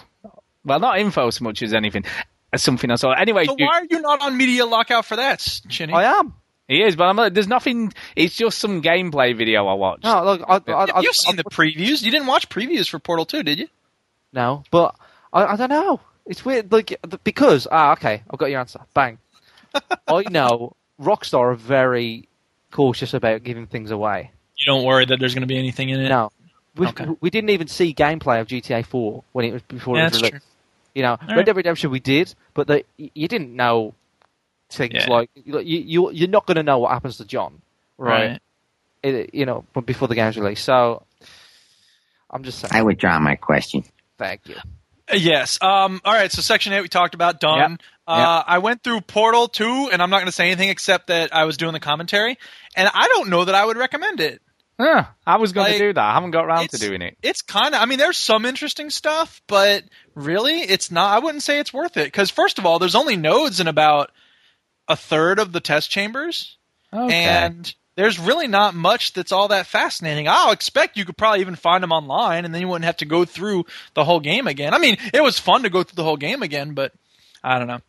Well, 0.64 0.80
not 0.80 1.00
info 1.00 1.30
so 1.30 1.44
much 1.44 1.62
as 1.64 1.74
anything. 1.74 2.06
Uh, 2.54 2.58
Something 2.58 2.92
I 2.92 2.96
saw. 2.96 3.12
Anyway, 3.14 3.46
So 3.46 3.56
you- 3.58 3.66
why 3.66 3.80
are 3.80 3.86
you 3.90 4.02
not 4.02 4.22
on 4.22 4.38
media 4.38 4.66
lockout 4.66 5.06
for 5.06 5.16
that, 5.16 5.40
Chinny? 5.70 5.94
I 5.94 6.20
am. 6.20 6.34
he 6.68 6.82
is, 6.84 6.96
but 6.96 7.06
I'm, 7.06 7.16
like, 7.16 7.34
there's 7.34 7.48
nothing. 7.48 7.94
It's 8.16 8.36
just 8.36 8.60
some 8.60 8.82
gameplay 8.82 9.36
video 9.36 9.66
I 9.68 9.74
watched. 9.74 10.04
No, 10.04 10.24
look, 10.24 10.42
I, 10.48 10.56
I, 10.72 10.86
I, 10.86 11.00
You've 11.02 11.16
seen 11.16 11.36
the 11.38 11.44
previews. 11.46 12.04
You 12.04 12.12
didn't 12.12 12.28
watch 12.28 12.50
previews 12.50 12.90
for 12.90 13.00
Portal 13.00 13.26
2, 13.26 13.44
did 13.44 13.60
you? 13.60 13.68
No, 14.34 14.64
but 14.72 14.96
I, 15.34 15.46
I 15.46 15.56
don't 15.56 15.70
know. 15.70 16.00
It's 16.26 16.46
weird, 16.46 16.72
like 16.72 16.98
because 17.24 17.68
ah, 17.72 17.94
okay, 17.94 18.22
I've 18.30 18.38
got 18.40 18.52
your 18.52 18.60
answer. 18.60 18.80
Bang. 18.94 19.18
I 20.08 20.24
know 20.30 20.76
Rockstar 21.02 21.54
are 21.54 21.56
very 21.56 22.30
cautious 22.72 23.14
about 23.14 23.44
giving 23.44 23.66
things 23.68 23.92
away. 23.92 24.32
You 24.56 24.66
don't 24.72 24.86
worry 24.86 25.06
that 25.06 25.18
there's 25.20 25.34
going 25.34 25.42
to 25.42 25.48
be 25.48 25.58
anything 25.58 25.90
in 25.90 26.00
it. 26.00 26.10
No, 26.10 26.30
we, 26.76 26.88
Okay. 26.88 27.06
we 27.20 27.30
didn't 27.30 27.50
even 27.52 27.68
see 27.68 27.94
gameplay 27.94 28.40
of 28.42 28.48
GTA 28.48 28.86
4 28.86 29.24
when 29.34 29.46
it 29.46 29.54
was 29.54 29.62
before 29.64 29.98
Yeah, 29.98 30.04
it 30.04 30.06
was 30.06 30.22
that's 30.22 30.32
released. 30.34 30.46
You 30.96 31.04
know, 31.04 31.18
right. 31.22 31.38
Red 31.38 31.46
Dead 31.46 31.56
Redemption 31.56 31.90
we 31.92 32.00
did, 32.00 32.34
but 32.54 32.68
the, 32.68 32.84
you 32.98 33.28
didn't 33.28 33.56
know 33.56 33.94
things 34.70 34.94
Yeah. 34.94 35.08
like 35.10 35.30
you, 35.36 35.60
you 35.60 36.12
you're 36.12 36.30
not 36.30 36.46
going 36.46 36.58
to 36.58 36.64
know 36.64 36.80
what 36.80 36.92
happens 36.92 37.18
to 37.18 37.26
John, 37.26 37.62
right? 37.98 38.32
Right. 38.32 38.42
It, 39.04 39.34
you 39.34 39.46
know, 39.46 39.66
but 39.74 39.86
before 39.86 40.08
the 40.08 40.16
game's 40.16 40.38
released. 40.38 40.64
So 40.64 41.04
I'm 42.30 42.44
just 42.44 42.60
saying. 42.60 42.72
I 42.74 42.82
withdraw 42.84 43.20
my 43.20 43.36
question. 43.36 43.84
Thank 44.18 44.48
you. 44.48 44.56
Uh, 44.56 45.16
Yes. 45.16 45.58
Um, 45.62 46.00
all 46.06 46.14
right. 46.14 46.32
So 46.32 46.42
Section 46.42 46.72
8 46.72 46.82
we 46.82 46.88
talked 46.88 47.16
about. 47.16 47.40
Done. 47.42 47.80
Uh, 48.08 48.44
I 48.46 48.60
went 48.60 48.84
through 48.84 49.02
Portal 49.02 49.48
2, 49.48 49.90
and 49.92 50.02
I'm 50.02 50.10
not 50.10 50.18
going 50.18 50.28
to 50.28 50.32
say 50.32 50.48
anything 50.48 50.70
except 50.70 51.08
that 51.08 51.34
I 51.36 51.46
was 51.46 51.58
doing 51.58 51.74
the 51.74 51.80
commentary, 51.80 52.38
and 52.76 52.90
I 52.94 53.08
don't 53.08 53.30
know 53.30 53.44
that 53.46 53.56
I 53.56 53.66
would 53.66 53.78
recommend 53.78 54.20
it. 54.22 54.42
Huh, 54.82 55.04
I 55.28 55.38
was 55.38 55.52
going 55.52 55.66
Like, 55.68 55.74
to 55.78 55.88
do 55.90 55.94
that. 55.94 56.04
I 56.04 56.14
haven't 56.14 56.32
got 56.32 56.46
around 56.46 56.70
to 56.72 56.78
doing 56.78 57.02
it. 57.04 57.18
It's 57.22 57.42
kind 57.44 57.76
of. 57.76 57.82
I 57.82 57.86
mean, 57.86 58.00
there's 58.00 58.18
some 58.18 58.46
interesting 58.46 58.90
stuff, 58.90 59.42
but 59.48 59.84
really, 60.16 60.62
it's 60.62 60.90
not. 60.90 61.16
I 61.16 61.20
wouldn't 61.20 61.44
say 61.44 61.60
it's 61.60 61.74
worth 61.74 61.98
it 61.98 62.06
because 62.06 62.30
first 62.32 62.58
of 62.58 62.66
all, 62.66 62.80
there's 62.80 62.96
only 62.96 63.16
nodes 63.16 63.60
in 63.60 63.68
about 63.68 64.12
a 64.88 64.96
third 64.96 65.38
of 65.40 65.52
the 65.52 65.60
test 65.60 65.92
chambers, 65.92 66.58
Okay. 66.92 67.14
and 67.24 67.74
there's 67.96 68.18
really 68.18 68.48
not 68.48 68.74
much 68.74 69.14
that's 69.14 69.32
all 69.32 69.50
that 69.50 69.68
fascinating. 69.68 70.28
I'll 70.28 70.52
expect 70.52 70.98
you 70.98 71.06
could 71.06 71.18
probably 71.18 71.42
even 71.42 71.56
find 71.56 71.84
them 71.84 71.92
online, 71.92 72.46
and 72.46 72.54
then 72.54 72.62
you 72.62 72.68
wouldn't 72.68 72.86
have 72.86 72.98
to 72.98 73.06
go 73.06 73.24
through 73.26 73.66
the 73.94 74.04
whole 74.04 74.20
game 74.20 74.48
again. 74.48 74.74
I 74.74 74.80
mean, 74.80 74.98
it 75.14 75.22
was 75.22 75.38
fun 75.38 75.64
to 75.64 75.70
go 75.70 75.84
through 75.84 75.98
the 75.98 76.04
whole 76.04 76.18
game 76.18 76.42
again, 76.42 76.74
but 76.74 76.94
I 77.44 77.60
don't 77.60 77.68
know. 77.68 77.82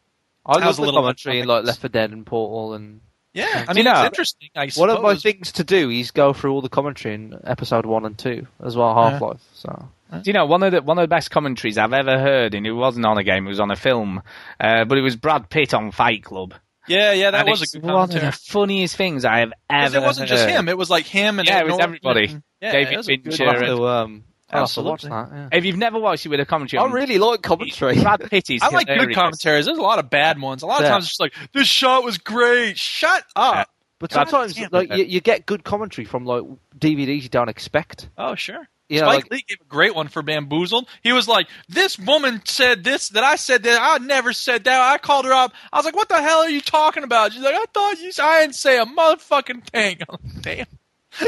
I 0.44 0.54
That 0.54 0.60
love 0.60 0.66
was 0.66 0.78
a 0.78 0.80
the 0.80 0.86
little 0.86 1.00
commentary 1.02 1.40
in 1.40 1.46
like 1.46 1.64
Left 1.64 1.80
4 1.80 1.88
Dead 1.88 2.10
and 2.10 2.26
Portal 2.26 2.74
and 2.74 3.00
Yeah, 3.34 3.64
I 3.66 3.72
mean, 3.72 3.78
you 3.78 3.82
know- 3.84 4.00
it's 4.00 4.06
interesting. 4.06 4.48
I 4.54 4.68
one 4.76 4.90
of 4.90 5.00
my 5.02 5.14
things 5.16 5.52
to 5.52 5.64
do 5.64 5.88
is 5.90 6.10
go 6.10 6.32
through 6.32 6.52
all 6.52 6.60
the 6.60 6.68
commentary 6.68 7.14
in 7.14 7.38
episode 7.44 7.86
one 7.86 8.04
and 8.04 8.16
two 8.18 8.46
as 8.62 8.76
well, 8.76 8.94
Half 8.94 9.20
Life. 9.22 9.40
So 9.54 9.88
Do 10.12 10.20
you 10.26 10.34
know 10.34 10.44
one 10.44 10.62
of 10.62 10.72
the 10.72 10.82
one 10.82 10.98
of 10.98 11.02
the 11.02 11.08
best 11.08 11.30
commentaries 11.30 11.78
I've 11.78 11.94
ever 11.94 12.18
heard, 12.18 12.54
and 12.54 12.66
it 12.66 12.72
wasn't 12.72 13.06
on 13.06 13.16
a 13.16 13.24
game, 13.24 13.46
it 13.46 13.48
was 13.48 13.60
on 13.60 13.70
a 13.70 13.76
film, 13.76 14.22
uh, 14.60 14.84
but 14.84 14.98
it 14.98 15.02
was 15.02 15.16
Brad 15.16 15.48
Pitt 15.48 15.72
on 15.72 15.90
Fight 15.92 16.22
Club. 16.24 16.52
Yeah, 16.88 17.12
yeah, 17.12 17.30
that 17.30 17.40
And 17.42 17.48
was 17.50 17.62
a 17.74 17.78
good 17.78 17.84
one 17.90 18.02
of 18.02 18.10
the 18.10 18.32
funniest 18.32 18.96
things 18.96 19.24
I 19.24 19.38
have 19.38 19.52
ever. 19.70 19.80
Because 19.90 19.94
it 19.94 20.02
wasn't 20.02 20.28
just 20.28 20.48
him; 20.48 20.68
it 20.68 20.76
was 20.76 20.90
like 20.90 21.06
him 21.06 21.38
and 21.38 21.48
Yeah, 21.48 21.58
Ed 21.58 21.60
it 21.60 21.70
was 21.70 21.78
everybody. 21.80 22.26
and- 22.26 22.42
yeah, 22.60 22.72
David 22.72 22.92
it 22.92 22.96
was 22.98 23.08
a 23.08 23.16
good- 23.16 23.34
Fincher. 23.34 23.44
I'll 23.48 23.58
have 23.58 23.66
to 23.76 23.86
um, 23.88 24.24
I'll 24.52 24.60
have 24.66 24.72
to 24.72 24.82
watch 24.82 25.04
Absolutely. 25.04 25.30
that. 25.38 25.48
Yeah. 25.52 25.58
If 25.58 25.64
you've 25.64 25.76
never 25.78 25.98
watched 25.98 26.26
it 26.26 26.28
with 26.28 26.40
a 26.40 26.46
commentary, 26.46 26.80
I 26.82 26.86
really 26.92 27.18
like 27.18 27.42
commentary. 27.42 28.00
Brad 28.02 28.28
Pitt 28.30 28.50
is 28.50 28.62
I 28.62 28.68
like 28.68 28.86
good 28.86 29.14
commentaries. 29.14 29.66
There's 29.66 29.78
a 29.78 29.82
lot 29.82 29.98
of 29.98 30.10
bad 30.10 30.40
ones. 30.40 30.62
A 30.62 30.66
lot 30.66 30.80
of 30.80 30.84
Yeah. 30.84 30.90
times 30.90 31.04
it's 31.04 31.10
just 31.12 31.20
like 31.20 31.34
this 31.52 31.66
shot 31.66 32.04
was 32.04 32.18
great. 32.18 32.76
Shut 32.78 33.24
up. 33.34 33.68
But 33.98 34.10
sometimes, 34.12 34.58
like 34.72 34.92
you, 34.92 35.04
you 35.04 35.20
get 35.20 35.46
good 35.46 35.62
commentary 35.62 36.04
from 36.04 36.24
like 36.26 36.42
DVDs 36.76 37.22
you 37.22 37.28
don't 37.28 37.48
expect. 37.48 38.08
Oh 38.18 38.34
sure. 38.34 38.68
Yeah, 38.88 39.02
Spike 39.02 39.22
like- 39.24 39.30
Lee 39.30 39.44
gave 39.48 39.58
a 39.62 39.64
great 39.68 39.94
one 39.94 40.08
for 40.08 40.22
Bamboozled. 40.22 40.86
He 41.02 41.12
was 41.12 41.26
like, 41.28 41.46
"This 41.68 41.98
woman 41.98 42.42
said 42.44 42.84
this, 42.84 43.10
that 43.10 43.22
I 43.24 43.36
said 43.36 43.62
that. 43.62 43.78
I 43.80 44.04
never 44.04 44.32
said 44.34 44.64
that. 44.64 44.80
I 44.92 44.98
called 44.98 45.24
her 45.24 45.32
up. 45.32 45.54
I 45.72 45.78
was 45.78 45.86
like, 45.86 45.96
what 45.96 46.08
the 46.10 46.20
hell 46.20 46.40
are 46.40 46.50
you 46.50 46.60
talking 46.60 47.04
about?" 47.04 47.32
She's 47.32 47.42
like, 47.42 47.54
"I 47.54 47.64
thought 47.72 48.00
you. 48.00 48.10
I 48.20 48.40
didn't 48.42 48.56
say 48.56 48.78
a 48.78 48.84
motherfucking 48.84 49.64
thing." 49.68 49.98
I'm 50.10 50.18
like, 50.34 50.42
Damn. 50.42 50.66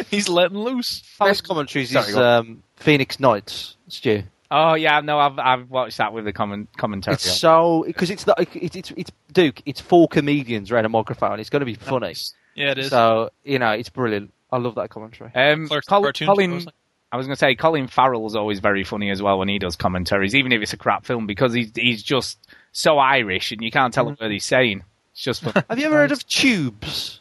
He's 0.11 0.29
letting 0.29 0.59
loose. 0.59 1.05
Best 1.21 1.47
commentaries 1.47 1.91
Sorry, 1.93 2.09
is 2.09 2.17
um, 2.17 2.64
Phoenix 2.85 3.19
Nights. 3.19 3.77
Stu. 3.89 4.23
Oh 4.51 4.75
yeah, 4.75 5.01
no, 5.01 5.19
I've 5.19 5.39
I've 5.39 5.71
watched 5.71 5.99
that 5.99 6.13
with 6.13 6.27
the 6.27 6.33
comment 6.33 6.69
commentary. 6.77 7.15
It's 7.15 7.25
so 7.39 7.83
because 7.87 8.11
it's 8.11 8.25
the 8.25 8.35
it's, 8.39 8.77
it's 8.77 8.91
it's 8.97 9.11
Duke. 9.33 9.63
It's 9.67 9.81
four 9.81 10.07
comedians 10.07 10.71
around 10.71 10.85
a 10.85 10.89
microphone. 10.91 11.41
It's 11.41 11.51
going 11.51 11.61
to 11.61 11.67
be 11.67 11.75
funny. 11.75 12.15
Yeah, 12.55 12.71
it 12.73 12.79
is. 12.79 12.91
So 12.91 13.31
you 13.43 13.59
know, 13.59 13.71
it's 13.73 13.89
brilliant. 13.89 14.33
I 14.53 14.59
love 14.59 14.77
that 14.77 14.91
commentary. 14.91 15.33
Um, 15.35 15.67
Col- 15.89 16.03
Colin. 16.27 16.67
I 17.11 17.17
was 17.17 17.27
going 17.27 17.35
to 17.37 17.39
say 17.39 17.55
Colin 17.55 17.87
Farrell's 17.87 18.35
always 18.37 18.59
very 18.61 18.83
funny 18.85 19.11
as 19.11 19.23
well 19.23 19.39
when 19.39 19.49
he 19.49 19.59
does 19.59 19.77
commentaries, 19.77 20.35
even 20.35 20.51
if 20.53 20.61
it's 20.63 20.73
a 20.73 20.77
crap 20.77 21.07
film, 21.07 21.27
because 21.27 21.53
he's 21.53 21.71
he's 21.75 22.03
just 22.03 22.39
so 22.73 22.99
Irish 22.99 23.51
and 23.53 23.63
you 23.63 23.71
can't 23.71 23.95
tell 23.95 24.09
him 24.09 24.17
what 24.19 24.31
he's 24.31 24.45
saying. 24.45 24.83
It's 25.13 25.23
just 25.23 25.43
fun. 25.43 25.65
Have 25.71 25.79
you 25.79 25.87
ever 25.87 25.95
heard 25.97 26.13
of 26.13 26.27
Tubes? 26.27 27.21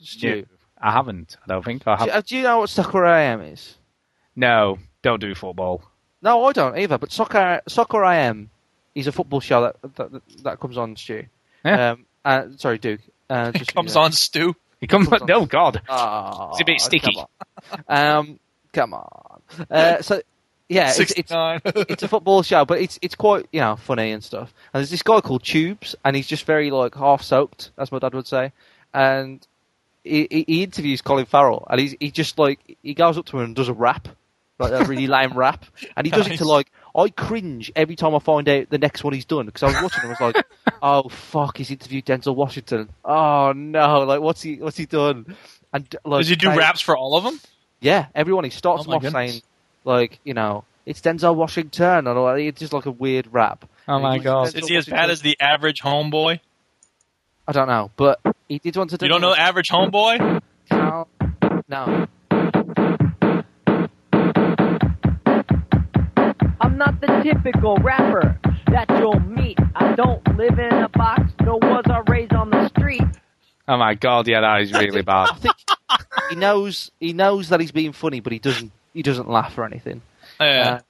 Stu? 0.00 0.46
I 0.82 0.90
haven't. 0.92 1.36
I 1.44 1.46
don't 1.48 1.64
think 1.64 1.86
I 1.86 1.96
have. 1.96 2.06
you- 2.08 2.22
do 2.22 2.36
you 2.36 2.42
know 2.42 2.58
what 2.60 2.70
Soccer 2.70 3.04
AM 3.06 3.42
is? 3.42 3.76
No, 4.40 4.78
don't 5.02 5.20
do 5.20 5.34
football. 5.34 5.82
No, 6.22 6.44
I 6.44 6.52
don't 6.52 6.78
either. 6.78 6.98
But 6.98 7.12
Soccer 7.12 7.60
Soccer 7.68 8.04
I 8.04 8.16
AM 8.16 8.50
He's 8.94 9.06
a 9.06 9.12
football 9.12 9.40
show 9.40 9.62
that 9.62 9.94
that, 9.96 10.22
that 10.42 10.60
comes 10.60 10.76
on 10.76 10.96
Stu. 10.96 11.24
Yeah. 11.64 11.90
Um, 11.90 12.06
uh, 12.24 12.44
sorry, 12.56 12.78
Duke. 12.78 13.00
Uh, 13.28 13.52
It 13.54 13.58
just, 13.58 13.74
comes 13.74 13.96
on 13.96 14.12
Stu. 14.12 14.56
He 14.80 14.86
comes. 14.86 15.08
Comes 15.08 15.22
on. 15.22 15.30
Oh 15.30 15.46
God, 15.46 15.82
Oh, 15.88 16.50
It's 16.52 16.60
a 16.60 16.64
bit 16.64 16.80
sticky. 16.80 17.14
Come 17.14 17.26
on. 17.88 18.06
Um, 18.18 18.40
come 18.72 18.94
on. 18.94 19.42
Uh, 19.70 20.02
so 20.02 20.22
yeah, 20.68 20.92
it's, 20.96 21.12
it's 21.12 21.32
it's 21.90 22.02
a 22.02 22.08
football 22.08 22.42
show, 22.42 22.64
but 22.64 22.80
it's 22.80 22.98
it's 23.02 23.14
quite 23.14 23.46
you 23.52 23.60
know 23.60 23.76
funny 23.76 24.12
and 24.12 24.22
stuff. 24.24 24.54
And 24.72 24.80
there's 24.80 24.90
this 24.90 25.02
guy 25.02 25.20
called 25.20 25.42
Tubes, 25.44 25.94
and 26.04 26.16
he's 26.16 26.26
just 26.26 26.44
very 26.46 26.70
like 26.70 26.94
half 26.94 27.22
soaked, 27.22 27.70
as 27.76 27.92
my 27.92 27.98
dad 27.98 28.14
would 28.14 28.26
say. 28.26 28.52
And 28.94 29.46
he, 30.04 30.26
he, 30.30 30.44
he 30.46 30.62
interviews 30.62 31.02
Colin 31.02 31.26
Farrell, 31.26 31.66
and 31.70 31.80
he's 31.80 31.94
he 32.00 32.10
just 32.10 32.38
like 32.38 32.76
he 32.82 32.94
goes 32.94 33.18
up 33.18 33.26
to 33.26 33.38
him 33.38 33.44
and 33.46 33.56
does 33.56 33.68
a 33.68 33.72
rap, 33.74 34.08
like 34.60 34.72
a 34.72 34.84
really 34.84 35.06
lame 35.06 35.32
rap, 35.32 35.64
and 35.96 36.06
he 36.06 36.10
does 36.10 36.28
it 36.28 36.36
to 36.38 36.44
like 36.44 36.70
I 36.94 37.08
cringe 37.08 37.72
every 37.74 37.96
time 37.96 38.14
I 38.14 38.18
find 38.18 38.48
out 38.48 38.70
the 38.70 38.78
next 38.78 39.02
one 39.02 39.12
he's 39.12 39.24
done 39.24 39.46
because 39.46 39.62
I 39.62 39.66
was 39.66 39.82
watching 39.82 40.02
and 40.04 40.16
I 40.16 40.24
was 40.24 40.34
like, 40.34 40.46
oh 40.82 41.08
fuck, 41.08 41.56
he's 41.56 41.70
interviewed 41.70 42.04
Denzel 42.06 42.34
Washington. 42.34 42.88
Oh 43.04 43.52
no, 43.52 44.00
like 44.04 44.20
what's 44.20 44.42
he 44.42 44.56
what's 44.56 44.76
he 44.76 44.86
done? 44.86 45.36
And 45.72 45.94
like 46.04 46.20
Does 46.20 46.28
he 46.28 46.36
do 46.36 46.48
raps 46.54 46.80
for 46.80 46.96
all 46.96 47.16
of 47.16 47.24
them? 47.24 47.40
yeah, 47.80 48.06
everyone. 48.14 48.44
He 48.44 48.50
starts 48.50 48.82
Oh 48.82 48.84
them 48.84 48.94
off 48.94 49.02
goodness. 49.02 49.30
saying, 49.32 49.42
like, 49.84 50.18
you 50.24 50.34
know, 50.34 50.64
it's 50.84 51.00
Denzel 51.00 51.34
Washington, 51.34 52.06
and 52.06 52.08
all 52.08 52.26
that. 52.26 52.40
It's 52.40 52.60
just 52.60 52.72
like 52.72 52.86
a 52.86 52.90
weird 52.90 53.28
rap. 53.32 53.64
Oh 53.88 53.98
my 53.98 54.18
God. 54.18 54.54
Is 54.54 54.68
he 54.68 54.76
as 54.76 54.86
bad 54.86 55.10
as 55.10 55.22
the 55.22 55.36
average 55.40 55.80
homeboy? 55.80 56.40
I 57.48 57.52
don't 57.52 57.68
know, 57.68 57.90
but 57.96 58.20
he 58.48 58.58
did 58.58 58.76
want 58.76 58.90
to 58.90 58.98
do. 58.98 59.06
You 59.06 59.10
don't 59.10 59.20
know 59.20 59.34
average 59.34 59.70
homeboy? 59.70 60.40
No. 60.70 61.08
no. 61.68 62.06
Not 66.80 66.98
the 67.02 67.08
typical 67.22 67.76
rapper 67.76 68.40
that 68.68 68.88
you'll 68.88 69.20
meet. 69.20 69.58
I 69.74 69.94
don't 69.94 70.26
live 70.38 70.58
in 70.58 70.72
a 70.72 70.88
box, 70.88 71.30
nor 71.42 71.58
was 71.58 71.84
I 71.84 71.98
raised 72.10 72.32
on 72.32 72.48
the 72.48 72.68
street. 72.68 73.02
oh 73.68 73.76
my 73.76 73.92
God, 73.92 74.26
yeah, 74.26 74.40
that 74.40 74.62
is 74.62 74.72
really 74.72 75.02
bad. 75.02 75.28
I 75.30 75.34
think 75.34 75.56
he 76.30 76.36
knows. 76.36 76.90
He 76.98 77.12
knows 77.12 77.50
that 77.50 77.60
he's 77.60 77.70
being 77.70 77.92
funny, 77.92 78.20
but 78.20 78.32
he 78.32 78.38
doesn't. 78.38 78.72
He 78.94 79.02
doesn't 79.02 79.28
laugh 79.28 79.58
or 79.58 79.66
anything. 79.66 80.00
Yeah. 80.40 80.46
Uh, 80.46 80.80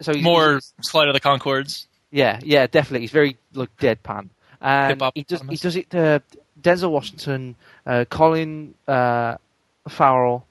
so 0.00 0.14
he's, 0.14 0.24
More 0.24 0.54
he's- 0.54 0.72
Flight 0.90 1.06
of 1.06 1.14
the 1.14 1.20
Conchords. 1.20 1.86
Yeah, 2.10 2.40
yeah, 2.42 2.66
definitely. 2.66 3.02
He's 3.02 3.12
very 3.12 3.36
like 3.52 3.70
deadpan, 3.76 4.30
and 4.60 4.90
Hip-hop 4.94 5.12
he 5.14 5.22
does 5.22 5.42
he 5.48 5.56
does 5.56 5.76
it 5.76 5.90
to 5.90 6.22
Denzel 6.60 6.90
Washington, 6.90 7.54
uh, 7.86 8.04
Colin 8.10 8.74
uh, 8.88 9.36
Farrell, 9.88 10.44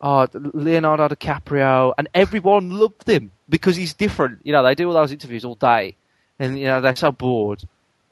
uh, 0.00 0.28
Leonardo 0.32 1.08
DiCaprio, 1.08 1.92
and 1.98 2.06
everyone 2.14 2.70
loved 2.70 3.08
him 3.08 3.32
because 3.48 3.76
he's 3.76 3.94
different. 3.94 4.40
You 4.44 4.52
know, 4.52 4.62
they 4.62 4.74
do 4.74 4.88
all 4.88 4.94
those 4.94 5.12
interviews 5.12 5.44
all 5.44 5.54
day, 5.54 5.96
and 6.38 6.58
you 6.58 6.66
know 6.66 6.80
they're 6.80 6.96
so 6.96 7.12
bored, 7.12 7.62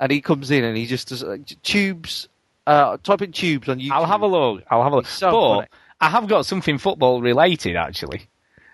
and 0.01 0.11
he 0.13 0.21
comes 0.21 0.51
in 0.51 0.65
and 0.65 0.77
he 0.77 0.87
just 0.87 1.09
does 1.09 1.23
uh, 1.23 1.39
tubes. 1.63 2.29
Uh, 2.67 2.97
type 3.03 3.21
in 3.21 3.31
tubes 3.31 3.69
on 3.69 3.79
YouTube. 3.79 3.91
I'll 3.91 4.07
have 4.07 4.23
a 4.23 4.27
look. 4.27 4.65
I'll 4.71 4.83
have 4.83 4.93
a 4.93 4.97
look. 4.97 5.05
It's 5.05 5.13
so 5.13 5.31
but 5.31 5.55
funny. 5.57 5.67
I 6.01 6.09
have 6.09 6.29
got 6.29 6.47
something 6.47 6.79
football 6.79 7.21
related 7.21 7.77
actually. 7.77 8.23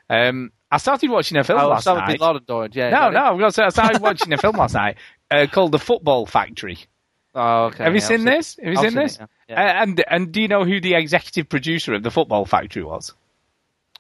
Um, 0.09 0.53
I 0.71 0.79
started 0.79 1.11
watching 1.11 1.37
a 1.39 1.45
film 1.45 1.61
Oh, 1.61 1.69
last 1.69 1.87
night. 1.87 2.07
bin 2.07 2.25
Laden 2.25 2.43
died. 2.47 2.77
Yeah. 2.77 2.91
No, 2.91 3.11
no, 3.11 3.39
got 3.39 3.47
to 3.47 3.53
say, 3.53 3.63
I 3.65 3.69
started 3.71 4.01
watching 4.01 4.33
a 4.33 4.39
film 4.39 4.57
last 4.57 4.75
night 4.75 4.97
uh, 5.31 5.47
called 5.51 5.73
The 5.73 5.79
Football 5.81 6.27
Factory. 6.27 6.79
Oh, 7.33 7.67
okay. 7.67 7.85
Have 7.85 7.95
you 7.95 8.01
yeah, 8.01 8.07
seen 8.09 8.21
I've 8.27 8.35
this? 8.35 8.57
Have 8.57 8.73
you 8.73 8.79
I've 8.81 8.85
seen 8.91 8.95
this? 8.97 9.17
it, 9.21 9.29
yeah. 9.49 9.55
Uh, 9.63 9.83
and 9.83 10.05
and 10.09 10.33
do 10.33 10.43
you 10.43 10.49
know 10.49 10.65
who 10.65 10.81
the 10.81 10.95
executive 10.95 11.49
producer 11.49 11.95
of 11.95 12.03
The 12.03 12.11
Football 12.11 12.45
Factory 12.45 12.83
was? 12.83 13.15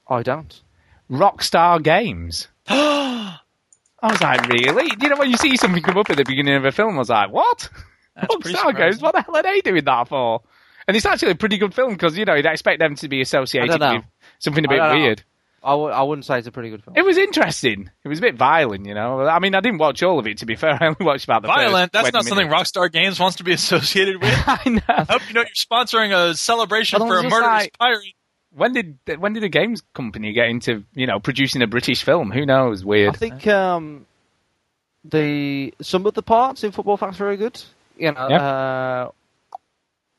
I 0.09 0.25
don't. 0.25 0.61
Rockstar 1.09 1.81
Games. 1.81 2.49
I 2.69 3.39
was 4.03 4.21
like, 4.21 4.47
really? 4.49 4.91
You 5.01 5.09
know, 5.11 5.17
when 5.17 5.31
you 5.31 5.37
see 5.37 5.57
something 5.57 5.83
come 5.83 5.99
up 5.99 6.11
at 6.11 6.17
the 6.17 6.25
beginning 6.25 6.55
of 6.55 6.65
a 6.65 6.73
film, 6.73 6.95
I 6.95 6.99
was 6.99 7.11
like, 7.11 7.31
what? 7.31 7.69
Rockstar 8.19 8.77
Games? 8.77 9.01
What 9.01 9.15
the 9.15 9.23
hell 9.23 9.37
are 9.37 9.43
they 9.43 9.61
doing 9.61 9.85
that 9.85 10.09
for? 10.09 10.41
And 10.89 10.97
it's 10.97 11.07
actually 11.07 11.33
a 11.33 11.37
pretty 11.37 11.59
good 11.59 11.75
film 11.75 11.93
because, 11.93 12.17
you 12.17 12.25
know, 12.25 12.35
you'd 12.35 12.47
expect 12.47 12.81
them 12.81 12.95
to 12.97 13.09
be 13.09 13.21
associated 13.21 13.81
with 13.81 14.05
something 14.39 14.65
a 14.65 14.69
bit 14.69 14.79
know. 14.79 14.95
weird. 14.95 15.23
I 15.63 15.73
w- 15.73 15.91
I 15.91 16.03
wouldn't 16.03 16.25
say 16.25 16.39
it's 16.39 16.47
a 16.47 16.51
pretty 16.53 16.71
good 16.71 16.83
film. 16.83 16.97
It 16.97 17.05
was 17.05 17.19
interesting. 17.19 17.91
It 18.03 18.09
was 18.09 18.19
a 18.19 18.23
bit 18.23 18.35
violent, 18.35 18.87
you 18.87 18.95
know. 18.95 19.21
I 19.21 19.39
mean, 19.41 19.55
I 19.55 19.61
didn't 19.61 19.79
watch 19.79 20.03
all 20.03 20.19
of 20.19 20.27
it, 20.27 20.39
to 20.39 20.47
be 20.47 20.57
fair. 20.57 20.71
I 20.83 20.87
only 20.87 21.05
watched 21.05 21.25
about 21.25 21.43
the 21.43 21.49
Violent. 21.49 21.93
That's 21.93 22.13
not 22.13 22.25
20 22.25 22.29
something. 22.29 22.49
Rockstar 22.49 22.91
Games 22.91 23.21
wants 23.21 23.37
to 23.37 23.45
be 23.45 23.53
associated 23.53 24.23
with. 24.23 24.33
I 24.47 24.61
know. 24.71 24.81
I 24.89 25.05
hope 25.05 25.29
you 25.29 25.35
know 25.35 25.43
you're 25.43 25.49
sponsoring 25.55 26.17
a 26.17 26.35
celebration 26.35 27.01
for 27.01 27.19
a 27.19 27.23
murderous 27.25 27.43
like- 27.43 27.79
pirate. 27.79 28.15
When 28.55 28.73
did 28.73 28.99
when 29.19 29.33
did 29.33 29.45
a 29.45 29.49
games 29.49 29.83
company 29.95 30.33
get 30.33 30.49
into 30.49 30.85
you 30.95 31.07
know 31.07 31.21
producing 31.21 31.63
a 31.63 31.67
British 31.67 32.03
film? 32.03 32.31
Who 32.33 32.45
knows? 32.45 32.85
Weird. 32.85 33.15
I 33.15 33.19
think 33.19 33.47
um, 33.47 34.07
the 35.05 35.73
some 35.81 36.07
of 36.07 36.15
the 36.15 36.23
parts 36.23 36.65
in 36.65 36.73
Football 36.73 36.97
Factory 36.97 37.15
are 37.15 37.27
very 37.27 37.37
good. 37.37 37.63
You 37.97 38.13
know, 38.13 38.29
Yeah. 38.29 38.43
uh, 38.43 39.11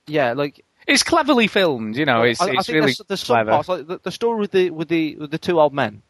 yeah, 0.08 0.34
like 0.34 0.64
It's 0.88 1.04
cleverly 1.04 1.48
filmed. 1.48 1.98
You 1.98 2.06
know, 2.06 2.22
it's 2.24 2.42
I, 2.42 2.48
I 2.48 2.50
it's 2.54 2.68
think 2.68 2.76
really 2.76 2.86
there's, 2.88 3.02
there's 3.08 3.20
some 3.24 3.36
clever. 3.36 3.52
parts 3.52 3.70
like 3.70 3.88
the, 3.88 4.00
the 4.02 4.12
story 4.12 4.40
with 4.40 4.52
the 4.52 4.70
with 4.70 4.88
the 4.88 5.16
with 5.18 5.32
the 5.32 5.38
two 5.38 5.60
old 5.60 5.74
men. 5.74 6.02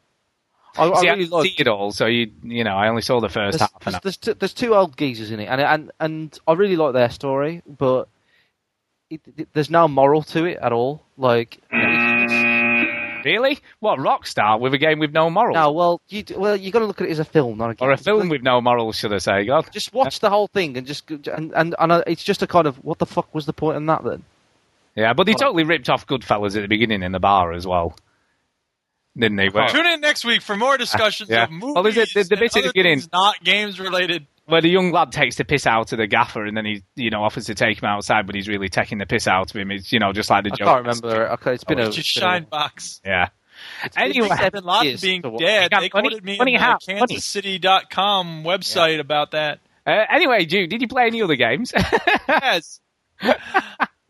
I, 0.77 0.89
I 0.89 1.01
See, 1.01 1.07
I 1.07 1.11
really 1.11 1.23
didn't 1.25 1.33
like. 1.33 1.49
see 1.49 1.55
it 1.59 1.67
all, 1.67 1.91
so 1.91 2.05
you 2.05 2.31
you 2.43 2.63
know 2.63 2.75
I 2.77 2.87
only 2.87 3.01
saw 3.01 3.19
the 3.19 3.29
first 3.29 3.59
There's, 3.59 3.71
half. 3.71 3.85
And 3.87 3.93
there's, 3.95 4.01
there's, 4.03 4.17
two, 4.17 4.33
there's 4.35 4.53
two 4.53 4.73
old 4.75 4.95
geezers 4.95 5.31
in 5.31 5.39
it, 5.41 5.47
and 5.47 5.59
and 5.59 5.91
and 5.99 6.39
I 6.47 6.53
really 6.53 6.77
like 6.77 6.93
their 6.93 7.09
story, 7.09 7.61
but 7.67 8.07
it, 9.09 9.21
it- 9.37 9.49
there's 9.53 9.69
no 9.69 9.87
moral 9.89 10.23
to 10.23 10.45
it 10.45 10.59
at 10.61 10.71
all. 10.71 11.01
Like, 11.17 11.59
really, 13.25 13.59
what 13.79 13.99
rock 13.99 14.25
star 14.27 14.59
with 14.59 14.73
a 14.73 14.77
game 14.77 14.99
with 14.99 15.11
no 15.11 15.29
morals, 15.29 15.55
no, 15.55 15.71
well, 15.71 16.01
you 16.09 16.23
well 16.35 16.55
you 16.55 16.71
got 16.71 16.79
to 16.79 16.85
look 16.85 17.01
at 17.01 17.07
it 17.07 17.11
as 17.11 17.19
a 17.19 17.25
film, 17.25 17.57
not 17.57 17.71
a 17.71 17.75
game. 17.75 17.87
or 17.87 17.91
a 17.91 17.97
film 17.97 18.29
with 18.29 18.41
no 18.43 18.61
morals, 18.61 18.95
should 18.97 19.13
I 19.13 19.17
say? 19.19 19.45
God, 19.45 19.67
Just 19.71 19.93
watch 19.93 20.19
the 20.19 20.29
whole 20.29 20.47
thing 20.47 20.77
and 20.77 20.85
just 20.87 21.09
and 21.11 21.27
and, 21.53 21.75
and 21.77 21.91
uh, 21.91 22.03
it's 22.07 22.23
just 22.23 22.41
a 22.41 22.47
kind 22.47 22.67
of 22.67 22.77
what 22.83 22.99
the 22.99 23.05
fuck 23.05 23.33
was 23.33 23.45
the 23.45 23.53
point 23.53 23.77
in 23.77 23.85
that 23.87 24.03
then? 24.03 24.23
yeah, 24.95 25.13
but 25.13 25.25
they 25.25 25.33
totally 25.33 25.63
ripped 25.63 25.89
off 25.89 26.05
Goodfellas 26.07 26.55
at 26.57 26.61
the 26.61 26.67
beginning 26.67 27.01
in 27.03 27.11
the 27.13 27.19
bar 27.19 27.53
as 27.53 27.65
well, 27.65 27.95
didn't 29.17 29.37
they? 29.37 29.49
Where, 29.49 29.67
Tune 29.69 29.85
in 29.85 30.01
next 30.01 30.25
week 30.25 30.41
for 30.41 30.55
more 30.55 30.77
discussions 30.77 31.29
Yeah. 31.31 31.43
of 31.45 31.51
movies 31.51 31.75
Well, 31.75 31.87
is 31.87 31.97
it 31.97 32.09
the- 32.13 32.23
the 32.23 32.35
and 32.35 32.39
bit 32.39 32.55
at 32.57 32.63
the 32.63 32.71
beginning- 32.73 33.01
not 33.13 33.43
games 33.43 33.79
related. 33.79 34.25
Where 34.51 34.61
the 34.61 34.69
young 34.69 34.91
lad 34.91 35.11
takes 35.11 35.37
the 35.37 35.45
piss 35.45 35.65
out 35.65 35.91
of 35.91 35.97
the 35.97 36.05
gaffer, 36.07 36.45
and 36.45 36.55
then 36.55 36.65
he 36.65 36.83
you 36.95 37.09
know 37.09 37.23
offers 37.23 37.45
to 37.45 37.55
take 37.55 37.81
him 37.81 37.85
outside, 37.89 38.25
but 38.27 38.35
he's 38.35 38.47
really 38.47 38.69
taking 38.69 38.97
the 38.99 39.05
piss 39.05 39.27
out 39.27 39.49
of 39.49 39.55
him. 39.55 39.71
It's 39.71 39.91
you 39.91 39.99
know 39.99 40.13
just 40.13 40.29
like 40.29 40.43
the 40.43 40.51
I 40.51 40.55
joke. 40.55 40.67
I 40.67 40.73
can't 40.73 40.85
remember. 40.85 41.31
Okay, 41.33 41.53
it's 41.53 41.63
been 41.63 41.79
Oh, 41.79 41.83
a 41.83 41.87
It's 41.87 41.95
just 41.95 42.09
it's 42.09 42.19
been 42.19 42.23
a- 42.29 42.31
shine 42.33 42.43
box. 42.43 43.01
Yeah. 43.05 43.29
it's 43.85 43.95
been 43.95 44.05
Anyway, 44.05 44.27
seven 44.29 44.51
Bin 44.51 44.63
Laden 44.65 44.99
being 45.01 45.21
to 45.23 45.29
watch. 45.29 45.39
dead. 45.41 45.71
got 45.71 45.79
They 45.81 45.89
funny- 45.89 46.09
quoted 46.09 46.23
me 46.25 46.37
funny 46.37 46.53
in 46.55 46.59
how- 46.61 46.77
the 46.85 46.93
funny. 46.97 47.15
KansasCity.com 47.17 48.43
website 48.43 48.99
about 48.99 49.31
that. 49.31 49.59
Uh, 49.87 49.91
anyway, 50.11 50.45
Jude, 50.45 50.69
did 50.69 50.81
you 50.81 50.87
play 50.87 51.07
any 51.07 51.21
other 51.23 51.35
games? 51.35 51.71
Yes. 52.27 52.79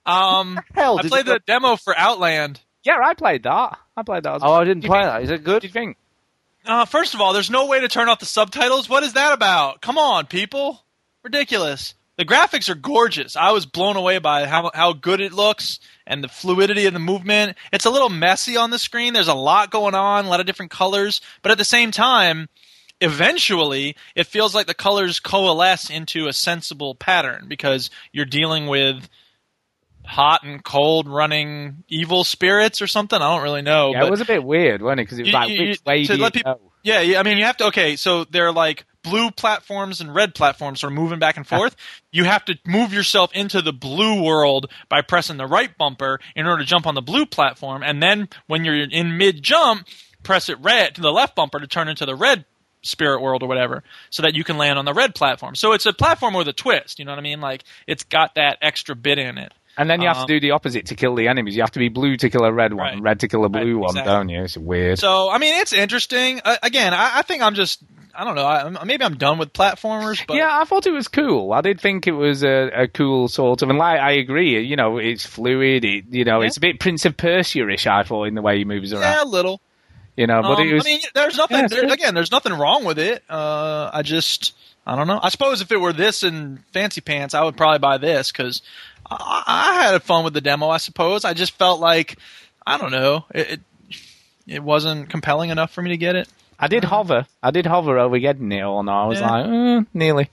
um, 0.05 0.59
Hell, 0.73 0.99
I 0.99 1.07
played 1.07 1.27
you- 1.27 1.33
the 1.33 1.39
demo 1.45 1.75
for 1.75 1.97
Outland. 1.97 2.59
yeah, 2.83 2.97
I 3.03 3.13
played 3.13 3.43
that. 3.43 3.77
I 3.95 4.03
played 4.03 4.23
that. 4.23 4.35
As 4.35 4.41
Oh. 4.43 4.53
I 4.53 4.63
didn't 4.63 4.81
Did 4.81 4.87
play 4.89 4.99
think- 5.01 5.11
that. 5.11 5.21
Is 5.23 5.29
it 5.29 5.33
What 5.33 5.43
good? 5.43 5.61
do 5.61 5.67
you 5.67 5.73
think? 5.73 5.97
Uh, 6.65 6.85
first 6.85 7.13
of 7.13 7.21
all, 7.21 7.33
there's 7.33 7.49
no 7.49 7.65
way 7.65 7.79
to 7.79 7.87
turn 7.87 8.07
off 8.09 8.19
the 8.19 8.25
subtitles. 8.25 8.87
What 8.87 9.03
is 9.03 9.13
that 9.13 9.33
about? 9.33 9.81
Come 9.81 9.97
on, 9.97 10.27
people. 10.27 10.83
Ridiculous. 11.23 11.93
the 12.17 12.25
graphics 12.25 12.69
are 12.69 12.75
gorgeous. 12.75 13.35
I 13.35 13.51
was 13.51 13.65
blown 13.65 13.95
away 13.95 14.19
by 14.19 14.45
how 14.45 14.69
how 14.73 14.93
good 14.93 15.21
it 15.21 15.33
looks 15.33 15.79
and 16.05 16.23
the 16.23 16.27
fluidity 16.27 16.85
of 16.85 16.93
the 16.93 16.99
movement. 16.99 17.57
It's 17.73 17.85
a 17.85 17.89
little 17.89 18.09
messy 18.09 18.57
on 18.57 18.69
the 18.69 18.77
screen. 18.79 19.13
There's 19.13 19.27
a 19.27 19.33
lot 19.33 19.71
going 19.71 19.95
on, 19.95 20.25
a 20.25 20.29
lot 20.29 20.39
of 20.39 20.45
different 20.45 20.71
colors, 20.71 21.21
but 21.41 21.51
at 21.51 21.57
the 21.57 21.63
same 21.63 21.89
time, 21.91 22.47
eventually 22.99 23.95
it 24.15 24.27
feels 24.27 24.53
like 24.53 24.67
the 24.67 24.73
colors 24.73 25.19
coalesce 25.19 25.89
into 25.89 26.27
a 26.27 26.33
sensible 26.33 26.93
pattern 26.95 27.45
because 27.47 27.89
you're 28.11 28.25
dealing 28.25 28.67
with 28.67 29.09
hot 30.05 30.43
and 30.43 30.63
cold 30.63 31.07
running 31.07 31.83
evil 31.87 32.23
spirits 32.23 32.81
or 32.81 32.87
something. 32.87 33.21
I 33.21 33.33
don't 33.35 33.43
really 33.43 33.61
know. 33.61 33.91
Yeah, 33.93 34.01
but 34.01 34.07
it 34.07 34.11
was 34.11 34.21
a 34.21 34.25
bit 34.25 34.43
weird, 34.43 34.81
wasn't 34.81 35.01
it? 35.01 35.03
Because 35.03 35.19
it 35.19 35.21
was 35.23 35.27
You- 35.29 35.33
like, 35.33 35.49
you- 35.49 35.67
which 35.69 35.85
way 35.85 36.03
to 36.05 36.17
let 36.17 36.33
people- 36.33 36.53
go? 36.55 36.71
Yeah, 36.83 37.01
yeah. 37.01 37.19
I 37.19 37.23
mean, 37.23 37.37
you 37.37 37.45
have 37.45 37.57
to. 37.57 37.65
Okay, 37.65 37.95
so 37.95 38.23
they're 38.23 38.51
like 38.51 38.85
blue 39.03 39.29
platforms 39.31 40.01
and 40.01 40.13
red 40.13 40.33
platforms, 40.35 40.79
sort 40.79 40.91
of 40.93 40.97
moving 40.97 41.19
back 41.19 41.37
and 41.37 41.45
forth. 41.47 41.75
you 42.11 42.23
have 42.23 42.43
to 42.45 42.57
move 42.65 42.93
yourself 42.93 43.31
into 43.33 43.61
the 43.61 43.71
blue 43.73 44.21
world 44.23 44.69
by 44.89 45.01
pressing 45.01 45.37
the 45.37 45.45
right 45.47 45.75
bumper 45.77 46.19
in 46.35 46.45
order 46.45 46.63
to 46.63 46.67
jump 46.67 46.85
on 46.87 46.95
the 46.95 47.01
blue 47.01 47.25
platform, 47.25 47.83
and 47.83 48.01
then 48.01 48.27
when 48.47 48.65
you're 48.65 48.75
in 48.75 49.17
mid 49.17 49.41
jump, 49.43 49.87
press 50.23 50.49
it 50.49 50.59
red 50.59 50.95
to 50.95 51.01
the 51.01 51.11
left 51.11 51.35
bumper 51.35 51.59
to 51.59 51.67
turn 51.67 51.87
into 51.87 52.05
the 52.05 52.15
red 52.15 52.45
spirit 52.83 53.21
world 53.21 53.43
or 53.43 53.47
whatever, 53.47 53.83
so 54.09 54.23
that 54.23 54.33
you 54.35 54.43
can 54.43 54.57
land 54.57 54.77
on 54.79 54.85
the 54.85 54.93
red 54.93 55.13
platform. 55.15 55.53
So 55.55 55.73
it's 55.73 55.85
a 55.85 55.93
platform 55.93 56.33
with 56.33 56.47
a 56.47 56.53
twist. 56.53 56.97
You 56.99 57.05
know 57.05 57.11
what 57.11 57.19
I 57.19 57.21
mean? 57.21 57.39
Like 57.41 57.63
it's 57.87 58.03
got 58.03 58.35
that 58.35 58.57
extra 58.61 58.95
bit 58.95 59.19
in 59.19 59.37
it. 59.37 59.53
And 59.77 59.89
then 59.89 60.01
you 60.01 60.07
have 60.09 60.17
Um, 60.17 60.27
to 60.27 60.33
do 60.33 60.39
the 60.39 60.51
opposite 60.51 60.87
to 60.87 60.95
kill 60.95 61.15
the 61.15 61.27
enemies. 61.27 61.55
You 61.55 61.61
have 61.63 61.71
to 61.71 61.79
be 61.79 61.89
blue 61.89 62.17
to 62.17 62.29
kill 62.29 62.43
a 62.43 62.51
red 62.51 62.73
one, 62.73 62.93
and 62.93 63.03
red 63.03 63.21
to 63.21 63.27
kill 63.27 63.45
a 63.45 63.49
blue 63.49 63.77
one, 63.77 63.91
exactly. 63.91 64.11
don't 64.13 64.29
you? 64.29 64.43
It's 64.43 64.57
weird. 64.57 64.99
So 64.99 65.29
I 65.31 65.37
mean, 65.37 65.59
it's 65.61 65.73
interesting. 65.73 66.41
Uh, 66.43 66.57
again, 66.61 66.93
I, 66.93 67.19
I 67.19 67.21
think 67.23 67.41
I'm 67.41 67.55
just. 67.55 67.79
I 68.13 68.25
don't 68.25 68.35
know. 68.35 68.45
I, 68.45 68.83
maybe 68.83 69.05
I'm 69.05 69.15
done 69.15 69.37
with 69.37 69.53
platformers, 69.53 70.21
but 70.27 70.35
yeah, 70.35 70.49
I 70.59 70.65
thought 70.65 70.85
it 70.85 70.91
was 70.91 71.07
cool. 71.07 71.53
I 71.53 71.61
did 71.61 71.79
think 71.79 72.07
it 72.07 72.11
was 72.11 72.43
a, 72.43 72.69
a 72.83 72.87
cool 72.89 73.29
sort 73.29 73.61
of, 73.61 73.69
and 73.69 73.79
like 73.79 74.01
I 74.01 74.11
agree. 74.11 74.59
You 74.61 74.75
know, 74.75 74.97
it's 74.97 75.25
fluid. 75.25 75.85
It, 75.85 76.03
you 76.09 76.25
know, 76.25 76.41
Yeah. 76.41 76.47
it's 76.47 76.57
a 76.57 76.59
bit 76.59 76.77
Prince 76.81 77.05
of 77.05 77.15
Persia-ish. 77.15 77.87
I 77.87 78.03
thought 78.03 78.25
in 78.25 78.35
the 78.35 78.41
way 78.41 78.57
he 78.57 78.65
moves 78.65 78.91
around. 78.91 79.03
yeah, 79.03 79.23
a 79.23 79.25
little. 79.25 79.61
You 80.17 80.27
know, 80.27 80.41
but 80.41 80.59
Um, 80.59 80.67
it 80.67 80.73
was. 80.73 80.85
I 80.85 80.89
mean, 80.89 80.99
there's 81.13 81.37
nothing. 81.37 81.57
Yeah, 81.57 81.67
there, 81.67 81.85
again, 81.85 82.13
there's 82.13 82.31
nothing 82.33 82.51
wrong 82.53 82.83
with 82.83 82.99
it. 82.99 83.23
Uh, 83.29 83.89
I 83.93 84.01
just, 84.01 84.53
I 84.85 84.97
don't 84.97 85.07
know. 85.07 85.21
I 85.23 85.29
suppose 85.29 85.61
if 85.61 85.71
it 85.71 85.77
were 85.79 85.93
this 85.93 86.21
and 86.21 86.59
Fancy 86.73 86.99
Pants, 86.99 87.33
I 87.33 87.41
would 87.45 87.55
probably 87.55 87.79
buy 87.79 87.97
this 87.97 88.29
because 88.33 88.61
I, 89.11 89.43
I 89.47 89.91
had 89.91 90.03
fun 90.03 90.23
with 90.23 90.33
the 90.33 90.41
demo. 90.41 90.69
I 90.69 90.77
suppose 90.77 91.25
I 91.25 91.33
just 91.33 91.53
felt 91.57 91.79
like, 91.79 92.17
I 92.65 92.77
don't 92.77 92.91
know, 92.91 93.25
it, 93.33 93.49
it, 93.51 93.59
it 94.47 94.63
wasn't 94.63 95.09
compelling 95.09 95.49
enough 95.49 95.71
for 95.71 95.81
me 95.81 95.89
to 95.91 95.97
get 95.97 96.15
it. 96.15 96.27
I 96.59 96.67
did 96.67 96.83
hover. 96.83 97.25
I 97.41 97.51
did 97.51 97.65
hover 97.65 97.97
over 97.97 98.19
getting 98.19 98.51
it, 98.51 98.61
or 98.61 98.83
no? 98.83 98.91
I 98.91 99.05
was 99.05 99.19
Yeah. 99.19 99.31
like, 99.31 99.45
uh, 99.47 99.85
nearly. 99.93 100.29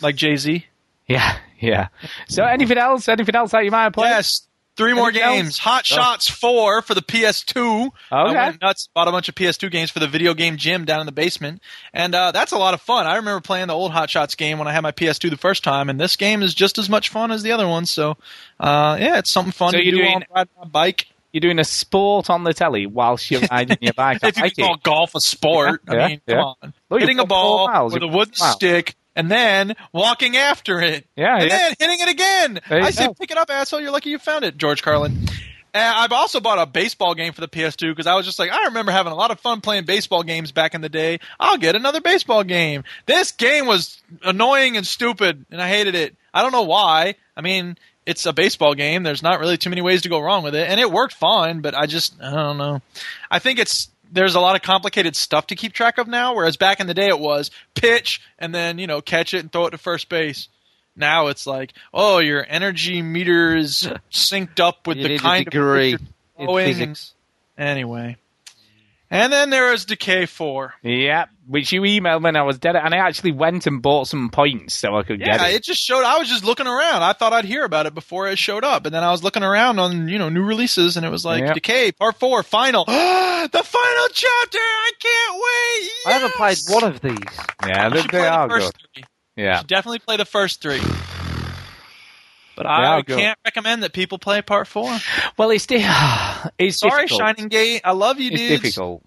Like 0.00 0.16
Jay 0.16 0.36
Z. 0.36 0.64
Yeah, 1.06 1.36
yeah. 1.60 1.88
So 2.28 2.44
anything 2.44 2.78
else? 2.78 3.08
Anything 3.08 3.34
else 3.34 3.50
that 3.50 3.64
you 3.64 3.70
might 3.70 3.84
have 3.84 3.92
played? 3.92 4.10
Yes. 4.10 4.46
Three 4.76 4.94
more 4.94 5.10
games. 5.12 5.58
Hot 5.58 5.84
Oh. 5.90 5.94
Shots 5.96 6.28
4 6.28 6.80
for 6.82 6.94
the 6.94 7.02
PS2. 7.02 7.90
I 8.10 8.22
Okay. 8.22 8.34
went 8.34 8.62
nuts, 8.62 8.88
bought 8.94 9.06
a 9.06 9.10
bunch 9.12 9.28
of 9.28 9.34
PS2 9.34 9.70
games 9.70 9.90
for 9.90 9.98
the 9.98 10.06
video 10.08 10.32
game 10.32 10.56
gym 10.56 10.86
down 10.86 11.00
in 11.00 11.06
the 11.06 11.12
basement. 11.12 11.60
And 11.92 12.14
uh, 12.14 12.32
that's 12.32 12.52
a 12.52 12.58
lot 12.58 12.72
of 12.72 12.80
fun. 12.80 13.06
I 13.06 13.16
remember 13.16 13.40
playing 13.42 13.66
the 13.68 13.74
old 13.74 13.92
Hot 13.92 14.08
Shots 14.08 14.34
game 14.34 14.58
when 14.58 14.68
I 14.68 14.72
had 14.72 14.80
my 14.80 14.92
PS2 14.92 15.28
the 15.28 15.36
first 15.36 15.62
time, 15.62 15.90
and 15.90 16.00
this 16.00 16.16
game 16.16 16.42
is 16.42 16.54
just 16.54 16.78
as 16.78 16.88
much 16.88 17.10
fun 17.10 17.30
as 17.32 17.42
the 17.42 17.52
other 17.52 17.68
one. 17.68 17.84
So, 17.84 18.16
uh, 18.60 18.96
yeah, 18.98 19.18
it's 19.18 19.30
something 19.30 19.52
fun 19.52 19.72
So 19.72 19.78
to 19.78 19.84
you're 19.84 19.92
do 19.92 19.98
doing- 19.98 20.22
on 20.34 20.46
my 20.58 20.64
bike. 20.64 21.06
You're 21.32 21.40
doing 21.40 21.58
a 21.58 21.64
sport 21.64 22.28
on 22.28 22.44
the 22.44 22.52
telly 22.52 22.84
whilst 22.86 23.30
you're 23.30 23.40
riding 23.50 23.78
your 23.80 23.92
bike. 23.96 24.18
I 24.22 24.28
if 24.28 24.36
you 24.36 24.42
like 24.42 24.56
call 24.56 24.74
it. 24.74 24.82
golf 24.82 25.14
a 25.14 25.20
sport, 25.20 25.80
Yeah, 25.88 25.94
I 25.94 26.08
mean, 26.08 26.20
yeah. 26.26 26.34
come 26.36 26.54
on. 26.90 27.00
Hitting 27.00 27.18
a 27.20 27.24
ball 27.24 27.68
miles, 27.68 27.94
with 27.94 28.02
a 28.02 28.06
wooden 28.06 28.34
miles. 28.38 28.52
stick 28.54 28.94
and 29.14 29.30
then 29.30 29.74
walking 29.92 30.36
after 30.36 30.80
it. 30.80 31.06
Yeah, 31.16 31.38
and 31.38 31.50
yeah. 31.50 31.58
then 31.58 31.74
hitting 31.78 32.00
it 32.00 32.08
again. 32.08 32.60
I 32.70 32.90
said, 32.90 33.16
pick 33.18 33.30
it 33.30 33.36
up, 33.36 33.50
asshole. 33.50 33.80
You're 33.80 33.90
lucky 33.90 34.10
you 34.10 34.18
found 34.18 34.44
it, 34.44 34.56
George 34.56 34.82
Carlin. 34.82 35.26
And 35.74 35.82
I've 35.82 36.12
also 36.12 36.38
bought 36.38 36.58
a 36.58 36.66
baseball 36.66 37.14
game 37.14 37.32
for 37.32 37.40
the 37.40 37.48
PS2 37.48 37.92
because 37.92 38.06
I 38.06 38.14
was 38.14 38.26
just 38.26 38.38
like, 38.38 38.50
I 38.50 38.64
remember 38.64 38.92
having 38.92 39.12
a 39.12 39.16
lot 39.16 39.30
of 39.30 39.40
fun 39.40 39.62
playing 39.62 39.86
baseball 39.86 40.22
games 40.22 40.52
back 40.52 40.74
in 40.74 40.82
the 40.82 40.90
day. 40.90 41.18
I'll 41.40 41.56
get 41.56 41.74
another 41.74 42.02
baseball 42.02 42.44
game. 42.44 42.84
This 43.06 43.32
game 43.32 43.66
was 43.66 44.02
annoying 44.22 44.76
and 44.76 44.86
stupid, 44.86 45.46
and 45.50 45.62
I 45.62 45.68
hated 45.68 45.94
it. 45.94 46.14
I 46.34 46.42
don't 46.42 46.52
know 46.52 46.62
why. 46.62 47.14
I 47.34 47.40
mean, 47.40 47.78
it's 48.04 48.26
a 48.26 48.34
baseball 48.34 48.74
game. 48.74 49.02
There's 49.02 49.22
not 49.22 49.40
really 49.40 49.56
too 49.56 49.70
many 49.70 49.80
ways 49.80 50.02
to 50.02 50.10
go 50.10 50.20
wrong 50.20 50.42
with 50.42 50.54
it, 50.54 50.68
and 50.68 50.78
it 50.78 50.90
worked 50.90 51.14
fine. 51.14 51.62
But 51.62 51.74
I 51.74 51.86
just, 51.86 52.20
I 52.20 52.30
don't 52.30 52.58
know. 52.58 52.82
I 53.30 53.38
think 53.38 53.58
it's 53.58 53.88
there's 54.12 54.34
a 54.34 54.40
lot 54.40 54.54
of 54.54 54.62
complicated 54.62 55.16
stuff 55.16 55.48
to 55.48 55.56
keep 55.56 55.72
track 55.72 55.98
of 55.98 56.06
now, 56.06 56.34
whereas 56.34 56.56
back 56.56 56.80
in 56.80 56.86
the 56.86 56.94
day 56.94 57.08
it 57.08 57.18
was 57.18 57.50
pitch 57.74 58.20
and 58.38 58.54
then 58.54 58.78
you 58.78 58.86
know 58.86 59.00
catch 59.00 59.34
it 59.34 59.38
and 59.38 59.50
throw 59.50 59.66
it 59.66 59.70
to 59.70 59.78
first 59.78 60.08
base. 60.08 60.48
Now 60.94 61.28
it's 61.28 61.46
like, 61.46 61.72
oh, 61.94 62.18
your 62.18 62.44
energy 62.46 63.00
meter 63.00 63.56
is 63.56 63.90
synced 64.12 64.60
up 64.60 64.86
with 64.86 64.98
You 64.98 65.08
the 65.08 65.18
kind 65.18 65.46
of 65.46 66.00
physics. 66.36 67.14
Anyway, 67.56 68.16
and 69.12 69.32
then 69.32 69.50
there 69.50 69.72
is 69.72 69.84
Decay 69.84 70.26
Four. 70.26 70.74
Yeah, 70.82 71.26
which 71.46 71.70
you 71.72 71.82
emailed 71.82 72.22
when 72.22 72.34
I 72.34 72.42
was 72.42 72.58
dead, 72.58 72.74
and 72.74 72.92
I 72.94 72.98
actually 72.98 73.30
went 73.32 73.66
and 73.68 73.80
bought 73.80 74.08
some 74.08 74.30
points 74.30 74.74
so 74.74 74.96
I 74.96 75.02
could 75.04 75.20
Yeah, 75.20 75.26
get 75.26 75.34
it. 75.36 75.42
Yeah, 75.50 75.56
it 75.56 75.62
just 75.62 75.80
showed. 75.80 76.02
I 76.02 76.18
was 76.18 76.28
just 76.28 76.44
looking 76.44 76.66
around. 76.66 77.02
I 77.02 77.12
thought 77.12 77.32
I'd 77.32 77.44
hear 77.44 77.64
about 77.64 77.86
it 77.86 77.94
before 77.94 78.26
it 78.28 78.38
showed 78.38 78.64
up, 78.64 78.86
and 78.86 78.94
then 78.94 79.04
I 79.04 79.10
was 79.12 79.22
looking 79.22 79.42
around 79.44 79.78
on 79.78 80.08
you 80.08 80.18
know 80.18 80.28
new 80.28 80.42
releases, 80.42 80.96
and 80.96 81.06
it 81.06 81.10
was 81.10 81.24
like 81.24 81.42
Yeah. 81.42 81.52
Decay 81.52 81.92
Part 81.92 82.18
Four, 82.18 82.42
final, 82.42 82.84
the 82.86 82.90
final 83.64 84.08
chapter. 84.12 84.58
I 84.58 84.90
can't 84.98 85.34
wait. 85.34 85.90
I 86.06 86.12
haven't 86.18 86.34
played 86.34 86.58
one 86.68 86.84
of 86.84 87.00
these. 87.00 87.38
Yeah, 87.66 87.88
they, 87.90 88.02
they 88.02 88.08
play 88.08 88.20
the 88.22 88.30
are 88.30 88.48
good. 88.48 88.72
three. 88.94 89.04
Yeah. 89.36 89.58
should 89.58 89.66
definitely 89.68 90.00
play 90.00 90.16
the 90.16 90.24
first 90.24 90.60
three. 90.60 90.80
But 92.56 92.64
They 92.64 92.68
I 92.68 93.02
can't 93.02 93.38
recommend 93.44 93.82
that 93.82 93.92
people 93.92 94.18
play 94.18 94.42
Part 94.42 94.66
Four. 94.68 94.96
Well, 95.38 95.50
it's 95.50 95.66
di- 95.66 95.78
it's 96.58 96.78
Sorry, 96.78 97.02
difficult. 97.04 97.20
Shining 97.20 97.48
Gate. 97.48 97.80
I 97.84 97.92
love 97.92 98.20
you, 98.20 98.30
dude. 98.30 98.40
It's 98.40 98.48
dudes. 98.48 98.62
difficult. 98.62 99.02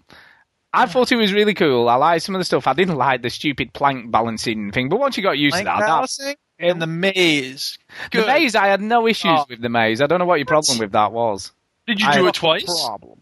I 0.72 0.86
thought 0.86 1.10
it 1.12 1.16
was 1.16 1.32
really 1.32 1.54
cool. 1.54 1.88
I 1.88 1.94
liked 1.94 2.24
some 2.24 2.34
of 2.34 2.40
the 2.40 2.44
stuff. 2.44 2.66
I 2.66 2.74
didn't 2.74 2.96
like 2.96 3.22
the 3.22 3.30
stupid 3.30 3.72
plank 3.72 4.10
balancing 4.10 4.72
thing, 4.72 4.88
but 4.90 4.98
once 5.00 5.16
you 5.16 5.22
got 5.22 5.38
used 5.38 5.54
Plank 5.54 5.66
to 5.66 5.84
that, 5.86 6.10
that 6.18 6.36
and 6.58 6.82
the 6.82 6.86
maze. 6.86 7.78
the 8.12 8.26
maze, 8.26 8.54
I 8.54 8.66
had 8.66 8.80
no 8.82 9.06
issues 9.06 9.30
Oh. 9.40 9.46
with 9.48 9.62
the 9.62 9.68
maze. 9.70 10.02
I 10.02 10.06
don't 10.06 10.18
know 10.18 10.26
what 10.26 10.38
your 10.38 10.46
problem 10.46 10.78
with 10.78 10.92
that 10.92 11.12
was. 11.12 11.52
Did 11.86 12.00
you 12.00 12.08
I 12.08 12.16
do 12.16 12.26
it 12.26 12.34
twice? 12.34 12.64
Problem. 12.64 13.20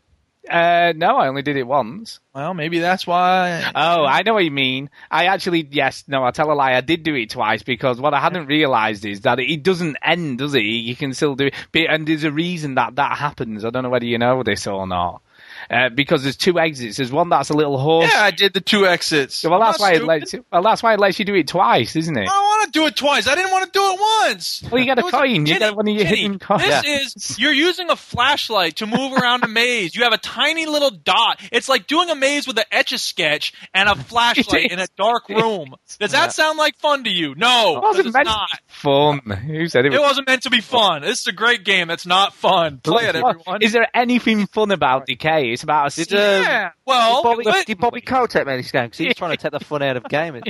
Uh, 0.49 0.92
no, 0.95 1.16
I 1.16 1.28
only 1.28 1.42
did 1.42 1.57
it 1.57 1.66
once. 1.66 2.20
Well, 2.34 2.53
maybe 2.53 2.78
that's 2.78 3.07
why. 3.07 3.70
Oh, 3.74 4.05
I 4.05 4.22
know 4.22 4.34
what 4.34 4.45
you 4.45 4.51
mean. 4.51 4.90
I 5.11 5.26
actually, 5.26 5.66
yes, 5.70 6.05
no, 6.07 6.22
I 6.24 6.32
tell 6.32 6.53
a 6.53 6.55
lie. 6.55 6.74
I 6.74 6.82
did 6.82 7.03
do 7.03 7.14
it 7.14 7.30
twice 7.30 7.62
because 7.62 8.01
what 8.01 8.12
I 8.12 8.20
hadn't 8.20 8.47
realised 8.47 9.05
is 9.05 9.22
that 9.22 9.40
it 9.40 9.62
doesn't 9.62 9.97
end, 10.03 10.38
does 10.38 10.55
it? 10.55 10.61
You 10.61 10.95
can 10.97 11.14
still 11.14 11.34
do 11.34 11.47
it, 11.47 11.86
and 11.88 12.07
there's 12.07 12.24
a 12.24 12.30
reason 12.30 12.74
that 12.74 12.97
that 12.97 13.16
happens. 13.16 13.64
I 13.64 13.70
don't 13.70 13.84
know 13.84 13.90
whether 13.90 14.05
you 14.05 14.18
know 14.18 14.42
this 14.42 14.66
or 14.66 14.86
not. 14.86 15.22
Uh, 15.71 15.89
because 15.89 16.23
there's 16.23 16.37
two 16.37 16.59
exits. 16.59 16.97
There's 16.99 17.12
one 17.12 17.29
that's 17.29 17.51
a 17.51 17.55
little 17.55 17.79
horse. 17.79 18.11
Yeah, 18.12 18.23
I 18.23 18.31
did 18.31 18.53
the 18.55 18.61
two 18.61 18.87
exits. 18.87 19.43
well, 19.45 19.55
I'm 19.55 19.61
that's 19.61 19.81
why 19.81 19.95
it 19.95 20.05
lets 20.05 20.33
you, 20.33 20.45
well, 20.53 20.62
that's 20.62 20.83
why 20.83 20.95
it 20.95 21.01
lets 21.01 21.19
you 21.19 21.25
do 21.25 21.35
it 21.35 21.49
twice, 21.49 21.97
isn't 21.97 22.17
it? 22.17 22.23
I 22.23 22.25
don't 22.25 22.45
want 22.45 22.65
to 22.73 22.79
do 22.79 22.87
it 22.87 22.97
twice. 22.97 23.27
I 23.27 23.35
didn't 23.35 23.51
want 23.51 23.65
to 23.73 23.79
do 23.79 23.83
it 23.85 24.01
once. 24.29 24.62
Well, 24.71 24.81
you 24.81 24.87
got 24.87 24.99
a 25.03 25.07
It 25.07 25.11
coin. 25.11 25.47
You 25.47 25.59
got 25.59 25.77
one 25.77 25.89
of 25.89 25.95
your 25.95 26.05
Jenny, 26.05 26.17
hidden 26.23 26.39
coins. 26.39 26.62
This 26.62 26.85
Yeah. 26.87 26.97
is 27.01 27.39
you're 27.39 27.53
using 27.53 27.91
a 27.91 27.97
flashlight 27.97 28.77
to 28.77 28.87
move 28.87 29.12
around 29.15 29.45
a 29.45 29.49
maze. 29.49 29.95
You 29.95 30.05
have 30.05 30.12
a 30.12 30.19
tiny 30.19 30.67
little 30.67 30.91
dot. 30.91 31.41
It's 31.53 31.69
like 31.69 31.87
doing 31.87 32.11
a 32.11 32.15
maze 32.15 32.47
with 32.47 32.59
an 32.59 32.65
etch 32.73 32.93
a 32.93 32.99
sketch 32.99 33.53
and 33.75 33.89
a 33.89 33.95
flashlight 34.05 34.71
in 34.73 34.79
a 34.79 34.87
dark 34.97 35.29
room. 35.29 35.75
Does 35.99 36.12
that 36.12 36.25
Yeah. 36.25 36.29
sound 36.29 36.59
like 36.59 36.77
fun 36.77 37.05
to 37.05 37.11
you? 37.11 37.35
No, 37.37 37.77
It 37.77 37.83
wasn't 37.83 38.12
meant 38.15 38.27
not. 38.27 38.49
to 38.51 38.57
be 38.57 38.62
fun. 38.69 39.21
Who 39.47 39.69
said 39.69 39.87
it? 39.87 39.95
It 39.95 39.99
was 40.01 40.15
wasn't 40.15 40.29
meant 40.29 40.43
to 40.43 40.51
be 40.51 40.61
fun. 40.61 41.03
This 41.03 41.23
is 41.23 41.27
a 41.27 41.33
great 41.33 41.65
game. 41.65 41.89
That's 41.89 42.07
not 42.07 42.35
fun. 42.35 42.79
Play 42.83 43.05
it, 43.07 43.17
everyone. 43.17 43.62
Is 43.62 43.73
there 43.73 43.89
anything 43.95 44.47
fun 44.47 44.71
about 44.71 45.07
Decay? 45.07 45.54
It's 45.55 45.63
about 45.63 45.93
a 45.93 46.05
Did, 46.05 46.13
um, 46.13 46.19
yeah. 46.21 46.71
Well, 46.87 47.17
did 47.17 47.23
Bobby, 47.29 47.43
but- 47.45 47.67
did 47.67 47.79
Bobby 47.79 48.01
Cole 48.03 48.27
take 48.29 48.47
me 48.47 48.57
this 48.59 48.71
game? 48.71 48.85
Because 48.85 48.99
he 48.99 49.07
was 49.07 49.17
trying 49.17 49.31
to 49.31 49.37
take 49.37 49.53
the 49.53 49.61
fun 49.61 49.83
out 49.83 49.97
of 49.97 50.05
gaming. 50.09 50.43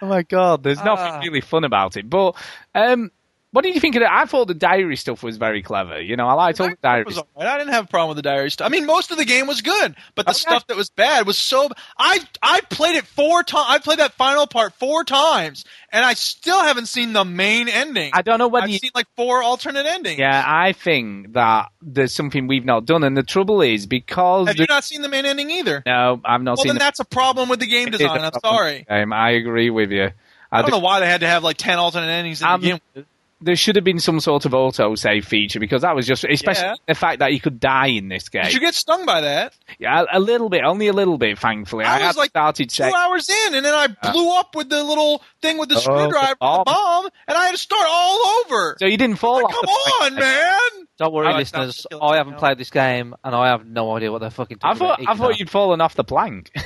Oh 0.00 0.06
my 0.06 0.22
god, 0.22 0.62
there's 0.62 0.82
nothing 0.82 1.12
Ah. 1.14 1.20
really 1.20 1.40
fun 1.40 1.64
about 1.64 1.96
it. 1.96 2.08
But 2.08 2.34
um, 2.74 3.10
what 3.50 3.62
did 3.62 3.74
you 3.74 3.80
think 3.80 3.96
of 3.96 4.02
it? 4.02 4.08
I 4.10 4.26
thought 4.26 4.46
the 4.46 4.54
diary 4.54 4.96
stuff 4.96 5.22
was 5.22 5.38
very 5.38 5.62
clever. 5.62 6.00
You 6.00 6.16
know, 6.16 6.26
I 6.28 6.34
liked 6.34 6.60
all 6.60 6.68
the 6.68 6.76
diary 6.82 7.10
stuff. 7.10 7.26
right. 7.36 7.46
I 7.46 7.56
didn't 7.58 7.72
have 7.72 7.86
a 7.86 7.88
problem 7.88 8.08
with 8.10 8.16
the 8.16 8.28
diary 8.28 8.50
stuff. 8.50 8.66
I 8.66 8.68
mean, 8.68 8.84
most 8.84 9.10
of 9.10 9.16
the 9.16 9.24
game 9.24 9.46
was 9.46 9.62
good, 9.62 9.96
but 10.14 10.26
the 10.26 10.32
Okay. 10.32 10.38
stuff 10.38 10.66
that 10.66 10.76
was 10.76 10.90
bad 10.90 11.26
was 11.26 11.38
so. 11.38 11.68
I 11.98 12.20
I 12.42 12.60
played 12.68 12.96
it 12.96 13.06
four 13.06 13.42
times. 13.42 13.66
I 13.68 13.78
played 13.78 14.00
that 14.00 14.12
final 14.14 14.46
part 14.46 14.74
four 14.74 15.02
times, 15.04 15.64
and 15.90 16.04
I 16.04 16.12
still 16.14 16.62
haven't 16.62 16.86
seen 16.86 17.14
the 17.14 17.24
main 17.24 17.68
ending. 17.68 18.10
I 18.12 18.20
don't 18.22 18.38
know 18.38 18.48
whether 18.48 18.64
I've 18.64 18.70
you. 18.70 18.78
seen 18.78 18.90
like 18.94 19.06
four 19.16 19.42
alternate 19.42 19.86
endings. 19.86 20.18
Yeah, 20.18 20.42
I 20.46 20.72
think 20.72 21.32
that 21.32 21.68
there's 21.80 22.12
something 22.14 22.48
we've 22.48 22.64
not 22.66 22.84
done, 22.84 23.02
and 23.02 23.16
the 23.16 23.22
trouble 23.22 23.62
is 23.62 23.86
because 23.86 24.48
Have 24.48 24.56
the- 24.56 24.62
you 24.64 24.66
not 24.68 24.84
seen 24.84 25.00
the 25.02 25.08
main 25.08 25.24
ending 25.24 25.50
either? 25.50 25.82
no, 25.86 26.20
I've 26.24 26.42
not 26.42 26.58
seen. 26.58 26.64
well, 26.68 26.74
then 26.74 26.78
the- 26.78 26.84
that's 26.84 27.00
a 27.00 27.04
problem 27.06 27.48
with 27.48 27.60
the 27.60 27.66
game 27.66 27.90
design. 27.90 28.20
I'm 28.20 28.32
sorry. 28.44 28.84
game. 28.88 29.12
I 29.12 29.30
agree 29.30 29.70
with 29.70 29.90
you. 29.90 30.10
I 30.52 30.60
don't 30.62 30.66
do- 30.70 30.76
know 30.76 30.78
why 30.80 31.00
they 31.00 31.06
had 31.06 31.20
to 31.20 31.26
have 31.26 31.42
like 31.44 31.56
ten 31.56 31.78
alternate 31.78 32.08
endings 32.08 32.40
to 32.40 32.48
I'm- 32.48 32.60
begin 32.60 32.80
with. 32.94 33.06
There 33.40 33.56
should 33.56 33.76
have 33.76 33.84
been 33.84 33.98
some 34.00 34.18
sort 34.20 34.44
of 34.46 34.54
auto 34.54 34.94
save 34.94 35.24
feature 35.24 35.60
because 35.60 35.82
that 35.82 35.94
was 35.94 36.06
just, 36.06 36.24
especially 36.24 36.64
Yeah. 36.64 36.74
the 36.86 36.94
fact 36.94 37.20
that 37.20 37.32
you 37.32 37.40
could 37.40 37.60
die 37.60 37.86
in 37.88 38.08
this 38.08 38.28
game. 38.28 38.42
Did 38.44 38.54
you 38.54 38.60
get 38.60 38.74
stung 38.74 39.06
by 39.06 39.20
that? 39.20 39.54
Yeah, 39.78 40.04
a, 40.12 40.18
a 40.18 40.20
little 40.20 40.48
bit, 40.48 40.64
only 40.64 40.88
a 40.88 40.92
little 40.92 41.18
bit, 41.18 41.38
thankfully. 41.38 41.84
I 41.84 41.98
had 41.98 42.06
was 42.08 42.16
like 42.16 42.30
started 42.30 42.68
two 42.70 42.74
saying, 42.84 42.94
hours 42.96 43.28
in, 43.28 43.54
and 43.54 43.64
then 43.64 43.74
I 43.74 43.88
uh. 44.02 44.12
blew 44.12 44.36
up 44.36 44.54
with 44.56 44.68
the 44.68 44.82
little 44.82 45.22
thing 45.40 45.58
with 45.58 45.68
the 45.68 45.76
Oh, 45.76 45.80
screwdriver, 45.80 46.36
the 46.40 46.58
the 46.58 46.64
bomb, 46.64 47.08
and 47.28 47.38
I 47.38 47.44
had 47.44 47.52
to 47.52 47.58
start 47.58 47.86
all 47.88 48.42
over. 48.44 48.76
so 48.78 48.86
you 48.86 48.96
didn't 48.96 49.16
fall 49.18 49.44
off. 49.44 49.52
Come 49.52 49.60
the 49.62 50.04
on, 50.04 50.14
man! 50.16 50.86
Don't 50.98 51.12
worry, 51.14 51.28
I 51.28 51.38
listeners. 51.38 51.86
I 52.02 52.16
haven't 52.16 52.38
played 52.38 52.58
this 52.58 52.70
game, 52.70 53.14
and 53.22 53.34
I 53.34 53.48
have 53.50 53.64
no 53.66 53.94
idea 53.96 54.10
what 54.10 54.18
they're 54.20 54.30
fucking 54.30 54.58
I 54.64 54.74
thought, 54.74 55.00
about. 55.00 55.14
I 55.14 55.16
thought 55.16 55.38
you'd 55.38 55.50
fallen 55.50 55.80
off 55.80 55.94
the 55.94 56.04
plank. 56.04 56.50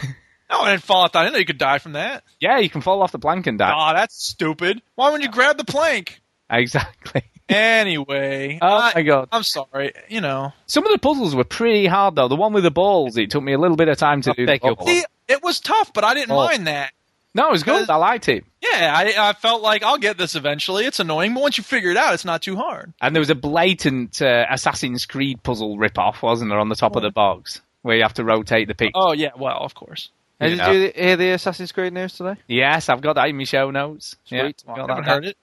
No, 0.51 0.61
I 0.61 0.73
didn't 0.73 0.83
fall. 0.83 1.05
I 1.05 1.09
thought 1.09 1.21
I 1.21 1.25
didn't 1.25 1.33
know 1.33 1.39
you 1.39 1.47
could 1.47 1.57
die 1.57 1.79
from 1.79 1.93
that. 1.93 2.25
yeah, 2.39 2.59
you 2.59 2.69
can 2.69 2.83
fall 2.83 3.03
off 3.03 3.11
the 3.11 3.19
plank 3.19 3.47
and 3.47 3.57
die. 3.59 3.73
Oh, 3.75 3.95
that's 3.95 4.23
stupid. 4.23 4.83
Why 4.97 5.07
wouldn't 5.07 5.23
you 5.25 5.31
grab 5.31 5.57
the 5.57 5.65
plank? 5.65 6.21
Exactly. 6.61 7.23
Anyway, 7.49 8.59
Oh 8.63 8.67
I, 8.79 8.93
my 8.95 9.03
god. 9.03 9.29
I'm 9.33 9.43
sorry. 9.43 9.93
You 10.09 10.21
know, 10.21 10.53
Some 10.67 10.87
of 10.87 10.93
the 10.93 10.99
puzzles 10.99 11.35
were 11.35 11.45
pretty 11.45 11.87
hard 11.87 12.15
though. 12.15 12.29
The 12.29 12.37
one 12.37 12.53
with 12.53 12.63
the 12.65 12.71
balls, 12.71 13.17
it 13.17 13.31
took 13.31 13.43
me 13.43 13.53
a 13.53 13.59
little 13.59 13.77
bit 13.77 13.89
of 13.89 13.97
time 13.99 14.23
to 14.23 14.33
do. 14.33 14.47
The 14.47 14.59
beg. 14.59 14.63
See, 14.87 15.03
it 15.29 15.43
was 15.43 15.61
tough, 15.61 15.93
but 15.93 16.05
I 16.05 16.15
didn't 16.15 16.33
Oh. 16.33 16.37
mind 16.47 16.67
that. 16.67 16.93
No, 17.35 17.49
it 17.49 17.53
was 17.53 17.63
good. 17.63 17.89
I 17.89 17.97
liked 17.97 18.29
it. 18.29 18.45
Yeah, 18.61 18.93
I, 18.95 19.31
I 19.31 19.33
felt 19.33 19.63
like 19.63 19.83
I'll 19.83 19.97
get 19.97 20.19
this 20.19 20.35
eventually. 20.35 20.85
It's 20.85 21.01
annoying, 21.01 21.33
but 21.33 21.43
once 21.43 21.57
you 21.57 21.65
figure 21.65 21.91
it 21.91 21.97
out, 21.97 22.13
it's 22.13 22.27
not 22.27 22.43
too 22.43 22.57
hard. 22.57 22.93
And 23.01 23.15
there 23.17 23.21
was 23.23 23.31
a 23.31 23.35
blatant 23.35 24.21
uh, 24.21 24.45
Assassin's 24.51 25.07
Creed 25.07 25.43
puzzle 25.43 25.79
rip-off, 25.79 26.23
wasn't 26.23 26.51
there, 26.51 26.59
on 26.59 26.69
the 26.69 26.75
top 26.75 26.95
of 26.95 27.03
the 27.03 27.11
box, 27.11 27.63
where 27.81 27.97
you 27.97 28.03
have 28.03 28.13
to 28.15 28.25
rotate 28.25 28.69
the 28.69 28.75
picture. 28.75 28.93
Oh 28.95 29.13
yeah, 29.13 29.31
well, 29.37 29.59
of 29.61 29.75
course. 29.75 30.11
Hey, 30.39 30.51
you 30.51 30.57
did 30.57 30.67
you 30.97 31.03
hear 31.03 31.17
the 31.17 31.31
Assassin's 31.31 31.73
Creed 31.73 31.93
news 31.95 32.13
today? 32.15 32.35
Yes, 32.49 32.91
I've 32.91 33.01
got 33.01 33.15
that 33.15 33.29
in 33.29 33.37
my 33.39 33.45
show 33.45 33.71
notes. 33.71 34.17
Yeah, 34.27 34.43
Sweet. 34.43 34.65
I've 34.69 34.73
I 34.73 34.77
got 34.77 34.89
haven't 34.91 35.05
that 35.07 35.11
heard 35.11 35.25
it. 35.25 35.37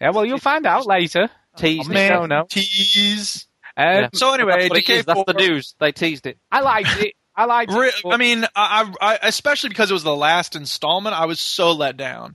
Yeah, 0.00 0.10
well, 0.10 0.24
you'll 0.24 0.38
find 0.38 0.66
out 0.66 0.86
later. 0.86 1.28
Teased 1.56 1.88
On 1.88 1.94
the 1.94 2.04
it. 2.04 2.08
show 2.08 2.26
notes. 2.26 2.54
Tease. 2.54 3.46
Um, 3.76 3.84
Yeah. 3.86 4.08
So 4.14 4.32
anyway, 4.34 4.52
That's 4.52 4.70
what 4.70 4.78
it 4.78 4.88
is. 4.88 5.04
That's 5.04 5.24
the 5.26 5.32
news. 5.34 5.74
They 5.80 5.92
teased 5.92 6.26
it. 6.26 6.38
I 6.50 6.60
liked 6.60 6.96
it. 7.00 7.14
I 7.34 7.44
liked 7.46 7.72
it. 7.72 7.94
but- 8.02 8.12
I 8.14 8.16
mean, 8.16 8.44
I, 8.54 8.92
I, 9.00 9.14
I 9.14 9.18
especially 9.22 9.70
because 9.70 9.90
it 9.90 9.94
was 9.94 10.02
the 10.04 10.14
last 10.14 10.56
installment, 10.56 11.14
I 11.16 11.26
was 11.26 11.40
so 11.40 11.72
let 11.72 11.96
down. 11.96 12.34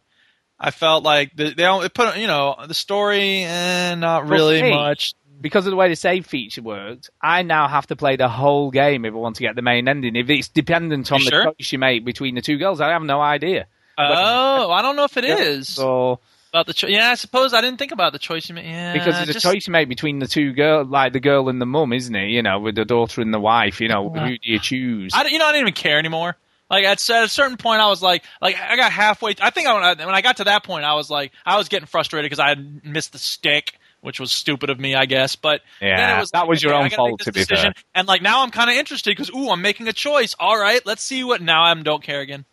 I 0.59 0.71
felt 0.71 1.03
like 1.03 1.35
the, 1.35 1.53
they 1.53 1.65
only 1.65 1.89
put, 1.89 2.15
you 2.17 2.27
know, 2.27 2.55
the 2.67 2.73
story, 2.73 3.43
eh, 3.43 3.95
not 3.95 4.29
really 4.29 4.61
me, 4.61 4.69
much. 4.71 5.13
because 5.41 5.65
of 5.65 5.71
the 5.71 5.75
way 5.75 5.89
the 5.89 5.95
save 5.97 6.25
feature 6.25 6.61
worked, 6.61 7.09
I 7.21 7.41
now 7.41 7.67
have 7.67 7.87
to 7.87 7.97
play 7.97 8.15
the 8.15 8.29
whole 8.29 8.71
game 8.71 9.03
if 9.03 9.13
I 9.13 9.17
want 9.17 9.35
to 9.37 9.41
get 9.41 9.55
the 9.57 9.61
main 9.61 9.89
ending. 9.89 10.15
If 10.15 10.29
it's 10.29 10.47
dependent 10.47 11.11
on 11.11 11.19
You 11.19 11.25
the 11.25 11.31
sure? 11.31 11.43
choice 11.59 11.71
you 11.73 11.79
make 11.79 12.05
between 12.05 12.35
the 12.35 12.41
two 12.41 12.57
girls, 12.57 12.79
I 12.79 12.89
have 12.91 13.03
no 13.03 13.19
idea. 13.19 13.67
Oh, 13.97 14.71
I 14.71 14.81
don't 14.81 14.95
know 14.95 15.03
if 15.03 15.17
it 15.17 15.25
is 15.25 15.67
So 15.67 16.19
about 16.53 16.67
the 16.67 16.73
choice. 16.73 16.91
Yeah, 16.91 17.09
I 17.09 17.15
suppose 17.15 17.53
I 17.53 17.61
didn't 17.61 17.79
think 17.79 17.91
about 17.91 18.13
the 18.13 18.19
choice 18.19 18.47
you 18.47 18.53
made. 18.55 18.65
Yeah, 18.65 18.93
because 18.93 19.17
it's 19.21 19.33
just- 19.33 19.45
a 19.45 19.51
choice 19.51 19.67
you 19.67 19.71
make 19.71 19.89
between 19.89 20.19
the 20.19 20.27
two 20.27 20.53
girls, 20.53 20.87
like 20.87 21.11
the 21.13 21.19
girl 21.19 21.49
and 21.49 21.59
the 21.59 21.65
mum, 21.65 21.91
isn't 21.93 22.15
it? 22.15 22.29
You 22.29 22.43
know, 22.43 22.59
with 22.59 22.75
the 22.75 22.85
daughter 22.85 23.21
and 23.21 23.33
the 23.33 23.39
wife. 23.39 23.81
You 23.81 23.87
know, 23.87 24.09
who 24.09 24.37
do 24.37 24.37
you 24.43 24.59
choose? 24.59 25.11
I, 25.15 25.25
you 25.27 25.39
know, 25.39 25.45
I 25.47 25.51
didn't 25.51 25.61
even 25.67 25.73
care 25.73 25.97
anymore. 25.97 26.37
Like 26.69 26.85
at, 26.85 27.09
at 27.09 27.23
a 27.23 27.27
certain 27.27 27.57
point, 27.57 27.81
I 27.81 27.87
was 27.87 28.01
like, 28.01 28.23
like 28.41 28.55
I 28.59 28.75
got 28.75 28.91
halfway. 28.91 29.35
I 29.41 29.49
think 29.49 29.67
I, 29.67 29.93
when 29.93 30.09
I 30.15 30.21
got 30.21 30.37
to 30.37 30.43
that 30.45 30.63
point, 30.63 30.85
I 30.85 30.93
was 30.93 31.09
like, 31.09 31.31
I 31.45 31.57
was 31.57 31.69
getting 31.69 31.87
frustrated 31.87 32.29
because 32.29 32.39
I 32.39 32.49
had 32.49 32.85
missed 32.85 33.11
the 33.11 33.19
stick, 33.19 33.77
which 34.01 34.19
was 34.19 34.31
stupid 34.31 34.69
of 34.69 34.79
me, 34.79 34.95
I 34.95 35.05
guess. 35.05 35.35
But 35.35 35.61
then 35.79 35.89
Yeah, 35.89 36.17
it 36.17 36.19
was 36.21 36.31
that 36.31 36.41
like, 36.41 36.49
was 36.49 36.63
your 36.63 36.73
own 36.73 36.85
I 36.85 36.89
gotta 36.89 37.01
make 37.03 37.09
fault, 37.09 37.19
to 37.21 37.31
be 37.31 37.43
fair. 37.43 37.73
And 37.93 38.07
like 38.07 38.21
now, 38.21 38.43
I'm 38.43 38.51
kind 38.51 38.69
of 38.69 38.75
interested 38.75 39.11
because 39.11 39.29
ooh, 39.35 39.49
I'm 39.49 39.61
making 39.61 39.87
a 39.87 39.93
choice. 39.93 40.35
All 40.39 40.57
right, 40.57 40.83
let's 40.85 41.03
see 41.03 41.23
what. 41.23 41.41
Now 41.41 41.63
I'm 41.63 41.83
don't 41.83 42.01
care 42.01 42.21
again. 42.21 42.45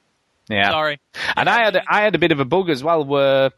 yeah. 0.51 0.70
Sorry. 0.70 0.98
And 1.36 1.48
I 1.48 1.64
had 1.64 1.80
I 1.88 2.03
had 2.03 2.14
a 2.14 2.18
bit 2.18 2.32
of 2.32 2.40
a 2.40 2.44
bug 2.44 2.68
as 2.68 2.82
well 2.84 3.05
where 3.05 3.51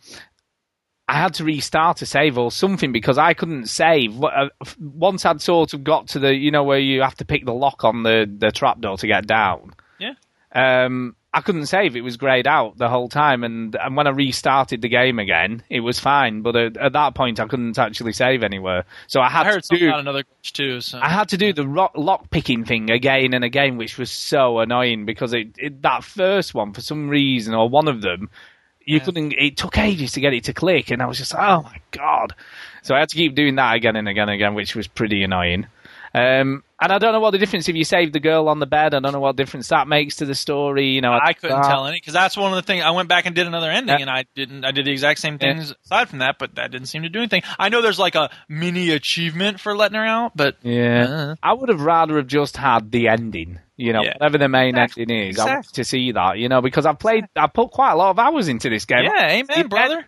I 1.09 1.15
had 1.15 1.35
to 1.35 1.45
restart 1.45 2.01
a 2.03 2.07
save 2.07 2.39
or 2.39 2.51
something 2.51 2.93
because 2.93 3.19
I 3.19 3.35
couldn't 3.35 3.67
save. 3.67 4.23
Uh, 4.23 4.49
Once 4.81 5.27
I'd 5.27 5.43
sort 5.43 5.75
of 5.75 5.85
got 5.85 6.09
to 6.09 6.19
the 6.19 6.35
you 6.35 6.51
know 6.51 6.65
where 6.65 6.79
you 6.79 7.03
have 7.03 7.17
to 7.17 7.25
pick 7.25 7.45
the 7.45 7.53
lock 7.53 7.85
on 7.85 8.03
the 8.03 8.31
the 8.39 8.51
trapdoor 8.51 8.97
to 8.99 9.07
get 9.07 9.27
down. 9.27 9.75
Yeah. 9.99 10.15
Um, 10.55 11.17
I 11.35 11.41
couldn't 11.41 11.67
save. 11.67 11.97
It 11.97 12.03
was 12.03 12.19
grayed 12.19 12.47
out 12.47 12.77
the 12.77 12.91
whole 12.91 13.09
time, 13.09 13.43
and 13.43 13.75
and 13.75 13.97
when 13.97 14.07
I 14.07 14.11
restarted 14.11 14.83
the 14.83 14.89
game 14.89 15.19
again, 15.19 15.63
it 15.71 15.81
was 15.81 15.99
fine. 15.99 16.43
But 16.43 16.57
at, 16.57 16.77
at 16.77 16.93
that 16.93 17.15
point, 17.15 17.41
I 17.41 17.47
couldn't 17.47 17.79
actually 17.79 18.13
save 18.13 18.43
anywhere. 18.43 18.85
So 19.07 19.21
I 19.21 19.27
I 19.27 19.31
had 19.31 19.47
heard 19.47 19.63
to 19.65 19.79
do 19.79 19.95
another 19.95 20.25
glitch 20.25 20.53
too. 20.53 20.81
So 20.83 21.01
I 21.01 21.09
had 21.09 21.31
to 21.31 21.39
do 21.39 21.55
the 21.55 21.67
rock, 21.67 21.93
lock 21.97 22.31
picking 22.31 22.67
thing 22.67 22.91
again 22.91 23.33
and 23.33 23.45
again, 23.45 23.79
which 23.79 23.97
was 23.97 24.11
so 24.11 24.59
annoying 24.59 25.07
because 25.07 25.33
it, 25.33 25.49
it 25.57 25.81
that 25.83 26.05
first 26.05 26.53
one, 26.53 26.75
for 26.75 26.83
some 26.83 27.09
reason, 27.09 27.55
or 27.55 27.67
one 27.67 27.89
of 27.89 28.03
them, 28.03 28.29
you 28.87 29.01
couldn't. 29.01 29.33
It 29.33 29.57
took 29.57 29.79
ages 29.79 30.13
to 30.13 30.21
get 30.21 30.33
it 30.33 30.45
to 30.45 30.53
click, 30.53 30.91
and 30.91 31.03
I 31.03 31.07
was 31.07 31.19
just, 31.19 31.35
oh 31.35 31.63
my 31.63 31.79
god! 31.91 32.35
So 32.83 32.95
I 32.95 33.01
had 33.01 33.09
to 33.11 33.17
keep 33.17 33.35
doing 33.35 33.57
that 33.57 33.75
again 33.75 33.97
and 33.97 34.09
again 34.09 34.29
and 34.29 34.35
again, 34.35 34.55
which 34.55 34.75
was 34.75 34.87
pretty 34.87 35.23
annoying. 35.23 35.67
Um, 36.15 36.63
and 36.83 36.93
I 36.93 36.99
don't 36.99 37.13
know 37.13 37.21
what 37.21 37.31
the 37.31 37.39
difference 37.39 37.69
if 37.69 37.77
you 37.77 37.85
save 37.85 38.13
the 38.13 38.21
girl 38.21 38.49
on 38.49 38.59
the 38.59 38.67
bed. 38.67 38.95
I 38.95 39.01
don't 39.01 39.13
know 39.13 39.21
what 39.21 39.37
difference 39.37 39.69
that 39.69 39.89
makes 39.89 40.17
to 40.17 40.27
the 40.27 40.35
story. 40.35 40.89
You 40.89 41.01
know, 41.01 41.13
I 41.13 41.33
couldn't 41.33 41.59
uh, 41.59 41.69
tell 41.69 41.87
any 41.87 41.97
because 41.99 42.13
that's 42.13 42.37
one 42.37 42.53
of 42.53 42.57
the 42.57 42.63
things. 42.63 42.85
I 42.85 42.91
went 42.91 43.09
back 43.09 43.27
and 43.27 43.35
did 43.35 43.47
another 43.47 43.71
ending, 43.71 43.95
Yeah. 43.97 44.03
and 44.03 44.11
I 44.11 44.25
didn't. 44.35 44.65
I 44.65 44.71
did 44.73 44.85
the 44.87 44.91
exact 44.93 45.21
same 45.21 45.39
Yeah. 45.41 45.55
things 45.55 45.75
aside 45.85 46.09
from 46.09 46.19
that, 46.19 46.37
but 46.39 46.55
that 46.57 46.71
didn't 46.71 46.89
seem 46.89 47.03
to 47.03 47.09
do 47.09 47.21
anything. 47.21 47.43
I 47.59 47.69
know 47.69 47.83
there's 47.83 47.99
like 47.99 48.15
a 48.15 48.31
mini 48.49 48.91
achievement 48.91 49.61
for 49.61 49.77
letting 49.77 49.97
her 49.97 50.05
out, 50.05 50.33
but 50.37 50.57
Yeah, 50.63 51.05
Uh. 51.05 51.35
I 51.43 51.53
would 51.53 51.69
have 51.69 51.81
rather 51.81 52.17
have 52.17 52.27
just 52.27 52.57
had 52.57 52.91
the 52.91 53.09
ending. 53.09 53.59
You 53.77 53.93
know, 53.93 54.03
Yeah. 54.03 54.13
whatever 54.19 54.39
the 54.39 54.49
main 54.49 54.77
Exactly. 54.77 55.03
ending 55.03 55.29
is, 55.29 55.39
I 55.39 55.47
want 55.47 55.73
to 55.73 55.85
see 55.85 56.13
that. 56.13 56.39
You 56.39 56.49
know, 56.49 56.61
because 56.61 56.87
I've 56.87 56.99
played, 56.99 57.25
I 57.35 57.47
put 57.49 57.71
quite 57.71 57.93
a 57.93 57.97
lot 57.97 58.11
of 58.11 58.19
hours 58.19 58.49
into 58.49 58.69
this 58.69 58.85
game. 58.85 59.05
yeah, 59.05 59.29
amen, 59.31 59.47
the 59.63 59.69
brother. 59.69 60.07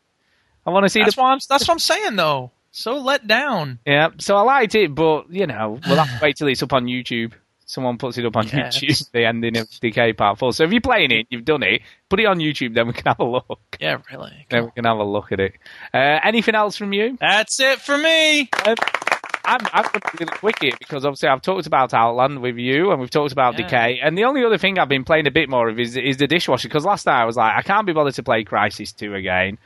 I 0.66 0.70
want 0.70 0.84
to 0.84 0.88
see 0.88 1.00
That's 1.02 1.16
the 1.16 1.22
I'm. 1.22 1.38
That's 1.48 1.66
what 1.68 1.70
I'm 1.74 1.78
saying 1.78 2.16
though. 2.16 2.50
So 2.76 2.96
let 2.98 3.26
down. 3.28 3.78
yeah. 3.86 4.08
So 4.18 4.34
I 4.36 4.42
liked 4.42 4.74
it, 4.74 4.92
but 4.94 5.30
you 5.30 5.46
know, 5.46 5.78
we'll 5.86 5.96
have 5.96 6.08
to 6.08 6.18
wait 6.24 6.36
till 6.36 6.48
it's 6.48 6.62
up 6.62 6.72
on 6.72 6.86
YouTube. 6.86 7.32
Someone 7.66 7.98
puts 7.98 8.18
it 8.18 8.26
up 8.26 8.36
on 8.36 8.46
Yes. 8.48 8.78
YouTube, 8.80 9.10
the 9.12 9.24
ending 9.24 9.56
of 9.56 9.68
Decay 9.80 10.12
Part 10.12 10.38
Four. 10.38 10.52
So 10.52 10.64
if 10.64 10.72
you're 10.72 10.80
playing 10.80 11.12
it, 11.12 11.28
you've 11.30 11.44
done 11.44 11.62
it. 11.62 11.82
Put 12.10 12.18
it 12.20 12.26
on 12.26 12.38
YouTube, 12.38 12.74
then 12.74 12.88
we 12.88 12.92
can 12.92 13.06
have 13.06 13.20
a 13.20 13.24
look. 13.24 13.76
Yeah, 13.80 13.98
really. 14.12 14.46
Then 14.50 14.64
we 14.66 14.70
can 14.72 14.84
have 14.84 14.98
a 14.98 15.04
look 15.04 15.30
at 15.30 15.38
it. 15.40 15.52
Uh, 15.94 16.18
anything 16.24 16.54
else 16.56 16.76
from 16.76 16.92
you? 16.92 17.16
That's 17.20 17.60
it 17.60 17.78
for 17.80 17.96
me. 17.96 18.50
Um, 18.66 18.74
I'm, 19.46 19.60
I'm 19.72 19.82
going 19.84 20.00
to 20.00 20.16
be 20.16 20.24
really 20.24 20.36
quick 20.38 20.56
here 20.60 20.72
because 20.78 21.04
obviously 21.04 21.28
I've 21.28 21.42
talked 21.42 21.66
about 21.66 21.94
Outland 21.94 22.40
with 22.42 22.56
you 22.56 22.90
and 22.90 23.00
we've 23.00 23.10
talked 23.10 23.32
about 23.32 23.58
Yeah. 23.58 23.66
Decay. 23.66 24.00
And 24.02 24.18
the 24.18 24.24
only 24.24 24.44
other 24.44 24.58
thing 24.58 24.78
I've 24.78 24.88
been 24.88 25.04
playing 25.04 25.26
a 25.26 25.30
bit 25.30 25.48
more 25.48 25.68
of 25.68 25.78
is, 25.78 25.96
is 25.96 26.16
the 26.16 26.26
dishwasher 26.26 26.68
because 26.68 26.84
last 26.84 27.06
night 27.06 27.22
I 27.22 27.24
was 27.24 27.36
like, 27.36 27.54
I 27.56 27.62
can't 27.62 27.86
be 27.86 27.92
bothered 27.92 28.14
to 28.14 28.22
play 28.22 28.44
Crysis 28.44 28.94
2 28.96 29.14
again. 29.14 29.58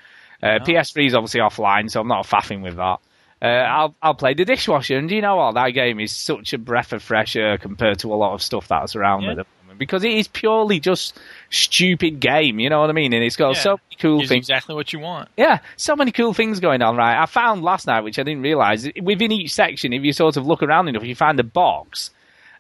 Uh, 0.43 0.59
PS3 0.65 1.07
is 1.07 1.15
obviously 1.15 1.41
offline, 1.41 1.91
so 1.91 2.01
I'm 2.01 2.09
not 2.09 2.27
faffing 2.27 2.63
with 2.63 2.77
that. 2.77 3.01
Uh, 3.41 3.47
I'll 3.47 3.95
I'll 4.03 4.15
play 4.15 4.35
the 4.35 4.45
dishwasher, 4.45 4.97
and 4.99 5.09
do 5.09 5.15
you 5.15 5.23
know 5.23 5.37
what? 5.37 5.53
That 5.53 5.71
game 5.71 6.01
is 6.01 6.11
such 6.15 6.53
a 6.53 6.59
breath 6.59 6.93
of 6.93 7.03
fresh 7.03 7.37
air 7.37 7.57
compared 7.59 8.01
to 8.01 8.13
a 8.13 8.17
lot 8.17 8.35
of 8.35 8.43
stuff 8.43 8.67
that's 8.69 8.97
around 8.97 9.23
Yeah. 9.23 9.31
at 9.31 9.37
the 9.37 9.47
moment 9.63 9.79
because 9.79 10.03
it 10.03 10.11
is 10.13 10.27
purely 10.27 10.81
just 10.81 11.17
stupid 11.51 12.19
game. 12.21 12.59
You 12.59 12.69
know 12.71 12.81
what 12.81 12.91
I 12.91 12.93
mean? 12.93 13.13
And 13.13 13.23
it's 13.23 13.37
got 13.37 13.55
Yeah. 13.55 13.61
so 13.63 13.71
many 13.71 13.97
cool 14.01 14.19
things. 14.21 14.33
exactly 14.49 14.75
what 14.75 14.93
you 14.93 14.99
want. 14.99 15.29
Yeah, 15.37 15.59
so 15.77 15.95
many 15.97 16.11
cool 16.13 16.35
things 16.35 16.59
going 16.61 16.83
on, 16.83 16.97
right? 16.97 17.21
I 17.21 17.27
found 17.27 17.63
last 17.63 17.87
night, 17.87 18.01
which 18.03 18.19
I 18.19 18.23
didn't 18.25 18.43
realize, 18.43 18.89
within 19.01 19.31
each 19.33 19.53
section, 19.53 19.93
if 19.93 20.03
you 20.03 20.13
sort 20.13 20.37
of 20.37 20.47
look 20.47 20.63
around 20.63 20.89
enough, 20.89 21.05
you 21.05 21.15
find 21.15 21.39
a 21.39 21.45
box. 21.45 22.11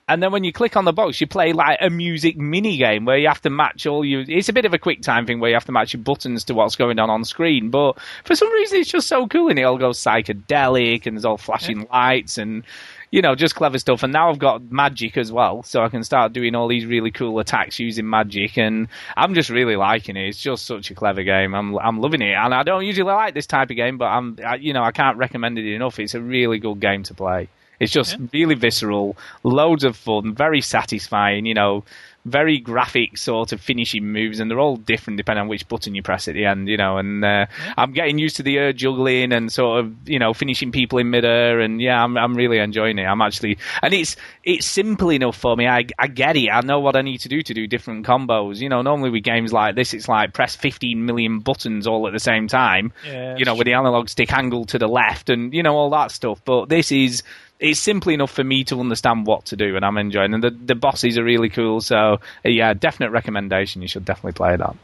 And 0.09 0.23
then 0.23 0.33
when 0.33 0.43
you 0.43 0.53
click 0.53 0.75
on 0.75 0.87
the 0.87 0.93
box, 0.93 1.21
you 1.21 1.27
play 1.27 1.53
like 1.53 1.79
a 1.83 1.91
music 1.91 2.39
mini 2.39 2.79
game 2.79 3.05
where 3.05 3.19
you 3.19 3.29
have 3.29 3.43
to 3.43 3.51
match 3.51 3.87
all 3.87 4.05
your. 4.05 4.25
It's 4.27 4.49
a 4.49 4.55
bit 4.55 4.65
of 4.65 4.73
a 4.73 4.79
quick 4.79 5.03
time 5.03 5.27
thing 5.27 5.39
where 5.39 5.51
you 5.51 5.57
have 5.57 5.67
to 5.67 5.73
match 5.73 5.93
your 5.93 6.03
buttons 6.03 6.45
to 6.45 6.55
what's 6.55 6.77
going 6.77 6.99
on 6.99 7.11
on 7.11 7.25
screen. 7.25 7.69
But 7.69 7.99
for 8.25 8.35
some 8.35 8.51
reason, 8.51 8.81
it's 8.81 8.91
just 8.91 9.07
so 9.07 9.27
cool, 9.29 9.51
and 9.51 9.59
it 9.59 9.65
all 9.65 9.77
goes 9.77 9.99
psychedelic, 9.99 11.07
and 11.07 11.17
there's 11.17 11.27
all 11.27 11.37
flashing 11.37 11.87
lights, 11.93 12.39
and 12.39 12.65
you 13.11 13.23
know, 13.23 13.35
just 13.35 13.55
clever 13.55 13.79
stuff. 13.79 14.03
And 14.03 14.13
now 14.13 14.31
I've 14.31 14.39
got 14.39 14.71
magic 14.71 15.17
as 15.17 15.31
well, 15.31 15.63
so 15.63 15.83
I 15.83 15.89
can 15.89 16.05
start 16.05 16.33
doing 16.33 16.55
all 16.55 16.69
these 16.69 16.87
really 16.87 17.11
cool 17.11 17.39
attacks 17.39 17.79
using 17.79 18.09
magic. 18.09 18.57
And 18.59 18.89
I'm 19.17 19.35
just 19.35 19.51
really 19.51 19.77
liking 19.77 20.17
it. 20.17 20.29
It's 20.29 20.41
just 20.41 20.67
such 20.67 20.91
a 20.91 20.95
clever 20.95 21.23
game. 21.23 21.55
I'm 21.55 21.79
I'm 21.79 22.01
loving 22.01 22.23
it, 22.23 22.35
and 22.35 22.55
I 22.55 22.63
don't 22.63 22.87
usually 22.87 23.11
like 23.11 23.35
this 23.35 23.47
type 23.47 23.69
of 23.71 23.77
game, 23.77 23.99
but 23.99 24.07
I'm 24.07 24.39
I, 24.45 24.57
you 24.57 24.73
know 24.73 24.83
I 24.83 24.93
can't 24.93 25.19
recommend 25.19 25.59
it 25.59 25.67
enough. 25.67 25.99
It's 25.99 26.15
a 26.15 26.21
really 26.21 26.59
good 26.59 26.81
game 26.81 27.03
to 27.05 27.15
play. 27.15 27.49
It's 27.81 27.93
just 27.93 28.17
really 28.33 28.55
visceral, 28.55 29.17
loads 29.43 29.85
of 29.85 29.97
fun, 29.97 30.35
very 30.35 30.61
satisfying. 30.61 31.47
You 31.47 31.55
know, 31.55 31.85
very 32.29 32.59
graphic 32.59 33.17
sort 33.17 33.53
of 33.53 33.61
finishing 33.61 34.13
moves, 34.13 34.39
and 34.41 34.51
they're 34.51 34.61
all 34.61 34.77
different 34.77 35.17
depending 35.17 35.43
on 35.43 35.49
which 35.49 35.67
button 35.69 35.95
you 35.95 36.03
press 36.03 36.29
at 36.29 36.35
the 36.35 36.45
end. 36.45 36.69
You 36.69 36.77
know, 36.77 36.99
and 36.99 37.25
uh, 37.25 37.47
I'm 37.77 37.93
getting 37.93 38.19
used 38.19 38.37
to 38.37 38.43
the 38.43 38.59
air 38.59 38.73
juggling 38.73 39.33
and 39.33 39.53
sort 39.53 39.81
of 39.81 40.09
you 40.09 40.19
know 40.19 40.33
finishing 40.35 40.73
people 40.73 40.99
in 40.99 41.11
midair, 41.11 41.61
and 41.61 41.81
yeah, 41.81 42.03
I'm 42.03 42.17
I'm 42.17 42.35
really 42.35 42.59
enjoying 42.59 42.99
it. 42.99 43.05
I'm 43.05 43.23
actually, 43.23 43.59
and 43.83 43.93
it's 43.95 44.17
it's 44.45 44.67
simple 44.67 45.11
enough 45.11 45.37
for 45.37 45.57
me. 45.57 45.67
I 45.67 45.87
I 45.99 46.07
get 46.07 46.37
it. 46.37 46.51
I 46.51 46.61
know 46.61 46.81
what 46.81 46.97
I 46.97 47.03
need 47.03 47.19
to 47.19 47.29
do 47.29 47.43
to 47.43 47.55
do 47.55 47.67
different 47.67 48.07
combos. 48.07 48.59
You 48.59 48.69
know, 48.69 48.83
normally 48.83 49.11
with 49.11 49.25
games 49.25 49.53
like 49.53 49.75
this, 49.75 49.95
it's 49.95 50.09
like 50.09 50.33
press 50.33 50.55
15 50.55 51.05
million 51.05 51.41
buttons 51.41 51.87
all 51.87 52.07
at 52.07 52.13
the 52.13 52.21
same 52.21 52.47
time. 52.49 52.93
Yeah, 53.07 53.37
you 53.37 53.45
know, 53.45 53.55
with 53.55 53.65
the 53.65 53.75
analog 53.75 54.09
stick 54.09 54.33
angled 54.33 54.69
to 54.71 54.79
the 54.79 54.89
left, 54.89 55.31
and 55.31 55.53
you 55.53 55.63
know 55.63 55.75
all 55.75 55.91
that 55.91 56.11
stuff. 56.11 56.43
But 56.45 56.69
this 56.69 56.93
is 56.93 57.23
it's 57.61 57.81
simple 57.81 58.13
enough 58.13 58.31
for 58.31 58.45
me 58.45 58.65
to 58.65 58.79
understand 58.81 59.27
what 59.27 59.47
to 59.47 59.57
do, 59.57 59.77
and 59.77 59.85
I'm 59.85 59.99
enjoying. 59.99 60.35
And 60.35 60.43
the 60.43 60.51
the 60.51 60.75
bosses 60.75 61.19
are 61.19 61.25
really 61.25 61.49
cool. 61.49 61.81
So 61.81 61.97
uh, 61.97 62.19
yeah, 62.45 62.75
definite 62.75 63.11
recommendation. 63.11 63.83
You 63.83 63.89
should 63.89 64.05
definitely 64.05 64.33
play 64.33 64.57
that. 64.57 64.77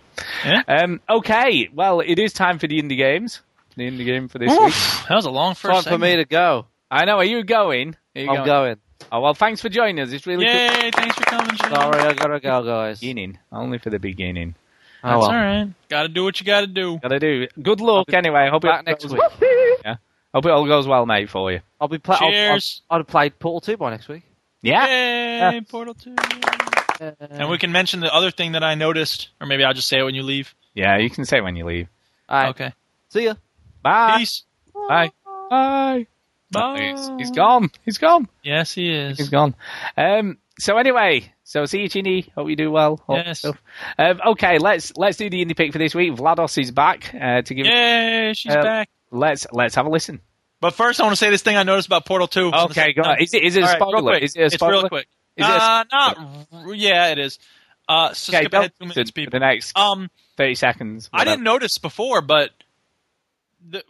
Yeah. 0.45 0.63
Um, 0.67 1.01
okay, 1.09 1.69
well, 1.73 2.01
it 2.01 2.19
is 2.19 2.33
time 2.33 2.59
for 2.59 2.67
the 2.67 2.81
indie 2.81 2.97
games. 2.97 3.41
the 3.77 3.85
indie 3.91 4.05
game 4.05 4.29
for 4.29 4.39
this 4.39 4.53
Oof, 4.53 4.65
week. 4.65 5.09
that 5.09 5.15
was 5.15 5.27
a 5.27 5.31
long 5.31 5.55
first. 5.55 5.73
Time 5.73 5.83
first. 5.83 5.89
for 5.89 5.99
me 5.99 6.17
to 6.17 6.25
go. 6.25 6.67
I 6.91 7.05
know. 7.05 7.17
Are 7.17 7.25
you 7.25 7.43
going? 7.45 7.97
Are 8.15 8.21
you 8.21 8.31
I'm 8.31 8.47
going. 8.47 8.77
Oh 9.13 9.21
well, 9.21 9.35
thanks 9.35 9.61
for 9.61 9.69
joining 9.69 10.01
us. 10.01 10.13
It's 10.13 10.27
really 10.27 10.45
cool. 10.45 10.55
Yay! 10.55 10.81
good. 10.83 10.95
Thanks 10.95 11.17
for 11.17 11.25
coming, 11.25 11.57
Jim. 11.57 11.71
Sorry, 11.71 12.01
I 12.01 12.13
gotta 12.15 12.41
go, 12.41 12.63
guys. 12.65 13.01
Beginning, 13.01 13.39
only 13.53 13.79
for 13.79 13.91
the 13.91 13.99
beginning. 13.99 14.55
Oh, 15.03 15.09
That's 15.09 15.21
well. 15.21 15.31
all 15.31 15.37
right. 15.37 15.69
Got 15.91 16.03
to 16.05 16.09
do 16.09 16.25
what 16.25 16.41
you 16.41 16.47
got 16.47 16.61
to 16.63 16.67
do. 16.67 16.99
Gotta 16.99 17.19
do. 17.19 17.47
Good 17.61 17.83
luck 17.83 18.11
anyway. 18.15 18.41
I 18.47 18.49
Hope 18.49 18.65
you're 18.65 18.73
back 18.73 18.85
it 18.85 18.87
next 18.87 19.05
week. 19.11 19.21
Yeah. 19.85 19.97
Hope 20.35 20.47
it 20.47 20.51
all 20.51 20.67
goes 20.67 20.87
well, 20.87 21.07
mate, 21.07 21.31
for 21.31 21.53
you. 21.53 21.61
I'll 21.81 21.89
be 21.89 21.99
play- 21.99 22.17
I'll- 22.21 22.27
I'll, 22.27 22.31
Cheers. 22.33 22.83
I'll, 22.91 22.99
have 22.99 23.07
played 23.07 23.39
Portal 23.39 23.61
2 23.61 23.77
by 23.77 23.91
next 23.91 24.09
week. 24.09 24.25
Yeah. 24.63 24.85
Yay! 24.87 25.39
Yeah. 25.39 25.61
Portal 25.69 25.95
Two. 25.95 26.15
And 27.21 27.49
we 27.51 27.59
can 27.59 27.71
mention 27.73 28.01
the 28.01 28.13
other 28.13 28.31
thing 28.31 28.53
that 28.53 28.63
I 28.65 28.75
noticed, 28.75 29.29
or 29.41 29.47
maybe 29.47 29.65
I'll 29.65 29.75
just 29.75 29.89
say 29.89 29.99
it 30.01 30.03
when 30.05 30.15
you 30.15 30.23
leave. 30.23 30.55
Yeah, 30.75 30.99
you 30.99 31.11
can 31.11 31.25
say 31.25 31.39
it 31.39 31.43
when 31.45 31.55
you 31.57 31.65
leave. 31.67 31.89
Alright, 32.31 32.51
Okay. 32.51 32.73
see 33.11 33.25
ya. 33.25 33.35
Bye. 33.83 34.19
Peace. 34.19 34.45
Bye. 34.89 35.11
Bye. 35.51 36.07
Bye. 36.51 36.93
He's, 36.97 37.11
he's 37.19 37.31
gone. 37.31 37.71
He's 37.85 37.99
gone. 37.99 38.29
Yes, 38.43 38.73
he 38.73 38.91
is. 38.93 39.19
He's 39.19 39.29
gone. 39.29 39.55
Um. 39.97 40.39
So 40.59 40.79
anyway, 40.79 41.33
so 41.43 41.67
see 41.67 41.81
you, 41.81 41.89
Chinny. 41.89 42.31
Hope 42.35 42.49
you 42.49 42.55
do 42.57 42.71
well. 42.71 43.01
All 43.09 43.17
that 43.17 43.27
Yes. 43.27 43.39
stuff. 43.41 43.61
Um, 43.99 44.21
okay, 44.29 44.59
let's 44.59 44.97
let's 44.97 45.17
do 45.17 45.29
the 45.29 45.45
indie 45.45 45.57
pick 45.57 45.73
for 45.73 45.79
this 45.79 45.95
week. 45.97 46.13
VlaDOS 46.15 46.59
is 46.63 46.71
back 46.71 47.13
uh, 47.13 47.43
to 47.43 47.55
give. 47.55 47.67
Yeah, 47.67 48.33
She's 48.35 48.55
Uh, 48.55 48.63
back. 48.63 48.89
Let's 49.11 49.47
let's 49.53 49.75
have 49.75 49.87
a 49.87 49.91
listen. 49.91 50.21
But 50.61 50.75
first, 50.75 51.01
I 51.01 51.05
want 51.05 51.13
to 51.13 51.17
say 51.17 51.31
this 51.31 51.43
thing 51.43 51.57
I 51.57 51.63
noticed 51.63 51.87
about 51.89 52.07
Portal 52.07 52.27
Two. 52.27 52.51
Okay, 52.53 52.93
go 52.93 53.03
on. 53.03 53.21
Is 53.21 53.35
it 53.35 53.43
is 53.43 53.57
it 53.57 53.61
a 53.61 53.65
right, 53.65 53.77
spoiler? 53.77 54.03
quick. 54.03 54.23
Is 54.23 54.37
it 54.37 54.43
a 54.43 54.51
spoiler? 54.51 54.75
It's 54.75 54.83
real 54.83 54.89
quick. 54.89 55.09
Is 55.37 55.47
it 55.47 55.51
uh, 55.51 55.85
not. 55.93 56.77
Yeah, 56.77 57.09
it 57.09 57.19
is. 57.19 57.39
Uh, 57.89 58.15
so 58.15 58.33
Okay, 58.33 58.45
skip 58.45 58.53
ahead 58.55 58.73
two 58.81 58.87
minutes, 58.87 59.11
the 59.13 59.39
next 59.39 59.77
Um, 59.77 60.11
thirty 60.37 60.55
seconds. 60.55 61.11
I 61.13 61.25
didn't 61.25 61.43
notice 61.43 61.77
before, 61.79 62.23
but 62.23 62.51
the, 63.69 63.85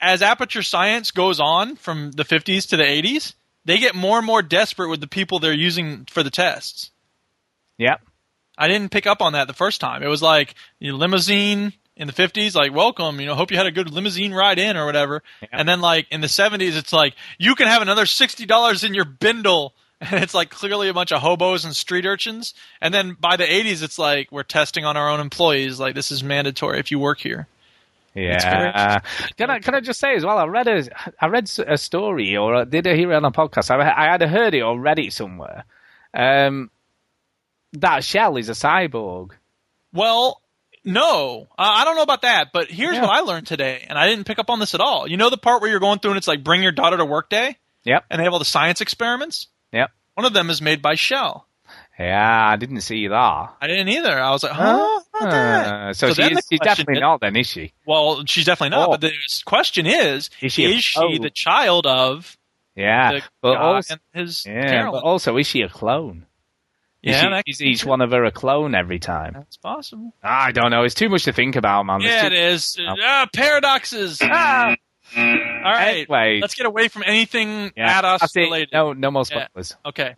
as 0.00 0.22
Aperture 0.22 0.62
Science 0.62 1.10
goes 1.10 1.40
on 1.40 1.76
from 1.76 2.12
the 2.12 2.24
50s 2.24 2.68
to 2.70 2.76
the 2.76 2.84
80s, 2.84 3.34
they 3.64 3.78
get 3.78 3.94
more 3.94 4.18
and 4.18 4.26
more 4.26 4.42
desperate 4.42 4.88
with 4.88 5.00
the 5.00 5.06
people 5.06 5.38
they're 5.38 5.52
using 5.52 6.06
for 6.06 6.22
the 6.22 6.30
tests. 6.30 6.90
Yeah. 7.78 7.96
I 8.56 8.68
didn't 8.68 8.90
pick 8.90 9.06
up 9.06 9.22
on 9.22 9.32
that 9.34 9.46
the 9.46 9.54
first 9.54 9.80
time. 9.80 10.02
It 10.02 10.08
was 10.08 10.22
like 10.22 10.54
you 10.78 10.92
know, 10.92 10.98
limousine 10.98 11.72
in 12.00 12.06
the 12.06 12.14
50s, 12.14 12.54
like 12.54 12.72
welcome, 12.72 13.20
you 13.20 13.26
know, 13.26 13.34
hope 13.34 13.50
you 13.50 13.58
had 13.58 13.66
a 13.66 13.70
good 13.70 13.92
limousine 13.92 14.32
ride 14.32 14.58
in 14.58 14.78
or 14.78 14.86
whatever. 14.86 15.22
And 15.52 15.68
then 15.68 15.82
like 15.82 16.06
in 16.10 16.22
the 16.22 16.28
70s, 16.28 16.74
it's 16.74 16.94
like 16.94 17.14
you 17.38 17.54
can 17.54 17.66
have 17.66 17.82
another 17.82 18.04
$60 18.04 18.84
in 18.84 18.94
your 18.94 19.04
bindle. 19.04 19.74
And 20.02 20.24
it's 20.24 20.32
like 20.32 20.48
clearly 20.48 20.88
a 20.88 20.94
bunch 20.94 21.12
of 21.12 21.20
hobos 21.20 21.66
and 21.66 21.76
street 21.76 22.06
urchins. 22.06 22.54
And 22.80 22.94
then 22.94 23.18
by 23.20 23.36
the 23.36 23.44
80s, 23.44 23.82
it's 23.82 23.98
like 23.98 24.32
we're 24.32 24.44
testing 24.44 24.86
on 24.86 24.96
our 24.96 25.10
own 25.10 25.20
employees. 25.20 25.78
Like 25.78 25.94
this 25.94 26.10
is 26.10 26.24
mandatory 26.24 26.80
if 26.80 26.90
you 26.90 26.98
work 26.98 27.18
here. 27.18 27.46
Yeah. 28.14 29.00
Can 29.36 29.50
I 29.50 29.58
can 29.58 29.74
I 29.74 29.80
just 29.80 30.00
say 30.00 30.14
as 30.14 30.24
well? 30.24 30.38
I 30.38 30.46
read 30.46 30.68
a 30.68 30.88
I 31.20 31.26
read 31.26 31.50
a 31.66 31.76
story 31.76 32.34
or 32.34 32.54
I 32.54 32.64
did 32.64 32.86
I 32.86 32.96
hear 32.96 33.12
it 33.12 33.14
on 33.14 33.26
a 33.26 33.30
podcast? 33.30 33.70
I, 33.70 33.78
I 33.78 34.12
had 34.12 34.22
heard 34.22 34.54
it 34.54 34.62
or 34.62 34.80
read 34.80 34.98
it 34.98 35.12
somewhere. 35.12 35.64
Um, 36.14 36.70
that 37.74 38.02
Shell 38.02 38.38
is 38.38 38.48
a 38.48 38.52
cyborg. 38.52 39.32
Well, 39.92 40.40
no, 40.84 41.46
uh, 41.58 41.62
I 41.62 41.84
don't 41.84 41.96
know 41.96 42.02
about 42.02 42.22
that. 42.22 42.48
But 42.52 42.68
here's 42.70 42.96
Yeah. 42.96 43.02
what 43.02 43.10
I 43.10 43.20
learned 43.20 43.46
today, 43.46 43.84
and 43.88 43.98
I 43.98 44.08
didn't 44.08 44.24
pick 44.24 44.38
up 44.38 44.50
on 44.50 44.58
this 44.60 44.74
at 44.74 44.80
all. 44.80 45.08
You 45.08 45.16
know 45.16 45.30
the 45.30 45.36
part 45.38 45.60
where 45.62 45.70
you're 45.70 45.80
going 45.80 45.98
through 45.98 46.12
and 46.12 46.18
it's 46.18 46.28
like 46.28 46.42
bring 46.44 46.62
your 46.62 46.72
daughter 46.72 46.96
to 46.96 47.04
work 47.04 47.28
day, 47.30 47.56
Yep. 47.84 48.04
and 48.10 48.18
they 48.20 48.24
have 48.24 48.32
all 48.32 48.38
the 48.38 48.44
science 48.44 48.80
experiments. 48.80 49.48
Yep. 49.72 49.90
One 50.14 50.24
of 50.26 50.32
them 50.32 50.50
is 50.50 50.60
made 50.60 50.82
by 50.82 50.94
Shell. 50.94 51.46
Yeah, 51.98 52.48
I 52.48 52.56
didn't 52.56 52.80
see 52.80 53.08
that. 53.08 53.14
I 53.60 53.66
didn't 53.66 53.88
either. 53.90 54.18
I 54.18 54.30
was 54.30 54.42
like, 54.42 54.52
huh? 54.52 55.00
Uh, 55.20 55.92
so, 55.92 56.08
So 56.12 56.14
she 56.14 56.32
is, 56.32 56.46
she's 56.50 56.60
definitely 56.60 56.94
is- 56.94 57.00
not 57.00 57.20
then, 57.20 57.36
is 57.36 57.46
she? 57.46 57.74
Well, 57.86 58.24
she's 58.26 58.46
definitely 58.46 58.74
not. 58.76 58.88
Oh. 58.88 58.92
But 58.92 59.02
the 59.02 59.12
question 59.44 59.86
is, 59.86 60.30
Is 60.40 60.52
she 60.54 60.64
a- 60.64 60.68
is 60.70 60.82
she 60.84 60.98
oh. 60.98 61.22
the 61.22 61.30
child 61.30 61.86
of 61.86 62.36
Yeah. 62.74 63.12
the 63.12 63.22
but 63.42 63.56
also, 63.58 63.94
and 64.14 64.26
his 64.26 64.46
yeah, 64.46 64.62
Caroline? 64.68 64.92
but 64.92 65.04
also, 65.06 65.36
is 65.36 65.46
she 65.46 65.60
a 65.60 65.68
clone? 65.68 66.24
Is 67.02 67.14
Yeah, 67.14 67.22
she- 67.22 67.28
that- 67.30 67.44
is 67.46 67.62
each 67.62 67.84
one 67.84 68.00
of 68.02 68.10
her 68.10 68.24
a 68.24 68.30
clone 68.30 68.74
every 68.74 68.98
time? 68.98 69.32
That's 69.34 69.56
possible. 69.56 70.12
I 70.22 70.52
don't 70.52 70.70
know. 70.70 70.82
It's 70.84 70.94
too 70.94 71.08
much 71.08 71.24
to 71.24 71.32
think 71.32 71.56
about, 71.56 71.84
man. 71.86 72.00
There's 72.00 72.12
Yeah, 72.12 72.28
too- 72.28 72.34
it 72.34 72.38
is. 72.52 72.76
Oh. 72.78 72.94
Ah, 73.02 73.26
paradoxes. 73.34 74.18
Ah. 74.22 74.76
All 75.16 75.24
right. 75.24 76.06
Anyway. 76.08 76.38
Let's 76.40 76.54
get 76.54 76.66
away 76.66 76.88
from 76.88 77.02
anything 77.06 77.72
Yeah, 77.76 77.98
at 77.98 78.04
us 78.04 78.36
related. 78.36 78.68
No, 78.72 78.92
no 78.92 79.10
more 79.10 79.24
Yeah. 79.30 79.46
spoilers. 79.48 79.76
Okay. 79.86 80.14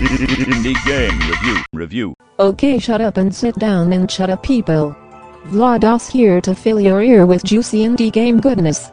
Indie 0.00 0.84
Game 0.84 1.18
Review. 1.30 1.62
Review. 1.72 2.14
Okay, 2.40 2.78
shut 2.78 3.00
up 3.00 3.16
and 3.16 3.32
sit 3.34 3.54
down 3.58 3.92
and 3.92 4.10
shut 4.10 4.28
up, 4.30 4.42
people. 4.42 4.94
VlaDOS 5.46 6.10
here 6.10 6.40
to 6.40 6.54
fill 6.54 6.80
your 6.80 7.00
ear 7.02 7.24
with 7.26 7.44
juicy 7.44 7.84
indie 7.84 8.10
game 8.12 8.40
goodness. 8.40 8.90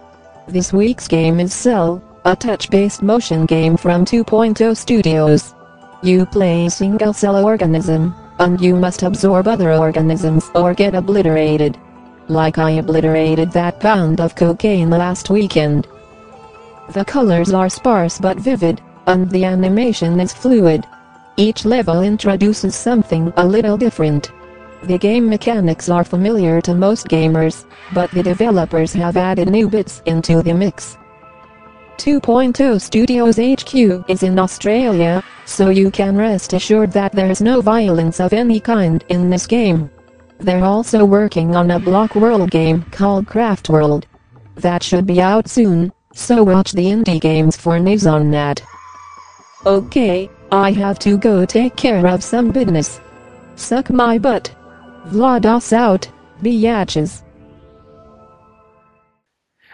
This 0.48 0.72
week's 0.72 1.08
game 1.08 1.40
is 1.40 1.54
Cell, 1.54 2.04
a 2.23 2.35
touch-based 2.35 3.02
motion 3.02 3.45
game 3.48 3.76
from 3.76 4.06
2.0 4.06 4.77
Studios. 4.77 5.56
You 6.03 6.26
play 6.26 6.68
a 6.68 6.69
single 6.69 7.14
cell 7.14 7.43
organism, 7.43 8.14
and 8.38 8.61
you 8.61 8.76
must 8.76 9.02
absorb 9.02 9.48
other 9.48 9.73
organisms 9.73 10.52
or 10.53 10.76
get 10.76 10.93
obliterated. 10.93 11.80
Like 12.27 12.60
I 12.60 12.72
obliterated 12.72 13.52
that 13.52 13.80
pound 13.80 14.22
of 14.22 14.35
cocaine 14.35 14.91
last 14.91 15.31
weekend. 15.31 15.88
The 16.93 17.06
colors 17.06 17.53
are 17.53 17.69
sparse 17.69 18.19
but 18.19 18.38
vivid, 18.38 18.81
and 19.07 19.30
the 19.31 19.43
animation 19.43 20.19
is 20.19 20.31
fluid. 20.31 20.85
Each 21.38 21.65
level 21.65 22.03
introduces 22.03 22.76
something 22.76 23.34
a 23.38 23.45
little 23.45 23.77
different. 23.77 24.31
The 24.84 24.98
game 24.98 25.27
mechanics 25.27 25.89
are 25.89 26.03
familiar 26.03 26.61
to 26.61 26.76
most 26.76 27.07
gamers, 27.07 27.65
but 27.93 28.11
the 28.11 28.22
developers 28.22 28.93
have 28.93 29.18
added 29.18 29.49
new 29.49 29.69
bits 29.69 30.03
into 30.06 30.43
the 30.43 30.53
mix. 30.53 30.98
2.0 32.02 32.82
Studios 32.82 33.38
HQ 33.38 34.10
is 34.10 34.23
in 34.23 34.40
Australia, 34.40 35.23
so 35.45 35.69
you 35.69 35.91
can 35.91 36.18
rest 36.18 36.53
assured 36.53 36.91
that 36.94 37.11
there's 37.11 37.41
no 37.41 37.61
violence 37.61 38.19
of 38.19 38.34
any 38.34 38.60
kind 38.60 39.06
in 39.10 39.30
this 39.30 39.45
game. 39.45 39.88
They're 40.40 40.64
also 40.64 41.06
working 41.06 41.56
on 41.56 41.69
a 41.69 41.78
block 41.78 42.15
world 42.15 42.49
game 42.49 42.82
called 42.90 43.28
Craft 43.28 43.69
World. 43.69 44.07
That 44.56 44.82
should 44.82 45.06
be 45.06 45.22
out 45.22 45.48
soon, 45.48 45.94
so 46.11 46.44
watch 46.44 46.72
the 46.72 46.86
indie 46.86 47.22
games 47.22 47.56
for 47.56 47.80
news 47.80 48.07
on 48.07 48.32
that. 48.32 48.64
Okay, 49.68 50.28
I 50.52 50.72
have 50.72 50.98
to 50.99 51.19
go 51.19 51.45
take 51.45 51.76
care 51.76 52.07
of 52.07 52.23
some 52.23 52.49
business. 52.49 52.99
Suck 53.56 53.91
my 53.91 54.18
butt. 54.18 54.52
VlaDOS 55.10 55.72
out, 55.72 56.10
biatches. 56.41 57.22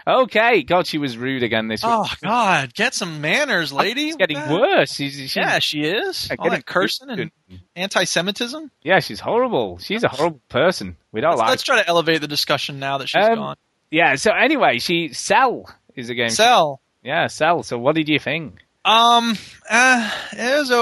Okay, 0.07 0.63
God, 0.63 0.87
she 0.87 0.97
was 0.97 1.17
rude 1.17 1.43
again 1.43 1.67
this 1.67 1.83
week. 1.83 1.91
Oh 1.93 2.09
God, 2.23 2.73
get 2.73 2.93
some 2.93 3.19
manners, 3.19 3.73
lady. 3.73 4.07
It's 4.07 4.15
getting 4.15 4.39
the- 4.39 4.53
worse. 4.53 4.93
She's, 4.93 5.15
she's, 5.15 5.35
Yeah, 5.35 5.59
she 5.59 5.81
is. 5.81 6.31
All 6.39 6.49
that 6.49 6.65
cursing 6.65 7.09
and 7.09 7.31
anti-Semitism. 7.75 8.71
yeah, 8.83 8.99
she's 8.99 9.19
horrible. 9.19 9.79
She's 9.79 10.03
a 10.03 10.07
horrible 10.07 10.41
person. 10.49 10.95
We 11.11 11.21
don't 11.21 11.31
Let's, 11.31 11.39
like. 11.41 11.49
let's 11.49 11.63
try 11.63 11.81
to 11.81 11.87
elevate 11.87 12.21
the 12.21 12.27
discussion 12.27 12.79
now 12.79 12.99
that 12.99 13.09
she's 13.09 13.25
Um, 13.25 13.35
gone. 13.35 13.55
Yeah. 13.91 14.15
So 14.15 14.31
anyway, 14.31 14.79
she 14.79 15.09
Cell 15.13 15.69
is 15.95 16.09
a 16.09 16.15
game. 16.15 16.29
Cell. 16.29 16.81
Yeah, 17.03 17.27
Cell. 17.27 17.63
So 17.63 17.77
what 17.77 17.95
did 17.95 18.07
you 18.09 18.19
think? 18.19 18.55
Um, 18.85 19.37
uh, 19.69 20.09
it 20.31 20.59
was 20.59 20.71
a, 20.71 20.77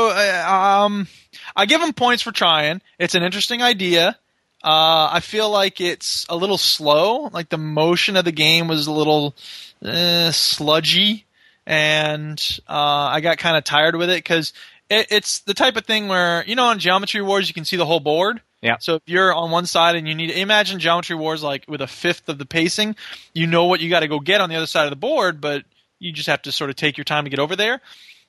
uh, 0.48 0.84
um, 0.86 1.08
I 1.56 1.66
give 1.66 1.82
him 1.82 1.94
points 1.94 2.22
for 2.22 2.32
trying. 2.32 2.82
It's 3.00 3.16
an 3.16 3.24
interesting 3.24 3.64
idea. 3.64 4.18
Uh, 4.66 5.10
I 5.12 5.20
feel 5.20 5.52
like 5.52 5.80
it's 5.80 6.26
a 6.28 6.36
little 6.36 6.58
slow. 6.58 7.30
Like 7.32 7.50
the 7.50 7.58
motion 7.58 8.18
of 8.18 8.26
the 8.26 8.32
game 8.32 8.68
was 8.68 8.88
a 8.88 8.92
little 8.92 9.36
uh, 9.84 10.32
sludgy, 10.32 11.26
and 11.68 12.42
uh, 12.68 12.74
I 13.14 13.22
got 13.22 13.38
kind 13.38 13.58
of 13.58 13.64
tired 13.64 13.96
with 13.96 14.10
it 14.10 14.18
because 14.18 14.54
it, 14.90 15.06
it's 15.12 15.40
the 15.42 15.54
type 15.54 15.76
of 15.76 15.86
thing 15.86 16.08
where 16.08 16.44
you 16.48 16.56
know 16.56 16.66
on 16.66 16.80
Geometry 16.80 17.22
Wars 17.22 17.48
you 17.48 17.54
can 17.54 17.64
see 17.64 17.76
the 17.76 17.86
whole 17.86 18.00
board. 18.00 18.42
Yeah. 18.64 18.78
So 18.80 18.96
if 18.96 19.04
you're 19.06 19.32
on 19.32 19.52
one 19.52 19.68
side 19.68 19.98
and 19.98 20.08
you 20.08 20.16
need 20.16 20.32
to 20.32 20.40
imagine 20.40 20.80
Geometry 20.80 21.16
Wars 21.16 21.44
like 21.44 21.66
with 21.68 21.82
a 21.82 21.88
fifth 21.88 22.28
of 22.28 22.40
the 22.40 22.46
pacing, 22.48 22.96
you 23.36 23.46
know 23.46 23.66
what 23.66 23.82
you 23.82 23.92
got 23.92 24.00
to 24.00 24.08
go 24.08 24.20
get 24.20 24.42
on 24.42 24.50
the 24.50 24.56
other 24.56 24.66
side 24.66 24.86
of 24.86 24.90
the 24.90 24.96
board, 24.96 25.40
but 25.40 25.64
you 26.00 26.12
just 26.12 26.28
have 26.28 26.42
to 26.42 26.52
sort 26.52 26.72
of 26.72 26.76
take 26.76 26.98
your 26.98 27.06
time 27.06 27.26
to 27.26 27.30
get 27.30 27.38
over 27.38 27.56
there. 27.56 27.82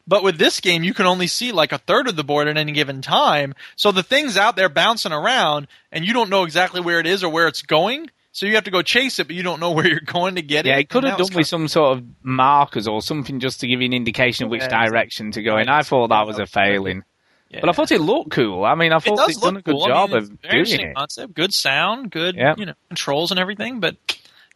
But 0.09 0.23
with 0.23 0.39
this 0.39 0.61
game, 0.61 0.85
you 0.85 0.95
can 0.95 1.07
only 1.07 1.27
see 1.27 1.51
like 1.53 1.73
a 1.73 1.79
third 1.79 2.09
of 2.09 2.15
the 2.17 2.23
board 2.25 2.47
at 2.49 2.57
any 2.57 2.73
given 2.73 3.03
time. 3.03 3.55
So 3.75 3.91
the 3.91 4.03
thing's 4.05 4.37
out 4.37 4.55
there 4.57 4.69
bouncing 4.69 5.13
around, 5.13 5.67
and 5.91 6.05
you 6.05 6.13
don't 6.13 6.31
know 6.31 6.45
exactly 6.45 6.81
where 6.81 7.01
it 7.01 7.07
is 7.07 7.25
or 7.25 7.31
where 7.33 7.49
it's 7.49 7.63
going. 7.63 8.11
So 8.33 8.45
you 8.47 8.55
have 8.55 8.65
to 8.65 8.71
go 8.71 8.83
chase 8.83 9.19
it, 9.19 9.27
but 9.27 9.35
you 9.35 9.43
don't 9.43 9.61
know 9.61 9.71
where 9.73 9.87
you're 9.89 10.01
going 10.01 10.37
to 10.37 10.43
get 10.43 10.67
it. 10.67 10.69
Yeah, 10.69 10.77
it 10.79 10.89
could 10.89 11.05
have 11.05 11.19
that 11.19 11.27
done 11.29 11.37
with 11.37 11.47
some 11.49 11.67
sort 11.69 11.97
of 11.99 12.05
markers 12.23 12.87
or 12.87 13.03
something 13.03 13.41
just 13.41 13.61
to 13.61 13.67
give 13.67 13.81
you 13.81 13.87
an 13.87 13.95
indication 13.95 14.45
of 14.45 14.51
which 14.51 14.63
Yeah, 14.63 14.87
direction 14.87 15.33
to 15.33 15.43
go 15.43 15.57
in. 15.59 15.69
I 15.69 15.83
thought 15.83 16.09
that 16.09 16.27
was 16.27 16.39
a 16.39 16.47
failing. 16.47 17.03
Yeah. 17.49 17.61
But 17.61 17.71
I 17.71 17.73
thought 17.73 17.91
it 17.93 18.01
looked 18.01 18.31
cool. 18.33 18.65
I 18.65 18.75
mean, 18.75 18.93
I 18.93 18.99
thought 18.99 19.17
does 19.19 19.37
they'd 19.37 19.41
done 19.41 19.57
a 19.57 19.63
good 19.63 19.73
cool. 19.73 19.85
I 19.85 19.89
job 19.89 20.11
mean, 20.11 20.19
of 20.19 20.25
it's 20.25 20.33
a 20.45 20.49
very 20.49 20.65
doing 20.65 20.81
it. 20.91 20.95
concept, 20.97 21.35
good 21.35 21.55
sound, 21.55 22.11
good 22.11 22.35
Yeah. 22.37 22.55
you 22.59 22.67
know 22.67 22.75
controls 22.89 23.31
and 23.31 23.41
everything, 23.41 23.79
but 23.81 23.97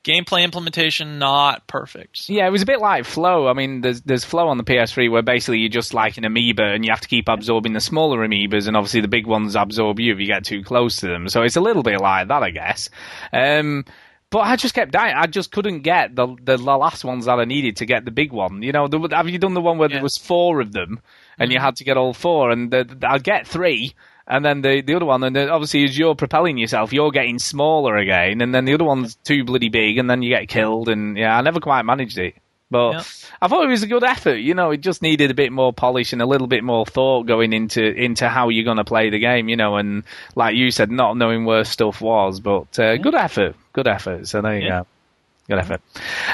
gameplay 0.04 0.42
implementation 0.42 1.18
not 1.18 1.66
perfect. 1.66 2.28
Yeah, 2.28 2.46
it 2.46 2.50
was 2.50 2.62
a 2.62 2.66
bit 2.66 2.80
like 2.80 3.04
Flow. 3.04 3.48
I 3.48 3.52
mean, 3.52 3.80
there's 3.82 4.00
there's 4.02 4.24
Flow 4.24 4.48
on 4.48 4.56
the 4.58 4.64
PS3 4.64 5.10
where 5.10 5.22
basically 5.22 5.58
you're 5.58 5.68
just 5.68 5.92
like 5.94 6.16
an 6.16 6.24
amoeba 6.24 6.64
and 6.64 6.84
you 6.84 6.90
have 6.90 7.00
to 7.02 7.08
keep 7.08 7.28
absorbing 7.28 7.72
the 7.74 7.80
smaller 7.80 8.18
amoebas, 8.26 8.66
and 8.68 8.76
obviously 8.76 9.00
the 9.02 9.08
big 9.08 9.26
ones 9.26 9.56
absorb 9.56 10.00
you 10.00 10.12
if 10.12 10.20
you 10.20 10.26
get 10.26 10.44
too 10.44 10.62
close 10.62 10.96
to 10.96 11.06
them. 11.08 11.28
So 11.28 11.42
it's 11.42 11.56
a 11.56 11.60
little 11.60 11.82
bit 11.82 12.00
like 12.00 12.28
that, 12.28 12.42
I 12.42 12.50
guess. 12.50 12.88
Um, 13.32 13.84
but 14.30 14.40
I 14.40 14.54
just 14.56 14.74
kept 14.74 14.92
dying. 14.92 15.14
I 15.16 15.26
just 15.26 15.50
couldn't 15.50 15.80
get 15.80 16.14
the 16.14 16.36
the 16.42 16.56
last 16.56 17.04
ones 17.04 17.24
that 17.26 17.40
I 17.40 17.44
needed 17.44 17.76
to 17.78 17.86
get 17.86 18.04
the 18.04 18.12
big 18.12 18.32
one. 18.32 18.62
You 18.62 18.70
know, 18.72 18.86
the, 18.86 19.08
have 19.12 19.28
you 19.28 19.38
done 19.38 19.54
the 19.54 19.60
one 19.60 19.76
where 19.76 19.88
there 19.88 20.02
was 20.02 20.16
four 20.16 20.60
of 20.60 20.72
them 20.72 21.00
and 21.38 21.50
you 21.50 21.58
Mm-hmm. 21.58 21.64
had 21.64 21.76
to 21.76 21.84
get 21.84 21.96
all 21.96 22.14
four? 22.14 22.50
And 22.50 22.70
the, 22.70 22.84
the- 22.84 23.10
I'd 23.10 23.24
get 23.24 23.46
three, 23.48 23.94
and 24.30 24.44
then 24.44 24.62
the 24.62 24.80
the 24.80 24.94
other 24.94 25.04
one, 25.04 25.22
and 25.24 25.36
obviously 25.36 25.84
as 25.84 25.98
you're 25.98 26.14
propelling 26.14 26.56
yourself, 26.56 26.92
you're 26.92 27.10
getting 27.10 27.38
smaller 27.38 27.96
again, 27.96 28.40
and 28.40 28.54
then 28.54 28.64
the 28.64 28.74
other 28.74 28.84
one's 28.84 29.16
too 29.16 29.44
bloody 29.44 29.68
big, 29.68 29.98
and 29.98 30.08
then 30.08 30.22
you 30.22 30.30
get 30.30 30.48
killed. 30.48 30.88
And 30.88 31.16
yeah, 31.18 31.36
I 31.36 31.42
never 31.42 31.60
quite 31.60 31.82
managed 31.84 32.16
it. 32.18 32.34
But 32.72 32.92
Yeah. 32.92 33.02
I 33.42 33.48
thought 33.48 33.64
it 33.64 33.68
was 33.68 33.82
a 33.82 33.88
good 33.88 34.04
effort. 34.04 34.36
You 34.36 34.54
know, 34.54 34.70
it 34.70 34.80
just 34.80 35.02
needed 35.02 35.32
a 35.32 35.34
bit 35.34 35.50
more 35.50 35.72
polish 35.72 36.12
and 36.12 36.22
a 36.22 36.26
little 36.26 36.46
bit 36.46 36.62
more 36.62 36.86
thought 36.86 37.26
going 37.26 37.52
into 37.52 37.82
into 37.84 38.28
how 38.28 38.48
you're 38.48 38.64
going 38.64 38.76
to 38.76 38.84
play 38.84 39.10
the 39.10 39.18
game. 39.18 39.48
You 39.48 39.56
know, 39.56 39.76
and 39.76 40.04
like 40.36 40.54
you 40.54 40.70
said, 40.70 40.88
not 40.90 41.16
knowing 41.16 41.44
where 41.44 41.64
stuff 41.64 42.00
was, 42.00 42.38
but 42.38 42.78
uh, 42.78 42.96
good 42.96 43.16
effort, 43.16 43.56
good 43.72 43.88
effort. 43.88 44.28
So 44.28 44.40
there 44.40 44.56
you 44.58 44.66
Yeah. 44.66 44.80
go. 44.82 44.86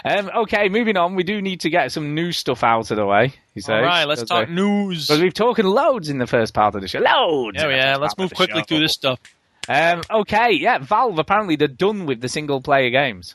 Um, 0.04 0.30
okay, 0.42 0.68
moving 0.68 0.96
on. 0.96 1.14
We 1.14 1.22
do 1.22 1.40
need 1.42 1.60
to 1.60 1.70
get 1.70 1.92
some 1.92 2.14
new 2.14 2.32
stuff 2.32 2.62
out 2.62 2.90
of 2.90 2.96
the 2.96 3.06
way. 3.06 3.34
He 3.54 3.60
says. 3.60 3.70
All 3.70 3.82
right, 3.82 4.04
let's 4.04 4.22
talk 4.24 4.48
news. 4.48 5.06
Because 5.06 5.22
we've 5.22 5.34
talked 5.34 5.58
loads 5.62 6.08
in 6.08 6.18
the 6.18 6.26
first 6.26 6.54
part 6.54 6.74
of 6.74 6.80
the 6.80 6.88
show. 6.88 7.00
Loads. 7.00 7.56
Yeah, 7.60 7.68
yeah. 7.68 7.96
Let's 7.96 8.16
move 8.18 8.34
quickly 8.34 8.62
through 8.62 8.80
this 8.80 8.92
stuff. 8.92 9.18
Um, 9.68 10.02
okay, 10.10 10.52
yeah. 10.52 10.78
Valve 10.78 11.18
apparently 11.18 11.56
they're 11.56 11.68
done 11.68 12.06
with 12.06 12.20
the 12.20 12.28
single 12.28 12.60
player 12.60 12.90
games. 12.90 13.34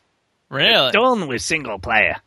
Really? 0.50 0.92
done 0.92 1.28
with 1.28 1.42
single 1.42 1.80
player. 1.80 2.18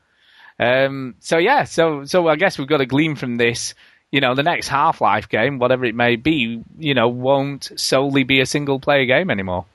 Um, 0.58 1.14
so 1.20 1.36
yeah, 1.38 1.64
so 1.64 2.04
so 2.04 2.28
I 2.28 2.36
guess 2.36 2.58
we've 2.58 2.68
got 2.68 2.78
to 2.78 2.86
glean 2.86 3.16
from 3.16 3.36
this. 3.36 3.74
You 4.10 4.20
know, 4.20 4.34
the 4.34 4.44
next 4.44 4.68
Half 4.68 5.00
Life 5.00 5.28
game, 5.28 5.58
whatever 5.58 5.84
it 5.84 5.94
may 5.94 6.16
be, 6.16 6.62
you 6.78 6.94
know, 6.94 7.08
won't 7.08 7.72
solely 7.76 8.22
be 8.22 8.40
a 8.40 8.46
single 8.46 8.78
player 8.78 9.06
game 9.06 9.28
anymore. 9.28 9.66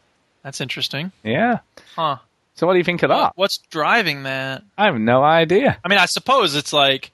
That's 0.43 0.61
interesting. 0.61 1.11
Yeah. 1.23 1.59
Huh. 1.95 2.17
So 2.59 2.67
what 2.67 2.73
do 2.73 2.79
you 2.79 2.83
think 2.83 3.03
of 3.03 3.09
that? 3.09 3.31
What's 3.37 3.59
driving 3.69 4.23
that? 4.23 4.63
I 4.77 4.87
have 4.87 4.99
no 4.99 5.23
idea. 5.23 5.79
I 5.81 5.87
mean, 5.87 5.97
I 5.97 6.07
suppose 6.07 6.55
it's 6.55 6.73
like 6.73 7.13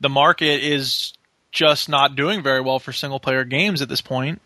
the 0.00 0.08
market 0.08 0.62
is 0.64 1.12
just 1.52 1.90
not 1.90 2.16
doing 2.16 2.42
very 2.42 2.62
well 2.62 2.78
for 2.78 2.94
single 2.94 3.20
player 3.20 3.44
games 3.44 3.82
at 3.82 3.90
this 3.90 4.00
point. 4.00 4.40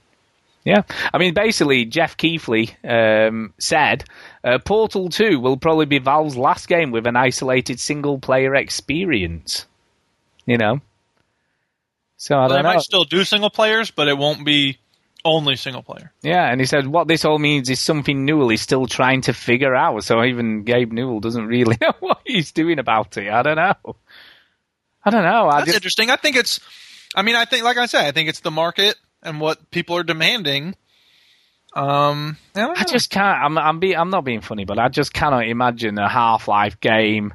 Yeah, 0.65 0.83
I 1.15 1.19
mean, 1.19 1.35
basically, 1.35 1.85
Jeff 1.85 2.17
Keighley 2.17 2.75
um, 2.83 3.55
said 3.61 4.03
uh, 4.43 4.59
Portal 4.59 5.09
2 5.09 5.39
will 5.39 5.57
probably 5.57 5.87
be 5.87 6.01
Valve's 6.01 6.37
last 6.37 6.67
game 6.67 6.91
with 6.91 7.07
an 7.07 7.15
isolated 7.15 7.79
single 7.79 8.19
player 8.19 8.57
experience. 8.57 9.67
You 10.47 10.59
know? 10.59 10.81
So 12.17 12.35
I 12.35 12.41
Well, 12.41 12.49
they 12.49 12.55
don't 12.57 12.65
know. 12.65 12.73
might 12.75 12.83
still 12.83 13.05
do 13.05 13.23
single 13.23 13.51
players, 13.51 13.93
but 13.93 14.09
it 14.09 14.19
won't 14.19 14.45
be 14.45 14.79
only 15.25 15.57
single 15.57 15.83
player. 15.83 16.13
Yeah, 16.23 16.51
and 16.51 16.61
he 16.61 16.67
said 16.67 16.87
what 16.87 17.09
this 17.09 17.25
all 17.25 17.39
means 17.39 17.69
is 17.71 17.81
something 17.81 18.25
Newell 18.25 18.51
is 18.51 18.61
still 18.61 18.87
trying 18.87 19.23
to 19.23 19.33
figure 19.33 19.75
out. 19.75 20.05
So 20.05 20.23
even 20.25 20.65
Gabe 20.65 20.93
Newell 20.93 21.21
doesn't 21.21 21.47
really 21.47 21.77
know 21.81 21.93
what 22.01 22.21
he's 22.25 22.53
doing 22.53 22.79
about 22.79 23.17
it. 23.17 23.31
I 23.31 23.43
don't 23.43 23.57
know. 23.57 23.97
I 25.05 25.11
don't 25.11 25.25
know. 25.25 25.49
I 25.49 25.59
That's 25.59 25.67
just 25.67 25.77
interesting. 25.77 26.11
I 26.11 26.17
think 26.17 26.37
it's. 26.37 26.61
I 27.15 27.23
mean, 27.23 27.35
I 27.35 27.45
think, 27.45 27.65
like 27.65 27.77
I 27.77 27.87
said, 27.87 28.05
I 28.05 28.13
think 28.13 28.29
it's 28.29 28.41
the 28.41 28.51
market 28.51 28.97
and 29.23 29.41
what 29.41 29.71
people 29.71 29.97
are 29.97 30.05
demanding. 30.05 30.75
Um, 31.73 32.37
I, 32.55 32.69
I 32.69 32.85
just 32.85 33.11
can't. 33.11 33.43
I'm 33.43 33.59
I'm, 33.59 33.79
be, 33.79 33.97
I'm 33.97 34.11
not 34.11 34.25
being 34.25 34.41
funny, 34.41 34.65
but 34.65 34.79
I 34.79 34.89
just 34.89 35.13
cannot 35.13 35.47
imagine 35.47 35.99
a 35.99 36.09
Half 36.09 36.49
Life 36.49 36.81
game 36.81 37.35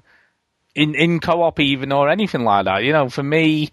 in 0.73 0.93
in 0.95 1.19
co-op 1.19 1.59
even 1.59 1.91
or 1.91 2.09
anything 2.09 2.43
like 2.43 2.65
that. 2.65 2.83
You 2.83 2.91
know, 2.91 3.09
for 3.09 3.23
me, 3.23 3.71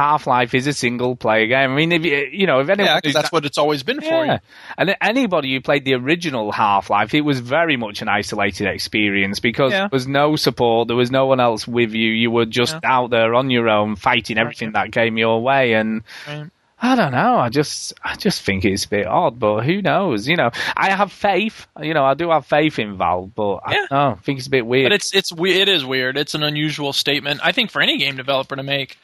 Half 0.00 0.26
Life 0.26 0.54
is 0.54 0.66
a 0.66 0.72
single 0.72 1.14
player 1.14 1.46
game. 1.46 1.72
I 1.72 1.74
mean, 1.74 1.92
if 1.92 2.04
you 2.04 2.28
you 2.32 2.46
know 2.46 2.60
if 2.60 2.68
anyone 2.70 3.00
yeah, 3.04 3.12
that's 3.12 3.30
what 3.30 3.44
it's 3.44 3.58
always 3.58 3.82
been 3.82 4.00
for 4.00 4.24
Yeah. 4.24 4.32
you. 4.34 4.38
And 4.78 4.96
anybody 5.00 5.52
who 5.52 5.60
played 5.60 5.84
the 5.84 5.94
original 5.94 6.52
Half 6.52 6.88
Life, 6.88 7.12
it 7.14 7.20
was 7.20 7.40
very 7.40 7.76
much 7.76 8.00
an 8.00 8.08
isolated 8.08 8.66
experience 8.66 9.40
because 9.40 9.72
Yeah. 9.72 9.80
there 9.80 9.88
was 9.92 10.08
no 10.08 10.36
support, 10.36 10.88
there 10.88 10.96
was 10.96 11.10
no 11.10 11.26
one 11.26 11.40
else 11.40 11.68
with 11.68 11.92
you. 11.92 12.10
You 12.10 12.30
were 12.30 12.46
just 12.46 12.76
out 12.82 13.10
there 13.10 13.34
on 13.34 13.50
your 13.50 13.68
own, 13.68 13.96
fighting 13.96 14.38
everything 14.38 14.72
that 14.72 14.92
came 14.92 15.18
your 15.18 15.42
way. 15.42 15.74
And 15.74 16.02
Right. 16.26 16.46
I 16.82 16.94
don't 16.96 17.12
know. 17.12 17.36
I 17.36 17.50
just, 17.50 17.92
I 18.02 18.16
just 18.16 18.40
think 18.40 18.64
it's 18.64 18.86
a 18.86 18.88
bit 18.88 19.06
odd, 19.06 19.38
but 19.38 19.64
who 19.64 19.82
knows? 19.82 20.26
You 20.26 20.36
know, 20.36 20.50
I 20.74 20.90
have 20.92 21.12
faith. 21.12 21.66
You 21.78 21.92
know, 21.92 22.06
I 22.06 22.14
do 22.14 22.30
have 22.30 22.46
faith 22.46 22.78
in 22.78 22.96
Valve, 22.96 23.34
but 23.34 23.58
I 23.66 23.74
don't 23.74 23.90
know. 23.90 24.10
I 24.18 24.22
think 24.24 24.38
it's 24.38 24.46
a 24.46 24.50
bit 24.50 24.64
weird. 24.64 24.86
But 24.86 24.94
it's 24.94 25.12
it's 25.14 25.30
it 25.30 25.68
is 25.68 25.84
weird. 25.84 26.16
It's 26.16 26.34
an 26.34 26.42
unusual 26.42 26.94
statement. 26.94 27.40
I 27.44 27.52
think 27.52 27.70
for 27.70 27.82
any 27.82 27.98
game 27.98 28.16
developer 28.16 28.56
to 28.56 28.62
make. 28.62 28.96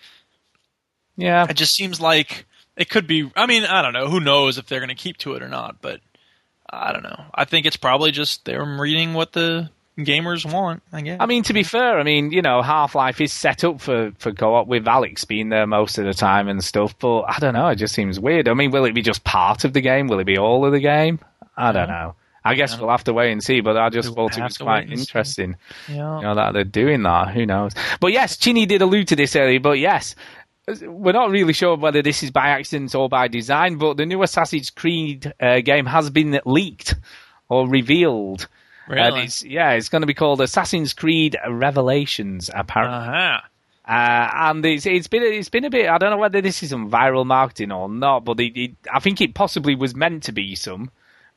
Yeah. 1.17 1.47
It 1.49 1.55
just 1.55 1.75
seems 1.75 2.01
like 2.01 2.47
it 2.77 2.91
could 2.91 3.07
be. 3.07 3.31
I 3.37 3.47
mean, 3.47 3.65
I 3.65 3.83
don't 3.83 3.93
know. 3.93 4.09
Who 4.09 4.21
knows 4.21 4.59
if 4.59 4.67
they're 4.67 4.81
going 4.81 4.89
to 4.89 4.95
keep 4.95 5.17
to 5.19 5.35
it 5.35 5.43
or 5.43 5.49
not? 5.49 5.81
But 5.81 6.01
I 6.69 6.93
don't 6.93 7.03
know. 7.03 7.25
I 7.35 7.45
think 7.45 7.67
it's 7.67 7.77
probably 7.77 8.11
just 8.11 8.45
they're 8.45 8.65
reading 8.65 9.15
what 9.15 9.33
the 9.33 9.71
gamers 9.99 10.51
want. 10.51 10.83
I 10.93 11.01
guess. 11.01 11.19
I 11.21 11.27
mean, 11.27 11.43
to 11.45 11.53
be 11.53 11.63
fair, 11.63 11.99
I 11.99 12.03
mean, 12.03 12.33
you 12.33 12.43
know, 12.43 12.63
Half 12.63 12.95
Life 12.95 13.21
is 13.21 13.33
set 13.33 13.65
up 13.65 13.81
for, 13.81 14.13
for 14.19 14.33
co 14.33 14.55
op 14.55 14.67
with 14.67 14.87
Alex 14.87 15.25
being 15.25 15.49
there 15.49 15.67
most 15.67 15.99
of 15.99 16.05
the 16.05 16.15
time 16.15 16.49
and 16.49 16.63
stuff, 16.63 16.99
but 16.99 17.23
I 17.23 17.39
don't 17.39 17.55
know, 17.55 17.69
it 17.69 17.77
just 17.77 17.95
seems 17.95 18.21
weird. 18.21 18.49
I 18.49 18.55
mean, 18.55 18.71
will 18.71 18.85
it 18.85 18.95
be 18.95 19.03
just 19.03 19.25
part 19.25 19.65
of 19.65 19.73
the 19.73 19.81
game? 19.81 20.09
Will 20.09 20.21
it 20.21 20.25
be 20.25 20.39
all 20.39 20.67
of 20.67 20.73
the 20.73 20.81
game? 20.81 21.19
I 21.57 21.73
don't 21.73 21.89
know. 21.89 22.15
I 22.45 22.55
guess 22.55 22.79
we'll 22.79 22.91
have 22.91 23.03
to 23.05 23.13
wait 23.13 23.33
and 23.33 23.43
see, 23.43 23.61
but 23.61 23.77
I 23.77 23.89
just 23.89 24.15
thought 24.15 24.39
it 24.39 24.43
was 24.43 24.59
quite 24.59 24.85
wait 24.85 24.91
and 24.91 24.99
see. 24.99 25.03
interesting. 25.03 25.57
Yeah. 25.89 26.19
You 26.19 26.23
know, 26.23 26.35
that 26.37 26.53
they're 26.53 26.63
doing 26.63 27.03
that. 27.03 27.35
Who 27.35 27.45
knows? 27.45 27.73
But 27.99 28.13
yes, 28.13 28.37
Chinny 28.37 28.67
did 28.67 28.83
allude 28.83 29.09
to 29.09 29.17
this 29.17 29.35
earlier, 29.35 29.59
but 29.59 29.81
yes, 29.81 30.15
we're 30.83 31.13
not 31.13 31.31
really 31.31 31.53
sure 31.53 31.77
whether 31.77 32.03
this 32.03 32.23
is 32.23 32.31
by 32.31 32.49
accident 32.49 32.95
or 32.95 33.09
by 33.09 33.29
design, 33.29 33.77
but 33.77 33.97
the 33.97 34.07
new 34.07 34.23
Assassin's 34.23 34.71
Creed 34.71 35.33
uh, 35.41 35.61
game 35.61 35.87
has 35.87 36.11
been 36.11 36.41
leaked 36.45 36.95
or 37.49 37.69
revealed. 37.69 38.49
And 38.89 38.97
Really? 38.97 39.25
it's, 39.25 39.45
yeah, 39.45 39.73
it's 39.73 39.89
going 39.89 40.03
to 40.03 40.07
be 40.07 40.15
called 40.15 40.41
Assassin's 40.41 40.93
Creed 40.93 41.37
Revelations, 41.49 42.51
apparently. 42.55 42.99
Uh-huh. 43.09 43.41
Uh, 43.89 44.29
and 44.51 44.67
it's 44.67 44.85
it's 44.85 45.07
been 45.07 45.23
it's 45.23 45.49
been 45.49 45.65
a 45.65 45.71
bit. 45.71 45.89
I 45.89 45.99
don't 45.99 46.11
know 46.11 46.17
whether 46.17 46.41
this 46.41 46.61
is 46.65 46.71
some 46.71 46.91
viral 46.91 47.25
marketing 47.25 47.71
or 47.71 47.89
not, 47.89 48.25
but 48.25 48.41
it, 48.41 48.57
it, 48.61 48.71
I 48.93 48.99
think 48.99 49.21
it 49.21 49.35
possibly 49.35 49.77
was 49.77 49.95
meant 49.95 50.25
to 50.25 50.33
be 50.33 50.57
some, 50.57 50.91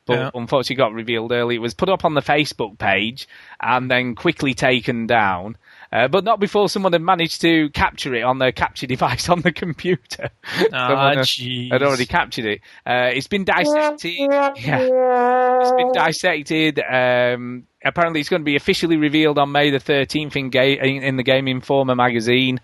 but 0.07 0.18
Yeah. 0.18 0.31
unfortunately 0.34 0.77
got 0.77 0.93
revealed 0.93 1.31
early. 1.31 1.56
It 1.56 1.60
was 1.60 1.76
put 1.76 1.89
up 1.89 2.06
on 2.06 2.15
the 2.15 2.22
Facebook 2.23 2.80
page 2.80 3.27
and 3.61 3.91
then 3.91 4.15
quickly 4.15 4.56
taken 4.56 5.06
down. 5.06 5.57
Uh, 5.91 6.07
but 6.07 6.24
not 6.24 6.40
before 6.40 6.70
someone 6.70 6.94
had 6.94 7.02
managed 7.02 7.41
to 7.41 7.70
capture 7.72 8.14
it 8.14 8.22
on 8.22 8.38
their 8.38 8.52
capture 8.52 8.86
device 8.86 9.28
on 9.30 9.41
the 9.41 9.52
computer. 9.52 10.30
Ah, 10.72 11.14
jeez. 11.16 11.72
had 11.72 11.82
already 11.82 12.06
captured 12.06 12.45
it. 12.45 12.61
Uh, 12.86 13.10
it's 13.14 13.28
been 13.28 13.44
dissected. 13.44 14.14
Yeah, 14.20 15.60
it's 15.61 15.72
been 15.72 15.91
dissected. 15.94 16.80
Um, 16.80 17.66
apparently, 17.84 18.20
it's 18.20 18.30
going 18.30 18.41
to 18.41 18.45
be 18.45 18.56
officially 18.56 18.98
revealed 18.98 19.40
on 19.40 19.52
May 19.52 19.70
the 19.72 19.80
13th 19.80 20.36
in, 20.36 20.49
ga- 20.49 20.78
in, 20.80 21.02
in 21.03 21.18
the 21.18 21.24
Game 21.24 21.48
Informer 21.48 21.95
magazine. 21.95 22.60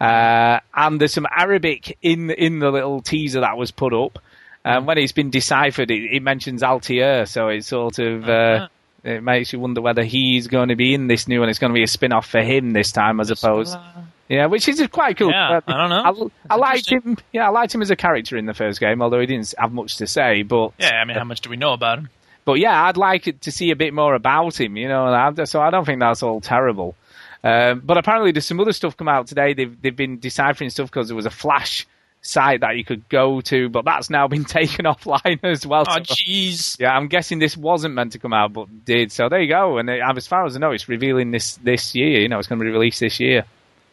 Uh, 0.00 0.60
and 0.74 1.00
there's 1.00 1.12
some 1.12 1.26
Arabic 1.34 1.98
in 2.00 2.30
in 2.30 2.58
the 2.60 2.70
little 2.70 3.02
teaser 3.02 3.40
that 3.40 3.58
was 3.58 3.70
put 3.70 3.92
up. 3.92 4.18
Um, 4.64 4.86
when 4.86 4.96
it's 4.98 5.12
been 5.12 5.30
deciphered, 5.30 5.90
it, 5.90 6.14
it 6.16 6.22
mentions 6.22 6.62
Altair, 6.62 7.26
so 7.26 7.48
it's 7.48 7.66
sort 7.66 7.98
of 7.98 8.26
uh, 8.28 8.68
it 9.04 9.22
makes 9.22 9.52
you 9.52 9.60
wonder 9.60 9.80
whether 9.80 10.02
he's 10.04 10.46
going 10.48 10.68
to 10.68 10.76
be 10.76 10.94
in 10.94 11.06
this 11.06 11.26
new 11.28 11.40
one. 11.40 11.48
It's 11.48 11.58
going 11.58 11.72
to 11.72 11.74
be 11.74 11.82
a 11.82 11.86
spin 11.86 12.12
off 12.12 12.26
for 12.28 12.42
him 12.42 12.72
this 12.72 12.92
time, 12.92 13.20
as 13.20 13.30
opposed. 13.30 13.76
Yeah, 14.28 14.46
which 14.46 14.68
is 14.68 14.86
quite 14.92 15.16
cool. 15.16 15.30
Yeah, 15.30 15.60
I 15.66 15.76
don't 15.76 15.90
know. 15.90 16.30
I, 16.48 16.54
I 16.54 16.56
liked 16.56 16.90
him. 16.90 17.18
Yeah, 17.32 17.46
I 17.46 17.50
liked 17.50 17.74
him 17.74 17.82
as 17.82 17.90
a 17.90 17.96
character 17.96 18.36
in 18.36 18.46
the 18.46 18.54
first 18.54 18.78
game, 18.78 19.02
although 19.02 19.18
he 19.20 19.26
didn't 19.26 19.52
have 19.58 19.72
much 19.72 19.96
to 19.96 20.06
say. 20.06 20.42
But 20.42 20.72
Yeah, 20.78 21.00
I 21.00 21.04
mean, 21.04 21.16
how 21.16 21.24
much 21.24 21.40
do 21.40 21.50
we 21.50 21.56
know 21.56 21.72
about 21.72 21.98
him? 21.98 22.08
but 22.44 22.54
yeah, 22.54 22.84
I'd 22.84 22.96
like 22.96 23.40
to 23.40 23.52
see 23.52 23.70
a 23.70 23.76
bit 23.76 23.92
more 23.92 24.14
about 24.14 24.58
him. 24.60 24.76
You 24.76 24.88
know, 24.88 25.34
so 25.44 25.60
I 25.60 25.70
don't 25.70 25.84
think 25.84 26.00
that's 26.00 26.22
all 26.22 26.40
terrible. 26.40 26.94
Um, 27.42 27.80
but 27.84 27.96
apparently, 27.96 28.32
there's 28.32 28.46
some 28.46 28.60
other 28.60 28.72
stuff 28.72 28.96
come 28.96 29.08
out 29.08 29.26
today. 29.26 29.54
They've 29.54 29.80
they've 29.82 29.96
been 29.96 30.18
deciphering 30.20 30.70
stuff 30.70 30.90
because 30.90 31.08
there 31.08 31.16
was 31.16 31.26
a 31.26 31.30
flash 31.30 31.86
site 32.22 32.60
that 32.60 32.76
you 32.76 32.84
could 32.84 33.08
go 33.08 33.40
to, 33.40 33.68
but 33.70 33.84
that's 33.84 34.10
now 34.10 34.28
been 34.28 34.44
taken 34.58 34.84
offline 34.84 35.40
as 35.42 35.66
well. 35.66 35.84
Oh, 35.88 35.94
So- 36.02 36.14
jeez. 36.14 36.78
yeah, 36.78 36.90
I'm 36.92 37.08
guessing 37.08 37.38
this 37.38 37.56
wasn't 37.56 37.94
meant 37.94 38.12
to 38.12 38.18
come 38.18 38.32
out, 38.32 38.52
but 38.52 38.84
did. 38.84 39.12
So 39.12 39.28
there 39.28 39.40
you 39.40 39.48
go. 39.48 39.78
And 39.78 39.88
it, 39.88 40.00
as 40.02 40.26
far 40.26 40.44
as 40.44 40.56
I 40.56 40.58
know, 40.58 40.72
it's 40.72 40.88
revealing 40.88 41.30
this 41.30 41.56
this 41.56 41.94
year. 41.94 42.20
You 42.20 42.28
know, 42.28 42.38
it's 42.38 42.48
going 42.48 42.58
to 42.58 42.64
be 42.64 42.70
released 42.70 43.00
this 43.00 43.20
year. 43.20 43.44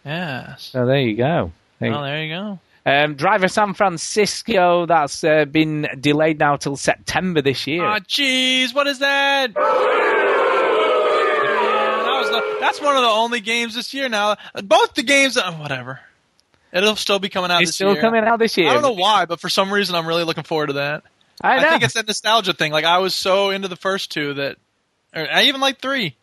Yes. 0.05 0.69
So 0.73 0.85
there 0.85 0.99
you 0.99 1.15
go. 1.17 1.51
There 1.79 1.89
you 1.89 1.95
Well, 1.95 2.03
there 2.03 2.23
you 2.23 2.33
go. 2.35 2.59
um, 2.85 3.15
Driver 3.15 3.47
San 3.47 3.73
Francisco, 3.73 4.85
that's 4.85 5.23
uh, 5.23 5.45
been 5.45 5.87
delayed 5.99 6.39
now 6.39 6.55
till 6.55 6.75
September 6.77 7.41
this 7.41 7.67
year. 7.67 7.85
Ah, 7.85 7.99
jeez, 7.99 8.73
what 8.73 8.87
is 8.87 8.99
that? 8.99 9.53
That 9.53 9.63
was 12.19 12.29
the, 12.29 12.57
that's 12.59 12.81
one 12.81 12.95
of 12.95 13.01
the 13.03 13.09
only 13.09 13.41
games 13.41 13.75
this 13.75 13.93
year 13.93 14.09
now. 14.09 14.37
Both 14.63 14.95
the 14.95 15.03
games, 15.03 15.37
uh, 15.37 15.51
whatever. 15.53 15.99
It'll 16.71 16.95
still 16.95 17.19
be 17.19 17.29
coming 17.29 17.49
out 17.49 17.61
It's 17.61 17.69
this 17.69 17.75
still 17.75 17.93
year. 17.93 18.01
coming 18.01 18.23
out 18.23 18.39
this 18.39 18.57
year. 18.57 18.69
I 18.69 18.73
don't 18.73 18.83
know 18.83 18.91
why, 18.91 19.25
but 19.25 19.39
for 19.39 19.49
some 19.49 19.71
reason, 19.71 19.95
I'm 19.95 20.05
really 20.05 20.23
looking 20.23 20.43
forward 20.43 20.67
to 20.67 20.73
that. 20.73 21.03
I 21.41 21.61
know. 21.61 21.69
think 21.69 21.83
it's 21.83 21.93
that 21.93 22.07
nostalgia 22.07 22.53
thing. 22.53 22.71
Like 22.71 22.85
I 22.85 22.97
was 22.97 23.15
so 23.15 23.51
into 23.51 23.67
the 23.67 23.75
first 23.75 24.11
two 24.11 24.33
that, 24.35 24.57
or 25.15 25.27
I 25.31 25.43
even 25.43 25.61
like 25.61 25.79
three. 25.79 26.15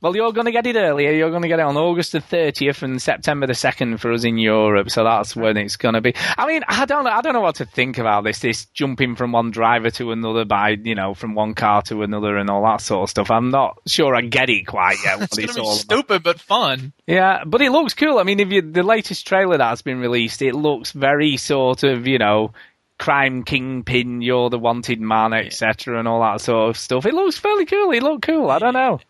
Well, 0.00 0.14
you're 0.14 0.32
going 0.32 0.46
to 0.46 0.52
get 0.52 0.66
it 0.66 0.76
earlier. 0.76 1.12
You're 1.12 1.30
going 1.30 1.42
to 1.42 1.48
get 1.48 1.58
it 1.58 1.64
on 1.64 1.76
August 1.76 2.12
the 2.12 2.20
30th 2.20 2.82
and 2.82 3.00
September 3.00 3.46
the 3.46 3.52
2nd 3.52 3.98
for 4.00 4.12
us 4.12 4.24
in 4.24 4.38
Europe. 4.38 4.90
So 4.90 5.04
that's 5.04 5.34
when 5.34 5.56
it's 5.56 5.76
going 5.76 5.94
to 5.94 6.00
be. 6.00 6.14
I 6.36 6.46
mean, 6.46 6.62
I 6.68 6.84
don't 6.84 7.04
know. 7.04 7.10
I 7.10 7.20
don't 7.20 7.32
know 7.32 7.40
what 7.40 7.56
to 7.56 7.66
think 7.66 7.98
about 7.98 8.24
this. 8.24 8.40
This 8.40 8.66
jumping 8.66 9.16
from 9.16 9.32
one 9.32 9.50
driver 9.50 9.90
to 9.92 10.12
another 10.12 10.44
by, 10.44 10.70
you 10.70 10.94
know, 10.94 11.14
from 11.14 11.34
one 11.34 11.54
car 11.54 11.82
to 11.82 12.02
another 12.02 12.36
and 12.36 12.50
all 12.50 12.62
that 12.64 12.80
sort 12.80 13.04
of 13.04 13.10
stuff. 13.10 13.30
I'm 13.30 13.50
not 13.50 13.78
sure 13.86 14.14
I 14.14 14.22
get 14.22 14.50
it 14.50 14.66
quite 14.66 14.96
yet. 15.04 15.22
It's 15.22 15.38
it's, 15.38 15.56
be 15.56 15.64
stupid 15.64 16.22
but 16.22 16.40
fun. 16.40 16.92
Yeah, 17.06 17.44
but 17.44 17.62
it 17.62 17.70
looks 17.70 17.94
cool. 17.94 18.18
I 18.18 18.22
mean, 18.22 18.40
if 18.40 18.50
you 18.50 18.62
the 18.62 18.82
latest 18.82 19.26
trailer 19.26 19.58
that's 19.58 19.82
been 19.82 20.00
released, 20.00 20.42
it 20.42 20.54
looks 20.54 20.92
very 20.92 21.36
sort 21.36 21.82
of, 21.82 22.06
you 22.06 22.18
know, 22.18 22.52
crime 22.98 23.42
kingpin, 23.44 24.22
you're 24.22 24.50
the 24.50 24.58
wanted 24.58 25.00
man, 25.00 25.32
etc., 25.32 25.98
and 25.98 26.08
all 26.08 26.20
that 26.20 26.40
sort 26.40 26.70
of 26.70 26.76
stuff. 26.76 27.06
It 27.06 27.14
looks 27.14 27.38
fairly 27.38 27.66
cool. 27.66 27.90
It 27.92 28.02
looked 28.02 28.22
cool. 28.22 28.50
I 28.50 28.58
don't 28.58 28.74
know. 28.74 29.00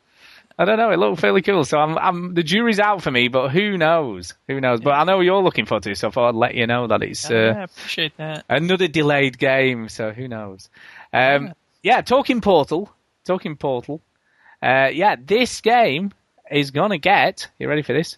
I 0.56 0.64
don't 0.64 0.76
know. 0.76 0.90
It 0.90 0.98
looked 0.98 1.20
fairly 1.20 1.42
cool. 1.42 1.64
So 1.64 1.78
I'm, 1.78 1.98
I'm 1.98 2.34
the 2.34 2.44
jury's 2.44 2.78
out 2.78 3.02
for 3.02 3.10
me, 3.10 3.28
but 3.28 3.50
who 3.50 3.76
knows? 3.76 4.34
Who 4.46 4.60
knows? 4.60 4.80
But 4.80 4.92
I 4.92 5.04
know 5.04 5.20
you're 5.20 5.42
looking 5.42 5.66
forward 5.66 5.82
to 5.84 5.90
it, 5.90 5.98
so 5.98 6.08
I 6.08 6.10
thought 6.12 6.28
I'd 6.28 6.34
let 6.36 6.54
you 6.54 6.66
know 6.66 6.86
that 6.86 7.02
it's 7.02 7.28
uh, 7.28 7.34
yeah, 7.34 7.60
I 7.60 7.62
appreciate 7.64 8.16
that. 8.18 8.44
another 8.48 8.86
delayed 8.86 9.36
game. 9.38 9.88
So 9.88 10.12
who 10.12 10.28
knows? 10.28 10.70
Um, 11.12 11.54
yeah, 11.82 12.02
talking 12.02 12.40
Portal, 12.40 12.92
talking 13.24 13.56
Portal. 13.56 14.00
Uh, 14.62 14.90
yeah, 14.92 15.16
this 15.22 15.60
game 15.60 16.12
is 16.50 16.70
gonna 16.70 16.98
get. 16.98 17.48
You 17.58 17.68
ready 17.68 17.82
for 17.82 17.92
this? 17.92 18.16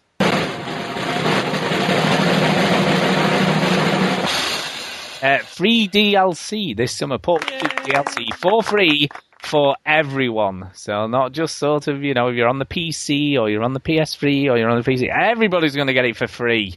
Uh, 5.22 5.38
free 5.38 5.88
DLC 5.88 6.76
this 6.76 6.92
summer. 6.92 7.16
Portal 7.18 7.58
2 7.58 7.66
DLC 7.66 8.34
for 8.34 8.62
free 8.62 9.08
for 9.46 9.76
everyone. 9.86 10.70
So 10.74 11.06
not 11.06 11.32
just 11.32 11.56
sort 11.56 11.88
of 11.88 12.02
you 12.02 12.14
know 12.14 12.28
if 12.28 12.36
you're 12.36 12.48
on 12.48 12.58
the 12.58 12.66
PC 12.66 13.38
or 13.38 13.48
you're 13.48 13.62
on 13.62 13.72
the 13.72 13.80
PS3 13.80 14.50
or 14.50 14.56
you're 14.58 14.70
on 14.70 14.80
the 14.82 14.90
PC. 14.90 15.08
Everybody's 15.08 15.74
going 15.74 15.86
to 15.88 15.92
get 15.94 16.04
it 16.04 16.16
for 16.16 16.26
free. 16.26 16.76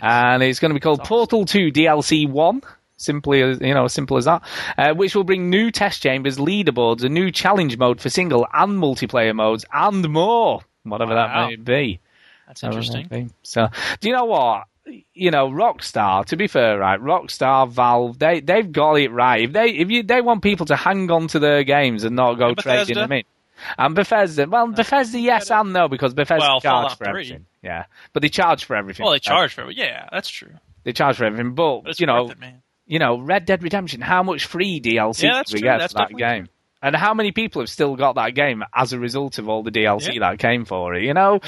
And 0.00 0.42
it's 0.42 0.60
going 0.60 0.70
to 0.70 0.74
be 0.74 0.80
called 0.80 1.04
Portal 1.04 1.44
2 1.44 1.72
DLC 1.72 2.28
1. 2.28 2.62
Simply 2.96 3.42
as 3.42 3.60
you 3.60 3.74
know, 3.74 3.84
as 3.84 3.92
simple 3.92 4.16
as 4.16 4.24
that. 4.24 4.42
Uh, 4.76 4.92
which 4.94 5.14
will 5.14 5.22
bring 5.24 5.50
new 5.50 5.70
test 5.70 6.02
chambers, 6.02 6.36
leaderboards, 6.38 7.04
a 7.04 7.08
new 7.08 7.30
challenge 7.30 7.76
mode 7.78 8.00
for 8.00 8.08
single 8.10 8.46
and 8.52 8.72
multiplayer 8.82 9.34
modes, 9.34 9.64
and 9.72 10.08
more. 10.08 10.62
Whatever 10.82 11.14
Wow. 11.14 11.26
that 11.28 11.48
may 11.50 11.56
be. 11.56 12.00
That's 12.48 12.64
interesting. 12.64 13.32
So, 13.42 13.68
do 14.00 14.08
you 14.08 14.14
know 14.14 14.24
what? 14.24 14.64
You 15.14 15.30
know, 15.30 15.48
Rockstar. 15.48 16.24
To 16.26 16.36
be 16.36 16.46
fair, 16.46 16.78
right? 16.78 17.00
Rockstar, 17.00 17.68
Valve, 17.68 18.18
they 18.18 18.40
they've 18.40 18.70
got 18.70 18.94
it 18.94 19.10
right. 19.10 19.42
If 19.42 19.52
they 19.52 19.70
if 19.70 19.90
you 19.90 20.02
they 20.02 20.20
want 20.20 20.42
people 20.42 20.66
to 20.66 20.76
hang 20.76 21.10
on 21.10 21.28
to 21.28 21.38
their 21.38 21.64
games 21.64 22.04
and 22.04 22.16
not 22.16 22.34
go 22.34 22.48
And 22.48 22.58
trading 22.58 22.94
them 22.94 23.12
in. 23.12 23.22
And 23.76 23.94
Bethesda, 23.96 24.46
well, 24.48 24.68
Bethesda, 24.68 25.18
yes 25.18 25.50
and 25.50 25.72
no, 25.72 25.88
because 25.88 26.14
Bethesda 26.14 26.40
Well, 26.46 26.60
charge 26.60 26.92
for 26.96 27.04
3. 27.04 27.08
everything. 27.08 27.46
Yeah, 27.62 27.86
but 28.12 28.22
they 28.22 28.28
charge 28.28 28.64
for 28.64 28.76
everything. 28.76 29.02
Well, 29.02 29.10
they 29.12 29.16
Uh, 29.16 29.18
charge 29.18 29.52
for 29.54 29.68
it. 29.68 29.76
Yeah, 29.76 30.08
that's 30.12 30.28
true. 30.28 30.52
they 30.84 30.92
charge 30.92 31.16
for 31.16 31.24
everything, 31.24 31.54
but, 31.54 31.80
But 31.82 31.98
you 31.98 32.06
know, 32.06 32.30
it, 32.30 32.36
you 32.86 33.00
know, 33.00 33.18
Red 33.18 33.46
Dead 33.46 33.62
Redemption. 33.64 34.00
How 34.00 34.22
much 34.22 34.46
free 34.46 34.80
DLC 34.80 35.24
Yeah, 35.24 35.40
we 35.52 35.58
true. 35.58 35.60
get 35.60 35.78
That's 35.78 35.92
for 35.92 35.98
that 36.08 36.16
game? 36.16 36.48
And 36.80 36.94
how 36.94 37.12
many 37.14 37.32
people 37.32 37.60
have 37.62 37.68
still 37.68 37.96
got 37.96 38.14
that 38.14 38.34
game 38.34 38.62
as 38.74 38.92
a 38.92 38.98
result 38.98 39.38
of 39.38 39.48
all 39.48 39.62
the 39.64 39.70
DLC 39.72 40.14
Yeah. 40.14 40.20
that 40.30 40.38
came 40.38 40.64
for 40.64 40.94
it? 40.94 41.02
You 41.02 41.12
know, 41.14 41.40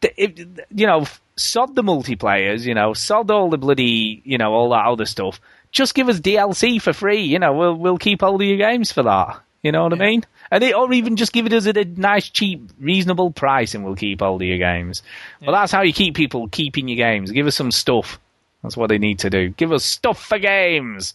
Th- 0.00 0.14
if, 0.16 0.38
you 0.74 0.86
know, 0.86 1.04
sod 1.36 1.74
the 1.74 1.82
multiplayers. 1.82 2.64
You 2.66 2.74
know, 2.74 2.94
sod 2.94 3.30
all 3.30 3.50
the 3.50 3.58
bloody, 3.58 4.22
you 4.24 4.38
know, 4.38 4.52
all 4.52 4.70
that 4.70 4.86
other 4.86 5.04
stuff. 5.04 5.40
Just 5.70 5.94
give 5.94 6.08
us 6.08 6.18
DLC 6.20 6.80
for 6.80 6.92
free. 6.94 7.22
You 7.22 7.38
know, 7.38 7.52
we'll 7.52 7.74
we'll 7.74 7.98
keep 7.98 8.22
all 8.22 8.34
of 8.36 8.40
your 8.42 8.56
games 8.56 8.90
for 8.90 9.02
that. 9.02 9.40
You 9.62 9.72
know 9.72 9.82
what 9.82 9.92
I 9.92 9.96
mean? 9.96 10.24
And 10.50 10.62
it, 10.64 10.74
or 10.74 10.90
even 10.92 11.16
just 11.16 11.32
give 11.32 11.44
it 11.44 11.52
us 11.52 11.66
at 11.66 11.76
a 11.76 11.84
nice, 11.84 12.30
cheap, 12.30 12.70
reasonable 12.80 13.32
price, 13.32 13.74
and 13.74 13.84
we'll 13.84 13.96
keep 13.96 14.22
all 14.22 14.36
of 14.36 14.42
your 14.42 14.56
games. 14.56 15.02
Well, 15.42 15.52
that's 15.52 15.72
how 15.72 15.82
you 15.82 15.92
keep 15.92 16.14
people 16.14 16.48
keeping 16.48 16.88
your 16.88 16.96
games. 16.96 17.30
Give 17.32 17.46
us 17.46 17.56
some 17.56 17.72
stuff. 17.72 18.18
That's 18.62 18.76
what 18.76 18.88
they 18.88 18.98
need 18.98 19.18
to 19.20 19.30
do. 19.30 19.50
Give 19.50 19.72
us 19.72 19.84
stuff 19.84 20.24
for 20.24 20.38
games. 20.38 21.14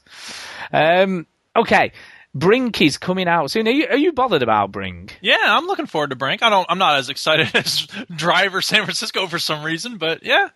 Um, 0.72 1.26
okay, 1.56 1.94
Brink 2.36 2.82
is 2.82 2.98
coming 2.98 3.28
out 3.28 3.52
soon. 3.52 3.68
Are 3.68 3.72
you, 3.72 3.88
are 3.88 3.98
you 3.98 4.12
bothered 4.12 4.42
about 4.42 4.72
Brink? 4.72 5.18
Yeah, 5.22 5.38
I'm 5.40 5.68
looking 5.68 5.86
forward 5.86 6.10
to 6.10 6.16
Brink. 6.16 6.42
I 6.42 6.50
don't. 6.50 6.66
I'm 6.68 6.80
not 6.80 6.98
as 6.98 7.10
excited 7.10 7.52
as 7.54 7.88
Driver 8.16 8.62
San 8.62 8.84
Francisco 8.84 9.28
for 9.28 9.40
some 9.40 9.64
reason, 9.64 9.98
but 9.98 10.24
yeah, 10.24 10.50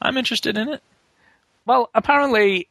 I'm 0.00 0.16
interested 0.16 0.56
in 0.56 0.68
it. 0.68 0.82
Well, 1.66 1.90
apparently, 1.94 2.68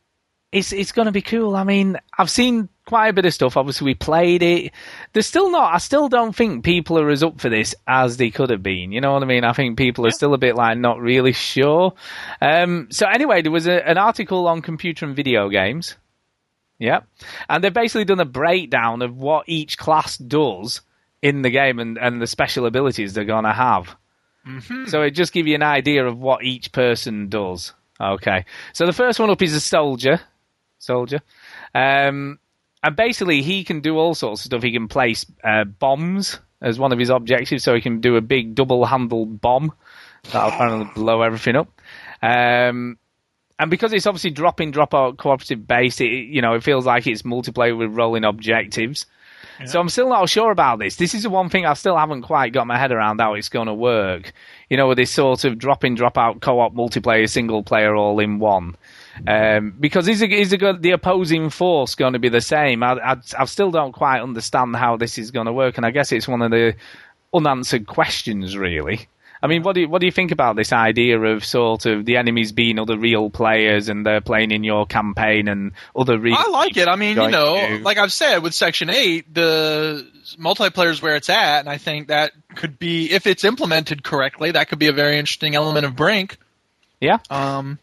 it's 0.51 0.73
it's 0.73 0.91
going 0.91 1.05
to 1.05 1.11
be 1.11 1.21
cool. 1.21 1.55
I 1.55 1.63
mean, 1.63 1.97
I've 2.17 2.29
seen 2.29 2.69
quite 2.87 3.09
a 3.09 3.13
bit 3.13 3.25
of 3.25 3.33
stuff. 3.35 3.55
Obviously, 3.55 3.85
we 3.85 3.93
played 3.93 4.41
it. 4.41 4.71
There's 5.13 5.27
still 5.27 5.51
not. 5.51 5.75
I 5.75 5.77
still 5.77 6.09
don't 6.09 6.35
think 6.35 6.65
people 6.65 6.97
are 6.97 7.09
as 7.09 7.21
up 7.21 7.39
for 7.39 7.49
this 7.49 7.75
as 7.87 8.17
they 8.17 8.31
could 8.31 8.49
have 8.49 8.63
been. 8.63 8.91
You 8.91 8.99
know 8.99 9.13
what 9.13 9.21
I 9.21 9.27
mean? 9.27 9.43
I 9.43 9.53
think 9.53 9.77
people 9.77 10.07
are 10.07 10.11
still 10.11 10.33
a 10.33 10.39
bit 10.39 10.55
like 10.55 10.77
not 10.77 10.99
really 10.99 11.33
sure. 11.33 11.93
Um, 12.41 12.87
so 12.89 13.05
anyway, 13.07 13.43
there 13.43 13.51
was 13.51 13.67
a, 13.67 13.87
an 13.87 13.99
article 13.99 14.47
on 14.47 14.63
computer 14.63 15.05
and 15.05 15.15
video 15.15 15.49
games. 15.49 15.95
Yeah, 16.79 17.01
and 17.49 17.63
they've 17.63 17.73
basically 17.73 18.05
done 18.05 18.21
a 18.21 18.25
breakdown 18.25 19.01
of 19.01 19.17
what 19.17 19.49
each 19.49 19.77
class 19.77 20.17
does 20.17 20.81
in 21.21 21.41
the 21.41 21.49
game 21.49 21.79
and, 21.79 21.97
and 21.97 22.21
the 22.21 22.27
special 22.27 22.65
abilities 22.65 23.13
they're 23.13 23.25
going 23.25 23.43
to 23.43 23.53
have. 23.53 23.95
So 24.87 25.01
it 25.01 25.11
just 25.11 25.33
give 25.33 25.47
you 25.47 25.55
an 25.55 25.63
idea 25.63 26.07
of 26.07 26.17
what 26.17 26.43
each 26.43 26.71
person 26.71 27.27
does. 27.27 27.73
Okay. 27.99 28.45
So 28.73 28.85
the 28.85 28.93
first 28.93 29.19
one 29.19 29.29
up 29.29 29.41
is 29.41 29.53
a 29.53 29.59
soldier. 29.59 30.21
Soldier. 30.79 31.19
Um, 31.75 32.39
and 32.81 32.95
basically 32.95 33.41
he 33.41 33.63
can 33.63 33.81
do 33.81 33.97
all 33.97 34.15
sorts 34.15 34.41
of 34.41 34.45
stuff. 34.45 34.63
He 34.63 34.71
can 34.71 34.87
place 34.87 35.25
uh, 35.43 35.65
bombs 35.65 36.39
as 36.61 36.79
one 36.79 36.93
of 36.93 36.99
his 36.99 37.09
objectives, 37.09 37.63
so 37.63 37.75
he 37.75 37.81
can 37.81 37.99
do 37.99 38.15
a 38.15 38.21
big 38.21 38.55
double-handled 38.55 39.41
bomb 39.41 39.73
that'll 40.31 40.49
apparently 40.49 40.89
blow 40.95 41.21
everything 41.21 41.55
up. 41.55 41.81
Um, 42.21 42.97
and 43.59 43.69
because 43.69 43.93
it's 43.93 44.07
obviously 44.07 44.31
drop-in, 44.31 44.71
drop-out 44.71 45.17
cooperative 45.17 45.67
based, 45.67 46.01
it, 46.01 46.07
you 46.07 46.41
know, 46.41 46.53
it 46.53 46.63
feels 46.63 46.85
like 46.85 47.05
it's 47.05 47.21
multiplayer 47.23 47.77
with 47.77 47.91
rolling 47.91 48.23
objectives. 48.23 49.05
So 49.65 49.79
I'm 49.79 49.89
still 49.89 50.07
not 50.07 50.29
sure 50.29 50.51
about 50.51 50.79
this. 50.79 50.95
This 50.95 51.13
is 51.13 51.23
the 51.23 51.29
one 51.29 51.49
thing 51.49 51.65
I 51.65 51.73
still 51.73 51.97
haven't 51.97 52.21
quite 52.21 52.53
got 52.53 52.65
my 52.65 52.77
head 52.77 52.93
around 52.93 53.19
how 53.19 53.33
it's 53.33 53.49
going 53.49 53.67
to 53.67 53.73
work. 53.73 54.31
You 54.69 54.77
know, 54.77 54.87
with 54.87 54.97
this 54.97 55.11
sort 55.11 55.43
of 55.43 55.57
drop 55.57 55.83
in, 55.83 55.95
drop 55.95 56.17
out 56.17 56.39
co-op 56.39 56.73
multiplayer, 56.73 57.29
single 57.29 57.61
player, 57.61 57.93
all 57.93 58.19
in 58.19 58.39
one. 58.39 58.77
Um, 59.27 59.75
because 59.77 60.07
is, 60.07 60.21
it, 60.21 60.31
is 60.31 60.53
it 60.53 60.81
the 60.81 60.91
opposing 60.91 61.49
force 61.49 61.95
going 61.95 62.13
to 62.13 62.19
be 62.19 62.29
the 62.29 62.39
same? 62.39 62.83
I, 62.83 62.93
I, 62.93 63.17
I 63.37 63.45
still 63.45 63.69
don't 63.69 63.91
quite 63.91 64.21
understand 64.21 64.77
how 64.77 64.95
this 64.95 65.17
is 65.17 65.31
going 65.31 65.47
to 65.47 65.53
work, 65.53 65.75
and 65.75 65.85
I 65.85 65.91
guess 65.91 66.13
it's 66.13 66.27
one 66.27 66.41
of 66.41 66.51
the 66.51 66.75
unanswered 67.33 67.85
questions, 67.85 68.57
really. 68.57 69.09
I 69.41 69.47
mean, 69.47 69.63
what 69.63 69.73
do 69.75 69.81
you, 69.81 69.89
what 69.89 69.99
do 70.01 70.05
you 70.05 70.11
think 70.11 70.31
about 70.31 70.55
this 70.57 70.73
idea 70.73 71.17
of 71.19 71.45
sort 71.45 71.85
of 71.85 72.05
the 72.05 72.17
enemies 72.17 72.51
being 72.51 72.77
other 72.77 72.97
real 72.97 73.29
players 73.29 73.87
and 73.87 74.05
they're 74.05 74.19
playing 74.19 74.51
in 74.51 74.65
your 74.65 74.85
campaign 74.85 75.47
and 75.47 75.71
other 75.95 76.17
real? 76.19 76.35
I 76.37 76.49
like 76.49 76.75
it. 76.75 76.87
I 76.89 76.95
mean, 76.97 77.15
you 77.15 77.29
know, 77.29 77.55
to- 77.55 77.79
like 77.83 77.97
I've 77.97 78.11
said 78.11 78.39
with 78.39 78.53
Section 78.53 78.89
Eight, 78.89 79.33
the 79.33 80.05
multiplayer 80.37 80.89
is 80.89 81.01
where 81.01 81.15
it's 81.15 81.29
at, 81.29 81.59
and 81.61 81.69
I 81.69 81.77
think 81.77 82.09
that 82.09 82.31
could 82.55 82.77
be, 82.77 83.11
if 83.11 83.27
it's 83.27 83.43
implemented 83.45 84.03
correctly, 84.03 84.51
that 84.51 84.67
could 84.67 84.79
be 84.79 84.87
a 84.87 84.93
very 84.93 85.17
interesting 85.17 85.55
element 85.55 85.85
of 85.85 85.95
Brink. 85.95 86.37
Yeah. 86.99 87.19
Um, 87.29 87.79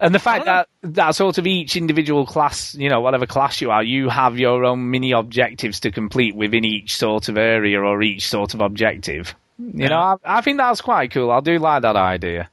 And 0.00 0.14
the 0.14 0.18
fact 0.20 0.44
that 0.46 0.68
that 0.82 1.14
sort 1.14 1.38
of 1.38 1.46
each 1.46 1.76
individual 1.76 2.26
class, 2.26 2.74
you 2.74 2.88
know, 2.88 3.00
whatever 3.00 3.26
class 3.26 3.60
you 3.60 3.70
are, 3.70 3.82
you 3.82 4.08
have 4.08 4.38
your 4.38 4.64
own 4.64 4.90
mini 4.90 5.12
objectives 5.12 5.80
to 5.80 5.90
complete 5.92 6.34
within 6.36 6.64
each 6.64 6.96
sort 6.96 7.28
of 7.28 7.36
area 7.38 7.80
or 7.80 8.02
each 8.02 8.28
sort 8.28 8.54
of 8.54 8.60
objective. 8.60 9.34
You 9.58 9.88
know, 9.88 9.98
I, 9.98 10.16
I 10.24 10.40
think 10.40 10.58
that's 10.58 10.80
quite 10.80 11.10
cool. 11.10 11.30
I 11.30 11.40
do 11.40 11.58
like 11.58 11.82
that 11.82 11.96
idea. 11.96 12.48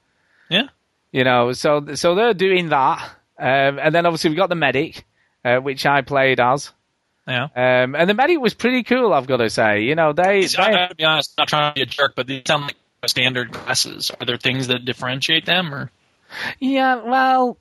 Yeah. 0.50 0.68
You 1.12 1.24
know, 1.24 1.54
so 1.54 1.96
so 1.96 2.16
they're 2.16 2.34
doing 2.34 2.70
that, 2.70 3.02
um, 3.40 3.80
and 3.80 3.94
then 3.94 4.06
obviously 4.06 4.32
we've 4.32 4.38
got 4.38 4.50
the 4.50 4.56
medic, 4.56 5.06
uh, 5.44 5.58
which 5.58 5.86
I 5.86 6.02
played 6.02 6.40
as. 6.40 6.74
Yeah. 7.28 7.44
Um, 7.56 7.96
and 7.96 8.10
the 8.10 8.14
medic 8.14 8.40
was 8.40 8.54
pretty 8.54 8.84
cool. 8.84 9.14
I've 9.14 9.28
got 9.28 9.38
to 9.38 9.50
say. 9.50 9.84
You 9.84 9.96
know, 9.96 10.14
they, 10.14 10.40
I 10.40 10.48
they 10.48 10.56
gotta 10.56 10.96
be 10.96 11.04
honest, 11.04 11.34
I'm 11.38 11.44
not 11.44 11.48
trying 11.48 11.72
to 11.72 11.76
be 11.76 11.82
a 11.84 11.86
jerk, 11.86 12.14
but 12.16 12.28
they 12.28 12.44
sound 12.46 12.64
like 12.64 12.76
standard 13.08 13.52
classes. 13.52 14.12
Are 14.20 14.26
there 14.26 14.38
things 14.38 14.68
that 14.68 14.86
differentiate 14.86 15.46
them, 15.46 15.74
or 15.74 15.92
Yeah, 16.60 16.96
well, 17.04 17.58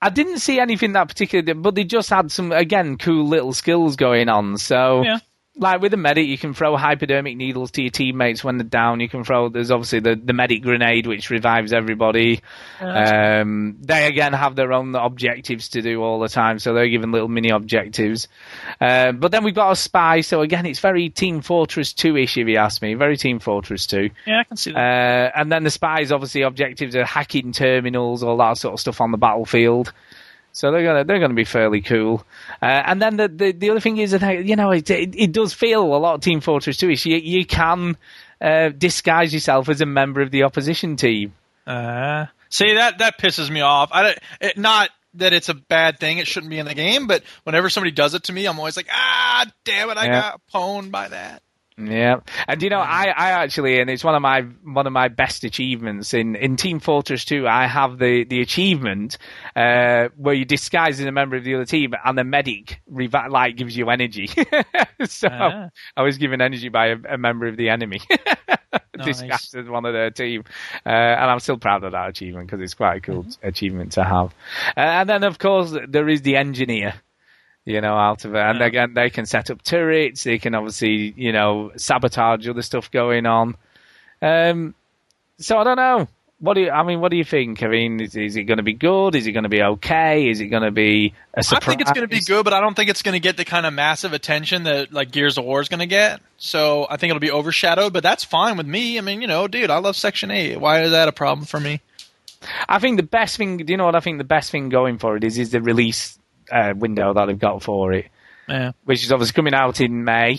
I 0.00 0.10
didn't 0.10 0.38
see 0.38 0.60
anything 0.60 0.92
that 0.92 1.08
particular, 1.08 1.54
but 1.54 1.74
they 1.74 1.84
just 1.84 2.10
had 2.10 2.30
some 2.30 2.52
again 2.52 2.96
cool 2.98 3.26
little 3.26 3.52
skills 3.52 3.96
going 3.96 4.28
on. 4.28 4.58
So, 4.58 5.02
Yeah. 5.02 5.18
Like 5.58 5.80
with 5.80 5.90
the 5.90 5.96
medic, 5.96 6.26
you 6.26 6.36
can 6.36 6.52
throw 6.52 6.76
hypodermic 6.76 7.36
needles 7.36 7.70
to 7.72 7.82
your 7.82 7.90
teammates 7.90 8.44
when 8.44 8.58
they're 8.58 8.64
down. 8.64 9.00
You 9.00 9.08
can 9.08 9.24
throw. 9.24 9.48
There's 9.48 9.70
obviously 9.70 10.00
the 10.00 10.14
the 10.14 10.32
medic 10.32 10.62
grenade, 10.62 11.06
which 11.06 11.30
revives 11.30 11.72
everybody. 11.72 12.40
Um, 12.80 13.78
they 13.80 14.06
again 14.06 14.34
have 14.34 14.54
their 14.54 14.72
own 14.72 14.94
objectives 14.94 15.70
to 15.70 15.82
do 15.82 16.02
all 16.02 16.20
the 16.20 16.28
time, 16.28 16.58
so 16.58 16.74
they're 16.74 16.88
given 16.88 17.10
little 17.10 17.28
mini 17.28 17.48
objectives. 17.50 18.28
Uh, 18.80 19.12
but 19.12 19.30
then 19.30 19.44
we've 19.44 19.54
got 19.54 19.70
a 19.70 19.76
spy, 19.76 20.20
so 20.20 20.42
again, 20.42 20.66
it's 20.66 20.80
very 20.80 21.08
Team 21.08 21.40
Fortress 21.40 21.92
2 21.94 22.16
ish, 22.18 22.36
if 22.36 22.46
you 22.48 22.56
ask 22.56 22.82
me. 22.82 22.94
Very 22.94 23.16
Team 23.16 23.38
Fortress 23.38 23.86
2. 23.86 24.10
yeah, 24.26 24.40
I 24.40 24.44
can 24.44 24.56
see 24.56 24.72
that. 24.72 24.78
Uh, 24.78 25.40
and 25.40 25.50
then 25.50 25.64
the 25.64 25.70
spies, 25.70 26.12
obviously, 26.12 26.42
objectives 26.42 26.94
are 26.94 27.04
hacking 27.04 27.52
terminals, 27.52 28.22
all 28.22 28.36
that 28.36 28.58
sort 28.58 28.74
of 28.74 28.80
stuff 28.80 29.00
on 29.00 29.10
the 29.10 29.18
battlefield. 29.18 29.92
So 30.56 30.72
they're 30.72 30.82
gonna 30.84 31.04
they're 31.04 31.18
gonna 31.20 31.34
be 31.34 31.44
fairly 31.44 31.82
cool. 31.82 32.24
Uh, 32.62 32.64
and 32.64 33.02
then 33.02 33.18
the, 33.18 33.28
the 33.28 33.52
the 33.52 33.68
other 33.68 33.80
thing 33.80 33.98
is 33.98 34.12
that 34.12 34.46
you 34.46 34.56
know 34.56 34.70
it, 34.70 34.88
it 34.88 35.14
it 35.14 35.32
does 35.32 35.52
feel 35.52 35.82
a 35.82 35.98
lot 35.98 36.14
of 36.14 36.22
Team 36.22 36.40
Fortress 36.40 36.78
2 36.78 36.88
is 36.92 37.04
you 37.04 37.18
you 37.18 37.44
can 37.44 37.98
uh, 38.40 38.70
disguise 38.70 39.34
yourself 39.34 39.68
as 39.68 39.82
a 39.82 39.86
member 39.86 40.22
of 40.22 40.30
the 40.30 40.44
opposition 40.44 40.96
team. 40.96 41.34
Uh, 41.66 42.24
see 42.48 42.72
that 42.72 42.96
that 43.00 43.18
pisses 43.18 43.50
me 43.50 43.60
off. 43.60 43.90
I 43.92 44.02
don't- 44.02 44.18
it, 44.40 44.56
not 44.56 44.88
that 45.12 45.34
it's 45.34 45.50
a 45.50 45.54
bad 45.54 46.00
thing; 46.00 46.16
it 46.16 46.26
shouldn't 46.26 46.48
be 46.48 46.58
in 46.58 46.64
the 46.64 46.74
game. 46.74 47.06
But 47.06 47.22
whenever 47.44 47.68
somebody 47.68 47.90
does 47.90 48.14
it 48.14 48.22
to 48.24 48.32
me, 48.32 48.46
I'm 48.46 48.58
always 48.58 48.78
like, 48.78 48.88
ah, 48.90 49.44
damn 49.66 49.90
it, 49.90 49.98
I 49.98 50.06
Yeah. 50.06 50.20
got 50.22 50.40
pwned 50.54 50.90
by 50.90 51.08
that. 51.08 51.42
Yeah, 51.78 52.20
and 52.48 52.62
you 52.62 52.70
know, 52.70 52.78
I, 52.78 53.08
I 53.14 53.30
actually, 53.42 53.80
and 53.80 53.90
it's 53.90 54.02
one 54.02 54.14
of 54.14 54.22
my 54.22 54.42
one 54.64 54.86
of 54.86 54.94
my 54.94 55.08
best 55.08 55.44
achievements 55.44 56.14
in, 56.14 56.34
in 56.34 56.56
Team 56.56 56.80
Fortress 56.80 57.26
2. 57.26 57.46
I 57.46 57.66
have 57.66 57.98
the 57.98 58.24
the 58.24 58.40
achievement 58.40 59.18
uh, 59.54 60.08
where 60.16 60.32
you 60.32 60.46
disguise 60.46 60.98
as 61.00 61.04
a 61.06 61.12
member 61.12 61.36
of 61.36 61.44
the 61.44 61.54
other 61.54 61.66
team, 61.66 61.92
and 62.02 62.16
the 62.16 62.24
medic 62.24 62.80
revi- 62.90 63.28
like 63.30 63.56
gives 63.56 63.76
you 63.76 63.90
energy. 63.90 64.26
so 65.04 65.28
Ah. 65.30 65.68
I 65.94 66.02
was 66.02 66.16
given 66.16 66.40
energy 66.40 66.70
by 66.70 66.86
a, 66.88 66.96
a 67.10 67.18
member 67.18 67.46
of 67.46 67.58
the 67.58 67.68
enemy, 67.68 68.00
Nice. 68.96 69.04
disguised 69.04 69.54
as 69.54 69.68
one 69.68 69.84
of 69.84 69.92
their 69.92 70.10
team, 70.10 70.44
uh, 70.86 70.88
and 70.88 71.30
I'm 71.30 71.40
still 71.40 71.58
proud 71.58 71.84
of 71.84 71.92
that 71.92 72.08
achievement 72.08 72.46
because 72.50 72.62
it's 72.62 72.72
quite 72.74 72.96
a 72.96 73.00
cool 73.00 73.24
Mm-hmm. 73.24 73.46
achievement 73.48 73.92
to 73.92 74.04
have. 74.04 74.34
Uh, 74.76 74.80
and 74.80 75.08
then, 75.10 75.24
of 75.24 75.38
course, 75.38 75.76
there 75.88 76.08
is 76.08 76.22
the 76.22 76.36
engineer 76.36 76.94
you 77.66 77.80
know, 77.80 77.94
out 77.94 78.24
of 78.24 78.34
it. 78.34 78.38
And 78.38 78.62
again, 78.62 78.94
they 78.94 79.10
can 79.10 79.26
set 79.26 79.50
up 79.50 79.60
turrets. 79.62 80.24
They 80.24 80.38
can 80.38 80.54
obviously, 80.54 81.12
you 81.16 81.32
know, 81.32 81.72
sabotage 81.76 82.48
other 82.48 82.62
stuff 82.62 82.90
going 82.90 83.26
on. 83.26 83.56
Um, 84.22 84.74
so 85.38 85.58
I 85.58 85.64
don't 85.64 85.76
know. 85.76 86.08
What 86.38 86.54
do 86.54 86.60
you, 86.60 86.70
I 86.70 86.82
mean? 86.84 87.00
What 87.00 87.10
do 87.10 87.16
you 87.16 87.24
think? 87.24 87.62
I 87.62 87.68
mean, 87.68 87.98
is, 87.98 88.14
is 88.14 88.36
it 88.36 88.44
going 88.44 88.58
to 88.58 88.62
be 88.62 88.74
good? 88.74 89.14
Is 89.14 89.26
it 89.26 89.32
going 89.32 89.44
to 89.44 89.48
be 89.48 89.62
okay? 89.62 90.28
Is 90.28 90.40
it 90.40 90.46
going 90.46 90.62
to 90.62 90.70
be 90.70 91.14
a 91.34 91.38
I 91.38 91.40
surprise? 91.40 91.64
think 91.64 91.80
it's 91.80 91.92
going 91.92 92.06
to 92.06 92.14
be 92.14 92.20
good, 92.20 92.44
but 92.44 92.52
I 92.52 92.60
don't 92.60 92.74
think 92.74 92.90
it's 92.90 93.02
going 93.02 93.14
to 93.14 93.20
get 93.20 93.38
the 93.38 93.44
kind 93.46 93.64
of 93.64 93.72
massive 93.72 94.12
attention 94.12 94.64
that 94.64 94.92
like 94.92 95.10
Gears 95.10 95.38
of 95.38 95.44
War 95.44 95.60
is 95.62 95.68
going 95.68 95.80
to 95.80 95.86
get. 95.86 96.20
So 96.36 96.86
I 96.90 96.98
think 96.98 97.10
it'll 97.10 97.20
be 97.20 97.30
overshadowed, 97.30 97.94
but 97.94 98.02
that's 98.02 98.22
fine 98.22 98.58
with 98.58 98.66
me. 98.66 98.98
I 98.98 99.00
mean, 99.00 99.22
you 99.22 99.28
know, 99.28 99.48
dude, 99.48 99.70
I 99.70 99.78
love 99.78 99.96
Section 99.96 100.30
Eight. 100.30 100.60
Why 100.60 100.82
is 100.82 100.90
that 100.90 101.08
a 101.08 101.12
problem 101.12 101.46
for 101.46 101.58
me? 101.58 101.80
I 102.68 102.80
think 102.80 102.98
the 102.98 103.02
best 103.02 103.38
thing. 103.38 103.56
Do 103.56 103.72
you 103.72 103.78
know 103.78 103.86
what 103.86 103.96
I 103.96 104.00
think? 104.00 104.18
The 104.18 104.24
best 104.24 104.50
thing 104.50 104.68
going 104.68 104.98
for 104.98 105.16
it 105.16 105.24
is 105.24 105.38
is 105.38 105.50
the 105.50 105.62
release 105.62 106.18
uh, 106.50 106.74
window 106.76 107.12
that 107.14 107.26
they've 107.26 107.38
got 107.38 107.62
for 107.62 107.92
it, 107.92 108.06
Yeah. 108.48 108.72
which 108.84 109.04
is 109.04 109.12
obviously 109.12 109.34
coming 109.34 109.54
out 109.54 109.80
in 109.80 110.04
May. 110.04 110.38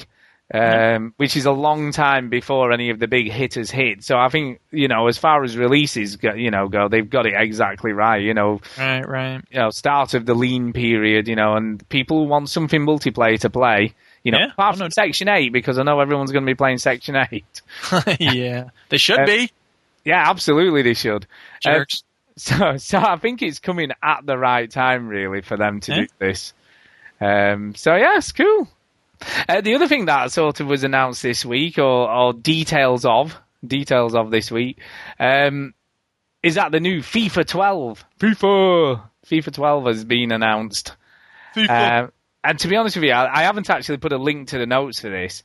Um, 0.53 1.13
which 1.17 1.35
is 1.35 1.45
a 1.45 1.51
long 1.51 1.91
time 1.91 2.29
before 2.29 2.71
any 2.71 2.89
of 2.89 2.99
the 2.99 3.07
big 3.09 3.29
hitters 3.29 3.69
hit. 3.69 4.01
So 4.05 4.17
I 4.17 4.29
think 4.29 4.61
you 4.71 4.88
know, 4.88 5.07
as 5.09 5.17
far 5.17 5.43
as 5.43 5.57
releases 5.57 6.15
go, 6.15 6.35
you 6.35 6.51
know 6.51 6.69
go, 6.69 6.88
they've 6.88 7.09
got 7.09 7.25
it 7.25 7.34
exactly 7.35 7.91
right. 7.91 8.21
You 8.21 8.34
know, 8.34 8.61
Right, 8.77 9.05
right. 9.05 9.41
you 9.51 9.59
know, 9.59 9.71
start 9.71 10.13
of 10.13 10.25
the 10.25 10.34
lean 10.34 10.71
period, 10.71 11.27
you 11.27 11.35
know, 11.35 11.55
and 11.57 11.85
people 11.89 12.27
want 12.27 12.47
something 12.47 12.79
multiplayer 12.79 13.38
to 13.41 13.49
play. 13.49 13.93
You 14.23 14.31
know, 14.31 14.38
Yeah, 14.39 14.51
apart 14.53 14.77
from 14.77 14.89
Section 14.89 15.27
Eight, 15.27 15.51
because 15.51 15.77
I 15.77 15.84
know 15.84 15.99
everyone's 15.99 16.31
going 16.31 16.45
to 16.45 16.49
be 16.49 16.55
playing 16.55 16.77
Section 16.77 17.17
Eight. 17.29 17.61
yeah, 18.17 18.69
they 18.88 18.97
should 18.97 19.19
Uh, 19.19 19.25
be. 19.25 19.51
Yeah, 20.05 20.29
absolutely, 20.29 20.81
they 20.81 20.93
should. 20.93 21.25
Uh, 21.65 21.73
Jerks. 21.73 22.03
So, 22.38 22.77
so 22.77 22.99
I 22.99 23.18
think 23.18 23.41
it's 23.41 23.59
coming 23.59 23.89
at 24.01 24.26
the 24.26 24.38
right 24.38 24.69
time, 24.72 25.07
really, 25.07 25.41
for 25.41 25.57
them 25.57 25.80
to 25.81 25.91
Yeah. 25.91 26.01
do 26.01 26.07
this. 26.19 26.53
Um, 27.19 27.73
so 27.76 27.95
yeah, 27.95 28.18
it's 28.18 28.31
cool. 28.31 28.68
Uh, 29.49 29.61
the 29.61 29.73
other 29.76 29.88
thing 29.88 30.05
that 30.05 30.31
sort 30.31 30.59
of 30.59 30.68
was 30.68 30.84
announced 30.84 31.23
this 31.23 31.43
week, 31.43 31.80
or, 31.80 32.09
or 32.09 32.34
details 32.34 33.03
of 33.05 33.35
details 33.65 34.14
of 34.14 34.30
this 34.30 34.51
week, 34.51 34.77
um, 35.19 35.73
is 36.43 36.55
that 36.55 36.72
the 36.72 36.80
new 36.80 37.01
FIFA 37.01 37.45
12. 37.47 38.05
FIFA 38.19 39.01
FIFA 39.26 39.53
12 39.53 39.85
has 39.88 40.05
been 40.05 40.31
announced. 40.31 40.95
FIFA. 41.55 42.03
Um, 42.03 42.11
and 42.43 42.59
to 42.59 42.68
be 42.68 42.76
honest 42.77 42.95
with 42.95 43.05
you, 43.05 43.11
I, 43.11 43.39
I 43.39 43.43
haven't 43.43 43.69
actually 43.69 43.97
put 43.97 44.14
a 44.14 44.18
link 44.18 44.49
to 44.49 44.59
the 44.59 44.68
notes 44.68 45.01
for 45.01 45.09
this, 45.09 45.43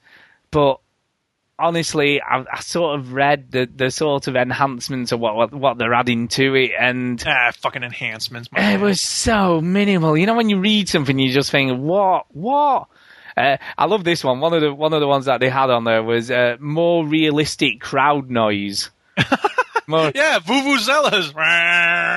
but 0.50 0.78
honestly, 1.62 2.20
I, 2.20 2.44
I 2.52 2.60
sort 2.60 2.98
of 2.98 3.12
read 3.12 3.50
the, 3.52 3.68
the 3.74 3.90
sort 3.90 4.28
of 4.28 4.36
enhancements 4.36 5.12
of 5.12 5.20
what, 5.20 5.36
what 5.36 5.54
what 5.54 5.78
they're 5.78 5.94
adding 5.94 6.28
to 6.28 6.54
it, 6.54 6.72
and 6.78 7.22
ah, 7.26 7.52
fucking 7.56 7.82
enhancements. 7.82 8.48
it 8.52 8.58
man. 8.58 8.80
was 8.80 9.00
so 9.00 9.60
minimal. 9.60 10.16
You 10.16 10.26
know, 10.26 10.34
when 10.34 10.48
you 10.50 10.58
read 10.58 10.88
something, 10.88 11.18
you 11.18 11.32
just 11.32 11.50
think, 11.50 11.78
"What? 11.78 12.26
What?" 12.30 12.88
Uh, 13.36 13.56
I 13.78 13.86
love 13.86 14.04
this 14.04 14.22
one. 14.22 14.40
One 14.40 14.52
of 14.52 14.60
the 14.60 14.74
one 14.74 14.92
of 14.92 15.00
the 15.00 15.08
ones 15.08 15.26
that 15.26 15.40
they 15.40 15.48
had 15.48 15.70
on 15.70 15.84
there 15.84 16.02
was 16.02 16.30
uh, 16.30 16.56
more 16.60 17.06
realistic 17.06 17.80
crowd 17.80 18.30
noise. 18.30 18.90
More, 19.86 20.12
yeah, 20.14 20.38
vuvuzelas. 20.38 21.32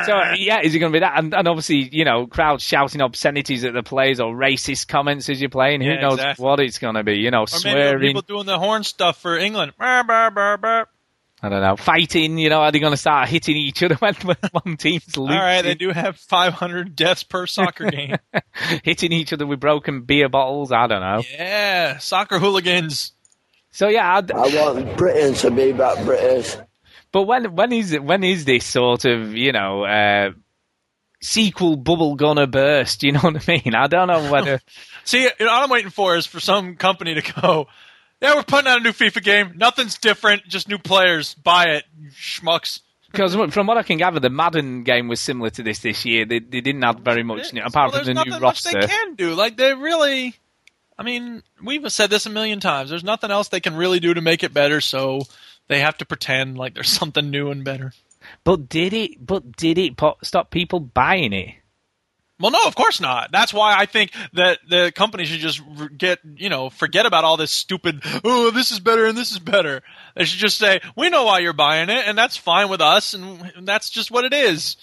so 0.05 0.33
yeah, 0.37 0.61
is 0.61 0.75
it 0.75 0.79
going 0.79 0.91
to 0.91 0.95
be 0.95 0.99
that? 0.99 1.17
And, 1.17 1.33
and 1.33 1.47
obviously, 1.47 1.89
you 1.91 2.05
know, 2.05 2.27
crowds 2.27 2.63
shouting 2.63 3.01
obscenities 3.01 3.63
at 3.65 3.73
the 3.73 3.83
players 3.83 4.19
or 4.19 4.33
racist 4.35 4.87
comments 4.87 5.29
as 5.29 5.41
you're 5.41 5.49
playing. 5.49 5.81
Who 5.81 5.87
Yeah, 5.89 6.01
knows 6.01 6.13
exactly. 6.15 6.43
what 6.43 6.59
it's 6.59 6.77
going 6.79 6.95
to 6.95 7.03
be? 7.03 7.15
You 7.17 7.31
know, 7.31 7.41
Or 7.43 7.47
maybe 7.51 7.59
swearing. 7.59 7.99
people 8.01 8.21
doing 8.21 8.45
the 8.45 8.59
horn 8.59 8.83
stuff 8.83 9.17
for 9.21 9.37
England. 9.37 9.73
I 9.79 11.49
don't 11.49 11.61
know, 11.61 11.75
fighting. 11.75 12.37
You 12.39 12.49
know, 12.49 12.61
are 12.61 12.71
they 12.71 12.79
going 12.79 12.93
to 12.93 12.97
start 12.97 13.29
hitting 13.29 13.55
each 13.57 13.83
other 13.83 13.95
when, 13.99 14.15
when 14.23 14.37
one 14.51 14.77
team's 14.77 15.15
All 15.17 15.25
losing? 15.25 15.37
right, 15.39 15.61
they 15.61 15.75
do 15.75 15.91
have 15.91 16.17
500 16.17 16.95
deaths 16.95 17.23
per 17.23 17.45
soccer 17.45 17.89
game. 17.91 18.15
hitting 18.83 19.11
each 19.11 19.33
other 19.33 19.45
with 19.45 19.59
broken 19.59 20.01
beer 20.03 20.29
bottles. 20.29 20.71
I 20.71 20.87
don't 20.87 21.01
know. 21.01 21.21
yeah, 21.31 21.97
soccer 21.97 22.39
hooligans. 22.39 23.11
So 23.71 23.89
yeah, 23.89 24.15
I'd, 24.17 24.31
I 24.31 24.37
want 24.39 24.95
Britain 24.97 25.33
to 25.35 25.51
be 25.51 25.73
back 25.73 26.03
British. 26.05 26.55
But 27.15 27.27
when 27.27 27.55
when 27.55 27.71
is 27.71 27.93
it, 27.93 28.03
when 28.03 28.25
is 28.25 28.43
this 28.43 28.65
sort 28.65 29.05
of 29.05 29.37
you 29.37 29.53
know 29.53 29.85
uh, 29.85 30.31
sequel 31.21 31.77
bubble 31.77 32.15
gonna 32.17 32.45
burst? 32.45 33.03
You 33.03 33.13
know 33.13 33.21
what 33.21 33.47
I 33.47 33.53
mean? 33.53 33.73
I 33.73 33.87
don't 33.87 34.09
know 34.09 34.29
whether 34.29 34.59
See, 35.05 35.21
you 35.23 35.29
know, 35.39 35.49
all 35.49 35.63
I'm 35.63 35.69
waiting 35.69 35.91
for 35.91 36.17
is 36.17 36.25
for 36.25 36.41
some 36.41 36.75
company 36.75 37.13
to 37.13 37.21
go, 37.41 37.67
yeah, 38.21 38.35
we're 38.35 38.43
putting 38.43 38.69
out 38.69 38.81
a 38.81 38.83
new 38.83 38.89
FIFA 38.91 39.23
game. 39.23 39.53
Nothing's 39.55 39.97
different, 39.97 40.45
just 40.49 40.67
new 40.67 40.77
players. 40.77 41.35
Buy 41.35 41.67
it, 41.67 41.85
schmucks. 42.11 42.81
because 43.13 43.33
from 43.53 43.65
what 43.65 43.77
I 43.77 43.83
can 43.83 43.97
gather, 43.97 44.19
the 44.19 44.29
Madden 44.29 44.83
game 44.83 45.07
was 45.07 45.21
similar 45.21 45.51
to 45.51 45.63
this 45.63 45.79
this 45.79 46.03
year. 46.03 46.25
They, 46.25 46.39
they 46.39 46.59
didn't 46.59 46.81
have 46.81 46.99
very 46.99 47.23
much 47.23 47.53
new, 47.53 47.63
apart 47.63 47.93
Well, 47.93 48.03
from 48.03 48.13
the 48.13 48.25
new 48.25 48.37
roster. 48.39 48.77
they 48.77 48.87
can 48.87 49.15
do. 49.15 49.35
Like 49.35 49.55
they 49.55 49.73
really, 49.73 50.35
I 50.99 51.03
mean, 51.03 51.43
we've 51.63 51.89
said 51.93 52.09
this 52.09 52.25
a 52.25 52.29
million 52.29 52.59
times. 52.59 52.89
There's 52.89 53.05
nothing 53.05 53.31
else 53.31 53.47
they 53.47 53.61
can 53.61 53.77
really 53.77 54.01
do 54.01 54.13
to 54.13 54.19
make 54.21 54.43
it 54.43 54.53
better. 54.53 54.81
So 54.81 55.21
they 55.67 55.79
have 55.79 55.97
to 55.97 56.05
pretend 56.05 56.57
like 56.57 56.73
there's 56.73 56.89
something 56.99 57.29
new 57.29 57.51
and 57.51 57.63
better. 57.63 57.93
But 58.43 58.69
did 58.69 58.93
it? 58.93 59.25
But 59.25 59.55
did 59.55 59.77
it 59.77 59.97
po- 59.97 60.17
stop 60.23 60.49
people 60.49 60.79
buying 60.79 61.33
it? 61.33 61.55
Well, 62.39 62.51
no, 62.51 62.65
of 62.65 62.75
course 62.75 62.99
not. 62.99 63.31
That's 63.31 63.53
why 63.53 63.77
I 63.77 63.85
think 63.85 64.11
that 64.33 64.59
the 64.67 64.91
company 64.93 65.23
should 65.23 65.39
just 65.39 65.61
get, 65.97 66.19
you 66.35 66.49
know, 66.49 66.69
forget 66.69 67.05
about 67.05 67.23
all 67.23 67.37
this 67.37 67.51
stupid, 67.51 68.01
oh, 68.25 68.51
this 68.51 68.71
is 68.71 68.81
better 68.81 69.05
and 69.05 69.17
this 69.17 69.31
is 69.31 69.39
better. 69.39 69.83
They 70.15 70.25
should 70.25 70.39
just 70.39 70.57
say, 70.57 70.81
we 70.97 71.09
know 71.09 71.23
why 71.23 71.39
you're 71.39 71.53
buying 71.53 71.89
it, 71.89 72.03
and 72.05 72.17
that's 72.17 72.35
fine 72.35 72.67
with 72.67 72.81
us, 72.81 73.13
and 73.13 73.51
that's 73.61 73.89
just 73.89 74.11
what 74.11 74.25
it 74.25 74.33
is. 74.33 74.75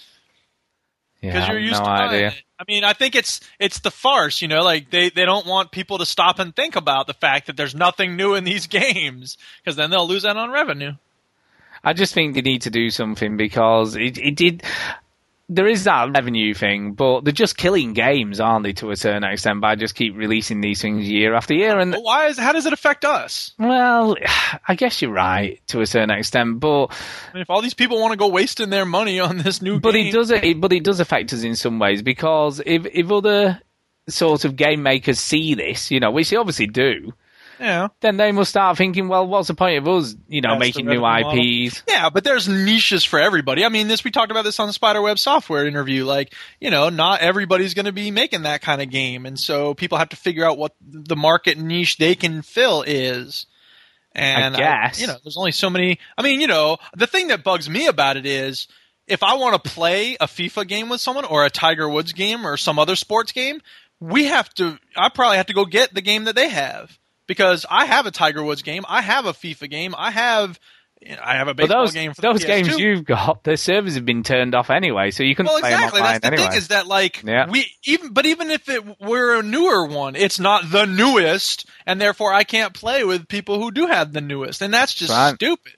Yeah, 1.23 1.31
Because 1.31 1.49
I 1.49 1.51
you're 1.53 1.61
used 1.61 1.79
no 1.79 1.85
to 1.85 1.91
idea. 1.91 2.27
it. 2.27 2.43
I 2.59 2.63
mean, 2.67 2.83
I 2.83 2.91
think 2.91 3.15
it's 3.15 3.39
it's 3.57 3.79
the 3.79 3.91
farce, 3.91 4.41
you 4.41 4.49
know, 4.49 4.61
like 4.61 4.89
they, 4.89 5.09
they 5.09 5.23
don't 5.23 5.45
want 5.47 5.71
people 5.71 5.97
to 5.99 6.05
stop 6.05 6.37
and 6.37 6.53
think 6.53 6.75
about 6.75 7.07
the 7.07 7.13
fact 7.13 7.47
that 7.47 7.55
there's 7.55 7.73
nothing 7.73 8.17
new 8.17 8.35
in 8.35 8.43
these 8.43 8.67
games, 8.81 9.37
because 9.63 9.77
then 9.77 9.89
they'll 9.89 10.07
lose 10.07 10.25
out 10.25 10.35
on 10.35 10.51
revenue. 10.51 10.93
I 11.81 11.93
just 11.93 12.13
think 12.13 12.35
they 12.35 12.41
need 12.41 12.61
to 12.63 12.69
do 12.69 12.89
something 12.89 13.37
because 13.37 13.95
it, 13.95 14.17
it 14.17 14.35
did. 14.35 14.63
There 15.53 15.67
is 15.67 15.83
that 15.83 16.11
revenue 16.13 16.53
thing, 16.53 16.93
but 16.93 17.23
they're 17.23 17.31
just 17.31 17.57
killing 17.57 17.93
games, 17.93 18.39
aren't 18.39 18.63
they, 18.63 18.73
to 18.73 18.91
a 18.91 18.95
certain 18.95 19.23
extent, 19.23 19.61
by 19.61 19.75
just 19.75 19.95
keep 19.95 20.15
releasing 20.15 20.61
these 20.61 20.81
things 20.81 21.07
year 21.07 21.35
after 21.35 21.53
year. 21.53 21.77
And 21.79 21.91
But 21.91 22.03
why 22.03 22.27
is 22.27 22.37
how 22.39 22.51
does 22.53 22.65
it 22.65 22.73
affect 22.73 23.05
us? 23.05 23.53
well, 23.59 24.15
I 24.67 24.75
guess 24.75 25.01
you're 25.01 25.11
right 25.11 25.61
to 25.67 25.81
a 25.81 25.85
certain 25.85 26.11
extent, 26.11 26.59
but 26.59 26.87
I 26.87 27.33
mean, 27.33 27.41
if 27.41 27.49
all 27.49 27.61
these 27.61 27.73
people 27.73 28.01
want 28.01 28.13
to 28.13 28.17
go 28.17 28.27
wasting 28.29 28.69
their 28.69 28.85
money 28.85 29.19
on 29.19 29.37
this 29.37 29.61
new 29.61 29.79
but 29.79 29.93
game, 29.93 30.07
it 30.07 30.11
does 30.13 30.31
it, 30.31 30.59
but 30.59 30.73
it 30.73 30.83
does 30.83 30.99
affect 30.99 31.33
us 31.33 31.43
in 31.43 31.55
some 31.55 31.77
ways 31.79 32.01
because 32.01 32.61
if 32.65 32.85
if 32.87 33.11
other 33.11 33.61
sort 34.09 34.45
of 34.45 34.55
game 34.55 34.83
makers 34.83 35.19
see 35.19 35.53
this, 35.55 35.91
you 35.91 35.99
know, 35.99 36.11
which 36.11 36.29
they 36.29 36.35
obviously 36.37 36.67
do, 36.67 37.13
yeah. 37.63 37.87
then 38.01 38.17
they 38.17 38.31
must 38.31 38.49
start 38.49 38.77
thinking, 38.77 39.07
well, 39.07 39.25
what's 39.25 39.47
the 39.47 39.53
point 39.53 39.77
of 39.77 39.87
us, 39.87 40.15
you 40.27 40.41
know, 40.41 40.51
That's 40.51 40.59
making 40.59 40.85
new 40.85 41.01
revenue 41.01 41.23
model. 41.25 41.39
IPs? 41.39 41.83
Yeah, 41.87 42.09
but 42.09 42.23
there's 42.23 42.47
niches 42.47 43.03
for 43.05 43.19
everybody. 43.19 43.63
I 43.63 43.69
mean, 43.69 43.87
this 43.87 44.03
we 44.03 44.11
talked 44.11 44.31
about 44.31 44.43
this 44.43 44.59
on 44.59 44.67
the 44.67 44.73
Spiderweb 44.73 45.17
software 45.17 45.65
interview. 45.65 46.03
Like, 46.03 46.33
you 46.59 46.69
know, 46.69 46.89
not 46.89 47.21
everybody's 47.21 47.73
going 47.73 47.85
to 47.85 47.93
be 47.93 48.11
making 48.11 48.43
that 48.43 48.61
kind 48.61 48.81
of 48.81 48.89
game, 48.89 49.25
and 49.25 49.39
so 49.39 49.73
people 49.73 49.97
have 49.97 50.09
to 50.09 50.15
figure 50.15 50.45
out 50.45 50.57
what 50.57 50.75
the 50.81 51.15
market 51.15 51.57
niche 51.57 51.97
they 51.97 52.15
can 52.15 52.41
fill 52.41 52.83
is. 52.85 53.45
And 54.15 54.55
guess. 54.55 55.01
you 55.01 55.07
know, 55.07 55.15
there's 55.23 55.37
only 55.37 55.53
so 55.53 55.69
many. 55.69 55.99
I 56.17 56.21
mean, 56.21 56.41
you 56.41 56.47
know, 56.47 56.77
the 56.95 57.07
thing 57.07 57.29
that 57.29 57.43
bugs 57.43 57.69
me 57.69 57.87
about 57.87 58.17
it 58.17 58.25
is 58.25 58.67
if 59.07 59.23
I 59.23 59.35
want 59.35 59.63
to 59.63 59.71
play 59.71 60.15
a 60.19 60.27
FIFA 60.27 60.67
game 60.67 60.89
with 60.89 61.01
someone 61.01 61.25
or 61.25 61.45
a 61.45 61.49
Tiger 61.49 61.89
Woods 61.89 62.13
game 62.13 62.45
or 62.45 62.57
some 62.57 62.77
other 62.77 62.95
sports 62.95 63.31
game, 63.31 63.61
we 63.99 64.25
have 64.25 64.53
to. 64.55 64.77
I 64.95 65.09
probably 65.09 65.37
have 65.37 65.47
to 65.47 65.53
go 65.53 65.65
get 65.65 65.93
the 65.93 66.01
game 66.01 66.25
that 66.25 66.35
they 66.35 66.49
have 66.49 66.99
because 67.27 67.65
I 67.69 67.85
have 67.85 68.05
a 68.05 68.11
Tiger 68.11 68.43
Woods 68.43 68.61
game, 68.61 68.83
I 68.87 69.01
have 69.01 69.25
a 69.25 69.33
FIFA 69.33 69.69
game, 69.69 69.95
I 69.97 70.11
have 70.11 70.59
I 71.21 71.35
have 71.35 71.49
a 71.49 71.53
baseball 71.53 71.81
those 71.83 71.91
game 71.93 72.13
for 72.13 72.21
those 72.21 72.43
PS2. 72.43 72.47
games 72.47 72.79
you've 72.79 73.03
got, 73.03 73.43
their 73.43 73.57
servers 73.57 73.95
have 73.95 74.05
been 74.05 74.23
turned 74.23 74.55
off 74.55 74.69
anyway, 74.69 75.11
so 75.11 75.23
you 75.23 75.35
can 75.35 75.45
well, 75.45 75.59
play 75.59 75.73
exactly. 75.73 75.99
them 75.99 76.05
online 76.07 76.13
That's 76.13 76.21
the 76.21 76.27
anyway. 76.27 76.49
thing 76.49 76.57
is 76.57 76.67
that 76.69 76.87
like 76.87 77.23
Yeah. 77.23 77.49
we 77.49 77.69
even 77.85 78.13
but 78.13 78.25
even 78.25 78.49
if 78.49 78.69
it 78.69 79.01
were 79.01 79.37
a 79.39 79.43
newer 79.43 79.85
one, 79.85 80.15
it's 80.15 80.39
not 80.39 80.71
the 80.71 80.85
newest, 80.85 81.65
and 81.85 81.99
therefore 81.99 82.31
I 82.33 82.45
can't 82.45 82.73
play 82.73 83.03
with 83.03 83.27
people 83.27 83.59
who 83.59 83.71
do 83.71 83.87
have 83.87 84.13
the 84.13 84.21
newest, 84.21 84.61
and 84.61 84.73
that's 84.73 84.93
just 84.93 85.11
Right. 85.11 85.35
stupid. 85.35 85.73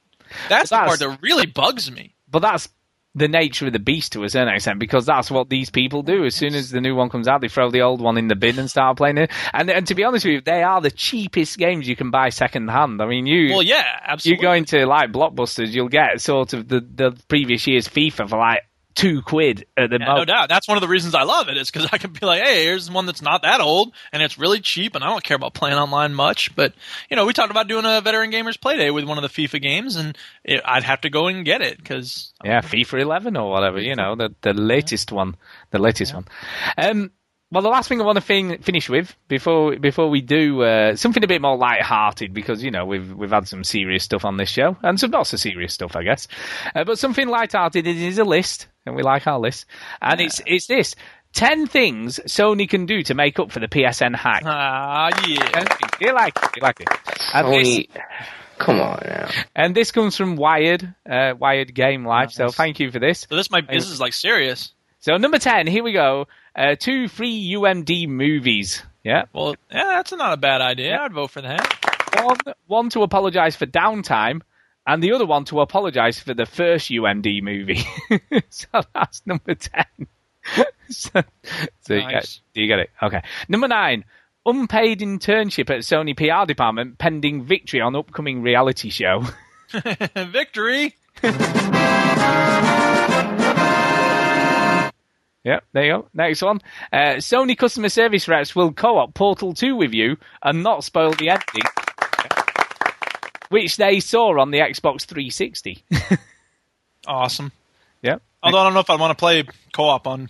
That's 0.48 0.70
the 0.70 0.78
part 0.78 1.00
that 1.00 1.18
really 1.22 1.46
bugs 1.48 1.90
me. 1.90 2.14
but 2.30 2.40
that's 2.44 2.68
the 3.16 3.30
nature 3.30 3.66
of 3.66 3.74
the 3.74 3.80
beast 3.80 4.12
to 4.12 4.24
a 4.24 4.30
certain 4.30 4.54
extent 4.54 4.78
because 4.78 5.06
that's 5.06 5.32
what 5.32 5.50
these 5.50 5.70
people 5.70 6.04
do. 6.04 6.26
As 6.26 6.36
soon 6.36 6.54
as 6.54 6.70
the 6.70 6.82
new 6.82 6.96
one 6.96 7.10
comes 7.10 7.28
out, 7.28 7.40
they 7.42 7.48
throw 7.48 7.72
the 7.72 7.82
old 7.82 8.02
one 8.02 8.18
in 8.18 8.28
the 8.28 8.36
bin 8.36 8.60
and 8.60 8.70
start 8.70 8.98
playing 8.98 9.18
it. 9.18 9.32
And, 9.54 9.70
and 9.70 9.88
to 9.88 9.96
be 9.96 10.04
honest 10.04 10.26
with 10.26 10.34
you, 10.34 10.42
they 10.42 10.64
are 10.64 10.82
the 10.82 10.92
cheapest 10.92 11.58
games 11.58 11.88
you 11.88 11.96
can 11.96 12.12
buy 12.12 12.30
second 12.30 12.68
hand. 12.68 13.02
I 13.02 13.08
mean, 13.08 13.26
you 13.26 13.54
Well, 13.54 13.64
yeah, 13.64 13.86
absolutely. 14.06 14.42
you 14.44 14.48
go 14.50 14.54
into 14.54 14.86
like 14.86 15.12
blockbusters, 15.12 15.70
you'll 15.70 15.88
get 15.88 16.20
sort 16.22 16.54
of 16.54 16.68
the 16.68 16.82
the 16.82 17.18
previous 17.30 17.66
year's 17.68 17.88
FIFA 17.88 18.30
for 18.30 18.38
like 18.38 18.62
two 18.96 19.22
quid 19.22 19.66
at 19.78 19.90
the 19.90 20.00
Yeah, 20.00 20.06
most. 20.06 20.18
no 20.20 20.26
doubt. 20.26 20.50
That's 20.50 20.68
one 20.68 20.78
of 20.78 20.82
the 20.82 20.88
reasons 20.88 21.14
I 21.14 21.24
love 21.24 21.50
it. 21.50 21.58
Is 21.58 21.70
because 21.70 21.90
I 21.92 21.98
can 21.98 22.12
be 22.12 22.26
like, 22.26 22.42
hey, 22.42 22.64
here's 22.66 22.90
one 22.90 23.06
that's 23.06 23.22
not 23.22 23.44
that 23.44 23.62
old 23.62 23.94
and 24.12 24.24
it's 24.24 24.38
really 24.40 24.60
cheap, 24.62 24.96
and 24.96 25.04
I 25.04 25.08
don't 25.08 25.24
care 25.24 25.36
about 25.36 25.54
playing 25.54 25.78
online 25.78 26.14
much. 26.14 26.56
But 26.56 26.74
you 27.10 27.16
know, 27.16 27.26
we 27.26 27.34
talked 27.34 27.52
about 27.52 27.68
doing 27.68 27.86
a 27.86 28.02
veteran 28.02 28.32
gamers 28.32 28.60
play 28.60 28.78
day 28.78 28.92
with 28.92 29.04
one 29.06 29.18
of 29.18 29.22
the 29.22 29.30
FIFA 29.48 29.62
games, 29.62 29.96
and 29.96 30.18
it, 30.44 30.62
I'd 30.66 30.84
have 30.84 31.02
to 31.02 31.10
go 31.10 31.28
and 31.28 31.46
get 31.46 31.62
it 31.62 31.78
because 31.78 32.34
Yeah, 32.44 32.62
FIFA 32.62 33.02
11 33.02 33.38
or 33.38 33.52
whatever, 33.52 33.80
you 33.80 33.96
know, 33.96 34.16
the 34.16 34.34
the 34.42 34.54
latest 34.54 35.12
one, 35.12 35.36
the 35.72 35.80
latest 35.80 36.14
one. 36.14 36.26
Um, 36.78 37.12
well, 37.56 37.64
the 37.64 37.70
last 37.70 37.88
thing 37.88 38.02
I 38.02 38.04
want 38.04 38.18
to 38.18 38.22
fin- 38.22 38.62
finish 38.62 38.90
with 38.90 39.16
before 39.30 39.78
before 39.78 40.10
we 40.10 40.20
do 40.22 40.62
uh, 40.62 40.96
something 40.98 41.24
a 41.24 41.28
bit 41.28 41.42
more 41.42 41.56
light-hearted 41.58 42.34
because 42.34 42.62
you 42.62 42.70
know 42.70 42.86
we've 42.86 43.12
we've 43.14 43.32
had 43.32 43.48
some 43.48 43.64
serious 43.64 44.04
stuff 44.04 44.26
on 44.26 44.36
this 44.36 44.50
show 44.50 44.76
and 44.84 45.00
some 45.00 45.10
not 45.12 45.26
so 45.28 45.38
serious 45.38 45.74
stuff, 45.74 45.96
I 45.96 46.04
guess. 46.04 46.28
Uh, 46.76 46.84
but 46.84 47.00
something 47.00 47.28
light-hearted 47.30 47.88
is 47.88 48.18
a 48.20 48.26
list, 48.26 48.68
and 48.86 48.94
we 48.96 49.04
like 49.04 49.26
our 49.26 49.40
list, 49.40 49.66
and 50.02 50.20
it's 50.20 50.42
it's 50.46 50.68
this. 50.68 50.96
10 51.34 51.68
things 51.68 52.18
Sony 52.28 52.70
can 52.70 52.86
do 52.86 53.04
to 53.04 53.14
make 53.14 53.40
up 53.40 53.52
for 53.52 53.60
the 53.60 53.68
PSN 53.68 54.16
hack. 54.16 54.44
Ah, 54.46 55.10
yeah. 55.28 55.66
You 56.00 56.14
like 56.14 56.34
it, 56.42 56.50
you 56.56 56.62
like 56.62 56.80
it. 56.80 56.88
And 57.34 57.48
this- 57.54 57.68
Sony, 57.68 57.90
come 58.58 58.80
on 58.80 59.00
now. 59.06 59.30
and 59.54 59.76
this 59.76 59.92
comes 59.92 60.16
from 60.16 60.38
Wired, 60.38 60.96
uh, 61.10 61.34
Wired 61.38 61.74
Game 61.74 62.06
Life. 62.06 62.32
So 62.32 62.48
thank 62.48 62.80
you 62.80 62.90
for 62.90 63.00
this. 63.00 63.26
So 63.30 63.36
this 63.36 63.52
might 63.52 63.70
this 63.70 63.90
is 63.90 64.00
like 64.00 64.14
serious. 64.14 64.72
So 65.00 65.18
number 65.18 65.38
ten, 65.38 65.68
here 65.68 65.84
we 65.84 65.92
go. 65.92 66.28
Uh, 66.56 66.76
two 66.76 67.08
free 67.08 67.54
UMD 67.54 68.08
movies. 68.08 68.82
Yeah. 69.04 69.26
Well, 69.34 69.56
yeah, 69.72 69.84
that's 69.84 70.12
not 70.14 70.34
a 70.34 70.38
bad 70.38 70.62
idea. 70.62 70.98
I'd 71.00 71.14
vote 71.14 71.32
for 71.32 71.42
that. 71.42 72.24
One, 72.24 72.38
one 72.68 72.90
to 72.92 73.02
apologise 73.02 73.56
for 73.56 73.66
downtime, 73.66 74.42
and 74.88 75.04
the 75.04 75.12
other 75.12 75.26
one 75.26 75.46
to 75.46 75.60
apologise 75.60 76.20
for 76.20 76.34
the 76.34 76.46
first 76.46 76.90
UMD 76.90 77.44
movie. 77.44 77.84
so 78.50 78.68
that's 78.94 79.22
number 79.26 79.56
ten. 79.56 80.08
so 80.90 81.24
so 81.82 81.94
you, 81.94 82.10
get, 82.10 82.40
you 82.54 82.68
get 82.68 82.80
it? 82.80 82.90
Okay. 83.02 83.22
Number 83.50 83.68
nine. 83.68 84.06
Unpaid 84.48 85.00
internship 85.00 85.72
at 85.72 85.80
Sony 85.80 86.16
PR 86.16 86.46
department 86.46 87.00
pending 87.00 87.46
victory 87.46 87.82
on 87.82 87.96
upcoming 87.96 88.44
reality 88.44 88.90
show. 88.90 89.24
Victory. 90.16 90.94
Yep, 95.46 95.64
there 95.74 95.86
you 95.86 95.92
go. 95.94 96.08
Next 96.14 96.42
one. 96.42 96.60
Uh, 96.92 97.18
Sony 97.18 97.56
customer 97.58 97.90
service 97.90 98.28
reps 98.28 98.56
will 98.56 98.74
co-op 98.74 99.14
Portal 99.14 99.54
2 99.54 99.76
with 99.76 99.94
you 99.94 100.18
and 100.42 100.64
not 100.64 100.84
spoil 100.84 101.12
the 101.12 101.30
ending, 101.30 101.62
which 103.50 103.78
they 103.78 104.00
saw 104.00 104.40
on 104.42 104.52
the 104.52 104.60
Xbox 104.60 105.06
360. 105.06 105.84
Awesome. 107.08 107.52
yep. 108.02 108.24
Although 108.42 108.58
I 108.58 108.64
don't 108.64 108.74
know 108.74 108.80
if 108.80 108.90
I 108.90 108.96
want 108.96 109.12
to 109.12 109.16
play 109.22 109.44
co-op 109.74 110.08
on 110.08 110.28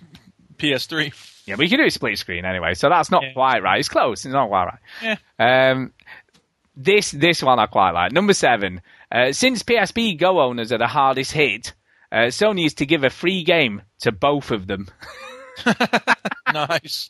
PS3. 0.58 1.14
Yeah, 1.46 1.56
but 1.56 1.64
you 1.64 1.70
can 1.70 1.80
do 1.80 1.86
it 1.86 1.94
split 1.94 2.18
screen 2.18 2.44
anyway, 2.44 2.74
so 2.74 2.90
that's 2.90 3.10
not 3.10 3.24
quite 3.34 3.64
right. 3.64 3.80
It's 3.80 3.88
close. 3.88 4.26
It's 4.26 4.34
not 4.34 4.50
quite 4.50 4.66
right. 4.66 5.18
Yeah. 5.40 5.72
Um, 5.72 5.94
this 6.76 7.12
this 7.12 7.42
one 7.42 7.60
I 7.60 7.68
quite 7.68 7.92
like. 7.92 8.12
Number 8.12 8.34
seven. 8.34 8.82
Uh, 9.10 9.32
since 9.32 9.64
PSP 9.64 10.18
Go 10.18 10.42
owners 10.42 10.74
are 10.74 10.78
the 10.78 10.88
hardest 10.88 11.32
hit, 11.32 11.72
uh, 12.16 12.28
Sony 12.28 12.66
is 12.66 12.76
to 12.76 12.86
give 12.86 13.04
a 13.04 13.10
free 13.10 13.44
game 13.44 13.82
to 14.00 14.14
both 14.14 14.52
of 14.52 14.68
them. 14.68 14.88
nice. 16.54 17.10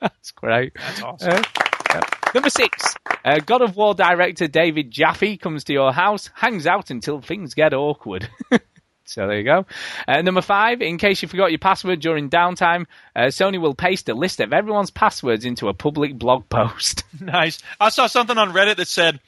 That's 0.00 0.30
great. 0.30 0.72
That's 0.74 1.02
awesome. 1.02 1.32
Uh, 1.32 1.42
yeah. 1.90 2.00
Number 2.34 2.48
six. 2.48 2.94
Uh, 3.24 3.40
God 3.44 3.60
of 3.60 3.76
War 3.76 3.94
director 3.94 4.48
David 4.48 4.90
Jaffe 4.90 5.36
comes 5.36 5.64
to 5.64 5.74
your 5.74 5.92
house, 5.92 6.30
hangs 6.34 6.66
out 6.66 6.90
until 6.90 7.20
things 7.20 7.52
get 7.52 7.74
awkward. 7.74 8.26
so 9.04 9.26
there 9.26 9.38
you 9.38 9.44
go. 9.44 9.66
Uh, 10.08 10.22
number 10.22 10.40
five. 10.40 10.80
In 10.80 10.96
case 10.96 11.20
you 11.20 11.28
forgot 11.28 11.50
your 11.50 11.58
password 11.58 12.00
during 12.00 12.30
downtime, 12.30 12.86
uh, 13.14 13.26
Sony 13.26 13.60
will 13.60 13.74
paste 13.74 14.08
a 14.08 14.14
list 14.14 14.40
of 14.40 14.54
everyone's 14.54 14.90
passwords 14.90 15.44
into 15.44 15.68
a 15.68 15.74
public 15.74 16.18
blog 16.18 16.48
post. 16.48 17.04
Nice. 17.20 17.62
I 17.80 17.90
saw 17.90 18.06
something 18.06 18.36
on 18.36 18.52
Reddit 18.52 18.76
that 18.76 18.88
said, 18.88 19.20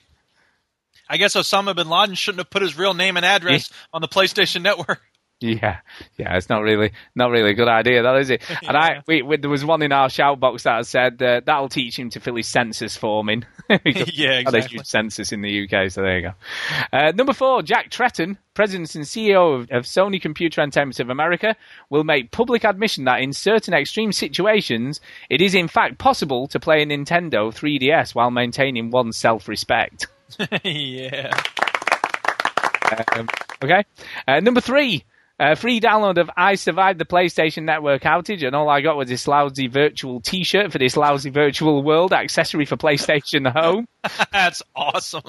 I 1.09 1.17
guess 1.17 1.35
Osama 1.35 1.75
bin 1.75 1.89
Laden 1.89 2.15
shouldn't 2.15 2.41
have 2.41 2.51
put 2.51 2.63
his 2.63 2.77
real 2.77 2.95
name 2.95 3.17
and 3.17 3.25
address 3.27 3.71
on 3.93 4.01
the 4.01 4.09
PlayStation 4.09 4.63
Network. 4.63 5.01
Yeah, 5.39 5.81
yeah, 6.17 6.35
it's 6.35 6.49
not 6.49 6.63
really 6.63 6.93
not 7.15 7.31
really 7.31 7.51
a 7.51 7.55
good 7.55 7.69
idea, 7.69 8.03
that 8.03 8.17
is 8.17 8.31
it? 8.31 8.43
And 8.67 8.75
I, 8.75 9.03
we, 9.07 9.21
we, 9.21 9.37
there 9.37 9.51
was 9.51 9.67
one 9.67 9.83
in 9.83 9.93
our 9.93 10.09
shout 10.09 10.41
box 10.41 10.63
that 10.63 10.87
said 10.87 11.23
uh, 11.23 11.43
that'll 11.45 11.69
teach 11.69 11.99
him 11.99 12.09
to 12.11 12.21
fill 12.21 12.37
his 12.37 12.47
census 12.47 12.97
form 12.97 13.29
in. 13.29 13.45
Yeah, 13.69 14.39
we've 14.39 14.47
had 14.47 14.55
a 14.55 14.57
exactly. 14.57 14.85
census 14.85 15.33
in 15.33 15.43
the 15.43 15.65
UK, 15.65 15.91
so 15.91 16.01
there 16.01 16.19
you 16.19 16.23
go. 16.29 16.33
Uh, 16.91 17.13
number 17.13 17.35
four, 17.35 17.63
Jack 17.63 17.91
Tretton, 17.91 18.39
president 18.55 18.95
and 18.95 19.05
CEO 19.05 19.61
of, 19.61 19.71
of 19.71 19.85
Sony 19.85 20.23
Computer 20.23 20.63
Entertainment 20.63 21.01
of 21.01 21.11
America, 21.11 21.55
will 21.91 22.05
make 22.05 22.31
public 22.31 22.65
admission 22.65 23.05
that 23.05 23.21
in 23.21 23.35
certain 23.35 23.75
extreme 23.75 24.13
situations, 24.13 25.03
it 25.29 25.43
is 25.43 25.55
in 25.55 25.69
fact 25.69 25.99
possible 25.99 26.47
to 26.47 26.59
play 26.59 26.81
a 26.81 26.87
Nintendo 26.87 27.53
3DS 27.53 28.15
while 28.15 28.31
maintaining 28.31 28.91
one's 28.91 29.19
self-respect. 29.19 30.07
yeah. 30.65 31.31
Um, 33.15 33.29
okay. 33.63 33.85
Uh, 34.27 34.41
number 34.41 34.61
three. 34.61 35.05
Uh, 35.39 35.55
free 35.55 35.81
download 35.81 36.19
of 36.19 36.31
I 36.35 36.55
Survived 36.55 36.99
the 36.99 37.05
PlayStation 37.05 37.65
Network 37.65 38.03
outage, 38.03 38.43
and 38.47 38.57
all 38.57 38.71
I 38.71 38.81
got 38.81 38.97
was 38.97 39.09
this 39.11 39.29
lousy 39.29 39.67
virtual 39.67 40.21
T-shirt 40.23 40.73
for 40.73 40.79
this 40.79 40.97
lousy 40.97 41.29
virtual 41.29 41.83
world 41.83 42.15
accessory 42.15 42.65
for 42.65 42.79
PlayStation 42.79 43.51
Home. 43.53 43.87
That's 44.33 44.63
awesome. 44.75 45.25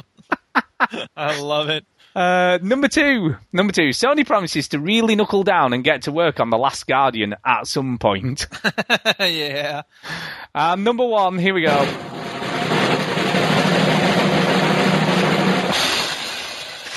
I 1.16 1.42
love 1.42 1.68
it. 1.70 1.86
Uh, 2.16 2.58
number 2.62 2.88
two, 2.88 3.36
number 3.52 3.74
two. 3.74 3.90
Sony 3.90 4.26
promises 4.26 4.70
to 4.70 4.80
really 4.80 5.16
knuckle 5.16 5.44
down 5.44 5.74
and 5.74 5.84
get 5.84 6.04
to 6.04 6.12
work 6.12 6.40
on 6.40 6.50
the 6.52 6.58
Last 6.58 6.88
Guardian 6.88 7.36
at 7.46 7.68
some 7.68 7.98
point. 7.98 8.48
yeah. 9.20 9.82
Um, 10.56 10.84
number 10.84 11.06
one, 11.06 11.38
here 11.38 11.54
we 11.54 11.64
go. 11.64 12.17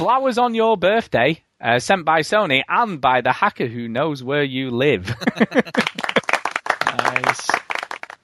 Flowers 0.01 0.39
on 0.39 0.55
your 0.55 0.79
birthday, 0.79 1.45
uh, 1.61 1.79
sent 1.79 2.07
by 2.07 2.21
Sony 2.21 2.63
and 2.67 3.03
by 3.03 3.21
the 3.21 3.33
hacker 3.33 3.67
who 3.67 3.87
knows 3.87 4.25
where 4.25 4.43
you 4.43 4.71
live. 4.71 5.15
Nice. 6.87 7.51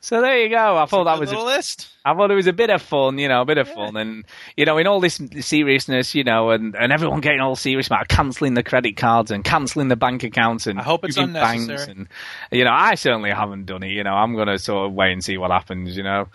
So 0.00 0.20
there 0.20 0.38
you 0.38 0.48
go. 0.48 0.76
I 0.76 0.86
thought 0.86 1.04
that 1.04 1.18
was 1.18 1.32
a, 1.32 1.38
list. 1.38 1.88
I 2.04 2.14
thought 2.14 2.30
it 2.30 2.34
was 2.34 2.46
a 2.46 2.52
bit 2.52 2.70
of 2.70 2.80
fun, 2.80 3.18
you 3.18 3.28
know, 3.28 3.42
a 3.42 3.44
bit 3.44 3.58
of 3.58 3.68
fun, 3.68 3.96
and 3.96 4.24
you 4.56 4.64
know, 4.64 4.78
in 4.78 4.86
all 4.86 5.00
this 5.00 5.20
seriousness, 5.40 6.14
you 6.14 6.24
know, 6.24 6.50
and, 6.50 6.76
and 6.76 6.92
everyone 6.92 7.20
getting 7.20 7.40
all 7.40 7.56
serious 7.56 7.88
about 7.88 8.06
cancelling 8.08 8.54
the 8.54 8.62
credit 8.62 8.96
cards 8.96 9.30
and 9.30 9.44
cancelling 9.44 9.88
the 9.88 9.96
bank 9.96 10.22
accounts 10.22 10.66
and 10.66 10.78
I 10.78 10.82
hope 10.82 11.04
it's 11.04 11.16
unnecessary. 11.16 11.66
banks, 11.66 11.86
and 11.88 12.08
you 12.52 12.64
know, 12.64 12.72
I 12.72 12.94
certainly 12.94 13.30
haven't 13.30 13.66
done 13.66 13.82
it. 13.82 13.90
You 13.90 14.04
know, 14.04 14.14
I'm 14.14 14.34
going 14.34 14.48
to 14.48 14.58
sort 14.58 14.86
of 14.86 14.94
wait 14.94 15.12
and 15.12 15.24
see 15.24 15.38
what 15.38 15.50
happens. 15.50 15.96
You 15.96 16.04
know, 16.04 16.28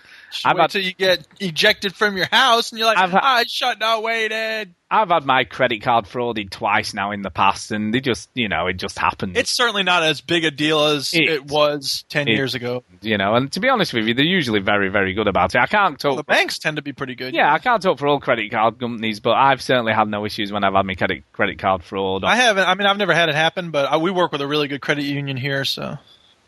I've 0.46 0.56
wait 0.56 0.62
had, 0.62 0.70
till 0.72 0.82
you 0.82 0.94
get 0.94 1.28
ejected 1.40 1.96
from 1.96 2.18
your 2.18 2.28
house 2.32 2.72
and 2.72 2.80
you're 2.80 2.88
like, 2.88 2.98
I've 2.98 3.12
had- 3.12 3.22
I 3.24 3.42
ah, 3.42 3.44
should 3.48 3.80
not 3.80 4.04
waited. 4.04 4.74
I've 4.94 5.08
had 5.08 5.26
my 5.26 5.46
credit 5.46 5.82
card 5.82 6.04
frauded 6.04 6.50
twice 6.50 6.94
now 6.94 7.12
in 7.12 7.22
the 7.22 7.30
past, 7.30 7.72
and 7.72 7.94
they 7.94 8.02
just, 8.02 8.30
you 8.34 8.50
know, 8.50 8.68
it 8.68 8.74
just 8.74 9.00
happens. 9.00 9.38
It's 9.38 9.50
certainly 9.54 9.84
not 9.84 10.04
as 10.04 10.20
big 10.20 10.44
a 10.44 10.52
deal 10.52 10.84
as 10.84 11.14
It- 11.14 11.30
it, 11.30 11.46
was 11.46 12.04
10 12.10 12.28
it- 12.28 12.34
years 12.34 12.56
ago. 12.56 12.84
you 13.02 13.18
know, 13.18 13.36
and 13.36 13.50
to 13.54 13.62
be 13.62 13.70
honest 13.70 13.94
with 13.94 14.06
you, 14.06 14.14
they're 14.14 14.26
usually 14.26 14.60
very, 14.60 14.90
very 14.90 15.14
good 15.14 15.28
about 15.30 15.56
it. 15.56 15.60
I 15.62 15.66
can't 15.68 15.98
talk. 15.98 16.18
The 16.18 16.24
banks 16.24 16.60
tend 16.60 16.76
to 16.76 16.82
be 16.82 16.92
pretty 16.92 17.16
good. 17.16 17.34
yeah, 17.34 17.54
I 17.54 17.60
can't 17.60 17.82
talk 17.82 18.00
for 18.00 18.08
all 18.08 18.20
credit 18.20 18.52
card 18.52 18.80
companies, 18.80 19.22
but 19.22 19.32
I've 19.38 19.62
certainly 19.62 19.94
had 19.94 20.10
no 20.10 20.26
issues 20.26 20.52
when 20.52 20.64
I've 20.66 20.74
had 20.74 20.86
my 20.86 20.96
credit 20.96 21.24
credit 21.32 21.58
card 21.58 21.84
fraud. 21.86 22.26
I 22.26 22.36
haven't. 22.36 22.68
I 22.68 22.76
mean, 22.76 22.86
I've 22.88 22.98
never 22.98 23.14
had 23.14 23.30
it 23.30 23.36
happen, 23.36 23.72
but 23.72 23.90
I, 23.90 23.96
we 23.98 24.12
work 24.12 24.34
with 24.34 24.42
a 24.42 24.48
really 24.48 24.68
good 24.68 24.82
credit 24.82 25.04
union 25.04 25.38
here, 25.38 25.64
so 25.64 26.00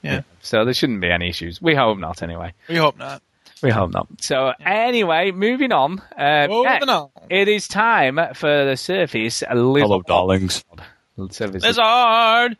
yeah, 0.01 0.23
So 0.41 0.65
there 0.65 0.73
shouldn't 0.73 0.99
be 0.99 1.10
any 1.10 1.30
issues. 1.30 1.61
We 1.61 1.76
hope 1.76 1.97
not, 1.97 2.22
anyway. 2.22 2.51
we 2.68 2.76
hope 2.76 2.97
not. 2.97 3.22
We 3.64 3.72
hope 3.72 3.91
not. 3.91 4.07
So 4.22 4.52
anyway, 4.64 5.31
moving 5.31 5.72
on. 5.72 6.02
Uh, 6.18 6.48
Moving 6.49 6.64
next, 6.64 6.90
on. 6.90 7.10
It 7.30 7.48
is 7.48 7.68
time 7.68 8.19
for 8.35 8.65
the 8.65 8.76
Surface 8.76 9.41
Lizard. 9.41 9.88
Hello, 9.88 10.02
darlings. 10.02 10.65
Surface 11.30 11.64
Lizard. 11.64 12.57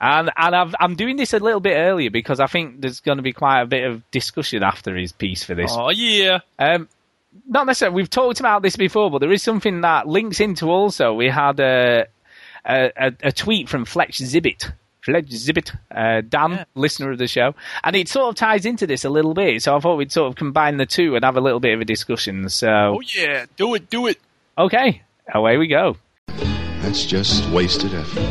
And 0.00 0.30
and 0.36 0.54
I've, 0.54 0.74
I'm 0.80 0.96
doing 0.96 1.16
this 1.16 1.34
a 1.34 1.38
little 1.38 1.60
bit 1.60 1.76
earlier 1.76 2.10
because 2.10 2.40
I 2.40 2.46
think 2.46 2.80
there's 2.80 3.00
going 3.00 3.18
to 3.18 3.22
be 3.22 3.34
quite 3.34 3.62
a 3.62 3.66
bit 3.66 3.84
of 3.84 4.10
discussion 4.10 4.62
after 4.62 4.96
his 4.96 5.12
piece 5.12 5.44
for 5.44 5.54
this. 5.54 5.72
Oh 5.74 5.90
yeah. 5.90 6.38
Um, 6.58 6.88
not 7.46 7.66
necessarily. 7.66 7.96
We've 7.96 8.10
talked 8.10 8.40
about 8.40 8.62
this 8.62 8.76
before, 8.76 9.10
but 9.10 9.18
there 9.18 9.32
is 9.32 9.42
something 9.42 9.82
that 9.82 10.08
links 10.08 10.40
into 10.40 10.70
also. 10.70 11.12
We 11.12 11.28
had 11.28 11.60
a 11.60 12.06
a, 12.64 12.92
a, 12.96 13.12
a 13.24 13.32
tweet 13.32 13.68
from 13.68 13.84
Fletch 13.84 14.18
Zibbit. 14.18 14.72
Fletch 15.06 15.28
Zibbit, 15.28 15.70
uh, 15.94 16.20
Dan, 16.28 16.66
listener 16.74 17.12
of 17.12 17.18
the 17.18 17.28
show, 17.28 17.54
and 17.84 17.94
it 17.94 18.08
sort 18.08 18.28
of 18.28 18.34
ties 18.34 18.66
into 18.66 18.88
this 18.88 19.04
a 19.04 19.08
little 19.08 19.34
bit. 19.34 19.62
So 19.62 19.76
I 19.76 19.78
thought 19.78 19.94
we'd 19.98 20.10
sort 20.10 20.28
of 20.28 20.34
combine 20.34 20.78
the 20.78 20.84
two 20.86 21.14
and 21.14 21.24
have 21.24 21.36
a 21.36 21.40
little 21.40 21.60
bit 21.60 21.74
of 21.74 21.80
a 21.80 21.84
discussion. 21.84 22.48
So, 22.48 22.96
Oh 22.96 23.00
yeah, 23.14 23.46
do 23.56 23.72
it, 23.76 23.88
do 23.88 24.08
it. 24.08 24.18
okay, 24.58 25.02
away 25.32 25.58
we 25.58 25.68
go. 25.68 25.96
That's 26.82 27.04
just 27.06 27.48
wasted 27.50 27.94
effort. 27.94 28.26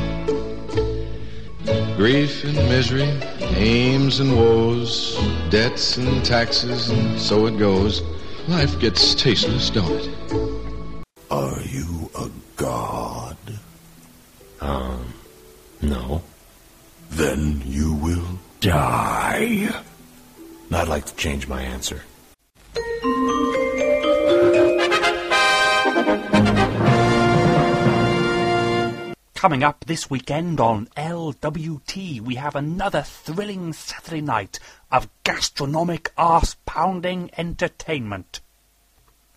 Grief 1.96 2.44
and 2.44 2.56
misery, 2.70 3.10
aims 3.56 4.20
and 4.20 4.36
woes, 4.38 5.18
debts 5.50 5.96
and 5.96 6.26
taxes, 6.26 6.90
and 6.90 7.18
so 7.18 7.46
it 7.48 7.58
goes. 7.58 8.02
Life 8.50 8.78
gets 8.80 9.16
tasteless, 9.16 9.70
don't 9.70 9.90
it? 9.92 11.06
Are 11.32 11.62
you 11.62 12.12
a 12.20 12.30
god? 12.58 13.38
Um, 14.60 15.14
no. 15.82 16.22
Then 17.16 17.62
you 17.66 17.94
will 17.94 18.40
die. 18.60 19.70
I'd 20.70 20.88
like 20.90 21.06
to 21.06 21.16
change 21.16 21.48
my 21.48 21.62
answer. 21.62 22.02
Coming 29.34 29.64
up 29.64 29.86
this 29.86 30.10
weekend 30.10 30.60
on 30.60 30.88
LWT, 30.98 32.20
we 32.20 32.36
have 32.36 32.56
another 32.56 33.04
thrilling 33.04 33.72
Saturday 33.72 34.20
night 34.20 34.60
of 34.92 35.08
gastronomic 35.24 36.12
arse-pounding 36.18 37.32
entertainment. 37.38 38.42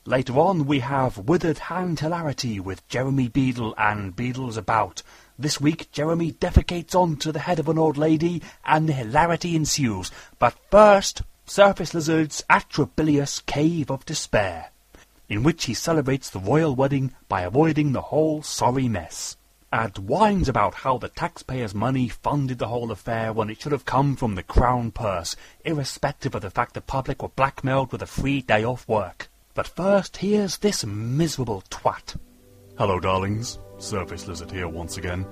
Later 0.04 0.32
on, 0.38 0.66
we 0.66 0.80
have 0.80 1.18
Withered 1.18 1.58
Hand 1.58 2.00
Hilarity 2.00 2.58
with 2.58 2.88
Jeremy 2.88 3.28
Beadle 3.28 3.74
and 3.78 4.16
Beadle's 4.16 4.56
About. 4.56 5.02
This 5.38 5.60
week, 5.60 5.92
Jeremy 5.92 6.32
defecates 6.32 6.94
onto 6.96 7.30
the 7.30 7.38
head 7.38 7.60
of 7.60 7.68
an 7.68 7.78
old 7.78 7.96
lady, 7.96 8.42
and 8.64 8.90
hilarity 8.90 9.54
ensues. 9.54 10.10
But 10.40 10.56
first, 10.70 11.22
Surface 11.46 11.94
Lizard's 11.94 12.42
Atrabilious 12.50 13.46
Cave 13.46 13.90
of 13.90 14.04
Despair, 14.04 14.70
in 15.28 15.44
which 15.44 15.66
he 15.66 15.74
celebrates 15.74 16.28
the 16.28 16.40
royal 16.40 16.74
wedding 16.74 17.14
by 17.28 17.42
avoiding 17.42 17.92
the 17.92 18.00
whole 18.00 18.42
sorry 18.42 18.88
mess 18.88 19.36
and 19.72 19.96
whines 19.98 20.48
about 20.48 20.74
how 20.74 20.96
the 20.98 21.08
taxpayers' 21.10 21.74
money 21.74 22.08
funded 22.08 22.58
the 22.58 22.68
whole 22.68 22.90
affair 22.90 23.32
when 23.32 23.50
it 23.50 23.60
should 23.60 23.72
have 23.72 23.84
come 23.84 24.16
from 24.16 24.34
the 24.34 24.42
crown 24.42 24.90
purse, 24.90 25.36
irrespective 25.64 26.34
of 26.34 26.42
the 26.42 26.50
fact 26.50 26.74
the 26.74 26.80
public 26.80 27.22
were 27.22 27.28
blackmailed 27.28 27.92
with 27.92 28.02
a 28.02 28.06
free 28.06 28.40
day 28.40 28.64
off 28.64 28.88
work. 28.88 29.28
But 29.54 29.68
first, 29.68 30.18
here's 30.18 30.58
this 30.58 30.84
miserable 30.86 31.62
twat. 31.70 32.16
Hello, 32.78 32.98
darlings. 32.98 33.58
Surface 33.78 34.26
Lizard 34.26 34.50
here 34.50 34.68
once 34.68 34.96
again, 34.96 35.26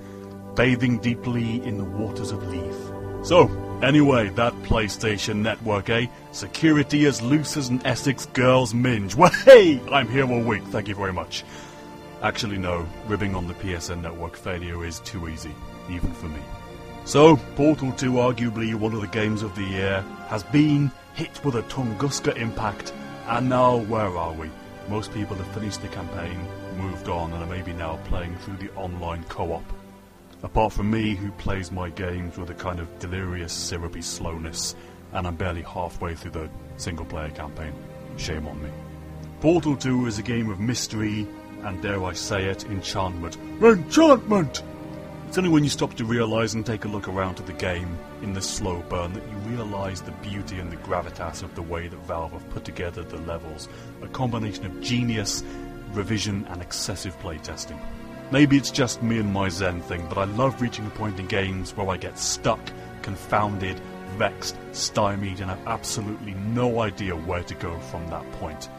bathing 0.55 0.97
deeply 0.99 1.63
in 1.63 1.77
the 1.77 1.83
waters 1.83 2.31
of 2.31 2.47
Leith. 2.47 2.91
So, 3.23 3.47
anyway, 3.81 4.29
that 4.29 4.53
PlayStation 4.63 5.37
Network, 5.37 5.89
eh? 5.89 6.07
Security 6.31 7.05
as 7.05 7.21
loose 7.21 7.57
as 7.57 7.69
an 7.69 7.85
Essex 7.85 8.25
girl's 8.27 8.73
minge. 8.73 9.15
Well, 9.15 9.31
hey! 9.45 9.81
I'm 9.91 10.07
here 10.07 10.29
all 10.29 10.41
week, 10.41 10.63
thank 10.65 10.87
you 10.87 10.95
very 10.95 11.13
much. 11.13 11.43
Actually, 12.21 12.57
no, 12.57 12.87
ribbing 13.07 13.35
on 13.35 13.47
the 13.47 13.53
PSN 13.55 14.01
network 14.01 14.35
failure 14.35 14.83
is 14.83 14.99
too 15.01 15.27
easy, 15.27 15.53
even 15.89 16.11
for 16.13 16.27
me. 16.27 16.39
So, 17.05 17.37
Portal 17.55 17.91
2, 17.91 18.13
arguably 18.13 18.73
one 18.73 18.93
of 18.93 19.01
the 19.01 19.07
games 19.07 19.43
of 19.43 19.55
the 19.55 19.63
year, 19.63 20.01
has 20.27 20.43
been 20.43 20.91
hit 21.13 21.43
with 21.45 21.55
a 21.55 21.61
Tunguska 21.63 22.35
impact, 22.35 22.91
and 23.27 23.47
now 23.47 23.77
where 23.77 24.17
are 24.17 24.33
we? 24.33 24.49
Most 24.89 25.13
people 25.13 25.35
have 25.35 25.47
finished 25.53 25.81
the 25.81 25.89
campaign, 25.89 26.47
moved 26.77 27.09
on, 27.09 27.33
and 27.33 27.43
are 27.43 27.47
maybe 27.47 27.73
now 27.73 27.97
playing 28.05 28.35
through 28.37 28.57
the 28.57 28.73
online 28.73 29.23
co-op. 29.25 29.63
Apart 30.43 30.73
from 30.73 30.91
me, 30.91 31.15
who 31.15 31.31
plays 31.31 31.71
my 31.71 31.89
games 31.89 32.37
with 32.37 32.49
a 32.49 32.53
kind 32.53 32.79
of 32.79 32.99
delirious, 32.99 33.51
syrupy 33.51 34.01
slowness, 34.01 34.75
and 35.13 35.25
I'm 35.25 35.35
barely 35.35 35.63
halfway 35.63 36.15
through 36.15 36.31
the 36.31 36.49
single-player 36.77 37.31
campaign. 37.31 37.73
Shame 38.17 38.47
on 38.47 38.61
me. 38.61 38.69
Portal 39.41 39.75
2 39.75 40.05
is 40.05 40.19
a 40.19 40.23
game 40.23 40.49
of 40.49 40.59
mystery, 40.59 41.27
and 41.63 41.81
dare 41.81 42.03
I 42.03 42.13
say 42.13 42.45
it, 42.45 42.65
enchantment. 42.65 43.37
Enchantment! 43.61 44.63
It's 45.27 45.37
only 45.37 45.49
when 45.49 45.63
you 45.65 45.69
stop 45.69 45.93
to 45.95 46.05
realise 46.05 46.53
and 46.53 46.65
take 46.65 46.85
a 46.85 46.87
look 46.87 47.09
around 47.09 47.39
at 47.39 47.45
the 47.47 47.53
game 47.53 47.97
in 48.21 48.33
this 48.33 48.49
slow 48.49 48.81
burn 48.87 49.11
that 49.13 49.23
you 49.27 49.35
realise 49.49 49.99
the 49.99 50.13
beauty 50.13 50.57
and 50.59 50.71
the 50.71 50.77
gravitas 50.77 51.43
of 51.43 51.53
the 51.53 51.61
way 51.61 51.89
that 51.89 51.99
Valve 52.07 52.31
have 52.31 52.49
put 52.51 52.63
together 52.63 53.03
the 53.03 53.17
levels. 53.17 53.67
A 54.01 54.07
combination 54.07 54.65
of 54.65 54.81
genius, 54.81 55.43
revision, 55.93 56.45
and 56.49 56.61
excessive 56.61 57.17
playtesting. 57.19 57.79
Maybe 58.31 58.57
it's 58.57 58.71
just 58.71 59.01
me 59.01 59.19
and 59.19 59.31
my 59.31 59.47
Zen 59.47 59.81
thing, 59.81 60.05
but 60.09 60.17
I 60.17 60.25
love 60.25 60.61
reaching 60.61 60.85
a 60.85 60.89
point 60.89 61.19
in 61.19 61.27
games 61.27 61.75
where 61.75 61.89
I 61.89 61.97
get 61.97 62.19
stuck, 62.19 62.59
confounded, 63.01 63.79
vexed, 64.17 64.57
stymied, 64.73 65.39
and 65.39 65.49
have 65.49 65.67
absolutely 65.67 66.33
no 66.33 66.81
idea 66.81 67.15
where 67.15 67.43
to 67.43 67.55
go 67.55 67.79
from 67.79 68.05
that 68.09 68.29
point. 68.33 68.69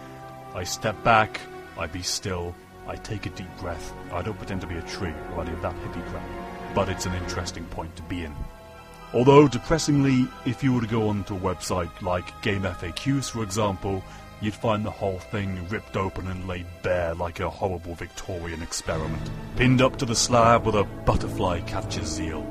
I 0.55 0.65
step 0.65 1.03
back, 1.03 1.41
I 1.79 1.87
be 1.87 2.03
still, 2.03 2.55
I 2.87 2.97
take 2.97 3.27
a 3.27 3.31
deep 3.31 3.55
breath. 3.59 3.93
I 4.13 4.23
don't 4.23 4.37
pretend 4.37 4.61
to 4.63 4.67
be 4.67 4.77
a 4.77 4.83
tree 4.83 5.15
or 5.35 5.43
any 5.43 5.53
of 5.53 5.63
that 5.63 5.77
hippie 5.77 6.07
crap, 6.11 6.29
but 6.75 6.89
it's 6.89 7.07
an 7.07 7.15
interesting 7.15 7.65
point 7.67 7.95
to 7.97 8.03
be 8.03 8.25
in. 8.25 8.35
Although, 9.15 9.49
depressingly, 9.49 10.29
if 10.45 10.63
you 10.63 10.75
were 10.75 10.83
to 10.83 10.87
go 10.87 11.09
onto 11.09 11.35
a 11.35 11.41
website 11.41 12.03
like 12.03 12.43
Game 12.43 12.63
FAQs, 12.63 13.31
for 13.31 13.43
example, 13.43 14.03
you'd 14.41 14.55
find 14.55 14.85
the 14.85 14.91
whole 14.91 15.19
thing 15.19 15.67
ripped 15.69 15.97
open 15.97 16.27
and 16.29 16.47
laid 16.47 16.67
bare 16.83 17.15
like 17.15 17.41
a 17.41 17.51
horrible 17.51 17.95
Victorian 17.95 18.63
experiment. 18.63 19.31
Pinned 19.57 19.83
up 19.83 19.97
to 19.97 20.07
the 20.07 20.15
slab 20.15 20.65
with 20.65 20.75
a 20.75 20.85
butterfly 21.05 21.61
catcher's 21.63 22.07
zeal. 22.07 22.47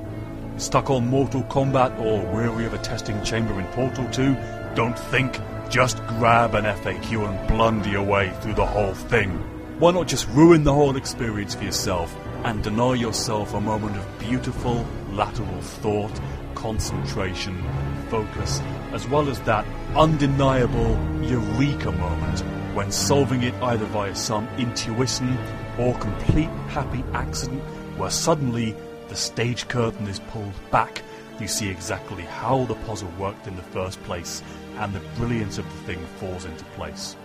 Stuck 0.58 0.90
on 0.90 1.08
Mortal 1.08 1.44
Kombat 1.44 2.00
or 2.00 2.26
weary 2.34 2.66
of 2.66 2.74
a 2.74 2.80
testing 2.80 3.22
chamber 3.24 3.60
in 3.60 3.66
Portal 3.68 4.08
2? 4.10 4.36
Don't 4.76 4.98
think, 4.98 5.40
just 5.70 5.98
grab 6.08 6.56
an 6.56 6.66
FAQ 6.66 7.28
and 7.28 7.48
blunder 7.48 7.90
your 7.90 8.04
way 8.04 8.34
through 8.42 8.56
the 8.56 8.66
whole 8.66 8.94
thing. 8.94 9.32
Why 9.80 9.92
not 9.92 10.08
just 10.08 10.28
ruin 10.30 10.64
the 10.64 10.74
whole 10.74 10.98
experience 10.98 11.54
for 11.54 11.64
yourself 11.64 12.16
and 12.44 12.64
deny 12.64 12.96
yourself 12.96 13.54
a 13.54 13.62
moment 13.62 13.98
of 13.98 14.20
beautiful 14.20 14.86
lateral 15.12 15.62
thought, 15.62 16.20
concentration, 16.56 17.64
focus, 18.10 18.62
as 18.94 19.08
well 19.08 19.30
as 19.30 19.40
that 19.42 19.66
undeniable 19.96 20.98
eureka 21.22 21.92
moment 21.92 22.40
when 22.76 22.92
solving 22.92 23.44
it 23.44 23.54
either 23.64 23.86
via 23.86 24.16
some 24.16 24.48
intuition 24.58 25.38
or 25.80 25.98
complete 25.98 26.50
happy 26.70 27.04
accident 27.14 27.62
where 27.98 28.10
suddenly 28.10 28.76
the 29.10 29.16
stage 29.16 29.68
curtain 29.68 30.08
is 30.08 30.20
pulled 30.20 30.54
back. 30.72 31.02
You 31.40 31.48
see 31.48 31.70
exactly 31.70 32.24
how 32.24 32.66
the 32.66 32.76
puzzle 32.76 33.12
worked 33.20 33.48
in 33.48 33.56
the 33.56 33.62
first 33.62 34.02
place, 34.04 34.42
and 34.78 34.94
the 34.94 35.00
brilliance 35.18 35.58
of 35.58 35.66
the 35.66 35.94
thing 35.94 36.06
falls 36.20 36.46
into 36.46 36.64
place. 36.66 37.16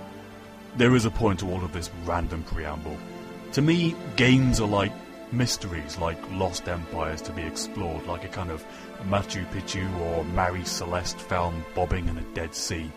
There 0.77 0.95
is 0.95 1.05
a 1.05 1.11
point 1.11 1.41
to 1.41 1.51
all 1.51 1.65
of 1.65 1.73
this 1.73 1.91
random 2.05 2.43
preamble. 2.45 2.97
To 3.53 3.63
me, 3.63 3.95
games 4.17 4.61
are 4.61 4.69
like 4.69 4.93
mysteries, 5.33 5.99
like 5.99 6.19
lost 6.33 6.69
empires 6.69 7.23
to 7.23 7.33
be 7.33 7.43
explored, 7.43 8.07
like 8.07 8.25
a 8.25 8.29
kind 8.29 8.51
of 8.51 8.65
Machu 9.05 9.47
Picchu 9.51 9.87
or 10.01 10.25
Mary 10.25 10.65
Celeste 10.65 11.19
found 11.19 11.65
bobbing 11.75 12.09
in 12.09 12.19
a 12.19 12.35
dead 12.35 12.55
sea, 12.55 12.91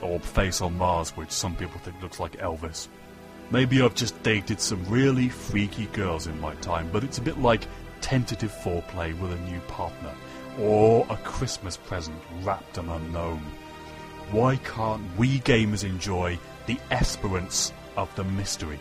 or 0.00 0.18
Face 0.20 0.60
on 0.60 0.76
Mars, 0.76 1.16
which 1.16 1.30
some 1.30 1.56
people 1.56 1.80
think 1.80 2.00
looks 2.02 2.20
like 2.20 2.38
Elvis. 2.38 2.88
Maybe 3.50 3.82
I've 3.82 3.94
just 3.94 4.20
dated 4.22 4.60
some 4.60 4.84
really 4.86 5.28
freaky 5.28 5.86
girls 5.86 6.26
in 6.26 6.40
my 6.40 6.54
time, 6.56 6.88
but 6.92 7.04
it's 7.04 7.18
a 7.18 7.22
bit 7.22 7.38
like 7.38 7.66
tentative 8.00 8.52
foreplay 8.52 9.18
with 9.20 9.32
a 9.32 9.50
new 9.50 9.60
partner, 9.60 10.12
or 10.58 11.06
a 11.10 11.16
Christmas 11.18 11.76
present 11.76 12.20
wrapped 12.42 12.78
and 12.78 12.90
unknown. 12.90 13.42
Why 14.30 14.56
can't 14.56 15.02
we 15.18 15.40
gamers 15.40 15.84
enjoy 15.84 16.38
the 16.66 16.78
esperance 16.90 17.72
of 17.96 18.14
the 18.14 18.24
mystery 18.24 18.80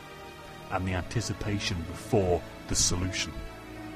and 0.71 0.87
the 0.87 0.93
anticipation 0.93 1.77
before 1.89 2.41
the 2.67 2.75
solution? 2.75 3.33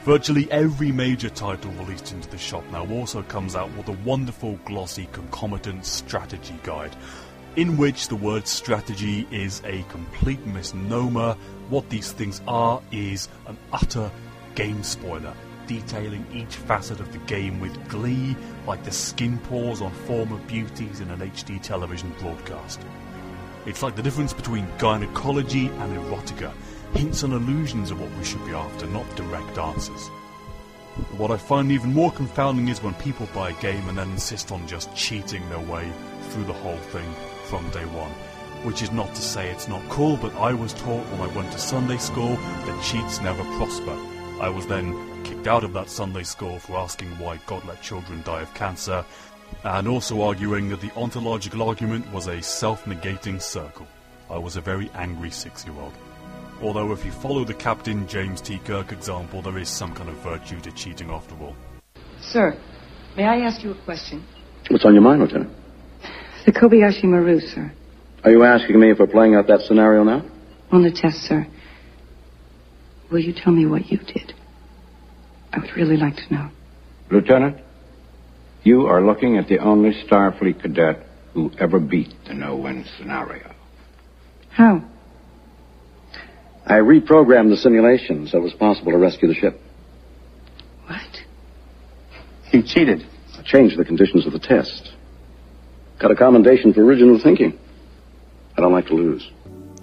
Virtually 0.05 0.47
every 0.51 0.91
major 0.91 1.31
title 1.31 1.71
released 1.71 2.11
into 2.11 2.29
the 2.29 2.37
shop 2.37 2.63
now 2.71 2.85
also 2.91 3.23
comes 3.23 3.55
out 3.55 3.75
with 3.75 3.87
a 3.87 3.97
wonderful 4.07 4.59
glossy 4.63 5.09
concomitant 5.11 5.83
strategy 5.83 6.53
guide, 6.61 6.95
in 7.55 7.75
which 7.75 8.07
the 8.07 8.15
word 8.15 8.47
strategy 8.47 9.27
is 9.31 9.63
a 9.65 9.81
complete 9.89 10.45
misnomer. 10.45 11.35
What 11.69 11.89
these 11.89 12.11
things 12.11 12.39
are 12.47 12.83
is 12.91 13.29
an 13.47 13.57
utter 13.73 14.11
game 14.53 14.83
spoiler, 14.83 15.33
detailing 15.65 16.27
each 16.31 16.55
facet 16.55 16.99
of 16.99 17.11
the 17.11 17.17
game 17.25 17.59
with 17.59 17.89
glee, 17.89 18.37
like 18.67 18.83
the 18.83 18.91
skin 18.91 19.39
pores 19.39 19.81
on 19.81 19.89
former 19.91 20.37
beauties 20.41 20.99
in 20.99 21.09
an 21.09 21.21
HD 21.21 21.59
television 21.59 22.13
broadcast. 22.19 22.79
It's 23.65 23.81
like 23.81 23.95
the 23.95 24.03
difference 24.03 24.33
between 24.33 24.67
gynecology 24.77 25.65
and 25.65 25.97
erotica, 25.97 26.53
hints 26.95 27.23
and 27.23 27.33
allusions 27.33 27.91
are 27.91 27.95
what 27.95 28.11
we 28.17 28.23
should 28.23 28.45
be 28.45 28.53
after, 28.53 28.87
not 28.87 29.15
direct 29.15 29.57
answers. 29.57 30.07
What 31.17 31.29
I 31.29 31.37
find 31.37 31.71
even 31.71 31.93
more 31.93 32.11
confounding 32.11 32.69
is 32.69 32.81
when 32.81 32.93
people 32.95 33.27
buy 33.33 33.49
a 33.49 33.61
game 33.61 33.89
and 33.89 33.97
then 33.97 34.11
insist 34.11 34.51
on 34.51 34.65
just 34.67 34.95
cheating 34.95 35.47
their 35.49 35.59
way 35.59 35.91
through 36.29 36.45
the 36.45 36.53
whole 36.53 36.77
thing 36.77 37.13
from 37.49 37.69
day 37.71 37.85
one. 37.85 38.11
which 38.65 38.81
is 38.81 38.91
not 38.91 39.13
to 39.13 39.21
say 39.21 39.51
it's 39.51 39.67
not 39.67 39.87
cool, 39.89 40.17
but 40.17 40.33
I 40.37 40.51
was 40.51 40.73
taught 40.73 41.05
when 41.11 41.21
I 41.21 41.33
went 41.35 41.51
to 41.51 41.59
Sunday 41.59 41.97
school 41.97 42.35
that 42.35 42.83
cheats 42.83 43.21
never 43.21 43.43
prosper. 43.57 43.95
I 44.41 44.49
was 44.49 44.65
then 44.65 45.23
kicked 45.23 45.45
out 45.45 45.63
of 45.63 45.73
that 45.73 45.89
Sunday 45.89 46.23
school 46.23 46.57
for 46.57 46.75
asking 46.77 47.09
why 47.19 47.39
God 47.45 47.63
let 47.65 47.83
children 47.83 48.23
die 48.23 48.41
of 48.41 48.53
cancer, 48.55 49.05
and 49.63 49.87
also 49.87 50.23
arguing 50.23 50.69
that 50.69 50.81
the 50.81 50.91
ontological 50.95 51.61
argument 51.61 52.11
was 52.11 52.25
a 52.25 52.41
self-negating 52.41 53.39
circle. 53.39 53.85
I 54.31 54.39
was 54.39 54.55
a 54.57 54.61
very 54.61 54.89
angry 54.95 55.29
six-year-old. 55.29 55.93
Although 56.61 56.93
if 56.93 57.05
you 57.05 57.11
follow 57.11 57.43
the 57.43 57.53
Captain 57.53 58.07
James 58.07 58.41
T. 58.41 58.59
Kirk 58.59 58.91
example, 58.91 59.41
there 59.41 59.57
is 59.57 59.69
some 59.69 59.93
kind 59.93 60.09
of 60.09 60.15
virtue 60.17 60.59
to 60.61 60.71
cheating 60.71 61.09
after 61.09 61.35
all. 61.35 61.55
Sir, 62.21 62.57
may 63.17 63.25
I 63.25 63.39
ask 63.39 63.63
you 63.63 63.71
a 63.71 63.85
question? 63.85 64.25
What's 64.69 64.85
on 64.85 64.93
your 64.93 65.03
mind, 65.03 65.21
Lieutenant? 65.21 65.51
The 66.45 66.51
Kobayashi 66.51 67.03
Maru, 67.03 67.39
sir. 67.39 67.71
Are 68.23 68.31
you 68.31 68.43
asking 68.43 68.79
me 68.79 68.91
if 68.91 68.99
we're 68.99 69.07
playing 69.07 69.35
out 69.35 69.47
that 69.47 69.61
scenario 69.61 70.03
now? 70.03 70.25
On 70.71 70.83
the 70.83 70.91
test, 70.91 71.17
sir. 71.17 71.45
Will 73.11 73.19
you 73.19 73.33
tell 73.33 73.53
me 73.53 73.65
what 73.65 73.91
you 73.91 73.97
did? 73.97 74.33
I 75.53 75.59
would 75.59 75.75
really 75.75 75.97
like 75.97 76.15
to 76.15 76.33
know. 76.33 76.49
Lieutenant, 77.11 77.57
you 78.63 78.87
are 78.87 79.05
looking 79.05 79.37
at 79.37 79.47
the 79.47 79.59
only 79.59 79.91
Starfleet 79.91 80.61
cadet 80.61 81.05
who 81.33 81.51
ever 81.59 81.79
beat 81.79 82.13
the 82.27 82.33
no-win 82.33 82.85
scenario. 82.97 83.53
How? 84.49 84.83
I 86.65 86.79
reprogrammed 86.79 87.49
the 87.49 87.57
simulation 87.57 88.27
so 88.27 88.39
it 88.39 88.41
was 88.41 88.53
possible 88.53 88.91
to 88.91 88.97
rescue 88.97 89.27
the 89.27 89.35
ship. 89.35 89.61
What? 90.87 91.01
You 92.51 92.63
cheated. 92.63 93.05
I 93.37 93.43
changed 93.43 93.77
the 93.77 93.85
conditions 93.85 94.25
of 94.25 94.33
the 94.33 94.39
test. 94.39 94.93
Got 95.99 96.11
a 96.11 96.15
commendation 96.15 96.73
for 96.73 96.83
original 96.83 97.19
thinking. 97.19 97.57
I 98.57 98.61
don't 98.61 98.73
like 98.73 98.87
to 98.87 98.95
lose. 98.95 99.31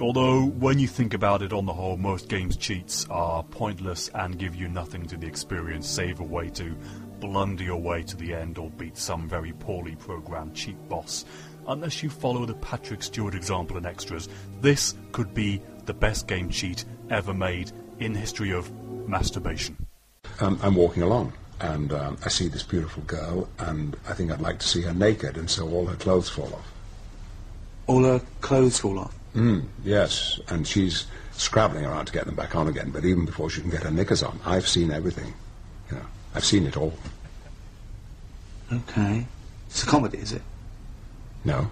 Although, 0.01 0.47
when 0.47 0.81
you 0.81 0.89
think 0.89 1.15
about 1.15 1.43
it 1.43 1.53
on 1.53 1.65
the 1.65 1.73
whole, 1.73 1.97
most 1.97 2.29
games 2.29 2.57
cheats 2.57 3.07
are 3.09 3.45
pointless 3.45 4.11
and 4.15 4.37
give 4.37 4.57
you 4.57 4.69
nothing 4.69 5.07
to 5.07 5.17
the 5.17 5.27
experience 5.27 5.89
save 5.89 6.19
a 6.19 6.25
way 6.25 6.49
to 6.51 6.75
blunder 7.21 7.63
your 7.63 7.81
way 7.81 8.03
to 8.03 8.17
the 8.17 8.35
end 8.35 8.59
or 8.59 8.69
beat 8.71 8.97
some 8.97 9.29
very 9.29 9.53
poorly 9.53 9.95
programmed 9.95 10.57
cheat 10.57 10.77
boss. 10.89 11.25
Unless 11.69 12.03
you 12.03 12.11
follow 12.11 12.45
the 12.45 12.55
Patrick 12.55 13.03
Stewart 13.05 13.37
example 13.37 13.77
in 13.77 13.87
Extras, 13.87 14.29
this 14.61 14.95
could 15.13 15.33
be 15.33 15.63
the 15.87 15.95
best 15.95 16.27
game 16.27 16.51
cheat 16.51 16.85
ever 17.11 17.35
made 17.35 17.73
in 17.99 18.15
history 18.15 18.53
of 18.53 18.71
masturbation. 19.09 19.77
Um, 20.41 20.59
I'm 20.63 20.75
walking 20.75 21.03
along 21.03 21.33
and 21.61 21.93
um, 21.93 22.19
I 22.25 22.29
see 22.29 22.49
this 22.49 22.63
beautiful 22.63 23.03
girl 23.05 23.49
and 23.59 23.97
I 24.09 24.15
think 24.15 24.31
I'd 24.33 24.41
like 24.41 24.59
to 24.61 24.69
see 24.69 24.83
her 24.83 24.95
naked 24.95 25.37
and 25.37 25.49
so 25.49 25.69
all 25.69 25.87
her 25.87 25.97
clothes 25.97 26.29
fall 26.29 26.53
off. 26.53 26.73
All 27.87 28.05
her 28.05 28.21
clothes 28.41 28.79
fall 28.79 28.99
off. 28.99 29.15
Mm, 29.35 29.67
yes, 29.83 30.41
and 30.49 30.67
she's 30.67 31.07
scrabbling 31.33 31.87
around 31.87 32.07
to 32.07 32.13
get 32.13 32.27
them 32.27 32.35
back 32.35 32.55
on 32.55 32.69
again, 32.69 32.91
but 32.91 33.05
even 33.05 33.25
before 33.25 33.49
she 33.49 33.61
can 33.61 33.71
get 33.71 33.83
her 33.83 33.91
knickers 33.91 34.23
on, 34.23 34.39
I've 34.45 34.69
seen 34.69 34.91
everything. 34.91 35.33
You 35.91 35.97
know, 35.97 36.07
I've 36.35 36.45
seen 36.45 36.67
it 36.67 36.77
all. 36.77 36.93
Okay. 38.73 39.27
It's 39.69 39.83
a 39.83 39.87
comedy, 39.87 40.19
is 40.19 40.33
it? 40.33 40.43
No. 41.45 41.71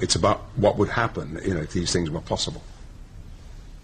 It's 0.00 0.14
about 0.14 0.40
what 0.56 0.76
would 0.78 0.88
happen, 0.88 1.38
you 1.44 1.54
know, 1.54 1.60
if 1.60 1.72
these 1.72 1.92
things 1.92 2.10
were 2.10 2.20
possible. 2.20 2.62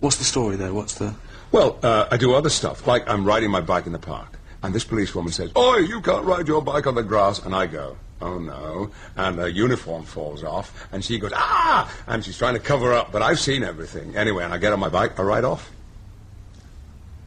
What's 0.00 0.16
the 0.16 0.24
story 0.24 0.56
there? 0.56 0.72
What's 0.72 0.94
the. 0.94 1.14
Well, 1.52 1.78
uh, 1.82 2.08
I 2.10 2.16
do 2.16 2.34
other 2.34 2.50
stuff, 2.50 2.86
like 2.86 3.08
I'm 3.08 3.24
riding 3.24 3.50
my 3.50 3.60
bike 3.60 3.86
in 3.86 3.92
the 3.92 3.98
park, 3.98 4.38
and 4.62 4.74
this 4.74 4.84
policewoman 4.84 5.32
says, 5.32 5.50
Oi, 5.56 5.78
you 5.78 6.00
can't 6.00 6.24
ride 6.24 6.48
your 6.48 6.60
bike 6.62 6.86
on 6.86 6.94
the 6.94 7.02
grass, 7.02 7.38
and 7.38 7.54
I 7.54 7.66
go, 7.66 7.96
oh 8.20 8.38
no, 8.38 8.90
and 9.16 9.36
her 9.36 9.48
uniform 9.48 10.04
falls 10.04 10.42
off, 10.42 10.88
and 10.92 11.04
she 11.04 11.18
goes, 11.18 11.32
ah, 11.34 11.92
and 12.06 12.24
she's 12.24 12.38
trying 12.38 12.54
to 12.54 12.60
cover 12.60 12.92
up, 12.92 13.12
but 13.12 13.22
I've 13.22 13.40
seen 13.40 13.62
everything. 13.62 14.16
Anyway, 14.16 14.44
and 14.44 14.52
I 14.52 14.58
get 14.58 14.72
on 14.72 14.80
my 14.80 14.88
bike, 14.88 15.18
I 15.18 15.22
ride 15.22 15.44
off. 15.44 15.70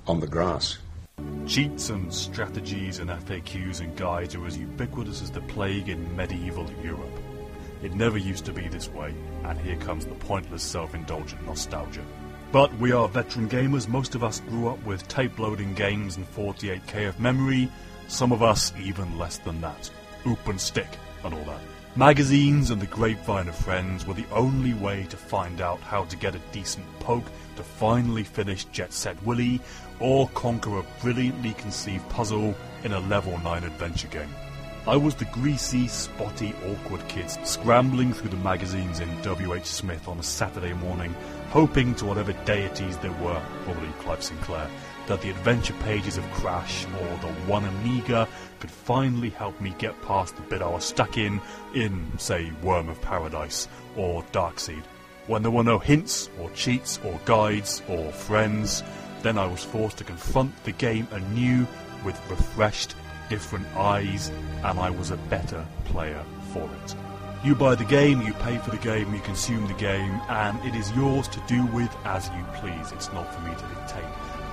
On 0.07 0.20
the 0.20 0.28
grass. 0.28 0.78
Cheats 1.45 1.90
and 1.90 2.11
strategies 2.14 2.99
and 2.99 3.10
FAQs 3.10 3.82
and 3.82 3.95
guides 3.95 4.36
are 4.36 4.45
as 4.48 4.57
ubiquitous 4.57 5.22
as 5.22 5.30
the 5.30 5.41
plague 5.41 5.90
in 5.90 6.16
medieval 6.16 6.68
Europe. 6.84 7.11
It 7.81 7.93
never 7.93 8.18
used 8.18 8.45
to 8.45 8.53
be 8.53 8.68
this 8.68 8.89
way, 8.89 9.14
and 9.43 9.60
here 9.60 9.77
comes 9.77 10.06
the 10.06 10.15
pointless 10.15 10.64
self-indulgent 10.64 11.45
nostalgia. 11.45 12.03
But 12.51 12.76
we 12.77 12.91
are 12.91 13.07
veteran 13.07 13.47
gamers, 13.47 13.88
most 13.88 14.15
of 14.15 14.23
us 14.23 14.39
grew 14.41 14.69
up 14.69 14.84
with 14.85 15.07
tape 15.07 15.38
loading 15.39 15.73
games 15.73 16.18
and 16.18 16.26
48k 16.34 17.07
of 17.07 17.19
memory, 17.19 17.72
some 18.07 18.31
of 18.31 18.41
us 18.41 18.73
even 18.81 19.18
less 19.18 19.38
than 19.38 19.61
that. 19.61 19.89
Oop 20.27 20.47
and 20.47 20.60
stick 20.60 20.89
and 21.23 21.34
all 21.34 21.43
that. 21.45 21.61
Magazines 21.95 22.69
and 22.69 22.81
the 22.81 22.88
grapevine 22.88 23.47
of 23.47 23.56
friends 23.56 24.06
were 24.06 24.14
the 24.14 24.26
only 24.31 24.73
way 24.73 25.06
to 25.10 25.18
find 25.18 25.60
out 25.61 25.80
how 25.81 26.06
to 26.06 26.15
get 26.15 26.35
a 26.35 26.41
decent 26.51 26.85
poke 26.99 27.26
to 27.56 27.64
finally 27.64 28.23
finish 28.23 28.65
Jet 28.65 28.93
Set 28.93 29.22
Willy 29.23 29.60
or 29.99 30.30
conquer 30.30 30.80
a 30.80 30.85
brilliantly 31.01 31.53
conceived 31.53 32.07
puzzle 32.10 32.56
in 32.84 32.93
a 32.93 32.99
level 33.01 33.38
9 33.39 33.64
adventure 33.64 34.07
game. 34.07 34.30
I 34.88 34.95
was 34.95 35.14
the 35.14 35.26
greasy, 35.26 35.88
spotty, 35.88 36.56
awkward 36.65 37.06
kid 37.10 37.30
scrambling 37.45 38.14
through 38.14 38.30
the 38.30 38.38
magazines 38.38 39.01
in 39.01 39.22
W.H. 39.22 39.65
Smith 39.65 40.07
on 40.07 40.18
a 40.18 40.23
Saturday 40.23 40.73
morning, 40.73 41.14
hoping 41.49 41.93
to 41.95 42.06
whatever 42.06 42.34
deities 42.45 42.97
there 42.97 43.11
were, 43.14 43.41
probably 43.65 43.89
Clive 43.99 44.23
Sinclair, 44.23 44.68
that 45.07 45.22
the 45.22 45.30
adventure 45.30 45.76
pages 45.84 46.18
of 46.18 46.31
Crash 46.31 46.85
or 46.85 47.18
the 47.18 47.34
One 47.45 47.65
Amiga 47.65 48.27
could 48.60 48.72
finally 48.72 49.30
help 49.30 49.60
me 49.60 49.76
get 49.77 50.01
past 50.03 50.35
the 50.38 50.41
bit 50.43 50.61
I 50.61 50.69
was 50.69 50.85
stuck 50.85 51.18
in, 51.18 51.41
in, 51.76 52.07
say, 52.18 52.51
Worm 52.64 52.88
of 52.89 53.01
Paradise 53.01 53.68
or 53.97 54.23
Darkseid. 54.31 54.84
When 55.27 55.41
there 55.41 55.51
were 55.51 55.64
no 55.64 55.77
hints 55.77 56.30
or 56.39 56.49
cheats 56.51 56.99
or 57.03 57.19
guides 57.26 57.84
or 57.89 58.11
friends, 58.11 58.81
then 59.22 59.38
I 59.38 59.45
was 59.45 59.64
forced 59.64 59.97
to 59.97 60.03
confront 60.03 60.64
the 60.64 60.72
game 60.72 61.07
anew 61.11 61.68
with 62.06 62.19
refreshed, 62.30 62.95
different 63.30 63.68
eyes, 63.76 64.31
and 64.64 64.80
I 64.80 64.89
was 64.89 65.11
a 65.11 65.18
better 65.18 65.65
player 65.85 66.23
for 66.51 66.69
it. 66.84 66.95
You 67.43 67.56
buy 67.56 67.76
the 67.76 67.85
game, 67.85 68.22
you 68.22 68.34
pay 68.34 68.57
for 68.57 68.72
the 68.72 68.77
game, 68.77 69.14
you 69.14 69.22
consume 69.22 69.65
the 69.68 69.73
game, 69.76 70.19
and 70.27 70.60
it 70.65 70.76
is 70.76 70.91
yours 70.91 71.27
to 71.30 71.41
do 71.47 71.65
with 71.68 71.95
as 72.03 72.30
you 72.35 72.43
please. 72.56 72.91
It's 72.91 73.14
not 73.14 73.34
for 73.34 73.39
me 73.41 73.56
to 73.56 73.76
dictate. 73.76 74.03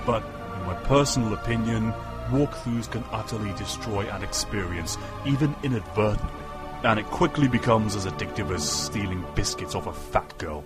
But 0.05 0.23
in 0.55 0.65
my 0.65 0.75
personal 0.85 1.33
opinion, 1.33 1.93
walkthroughs 2.29 2.89
can 2.89 3.03
utterly 3.11 3.51
destroy 3.53 4.09
an 4.09 4.23
experience, 4.23 4.97
even 5.25 5.53
inadvertently. 5.63 6.29
And 6.83 6.99
it 6.99 7.05
quickly 7.07 7.49
becomes 7.49 7.95
as 7.95 8.05
addictive 8.05 8.53
as 8.53 8.69
stealing 8.69 9.25
biscuits 9.35 9.75
off 9.75 9.87
a 9.87 9.93
fat 9.93 10.37
girl. 10.37 10.63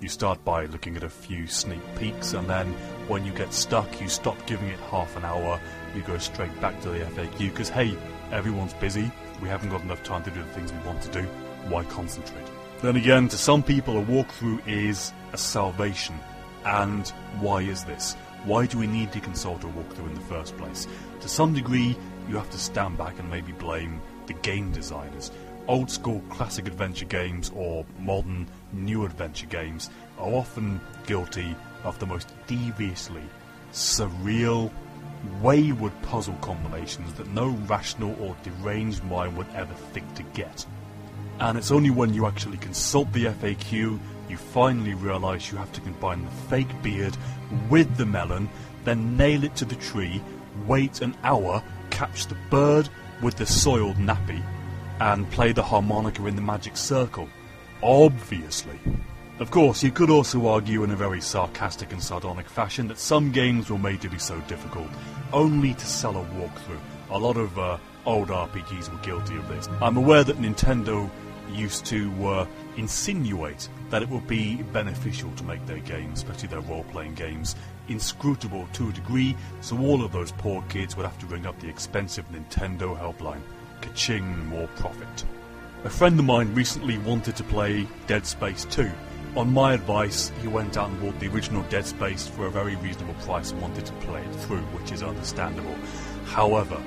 You 0.00 0.08
start 0.08 0.44
by 0.44 0.66
looking 0.66 0.96
at 0.96 1.02
a 1.02 1.08
few 1.08 1.46
sneak 1.46 1.80
peeks, 1.98 2.34
and 2.34 2.48
then 2.48 2.72
when 3.08 3.24
you 3.24 3.32
get 3.32 3.52
stuck, 3.52 4.00
you 4.00 4.08
stop 4.08 4.36
giving 4.46 4.68
it 4.68 4.78
half 4.90 5.16
an 5.16 5.24
hour, 5.24 5.60
you 5.94 6.02
go 6.02 6.18
straight 6.18 6.60
back 6.60 6.80
to 6.82 6.90
the 6.90 6.98
FAQ, 6.98 7.38
because 7.38 7.68
hey, 7.68 7.96
everyone's 8.32 8.74
busy, 8.74 9.10
we 9.42 9.48
haven't 9.48 9.70
got 9.70 9.82
enough 9.82 10.02
time 10.02 10.22
to 10.24 10.30
do 10.30 10.42
the 10.42 10.48
things 10.50 10.72
we 10.72 10.78
want 10.80 11.02
to 11.02 11.10
do, 11.10 11.22
why 11.68 11.84
concentrate? 11.84 12.46
Then 12.82 12.96
again, 12.96 13.28
to 13.28 13.38
some 13.38 13.62
people, 13.62 13.98
a 13.98 14.04
walkthrough 14.04 14.66
is 14.68 15.12
a 15.32 15.38
salvation. 15.38 16.18
And 16.64 17.08
why 17.40 17.62
is 17.62 17.84
this? 17.84 18.14
Why 18.44 18.66
do 18.66 18.78
we 18.78 18.86
need 18.86 19.12
to 19.12 19.20
consult 19.20 19.64
a 19.64 19.68
walkthrough 19.68 20.08
in 20.08 20.14
the 20.14 20.20
first 20.22 20.56
place? 20.56 20.86
To 21.20 21.28
some 21.28 21.54
degree, 21.54 21.96
you 22.28 22.36
have 22.36 22.50
to 22.50 22.58
stand 22.58 22.98
back 22.98 23.18
and 23.18 23.30
maybe 23.30 23.52
blame 23.52 24.00
the 24.26 24.34
game 24.34 24.72
designers. 24.72 25.30
Old 25.66 25.90
school 25.90 26.22
classic 26.28 26.66
adventure 26.66 27.06
games 27.06 27.50
or 27.54 27.86
modern 27.98 28.46
new 28.72 29.06
adventure 29.06 29.46
games 29.46 29.88
are 30.18 30.30
often 30.30 30.80
guilty 31.06 31.56
of 31.84 31.98
the 31.98 32.06
most 32.06 32.28
deviously 32.46 33.22
surreal, 33.72 34.70
wayward 35.40 35.92
puzzle 36.02 36.38
combinations 36.40 37.12
that 37.14 37.28
no 37.28 37.48
rational 37.66 38.16
or 38.20 38.36
deranged 38.42 39.02
mind 39.04 39.36
would 39.36 39.48
ever 39.54 39.74
think 39.92 40.12
to 40.14 40.22
get. 40.22 40.64
And 41.40 41.58
it's 41.58 41.70
only 41.70 41.90
when 41.90 42.14
you 42.14 42.26
actually 42.26 42.58
consult 42.58 43.12
the 43.12 43.26
FAQ 43.26 43.98
you 44.28 44.36
finally 44.36 44.94
realise 44.94 45.52
you 45.52 45.58
have 45.58 45.72
to 45.72 45.80
combine 45.80 46.24
the 46.24 46.30
fake 46.48 46.82
beard 46.82 47.16
with 47.68 47.96
the 47.96 48.06
melon, 48.06 48.48
then 48.84 49.16
nail 49.16 49.44
it 49.44 49.54
to 49.56 49.64
the 49.64 49.74
tree, 49.76 50.22
wait 50.66 51.02
an 51.02 51.14
hour, 51.22 51.62
catch 51.90 52.26
the 52.26 52.36
bird 52.50 52.88
with 53.22 53.36
the 53.36 53.46
soiled 53.46 53.96
nappy, 53.96 54.42
and 55.00 55.30
play 55.30 55.52
the 55.52 55.62
harmonica 55.62 56.26
in 56.26 56.36
the 56.36 56.42
magic 56.42 56.76
circle. 56.76 57.28
Obviously. 57.82 58.78
Of 59.40 59.50
course, 59.50 59.82
you 59.82 59.90
could 59.90 60.10
also 60.10 60.46
argue 60.46 60.84
in 60.84 60.92
a 60.92 60.96
very 60.96 61.20
sarcastic 61.20 61.92
and 61.92 62.00
sardonic 62.00 62.48
fashion 62.48 62.86
that 62.86 63.00
some 63.00 63.32
games 63.32 63.68
were 63.68 63.78
made 63.78 64.00
to 64.02 64.08
be 64.08 64.18
so 64.18 64.38
difficult 64.42 64.88
only 65.32 65.74
to 65.74 65.86
sell 65.86 66.16
a 66.16 66.24
walkthrough. 66.24 66.78
A 67.10 67.18
lot 67.18 67.36
of 67.36 67.58
uh, 67.58 67.78
old 68.06 68.28
RPGs 68.28 68.92
were 68.92 68.98
guilty 68.98 69.36
of 69.36 69.48
this. 69.48 69.68
I'm 69.82 69.96
aware 69.96 70.22
that 70.22 70.36
Nintendo 70.36 71.10
used 71.52 71.84
to 71.86 72.28
uh, 72.28 72.46
insinuate 72.76 73.68
that 73.90 74.02
it 74.02 74.08
would 74.08 74.28
be 74.28 74.62
beneficial 74.72 75.32
to 75.32 75.42
make 75.42 75.66
their 75.66 75.80
games, 75.80 76.22
especially 76.22 76.48
their 76.48 76.60
role 76.60 76.84
playing 76.92 77.14
games, 77.14 77.56
inscrutable 77.88 78.68
to 78.74 78.88
a 78.88 78.92
degree, 78.92 79.36
so 79.60 79.76
all 79.80 80.04
of 80.04 80.12
those 80.12 80.30
poor 80.30 80.62
kids 80.68 80.96
would 80.96 81.06
have 81.06 81.18
to 81.18 81.26
ring 81.26 81.44
up 81.44 81.58
the 81.58 81.68
expensive 81.68 82.24
Nintendo 82.30 82.96
helpline. 82.96 83.42
Ka-ching, 83.80 84.46
more 84.46 84.68
profit. 84.76 85.24
A 85.82 85.90
friend 85.90 86.18
of 86.20 86.24
mine 86.24 86.54
recently 86.54 86.98
wanted 86.98 87.34
to 87.34 87.44
play 87.44 87.86
Dead 88.06 88.24
Space 88.24 88.64
2. 88.66 88.88
On 89.36 89.52
my 89.52 89.74
advice, 89.74 90.30
he 90.40 90.46
went 90.46 90.76
out 90.76 90.90
and 90.90 91.00
bought 91.00 91.18
the 91.18 91.26
original 91.26 91.64
Dead 91.64 91.84
Space 91.84 92.28
for 92.28 92.46
a 92.46 92.50
very 92.50 92.76
reasonable 92.76 93.14
price 93.14 93.50
and 93.50 93.60
wanted 93.60 93.84
to 93.84 93.92
play 93.94 94.22
it 94.22 94.32
through, 94.36 94.62
which 94.66 94.92
is 94.92 95.02
understandable. 95.02 95.74
However, 96.26 96.80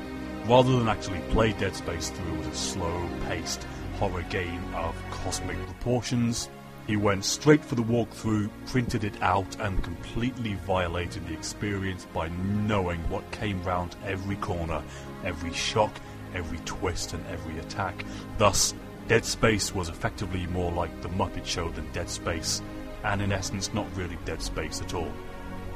rather 0.45 0.77
than 0.79 0.87
actually 0.87 1.19
play 1.29 1.51
Dead 1.51 1.75
Space 1.75 2.09
through 2.09 2.39
as 2.39 2.47
a 2.47 2.55
slow 2.55 3.09
paced 3.27 3.67
horror 3.99 4.21
game 4.29 4.63
of 4.73 4.95
cosmic 5.11 5.57
proportions, 5.65 6.47
he 6.87 6.95
went 6.95 7.25
straight 7.25 7.65
for 7.65 7.75
the 7.75 7.83
walkthrough, 7.83 8.49
printed 8.67 9.03
it 9.03 9.21
out, 9.21 9.59
and 9.59 9.83
completely 9.83 10.53
violated 10.65 11.27
the 11.27 11.33
experience 11.33 12.07
by 12.13 12.29
knowing 12.29 13.01
what 13.09 13.29
came 13.31 13.61
round 13.63 13.97
every 14.05 14.37
corner, 14.37 14.81
every 15.25 15.51
shock, 15.51 15.99
every 16.33 16.59
twist, 16.59 17.11
and 17.11 17.25
every 17.27 17.59
attack. 17.59 18.05
Thus, 18.37 18.73
Dead 19.07 19.23
Space 19.23 19.73
was 19.73 19.87
effectively 19.87 20.45
more 20.47 20.69
like 20.69 21.01
The 21.01 21.07
Muppet 21.07 21.45
Show 21.45 21.69
than 21.69 21.89
Dead 21.93 22.09
Space, 22.09 22.61
and 23.05 23.21
in 23.21 23.31
essence, 23.31 23.73
not 23.73 23.87
really 23.95 24.17
Dead 24.25 24.41
Space 24.41 24.81
at 24.81 24.93
all. 24.93 25.13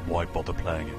Why 0.06 0.26
bother 0.26 0.52
playing 0.52 0.90
it? 0.90 0.98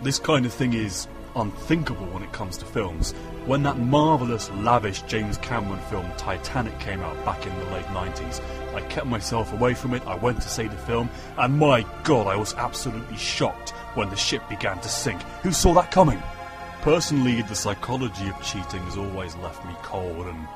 This 0.00 0.20
kind 0.20 0.46
of 0.46 0.52
thing 0.52 0.74
is 0.74 1.08
unthinkable 1.34 2.06
when 2.06 2.22
it 2.22 2.32
comes 2.32 2.56
to 2.58 2.66
films. 2.66 3.14
When 3.46 3.64
that 3.64 3.80
marvellous, 3.80 4.48
lavish 4.50 5.02
James 5.02 5.38
Cameron 5.38 5.80
film 5.90 6.08
Titanic 6.16 6.78
came 6.78 7.00
out 7.00 7.24
back 7.24 7.44
in 7.44 7.58
the 7.58 7.64
late 7.72 7.86
90s, 7.86 8.40
I 8.76 8.82
kept 8.82 9.06
myself 9.06 9.52
away 9.52 9.74
from 9.74 9.94
it, 9.94 10.06
I 10.06 10.14
went 10.14 10.40
to 10.42 10.48
see 10.48 10.68
the 10.68 10.76
film, 10.76 11.10
and 11.36 11.58
my 11.58 11.84
god, 12.04 12.28
I 12.28 12.36
was 12.36 12.54
absolutely 12.54 13.16
shocked 13.16 13.70
when 13.96 14.08
the 14.08 14.14
ship 14.14 14.48
began 14.48 14.78
to 14.78 14.88
sink. 14.88 15.20
Who 15.42 15.50
saw 15.50 15.74
that 15.74 15.90
coming? 15.90 16.22
Personally, 16.82 17.42
the 17.42 17.56
psychology 17.56 18.28
of 18.28 18.40
cheating 18.40 18.82
has 18.82 18.96
always 18.96 19.34
left 19.36 19.64
me 19.66 19.74
cold 19.82 20.28
and 20.28 20.46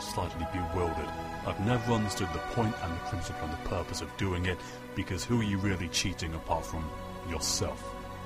slightly 0.00 0.46
bewildered. 0.52 1.08
I've 1.46 1.60
never 1.60 1.92
understood 1.92 2.28
the 2.32 2.38
point 2.54 2.74
and 2.82 2.92
the 2.92 3.04
principle 3.06 3.44
and 3.44 3.52
the 3.52 3.68
purpose 3.68 4.00
of 4.00 4.16
doing 4.16 4.46
it, 4.46 4.58
because 4.94 5.24
who 5.24 5.40
are 5.40 5.44
you 5.44 5.58
really 5.58 5.88
cheating 5.88 6.34
apart 6.34 6.66
from 6.66 6.88
yourself? 7.28 7.82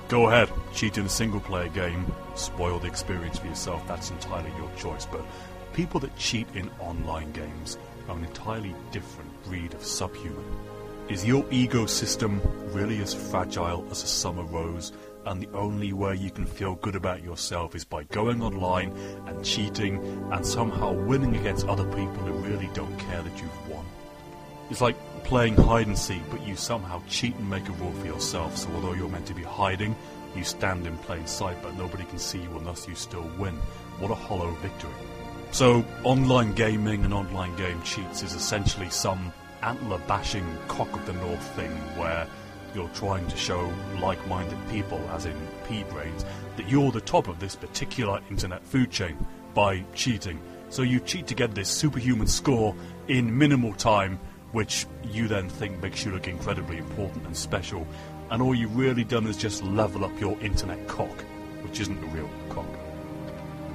Go 0.07 0.27
ahead, 0.27 0.49
cheat 0.73 0.97
in 0.97 1.05
a 1.05 1.09
single 1.09 1.39
player 1.39 1.69
game, 1.69 2.05
spoil 2.35 2.79
the 2.79 2.87
experience 2.87 3.39
for 3.39 3.47
yourself, 3.47 3.87
that's 3.87 4.11
entirely 4.11 4.51
your 4.57 4.69
choice. 4.77 5.05
But 5.05 5.25
people 5.73 5.99
that 6.01 6.15
cheat 6.17 6.47
in 6.53 6.69
online 6.79 7.31
games 7.31 7.77
are 8.07 8.15
an 8.15 8.23
entirely 8.23 8.75
different 8.91 9.31
breed 9.43 9.73
of 9.73 9.83
subhuman. 9.83 10.45
Is 11.09 11.25
your 11.25 11.45
ego 11.51 11.85
system 11.85 12.41
really 12.71 13.01
as 13.01 13.13
fragile 13.13 13.85
as 13.91 14.03
a 14.03 14.07
summer 14.07 14.43
rose, 14.43 14.91
and 15.25 15.41
the 15.41 15.49
only 15.57 15.93
way 15.93 16.15
you 16.15 16.29
can 16.29 16.45
feel 16.45 16.75
good 16.75 16.95
about 16.95 17.23
yourself 17.23 17.75
is 17.75 17.83
by 17.83 18.03
going 18.05 18.41
online 18.41 18.91
and 19.27 19.43
cheating 19.43 19.97
and 20.31 20.45
somehow 20.45 20.93
winning 20.93 21.35
against 21.35 21.67
other 21.67 21.85
people 21.85 22.23
who 22.23 22.33
really 22.47 22.69
don't 22.73 22.97
care 22.97 23.21
that 23.21 23.41
you've 23.41 23.69
won? 23.69 23.85
It's 24.69 24.81
like 24.81 24.95
playing 25.23 25.55
hide 25.55 25.87
and 25.87 25.97
seek, 25.97 26.21
but 26.29 26.45
you 26.45 26.55
somehow 26.55 27.01
cheat 27.07 27.35
and 27.35 27.49
make 27.49 27.67
a 27.67 27.71
rule 27.73 27.91
for 27.93 28.05
yourself. 28.05 28.57
So 28.57 28.69
although 28.73 28.93
you're 28.93 29.09
meant 29.09 29.27
to 29.27 29.33
be 29.33 29.43
hiding, 29.43 29.95
you 30.35 30.43
stand 30.43 30.85
in 30.85 30.97
plain 30.99 31.25
sight, 31.27 31.57
but 31.61 31.77
nobody 31.77 32.03
can 32.05 32.19
see 32.19 32.41
you, 32.41 32.49
and 32.57 32.65
thus 32.65 32.87
you 32.87 32.95
still 32.95 33.29
win. 33.37 33.53
What 33.99 34.11
a 34.11 34.15
hollow 34.15 34.51
victory! 34.61 34.91
So 35.51 35.85
online 36.03 36.53
gaming 36.53 37.05
and 37.05 37.13
online 37.13 37.55
game 37.55 37.81
cheats 37.83 38.23
is 38.23 38.33
essentially 38.33 38.89
some 38.89 39.31
antler 39.61 39.99
bashing 40.07 40.45
cock 40.67 40.91
of 40.93 41.05
the 41.05 41.13
north 41.13 41.55
thing 41.55 41.71
where 41.97 42.27
you're 42.75 42.89
trying 42.89 43.27
to 43.27 43.37
show 43.37 43.71
like-minded 44.01 44.59
people, 44.69 44.99
as 45.11 45.25
in 45.25 45.35
pea-brains, 45.67 46.25
that 46.57 46.69
you're 46.69 46.91
the 46.91 47.01
top 47.01 47.27
of 47.27 47.39
this 47.39 47.55
particular 47.55 48.19
internet 48.29 48.63
food 48.65 48.91
chain 48.91 49.17
by 49.53 49.83
cheating. 49.95 50.39
So 50.69 50.81
you 50.81 50.99
cheat 50.99 51.25
to 51.27 51.35
get 51.35 51.55
this 51.55 51.69
superhuman 51.69 52.27
score 52.27 52.75
in 53.07 53.35
minimal 53.37 53.73
time 53.73 54.19
which 54.55 54.85
you 55.03 55.27
then 55.27 55.49
think 55.49 55.81
makes 55.81 56.05
you 56.05 56.11
look 56.11 56.29
incredibly 56.29 56.77
important 56.77 57.25
and 57.25 57.35
special, 57.35 57.85
and 58.31 58.41
all 58.41 58.55
you've 58.55 58.77
really 58.77 59.03
done 59.03 59.27
is 59.27 59.35
just 59.35 59.61
level 59.63 60.05
up 60.05 60.17
your 60.17 60.39
internet 60.39 60.87
cock, 60.87 61.21
which 61.61 61.81
isn't 61.81 62.01
a 62.01 62.07
real 62.07 62.29
cock. 62.49 62.65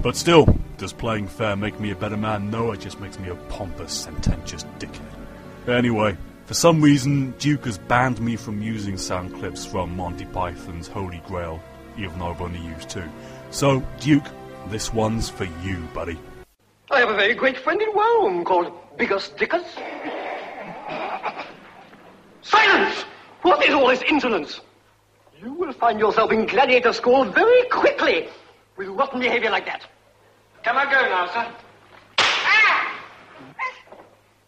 But 0.00 0.16
still, 0.16 0.46
does 0.78 0.94
playing 0.94 1.28
fair 1.28 1.54
make 1.54 1.78
me 1.78 1.90
a 1.90 1.94
better 1.94 2.16
man? 2.16 2.50
No, 2.50 2.72
it 2.72 2.80
just 2.80 2.98
makes 2.98 3.18
me 3.18 3.28
a 3.28 3.34
pompous, 3.34 3.92
sententious 3.92 4.64
dickhead. 4.78 5.68
Anyway, 5.68 6.16
for 6.50 6.54
some 6.54 6.82
reason, 6.82 7.30
Duke 7.38 7.64
has 7.66 7.78
banned 7.78 8.20
me 8.20 8.34
from 8.34 8.60
using 8.60 8.96
sound 8.96 9.32
clips 9.36 9.64
from 9.64 9.96
Monty 9.96 10.24
Python's 10.24 10.88
Holy 10.88 11.22
Grail, 11.24 11.62
even 11.96 12.18
though 12.18 12.32
I've 12.32 12.40
only 12.40 12.58
used 12.58 12.90
two. 12.90 13.08
So, 13.52 13.84
Duke, 14.00 14.24
this 14.66 14.92
one's 14.92 15.30
for 15.30 15.44
you, 15.62 15.76
buddy. 15.94 16.18
I 16.90 16.98
have 16.98 17.08
a 17.08 17.14
very 17.14 17.34
great 17.34 17.56
friend 17.56 17.80
in 17.80 17.88
Rome 17.94 18.44
called 18.44 18.72
Biggus 18.98 19.30
Dickus. 19.36 19.64
Silence! 22.42 23.04
What 23.42 23.64
is 23.64 23.72
all 23.72 23.86
this 23.86 24.02
insolence? 24.08 24.60
You 25.40 25.52
will 25.52 25.72
find 25.72 26.00
yourself 26.00 26.32
in 26.32 26.46
gladiator 26.46 26.92
school 26.92 27.26
very 27.26 27.68
quickly 27.68 28.26
with 28.76 28.88
rotten 28.88 29.20
behavior 29.20 29.52
like 29.52 29.66
that. 29.66 29.86
Can 30.64 30.76
I 30.76 30.84
go 30.86 31.00
now, 31.00 31.26
sir? 31.28 31.54
Ah! 32.18 33.04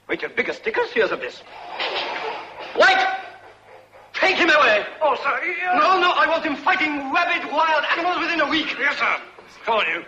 Wait 0.09 0.19
till 0.19 0.31
Biggus 0.31 0.61
Dickus 0.65 0.89
hears 0.89 1.13
of 1.13 1.21
this. 1.21 1.45
Take 4.23 4.37
him 4.37 4.51
away! 4.51 4.87
Oh, 5.03 5.17
sir. 5.17 5.35
Uh, 5.69 5.79
no, 5.79 6.01
no, 6.01 6.13
I 6.13 6.29
want 6.29 6.45
him 6.45 6.55
fighting 6.55 7.13
rabid 7.13 7.51
wild 7.51 7.85
animals 7.91 8.21
within 8.21 8.41
a 8.41 8.49
week. 8.49 8.73
Yes, 8.79 8.97
sir. 8.97 9.17
On, 9.67 9.85
you. 9.89 10.05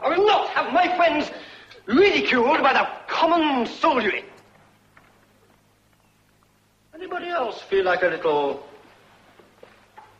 I 0.00 0.08
will 0.08 0.24
not 0.24 0.48
have 0.50 0.72
my 0.72 0.96
friends 0.96 1.32
ridiculed 1.86 2.62
by 2.62 2.72
the 2.72 2.88
common 3.08 3.66
soldiery. 3.66 4.24
Anybody 6.94 7.26
else 7.26 7.62
feel 7.62 7.84
like 7.84 8.04
a 8.04 8.08
little 8.08 8.64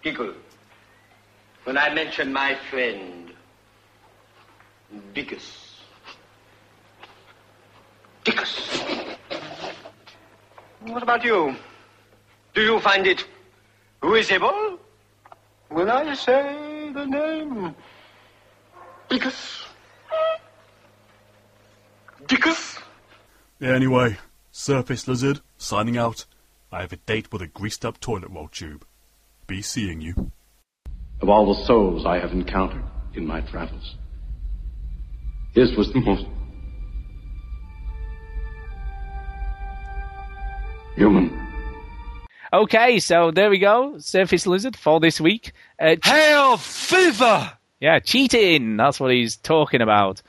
giggle 0.02 0.34
when 1.62 1.78
I 1.78 1.94
mention 1.94 2.32
my 2.32 2.56
friend 2.70 3.32
Dickus? 5.14 5.76
Dickus. 8.24 9.10
What 10.86 11.02
about 11.02 11.24
you? 11.24 11.54
Do 12.54 12.60
you 12.60 12.80
find 12.80 13.06
it 13.06 13.24
risible 14.02 14.78
when 15.68 15.88
I 15.88 16.14
say 16.14 16.90
the 16.92 17.06
name 17.06 17.74
Dickus? 19.08 19.64
Dickus? 22.24 22.78
Anyway, 23.60 24.18
Surface 24.50 25.06
Lizard, 25.06 25.40
signing 25.56 25.96
out. 25.96 26.24
I 26.72 26.80
have 26.80 26.92
a 26.92 26.96
date 26.96 27.32
with 27.32 27.42
a 27.42 27.46
greased 27.46 27.84
up 27.84 28.00
toilet 28.00 28.30
roll 28.30 28.48
tube. 28.48 28.84
Be 29.46 29.62
seeing 29.62 30.00
you. 30.00 30.32
Of 31.20 31.28
all 31.28 31.54
the 31.54 31.64
souls 31.64 32.04
I 32.04 32.18
have 32.18 32.32
encountered 32.32 32.84
in 33.14 33.26
my 33.26 33.40
travels, 33.42 33.96
his 35.54 35.76
was 35.76 35.92
the 35.92 36.00
most 36.00 36.26
human. 40.96 41.38
Okay, 42.52 42.98
so 42.98 43.30
there 43.30 43.48
we 43.48 43.58
go. 43.58 43.98
Surface 43.98 44.46
Lizard 44.46 44.76
for 44.76 45.00
this 45.00 45.20
week. 45.20 45.52
Uh, 45.80 45.96
Hail 46.04 46.56
fever! 46.58 47.52
Yeah, 47.80 47.98
cheating. 47.98 48.76
That's 48.76 49.00
what 49.00 49.10
he's 49.10 49.36
talking 49.36 49.80
about. 49.80 50.20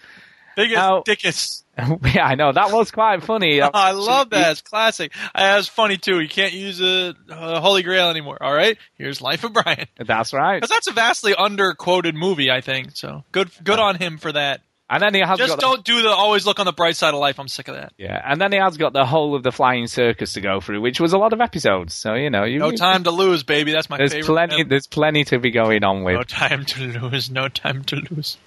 Biggest 0.56 0.76
Now- 0.76 1.02
dickus. 1.02 1.60
yeah, 2.15 2.26
I 2.27 2.35
know 2.35 2.52
that 2.52 2.72
was 2.72 2.91
quite 2.91 3.23
funny. 3.23 3.60
I 3.73 3.91
love 3.94 4.30
that. 4.30 4.52
It's 4.52 4.61
classic. 4.61 5.11
Uh, 5.34 5.56
was 5.57 5.68
funny 5.68 5.98
too. 5.98 6.19
You 6.19 6.30
can't 6.30 6.53
use 6.53 6.80
a, 6.80 7.15
uh 7.30 7.60
Holy 7.60 7.81
Grail 7.81 8.11
anymore. 8.11 8.38
All 8.41 8.53
right. 8.53 8.77
Here's 8.94 9.22
Life 9.22 9.44
of 9.44 9.53
Brian. 9.53 9.88
That's 9.98 10.34
right. 10.34 10.57
Because 10.57 10.69
that's 10.69 10.88
a 10.88 10.91
vastly 10.94 11.34
under-quoted 11.34 12.14
movie, 12.14 12.52
I 12.52 12.61
think. 12.61 12.91
So 12.95 13.23
good, 13.31 13.49
good 13.64 13.80
on 13.80 13.95
him 13.95 14.19
for 14.19 14.31
that. 14.31 14.61
And 14.93 15.01
then 15.01 15.13
he 15.15 15.21
has 15.21 15.39
Just 15.39 15.53
got 15.53 15.59
don't 15.59 15.83
do 15.83 16.03
the 16.03 16.09
always 16.09 16.45
look 16.45 16.59
on 16.59 16.65
the 16.67 16.71
bright 16.73 16.95
side 16.95 17.13
of 17.15 17.19
life. 17.19 17.39
I'm 17.39 17.47
sick 17.47 17.67
of 17.67 17.73
that. 17.75 17.93
Yeah, 17.97 18.21
and 18.23 18.39
then 18.39 18.51
he 18.51 18.59
has 18.59 18.77
got 18.77 18.93
the 18.93 19.05
whole 19.05 19.33
of 19.33 19.41
the 19.41 19.51
flying 19.51 19.87
circus 19.87 20.33
to 20.33 20.41
go 20.41 20.61
through, 20.61 20.81
which 20.81 20.99
was 20.99 21.13
a 21.13 21.17
lot 21.17 21.33
of 21.33 21.41
episodes. 21.41 21.95
So 21.95 22.13
you 22.13 22.29
know, 22.29 22.43
you, 22.43 22.59
No 22.59 22.71
time 22.71 23.03
to 23.05 23.11
lose, 23.11 23.41
baby. 23.43 23.71
That's 23.71 23.89
my 23.89 23.97
There's 23.97 24.11
favorite. 24.13 24.27
plenty. 24.27 24.55
film. 24.57 24.69
There's 24.69 24.85
plenty 24.85 25.23
to 25.25 25.39
be 25.39 25.49
going 25.49 25.83
on 25.83 26.03
with. 26.03 26.15
No 26.15 26.23
time 26.23 26.63
to 26.65 26.81
lose. 26.83 27.31
No 27.31 27.47
time 27.47 27.83
to 27.85 27.95
lose. 28.11 28.37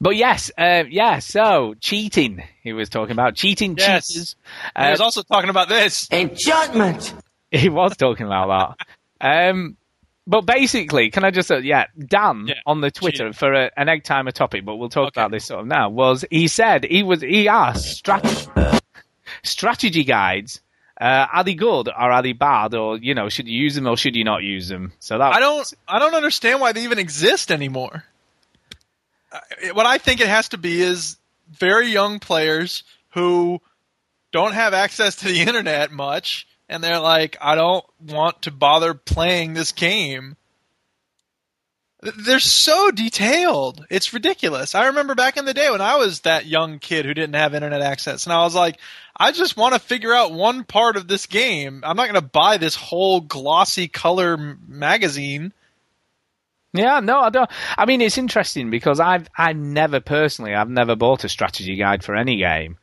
But 0.00 0.14
yes, 0.16 0.50
uh, 0.58 0.84
yeah. 0.90 1.20
So 1.20 1.74
cheating. 1.80 2.42
He 2.62 2.74
was 2.74 2.90
talking 2.90 3.12
about 3.12 3.34
cheating 3.34 3.74
Yes. 3.78 4.08
cheaters. 4.08 4.36
he 4.78 4.90
was 4.90 5.00
also 5.00 5.22
talking 5.22 5.48
about 5.50 5.68
this. 5.70 6.06
Enchantment. 6.12 7.14
He 7.50 7.70
was 7.70 7.96
talking 7.96 8.26
about 8.26 8.76
that. 9.20 9.48
Um, 9.50 9.77
but 10.28 10.42
basically, 10.42 11.10
can 11.10 11.24
I 11.24 11.30
just 11.30 11.48
say, 11.48 11.60
yeah, 11.60 11.86
Dan 11.98 12.50
on 12.66 12.82
the 12.82 12.90
Twitter 12.90 13.32
for 13.32 13.52
a, 13.54 13.70
an 13.78 13.88
egg 13.88 14.04
timer 14.04 14.30
topic, 14.30 14.64
but 14.64 14.76
we'll 14.76 14.90
talk 14.90 15.08
about 15.08 15.30
this 15.30 15.46
sort 15.46 15.62
of 15.62 15.66
now. 15.66 15.88
Was 15.88 16.24
he 16.30 16.48
said 16.48 16.84
he 16.84 17.02
was 17.02 17.22
he 17.22 17.48
asked 17.48 17.86
strategy 17.86 18.46
strategy 19.42 20.04
guides. 20.04 20.60
Uh, 21.00 21.26
are 21.32 21.44
they 21.44 21.54
good 21.54 21.88
or 21.88 21.94
are 21.94 22.22
they 22.22 22.32
bad, 22.32 22.74
or 22.74 22.98
you 22.98 23.14
know, 23.14 23.28
should 23.28 23.46
you 23.46 23.56
use 23.56 23.76
them 23.76 23.86
or 23.86 23.96
should 23.96 24.16
you 24.16 24.24
not 24.24 24.42
use 24.42 24.68
them? 24.68 24.92
So 24.98 25.16
that 25.16 25.32
I 25.32 25.38
don't. 25.40 25.72
I 25.86 25.98
don't 26.00 26.14
understand 26.14 26.60
why 26.60 26.72
they 26.72 26.82
even 26.82 26.98
exist 26.98 27.52
anymore. 27.52 28.04
uh, 29.32 29.38
what 29.74 29.86
I 29.86 29.98
think 29.98 30.20
it 30.20 30.26
has 30.26 30.48
to 30.50 30.58
be 30.58 30.82
is 30.82 31.16
very 31.50 31.88
young 31.88 32.18
players 32.18 32.82
who 33.10 33.60
don't 34.32 34.54
have 34.54 34.74
access 34.74 35.16
to 35.16 35.26
the 35.26 35.40
internet 35.46 35.92
much, 35.92 36.47
and 36.68 36.82
they're 36.82 37.00
like, 37.00 37.36
I 37.40 37.54
don't 37.54 37.84
want 38.00 38.42
to 38.42 38.50
bother 38.50 38.94
playing 38.94 39.54
this 39.54 39.72
game. 39.72 40.36
They're 42.00 42.38
so 42.38 42.92
detailed. 42.92 43.84
It's 43.90 44.12
ridiculous. 44.14 44.76
I 44.76 44.86
remember 44.86 45.16
back 45.16 45.36
in 45.36 45.46
the 45.46 45.54
day 45.54 45.68
when 45.68 45.80
I 45.80 45.96
was 45.96 46.20
that 46.20 46.46
young 46.46 46.78
kid 46.78 47.04
who 47.04 47.14
didn't 47.14 47.34
have 47.34 47.54
internet 47.54 47.80
access, 47.80 48.24
and 48.24 48.32
I 48.32 48.44
was 48.44 48.54
like, 48.54 48.78
I 49.16 49.32
just 49.32 49.56
want 49.56 49.74
to 49.74 49.80
figure 49.80 50.14
out 50.14 50.32
one 50.32 50.62
part 50.62 50.96
of 50.96 51.08
this 51.08 51.26
game. 51.26 51.82
I'm 51.84 51.96
not 51.96 52.08
going 52.08 52.22
to 52.22 52.28
buy 52.28 52.56
this 52.56 52.76
whole 52.76 53.20
glossy 53.20 53.88
color 53.88 54.34
m- 54.34 54.60
magazine. 54.68 55.52
Yeah, 56.72 57.00
no, 57.00 57.20
I 57.20 57.30
don't. 57.30 57.50
I 57.76 57.86
mean, 57.86 58.00
it's 58.00 58.18
interesting 58.18 58.70
because 58.70 59.00
I've 59.00 59.28
I've 59.36 59.56
never 59.56 59.98
personally 59.98 60.54
I've 60.54 60.68
never 60.68 60.94
bought 60.94 61.24
a 61.24 61.28
strategy 61.28 61.74
guide 61.74 62.04
for 62.04 62.14
any 62.14 62.36
game, 62.36 62.76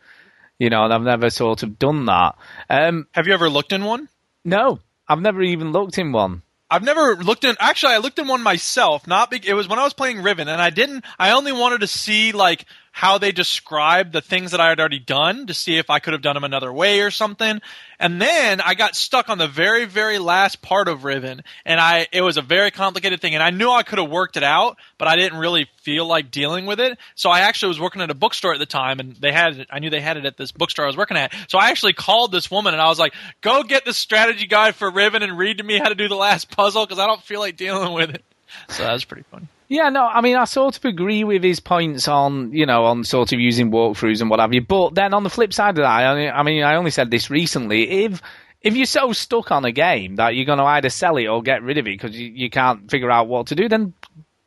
you 0.60 0.70
know, 0.70 0.84
and 0.86 0.94
I've 0.94 1.02
never 1.02 1.30
sort 1.30 1.64
of 1.64 1.78
done 1.80 2.06
that. 2.06 2.36
Um, 2.70 3.08
Have 3.14 3.28
you 3.28 3.34
ever 3.34 3.50
looked 3.50 3.72
in 3.74 3.84
one? 3.84 4.10
no, 4.44 4.80
I've 5.08 5.22
never 5.22 5.42
even 5.42 5.72
looked 5.72 5.98
in 5.98 6.12
one. 6.12 6.42
I've 6.70 6.84
never 6.84 7.16
looked 7.16 7.44
in. 7.44 7.56
Actually, 7.60 7.94
I 7.94 7.98
looked 8.00 8.18
in 8.18 8.28
one 8.28 8.42
myself. 8.42 9.06
Not 9.08 9.30
big. 9.30 9.46
It 9.46 9.54
was 9.54 9.68
when 9.68 9.78
I 9.78 9.84
was 9.84 9.94
playing 9.94 10.24
Riven, 10.24 10.48
and 10.48 10.60
I 10.60 10.72
didn't. 10.72 11.06
I 11.20 11.32
only 11.32 11.52
wanted 11.52 11.82
to 11.82 11.88
see 11.88 12.32
like 12.32 12.66
how 12.96 13.18
they 13.18 13.34
described 13.34 14.14
the 14.14 14.22
things 14.22 14.52
that 14.52 14.62
I 14.62 14.70
had 14.70 14.80
already 14.80 15.00
done 15.00 15.48
to 15.48 15.54
see 15.54 15.76
if 15.78 15.90
I 15.90 16.00
could 16.00 16.14
have 16.14 16.22
done 16.22 16.36
them 16.36 16.46
another 16.46 16.72
way 16.72 17.02
or 17.02 17.12
something. 17.12 17.60
And 18.00 18.22
then 18.22 18.62
I 18.62 18.74
got 18.74 18.96
stuck 18.96 19.28
on 19.28 19.38
the 19.38 19.50
very, 19.50 19.84
very 19.84 20.18
last 20.18 20.62
part 20.62 20.88
of 20.88 21.04
Riven, 21.04 21.44
and 21.66 21.78
I 21.78 22.08
it 22.14 22.22
was 22.22 22.38
a 22.38 22.42
very 22.42 22.72
complicated 22.72 23.20
thing, 23.20 23.34
and 23.34 23.44
I 23.44 23.50
knew 23.50 23.70
I 23.70 23.84
could 23.84 24.00
have 24.00 24.10
worked 24.10 24.38
it 24.38 24.44
out, 24.44 24.78
but 24.98 25.10
I 25.10 25.18
didn't 25.18 25.40
really 25.40 25.68
feel 25.82 26.06
like 26.06 26.32
dealing 26.32 26.68
with 26.68 26.80
it. 26.80 26.98
So 27.16 27.30
I 27.30 27.42
actually 27.42 27.68
was 27.68 27.82
working 27.82 28.02
at 28.02 28.10
a 28.12 28.16
bookstore 28.16 28.54
at 28.54 28.60
the 28.60 28.66
time, 28.66 29.02
and 29.02 29.14
they 29.18 29.34
had 29.34 29.60
it. 29.60 29.68
I 29.70 29.80
knew 29.80 29.90
they 29.90 30.00
had 30.00 30.16
it 30.16 30.26
at 30.26 30.38
this 30.38 30.54
bookstore 30.54 30.86
I 30.86 30.88
was 30.88 30.96
working 30.96 31.18
at. 31.18 31.36
So 31.50 31.58
I 31.58 31.72
actually 31.72 31.94
called 31.94 32.32
this 32.32 32.50
woman, 32.50 32.74
and 32.74 32.82
I 32.82 32.88
was 32.88 32.98
like, 32.98 33.14
"Go 33.42 33.64
get 33.64 33.84
the 33.84 33.94
strategy 33.94 34.48
guide 34.48 34.74
for 34.74 34.90
Riven 34.90 35.22
and 35.22 35.38
read 35.38 35.58
to 35.58 35.66
me 35.66 35.80
how 35.80 35.90
to 35.90 35.96
do 35.96 36.08
the 36.08 36.16
last 36.16 36.50
puzzle 36.50 36.86
because 36.86 37.00
I 37.00 37.08
don't 37.08 37.22
feel 37.22 37.42
like 37.42 37.58
dealing 37.58 37.92
with 37.92 38.12
it." 38.12 38.24
So 38.70 38.84
that 38.84 38.94
was 38.94 39.04
pretty 39.04 39.26
funny. 39.30 39.50
Yeah, 39.68 39.90
no, 39.90 40.06
I 40.06 40.22
mean, 40.22 40.36
I 40.36 40.46
sort 40.46 40.78
of 40.78 40.86
agree 40.86 41.24
with 41.24 41.44
his 41.44 41.60
points 41.60 42.08
on, 42.08 42.54
you 42.54 42.66
know, 42.66 42.86
on 42.86 43.04
sort 43.04 43.34
of 43.34 43.40
using 43.40 43.72
walkthroughs 43.72 44.22
and 44.22 44.30
what 44.30 44.40
have 44.40 44.54
you. 44.54 44.62
But 44.62 44.94
then 44.96 45.14
on 45.14 45.24
the 45.24 45.30
flip 45.30 45.54
side 45.54 45.72
of 45.78 45.84
that, 45.84 45.88
I, 45.88 46.16
mean- 46.16 46.32
I 46.34 46.44
mean, 46.44 46.64
I 46.64 46.76
only 46.76 46.92
said 46.92 47.10
this 47.10 47.30
recently. 47.30 48.04
If 48.06 48.22
if 48.62 48.76
you're 48.76 48.86
so 48.88 49.14
stuck 49.14 49.52
on 49.52 49.64
a 49.64 49.72
game 49.72 50.16
that 50.16 50.36
you're 50.36 50.46
going 50.46 50.58
to 50.58 50.64
either 50.66 50.90
sell 50.90 51.18
it 51.18 51.28
or 51.28 51.44
get 51.44 51.62
rid 51.62 51.78
of 51.78 51.86
it 51.88 52.00
because 52.00 52.20
you, 52.20 52.32
you 52.34 52.50
can't 52.50 52.90
figure 52.90 53.12
out 53.12 53.28
what 53.28 53.48
to 53.48 53.56
do, 53.56 53.70
then 53.70 53.94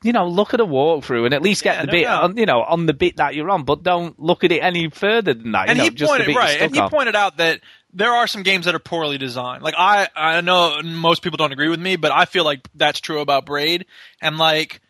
you 0.02 0.12
know, 0.12 0.28
look 0.28 0.54
at 0.54 0.60
a 0.60 0.66
walkthrough 0.66 1.24
and 1.24 1.34
at 1.34 1.42
least 1.42 1.64
get 1.64 1.76
Yeah, 1.76 1.80
the 1.82 1.86
no 1.86 1.92
bit, 1.92 2.06
on, 2.06 2.36
you 2.36 2.46
know, 2.46 2.62
on 2.62 2.86
the 2.86 2.94
bit 2.94 3.16
that 3.16 3.34
you're 3.34 3.50
on. 3.50 3.64
But 3.64 3.82
don't 3.82 4.18
look 4.20 4.44
at 4.44 4.52
it 4.52 4.58
any 4.60 4.90
further 4.90 5.34
than 5.34 5.52
that. 5.52 5.66
You 5.66 5.70
and 5.70 5.78
know, 5.78 5.84
he 5.84 5.90
pointed 5.90 6.36
right, 6.36 6.60
and 6.60 6.74
he 6.74 6.80
on. 6.80 6.90
pointed 6.90 7.16
out 7.16 7.36
that 7.38 7.60
there 7.92 8.12
are 8.12 8.26
some 8.26 8.42
games 8.42 8.66
that 8.66 8.74
are 8.74 8.80
poorly 8.80 9.18
designed. 9.18 9.62
Like 9.62 9.74
I, 9.76 10.08
I 10.14 10.40
know 10.40 10.80
most 10.84 11.22
people 11.22 11.36
don't 11.36 11.52
agree 11.52 11.68
with 11.68 11.80
me, 11.80 11.96
but 11.96 12.12
I 12.12 12.24
feel 12.26 12.44
like 12.44 12.60
that's 12.74 13.00
true 13.00 13.20
about 13.20 13.46
Braid. 13.46 13.86
And 14.22 14.38
like 14.38 14.80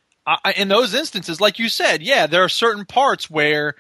I, 0.44 0.52
in 0.52 0.68
those 0.68 0.94
instances, 0.94 1.40
like 1.40 1.58
you 1.58 1.68
said, 1.68 2.02
yeah, 2.02 2.26
there 2.26 2.44
are 2.44 2.48
certain 2.48 2.84
parts 2.84 3.30
where 3.30 3.74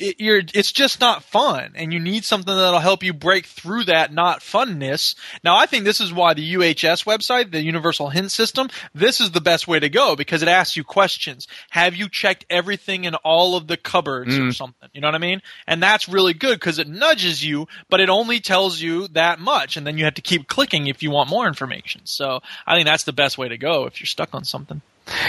it, 0.00 0.20
you're, 0.20 0.42
it's 0.54 0.70
just 0.70 1.00
not 1.00 1.24
fun, 1.24 1.72
and 1.74 1.92
you 1.92 1.98
need 1.98 2.24
something 2.24 2.54
that'll 2.54 2.78
help 2.78 3.02
you 3.02 3.12
break 3.12 3.46
through 3.46 3.82
that 3.84 4.12
not 4.12 4.40
funness. 4.40 5.16
Now, 5.42 5.56
I 5.56 5.66
think 5.66 5.84
this 5.84 6.00
is 6.00 6.12
why 6.12 6.34
the 6.34 6.54
UHS 6.54 7.04
website, 7.04 7.50
the 7.50 7.60
Universal 7.60 8.10
Hint 8.10 8.30
System, 8.30 8.68
this 8.94 9.20
is 9.20 9.32
the 9.32 9.40
best 9.40 9.66
way 9.66 9.80
to 9.80 9.88
go 9.88 10.14
because 10.14 10.40
it 10.40 10.48
asks 10.48 10.76
you 10.76 10.84
questions. 10.84 11.48
Have 11.70 11.96
you 11.96 12.08
checked 12.08 12.46
everything 12.48 13.04
in 13.06 13.16
all 13.16 13.56
of 13.56 13.66
the 13.66 13.76
cupboards 13.76 14.36
or 14.36 14.42
Mm. 14.42 14.54
something? 14.54 14.88
You 14.92 15.00
know 15.00 15.08
what 15.08 15.16
I 15.16 15.18
mean? 15.18 15.42
And 15.66 15.82
that's 15.82 16.08
really 16.08 16.32
good 16.34 16.60
because 16.60 16.78
it 16.78 16.86
nudges 16.86 17.44
you, 17.44 17.66
but 17.90 17.98
it 18.00 18.08
only 18.08 18.38
tells 18.38 18.80
you 18.80 19.08
that 19.08 19.40
much, 19.40 19.76
and 19.76 19.84
then 19.84 19.98
you 19.98 20.04
have 20.04 20.14
to 20.14 20.22
keep 20.22 20.46
clicking 20.46 20.86
if 20.86 21.02
you 21.02 21.10
want 21.10 21.28
more 21.28 21.48
information. 21.48 22.02
So 22.04 22.40
I 22.68 22.76
think 22.76 22.86
that's 22.86 23.02
the 23.04 23.12
best 23.12 23.36
way 23.36 23.48
to 23.48 23.58
go 23.58 23.86
if 23.86 24.00
you're 24.00 24.06
stuck 24.06 24.32
on 24.32 24.44
something. 24.44 24.80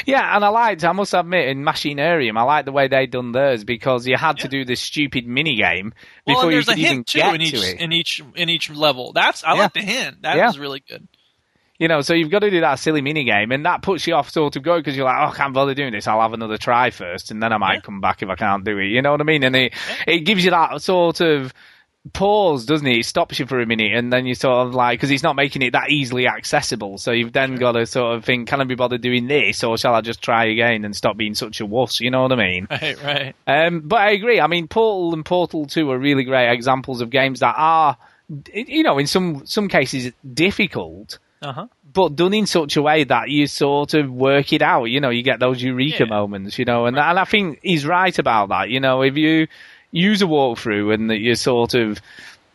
Yeah, 0.05 0.35
and 0.35 0.43
I 0.43 0.49
liked, 0.49 0.83
I 0.83 0.91
must 0.91 1.13
admit, 1.13 1.47
in 1.49 1.63
Machinarium, 1.63 2.37
I 2.37 2.43
liked 2.43 2.65
the 2.65 2.71
way 2.71 2.87
they 2.87 3.05
done 3.07 3.31
theirs 3.31 3.63
because 3.63 4.05
you 4.07 4.17
had 4.17 4.39
to 4.39 4.47
do 4.47 4.65
this 4.65 4.81
stupid 4.81 5.25
mini 5.27 5.55
game 5.55 5.93
Well, 6.25 6.35
before 6.37 6.51
and 6.51 6.59
you 6.59 6.65
could 6.65 6.77
even 6.79 7.03
get 7.03 7.35
in 7.35 7.41
each 7.41 7.51
to 7.51 7.57
it. 7.67 7.79
in 7.79 7.91
each 7.91 8.21
in 8.35 8.49
each 8.49 8.69
level. 8.69 9.13
That's 9.13 9.43
I 9.43 9.53
Yeah. 9.55 9.61
like 9.61 9.73
the 9.73 9.81
hint. 9.81 10.21
That 10.23 10.37
Yeah. 10.37 10.47
was 10.47 10.59
really 10.59 10.83
good. 10.87 11.07
You 11.77 11.87
know, 11.87 12.01
so 12.01 12.13
you've 12.13 12.29
got 12.29 12.39
to 12.39 12.49
do 12.49 12.59
that 12.59 12.75
silly 12.79 12.99
mini 12.99 13.23
game, 13.23 13.53
and 13.53 13.65
that 13.65 13.81
puts 13.81 14.05
you 14.05 14.13
off 14.13 14.29
sort 14.29 14.57
of 14.57 14.63
going 14.63 14.81
because 14.81 14.97
you're 14.97 15.05
like, 15.05 15.15
oh, 15.17 15.31
I 15.31 15.35
can't 15.35 15.53
bother 15.53 15.73
doing 15.73 15.93
this. 15.93 16.07
I'll 16.07 16.19
have 16.21 16.33
another 16.33 16.57
try 16.57 16.89
first, 16.89 17.31
and 17.31 17.41
then 17.41 17.53
I 17.53 17.57
might 17.57 17.83
come 17.83 18.01
back 18.01 18.21
if 18.21 18.27
I 18.27 18.35
can't 18.35 18.65
do 18.65 18.77
it. 18.79 18.87
You 18.87 19.01
know 19.01 19.11
what 19.11 19.21
I 19.21 19.23
mean? 19.23 19.43
And 19.43 19.55
it 19.55 19.73
it 20.05 20.19
gives 20.21 20.43
you 20.43 20.51
that 20.51 20.81
sort 20.81 21.21
of 21.21 21.53
pause, 22.13 22.65
doesn't 22.65 22.87
it? 22.87 22.97
It 22.99 23.05
stops 23.05 23.39
you 23.39 23.45
for 23.45 23.59
a 23.59 23.65
minute, 23.65 23.93
and 23.93 24.11
then 24.11 24.25
you 24.25 24.33
sort 24.35 24.67
of 24.67 24.73
like 24.73 24.99
because 24.99 25.11
it's 25.11 25.23
not 25.23 25.35
making 25.35 25.61
it 25.61 25.71
that 25.71 25.89
easily 25.89 26.27
accessible. 26.27 26.97
So 26.97 27.11
you've 27.11 27.33
then 27.33 27.55
got 27.55 27.73
to 27.73 27.85
sort 27.85 28.15
of 28.15 28.25
think, 28.25 28.47
can 28.47 28.61
I 28.61 28.63
be 28.63 28.75
bothered 28.75 29.01
doing 29.01 29.27
this, 29.27 29.63
or 29.63 29.77
shall 29.77 29.93
I 29.95 30.01
just 30.01 30.21
try 30.21 30.45
again 30.45 30.85
and 30.85 30.95
stop 30.95 31.17
being 31.17 31.35
such 31.35 31.59
a 31.61 31.65
wuss? 31.65 31.99
You 31.99 32.11
know 32.11 32.21
what 32.23 32.31
I 32.31 32.35
mean? 32.35 32.67
Right, 32.69 33.03
right. 33.03 33.35
Um, 33.45 33.81
but 33.81 33.97
I 33.99 34.11
agree. 34.11 34.39
I 34.39 34.47
mean, 34.47 34.67
Portal 34.67 35.13
and 35.13 35.25
Portal 35.25 35.65
Two 35.65 35.91
are 35.91 35.99
really 35.99 36.23
great 36.23 36.51
examples 36.51 37.01
of 37.01 37.09
games 37.09 37.41
that 37.41 37.55
are, 37.57 37.97
you 38.53 38.83
know, 38.83 38.97
in 38.97 39.07
some 39.07 39.45
some 39.45 39.67
cases 39.67 40.13
difficult, 40.33 41.19
Uh 41.41 41.51
huh. 41.53 41.67
but 41.93 42.15
done 42.15 42.33
in 42.33 42.45
such 42.47 42.77
a 42.77 42.81
way 42.81 43.03
that 43.03 43.29
you 43.29 43.47
sort 43.47 43.93
of 43.93 44.09
work 44.11 44.53
it 44.53 44.61
out. 44.61 44.85
You 44.85 44.99
know, 45.01 45.09
you 45.09 45.21
get 45.23 45.39
those 45.39 45.61
eureka 45.61 46.05
moments. 46.05 46.57
You 46.57 46.65
know, 46.65 46.85
and 46.85 46.97
and 46.97 47.19
I 47.19 47.25
think 47.25 47.59
he's 47.61 47.85
right 47.85 48.17
about 48.17 48.49
that. 48.49 48.69
You 48.69 48.79
know, 48.79 49.01
if 49.01 49.17
you 49.17 49.47
use 49.91 50.21
a 50.21 50.25
walkthrough 50.25 50.93
and 50.93 51.09
that 51.09 51.19
you 51.19 51.35
sort 51.35 51.73
of 51.73 51.99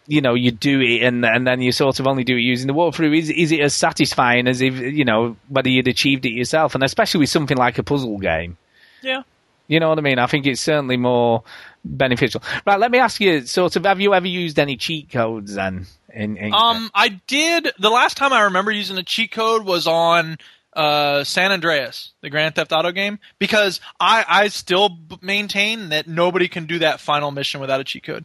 you 0.07 0.21
know 0.21 0.35
you 0.35 0.51
do 0.51 0.81
it 0.81 1.03
and 1.03 1.25
and 1.25 1.47
then 1.47 1.61
you 1.63 1.73
sort 1.73 1.99
of 1.99 2.07
only 2.07 2.25
do 2.25 2.37
it 2.37 2.41
using 2.41 2.67
the 2.67 2.75
walkthrough 2.75 3.17
is 3.19 3.31
is 3.31 3.51
it 3.53 3.61
as 3.61 3.75
satisfying 3.75 4.47
as 4.47 4.61
if 4.61 4.75
you 4.79 5.05
know 5.05 5.35
whether 5.49 5.69
you'd 5.69 5.89
achieved 5.89 6.27
it 6.27 6.33
yourself 6.33 6.75
and 6.75 6.85
especially 6.85 7.21
with 7.21 7.31
something 7.31 7.57
like 7.57 7.79
a 7.79 7.83
puzzle 7.83 8.19
game 8.19 8.57
Yeah. 9.03 9.23
you 9.67 9.81
know 9.81 9.89
what 9.89 9.99
I 9.99 10.03
mean? 10.03 10.19
I 10.19 10.27
think 10.27 10.47
it's 10.47 10.61
certainly 10.61 10.97
more 10.99 11.43
beneficial. 11.87 12.43
Right, 12.67 12.79
let 12.79 12.91
me 12.91 12.99
ask 12.99 13.21
you, 13.21 13.47
sort 13.47 13.77
of, 13.77 13.85
have 13.85 14.01
you 14.01 14.15
ever 14.15 14.27
used 14.27 14.59
any 14.59 14.77
cheat 14.77 15.11
codes 15.11 15.55
then? 15.55 15.87
In, 16.13 16.37
in 16.37 16.53
Um, 16.55 16.91
I 16.95 17.21
did. 17.27 17.69
The 17.79 17.91
last 17.91 18.17
time 18.17 18.33
I 18.33 18.43
remember 18.43 18.71
using 18.71 18.97
a 18.99 19.03
cheat 19.03 19.33
code 19.33 19.65
was 19.65 19.87
on 19.87 20.39
uh, 20.75 21.25
San 21.25 21.53
Andreas, 21.53 22.13
the 22.21 22.31
Grand 22.31 22.55
Theft 22.55 22.73
Auto 22.73 22.93
game, 22.93 23.19
because 23.39 23.81
I 24.01 24.25
I 24.29 24.49
still 24.49 24.99
maintain 25.21 25.91
that 25.91 26.07
nobody 26.07 26.49
can 26.49 26.67
do 26.67 26.81
that 26.81 27.01
final 27.01 27.31
mission 27.31 27.61
without 27.61 27.81
a 27.81 27.85
cheat 27.85 28.05
code. 28.05 28.25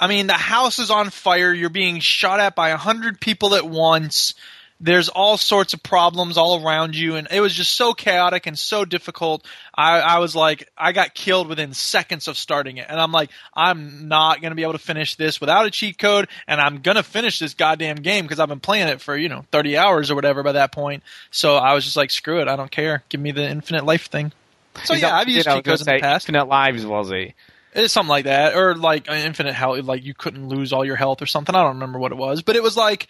I 0.00 0.06
mean, 0.06 0.28
the 0.28 0.34
house 0.34 0.78
is 0.78 0.90
on 0.90 1.10
fire. 1.10 1.52
You're 1.52 1.70
being 1.70 2.00
shot 2.00 2.40
at 2.40 2.54
by 2.54 2.70
a 2.70 2.76
hundred 2.76 3.20
people 3.20 3.54
at 3.54 3.66
once. 3.66 4.34
There's 4.80 5.08
all 5.08 5.36
sorts 5.36 5.74
of 5.74 5.82
problems 5.82 6.36
all 6.36 6.64
around 6.64 6.94
you, 6.94 7.16
and 7.16 7.26
it 7.30 7.40
was 7.40 7.52
just 7.52 7.74
so 7.74 7.94
chaotic 7.94 8.46
and 8.46 8.58
so 8.58 8.84
difficult. 8.84 9.44
I, 9.74 10.00
I 10.00 10.18
was 10.18 10.36
like, 10.36 10.70
I 10.78 10.92
got 10.92 11.14
killed 11.14 11.48
within 11.48 11.72
seconds 11.74 12.28
of 12.28 12.38
starting 12.38 12.76
it, 12.76 12.86
and 12.88 13.00
I'm 13.00 13.10
like, 13.10 13.30
I'm 13.54 14.08
not 14.08 14.40
gonna 14.40 14.54
be 14.54 14.62
able 14.62 14.74
to 14.74 14.78
finish 14.78 15.16
this 15.16 15.40
without 15.40 15.66
a 15.66 15.70
cheat 15.70 15.98
code, 15.98 16.28
and 16.46 16.60
I'm 16.60 16.80
gonna 16.80 17.02
finish 17.02 17.38
this 17.38 17.54
goddamn 17.54 17.96
game 17.96 18.24
because 18.24 18.38
I've 18.38 18.48
been 18.48 18.60
playing 18.60 18.88
it 18.88 19.00
for 19.00 19.16
you 19.16 19.28
know 19.28 19.44
30 19.50 19.76
hours 19.76 20.10
or 20.10 20.14
whatever 20.14 20.42
by 20.42 20.52
that 20.52 20.72
point. 20.72 21.02
So 21.30 21.56
I 21.56 21.74
was 21.74 21.84
just 21.84 21.96
like, 21.96 22.10
screw 22.10 22.40
it, 22.40 22.48
I 22.48 22.56
don't 22.56 22.70
care. 22.70 23.02
Give 23.08 23.20
me 23.20 23.32
the 23.32 23.48
infinite 23.48 23.84
life 23.84 24.06
thing. 24.06 24.32
So 24.84 24.94
yeah, 24.94 25.16
I've 25.16 25.28
used 25.28 25.46
cheat 25.46 25.64
codes 25.64 25.86
in 25.86 25.92
the 25.92 26.00
past. 26.00 26.28
Infinite 26.28 26.46
lives, 26.46 26.86
was 26.86 27.10
it? 27.10 27.34
It's 27.74 27.92
something 27.92 28.08
like 28.08 28.24
that, 28.24 28.56
or 28.56 28.74
like 28.74 29.08
infinite 29.08 29.54
health, 29.54 29.84
like 29.84 30.04
you 30.04 30.14
couldn't 30.14 30.48
lose 30.48 30.72
all 30.72 30.84
your 30.84 30.96
health 30.96 31.20
or 31.20 31.26
something. 31.26 31.54
I 31.54 31.62
don't 31.62 31.74
remember 31.74 31.98
what 31.98 32.12
it 32.12 32.18
was, 32.18 32.42
but 32.42 32.56
it 32.56 32.62
was 32.62 32.76
like, 32.76 33.08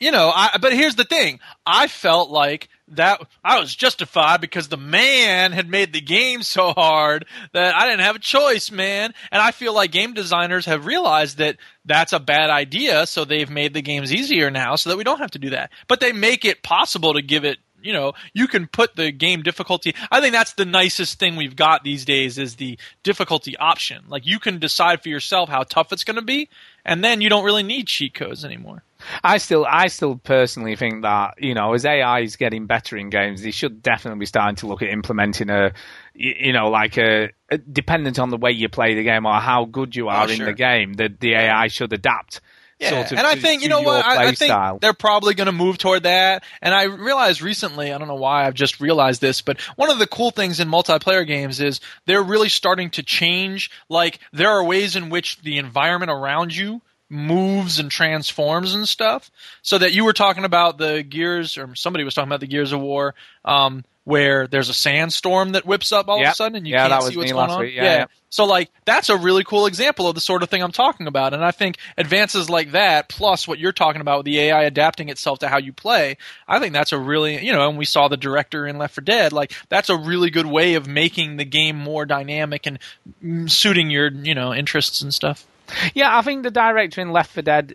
you 0.00 0.10
know. 0.10 0.32
I, 0.34 0.58
but 0.60 0.72
here's 0.72 0.96
the 0.96 1.04
thing: 1.04 1.38
I 1.64 1.86
felt 1.86 2.30
like 2.30 2.68
that 2.88 3.20
I 3.44 3.60
was 3.60 3.74
justified 3.74 4.40
because 4.40 4.68
the 4.68 4.76
man 4.76 5.52
had 5.52 5.70
made 5.70 5.92
the 5.92 6.00
game 6.00 6.42
so 6.42 6.72
hard 6.72 7.26
that 7.52 7.74
I 7.74 7.86
didn't 7.86 8.00
have 8.00 8.16
a 8.16 8.20
choice, 8.20 8.70
man. 8.70 9.14
And 9.30 9.40
I 9.40 9.52
feel 9.52 9.74
like 9.74 9.92
game 9.92 10.14
designers 10.14 10.66
have 10.66 10.86
realized 10.86 11.38
that 11.38 11.56
that's 11.84 12.12
a 12.12 12.20
bad 12.20 12.50
idea, 12.50 13.06
so 13.06 13.24
they've 13.24 13.50
made 13.50 13.74
the 13.74 13.82
games 13.82 14.12
easier 14.12 14.50
now, 14.50 14.76
so 14.76 14.90
that 14.90 14.96
we 14.96 15.04
don't 15.04 15.20
have 15.20 15.30
to 15.32 15.38
do 15.38 15.50
that. 15.50 15.70
But 15.86 16.00
they 16.00 16.12
make 16.12 16.44
it 16.44 16.62
possible 16.62 17.14
to 17.14 17.22
give 17.22 17.44
it 17.44 17.58
you 17.82 17.92
know 17.92 18.12
you 18.34 18.46
can 18.46 18.66
put 18.66 18.94
the 18.96 19.10
game 19.10 19.42
difficulty 19.42 19.94
i 20.10 20.20
think 20.20 20.32
that's 20.32 20.52
the 20.54 20.64
nicest 20.64 21.18
thing 21.18 21.36
we've 21.36 21.56
got 21.56 21.82
these 21.82 22.04
days 22.04 22.38
is 22.38 22.56
the 22.56 22.78
difficulty 23.02 23.56
option 23.56 24.04
like 24.08 24.26
you 24.26 24.38
can 24.38 24.58
decide 24.58 25.02
for 25.02 25.08
yourself 25.08 25.48
how 25.48 25.62
tough 25.62 25.92
it's 25.92 26.04
going 26.04 26.16
to 26.16 26.22
be 26.22 26.48
and 26.84 27.02
then 27.02 27.20
you 27.20 27.28
don't 27.28 27.44
really 27.44 27.62
need 27.62 27.86
cheat 27.86 28.12
codes 28.12 28.44
anymore 28.44 28.82
I 29.24 29.38
still, 29.38 29.66
I 29.68 29.88
still 29.88 30.16
personally 30.16 30.76
think 30.76 31.02
that 31.02 31.34
you 31.38 31.54
know, 31.54 31.74
as 31.74 31.84
AI 31.84 32.20
is 32.20 32.36
getting 32.36 32.66
better 32.66 32.96
in 32.96 33.10
games, 33.10 33.42
they 33.42 33.50
should 33.50 33.82
definitely 33.82 34.20
be 34.20 34.26
starting 34.26 34.56
to 34.56 34.66
look 34.66 34.82
at 34.82 34.88
implementing 34.88 35.50
a, 35.50 35.72
you 36.14 36.52
know, 36.52 36.68
like 36.70 36.96
a, 36.98 37.30
a 37.50 37.58
dependent 37.58 38.18
on 38.18 38.30
the 38.30 38.36
way 38.36 38.50
you 38.50 38.68
play 38.68 38.94
the 38.94 39.02
game 39.04 39.26
or 39.26 39.34
how 39.34 39.64
good 39.64 39.94
you 39.96 40.06
oh, 40.06 40.10
are 40.12 40.30
in 40.30 40.36
sure. 40.36 40.46
the 40.46 40.52
game, 40.54 40.94
that 40.94 41.20
the 41.20 41.34
AI 41.34 41.68
should 41.68 41.92
adapt 41.92 42.40
Yeah, 42.78 42.90
sort 42.90 43.12
of 43.12 43.18
and 43.18 43.26
I 43.26 43.34
to- 43.34 43.40
think 43.40 43.62
you 43.62 43.68
know 43.68 43.82
what 43.82 44.04
I, 44.04 44.22
I 44.28 44.34
think 44.34 44.50
style. 44.50 44.78
they're 44.80 44.92
probably 44.94 45.34
going 45.34 45.46
to 45.46 45.52
move 45.52 45.78
toward 45.78 46.04
that. 46.04 46.44
And 46.62 46.74
I 46.74 46.84
realized 46.84 47.42
recently, 47.42 47.92
I 47.92 47.98
don't 47.98 48.08
know 48.08 48.14
why 48.14 48.46
I've 48.46 48.54
just 48.54 48.80
realized 48.80 49.20
this, 49.20 49.42
but 49.42 49.60
one 49.76 49.90
of 49.90 49.98
the 49.98 50.06
cool 50.06 50.30
things 50.30 50.60
in 50.60 50.68
multiplayer 50.68 51.26
games 51.26 51.60
is 51.60 51.80
they're 52.06 52.22
really 52.22 52.48
starting 52.48 52.90
to 52.90 53.02
change. 53.02 53.70
Like 53.88 54.18
there 54.32 54.50
are 54.50 54.64
ways 54.64 54.96
in 54.96 55.10
which 55.10 55.40
the 55.42 55.58
environment 55.58 56.10
around 56.10 56.54
you 56.56 56.80
moves 57.10 57.78
and 57.78 57.90
transforms 57.90 58.74
and 58.74 58.88
stuff. 58.88 59.30
So 59.62 59.76
that 59.78 59.92
you 59.92 60.04
were 60.04 60.12
talking 60.14 60.44
about 60.44 60.78
the 60.78 61.02
Gears, 61.02 61.58
or 61.58 61.74
somebody 61.74 62.04
was 62.04 62.14
talking 62.14 62.28
about 62.28 62.40
the 62.40 62.46
Gears 62.46 62.72
of 62.72 62.80
War. 62.80 63.14
Um, 63.44 63.84
where 64.04 64.46
there's 64.46 64.68
a 64.68 64.74
sandstorm 64.74 65.52
that 65.52 65.66
whips 65.66 65.92
up 65.92 66.08
all 66.08 66.18
of 66.20 66.26
a 66.32 66.34
sudden 66.34 66.56
and 66.56 66.66
you 66.66 66.72
Yeah, 66.72 66.88
can't 66.88 67.02
see 67.04 67.16
what's 67.16 67.32
going 67.32 67.50
on. 67.50 67.60
week. 67.60 67.74
Yeah, 67.74 67.82
yeah. 67.82 68.06
So 68.30 68.44
like 68.44 68.70
that's 68.84 69.08
a 69.08 69.16
really 69.16 69.44
cool 69.44 69.66
example 69.66 70.08
of 70.08 70.14
the 70.14 70.20
sort 70.20 70.42
of 70.42 70.48
thing 70.48 70.62
I'm 70.62 70.72
talking 70.72 71.06
about. 71.06 71.34
And 71.34 71.44
I 71.44 71.50
think 71.50 71.76
advances 71.98 72.48
like 72.48 72.72
that, 72.72 73.08
plus 73.08 73.46
what 73.46 73.58
you're 73.58 73.72
talking 73.72 74.00
about 74.00 74.20
with 74.20 74.26
the 74.26 74.40
AI 74.40 74.62
adapting 74.64 75.10
itself 75.10 75.40
to 75.40 75.48
how 75.48 75.58
you 75.58 75.72
play, 75.72 76.16
I 76.48 76.58
think 76.58 76.72
that's 76.72 76.92
a 76.92 76.98
really 76.98 77.44
you 77.44 77.52
know, 77.52 77.68
and 77.68 77.78
we 77.78 77.84
saw 77.84 78.08
the 78.08 78.16
director 78.16 78.66
in 78.66 78.78
Left 78.78 78.94
4 78.94 79.02
Dead, 79.02 79.32
like 79.32 79.52
that's 79.68 79.90
a 79.90 79.96
really 79.96 80.30
good 80.30 80.46
way 80.46 80.74
of 80.74 80.88
making 80.88 81.36
the 81.36 81.44
game 81.44 81.76
more 81.76 82.06
dynamic 82.06 82.66
and 82.66 82.78
mm, 83.22 83.50
suiting 83.50 83.90
your, 83.90 84.10
you 84.10 84.34
know, 84.34 84.54
interests 84.54 85.02
and 85.02 85.12
stuff. 85.12 85.46
Yeah, 85.94 86.16
I 86.16 86.22
think 86.22 86.42
the 86.42 86.50
director 86.50 87.00
in 87.00 87.12
Left 87.12 87.30
4 87.30 87.42
Dead 87.42 87.74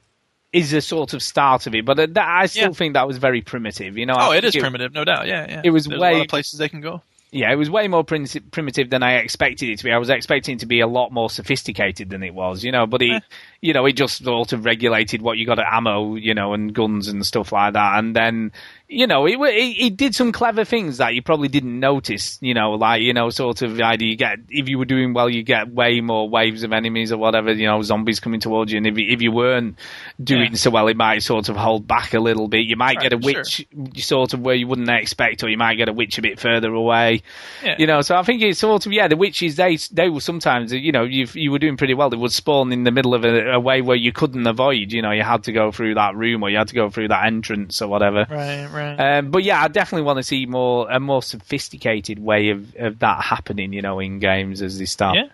is 0.53 0.71
a 0.73 0.81
sort 0.81 1.13
of 1.13 1.21
start 1.21 1.67
of 1.67 1.75
it, 1.75 1.85
but 1.85 1.97
that, 1.97 2.17
I 2.17 2.45
still 2.45 2.63
Yeah. 2.69 2.73
think 2.73 2.93
that 2.93 3.07
was 3.07 3.17
very 3.17 3.41
primitive. 3.41 3.97
You 3.97 4.05
know, 4.05 4.15
oh, 4.17 4.31
I 4.31 4.37
it 4.37 4.55
primitive, 4.57 4.93
no 4.93 5.03
doubt. 5.03 5.27
Yeah, 5.27 5.45
yeah. 5.49 5.61
It 5.63 5.71
was 5.71 5.85
There's 5.85 5.99
way- 5.99 6.11
a 6.11 6.13
lot 6.13 6.21
of 6.21 6.27
places 6.29 6.57
they 6.59 6.69
can 6.69 6.81
go. 6.81 7.01
Yeah, 7.31 7.51
it 7.51 7.55
was 7.57 7.69
way 7.69 7.89
more 7.89 8.05
prim- 8.05 8.27
primitive 8.51 8.89
than 8.89 9.03
I 9.03 9.15
expected 9.15 9.67
it 9.69 9.79
to 9.79 9.83
be. 9.83 9.91
I 9.91 9.97
was 9.97 10.09
expecting 10.09 10.55
it 10.55 10.59
to 10.59 10.65
be 10.65 10.79
a 10.79 10.87
lot 10.87 11.11
more 11.11 11.29
sophisticated 11.29 12.09
than 12.09 12.23
it 12.23 12.33
was, 12.33 12.63
you 12.63 12.71
know. 12.71 12.87
But 12.87 13.01
it, 13.01 13.11
eh. 13.11 13.19
you 13.61 13.73
know, 13.73 13.85
it 13.85 13.93
just 13.93 14.23
sort 14.23 14.53
of 14.53 14.63
regulated 14.63 15.21
what 15.21 15.37
you 15.37 15.45
got 15.45 15.59
at 15.59 15.65
ammo, 15.69 16.15
you 16.15 16.33
know, 16.33 16.53
and 16.53 16.73
guns 16.73 17.09
and 17.09 17.25
stuff 17.25 17.51
like 17.51 17.73
that. 17.73 17.99
And 17.99 18.15
then, 18.15 18.53
you 18.87 19.07
know, 19.07 19.25
it, 19.25 19.37
it 19.39 19.85
it 19.85 19.97
did 19.97 20.13
some 20.15 20.31
clever 20.31 20.63
things 20.65 20.97
that 20.97 21.13
you 21.15 21.21
probably 21.21 21.47
didn't 21.47 21.79
notice, 21.79 22.37
you 22.41 22.53
know, 22.53 22.71
like 22.71 23.01
you 23.01 23.13
know, 23.13 23.29
sort 23.29 23.61
of 23.61 23.75
the 23.75 23.83
idea 23.83 24.09
you 24.09 24.15
get 24.15 24.39
if 24.49 24.69
you 24.69 24.77
were 24.77 24.85
doing 24.85 25.13
well, 25.13 25.29
you 25.29 25.43
get 25.43 25.69
way 25.71 26.01
more 26.01 26.29
waves 26.29 26.63
of 26.63 26.71
enemies 26.71 27.11
or 27.11 27.17
whatever, 27.17 27.51
you 27.51 27.67
know, 27.67 27.81
zombies 27.81 28.19
coming 28.19 28.39
towards 28.39 28.71
you. 28.71 28.77
And 28.77 28.87
if 28.87 28.97
you, 28.97 29.05
if 29.11 29.21
you 29.21 29.31
weren't 29.31 29.77
doing 30.23 30.55
so 30.55 30.69
well, 30.69 30.87
it 30.87 30.97
might 30.97 31.23
sort 31.23 31.49
of 31.49 31.55
hold 31.55 31.87
back 31.87 32.13
a 32.13 32.19
little 32.19 32.47
bit. 32.47 32.65
You 32.65 32.75
might 32.75 32.95
Right, 32.97 33.01
get 33.09 33.13
a 33.13 33.17
witch 33.17 33.65
sure. 33.95 34.01
sort 34.03 34.33
of 34.33 34.41
where 34.41 34.55
you 34.55 34.67
wouldn't 34.67 34.89
expect, 34.89 35.43
or 35.43 35.49
you 35.49 35.57
might 35.57 35.75
get 35.75 35.89
a 35.89 35.93
witch 35.93 36.17
a 36.17 36.21
bit 36.21 36.39
further 36.39 36.71
away. 36.71 37.23
Yeah. 37.63 37.75
You 37.79 37.87
know, 37.87 38.01
so 38.01 38.15
I 38.15 38.23
think 38.23 38.41
it's 38.43 38.59
sort 38.59 38.85
of 38.85 38.91
yeah. 38.93 39.07
The 39.07 39.17
witches 39.17 39.55
they 39.55 39.77
they 39.91 40.09
will 40.09 40.19
sometimes 40.19 40.71
you 40.71 40.91
know 40.91 41.03
you 41.03 41.27
you 41.33 41.51
were 41.51 41.59
doing 41.59 41.77
pretty 41.77 41.93
well. 41.95 42.09
They 42.11 42.17
would 42.17 42.31
spawn 42.31 42.71
in 42.71 42.83
the 42.83 42.91
middle 42.91 43.13
of 43.15 43.25
a, 43.25 43.53
a 43.53 43.59
way 43.59 43.81
where 43.81 43.97
you 43.97 44.11
couldn't 44.11 44.45
avoid. 44.45 44.91
You 44.91 45.01
know, 45.01 45.11
you 45.11 45.23
had 45.23 45.43
to 45.45 45.51
go 45.51 45.71
through 45.71 45.95
that 45.95 46.15
room 46.15 46.43
or 46.43 46.49
you 46.49 46.57
had 46.57 46.67
to 46.67 46.75
go 46.75 46.89
through 46.89 47.07
that 47.09 47.25
entrance 47.25 47.81
or 47.81 47.87
whatever. 47.87 48.25
Right, 48.29 48.65
right. 48.75 49.17
Um, 49.17 49.31
but 49.31 49.43
yeah, 49.43 49.61
I 49.63 49.67
definitely 49.67 50.03
want 50.05 50.17
to 50.17 50.23
see 50.23 50.45
more 50.45 50.89
a 50.89 50.99
more 50.99 51.21
sophisticated 51.23 52.19
way 52.19 52.49
of, 52.49 52.75
of 52.75 52.99
that 52.99 53.23
happening. 53.23 53.73
You 53.73 53.81
know, 53.81 53.99
in 53.99 54.19
games 54.19 54.61
as 54.61 54.77
they 54.77 54.85
start. 54.85 55.17
Yeah. 55.17 55.27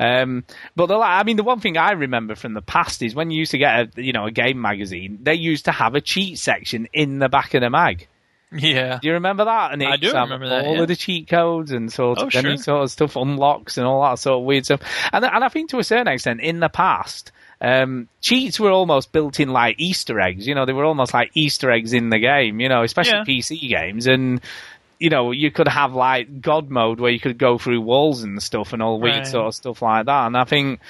Um, 0.00 0.44
but 0.74 0.86
the, 0.86 0.96
I 0.96 1.22
mean, 1.22 1.36
the 1.36 1.44
one 1.44 1.60
thing 1.60 1.76
I 1.76 1.92
remember 1.92 2.34
from 2.34 2.52
the 2.54 2.62
past 2.62 3.00
is 3.02 3.14
when 3.14 3.30
you 3.30 3.38
used 3.38 3.52
to 3.52 3.58
get 3.58 3.96
a 3.96 4.02
you 4.02 4.12
know 4.12 4.26
a 4.26 4.30
game 4.30 4.60
magazine, 4.60 5.18
they 5.22 5.34
used 5.34 5.66
to 5.66 5.72
have 5.72 5.94
a 5.94 6.00
cheat 6.00 6.38
section 6.38 6.88
in 6.92 7.20
the 7.20 7.28
back 7.28 7.54
of 7.54 7.60
the 7.60 7.70
mag. 7.70 8.08
Yeah. 8.56 8.98
Do 9.00 9.08
you 9.08 9.14
remember 9.14 9.46
that? 9.46 9.72
And 9.72 9.82
I 9.82 9.96
do 9.96 10.10
to 10.12 10.20
remember 10.20 10.48
that, 10.48 10.64
All 10.64 10.76
yeah. 10.76 10.82
of 10.82 10.88
the 10.88 10.94
cheat 10.94 11.28
codes 11.28 11.72
and 11.72 11.92
sort 11.92 12.20
Oh, 12.20 12.26
of 12.26 12.34
any 12.36 12.50
sure. 12.50 12.56
sort 12.58 12.82
of 12.84 12.90
stuff, 12.92 13.16
unlocks 13.16 13.78
and 13.78 13.86
all 13.86 14.02
that 14.02 14.18
sort 14.20 14.38
of 14.38 14.44
weird 14.44 14.64
stuff. 14.64 14.80
And 15.12 15.24
and 15.24 15.42
I 15.44 15.48
think 15.48 15.70
to 15.70 15.78
a 15.78 15.84
certain 15.84 16.08
extent, 16.08 16.40
in 16.40 16.60
the 16.60 16.68
past, 16.68 17.32
um, 17.64 18.08
cheats 18.20 18.60
were 18.60 18.70
almost 18.70 19.12
built 19.12 19.40
in 19.40 19.48
like 19.48 19.76
Easter 19.78 20.20
eggs. 20.20 20.46
You 20.46 20.54
know, 20.54 20.66
they 20.66 20.72
were 20.72 20.84
almost 20.84 21.14
like 21.14 21.30
Easter 21.34 21.70
eggs 21.70 21.92
in 21.92 22.10
the 22.10 22.18
game. 22.18 22.60
You 22.60 22.68
know, 22.68 22.82
especially 22.82 23.18
Yeah. 23.18 23.24
PC 23.24 23.68
games 23.68 24.06
and. 24.06 24.40
You 25.00 25.10
know, 25.10 25.32
you 25.32 25.50
could 25.50 25.66
have 25.68 25.92
like 25.92 26.40
God 26.40 26.70
mode 26.70 27.00
where 27.00 27.10
you 27.10 27.18
could 27.18 27.36
go 27.36 27.58
through 27.58 27.80
walls 27.80 28.22
and 28.22 28.40
stuff 28.42 28.72
and 28.72 28.80
all 28.80 29.00
weird 29.00 29.16
Right. 29.16 29.26
sort 29.26 29.46
of 29.48 29.54
stuff 29.54 29.82
like 29.82 30.06
that. 30.06 30.26
And 30.28 30.36
I 30.36 30.44
think 30.44 30.80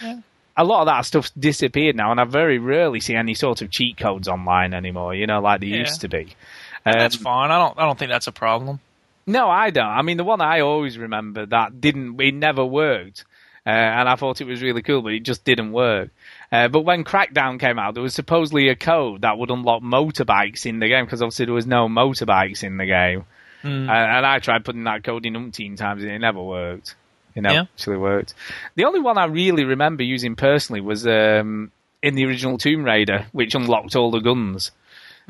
a 0.56 0.62
lot 0.62 0.82
of 0.82 0.86
that 0.86 1.06
stuff's 1.06 1.30
disappeared 1.30 1.96
now, 1.96 2.10
and 2.10 2.20
I 2.20 2.24
very 2.24 2.58
rarely 2.58 3.00
see 3.00 3.14
any 3.14 3.34
sort 3.34 3.62
of 3.62 3.70
cheat 3.70 3.96
codes 3.96 4.28
online 4.28 4.74
anymore. 4.74 5.14
You 5.14 5.26
know, 5.26 5.40
like 5.40 5.62
they 5.62 5.68
Yeah. 5.68 5.78
used 5.78 6.02
to 6.02 6.08
be. 6.08 6.36
And 6.84 7.00
that's 7.00 7.16
Um, 7.16 7.22
fine. 7.22 7.50
I 7.50 7.58
don't 7.58 7.78
I 7.78 7.86
don't 7.86 7.98
think 7.98 8.10
that's 8.10 8.26
a 8.26 8.32
problem. 8.32 8.78
no, 9.26 9.48
I 9.48 9.70
don't. 9.70 9.86
I 9.86 10.02
mean, 10.02 10.18
the 10.18 10.22
one 10.24 10.42
I 10.42 10.60
always 10.60 10.98
remember 10.98 11.46
that 11.46 11.80
didn't, 11.80 12.20
it 12.20 12.34
never 12.34 12.64
worked. 12.64 13.24
Uh, 13.66 13.70
and 13.70 14.06
I 14.06 14.16
thought 14.16 14.42
it 14.42 14.46
was 14.46 14.60
really 14.62 14.82
cool, 14.82 15.00
but 15.00 15.14
it 15.14 15.20
just 15.22 15.44
didn't 15.44 15.72
work. 15.72 16.10
Uh, 16.54 16.68
but 16.68 16.82
when 16.82 17.02
Crackdown 17.04 17.58
came 17.58 17.78
out, 17.78 17.94
there 17.94 18.02
was 18.02 18.14
supposedly 18.14 18.68
a 18.68 18.76
code 18.76 19.22
that 19.22 19.36
would 19.38 19.50
unlock 19.50 19.82
motorbikes 19.82 20.66
in 20.66 20.78
the 20.78 20.88
game, 20.88 21.04
because 21.04 21.20
obviously 21.20 21.46
there 21.46 21.54
was 21.54 21.66
no 21.66 21.88
motorbikes 21.88 22.62
in 22.62 22.76
the 22.76 22.86
game. 22.86 23.24
Hmm. 23.62 23.88
Uh, 23.88 23.92
and 23.92 24.24
I 24.26 24.38
tried 24.38 24.64
putting 24.64 24.84
that 24.84 25.02
code 25.02 25.26
in 25.26 25.34
umpteen 25.34 25.76
times, 25.76 26.02
and 26.02 26.12
it 26.12 26.18
never 26.20 26.42
worked. 26.42 26.94
It 27.34 27.40
never 27.42 27.54
Yeah. 27.54 27.60
actually 27.62 27.96
worked. 27.96 28.34
The 28.76 28.84
only 28.84 29.00
one 29.00 29.18
I 29.18 29.24
really 29.24 29.64
remember 29.64 30.04
using 30.04 30.36
personally 30.36 30.80
was 30.80 31.06
um, 31.06 31.72
in 32.02 32.14
the 32.14 32.24
original 32.26 32.58
Tomb 32.58 32.84
Raider, 32.84 33.26
which 33.32 33.54
unlocked 33.54 33.96
all 33.96 34.10
the 34.12 34.20
guns. 34.20 34.70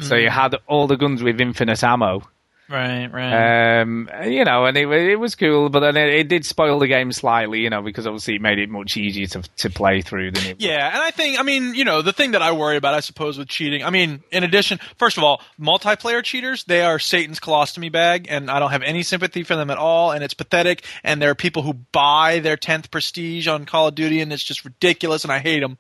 So 0.00 0.16
you 0.16 0.28
Mm. 0.28 0.32
had 0.32 0.56
all 0.66 0.86
the 0.88 0.96
guns 0.96 1.22
with 1.22 1.40
infinite 1.40 1.82
ammo. 1.84 2.22
Right, 2.66 3.12
right. 3.12 3.80
Um, 3.80 4.08
you 4.24 4.42
know, 4.44 4.64
and 4.64 4.74
it, 4.76 4.88
it 4.88 5.16
was 5.16 5.34
cool, 5.34 5.68
but 5.68 5.80
then 5.80 5.98
it, 5.98 6.08
it 6.14 6.28
did 6.28 6.46
spoil 6.46 6.78
the 6.78 6.86
game 6.86 7.12
slightly, 7.12 7.60
you 7.60 7.68
know, 7.68 7.82
because 7.82 8.06
obviously 8.06 8.36
it 8.36 8.40
made 8.40 8.58
it 8.58 8.70
much 8.70 8.96
easier 8.96 9.26
to 9.26 9.42
to 9.42 9.68
play 9.68 10.00
through 10.00 10.30
than 10.30 10.46
it. 10.46 10.56
Yeah, 10.60 10.88
and 10.88 11.02
I 11.02 11.10
think, 11.10 11.38
I 11.38 11.42
mean, 11.42 11.74
you 11.74 11.84
know, 11.84 12.00
the 12.00 12.14
thing 12.14 12.30
that 12.30 12.40
I 12.40 12.52
worry 12.52 12.78
about, 12.78 12.94
I 12.94 13.00
suppose, 13.00 13.36
with 13.36 13.48
cheating, 13.48 13.84
I 13.84 13.90
mean, 13.90 14.22
in 14.30 14.44
addition, 14.44 14.80
first 14.96 15.18
of 15.18 15.24
all, 15.24 15.42
multiplayer 15.60 16.22
cheaters, 16.22 16.64
they 16.64 16.82
are 16.82 16.98
Satan's 16.98 17.38
colostomy 17.38 17.92
bag, 17.92 18.28
and 18.30 18.50
I 18.50 18.60
don't 18.60 18.70
have 18.70 18.82
any 18.82 19.02
sympathy 19.02 19.42
for 19.42 19.56
them 19.56 19.70
at 19.70 19.76
all, 19.76 20.12
and 20.12 20.24
it's 20.24 20.34
pathetic, 20.34 20.86
and 21.02 21.20
there 21.20 21.30
are 21.30 21.34
people 21.34 21.62
who 21.62 21.74
buy 21.74 22.38
their 22.38 22.56
10th 22.56 22.90
prestige 22.90 23.46
on 23.46 23.66
Call 23.66 23.88
of 23.88 23.94
Duty, 23.94 24.22
and 24.22 24.32
it's 24.32 24.42
just 24.42 24.64
ridiculous, 24.64 25.24
and 25.24 25.32
I 25.32 25.38
hate 25.38 25.60
them. 25.60 25.76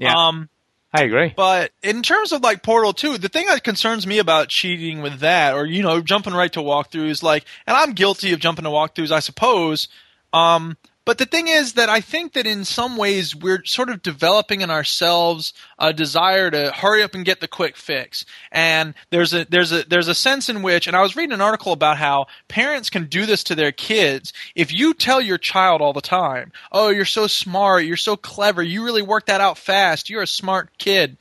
Yeah. 0.00 0.14
Um, 0.14 0.48
I 0.94 1.02
agree. 1.02 1.32
But 1.34 1.72
in 1.82 2.02
terms 2.04 2.30
of 2.30 2.42
like 2.42 2.62
Portal 2.62 2.92
2, 2.92 3.18
the 3.18 3.28
thing 3.28 3.46
that 3.46 3.64
concerns 3.64 4.06
me 4.06 4.20
about 4.20 4.48
cheating 4.48 5.02
with 5.02 5.18
that, 5.18 5.54
or 5.54 5.66
you 5.66 5.82
know, 5.82 6.00
jumping 6.00 6.34
right 6.34 6.52
to 6.52 6.60
walkthroughs, 6.60 7.20
like, 7.20 7.44
and 7.66 7.76
I'm 7.76 7.94
guilty 7.94 8.32
of 8.32 8.38
jumping 8.38 8.62
to 8.62 8.70
walkthroughs, 8.70 9.10
I 9.10 9.18
suppose. 9.18 9.88
Um, 10.32 10.76
but 11.04 11.18
the 11.18 11.26
thing 11.26 11.48
is 11.48 11.74
that 11.74 11.88
I 11.90 12.00
think 12.00 12.32
that 12.32 12.46
in 12.46 12.64
some 12.64 12.96
ways 12.96 13.34
we're 13.34 13.64
sort 13.64 13.90
of 13.90 14.02
developing 14.02 14.62
in 14.62 14.70
ourselves 14.70 15.52
a 15.78 15.92
desire 15.92 16.50
to 16.50 16.72
hurry 16.72 17.02
up 17.02 17.14
and 17.14 17.24
get 17.24 17.40
the 17.40 17.48
quick 17.48 17.76
fix. 17.76 18.24
And 18.50 18.94
there's 19.10 19.34
a 19.34 19.44
there's 19.44 19.72
a 19.72 19.84
there's 19.84 20.08
a 20.08 20.14
sense 20.14 20.48
in 20.48 20.62
which, 20.62 20.86
and 20.86 20.96
I 20.96 21.02
was 21.02 21.16
reading 21.16 21.34
an 21.34 21.40
article 21.40 21.72
about 21.72 21.98
how 21.98 22.26
parents 22.48 22.90
can 22.90 23.06
do 23.06 23.26
this 23.26 23.44
to 23.44 23.54
their 23.54 23.72
kids. 23.72 24.32
If 24.54 24.72
you 24.72 24.94
tell 24.94 25.20
your 25.20 25.38
child 25.38 25.80
all 25.82 25.92
the 25.92 26.00
time, 26.00 26.52
"Oh, 26.72 26.88
you're 26.88 27.04
so 27.04 27.26
smart, 27.26 27.84
you're 27.84 27.96
so 27.96 28.16
clever, 28.16 28.62
you 28.62 28.84
really 28.84 29.02
worked 29.02 29.26
that 29.26 29.40
out 29.40 29.58
fast, 29.58 30.08
you're 30.08 30.22
a 30.22 30.26
smart 30.26 30.70
kid," 30.78 31.18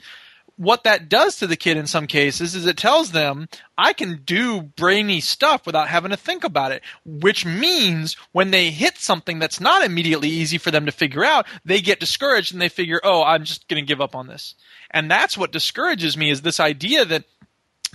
what 0.56 0.84
that 0.84 1.10
does 1.10 1.38
to 1.38 1.48
the 1.48 1.56
kid 1.56 1.78
in 1.78 1.88
some 1.88 2.06
cases 2.06 2.54
is 2.54 2.66
it 2.66 2.78
tells 2.78 3.12
them 3.12 3.48
I 3.78 3.94
can 3.94 4.22
do 4.24 4.62
brainy 4.62 5.20
stuff 5.20 5.66
without 5.66 5.88
having 5.88 6.12
to 6.12 6.18
think 6.18 6.44
about 6.44 6.72
it, 6.72 6.84
which 7.06 7.46
means 7.46 8.16
when 8.32 8.52
they 8.52 8.70
hit 8.70 8.98
something 8.98 9.40
that's 9.40 9.60
not 9.60 9.84
immediately 9.84 10.30
easy 10.30 10.58
for 10.58 10.70
them 10.70 10.86
to 10.86 10.92
figure 10.92 11.26
out, 11.26 11.48
they 11.66 11.82
get 11.82 12.00
discouraged 12.00 12.54
and 12.54 12.62
they 12.62 12.70
figure, 12.70 13.02
"Oh, 13.04 13.24
I'm 13.24 13.46
just 13.46 13.68
going 13.68 13.84
to 13.84 13.88
give 13.88 14.02
up 14.02 14.16
on 14.16 14.28
this." 14.28 14.56
And 14.92 15.10
that's 15.10 15.38
what 15.38 15.52
discourages 15.52 16.16
me 16.16 16.30
is 16.30 16.42
this 16.42 16.60
idea 16.60 17.04
that 17.06 17.26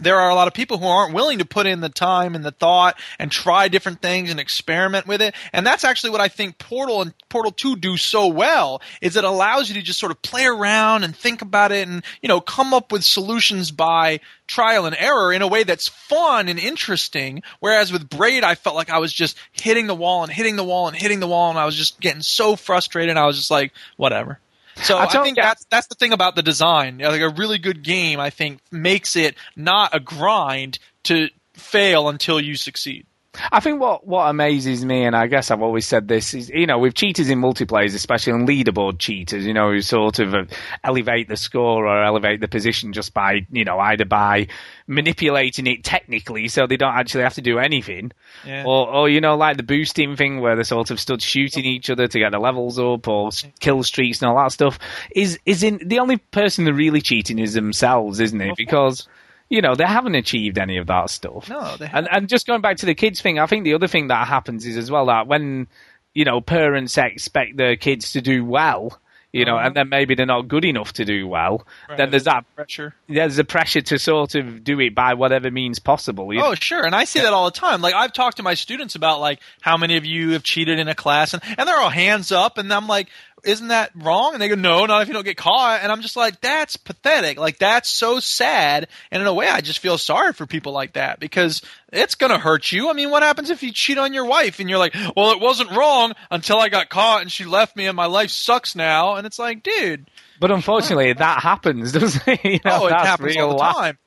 there 0.01 0.21
are 0.21 0.31
a 0.31 0.35
lot 0.35 0.49
of 0.49 0.55
people 0.55 0.79
who 0.79 0.87
aren't 0.87 1.15
willing 1.15 1.39
to 1.39 1.45
put 1.45 1.67
in 1.67 1.81
the 1.81 1.89
time 1.89 2.35
and 2.35 2.45
the 2.45 2.51
thought 2.51 2.99
and 3.19 3.31
try 3.31 3.69
different 3.69 4.01
things 4.01 4.31
and 4.31 4.39
experiment 4.39 5.07
with 5.07 5.21
it. 5.21 5.35
And 5.53 5.67
that's 5.67 5.85
actually 5.85 6.11
what 6.11 6.21
I 6.21 6.29
think 6.29 6.59
Portal 6.59 7.03
and 7.03 7.13
Portal 7.29 7.53
2 7.53 7.77
do 7.77 7.97
so 7.97 8.29
well 8.29 8.81
is 9.01 9.17
it 9.17 9.25
allows 9.25 9.69
you 9.69 9.75
to 9.75 9.83
just 9.83 9.99
sort 9.99 10.13
of 10.13 10.23
play 10.23 10.47
around 10.47 11.05
and 11.05 11.15
think 11.15 11.43
about 11.43 11.73
it 11.73 11.89
and, 11.89 12.05
you 12.23 12.29
know, 12.29 12.41
come 12.41 12.73
up 12.73 12.93
with 12.93 13.05
solutions 13.05 13.71
by 13.71 14.21
trial 14.47 14.87
and 14.87 14.97
error 14.99 15.33
in 15.33 15.43
a 15.43 15.49
way 15.49 15.65
that's 15.65 15.89
fun 15.89 16.49
and 16.49 16.59
interesting. 16.59 17.43
Whereas 17.61 17.93
with 17.93 18.09
Braid, 18.09 18.45
I 18.45 18.55
felt 18.55 18.77
like 18.77 18.91
I 18.91 18.99
was 18.99 19.13
just 19.13 19.37
hitting 19.53 19.87
the 19.87 19.95
wall 19.95 20.23
and 20.23 20.33
hitting 20.33 20.57
the 20.57 20.65
wall 20.65 20.89
and 20.89 20.97
hitting 20.97 21.21
the 21.21 21.27
wall 21.27 21.51
and 21.51 21.59
I 21.59 21.67
was 21.67 21.77
just 21.77 22.01
getting 22.01 22.23
so 22.23 22.57
frustrated. 22.57 23.17
I 23.17 23.27
was 23.27 23.37
just 23.37 23.51
like, 23.51 23.73
whatever. 23.97 24.39
So 24.83 24.97
I 24.97 25.05
I, 25.05 25.23
think 25.23 25.37
that's 25.37 25.67
that's 25.71 25.87
the 25.89 25.95
thing 25.95 26.13
about 26.13 26.37
the 26.37 26.43
design. 26.43 26.99
You 26.99 27.07
know, 27.07 27.11
Like 27.11 27.21
a 27.21 27.29
really 27.29 27.59
good 27.59 27.83
game, 27.83 28.21
I 28.21 28.31
think 28.31 28.61
makes 28.71 29.17
it 29.17 29.35
not 29.57 29.95
a 29.95 30.01
grind 30.01 30.79
to 31.05 31.29
fail 31.55 32.09
until 32.09 32.41
you 32.41 32.57
succeed. 32.57 33.07
I 33.53 33.61
think 33.61 33.81
what, 33.81 34.07
what 34.07 34.29
amazes 34.29 34.85
me, 34.85 35.05
and 35.05 35.15
I 35.17 35.27
guess 35.27 35.51
I've 35.51 35.63
always 35.63 35.87
said 35.87 36.09
this, 36.09 36.35
is, 36.35 36.49
you 36.51 36.67
know, 36.67 36.79
with 36.79 36.95
cheaters 36.95 37.31
in 37.31 37.41
multiplayers, 37.41 37.95
especially 37.95 38.33
on 38.33 38.47
leaderboard 38.47 38.99
cheaters, 38.99 39.47
you 39.47 39.55
know, 39.55 39.71
who 39.71 39.81
sort 39.81 40.19
of 40.19 40.35
uh, 40.35 40.45
elevate 40.85 41.29
the 41.29 41.37
score 41.37 41.87
or 41.87 42.05
elevate 42.05 42.41
the 42.41 42.49
position 42.49 42.93
just 42.93 43.15
by, 43.15 43.47
you 43.51 43.65
know, 43.65 43.79
either 43.79 44.05
by 44.05 44.49
manipulating 44.87 45.67
it 45.67 45.85
technically 45.85 46.49
so 46.49 46.67
they 46.67 46.77
don't 46.77 46.95
actually 46.95 47.23
have 47.23 47.35
to 47.35 47.43
do 47.43 47.59
anything, 47.59 48.11
Yeah. 48.47 48.65
or, 48.67 48.89
or, 48.89 49.09
you 49.09 49.21
know, 49.21 49.37
like 49.37 49.57
the 49.57 49.63
boosting 49.63 50.17
thing 50.17 50.41
where 50.41 50.57
they 50.57 50.63
sort 50.63 50.91
of 50.91 50.99
stood 50.99 51.23
shooting 51.23 51.65
each 51.65 51.91
other 51.91 52.09
to 52.09 52.19
get 52.19 52.33
the 52.33 52.39
levels 52.39 52.79
up 52.79 53.07
or 53.07 53.31
kill 53.61 53.83
streaks 53.83 54.23
and 54.23 54.31
all 54.31 54.37
that 54.43 54.53
stuff, 54.53 54.79
is, 55.15 55.39
is 55.45 55.63
in, 55.63 55.81
the 55.85 55.99
only 55.99 56.17
person 56.17 56.65
they're 56.65 56.75
really 56.75 57.01
cheating 57.01 57.39
is 57.39 57.55
themselves, 57.55 58.21
isn't 58.21 58.41
it? 58.41 58.57
Because, 58.57 59.07
you 59.49 59.63
know, 59.63 59.75
they 59.75 59.85
haven't 59.85 60.15
achieved 60.15 60.59
any 60.59 60.77
of 60.77 60.87
that 60.89 61.11
stuff. 61.11 61.49
No, 61.49 61.77
they 61.77 61.89
And 61.93 62.09
and 62.11 62.29
just 62.29 62.47
going 62.47 62.61
back 62.61 62.79
to 62.79 62.87
the 62.87 62.95
kids 62.95 63.21
thing, 63.21 63.39
I 63.39 63.47
think 63.47 63.65
the 63.65 63.75
other 63.75 63.89
thing 63.89 64.09
that 64.09 64.27
happens 64.29 64.67
is 64.67 64.77
as 64.77 64.91
well 64.91 65.07
that 65.07 65.27
when 65.27 65.69
you 66.15 66.25
know 66.25 66.41
parents 66.41 66.99
expect 66.99 67.57
their 67.57 67.77
kids 67.77 68.13
to 68.13 68.21
do 68.21 68.45
well, 68.45 69.01
you 69.33 69.45
know, 69.45 69.57
and 69.57 69.67
uh-huh. 69.67 69.75
then 69.75 69.89
maybe 69.91 70.15
they're 70.15 70.27
not 70.27 70.49
good 70.49 70.65
enough 70.65 70.95
to 70.95 71.05
do 71.05 71.29
well, 71.29 71.67
then 71.97 72.11
there's 72.11 72.25
that 72.25 72.45
pressure. 72.55 72.95
there's 73.09 73.39
a 73.39 73.45
pressure 73.45 73.83
to 73.83 73.99
sort 73.99 74.35
of 74.35 74.65
do 74.65 74.81
it 74.81 74.95
by 74.95 75.15
whatever 75.15 75.51
means 75.51 75.79
possible. 75.79 76.33
you 76.33 76.41
Oh, 76.43 76.55
sure. 76.55 76.85
And 76.85 76.95
I 76.95 77.05
see 77.05 77.21
that 77.21 77.33
all 77.33 77.45
the 77.45 77.51
time. 77.51 77.83
Like 77.83 77.95
I've 77.95 78.13
talked 78.13 78.39
to 78.39 78.43
my 78.43 78.55
students 78.55 78.95
about 78.95 79.21
like 79.21 79.41
how 79.61 79.77
many 79.77 79.99
of 79.99 80.07
you 80.07 80.31
have 80.31 80.43
cheated 80.43 80.79
in 80.79 80.89
a 80.89 80.95
class 80.95 81.35
and, 81.35 81.43
and 81.59 81.69
they're 81.69 81.79
all 81.79 81.91
hands 81.91 82.33
up 82.33 82.57
and 82.57 82.73
I'm 82.73 82.89
like, 82.89 83.09
isn't 83.45 83.69
that 83.69 83.91
wrong? 83.95 84.33
And 84.35 84.43
they 84.43 84.49
go, 84.49 84.55
no, 84.55 84.87
not 84.87 85.03
if 85.03 85.09
you 85.09 85.15
don't 85.15 85.25
get 85.25 85.37
caught. 85.37 85.81
And 85.83 85.91
I'm 85.93 86.01
just 86.01 86.17
like, 86.17 86.41
that's 86.41 86.77
pathetic. 86.77 87.39
Like 87.39 87.59
that's 87.59 87.89
so 87.89 88.21
sad. 88.21 88.89
And 89.11 89.21
in 89.21 89.27
a 89.27 89.35
way, 89.35 89.49
I 89.49 89.61
just 89.61 89.79
feel 89.79 89.99
sorry 89.99 90.33
for 90.33 90.47
people 90.47 90.73
like 90.73 90.95
that 90.95 91.21
because 91.21 91.63
it's 91.93 92.15
going 92.15 92.33
to 92.33 92.39
hurt 92.39 92.71
you. 92.73 92.91
I 92.91 92.93
mean, 92.93 93.11
what 93.11 93.23
happens 93.23 93.51
if 93.51 93.63
you 93.63 93.73
cheat 93.73 93.99
on 93.99 94.13
your 94.13 94.25
wife 94.25 94.61
and 94.61 94.69
you're 94.69 94.79
like, 94.79 94.95
well, 95.17 95.33
it 95.33 95.41
wasn't 95.41 95.71
wrong 95.71 96.13
until 96.31 96.59
I 96.59 96.69
got 96.69 96.89
caught 96.89 97.23
and 97.23 97.33
she 97.33 97.45
left 97.45 97.77
me 97.77 97.87
and 97.87 97.97
my 97.97 98.07
life 98.07 98.31
sucks 98.31 98.75
now. 98.75 99.15
And 99.17 99.27
it's 99.27 99.39
like, 99.39 99.63
dude, 99.63 100.11
But 100.41 100.51
unfortunately, 100.51 101.13
that 101.13 101.43
happens, 101.43 101.93
doesn't 101.99 102.27
it? 102.27 102.45
You 102.45 102.61
know, 102.65 102.83
oh, 102.83 102.87
it 102.87 102.93
happens 102.93 103.35
real 103.37 103.51
all 103.51 103.59
the 103.59 103.73
time. 103.81 103.99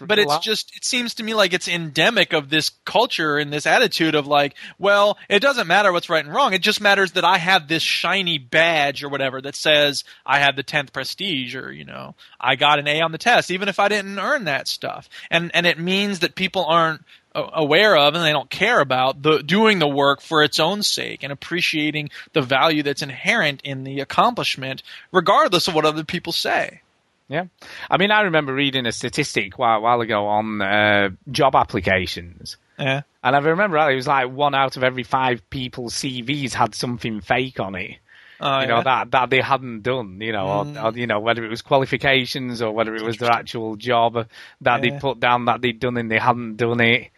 But 0.00 0.08
but 0.08 0.18
it's 0.18 0.38
just 0.38 0.76
it 0.76 0.84
seems 0.84 1.14
to 1.14 1.22
me 1.22 1.34
like 1.34 1.52
it's 1.52 1.68
endemic 1.68 2.32
of 2.32 2.50
this 2.50 2.70
culture 2.84 3.38
and 3.38 3.52
this 3.52 3.66
attitude 3.66 4.14
of 4.14 4.26
like, 4.26 4.54
well, 4.78 5.18
it 5.28 5.40
doesn't 5.40 5.66
matter 5.66 5.92
what's 5.92 6.08
right 6.08 6.24
and 6.24 6.34
wrong. 6.34 6.52
It 6.52 6.62
just 6.62 6.80
matters 6.80 7.12
that 7.12 7.24
I 7.24 7.38
have 7.38 7.68
this 7.68 7.82
shiny 7.82 8.38
badge 8.38 9.04
or 9.04 9.08
whatever 9.08 9.40
that 9.40 9.54
says 9.54 10.04
I 10.26 10.40
have 10.40 10.56
the 10.56 10.62
tenth 10.62 10.92
prestige 10.92 11.54
or 11.54 11.72
you 11.72 11.84
know 11.84 12.14
I 12.40 12.56
got 12.56 12.78
an 12.78 12.88
A 12.88 13.00
on 13.00 13.12
the 13.12 13.18
test, 13.18 13.50
even 13.50 13.68
if 13.68 13.78
I 13.78 13.88
didn't 13.88 14.18
earn 14.18 14.44
that 14.44 14.68
stuff. 14.68 15.08
And 15.30 15.50
and 15.54 15.66
it 15.66 15.78
means 15.78 16.20
that 16.20 16.34
people 16.34 16.64
aren't 16.64 17.04
aware 17.34 17.96
of 17.96 18.14
and 18.14 18.24
they 18.24 18.32
don't 18.32 18.50
care 18.50 18.80
about 18.80 19.22
the 19.22 19.42
doing 19.42 19.78
the 19.78 19.88
work 19.88 20.20
for 20.20 20.42
its 20.42 20.58
own 20.58 20.82
sake 20.82 21.22
and 21.22 21.32
appreciating 21.32 22.10
the 22.32 22.42
value 22.42 22.82
that's 22.82 23.02
inherent 23.02 23.60
in 23.62 23.84
the 23.84 24.00
accomplishment 24.00 24.82
regardless 25.12 25.68
of 25.68 25.74
what 25.74 25.84
other 25.84 26.04
people 26.04 26.32
say 26.32 26.80
Yeah, 27.28 27.44
I 27.90 27.98
mean, 27.98 28.10
I 28.10 28.22
remember 28.22 28.54
reading 28.54 28.86
a 28.86 28.92
statistic 28.92 29.54
a 29.54 29.56
while, 29.56 29.82
while 29.82 30.00
ago 30.00 30.26
on 30.26 30.62
uh, 30.62 31.10
job 31.30 31.54
applications. 31.54 32.56
Yeah. 32.78 33.02
And 33.22 33.36
I 33.36 33.38
remember 33.40 33.76
it 33.90 33.94
was 33.96 34.06
like 34.06 34.30
one 34.30 34.54
out 34.54 34.76
of 34.76 34.84
every 34.84 35.02
five 35.02 35.48
people's 35.50 35.94
CVs 35.94 36.52
had 36.54 36.74
something 36.74 37.20
fake 37.20 37.60
on 37.60 37.74
it. 37.74 37.96
Oh, 38.40 38.60
you 38.60 38.68
know 38.68 38.76
yeah. 38.76 38.82
that 38.84 39.10
that 39.10 39.30
they 39.30 39.40
hadn't 39.40 39.82
done. 39.82 40.20
You 40.20 40.30
know, 40.32 40.46
Mm. 40.46 40.82
or, 40.82 40.86
or, 40.86 40.96
you 40.96 41.08
know 41.08 41.18
whether 41.18 41.44
it 41.44 41.48
was 41.48 41.60
qualifications 41.60 42.62
or 42.62 42.70
whether 42.72 42.94
it 42.94 43.02
was 43.02 43.16
their 43.18 43.32
actual 43.32 43.74
job 43.76 44.14
that 44.14 44.28
Yeah. 44.62 44.78
they 44.78 44.98
put 44.98 45.18
down 45.18 45.46
that 45.46 45.60
they'd 45.60 45.80
done 45.80 45.96
and 45.96 46.08
they 46.10 46.18
hadn't 46.20 46.56
done 46.56 46.80
it. 46.80 47.10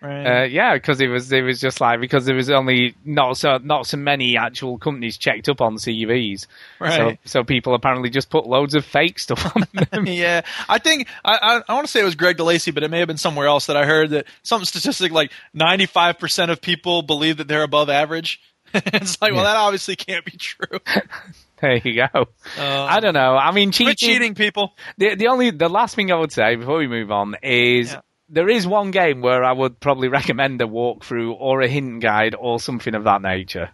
Right. 0.00 0.42
Uh, 0.42 0.44
yeah, 0.44 0.74
because 0.74 1.00
it 1.00 1.08
was 1.08 1.32
it 1.32 1.42
was 1.42 1.60
just 1.60 1.80
like 1.80 2.00
because 2.00 2.24
there 2.24 2.36
was 2.36 2.50
only 2.50 2.94
not 3.04 3.36
so 3.36 3.58
not 3.58 3.86
so 3.86 3.96
many 3.96 4.36
actual 4.36 4.78
companies 4.78 5.16
checked 5.16 5.48
up 5.48 5.60
on 5.60 5.74
CVs, 5.74 6.42
so 6.42 6.46
Right. 6.80 7.18
so 7.24 7.42
people 7.42 7.74
apparently 7.74 8.08
just 8.08 8.30
put 8.30 8.46
loads 8.46 8.74
of 8.76 8.84
fake 8.84 9.18
stuff 9.18 9.56
on 9.56 9.64
them. 9.90 10.06
yeah, 10.06 10.42
I 10.68 10.78
think 10.78 11.08
I, 11.24 11.38
I, 11.42 11.62
I 11.68 11.74
want 11.74 11.86
to 11.86 11.90
say 11.90 12.00
it 12.00 12.04
was 12.04 12.14
Greg 12.14 12.36
DeLacy, 12.36 12.72
but 12.72 12.84
it 12.84 12.90
may 12.92 13.00
have 13.00 13.08
been 13.08 13.16
somewhere 13.16 13.48
else 13.48 13.66
that 13.66 13.76
I 13.76 13.86
heard 13.86 14.10
that 14.10 14.26
some 14.44 14.64
statistic 14.64 15.10
like 15.10 15.32
ninety 15.52 15.86
five 15.86 16.18
percent 16.18 16.52
of 16.52 16.60
people 16.60 17.02
believe 17.02 17.38
that 17.38 17.48
they're 17.48 17.64
above 17.64 17.90
average. 17.90 18.40
it's 18.74 19.20
like, 19.20 19.32
well, 19.32 19.44
that 19.44 19.56
obviously 19.56 19.96
can't 19.96 20.24
be 20.24 20.32
true. 20.32 20.78
There 21.60 21.76
you 21.76 21.94
go. 22.12 22.26
I 22.56 23.00
don't 23.00 23.14
know. 23.14 23.34
I 23.36 23.50
mean, 23.50 23.72
cheating. 23.72 23.96
Cheating, 23.96 24.36
people. 24.36 24.76
The 24.96 25.16
the 25.16 25.26
only 25.26 25.50
the 25.50 25.68
last 25.68 25.96
thing 25.96 26.12
I 26.12 26.14
would 26.14 26.30
say 26.30 26.54
before 26.54 26.78
we 26.78 26.86
move 26.86 27.10
on 27.10 27.34
is 27.42 27.96
there 28.28 28.48
is 28.48 28.66
one 28.66 28.90
game 28.90 29.20
where 29.20 29.42
I 29.44 29.52
would 29.52 29.80
probably 29.80 30.08
recommend 30.08 30.60
a 30.60 30.66
walkthrough 30.66 31.34
or 31.38 31.60
a 31.62 31.68
hint 31.68 32.00
guide 32.02 32.34
or 32.38 32.60
something 32.60 32.94
of 32.94 33.04
that 33.04 33.22
nature. 33.22 33.70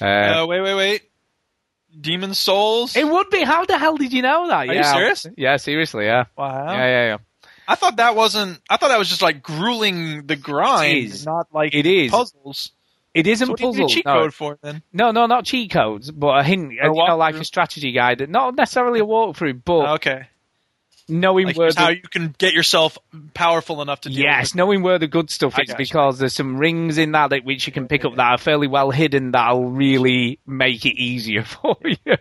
Uh, 0.00 0.04
Uh, 0.42 0.46
wait, 0.48 0.60
wait, 0.62 0.74
wait. 0.74 1.02
Demon's 2.00 2.38
Souls. 2.38 2.94
it 2.96 3.06
would 3.06 3.30
be. 3.30 3.42
How 3.42 3.64
the 3.64 3.76
hell 3.78 3.96
did 3.96 4.12
you 4.12 4.22
know 4.22 4.46
that? 4.48 4.54
Are 4.56 4.66
you 4.66 4.74
yeah, 4.74 4.92
serious? 4.92 5.26
Yeah, 5.36 5.56
seriously. 5.56 6.04
Yeah. 6.06 6.24
Wow. 6.36 6.72
Yeah, 6.72 6.86
yeah, 6.86 7.06
yeah. 7.06 7.16
I 7.66 7.74
thought 7.74 7.96
that 7.96 8.14
wasn't. 8.16 8.60
I 8.70 8.76
thought 8.76 8.88
that 8.88 8.98
was 8.98 9.08
just 9.08 9.22
like 9.22 9.42
grueling 9.42 10.26
the 10.26 10.36
grind, 10.36 10.96
It 10.96 11.04
is. 11.06 11.26
not 11.26 11.48
like 11.52 11.74
It 11.74 11.86
is. 11.86 12.10
puzzles. 12.12 12.72
It 13.12 13.26
isn't 13.26 13.46
So 13.46 13.50
what 13.52 13.58
do 13.58 13.64
you 13.64 13.72
puzzles. 13.72 13.92
cheat 13.92 14.04
no. 14.06 14.12
code 14.20 14.34
for 14.34 14.58
then? 14.62 14.82
No, 14.92 15.10
no, 15.10 15.26
not 15.26 15.44
cheat 15.44 15.72
codes, 15.72 16.12
but 16.12 16.38
a 16.38 16.42
hint, 16.44 16.72
A 16.80 16.86
you 16.86 16.94
know, 16.94 17.16
like 17.16 17.34
a 17.34 17.44
strategy 17.44 17.90
guide. 17.90 18.28
Not 18.30 18.54
necessarily 18.54 19.00
a 19.00 19.04
walkthrough, 19.04 19.62
but 19.64 19.94
Okay. 19.94 20.28
Knowing 21.10 21.46
Like 21.46 21.56
where 21.56 21.72
the, 21.72 21.80
how 21.80 21.88
you 21.90 22.02
can 22.02 22.34
get 22.38 22.54
yourself 22.54 22.98
powerful 23.34 23.82
enough 23.82 24.02
to 24.02 24.10
Yes, 24.10 24.54
knowing 24.54 24.82
where 24.82 24.98
the 24.98 25.06
good 25.06 25.30
stuff 25.30 25.58
I 25.58 25.62
is 25.62 25.74
because 25.74 26.18
there's 26.18 26.34
some 26.34 26.56
rings 26.56 26.98
in 26.98 27.12
that, 27.12 27.32
which 27.44 27.66
you 27.66 27.72
can 27.72 27.88
pick 27.88 28.04
up 28.04 28.16
that 28.16 28.32
are 28.32 28.38
fairly 28.38 28.66
well 28.66 28.90
hidden 28.90 29.32
that'll 29.32 29.70
really 29.70 30.38
make 30.46 30.86
it 30.86 30.96
easier 31.00 31.44
for 31.44 31.76
you. 31.84 32.16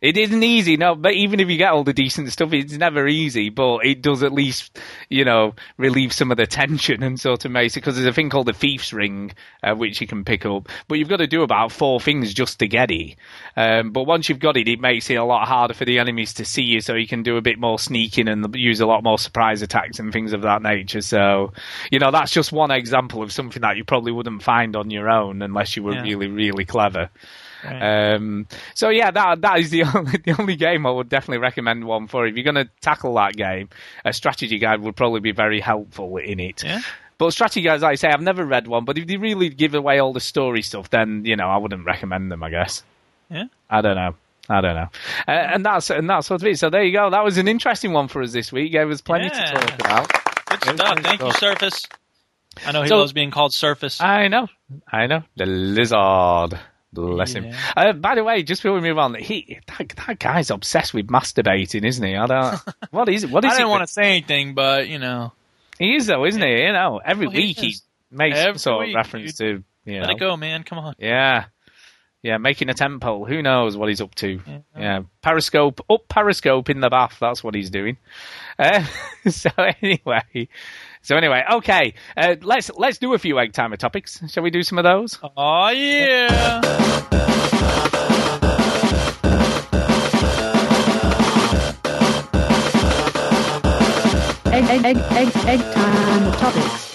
It 0.00 0.16
isn't 0.16 0.42
easy, 0.42 0.76
no, 0.76 0.94
but 0.94 1.14
even 1.14 1.40
if 1.40 1.48
you 1.48 1.56
get 1.56 1.72
all 1.72 1.84
the 1.84 1.92
decent 1.92 2.32
stuff, 2.32 2.52
it's 2.52 2.72
never 2.72 3.06
easy, 3.06 3.50
but 3.50 3.84
it 3.84 4.02
does 4.02 4.22
at 4.22 4.32
least, 4.32 4.78
you 5.08 5.24
know, 5.24 5.54
relieve 5.76 6.12
some 6.12 6.30
of 6.30 6.36
the 6.36 6.46
tension 6.46 7.02
and 7.02 7.18
sort 7.20 7.44
of 7.44 7.50
makes 7.50 7.76
it, 7.76 7.80
because 7.80 7.96
there's 7.96 8.06
a 8.06 8.12
thing 8.12 8.30
called 8.30 8.46
the 8.46 8.52
thief's 8.52 8.92
ring, 8.92 9.32
uh, 9.62 9.74
which 9.74 10.00
you 10.00 10.06
can 10.06 10.24
pick 10.24 10.46
up, 10.46 10.68
but 10.88 10.98
you've 10.98 11.08
got 11.08 11.18
to 11.18 11.26
do 11.26 11.42
about 11.42 11.72
four 11.72 12.00
things 12.00 12.32
just 12.32 12.58
to 12.60 12.68
get 12.68 12.90
it. 12.90 13.16
Um, 13.56 13.92
but 13.92 14.04
once 14.04 14.28
you've 14.28 14.38
got 14.38 14.56
it, 14.56 14.68
it 14.68 14.80
makes 14.80 15.10
it 15.10 15.14
a 15.14 15.24
lot 15.24 15.46
harder 15.46 15.74
for 15.74 15.84
the 15.84 15.98
enemies 15.98 16.34
to 16.34 16.44
see 16.44 16.62
you, 16.62 16.80
so 16.80 16.94
you 16.94 17.06
can 17.06 17.22
do 17.22 17.36
a 17.36 17.42
bit 17.42 17.58
more 17.58 17.78
sneaking 17.78 18.28
and 18.30 18.54
use 18.56 18.80
a 18.80 18.86
lot 18.86 19.02
more 19.04 19.18
surprise 19.18 19.60
attacks 19.62 19.98
and 19.98 20.12
things 20.12 20.32
of 20.32 20.42
that 20.42 20.62
nature. 20.62 21.00
So, 21.02 21.52
you 21.90 21.98
know, 21.98 22.10
that's 22.10 22.32
just 22.32 22.52
one 22.52 22.70
example 22.70 23.22
of 23.22 23.32
something 23.32 23.60
that 23.62 23.76
you 23.76 23.84
probably 23.84 24.12
wouldn't 24.12 24.42
find 24.42 24.76
on 24.76 24.90
your 24.90 25.10
own 25.10 25.42
unless 25.42 25.76
you 25.76 25.82
were 25.82 25.94
Yeah. 25.94 26.02
really, 26.02 26.28
really 26.28 26.64
clever. 26.64 27.10
Right. 27.62 28.14
Um, 28.14 28.46
so 28.74 28.88
yeah, 28.88 29.10
that 29.10 29.42
that 29.42 29.58
is 29.58 29.68
the 29.70 29.82
only 29.94 30.16
the 30.24 30.34
only 30.38 30.56
game 30.56 30.86
I 30.86 30.90
would 30.90 31.10
definitely 31.10 31.38
recommend 31.38 31.84
one 31.84 32.06
for. 32.06 32.26
If 32.26 32.34
you're 32.36 32.44
going 32.50 32.54
to 32.66 32.70
tackle 32.80 33.14
that 33.16 33.34
game, 33.36 33.68
a 34.04 34.12
strategy 34.14 34.58
guide 34.58 34.80
would 34.80 34.96
probably 34.96 35.20
be 35.20 35.32
very 35.32 35.60
helpful 35.60 36.16
in 36.16 36.40
it. 36.40 36.64
Yeah. 36.64 36.80
But 37.18 37.32
strategy 37.32 37.60
guides, 37.60 37.82
like 37.82 37.92
I 37.92 37.94
say, 37.96 38.08
I've 38.08 38.22
never 38.22 38.46
read 38.46 38.66
one. 38.66 38.86
But 38.86 38.96
if 38.96 39.06
they 39.06 39.18
really 39.18 39.50
give 39.50 39.74
away 39.74 39.98
all 39.98 40.14
the 40.14 40.20
story 40.20 40.62
stuff, 40.62 40.88
then 40.88 41.26
you 41.26 41.36
know 41.36 41.48
I 41.48 41.58
wouldn't 41.58 41.84
recommend 41.84 42.32
them. 42.32 42.42
I 42.42 42.48
guess. 42.48 42.82
Yeah. 43.28 43.44
I 43.68 43.82
don't 43.82 43.96
know. 43.96 44.14
I 44.50 44.60
don't 44.60 44.74
know. 44.74 44.88
Uh, 45.28 45.30
and 45.30 45.64
that's 45.64 45.90
and 45.90 46.10
that's 46.10 46.26
sort 46.26 46.42
of 46.42 46.48
it. 46.48 46.58
So 46.58 46.70
there 46.70 46.82
you 46.82 46.92
go. 46.92 47.08
That 47.10 47.22
was 47.24 47.38
an 47.38 47.46
interesting 47.48 47.92
one 47.92 48.08
for 48.08 48.20
us 48.22 48.32
this 48.32 48.50
week. 48.52 48.72
Gave 48.72 48.90
us 48.90 49.00
plenty 49.00 49.26
Yeah. 49.26 49.44
to 49.44 49.52
talk 49.54 49.74
about. 49.80 50.60
Good 50.60 50.76
stuff. 50.78 50.98
Thank 51.00 51.22
you. 51.22 51.32
Surface. 51.34 51.86
I 52.66 52.72
know 52.72 52.82
he 52.82 52.88
So- 52.88 52.98
loves 52.98 53.12
being 53.12 53.30
called 53.30 53.54
Surface. 53.54 54.00
I 54.00 54.26
know. 54.28 54.48
I 54.90 55.06
know. 55.06 55.22
The 55.36 55.46
lizard. 55.46 56.58
Bless 56.92 57.32
him. 57.34 57.54
Uh, 57.76 57.92
by 57.92 58.16
the 58.16 58.24
way, 58.24 58.42
just 58.42 58.62
before 58.64 58.74
we 58.74 58.80
move 58.88 58.98
on, 58.98 59.14
he 59.14 59.60
that, 59.78 59.92
that 60.06 60.18
guy's 60.18 60.50
obsessed 60.50 60.92
with 60.92 61.06
masturbating, 61.06 61.84
isn't 61.86 62.04
he? 62.04 62.16
I 62.16 62.26
don't. 62.26 62.60
what 62.90 63.08
is 63.08 63.22
it? 63.22 63.30
What 63.30 63.44
is 63.44 63.52
I 63.52 63.58
didn't 63.58 63.68
it? 63.68 63.70
want 63.70 63.86
to 63.86 63.92
say 63.92 64.02
anything, 64.16 64.54
but 64.54 64.88
you 64.88 64.98
know, 64.98 65.32
He 65.78 65.94
is 65.94 66.06
though, 66.08 66.24
isn't 66.26 66.42
he? 66.42 66.48
You 66.64 66.72
know, 66.72 67.00
every 67.04 67.28
Well, 67.28 67.36
he 67.36 67.42
week 67.42 67.58
he 67.60 67.68
is. 67.68 67.82
makes 68.10 68.36
some 68.38 68.48
Every 68.48 68.58
sort 68.58 68.80
week, 68.80 68.88
of 68.90 68.94
reference 68.96 69.34
to 69.38 69.62
you 69.84 70.00
let 70.00 70.10
it 70.10 70.18
go, 70.18 70.36
man. 70.36 70.64
Come 70.64 70.78
on. 70.78 70.94
Yeah. 70.98 71.44
Yeah, 72.22 72.36
making 72.36 72.68
a 72.68 72.74
temple. 72.74 73.24
Who 73.24 73.40
knows 73.40 73.78
what 73.78 73.88
he's 73.88 74.02
up 74.02 74.14
to? 74.16 74.40
Yeah, 74.76 75.00
Periscope 75.22 75.80
up 75.88 76.06
Periscope 76.08 76.68
in 76.68 76.80
the 76.80 76.90
bath. 76.90 77.16
That's 77.18 77.42
what 77.42 77.54
he's 77.54 77.70
doing. 77.70 77.96
Uh, 78.58 78.84
so 79.28 79.50
anyway, 79.56 80.48
so 81.00 81.16
anyway, 81.16 81.42
okay. 81.54 81.94
Uh, 82.16 82.36
let's 82.42 82.70
let's 82.76 82.98
do 82.98 83.14
a 83.14 83.18
few 83.18 83.38
egg 83.38 83.54
timer 83.54 83.76
topics. 83.76 84.20
Shall 84.30 84.42
we 84.42 84.50
do 84.50 84.62
some 84.62 84.76
of 84.78 84.84
those? 84.84 85.18
Oh 85.34 85.70
yeah. 85.70 86.60
Egg, 94.52 94.64
egg, 94.64 94.84
egg, 94.84 94.96
egg, 95.12 95.36
egg 95.46 95.74
time 95.74 96.32
topics. 96.32 96.89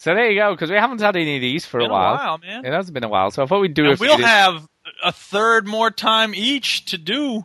So 0.00 0.14
there 0.14 0.30
you 0.30 0.40
go. 0.40 0.52
Because 0.54 0.70
we 0.70 0.76
haven't 0.76 1.00
had 1.00 1.14
any 1.14 1.36
of 1.36 1.42
these 1.42 1.66
for 1.66 1.78
Been 1.78 1.90
a 1.90 1.90
a 1.90 1.92
while. 1.92 2.14
while, 2.16 2.38
man. 2.38 2.64
It 2.64 2.72
has 2.72 2.90
been 2.90 3.04
a 3.04 3.08
while. 3.08 3.30
So 3.30 3.42
I 3.42 3.46
thought 3.46 3.60
we'd 3.60 3.74
do 3.74 3.84
a 3.84 3.90
And 3.90 4.00
we'll 4.00 4.16
have 4.18 4.66
a 5.04 5.12
third 5.12 5.66
more 5.68 5.90
time 5.90 6.34
each 6.34 6.86
to 6.86 6.96
do. 6.98 7.44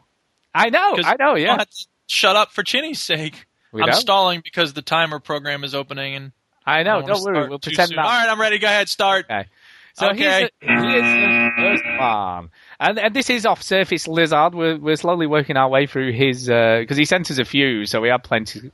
I 0.53 0.69
know, 0.69 0.97
I 1.03 1.17
know. 1.19 1.35
Yeah. 1.35 1.65
shut 2.07 2.37
up 2.37 2.51
for 2.53 2.63
Chinny's 2.63 3.01
sake. 3.01 3.45
We 3.73 3.81
I'm 3.81 3.87
don't? 3.89 3.99
stalling 3.99 4.39
because 4.41 4.71
the 4.71 4.81
timer 4.81 5.19
program 5.19 5.65
is 5.65 5.75
opening, 5.75 6.15
and 6.15 6.31
I 6.65 6.83
know. 6.83 6.99
I 6.99 7.01
don't 7.01 7.07
Don't 7.07 7.23
worry. 7.25 7.49
We'll 7.49 7.59
pretend. 7.59 7.91
All 7.97 8.03
right, 8.05 8.29
I'm 8.29 8.39
ready. 8.39 8.57
Go 8.57 8.67
ahead. 8.67 8.87
Start. 8.87 9.25
Okay. 9.29 9.49
So 9.95 10.09
Okay. 10.11 10.17
here's, 10.17 10.49
the, 10.61 10.67
here's 10.67 11.01
the 11.03 11.49
first 11.57 11.83
one. 11.99 12.49
And, 12.79 12.99
and 12.99 13.13
this 13.13 13.29
is 13.29 13.45
off 13.45 13.61
Surface 13.61 14.07
Lizard. 14.07 14.55
We're, 14.55 14.77
we're 14.77 14.95
slowly 14.95 15.27
working 15.27 15.57
our 15.57 15.67
way 15.69 15.87
through 15.87 16.13
his, 16.13 16.49
uh, 16.49 16.77
because 16.79 16.95
he 16.97 17.03
sent 17.05 17.29
us 17.31 17.37
a 17.37 17.45
few, 17.45 17.85
so 17.85 17.99
we 18.01 18.07
have 18.09 18.23
plenty. 18.23 18.71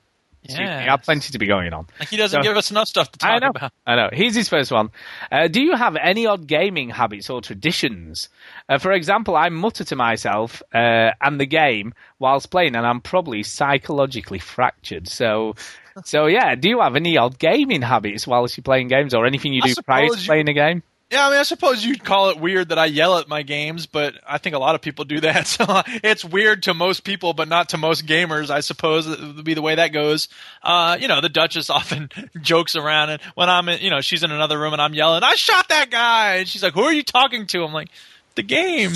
We 0.49 0.55
Yes. 0.55 0.89
had 0.89 1.03
plenty 1.03 1.31
to 1.31 1.37
be 1.39 1.45
going 1.45 1.71
on. 1.71 1.85
Like 1.99 2.09
he 2.09 2.17
doesn't 2.17 2.41
So- 2.41 2.47
give 2.47 2.57
us 2.57 2.71
enough 2.71 2.87
stuff 2.87 3.11
to 3.11 3.19
talk 3.19 3.29
I 3.31 3.37
know. 3.39 3.49
about. 3.49 3.71
I 3.85 3.95
know. 3.95 4.09
Here's 4.11 4.33
his 4.35 4.49
first 4.49 4.71
one. 4.71 4.89
Uh, 5.31 5.47
do 5.47 5.61
you 5.61 5.75
have 5.75 5.95
any 5.95 6.25
odd 6.25 6.47
gaming 6.47 6.89
habits 6.89 7.29
or 7.29 7.41
traditions? 7.41 8.27
Uh, 8.67 8.79
for 8.79 8.91
example, 8.91 9.35
I 9.35 9.49
mutter 9.49 9.83
to 9.83 9.95
myself 9.95 10.63
uh, 10.73 11.11
and 11.21 11.39
the 11.39 11.45
game 11.45 11.93
whilst 12.19 12.49
playing, 12.49 12.75
and 12.75 12.85
I'm 12.87 13.01
probably 13.01 13.43
psychologically 13.43 14.39
fractured. 14.39 15.07
So, 15.07 15.55
so 16.05 16.25
yeah. 16.25 16.55
Do 16.55 16.69
you 16.69 16.81
have 16.81 16.95
any 16.95 17.17
odd 17.17 17.37
gaming 17.37 17.83
habits 17.83 18.25
whilst 18.25 18.57
you're 18.57 18.63
playing 18.63 18.87
games, 18.87 19.13
or 19.13 19.25
anything 19.27 19.53
you 19.53 19.61
do 19.61 19.75
prior 19.85 20.07
to 20.07 20.17
you- 20.19 20.25
playing 20.25 20.49
a 20.49 20.53
game? 20.53 20.81
Yeah, 21.11 21.27
I 21.27 21.29
mean, 21.29 21.39
I 21.39 21.43
suppose 21.43 21.83
you'd 21.83 22.05
call 22.05 22.29
it 22.29 22.39
weird 22.39 22.69
that 22.69 22.79
I 22.79 22.85
yell 22.85 23.17
at 23.17 23.27
my 23.27 23.41
games, 23.41 23.85
but 23.85 24.15
I 24.25 24.37
think 24.37 24.55
a 24.55 24.59
lot 24.59 24.75
of 24.75 24.81
people 24.81 25.03
do 25.03 25.19
that. 25.19 25.45
So 25.51 25.65
it's 26.03 26.23
weird 26.23 26.63
to 26.63 26.73
most 26.73 27.03
people, 27.03 27.33
but 27.33 27.49
not 27.49 27.69
to 27.69 27.77
most 27.77 28.05
gamers. 28.05 28.49
I 28.49 28.61
suppose 28.61 29.07
would 29.07 29.43
be 29.43 29.53
the 29.53 29.61
way 29.61 29.75
that 29.75 29.89
goes. 29.89 30.29
Uh, 30.63 30.97
you 30.99 31.09
know, 31.09 31.19
the 31.19 31.27
Duchess 31.27 31.69
often 31.69 32.09
jokes 32.39 32.77
around, 32.77 33.09
and 33.09 33.21
when 33.35 33.49
I'm, 33.49 33.67
in, 33.67 33.81
you 33.81 33.89
know, 33.89 33.99
she's 33.99 34.23
in 34.23 34.31
another 34.31 34.57
room 34.57 34.71
and 34.71 34.81
I'm 34.81 34.93
yelling, 34.93 35.23
"I 35.23 35.35
shot 35.35 35.67
that 35.67 35.89
guy!" 35.91 36.35
and 36.37 36.47
she's 36.47 36.63
like, 36.63 36.73
"Who 36.73 36.83
are 36.83 36.93
you 36.93 37.03
talking 37.03 37.45
to?" 37.47 37.63
I'm 37.63 37.73
like, 37.73 37.89
"The 38.35 38.43
game." 38.43 38.91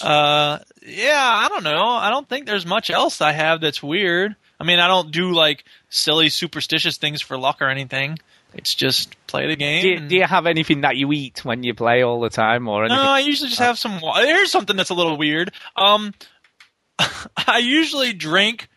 Uh, 0.00 0.58
yeah, 0.86 1.18
I 1.18 1.48
don't 1.48 1.64
know. 1.64 1.88
I 1.88 2.10
don't 2.10 2.28
think 2.28 2.46
there's 2.46 2.66
much 2.66 2.90
else 2.90 3.20
I 3.20 3.32
have 3.32 3.60
that's 3.60 3.82
weird. 3.82 4.36
I 4.60 4.64
mean, 4.64 4.78
I 4.78 4.86
don't 4.86 5.10
do 5.10 5.32
like 5.32 5.64
silly 5.88 6.28
superstitious 6.28 6.96
things 6.96 7.20
for 7.20 7.36
luck 7.36 7.60
or 7.60 7.68
anything. 7.68 8.18
It's 8.54 8.74
just 8.74 9.14
play 9.26 9.46
the 9.46 9.56
game. 9.56 9.82
Do 9.82 9.88
you, 9.88 10.00
do 10.00 10.16
you 10.16 10.24
have 10.24 10.46
anything 10.46 10.82
that 10.82 10.96
you 10.96 11.12
eat 11.12 11.44
when 11.44 11.62
you 11.62 11.74
play 11.74 12.02
all 12.02 12.20
the 12.20 12.30
time, 12.30 12.68
or 12.68 12.84
anything? 12.84 13.02
no, 13.02 13.10
I 13.10 13.18
usually 13.20 13.48
just 13.48 13.60
have 13.60 13.78
some. 13.78 14.00
Here's 14.16 14.50
something 14.50 14.76
that's 14.76 14.90
a 14.90 14.94
little 14.94 15.16
weird. 15.16 15.52
Um, 15.76 16.14
I 16.98 17.58
usually 17.58 18.12
drink 18.12 18.68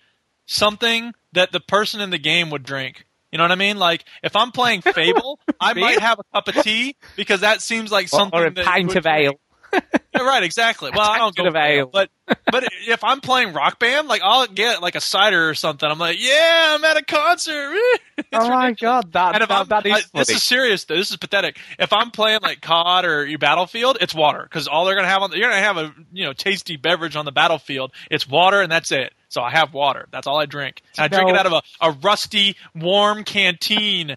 something 0.45 1.13
that 1.33 1.51
the 1.51 1.59
person 1.59 2.01
in 2.01 2.09
the 2.09 2.17
game 2.17 2.49
would 2.49 2.63
drink. 2.63 3.05
You 3.31 3.37
know 3.37 3.43
what 3.43 3.51
I 3.51 3.55
mean? 3.55 3.77
Like 3.77 4.05
if 4.23 4.35
I'm 4.35 4.51
playing 4.51 4.81
Fable, 4.93 5.39
I 5.59 5.73
might 5.73 5.99
have 5.99 6.19
a 6.19 6.23
cup 6.33 6.47
of 6.47 6.63
tea 6.63 6.95
because 7.15 7.41
that 7.41 7.61
seems 7.61 7.91
like 7.91 8.07
something 8.07 8.39
or 8.39 8.45
a 8.45 8.51
pint 8.51 8.95
of 8.95 9.05
ale. 9.05 9.39
Yeah, 9.73 10.23
right, 10.23 10.44
exactly. 10.44 10.91
Well, 10.91 11.10
I 11.10 11.18
don't 11.19 11.35
go 11.35 11.52
ale, 11.56 11.88
but 11.88 12.10
but 12.52 12.64
if 12.88 13.03
I'm 13.03 13.22
playing 13.22 13.53
Rock 13.53 13.80
Band, 13.80 14.07
like 14.07 14.22
I'll 14.23 14.48
get 14.48 14.81
like 14.81 14.95
a 14.95 15.02
cider 15.02 15.49
or 15.49 15.53
something. 15.53 15.89
I'm 15.89 15.99
like, 15.99 16.18
yeah, 16.19 16.76
I'm 16.76 16.84
at 16.84 16.98
a 16.98 17.03
concert. 17.03 17.76
oh 18.34 18.49
my 18.49 18.72
god, 18.72 19.11
that, 19.14 19.35
And 19.35 19.44
if 19.44 19.49
that, 19.49 19.60
I'm, 19.60 19.68
that 19.68 19.85
is 19.85 19.94
I- 19.94 20.19
this 20.19 20.30
is 20.30 20.44
serious. 20.44 20.85
Though. 20.85 20.95
This 20.95 21.11
is 21.11 21.18
pathetic. 21.18 21.60
If 21.77 21.94
I'm 21.94 22.11
playing 22.11 22.39
like 22.41 22.61
COD 22.61 23.06
or 23.06 23.26
your 23.26 23.39
Battlefield, 23.39 23.98
it's 24.02 24.15
water 24.15 24.41
because 24.44 24.68
all 24.68 24.85
they're 24.85 24.95
gonna 24.95 25.07
have 25.07 25.22
on 25.22 25.31
you're 25.34 25.49
gonna 25.49 25.61
have 25.61 25.77
a 25.77 25.94
you 26.11 26.26
know 26.26 26.34
tasty 26.34 26.77
beverage 26.77 27.15
on 27.15 27.26
the 27.26 27.31
battlefield. 27.31 27.91
It's 28.10 28.27
water 28.27 28.61
and 28.61 28.72
that's 28.72 28.91
it. 28.91 29.14
So 29.30 29.41
I 29.41 29.52
have 29.52 29.73
water. 29.73 30.07
That's 30.11 30.26
all 30.26 30.39
I 30.39 30.45
drink. 30.45 30.81
And 30.98 31.03
I 31.03 31.07
drink 31.10 31.30
it 31.30 31.35
out 31.35 31.45
of 31.45 31.52
a, 31.52 31.61
a 31.81 31.91
rusty, 31.91 32.56
warm 32.73 33.23
canteen. 33.23 34.15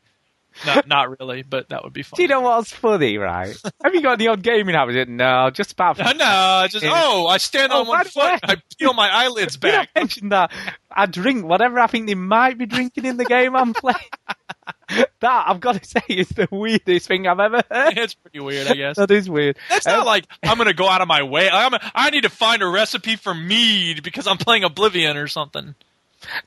Not 0.67 0.87
not 0.87 1.19
really, 1.19 1.43
but 1.43 1.69
that 1.71 1.85
would 1.85 1.93
be 1.93 2.03
fun. 2.03 2.17
Do 2.17 2.23
you 2.23 2.29
know 2.29 2.41
what's 2.41 2.73
funny, 2.73 3.17
right? 3.19 3.57
Have 3.85 3.95
you 3.95 4.03
got 4.03 4.19
the 4.19 4.29
odd 4.29 4.43
gaming 4.43 4.75
habit? 4.75 5.09
No, 5.09 5.51
just 5.51 5.73
about. 5.73 5.99
No, 5.99 6.13
no, 6.13 6.67
just 6.69 6.85
oh, 6.89 7.27
I 7.27 7.39
stand 7.39 7.73
Oh, 7.73 7.81
on 7.81 7.87
one 7.87 8.05
foot. 8.05 8.41
I 8.43 8.57
peel 8.79 8.93
my 8.93 9.09
eyelids 9.09 9.55
You 9.63 9.71
back. 9.71 9.91
mentioned 9.95 10.33
that. 10.33 10.51
I 10.91 11.07
drink 11.07 11.45
whatever 11.45 11.79
I 11.79 11.87
think 11.87 12.07
they 12.09 12.15
might 12.15 12.59
be 12.59 12.67
drinking 12.67 13.05
in 13.05 13.17
the 13.17 13.25
game 13.25 13.55
I'm 13.57 13.73
playing. 13.73 13.97
that 15.21 15.45
I've 15.47 15.61
got 15.61 15.81
to 15.81 15.85
say 15.89 16.03
is 16.09 16.29
the 16.31 16.49
weirdest 16.51 17.07
thing 17.07 17.27
I've 17.27 17.39
ever 17.41 17.63
heard. 17.71 17.97
it's 17.97 18.15
pretty 18.15 18.41
weird, 18.41 18.67
I 18.67 18.75
guess. 18.75 18.97
That 18.97 19.11
is 19.11 19.31
weird. 19.31 19.57
That's 19.69 19.87
not 19.87 20.01
um, 20.01 20.05
like 20.07 20.25
I'm 20.43 20.57
going 20.57 20.67
to 20.69 20.75
go 20.75 20.89
out 20.89 21.01
of 21.01 21.09
my 21.09 21.23
way. 21.23 21.49
I'm, 21.49 21.73
I 21.95 22.11
need 22.11 22.23
to 22.23 22.29
find 22.29 22.61
a 22.63 22.67
recipe 22.67 23.17
for 23.17 23.33
mead 23.35 24.03
because 24.03 24.27
I'm 24.27 24.39
playing 24.39 24.65
Oblivion 24.65 25.17
or 25.17 25.29
something. 25.29 25.75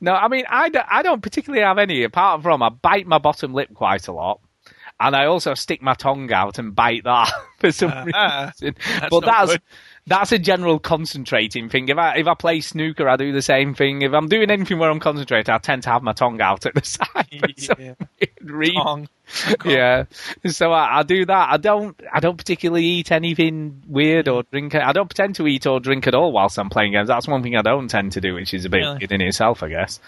No, 0.02 0.14
I 0.14 0.28
mean 0.28 0.45
I 0.50 0.70
don't, 0.70 0.86
I 0.90 1.02
don't 1.02 1.22
particularly 1.22 1.64
have 1.64 1.78
any 1.78 2.04
apart 2.04 2.41
from 2.44 2.62
I 2.62 2.70
bite 2.70 3.08
my 3.08 3.18
bottom 3.18 3.54
lip 3.54 3.74
quite 3.74 4.08
a 4.08 4.12
lot. 4.14 4.40
And 5.00 5.16
I 5.16 5.26
also 5.26 5.54
stick 5.56 5.82
my 5.82 5.95
tongue 5.95 6.32
out 6.32 6.60
and 6.60 6.76
bite 6.76 7.04
that 7.04 7.32
for 7.60 7.72
some 7.72 7.91
Ah, 8.14 8.52
reason. 8.62 8.76
that's 9.00 9.10
but 9.10 9.26
that's 9.26 9.52
good. 9.54 9.62
That's 10.06 10.32
a 10.34 10.40
general 10.40 10.80
concentrating 10.80 11.70
thing. 11.70 11.88
If 11.88 11.98
I 11.98 12.18
if 12.18 12.28
I 12.28 12.34
play 12.34 12.60
snooker, 12.62 13.08
I 13.08 13.16
do 13.16 13.32
the 13.32 13.42
same 13.42 13.74
thing. 13.74 14.02
If 14.02 14.14
I'm 14.14 14.28
doing 14.28 14.52
anything 14.52 14.78
where 14.80 14.90
I'm 14.90 15.00
concentrating, 15.00 15.54
I 15.54 15.58
tend 15.60 15.84
to 15.84 15.90
have 15.92 16.04
my 16.04 16.14
tongue 16.14 16.42
out 16.42 16.66
at 16.66 16.74
the 16.76 16.82
side. 16.84 17.70
Yeah. 17.80 17.94
Tongue. 18.84 19.08
yeah. 19.66 20.04
So 20.46 20.72
I, 20.74 21.00
I 21.00 21.04
do 21.04 21.26
that. 21.26 21.50
I 21.52 21.58
don't. 21.58 22.00
I 22.12 22.20
don't 22.20 22.38
particularly 22.38 22.86
eat 22.86 23.12
anything 23.12 23.82
weird 23.88 24.28
or 24.28 24.44
drink. 24.44 24.76
I 24.76 24.92
don't 24.92 25.08
pretend 25.08 25.36
to 25.36 25.48
eat 25.48 25.66
or 25.66 25.80
drink 25.80 26.06
at 26.08 26.16
all 26.16 26.32
whilst 26.34 26.60
I'm 26.60 26.70
playing 26.70 26.92
games. 26.92 27.08
That's 27.08 27.28
one 27.28 27.42
thing 27.42 27.56
I 27.56 27.62
don't 27.62 27.88
tend 27.88 28.12
to 28.14 28.22
do, 28.22 28.34
which 28.34 28.54
is 28.54 28.66
a 28.66 28.70
bit 28.70 28.80
Really? 28.80 28.98
weird 29.00 29.12
in 29.14 29.22
itself, 29.22 29.64
I 29.64 29.70
guess. 29.70 30.00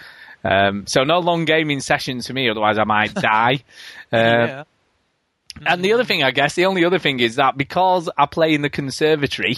Um, 0.43 0.85
so 0.85 1.03
no 1.03 1.19
long 1.19 1.45
gaming 1.45 1.79
sessions 1.79 2.27
for 2.27 2.33
me, 2.33 2.49
otherwise 2.49 2.77
I 2.77 2.83
might 2.83 3.13
die. 3.15 3.63
Um, 4.11 4.19
yeah. 4.21 4.63
And 5.65 5.83
the 5.83 5.93
other 5.93 6.03
thing, 6.03 6.23
I 6.23 6.31
guess, 6.31 6.55
the 6.55 6.65
only 6.65 6.85
other 6.85 6.99
thing 6.99 7.19
is 7.19 7.35
that 7.35 7.57
because 7.57 8.09
I 8.17 8.25
play 8.25 8.53
in 8.53 8.61
the 8.61 8.69
conservatory 8.69 9.57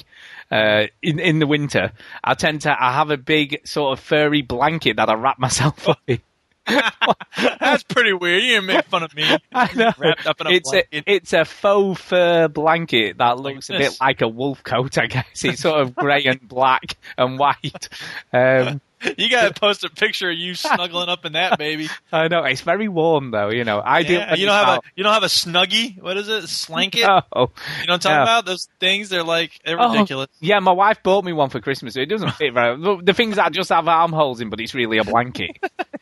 uh, 0.51 0.87
in 1.01 1.19
in 1.19 1.39
the 1.39 1.47
winter, 1.47 1.91
I 2.23 2.33
tend 2.33 2.61
to 2.61 2.71
I 2.71 2.93
have 2.93 3.09
a 3.11 3.17
big 3.17 3.65
sort 3.67 3.97
of 3.97 4.03
furry 4.03 4.41
blanket 4.41 4.97
that 4.97 5.09
I 5.09 5.13
wrap 5.15 5.39
myself 5.39 5.87
up 5.89 5.99
in. 6.07 6.19
That's 7.61 7.83
pretty 7.83 8.11
weird. 8.11 8.43
You 8.43 8.49
didn't 8.55 8.65
make 8.65 8.85
fun 8.85 9.03
of 9.03 9.15
me. 9.15 9.23
I 9.53 9.73
know. 9.73 9.91
Wrapped 9.97 10.27
up 10.27 10.41
in 10.41 10.47
a 10.47 10.51
it's 10.51 10.69
blanket. 10.69 11.03
a 11.07 11.13
it's 11.13 11.33
a 11.33 11.45
faux 11.45 12.01
fur 12.01 12.47
blanket 12.49 13.19
that 13.19 13.39
looks 13.39 13.69
a 13.69 13.77
bit 13.77 13.97
like 14.01 14.21
a 14.21 14.27
wolf 14.27 14.63
coat. 14.63 14.97
I 14.97 15.07
guess 15.07 15.45
it's 15.45 15.61
sort 15.61 15.79
of 15.79 15.95
grey 15.95 16.25
and 16.25 16.45
black 16.45 16.97
and 17.17 17.39
white. 17.39 17.87
Um, 18.33 18.81
You 19.17 19.29
got 19.29 19.53
to 19.53 19.53
post 19.59 19.83
a 19.83 19.89
picture 19.89 20.29
of 20.29 20.37
you 20.37 20.55
snuggling 20.55 21.09
up 21.09 21.25
in 21.25 21.33
that 21.33 21.57
baby. 21.57 21.87
I 22.11 22.27
know 22.27 22.43
it's 22.43 22.61
very 22.61 22.87
warm 22.87 23.31
though. 23.31 23.49
You 23.49 23.63
know, 23.63 23.81
I 23.83 24.03
do. 24.03 24.13
You 24.13 24.45
don't 24.45 24.65
have 24.65 24.79
a 24.79 24.81
you 24.95 25.03
don't 25.03 25.13
have 25.13 25.23
a 25.23 25.27
snuggie. 25.27 26.01
What 26.01 26.17
is 26.17 26.27
it? 26.29 26.47
Slanket. 26.47 27.01
No. 27.07 27.21
You 27.35 27.41
know 27.41 27.41
what 27.41 27.89
I'm 27.89 27.99
talking 27.99 28.15
No. 28.17 28.23
about? 28.23 28.45
Those 28.45 28.67
things. 28.79 29.09
They're 29.09 29.23
like 29.23 29.59
they're 29.65 29.79
Oh, 29.79 29.91
ridiculous. 29.93 30.27
yeah, 30.39 30.59
my 30.59 30.71
wife 30.71 31.01
bought 31.03 31.23
me 31.25 31.33
one 31.33 31.49
for 31.49 31.59
Christmas. 31.61 31.95
It 31.95 32.07
doesn't 32.07 32.31
fit 32.35 32.53
very. 32.53 32.75
The, 32.81 32.97
the 33.03 33.13
things 33.13 33.37
I 33.37 33.49
just 33.49 33.69
have 33.69 33.87
armholes 33.87 34.41
in, 34.41 34.49
but 34.49 34.59
it's 34.59 34.73
really 34.73 34.97
a 34.97 35.03
blanket. 35.03 35.51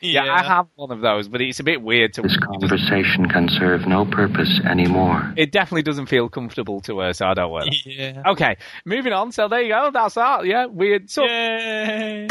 yeah. 0.01 0.33
I 0.33 0.43
have 0.43 0.67
one 0.75 0.91
of 0.91 1.01
those, 1.01 1.27
but 1.27 1.41
it's 1.41 1.59
a 1.59 1.63
bit 1.63 1.81
weird 1.81 2.13
to. 2.13 2.21
This 2.21 2.37
conversation 2.37 3.27
can 3.29 3.49
serve 3.49 3.87
no 3.87 4.05
purpose 4.05 4.59
anymore. 4.65 5.33
It 5.37 5.51
definitely 5.51 5.83
doesn't 5.83 6.07
feel 6.07 6.27
comfortable 6.29 6.81
to 6.81 6.99
her, 6.99 7.13
so 7.13 7.27
I 7.27 7.33
don't 7.33 7.51
wear 7.51 7.65
that. 7.65 7.85
Yeah. 7.85 8.23
Okay, 8.31 8.57
moving 8.85 9.13
on. 9.13 9.31
So 9.31 9.47
there 9.47 9.61
you 9.61 9.69
go. 9.69 9.91
That's 9.93 10.15
that. 10.15 10.45
Yeah, 10.45 10.65
weird. 10.65 11.09
So, 11.09 11.23
Yay. 11.25 12.27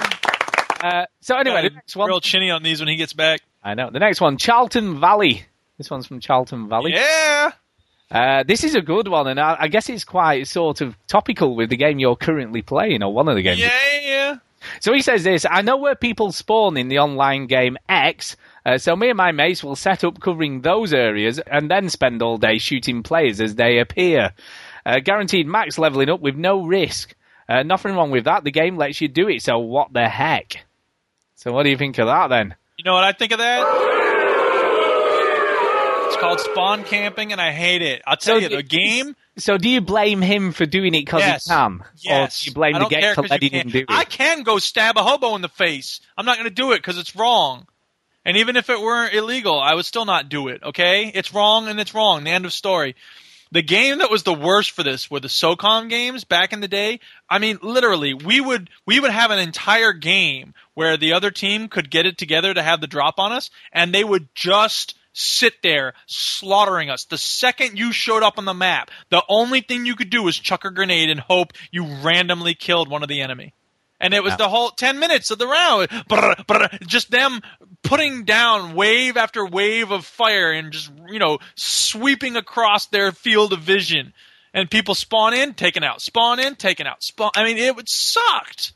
Uh, 0.84 1.06
so 1.20 1.36
anyway, 1.36 1.62
the 1.68 1.74
next 1.74 1.96
one. 1.96 2.08
Real 2.08 2.20
chinny 2.20 2.50
on 2.50 2.62
these 2.62 2.80
when 2.80 2.88
he 2.88 2.96
gets 2.96 3.14
back. 3.14 3.40
I 3.62 3.74
know. 3.74 3.90
The 3.90 4.00
next 4.00 4.20
one, 4.20 4.36
Charlton 4.36 5.00
Valley. 5.00 5.46
This 5.78 5.90
one's 5.90 6.06
from 6.06 6.20
Charlton 6.20 6.68
Valley. 6.68 6.92
Yeah. 6.92 7.52
Uh, 8.10 8.44
this 8.46 8.64
is 8.64 8.74
a 8.74 8.82
good 8.82 9.08
one, 9.08 9.26
and 9.26 9.40
I, 9.40 9.56
I 9.60 9.68
guess 9.68 9.88
it's 9.88 10.04
quite 10.04 10.46
sort 10.46 10.82
of 10.82 10.94
topical 11.06 11.56
with 11.56 11.70
the 11.70 11.76
game 11.76 11.98
you're 11.98 12.16
currently 12.16 12.60
playing, 12.60 13.02
or 13.02 13.12
one 13.12 13.28
of 13.28 13.34
the 13.34 13.42
games. 13.42 13.60
Yeah. 13.60 14.00
Yeah. 14.02 14.36
So 14.80 14.92
he 14.92 15.00
says 15.02 15.24
this 15.24 15.46
I 15.50 15.62
know 15.62 15.76
where 15.76 15.94
people 15.94 16.32
spawn 16.32 16.76
in 16.76 16.88
the 16.88 16.98
online 16.98 17.46
game 17.46 17.76
X, 17.88 18.36
uh, 18.66 18.78
so 18.78 18.94
me 18.94 19.08
and 19.08 19.16
my 19.16 19.32
mates 19.32 19.64
will 19.64 19.76
set 19.76 20.04
up 20.04 20.20
covering 20.20 20.60
those 20.60 20.92
areas 20.92 21.38
and 21.38 21.70
then 21.70 21.88
spend 21.88 22.22
all 22.22 22.38
day 22.38 22.58
shooting 22.58 23.02
players 23.02 23.40
as 23.40 23.54
they 23.54 23.78
appear. 23.78 24.32
Uh, 24.86 25.00
guaranteed 25.00 25.46
max 25.46 25.78
leveling 25.78 26.10
up 26.10 26.20
with 26.20 26.36
no 26.36 26.64
risk. 26.64 27.14
Uh, 27.48 27.62
nothing 27.62 27.94
wrong 27.94 28.10
with 28.10 28.24
that. 28.24 28.44
The 28.44 28.50
game 28.50 28.76
lets 28.76 29.00
you 29.00 29.08
do 29.08 29.28
it, 29.28 29.42
so 29.42 29.58
what 29.58 29.92
the 29.92 30.08
heck? 30.08 30.64
So 31.36 31.52
what 31.52 31.64
do 31.64 31.70
you 31.70 31.76
think 31.76 31.98
of 31.98 32.06
that 32.06 32.28
then? 32.28 32.54
You 32.78 32.84
know 32.84 32.94
what 32.94 33.04
I 33.04 33.12
think 33.12 33.32
of 33.32 33.38
that? 33.38 33.64
It's 36.06 36.16
called 36.16 36.40
spawn 36.40 36.84
camping, 36.84 37.32
and 37.32 37.40
I 37.40 37.50
hate 37.50 37.82
it. 37.82 38.02
I'll 38.06 38.16
tell 38.16 38.40
you, 38.40 38.48
the 38.48 38.62
game. 38.62 39.16
So 39.36 39.58
do 39.58 39.68
you 39.68 39.80
blame 39.80 40.20
him 40.22 40.52
for 40.52 40.64
doing 40.64 40.94
it 40.94 41.00
because 41.04 41.20
Yes. 41.22 41.44
he 41.44 41.50
can? 41.50 41.80
Yes. 42.02 42.40
Or 42.40 42.44
do 42.44 42.50
you 42.50 42.54
blame 42.54 42.78
the 42.78 42.86
game 42.86 43.00
care 43.00 43.14
for 43.14 43.22
'cause 43.22 43.30
you 43.30 43.34
letting 43.34 43.50
him 43.50 43.60
can't. 43.62 43.72
do 43.72 43.78
it? 43.80 43.86
I 43.88 44.04
can 44.04 44.42
go 44.44 44.58
stab 44.60 44.96
a 44.96 45.02
hobo 45.02 45.34
in 45.34 45.42
the 45.42 45.48
face. 45.48 46.00
I'm 46.16 46.24
not 46.24 46.36
going 46.36 46.48
to 46.48 46.54
do 46.54 46.70
it 46.72 46.76
because 46.78 46.98
it's 46.98 47.16
wrong. 47.16 47.66
And 48.24 48.36
even 48.36 48.56
if 48.56 48.70
it 48.70 48.80
weren't 48.80 49.12
illegal, 49.12 49.60
I 49.60 49.74
would 49.74 49.84
still 49.86 50.04
not 50.04 50.28
do 50.28 50.48
it. 50.48 50.62
Okay, 50.62 51.10
it's 51.12 51.34
wrong 51.34 51.68
and 51.68 51.80
it's 51.80 51.94
wrong. 51.94 52.22
The 52.24 52.30
end 52.30 52.46
of 52.46 52.52
story. 52.52 52.94
The 53.50 53.62
game 53.62 53.98
that 53.98 54.10
was 54.10 54.22
the 54.22 54.32
worst 54.34 54.70
for 54.70 54.82
this 54.82 55.10
were 55.10 55.20
the 55.20 55.28
SOCOM 55.28 55.88
games 55.90 56.24
back 56.24 56.52
in 56.52 56.60
the 56.60 56.66
day. 56.68 57.00
I 57.28 57.38
mean, 57.38 57.58
literally, 57.60 58.14
we 58.14 58.40
would 58.40 58.70
we 58.86 58.98
would 59.00 59.10
have 59.10 59.30
an 59.32 59.38
entire 59.40 59.92
game 59.92 60.54
where 60.74 60.96
the 60.96 61.12
other 61.12 61.30
team 61.30 61.68
could 61.68 61.90
get 61.90 62.06
it 62.06 62.18
together 62.18 62.52
to 62.52 62.62
have 62.62 62.80
the 62.80 62.86
drop 62.86 63.18
on 63.18 63.32
us, 63.32 63.50
and 63.72 63.92
they 63.94 64.04
would 64.04 64.28
just 64.34 64.96
sit 65.12 65.54
there 65.62 65.94
slaughtering 66.06 66.90
us. 66.90 67.04
The 67.04 67.18
second 67.18 67.78
you 67.78 67.92
showed 67.92 68.22
up 68.24 68.36
on 68.36 68.44
the 68.44 68.54
map, 68.54 68.90
the 69.10 69.22
only 69.28 69.60
thing 69.60 69.86
you 69.86 69.94
could 69.94 70.10
do 70.10 70.22
was 70.24 70.36
chuck 70.38 70.64
a 70.64 70.70
grenade 70.70 71.08
and 71.10 71.20
hope 71.20 71.52
you 71.70 71.84
randomly 72.02 72.54
killed 72.54 72.90
one 72.90 73.02
of 73.04 73.08
the 73.08 73.20
enemy. 73.20 73.54
And 74.00 74.12
it 74.12 74.24
was 74.24 74.32
Yeah. 74.32 74.36
the 74.38 74.48
whole 74.48 74.70
10 74.70 74.98
minutes 74.98 75.30
of 75.30 75.38
the 75.38 75.46
round. 75.46 75.88
Brr, 76.08 76.34
brr, 76.48 76.68
just 76.86 77.12
them 77.12 77.40
putting 77.84 78.24
down 78.24 78.74
wave 78.74 79.16
after 79.16 79.46
wave 79.46 79.92
of 79.92 80.04
fire 80.04 80.50
and 80.50 80.72
just 80.72 80.90
you 81.08 81.20
know 81.20 81.38
sweeping 81.54 82.34
across 82.36 82.86
their 82.86 83.12
field 83.12 83.52
of 83.52 83.60
vision, 83.60 84.12
and 84.52 84.68
people 84.68 84.96
spawn 84.96 85.32
in, 85.32 85.54
taken 85.54 85.84
out, 85.84 86.02
spawn 86.02 86.40
in, 86.40 86.56
taken 86.56 86.88
out, 86.88 87.04
spawn. 87.04 87.30
I 87.36 87.44
mean, 87.44 87.56
it 87.56 87.88
sucked. 87.88 88.72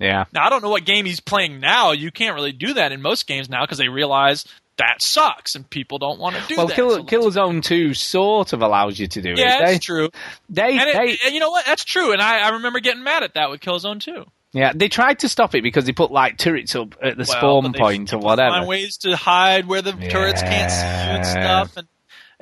Yeah. 0.00 0.24
Now 0.32 0.46
I 0.46 0.50
don't 0.50 0.62
know 0.62 0.70
what 0.70 0.84
game 0.84 1.04
he's 1.06 1.20
playing 1.20 1.60
now. 1.60 1.92
You 1.92 2.10
can't 2.10 2.34
really 2.34 2.52
do 2.52 2.74
that 2.74 2.90
in 2.92 3.02
most 3.02 3.26
games 3.26 3.48
now 3.48 3.62
because 3.64 3.78
they 3.78 3.88
realize 3.88 4.44
that 4.78 5.02
sucks 5.02 5.54
and 5.56 5.68
people 5.68 5.98
don't 5.98 6.18
want 6.18 6.34
to 6.36 6.42
do 6.48 6.56
Well, 6.56 6.66
that. 6.68 6.74
Kill, 6.74 6.90
So 6.90 7.02
Killzone 7.04 7.62
2 7.62 7.92
sort 7.92 8.54
of 8.54 8.62
allows 8.62 8.98
you 8.98 9.06
to 9.08 9.20
do 9.20 9.32
it. 9.32 9.38
yeah, 9.38 9.58
They- 9.58 9.72
that's 9.74 9.84
true. 9.84 10.08
They, 10.48 10.78
and, 10.78 10.88
it- 10.88 10.94
they, 10.96 11.18
and 11.26 11.34
you 11.34 11.40
know 11.40 11.50
what? 11.50 11.66
That's 11.66 11.84
true. 11.84 12.12
And 12.12 12.22
I, 12.22 12.38
I 12.38 12.48
remember 12.50 12.80
getting 12.80 13.02
mad 13.04 13.22
at 13.22 13.34
that 13.34 13.50
with 13.50 13.60
Killzone 13.60 14.00
2. 14.00 14.24
yeah, 14.52 14.72
they 14.74 14.88
tried 14.88 15.18
to 15.18 15.28
stop 15.28 15.54
it 15.54 15.62
because 15.62 15.84
they 15.84 15.92
put 15.92 16.10
like 16.10 16.38
turrets 16.38 16.74
up 16.74 16.94
at 17.02 17.18
the 17.18 17.26
Well, 17.28 17.60
spawn 17.62 17.72
point 17.74 18.14
or 18.14 18.18
whatever. 18.18 18.56
Find 18.56 18.66
ways 18.68 18.96
to 18.98 19.16
hide 19.16 19.66
where 19.66 19.82
the 19.82 19.92
turrets 19.92 20.40
can't 20.40 20.70
see 20.72 20.78
you 21.10 21.16
and 21.18 21.26
stuff. 21.26 21.76
And 21.76 21.86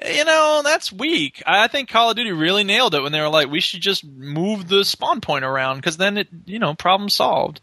you 0.06 0.24
know 0.24 0.62
that's 0.64 0.92
weak. 0.92 1.42
I 1.46 1.68
think 1.68 1.88
Call 1.88 2.10
of 2.10 2.16
Duty 2.16 2.32
really 2.32 2.64
nailed 2.64 2.94
it 2.94 3.02
when 3.02 3.12
they 3.12 3.20
were 3.20 3.28
like, 3.28 3.50
we 3.50 3.60
should 3.60 3.80
just 3.80 4.04
move 4.04 4.68
the 4.68 4.84
spawn 4.84 5.20
point 5.20 5.44
around 5.44 5.76
because 5.76 5.96
then 5.96 6.18
it, 6.18 6.28
you 6.46 6.58
know, 6.58 6.74
problem 6.74 7.08
solved. 7.08 7.60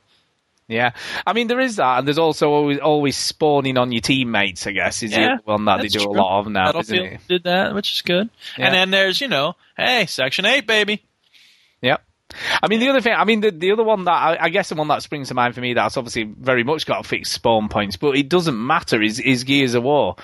Yeah, 0.67 0.93
I 1.27 1.33
mean 1.33 1.47
there 1.47 1.59
is 1.59 1.75
that, 1.75 1.99
and 1.99 2.07
there's 2.07 2.17
also 2.17 2.49
always 2.49 2.79
always 2.79 3.15
spawning 3.15 3.77
on 3.77 3.91
your 3.91 4.01
teammates. 4.01 4.65
I 4.65 4.71
guess 4.71 5.03
is 5.03 5.11
Yeah, 5.11 5.35
the 5.37 5.43
one 5.43 5.65
that 5.65 5.81
they 5.81 5.89
do 5.89 5.99
true. 5.99 6.11
a 6.11 6.13
lot 6.13 6.39
of 6.39 6.47
now, 6.47 6.69
isn't 6.69 6.95
Battlefield 6.95 7.05
it? 7.13 7.27
did 7.27 7.43
that, 7.43 7.75
which 7.75 7.91
is 7.91 8.01
good. 8.01 8.29
Yeah. 8.57 8.65
And 8.65 8.73
then 8.75 8.89
there's, 8.89 9.21
you 9.21 9.27
know, 9.27 9.55
hey, 9.77 10.07
Section 10.07 10.45
Eight, 10.45 10.65
baby. 10.65 11.03
Yep. 11.81 12.01
I 12.61 12.67
mean, 12.67 12.79
the 12.79 12.89
other 12.89 13.01
thing, 13.01 13.13
I 13.15 13.23
mean, 13.23 13.41
the, 13.41 13.51
the 13.51 13.71
other 13.71 13.83
one 13.83 14.05
that 14.05 14.11
I, 14.11 14.37
I 14.45 14.49
guess 14.49 14.69
the 14.69 14.75
one 14.75 14.87
that 14.89 15.01
springs 15.01 15.29
to 15.29 15.33
mind 15.33 15.55
for 15.55 15.61
me 15.61 15.73
that's 15.73 15.97
obviously 15.97 16.23
very 16.23 16.63
much 16.63 16.85
got 16.85 17.05
fixed 17.05 17.33
spawn 17.33 17.69
points, 17.69 17.97
but 17.97 18.17
it 18.17 18.29
doesn't 18.29 18.65
matter 18.65 19.01
is, 19.01 19.19
is 19.19 19.43
Gears 19.43 19.73
of 19.73 19.83
War. 19.83 20.15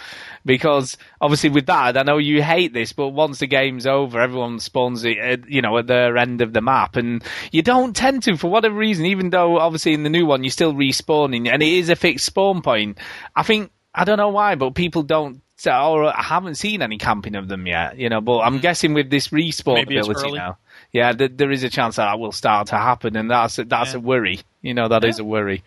Because 0.44 0.98
obviously 1.20 1.50
with 1.50 1.68
that, 1.68 1.98
I 1.98 2.04
know 2.04 2.18
you 2.18 2.42
hate 2.42 2.74
this, 2.74 2.94
but 2.94 3.10
once 3.10 3.40
the 3.40 3.48
game's 3.48 3.86
over, 3.86 4.20
everyone 4.20 4.60
spawns 4.60 5.04
it, 5.04 5.18
at, 5.18 5.50
you 5.50 5.62
know, 5.62 5.78
at 5.78 5.88
their 5.88 6.18
end 6.18 6.42
of 6.42 6.54
the 6.54 6.62
map. 6.62 6.96
And 6.96 7.24
you 7.52 7.62
don't 7.62 7.96
tend 7.96 8.24
to, 8.24 8.38
for 8.38 8.50
whatever 8.50 8.76
reason, 8.76 9.06
even 9.06 9.30
though 9.30 9.60
obviously 9.60 9.94
in 9.94 10.04
the 10.04 10.10
new 10.10 10.26
one 10.26 10.44
you're 10.44 10.52
still 10.52 10.74
respawning 10.74 11.48
and 11.48 11.62
it 11.62 11.74
is 11.74 11.90
a 11.90 11.96
fixed 11.96 12.26
spawn 12.26 12.62
point. 12.62 12.98
I 13.36 13.44
think, 13.44 13.72
I 13.94 14.04
don't 14.04 14.18
know 14.18 14.30
why, 14.30 14.56
but 14.56 14.74
people 14.74 15.04
don't, 15.04 15.42
or 15.64 16.06
I 16.06 16.24
haven't 16.24 16.56
seen 16.56 16.82
any 16.82 16.98
camping 16.98 17.36
of 17.36 17.48
them 17.48 17.68
yet, 17.68 18.00
you 18.00 18.10
know, 18.10 18.20
but 18.20 18.40
I'm 18.40 18.54
mm-hmm. 18.54 18.62
guessing 18.62 18.94
with 18.96 19.12
this 19.12 19.28
respawn 19.28 19.76
Maybe 19.76 19.98
ability 19.98 20.32
now 20.32 20.58
yeah, 20.92 21.12
th- 21.14 21.32
there 21.36 21.52
is 21.52 21.64
a 21.64 21.70
chance 21.70 21.96
that, 21.96 22.06
that 22.06 22.20
will 22.20 22.32
start 22.32 22.68
to 22.68 22.78
happen, 22.78 23.16
and 23.16 23.30
that's 23.32 23.60
a, 23.60 23.66
that's 23.66 23.94
a 23.94 24.00
worry. 24.00 24.40
You 24.62 24.74
know, 24.74 24.90
that 24.90 25.04
is 25.04 25.20
a 25.20 25.24
worry. 25.24 25.64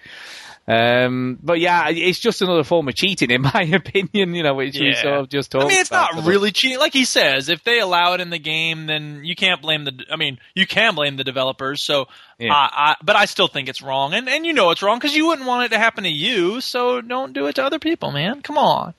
Um, 0.66 1.38
but 1.42 1.60
yeah, 1.60 1.88
it's 1.90 2.18
just 2.18 2.40
another 2.40 2.64
form 2.64 2.88
of 2.88 2.94
cheating, 2.94 3.30
in 3.30 3.42
my 3.54 3.70
opinion. 3.72 4.34
You 4.34 4.42
know, 4.42 4.54
which 4.54 4.78
we 4.78 4.94
sort 4.94 5.14
of 5.20 5.28
just 5.28 5.54
I 5.54 5.58
mean, 5.60 5.72
it's 5.72 5.90
about. 5.90 6.14
not 6.14 6.24
really 6.24 6.52
cheating. 6.52 6.78
Like 6.78 6.92
he 6.94 7.04
says, 7.04 7.48
if 7.48 7.62
they 7.64 7.80
allow 7.80 8.14
it 8.14 8.20
in 8.20 8.30
the 8.30 8.38
game, 8.38 8.86
then 8.86 9.20
you 9.24 9.34
can't 9.34 9.60
blame 9.60 9.84
the. 9.84 10.04
I 10.10 10.16
mean, 10.16 10.38
you 10.54 10.66
can 10.66 10.94
blame 10.94 11.16
the 11.16 11.24
developers. 11.24 11.82
So, 11.82 12.06
Yeah. 12.38 12.52
I, 12.52 12.68
I, 12.72 12.96
but 13.02 13.14
I 13.16 13.26
still 13.26 13.48
think 13.48 13.68
it's 13.68 13.82
wrong, 13.82 14.14
and 14.14 14.28
and 14.28 14.46
you 14.46 14.52
know 14.54 14.70
it's 14.70 14.82
wrong 14.82 14.98
because 14.98 15.14
you 15.14 15.26
wouldn't 15.26 15.46
want 15.46 15.66
it 15.66 15.68
to 15.74 15.78
happen 15.78 16.04
to 16.04 16.10
you. 16.10 16.60
So 16.62 17.00
don't 17.02 17.34
do 17.34 17.46
it 17.46 17.56
to 17.56 17.64
other 17.64 17.78
people, 17.78 18.10
man. 18.10 18.40
Come 18.40 18.56
on. 18.56 18.94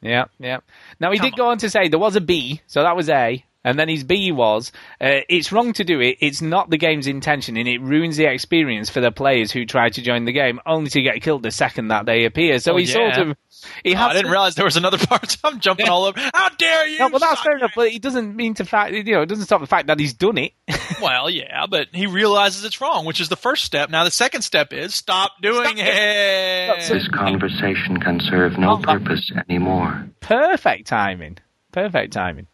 Yeah, 0.00 0.26
yeah. 0.38 0.58
Now 1.00 1.10
he 1.12 1.18
did 1.18 1.36
go 1.36 1.48
on 1.48 1.58
to 1.58 1.70
say 1.70 1.88
there 1.88 1.98
was 1.98 2.14
a 2.16 2.20
B, 2.20 2.60
so 2.68 2.82
that 2.82 2.94
was 2.96 3.08
A, 3.08 3.44
and 3.68 3.78
then 3.78 3.88
his 3.88 4.04
B 4.04 4.32
was 4.32 4.72
uh, 5.00 5.20
it's 5.28 5.52
wrong 5.52 5.72
to 5.74 5.84
do 5.84 6.00
it. 6.00 6.18
It's 6.20 6.40
not 6.42 6.70
the 6.70 6.78
game's 6.78 7.06
intention, 7.06 7.56
and 7.56 7.68
it 7.68 7.80
ruins 7.80 8.16
the 8.16 8.26
experience 8.26 8.90
for 8.90 9.00
the 9.00 9.10
players 9.12 9.52
who 9.52 9.64
try 9.66 9.90
to 9.90 10.02
join 10.02 10.24
the 10.24 10.32
game, 10.32 10.60
only 10.66 10.90
to 10.90 11.02
get 11.02 11.22
killed 11.22 11.42
the 11.42 11.50
second 11.50 11.88
that 11.88 12.06
they 12.06 12.24
appear. 12.24 12.58
So 12.58 12.74
Oh, 12.74 12.76
he 12.76 12.86
sort 12.86 13.16
of 13.18 13.36
he 13.82 13.94
oh, 13.94 13.98
I 13.98 14.12
didn't 14.12 14.26
to- 14.26 14.30
realize 14.30 14.54
there 14.54 14.64
was 14.64 14.76
another 14.76 14.98
part. 15.06 15.30
So 15.30 15.38
I'm 15.44 15.60
jumping 15.60 15.88
all 15.88 16.04
over. 16.04 16.20
How 16.34 16.48
dare 16.50 16.86
you? 16.88 16.98
No, 17.00 17.10
but 17.10 17.20
that's 17.20 17.40
fair 17.40 17.56
enough. 17.56 17.72
But 17.74 17.88
it 17.92 18.00
doesn't 18.02 18.34
mean 18.36 18.54
to 18.54 18.64
fact, 18.64 18.92
you 18.94 19.02
know, 19.04 19.22
it 19.22 19.28
doesn't 19.28 19.44
stop 19.46 19.60
the 19.60 19.66
fact 19.66 19.88
that 19.88 19.98
he's 20.00 20.14
done 20.14 20.38
it. 20.38 20.52
Well, 21.00 21.30
yeah, 21.30 21.66
but 21.68 21.88
he 21.92 22.06
realizes 22.06 22.64
it's 22.64 22.80
wrong, 22.80 23.04
which 23.04 23.20
is 23.20 23.28
the 23.28 23.36
first 23.36 23.62
step. 23.62 23.88
Now 23.88 24.02
the 24.02 24.10
second 24.10 24.42
step 24.42 24.72
is 24.72 24.94
stop 24.96 25.32
doing 25.40 25.74
it. 25.76 26.88
This 26.88 27.06
conversation 27.08 28.00
can 28.00 28.18
serve 28.20 28.58
no 28.58 28.78
purpose 28.78 29.30
anymore. 29.48 30.08
Perfect 30.20 30.88
timing. 30.88 31.38
Perfect 31.70 32.12
timing. 32.14 32.46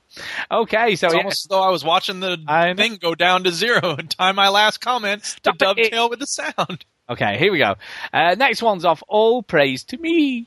Okay, 0.50 0.96
so 0.96 1.06
it's 1.08 1.14
almost 1.14 1.44
as 1.44 1.48
though 1.48 1.62
I 1.62 1.70
was 1.70 1.84
watching 1.84 2.20
the 2.20 2.38
thing 2.76 2.96
go 2.96 3.14
down 3.14 3.44
to 3.44 3.50
zero 3.52 3.94
and 3.98 4.10
time 4.10 4.36
my 4.36 4.48
last 4.48 4.80
comment 4.80 5.22
to 5.42 5.52
dovetail 5.52 6.10
with 6.10 6.20
the 6.20 6.26
sound. 6.26 6.84
Okay, 7.08 7.36
here 7.38 7.52
we 7.52 7.58
go. 7.58 7.74
Uh, 8.12 8.34
next 8.36 8.62
one's 8.62 8.84
off. 8.84 9.02
All 9.08 9.42
praise 9.42 9.84
to 9.84 9.98
me. 9.98 10.46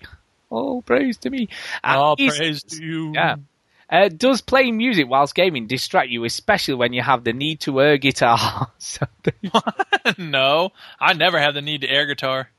All 0.49 0.81
praise 0.81 1.18
to 1.18 1.30
me. 1.30 1.49
Uh, 1.84 1.98
All 1.98 2.15
is- 2.18 2.38
praise 2.38 2.64
to 2.64 2.84
you. 2.84 3.14
Yeah. 3.14 3.35
Uh, 3.89 4.10
does 4.10 4.41
playing 4.41 4.76
music 4.76 5.07
whilst 5.07 5.34
gaming 5.34 5.65
distract 5.68 6.10
you, 6.10 6.26
especially 6.26 6.73
when 6.73 6.91
you 6.91 7.02
have 7.02 7.23
the 7.23 7.31
need 7.31 7.61
to 7.61 7.80
air 7.80 7.98
guitar? 7.98 8.69
so, 8.80 9.06
no, 10.18 10.72
I 10.99 11.14
never 11.14 11.39
have 11.39 11.53
the 11.53 11.61
need 11.61 11.81
to 11.81 11.89
air 11.89 12.06
guitar. 12.06 12.49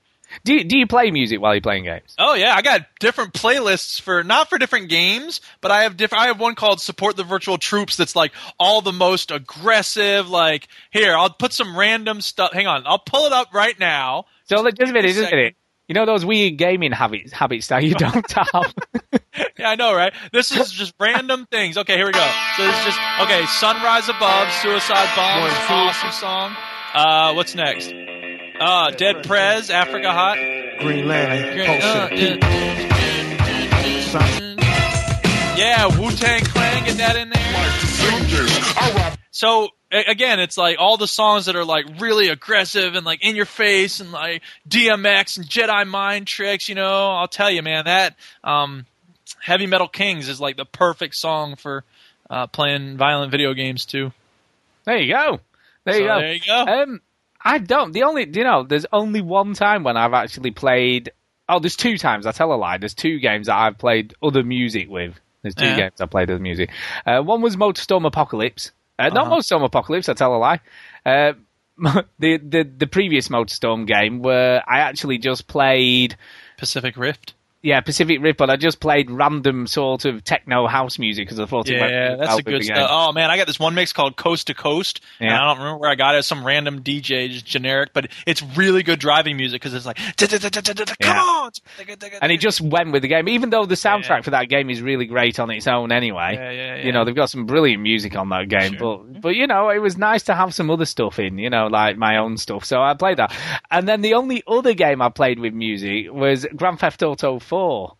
Do 0.45 0.55
you, 0.55 0.65
do 0.65 0.79
you 0.79 0.87
play 0.87 1.11
music 1.11 1.41
while 1.41 1.55
you're 1.55 1.61
playing 1.61 1.85
games? 1.85 2.15
Oh 2.19 2.35
yeah, 2.35 2.55
I 2.55 2.63
got 2.63 2.83
different 3.01 3.33
playlists 3.33 4.01
for 4.01 4.23
not 4.25 4.49
for 4.49 4.59
different 4.59 4.89
games, 4.89 5.41
but 5.61 5.71
I 5.71 5.83
have 5.83 5.97
different. 5.97 6.25
I 6.25 6.27
have 6.29 6.41
one 6.41 6.55
called 6.55 6.81
"Support 6.81 7.17
the 7.17 7.25
Virtual 7.25 7.59
Troops" 7.59 7.97
that's 7.97 8.17
like 8.17 8.33
all 8.59 8.81
the 8.81 8.93
most 8.93 9.31
aggressive. 9.31 10.29
Like 10.29 10.69
here, 10.91 11.17
I'll 11.17 11.31
put 11.31 11.53
some 11.53 11.77
random 11.77 12.21
stuff. 12.21 12.53
Hang 12.53 12.67
on, 12.67 12.83
I'll 12.87 12.99
pull 12.99 13.27
it 13.27 13.33
up 13.33 13.53
right 13.55 13.79
now. 13.79 14.27
So 14.45 14.61
like, 14.61 14.75
just 14.75 14.91
a 14.91 14.93
minute, 14.95 15.09
just 15.09 15.21
a 15.21 15.23
second. 15.25 15.39
minute. 15.39 15.57
You 15.89 15.95
know 15.95 16.05
those 16.05 16.25
weird 16.25 16.59
gaming 16.59 16.93
habits 16.93 17.33
habits 17.33 17.69
that 17.69 17.83
you 17.83 17.95
don't 17.95 18.31
have. 18.53 18.75
Yeah, 19.59 19.71
I 19.71 19.75
know, 19.77 19.95
right? 19.95 20.13
This 20.33 20.55
is 20.55 20.71
just 20.71 20.93
random 21.01 21.47
things. 21.51 21.79
Okay, 21.79 21.97
here 21.97 22.05
we 22.07 22.13
go. 22.13 22.31
So 22.59 22.67
this 22.67 22.79
is 22.81 22.85
just 22.85 23.01
okay. 23.23 23.47
Sunrise 23.47 24.09
Above, 24.11 24.53
Suicide 24.53 25.09
Bomb, 25.17 25.51
awesome 25.71 26.13
song. 26.13 26.57
Uh, 26.93 27.33
what's 27.33 27.55
next? 27.55 27.93
Uh, 28.61 28.91
Dead 28.91 29.25
Prez, 29.27 29.71
Africa 29.71 30.13
Hot. 30.13 30.37
Green 30.81 31.07
Lantern, 31.09 31.55
Green- 31.57 31.83
uh, 31.83 32.09
of. 32.11 32.11
Yeah, 35.59 35.87
Wu 35.99 36.11
Tang 36.13 36.45
Clan, 36.45 36.85
get 36.85 36.97
that 36.99 37.17
in 37.17 37.31
there. 37.31 39.17
So 39.31 39.69
again, 39.91 40.39
it's 40.41 40.57
like 40.57 40.77
all 40.79 40.97
the 40.97 41.07
songs 41.09 41.47
that 41.47 41.57
are 41.57 41.65
like 41.65 41.85
really 42.01 42.29
aggressive 42.29 42.95
and 42.95 43.05
like 43.07 43.25
in 43.25 43.35
your 43.37 43.45
face 43.45 44.01
and 44.01 44.13
like 44.13 44.43
DMX 44.69 45.37
and 45.37 45.47
Jedi 45.47 45.87
mind 45.87 46.27
tricks. 46.27 46.69
You 46.69 46.75
know, 46.77 47.09
I'll 47.11 47.29
tell 47.29 47.51
you, 47.51 47.63
man, 47.63 47.85
that 47.87 48.15
um, 48.45 48.87
Heavy 49.41 49.67
Metal 49.67 49.89
Kings 49.89 50.29
is 50.29 50.41
like 50.41 50.57
the 50.57 50.65
perfect 50.65 51.15
song 51.17 51.57
for 51.57 51.85
uh, 52.31 52.47
playing 52.49 52.97
violent 52.97 53.31
video 53.33 53.53
games 53.55 53.85
too. 53.85 54.13
There 54.85 54.99
you 54.99 55.13
go. 55.13 55.41
There 55.85 55.95
So 55.95 56.01
you 56.01 56.07
go. 56.07 56.19
there 56.21 56.33
you 56.35 56.41
go. 56.47 56.65
Um, 56.83 57.01
I 57.49 57.59
don't. 57.59 57.93
The 57.93 58.03
only, 58.05 58.29
you 58.31 58.45
know, 58.45 58.63
there's 58.63 58.87
only 58.93 59.21
one 59.23 59.55
time 59.55 59.83
when 59.85 59.97
I've 59.97 60.13
actually 60.15 60.51
played. 60.51 61.13
Oh, 61.49 61.59
there's 61.61 61.77
two 61.77 61.97
times. 61.97 62.27
I 62.27 62.33
tell 62.33 62.53
a 62.53 62.57
lie. 62.57 62.77
There's 62.79 62.95
two 62.95 63.19
games 63.21 63.47
that 63.47 63.57
I've 63.57 63.79
played 63.79 64.15
other 64.23 64.43
music 64.45 64.89
with. 64.91 65.19
There's 65.43 65.55
two 65.55 65.65
Yeah. 65.65 65.77
games 65.77 66.01
I 66.01 66.07
played 66.07 66.31
other 66.31 66.39
music. 66.41 66.71
Uh, 67.07 67.21
one 67.23 67.41
was 67.41 67.57
Motorstorm 67.57 68.05
Apocalypse. 68.07 68.73
Uh, 68.99 69.09
Not 69.09 69.27
Uh-huh. 69.29 69.37
Motorstorm 69.37 69.65
Apocalypse. 69.65 70.09
I 70.09 70.13
tell 70.15 70.35
a 70.35 70.37
lie. 70.37 70.61
Uh, 71.07 71.33
the 72.19 72.37
the 72.39 72.65
the 72.77 72.87
previous 72.89 73.29
Motorstorm 73.29 73.87
game 73.87 74.21
where 74.21 74.63
I 74.69 74.81
actually 74.81 75.19
just 75.19 75.47
played 75.47 76.17
Pacific 76.59 76.97
Rift. 76.97 77.35
Yeah, 77.61 77.81
Pacific 77.81 78.21
Rift, 78.23 78.39
but 78.39 78.51
I 78.51 78.57
just 78.57 78.79
played 78.79 79.11
random 79.11 79.67
sort 79.67 80.05
of 80.05 80.23
techno 80.23 80.69
house 80.69 80.97
music 80.97 81.27
because 81.27 81.41
I 81.41 81.47
thought 81.47 81.69
Yeah, 81.69 82.15
that's 82.15 82.39
a 82.39 82.43
good 82.43 82.63
stuff. 82.63 82.89
Oh 82.89 83.13
man, 83.13 83.31
I 83.31 83.37
got 83.37 83.49
this 83.49 83.59
one 83.59 83.75
mix 83.75 83.93
called 83.93 84.17
Coast 84.17 84.47
to 84.47 84.55
Coast, 84.55 85.01
and 85.19 85.29
Yeah. 85.31 85.43
I 85.43 85.47
don't 85.49 85.59
remember 85.59 85.79
where 85.81 85.91
I 85.91 85.97
got 85.97 86.15
it. 86.15 86.23
Some 86.23 86.47
random 86.47 86.83
DJ, 86.85 87.29
just 87.29 87.45
generic, 87.45 87.91
but 87.93 88.11
it's 88.27 88.43
really 88.57 88.85
good 88.85 89.01
driving 89.01 89.37
music 89.37 89.61
because 89.61 89.75
it's 89.75 89.87
like, 89.87 89.99
come 91.01 91.17
on, 91.17 91.51
and 92.23 92.31
it 92.31 92.39
just 92.39 92.61
went 92.61 92.93
with 92.93 93.03
the 93.03 93.09
game, 93.09 93.29
even 93.29 93.51
though 93.51 93.67
the 93.67 93.75
soundtrack 93.75 94.23
for 94.23 94.31
that 94.31 94.49
game 94.49 94.71
is 94.71 94.81
really 94.81 95.07
great 95.07 95.41
on 95.41 95.51
its 95.51 95.67
own 95.67 95.91
anyway. 95.91 96.35
Yeah, 96.35 96.51
yeah, 96.51 96.77
You 96.85 96.93
know, 96.93 97.05
they've 97.05 97.15
got 97.15 97.31
some 97.31 97.47
brilliant 97.47 97.83
music 97.83 98.17
on 98.17 98.29
that 98.29 98.49
game, 98.49 98.77
but 98.79 99.21
but 99.21 99.35
you 99.35 99.49
know, 99.49 99.71
it 99.71 99.79
was 99.79 99.99
nice 99.99 100.23
to 100.25 100.35
have 100.35 100.55
some 100.55 100.71
other 100.71 100.85
stuff 100.85 101.19
in, 101.19 101.39
you 101.39 101.51
know, 101.51 101.67
like 101.67 101.97
my 101.97 102.19
own 102.19 102.37
stuff. 102.37 102.65
So 102.65 102.81
I 102.81 102.95
played 102.95 103.17
that, 103.17 103.35
and 103.71 103.89
then 103.89 104.01
the 104.03 104.15
only 104.15 104.45
other 104.47 104.75
game 104.75 105.03
I 105.03 105.09
played 105.09 105.41
with 105.41 105.55
music 105.55 106.13
was 106.13 106.47
Grand 106.55 106.79
Theft 106.79 107.03
Auto 107.03 107.41
Four. 107.49 107.97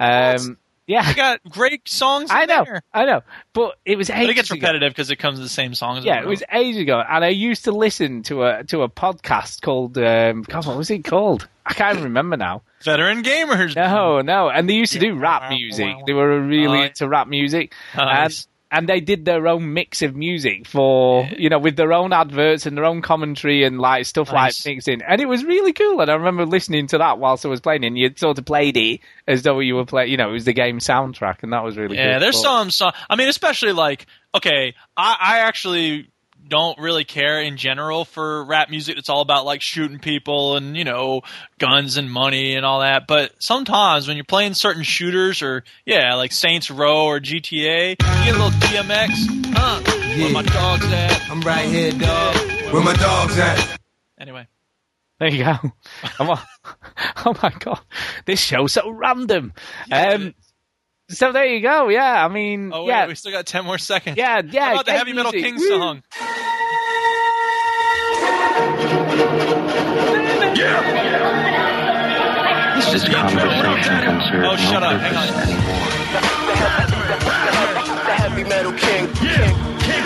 Um, 0.00 0.58
yeah, 0.86 1.02
I 1.04 1.12
got 1.12 1.40
great 1.48 1.88
songs. 1.88 2.30
In 2.30 2.36
I 2.36 2.44
know, 2.46 2.64
there. 2.64 2.82
I 2.94 3.04
know, 3.04 3.20
but 3.52 3.76
it 3.84 3.96
was 3.96 4.08
but 4.08 4.20
it 4.30 4.34
gets 4.34 4.50
repetitive 4.50 4.90
because 4.90 5.10
it 5.10 5.16
comes 5.16 5.38
to 5.38 5.42
the 5.42 5.48
same 5.48 5.74
songs. 5.74 6.04
Yeah, 6.04 6.20
it 6.20 6.26
was 6.26 6.42
ages 6.52 6.80
ago, 6.80 6.98
and 7.06 7.24
I 7.24 7.28
used 7.28 7.64
to 7.64 7.72
listen 7.72 8.22
to 8.24 8.44
a 8.44 8.64
to 8.64 8.82
a 8.82 8.88
podcast 8.88 9.60
called 9.60 9.98
um, 9.98 10.42
God, 10.42 10.66
what 10.66 10.76
was 10.78 10.90
it 10.90 11.04
called? 11.04 11.46
I 11.66 11.74
can't 11.74 11.92
even 11.92 12.04
remember 12.04 12.36
now. 12.38 12.62
Veteran 12.82 13.22
Gamers. 13.22 13.76
No, 13.76 14.20
no, 14.22 14.48
and 14.48 14.68
they 14.68 14.74
used 14.74 14.94
to 14.94 14.98
do 14.98 15.14
rap 15.14 15.50
music. 15.50 15.94
They 16.06 16.14
were 16.14 16.40
really 16.40 16.78
Oh, 16.78 16.84
into 16.84 17.06
rap 17.08 17.28
music, 17.28 17.74
Nice. 17.94 18.46
and 18.46 18.46
they 18.86 19.00
did 19.00 19.24
their 19.24 19.46
own 19.48 19.72
mix 19.72 20.02
of 20.02 20.14
music 20.14 20.66
for 20.66 21.26
you 21.36 21.48
know 21.48 21.58
with 21.58 21.76
their 21.76 21.92
own 21.92 22.12
adverts 22.12 22.66
and 22.66 22.76
their 22.76 22.84
own 22.84 23.00
commentary 23.02 23.64
and 23.64 23.78
like 23.80 24.04
stuff 24.06 24.32
Nice. 24.32 24.64
like 24.66 24.74
mixing, 24.74 25.02
and 25.02 25.20
it 25.20 25.26
was 25.26 25.44
really 25.44 25.72
cool. 25.72 26.00
And 26.00 26.10
I 26.10 26.14
remember 26.14 26.44
listening 26.44 26.86
to 26.88 26.98
that 26.98 27.18
whilst 27.18 27.46
I 27.46 27.48
was 27.48 27.60
playing, 27.60 27.84
and 27.84 27.96
you 27.96 28.10
sort 28.16 28.38
of 28.38 28.44
played 28.44 28.76
it 28.76 29.00
as 29.26 29.42
though 29.42 29.60
you 29.60 29.74
were 29.76 29.86
playing. 29.86 30.10
You 30.10 30.16
know, 30.16 30.28
it 30.30 30.32
was 30.32 30.44
the 30.44 30.52
game 30.52 30.78
soundtrack, 30.78 31.42
and 31.42 31.52
that 31.52 31.64
was 31.64 31.76
really 31.76 31.96
cool. 31.96 32.04
Yeah, 32.04 32.12
cool. 32.14 32.20
there's 32.20 32.40
some 32.40 32.70
song. 32.70 32.92
I 33.08 33.16
mean, 33.16 33.28
especially 33.28 33.72
like 33.72 34.06
okay, 34.34 34.74
I, 34.96 35.16
I 35.20 35.38
actually 35.40 36.10
don't 36.48 36.78
really 36.78 37.04
care 37.04 37.40
in 37.42 37.56
general 37.56 38.04
for 38.04 38.44
rap 38.44 38.70
music. 38.70 38.96
It's 38.98 39.08
all 39.08 39.20
about 39.20 39.44
like 39.44 39.60
shooting 39.60 39.98
people 39.98 40.56
and 40.56 40.76
you 40.76 40.84
know 40.84 41.22
guns 41.58 41.96
and 41.96 42.10
money 42.10 42.54
and 42.54 42.64
all 42.64 42.80
that. 42.80 43.06
But 43.06 43.32
sometimes 43.38 44.08
when 44.08 44.16
you're 44.16 44.24
playing 44.24 44.54
certain 44.54 44.82
shooters 44.82 45.42
or 45.42 45.64
yeah, 45.84 46.14
like 46.14 46.32
Saints 46.32 46.70
Row 46.70 47.04
or 47.06 47.20
GTA, 47.20 47.90
you 47.90 47.96
get 47.96 48.28
a 48.28 48.32
little 48.32 48.50
DMX. 48.60 49.54
Huh? 49.54 49.80
Where 50.18 50.32
my 50.32 50.42
dogs 50.42 50.84
at? 50.92 51.30
I'm 51.30 51.40
right 51.42 51.68
here, 51.68 51.92
dog. 51.92 52.36
Where 52.72 52.82
my 52.82 52.94
dogs 52.94 53.38
at? 53.38 53.78
Anyway. 54.18 54.46
There 55.20 55.28
you 55.30 55.44
go. 55.44 55.56
I'm 56.20 56.30
all- 56.30 56.42
oh 57.26 57.34
my 57.42 57.52
god, 57.58 57.80
this 58.24 58.40
show's 58.40 58.72
so 58.72 58.88
random. 58.90 59.52
um, 59.90 60.34
so 61.08 61.32
there 61.32 61.46
you 61.46 61.60
go. 61.60 61.88
Yeah, 61.88 62.24
I 62.24 62.28
mean, 62.28 62.70
Oh 62.72 62.84
wait, 62.84 62.90
yeah, 62.90 63.06
we 63.06 63.14
still 63.14 63.32
got 63.32 63.46
ten 63.46 63.64
more 63.64 63.78
seconds. 63.78 64.16
Yeah, 64.16 64.42
yeah, 64.48 64.64
How 64.66 64.72
about 64.74 64.86
the 64.86 64.92
get 64.92 64.98
Heavy 64.98 65.12
Metal. 65.12 65.32
King 65.32 65.56
Woo. 65.56 65.68
song? 65.68 66.02
Yeah. 70.56 71.08
This 72.76 73.04
conversation 73.04 73.82
can 73.82 74.20
serve 74.22 74.44
Oh, 74.44 74.50
no 74.50 74.56
shut 74.56 74.82
up. 74.82 75.00
Hang 75.00 75.14
purpose 75.14 75.48
anymore. 75.48 75.84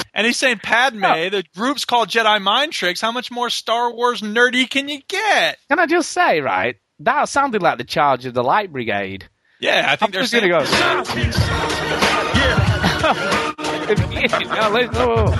And 0.14 0.26
he's 0.26 0.36
saying 0.36 0.60
Padme, 0.62 1.04
oh. 1.04 1.30
the 1.30 1.42
group's 1.56 1.86
called 1.86 2.10
Jedi 2.10 2.40
Mind 2.42 2.72
Tricks. 2.72 3.00
How 3.00 3.12
much 3.12 3.30
more 3.30 3.48
Star 3.48 3.94
Wars 3.94 4.20
nerdy 4.20 4.68
can 4.68 4.88
you 4.90 5.00
get? 5.08 5.56
Can 5.70 5.78
I 5.78 5.86
just 5.86 6.10
say, 6.10 6.40
right? 6.42 6.76
That 6.98 7.30
sounded 7.30 7.62
like 7.62 7.78
the 7.78 7.84
charge 7.84 8.26
of 8.26 8.34
the 8.34 8.44
Light 8.44 8.70
Brigade. 8.70 9.28
Yeah, 9.62 9.86
I 9.88 9.96
think 9.96 10.02
I'm 10.02 10.10
they're 10.12 10.22
just 10.22 10.34
gonna 10.34 10.48
go. 10.52 10.60
the 13.86 13.94
beginning, 14.08 14.48
no, 14.48 14.68
let's- 14.70 14.96
whoa, 14.96 15.26
whoa. 15.26 15.34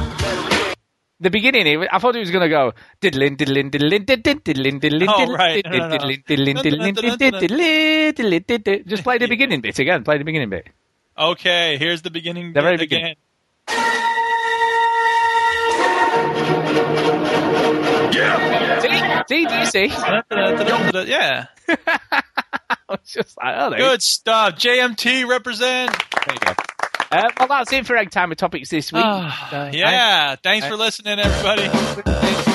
The 1.21 1.31
beginning, 1.31 1.87
I 1.91 1.99
thought 2.01 2.17
it 2.17 2.21
was 2.21 2.31
going 2.33 2.43
to 2.43 2.49
go 2.49 2.73
diddlin, 3.01 3.37
diddlin, 3.37 3.71
diddlin, 3.71 4.05
diddlin, 4.05 4.41
diddlin, 4.43 4.81
diddlin, 4.81 5.09
Oh, 5.09 5.19
diddlin, 5.21 5.39
right. 5.39 5.65
No, 5.65 5.71
no, 5.71 5.89
no. 5.89 5.97
diddlin, 5.99 6.23
diddlin, 6.27 6.57
diddlin, 6.65 6.95
diddlin, 6.97 7.33
diddlin, 7.43 8.13
diddlin, 8.17 8.45
diddlin. 8.45 8.87
Just 8.89 9.05
play 9.05 9.19
the 9.19 9.29
beginning 9.35 9.61
bit 9.61 9.79
again. 9.79 10.03
Play 10.03 10.19
the 10.19 10.25
beginning 10.25 10.51
bit. 10.51 10.67
Okay, 11.17 11.77
here's 11.79 12.03
the 12.03 12.11
beginning. 12.11 12.53
The 12.55 12.61
very 12.63 12.77
bit 12.77 12.91
beginning. 12.91 13.17
again. 18.09 18.62
See, 19.29 19.47
do 19.47 19.55
you 19.55 19.67
see? 19.67 19.87
Yeah. 21.09 21.47
it's 22.91 23.13
just 23.13 23.37
like, 23.39 23.55
oh, 23.59 23.71
there 23.71 23.79
you 23.79 23.85
Good 23.87 24.03
stuff. 24.03 24.55
JMT 24.57 25.27
represent. 25.29 25.91
There 26.27 26.35
you 26.35 26.41
go. 26.41 26.53
Uh, 27.11 27.29
well, 27.39 27.49
that's 27.49 27.73
it 27.73 27.87
for 27.87 27.97
Egg 27.97 28.11
Timer 28.11 28.35
Topics 28.35 28.71
this 28.71 28.93
week. 28.93 29.03
Ah, 29.05 29.51
Uh, 29.67 29.71
yeah. 29.73 30.37
Thanks 30.43 30.67
I- 30.67 30.71
for 30.71 30.77
listening, 30.77 31.19
everybody. 31.19 31.69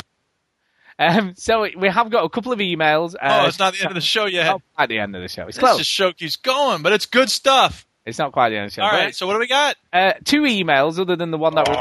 Um, 1.00 1.34
so 1.36 1.64
we 1.78 1.88
have 1.88 2.10
got 2.10 2.24
a 2.24 2.28
couple 2.28 2.50
of 2.50 2.58
emails. 2.58 3.14
Uh, 3.14 3.42
oh, 3.44 3.46
it's 3.46 3.60
not 3.60 3.72
the 3.72 3.78
end 3.82 3.90
of 3.90 3.94
the 3.94 4.00
show 4.00 4.26
yet. 4.26 4.46
not 4.46 4.62
at 4.76 4.88
the 4.88 4.98
end 4.98 5.14
of 5.14 5.22
the 5.22 5.28
show. 5.28 5.46
It's 5.46 5.56
This 5.56 5.62
close. 5.62 5.78
just 5.78 5.88
show 5.90 6.12
keeps 6.12 6.34
going, 6.34 6.82
but 6.82 6.92
it's 6.92 7.06
good 7.06 7.30
stuff. 7.30 7.86
It's 8.04 8.18
not 8.18 8.32
quite 8.32 8.48
the 8.48 8.56
end 8.56 8.64
of 8.66 8.72
the 8.72 8.74
show. 8.74 8.82
All 8.82 8.90
but- 8.90 8.96
right, 8.96 9.14
so 9.14 9.28
what 9.28 9.34
do 9.34 9.38
we 9.38 9.46
got? 9.46 9.76
Uh, 9.92 10.14
two 10.24 10.42
emails 10.42 10.98
other 10.98 11.14
than 11.14 11.30
the 11.30 11.38
one 11.38 11.54
that 11.54 11.68
we 11.68 11.74
Whoa, 11.76 11.80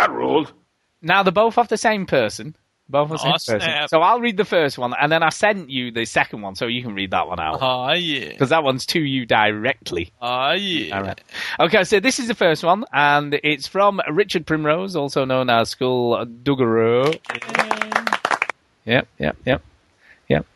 that 0.00 0.10
ruled. 0.10 0.52
Now 1.02 1.22
they're 1.22 1.32
both 1.32 1.58
off 1.58 1.68
the 1.68 1.76
same 1.76 2.06
person. 2.06 2.56
Both 2.88 3.12
of 3.12 3.20
the 3.20 3.28
Aw, 3.28 3.36
same 3.36 3.60
person. 3.60 3.88
So 3.88 4.00
I'll 4.00 4.20
read 4.20 4.36
the 4.36 4.44
first 4.44 4.76
one, 4.76 4.94
and 5.00 5.12
then 5.12 5.22
I 5.22 5.28
sent 5.28 5.70
you 5.70 5.92
the 5.92 6.04
second 6.04 6.42
one, 6.42 6.56
so 6.56 6.66
you 6.66 6.82
can 6.82 6.92
read 6.94 7.12
that 7.12 7.28
one 7.28 7.38
out. 7.38 7.58
Oh, 7.62 7.92
yeah. 7.92 8.30
Because 8.30 8.48
that 8.48 8.64
one's 8.64 8.84
to 8.86 9.00
you 9.00 9.26
directly. 9.26 10.12
Oh, 10.20 10.52
yeah. 10.52 10.96
All 10.96 11.04
right. 11.04 11.20
Okay, 11.60 11.84
so 11.84 12.00
this 12.00 12.18
is 12.18 12.26
the 12.26 12.34
first 12.34 12.64
one, 12.64 12.84
and 12.92 13.38
it's 13.44 13.68
from 13.68 14.00
Richard 14.10 14.44
Primrose, 14.44 14.96
also 14.96 15.24
known 15.24 15.50
as 15.50 15.68
School 15.68 16.26
Duggaro. 16.26 17.16
Yep, 18.86 19.06
yep, 19.18 19.36
yep, 19.46 19.62
yep. 20.28 20.46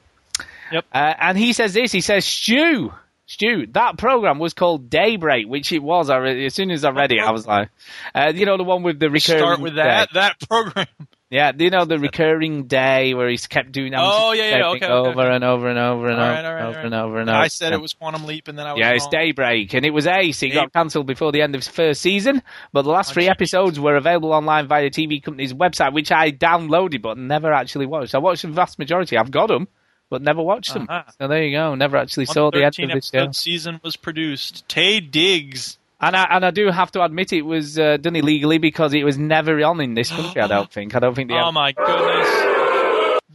Yep. 0.73 0.85
Uh, 0.93 1.15
and 1.21 1.39
he 1.39 1.53
says 1.53 1.73
this. 1.75 1.93
He 1.93 2.01
says, 2.01 2.25
"Stu, 2.25 2.93
Stu, 3.35 3.67
that 3.73 3.99
program 3.99 4.39
was 4.39 4.55
called 4.55 4.89
Daybreak, 4.91 5.47
which 5.47 5.71
it 5.73 5.83
was. 5.83 6.09
I 6.11 6.17
re- 6.17 6.47
as 6.47 6.55
soon 6.55 6.71
as 6.71 6.85
I 6.85 6.91
read 6.91 7.13
it, 7.13 7.21
I 7.21 7.31
was 7.31 7.47
like, 7.47 7.69
uh, 8.15 8.33
you 8.35 8.47
know, 8.47 8.57
the 8.57 8.65
one 8.65 8.83
with 8.83 8.99
the 8.99 9.11
recurring. 9.11 9.41
Start 9.41 9.61
with 9.61 9.75
that. 9.77 10.09
day. 10.09 10.21
That 10.21 10.49
program. 10.49 10.87
Yeah, 11.31 11.51
you 11.59 11.71
know 11.71 11.85
the 11.85 11.99
recurring 11.99 12.69
day 12.69 13.13
where 13.13 13.29
he's 13.29 13.49
kept 13.49 13.73
doing 13.73 13.91
that 13.91 13.99
Oh, 14.01 14.31
yeah, 14.33 14.57
yeah, 14.59 14.67
okay, 14.69 14.87
over 14.87 15.21
okay. 15.21 15.35
and 15.35 15.43
over 15.43 15.69
and 15.69 15.79
over 15.81 16.09
and 16.09 16.21
All 16.21 16.27
over 16.27 16.33
right, 16.35 16.45
all 16.45 16.55
right, 16.55 16.61
and 16.61 16.67
over 16.69 16.77
right. 16.77 16.85
and 16.85 16.95
over 16.95 17.19
and 17.19 17.29
over. 17.31 17.39
I 17.39 17.49
said 17.49 17.73
it 17.73 17.81
was 17.81 17.93
Quantum 17.93 18.25
Leap, 18.27 18.47
and 18.47 18.57
then 18.57 18.67
I 18.69 18.73
was 18.75 18.79
Yeah, 18.79 18.91
it's. 18.93 19.09
Daybreak, 19.09 19.75
and 19.75 19.85
it 19.85 19.91
was 19.91 20.07
ace. 20.07 20.41
It 20.45 20.51
got 20.51 20.73
cancelled 20.73 21.09
before 21.09 21.33
the 21.33 21.43
end 21.43 21.57
of 21.57 21.61
its 21.61 21.67
first 21.69 22.03
season, 22.03 22.41
but 22.73 22.83
the 22.83 22.91
last 22.91 23.15
three 23.15 23.29
episodes 23.29 23.81
were 23.81 23.97
available 23.97 24.33
online 24.33 24.69
via 24.69 24.89
the 24.89 24.91
TV 24.91 25.21
company's 25.21 25.53
website, 25.53 25.93
which 25.93 26.13
I 26.13 26.31
downloaded 26.31 27.03
but 27.03 27.19
never 27.19 27.53
actually 27.53 27.87
watched. 27.87 28.15
I 28.15 28.19
watched 28.19 28.43
the 28.43 28.49
vast 28.49 28.79
majority. 28.79 29.17
I've 29.19 29.33
got 29.33 29.49
them, 29.49 29.67
but 30.15 30.23
never 30.23 30.41
watched 30.43 30.73
them. 30.75 30.87
Uh-huh. 30.89 31.11
So 31.19 31.27
there 31.27 31.43
you 31.43 31.51
go. 31.57 31.75
Never 31.75 31.97
actually 31.97 32.27
saw 32.27 32.53
the 32.53 32.63
end 32.65 32.79
of 32.79 32.91
the 32.91 33.01
show. 33.03 33.33
season 33.33 33.81
was 33.83 33.97
produced. 33.97 34.65
Taye 34.69 35.11
Diggs. 35.11 35.77
And 36.01 36.15
I, 36.15 36.25
and 36.31 36.45
I 36.47 36.51
do 36.53 36.71
have 36.71 36.93
to 36.93 37.03
admit 37.03 37.33
it 37.33 37.43
was 37.43 37.77
uh, 37.79 37.97
done 37.97 38.15
illegally 38.15 38.59
because 38.59 38.95
it 38.95 39.03
was 39.05 39.19
never 39.19 39.61
on 39.65 39.81
in 39.81 39.95
this 39.95 40.11
country. 40.11 40.41
I 40.41 40.47
don't 40.47 40.71
think. 40.77 40.95
I 40.95 41.01
don't 41.01 41.15
think 41.17 41.31
they. 41.31 41.35
Oh 41.35 41.51
my 41.51 41.73
goodness. 41.73 42.51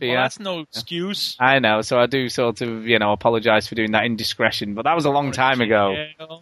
Yeah. 0.02 0.22
that's 0.22 0.40
no 0.40 0.62
excuse. 0.62 1.36
I 1.42 1.60
know, 1.60 1.82
so 1.82 2.00
I 2.00 2.06
do 2.06 2.30
sort 2.30 2.62
of, 2.62 2.88
you 2.88 2.98
know, 3.00 3.12
apologise 3.12 3.68
for 3.68 3.76
doing 3.76 3.92
that 3.92 4.06
indiscretion, 4.06 4.74
but 4.74 4.84
that 4.86 4.96
was 4.96 5.04
a 5.04 5.10
long 5.10 5.34
time 5.34 5.60
ago. 5.60 5.94
Uh, 6.24 6.36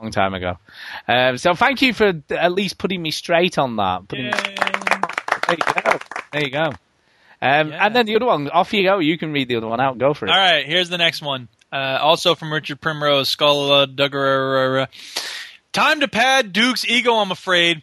long 0.00 0.10
time 0.10 0.34
ago. 0.34 0.58
Um, 1.06 1.38
so 1.38 1.54
thank 1.54 1.82
you 1.82 1.94
for 1.94 2.20
at 2.30 2.50
least 2.52 2.78
putting 2.78 3.00
me 3.00 3.12
straight 3.12 3.58
on 3.58 3.76
that. 3.76 4.08
Putting- 4.08 4.32
There 4.32 5.56
you 5.56 5.56
go. 5.82 5.98
There 6.32 6.42
you 6.44 6.50
go. 6.50 6.72
Um, 7.40 7.72
And 7.72 7.94
then 7.94 8.06
the 8.06 8.16
other 8.16 8.26
one, 8.26 8.48
off 8.50 8.72
you 8.72 8.82
go. 8.82 8.98
You 8.98 9.16
can 9.18 9.32
read 9.32 9.48
the 9.48 9.56
other 9.56 9.68
one 9.68 9.80
out. 9.80 9.98
Go 9.98 10.14
for 10.14 10.26
it. 10.26 10.30
All 10.30 10.36
right, 10.36 10.66
here's 10.66 10.88
the 10.88 10.98
next 10.98 11.22
one. 11.22 11.48
Uh, 11.72 11.98
also 12.00 12.34
from 12.34 12.52
Richard 12.52 12.80
Primrose, 12.80 13.28
Skull 13.28 13.70
uh, 13.72 13.86
Duggar. 13.86 14.88
Time 15.72 16.00
to 16.00 16.08
pad 16.08 16.52
Duke's 16.52 16.84
ego, 16.86 17.14
I'm 17.14 17.30
afraid. 17.30 17.82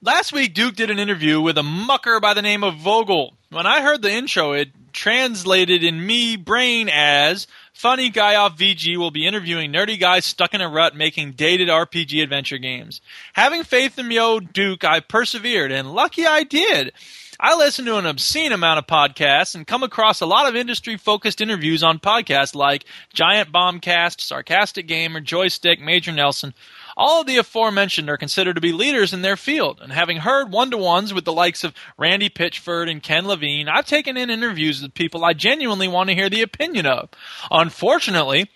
Last 0.00 0.32
week, 0.32 0.54
Duke 0.54 0.76
did 0.76 0.90
an 0.90 1.00
interview 1.00 1.40
with 1.40 1.58
a 1.58 1.62
mucker 1.64 2.20
by 2.20 2.32
the 2.32 2.42
name 2.42 2.62
of 2.62 2.76
Vogel. 2.76 3.34
When 3.50 3.66
I 3.66 3.82
heard 3.82 4.00
the 4.00 4.12
intro, 4.12 4.52
it 4.52 4.68
translated 4.92 5.82
in 5.82 6.04
me 6.06 6.36
brain 6.36 6.88
as 6.88 7.46
funny 7.72 8.08
guy 8.10 8.36
off 8.36 8.56
VG 8.56 8.96
will 8.96 9.10
be 9.10 9.26
interviewing 9.26 9.72
nerdy 9.72 9.98
guys 9.98 10.24
stuck 10.24 10.54
in 10.54 10.60
a 10.60 10.68
rut 10.68 10.94
making 10.96 11.32
dated 11.32 11.68
RPG 11.68 12.22
adventure 12.22 12.58
games. 12.58 13.00
Having 13.32 13.64
faith 13.64 13.98
in 13.98 14.10
Yo 14.10 14.38
Duke, 14.40 14.84
I 14.84 15.00
persevered, 15.00 15.72
and 15.72 15.92
lucky 15.92 16.26
I 16.26 16.44
did. 16.44 16.92
I 17.40 17.54
listen 17.54 17.84
to 17.84 17.98
an 17.98 18.06
obscene 18.06 18.50
amount 18.50 18.80
of 18.80 18.88
podcasts 18.88 19.54
and 19.54 19.64
come 19.64 19.84
across 19.84 20.20
a 20.20 20.26
lot 20.26 20.48
of 20.48 20.56
industry 20.56 20.96
focused 20.96 21.40
interviews 21.40 21.84
on 21.84 22.00
podcasts 22.00 22.52
like 22.52 22.84
Giant 23.14 23.52
Bombcast, 23.52 24.20
Sarcastic 24.20 24.88
Gamer, 24.88 25.20
Joystiq, 25.20 25.78
Major 25.78 26.10
Nelson. 26.10 26.52
All 26.96 27.20
of 27.20 27.28
the 27.28 27.36
aforementioned 27.36 28.10
are 28.10 28.16
considered 28.16 28.54
to 28.54 28.60
be 28.60 28.72
leaders 28.72 29.12
in 29.12 29.22
their 29.22 29.36
field, 29.36 29.78
and 29.80 29.92
having 29.92 30.16
heard 30.16 30.50
one 30.50 30.72
to 30.72 30.76
ones 30.76 31.14
with 31.14 31.24
the 31.24 31.32
likes 31.32 31.62
of 31.62 31.74
Randy 31.96 32.28
Pitchford 32.28 32.90
and 32.90 33.00
Ken 33.00 33.28
Levine, 33.28 33.68
I've 33.68 33.86
taken 33.86 34.16
in 34.16 34.30
interviews 34.30 34.82
with 34.82 34.94
people 34.94 35.24
I 35.24 35.32
genuinely 35.32 35.86
want 35.86 36.08
to 36.08 36.16
hear 36.16 36.28
the 36.28 36.42
opinion 36.42 36.86
of. 36.86 37.08
Unfortunately, 37.52 38.50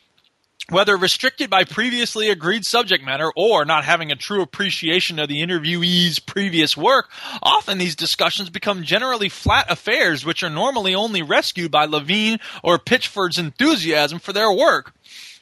whether 0.69 0.97
restricted 0.97 1.51
by 1.51 1.65
previously 1.65 2.31
agreed 2.31 2.65
subject 2.65 3.05
matter 3.05 3.31
or 3.37 3.65
not 3.65 3.85
having 3.85 4.11
a 4.11 4.17
true 4.17 4.43
appreciation 4.43 5.19
of 5.19 5.29
the 5.29 5.43
interviewee's 5.43 6.19
previous 6.19 6.77
work, 6.77 7.11
often 7.43 7.79
these 7.79 7.97
discussions 7.97 8.49
become 8.49 8.83
generally 8.83 9.29
flat 9.29 9.71
affairs 9.71 10.25
which 10.25 10.43
are 10.43 10.51
normally 10.51 10.95
only 10.95 11.23
rescued 11.23 11.71
by 11.71 11.85
Levine 11.85 12.39
or 12.63 12.79
Pitchford's 12.79 13.39
enthusiasm 13.39 14.19
for 14.19 14.33
their 14.33 14.53
work. 14.53 14.93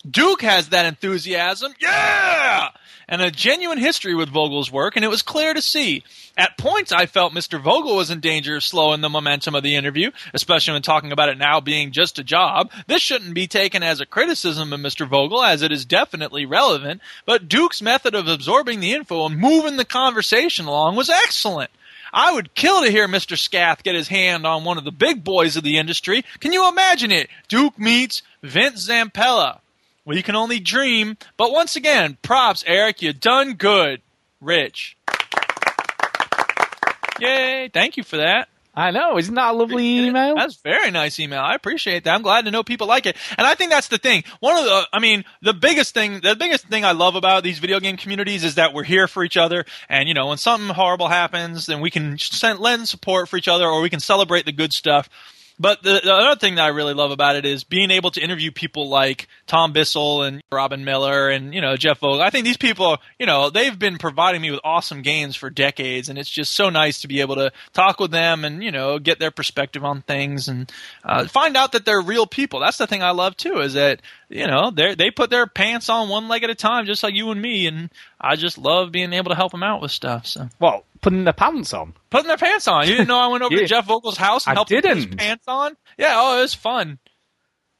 Duke 0.08 0.42
has 0.42 0.70
that 0.70 0.86
enthusiasm, 0.86 1.74
yeah, 1.78 2.68
and 3.10 3.20
a 3.20 3.30
genuine 3.30 3.76
history 3.76 4.14
with 4.14 4.30
Vogel's 4.30 4.70
work, 4.70 4.96
and 4.96 5.04
it 5.04 5.08
was 5.08 5.20
clear 5.20 5.52
to 5.52 5.60
see. 5.60 6.04
At 6.38 6.56
points, 6.56 6.92
I 6.92 7.06
felt 7.06 7.34
Mr. 7.34 7.60
Vogel 7.60 7.96
was 7.96 8.08
in 8.08 8.20
danger 8.20 8.56
of 8.56 8.64
slowing 8.64 9.00
the 9.00 9.08
momentum 9.08 9.54
of 9.56 9.64
the 9.64 9.74
interview, 9.74 10.12
especially 10.32 10.74
when 10.74 10.82
talking 10.82 11.12
about 11.12 11.28
it 11.28 11.36
now 11.36 11.60
being 11.60 11.90
just 11.90 12.20
a 12.20 12.24
job. 12.24 12.70
This 12.86 13.02
shouldn't 13.02 13.34
be 13.34 13.48
taken 13.48 13.82
as 13.82 14.00
a 14.00 14.06
criticism 14.06 14.72
of 14.72 14.80
Mr. 14.80 15.06
Vogel, 15.06 15.42
as 15.42 15.60
it 15.60 15.72
is 15.72 15.84
definitely 15.84 16.46
relevant, 16.46 17.02
but 17.26 17.48
Duke's 17.48 17.82
method 17.82 18.14
of 18.14 18.28
absorbing 18.28 18.80
the 18.80 18.92
info 18.92 19.26
and 19.26 19.36
moving 19.36 19.76
the 19.76 19.84
conversation 19.84 20.66
along 20.66 20.94
was 20.94 21.10
excellent. 21.10 21.70
I 22.12 22.32
would 22.32 22.54
kill 22.54 22.82
to 22.82 22.90
hear 22.90 23.06
Mr. 23.06 23.36
Scath 23.38 23.82
get 23.82 23.94
his 23.94 24.08
hand 24.08 24.46
on 24.46 24.64
one 24.64 24.78
of 24.78 24.84
the 24.84 24.92
big 24.92 25.22
boys 25.22 25.56
of 25.56 25.64
the 25.64 25.78
industry. 25.78 26.24
Can 26.40 26.52
you 26.52 26.68
imagine 26.68 27.12
it? 27.12 27.28
Duke 27.48 27.78
meets 27.78 28.22
Vince 28.42 28.88
Zampella. 28.88 29.60
Well, 30.04 30.16
you 30.16 30.22
can 30.22 30.36
only 30.36 30.60
dream. 30.60 31.16
But 31.36 31.52
once 31.52 31.76
again, 31.76 32.18
props, 32.22 32.64
Eric. 32.66 33.02
You 33.02 33.12
done 33.12 33.54
good. 33.54 34.02
Rich. 34.40 34.96
Yay. 37.20 37.68
Thank 37.72 37.96
you 37.96 38.02
for 38.02 38.16
that. 38.16 38.48
I 38.74 38.92
know. 38.92 39.18
Isn't 39.18 39.34
that 39.34 39.50
a 39.50 39.52
lovely 39.52 40.06
email? 40.06 40.36
That's 40.36 40.56
very 40.56 40.90
nice 40.90 41.18
email. 41.18 41.40
I 41.40 41.54
appreciate 41.54 42.04
that. 42.04 42.14
I'm 42.14 42.22
glad 42.22 42.44
to 42.44 42.50
know 42.50 42.62
people 42.62 42.86
like 42.86 43.04
it. 43.04 43.16
And 43.36 43.46
I 43.46 43.54
think 43.54 43.70
that's 43.70 43.88
the 43.88 43.98
thing. 43.98 44.22
One 44.38 44.56
of 44.56 44.64
the, 44.64 44.88
I 44.92 45.00
mean, 45.00 45.24
the 45.42 45.52
biggest 45.52 45.92
thing, 45.92 46.20
the 46.20 46.36
biggest 46.36 46.68
thing 46.68 46.84
I 46.84 46.92
love 46.92 47.16
about 47.16 47.42
these 47.42 47.58
video 47.58 47.80
game 47.80 47.96
communities 47.96 48.44
is 48.44 48.54
that 48.54 48.72
we're 48.72 48.84
here 48.84 49.08
for 49.08 49.24
each 49.24 49.36
other. 49.36 49.64
And, 49.88 50.08
you 50.08 50.14
know, 50.14 50.28
when 50.28 50.38
something 50.38 50.68
horrible 50.68 51.08
happens, 51.08 51.66
then 51.66 51.80
we 51.80 51.90
can 51.90 52.16
send, 52.16 52.60
lend 52.60 52.88
support 52.88 53.28
for 53.28 53.36
each 53.36 53.48
other 53.48 53.66
or 53.66 53.80
we 53.80 53.90
can 53.90 54.00
celebrate 54.00 54.46
the 54.46 54.52
good 54.52 54.72
stuff. 54.72 55.10
But 55.60 55.82
the, 55.82 56.00
the 56.02 56.14
other 56.14 56.40
thing 56.40 56.54
that 56.54 56.64
I 56.64 56.68
really 56.68 56.94
love 56.94 57.10
about 57.10 57.36
it 57.36 57.44
is 57.44 57.64
being 57.64 57.90
able 57.90 58.10
to 58.12 58.20
interview 58.20 58.50
people 58.50 58.88
like 58.88 59.28
Tom 59.46 59.74
Bissell 59.74 60.22
and 60.22 60.40
Robyn 60.50 60.84
Miller 60.84 61.28
and 61.28 61.52
you 61.52 61.60
know 61.60 61.76
Jeff 61.76 61.98
Vogel. 61.98 62.22
I 62.22 62.30
think 62.30 62.46
these 62.46 62.56
people, 62.56 62.96
you 63.18 63.26
know, 63.26 63.50
they've 63.50 63.78
been 63.78 63.98
providing 63.98 64.40
me 64.40 64.50
with 64.50 64.60
awesome 64.64 65.02
games 65.02 65.36
for 65.36 65.50
decades, 65.50 66.08
and 66.08 66.18
it's 66.18 66.30
just 66.30 66.54
so 66.54 66.70
nice 66.70 67.02
to 67.02 67.08
be 67.08 67.20
able 67.20 67.34
to 67.34 67.52
talk 67.74 68.00
with 68.00 68.10
them 68.10 68.46
and 68.46 68.64
you 68.64 68.72
know 68.72 68.98
get 68.98 69.18
their 69.18 69.30
perspective 69.30 69.84
on 69.84 70.00
things 70.00 70.48
and 70.48 70.72
uh, 71.04 71.26
find 71.26 71.58
out 71.58 71.72
that 71.72 71.84
they're 71.84 72.00
real 72.00 72.26
people. 72.26 72.60
That's 72.60 72.78
the 72.78 72.86
thing 72.86 73.02
I 73.02 73.10
love 73.10 73.36
too 73.36 73.58
is 73.58 73.74
that 73.74 74.00
you 74.30 74.46
know 74.46 74.70
they 74.70 74.94
they 74.94 75.10
put 75.10 75.28
their 75.28 75.46
pants 75.46 75.90
on 75.90 76.08
one 76.08 76.26
leg 76.28 76.42
at 76.42 76.48
a 76.48 76.54
time, 76.54 76.86
just 76.86 77.02
like 77.02 77.14
you 77.14 77.30
and 77.32 77.42
me, 77.42 77.66
and 77.66 77.90
I 78.20 78.36
just 78.36 78.58
love 78.58 78.92
being 78.92 79.12
able 79.12 79.30
to 79.30 79.34
help 79.36 79.52
them 79.52 79.62
out 79.62 79.80
with 79.80 79.90
stuff. 79.92 80.26
So 80.26 80.48
well, 80.58 80.84
putting 81.00 81.24
their 81.24 81.32
pants 81.32 81.72
on. 81.72 81.94
Putting 82.10 82.28
their 82.28 82.36
pants 82.36 82.68
on. 82.68 82.86
You 82.86 82.92
didn't 82.92 83.08
know 83.08 83.18
I 83.18 83.26
went 83.28 83.42
over 83.42 83.54
Yeah. 83.56 83.60
to 83.62 83.66
Jeff 83.66 83.86
Vogel's 83.86 84.16
house 84.16 84.46
and 84.46 84.52
I 84.52 84.54
helped 84.56 84.70
him 84.72 84.82
put 84.82 84.96
his 84.96 85.06
pants 85.06 85.44
on? 85.48 85.76
Yeah, 85.98 86.12
oh, 86.16 86.38
it 86.38 86.42
was 86.42 86.54
fun. 86.54 86.98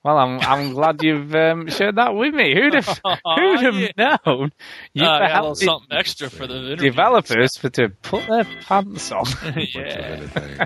Well, 0.02 0.17
I'm 0.17 0.41
I'm 0.41 0.73
glad 0.73 1.02
you've 1.02 1.35
um, 1.35 1.69
shared 1.69 1.97
that 1.97 2.15
with 2.15 2.33
me. 2.35 2.55
Who'd 2.55 2.73
have 2.73 2.86
who'd 3.36 3.60
have 3.60 3.75
known? 3.99 4.44
Uh, 4.47 4.49
You 4.94 5.02
I 5.05 5.07
got 5.07 5.23
a 5.23 5.28
helped 5.28 5.59
something 5.59 5.93
extra 5.94 6.31
for 6.31 6.47
the 6.47 6.75
developers 6.77 7.59
for 7.59 7.69
to 7.69 7.91
put 7.91 8.27
their 8.27 8.44
pants 8.62 9.12
on. 9.12 9.27
yeah. 9.75 10.65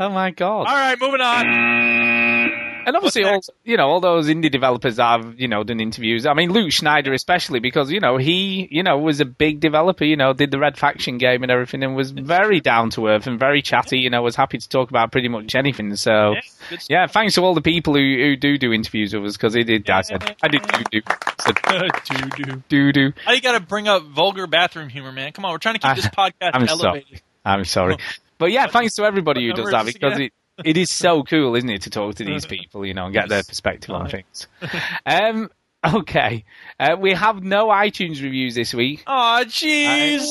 oh 0.00 0.08
my 0.08 0.30
god! 0.30 0.66
All 0.68 0.74
right, 0.74 0.98
moving 0.98 1.20
on. 1.20 2.71
And 2.86 2.96
obviously, 2.96 3.24
all 3.24 3.40
you 3.64 3.76
know, 3.76 3.88
all 3.88 4.00
those 4.00 4.28
indie 4.28 4.50
developers 4.50 4.98
have 4.98 5.38
you 5.38 5.48
know 5.48 5.64
done 5.64 5.80
interviews. 5.80 6.26
I 6.26 6.34
mean, 6.34 6.50
Luke 6.50 6.72
Schneider 6.72 7.12
especially 7.12 7.60
because 7.60 7.90
you 7.90 8.00
know 8.00 8.16
he 8.16 8.68
you 8.70 8.82
know 8.82 8.98
was 8.98 9.20
a 9.20 9.24
big 9.24 9.60
developer. 9.60 10.04
You 10.04 10.16
know, 10.16 10.32
did 10.32 10.50
the 10.50 10.58
Red 10.58 10.78
Faction 10.78 11.18
game 11.18 11.42
and 11.42 11.50
everything, 11.52 11.82
and 11.82 11.94
was 11.94 12.10
very 12.10 12.60
down 12.60 12.90
to 12.90 13.08
earth 13.08 13.26
and 13.26 13.38
very 13.38 13.62
chatty. 13.62 13.98
You 13.98 14.10
know, 14.10 14.22
was 14.22 14.36
happy 14.36 14.58
to 14.58 14.68
talk 14.68 14.90
about 14.90 15.12
pretty 15.12 15.28
much 15.28 15.54
anything. 15.54 15.94
So, 15.96 16.34
stuff. 16.40 16.86
yeah, 16.88 17.06
thanks 17.06 17.34
to 17.34 17.42
all 17.42 17.54
the 17.54 17.60
people 17.60 17.94
who, 17.94 18.00
who 18.00 18.36
do 18.36 18.58
do 18.58 18.72
interviews 18.72 19.14
with 19.14 19.24
us 19.24 19.36
because 19.36 19.54
he 19.54 19.64
did. 19.64 19.88
I 19.88 20.02
said, 20.02 20.36
I 20.42 20.48
did 20.48 20.62
do 20.62 20.84
do. 20.90 21.02
Doo-doo. 21.72 22.62
Do 22.68 22.92
do. 22.92 23.12
How 23.24 23.32
you 23.32 23.40
got 23.40 23.58
to 23.58 23.60
bring 23.60 23.88
up 23.88 24.04
vulgar 24.04 24.46
bathroom 24.46 24.88
humor, 24.88 25.12
man? 25.12 25.32
Come 25.32 25.44
on, 25.44 25.52
we're 25.52 25.58
trying 25.58 25.74
to 25.74 25.80
keep 25.80 25.96
this 25.96 26.06
podcast 26.06 26.32
I'm 26.54 26.68
elevated. 26.68 27.08
sorry. 27.08 27.22
I'm 27.44 27.64
sorry. 27.64 27.96
But 28.38 28.52
yeah, 28.52 28.66
thanks 28.66 28.94
to 28.96 29.04
everybody 29.04 29.46
who 29.46 29.52
does 29.52 29.70
that 29.70 29.86
because 29.86 30.18
it, 30.18 30.32
it 30.64 30.76
is 30.76 30.90
so 30.90 31.22
cool, 31.22 31.54
isn't 31.56 31.70
it, 31.70 31.82
to 31.82 31.90
talk 31.90 32.16
to 32.16 32.24
these 32.24 32.46
people, 32.56 32.84
you 32.86 32.94
know, 32.94 33.06
and 33.06 33.12
get 33.12 33.28
their 33.28 33.42
perspective 33.42 33.94
on 33.94 34.08
things. 34.08 34.46
Um, 35.06 35.50
okay. 35.84 36.44
Uh, 36.78 36.96
we 36.98 37.12
have 37.12 37.42
no 37.42 37.68
iTunes 37.68 38.22
reviews 38.22 38.54
this 38.54 38.72
week. 38.72 39.02
Oh, 39.06 39.42
jeez. 39.46 40.22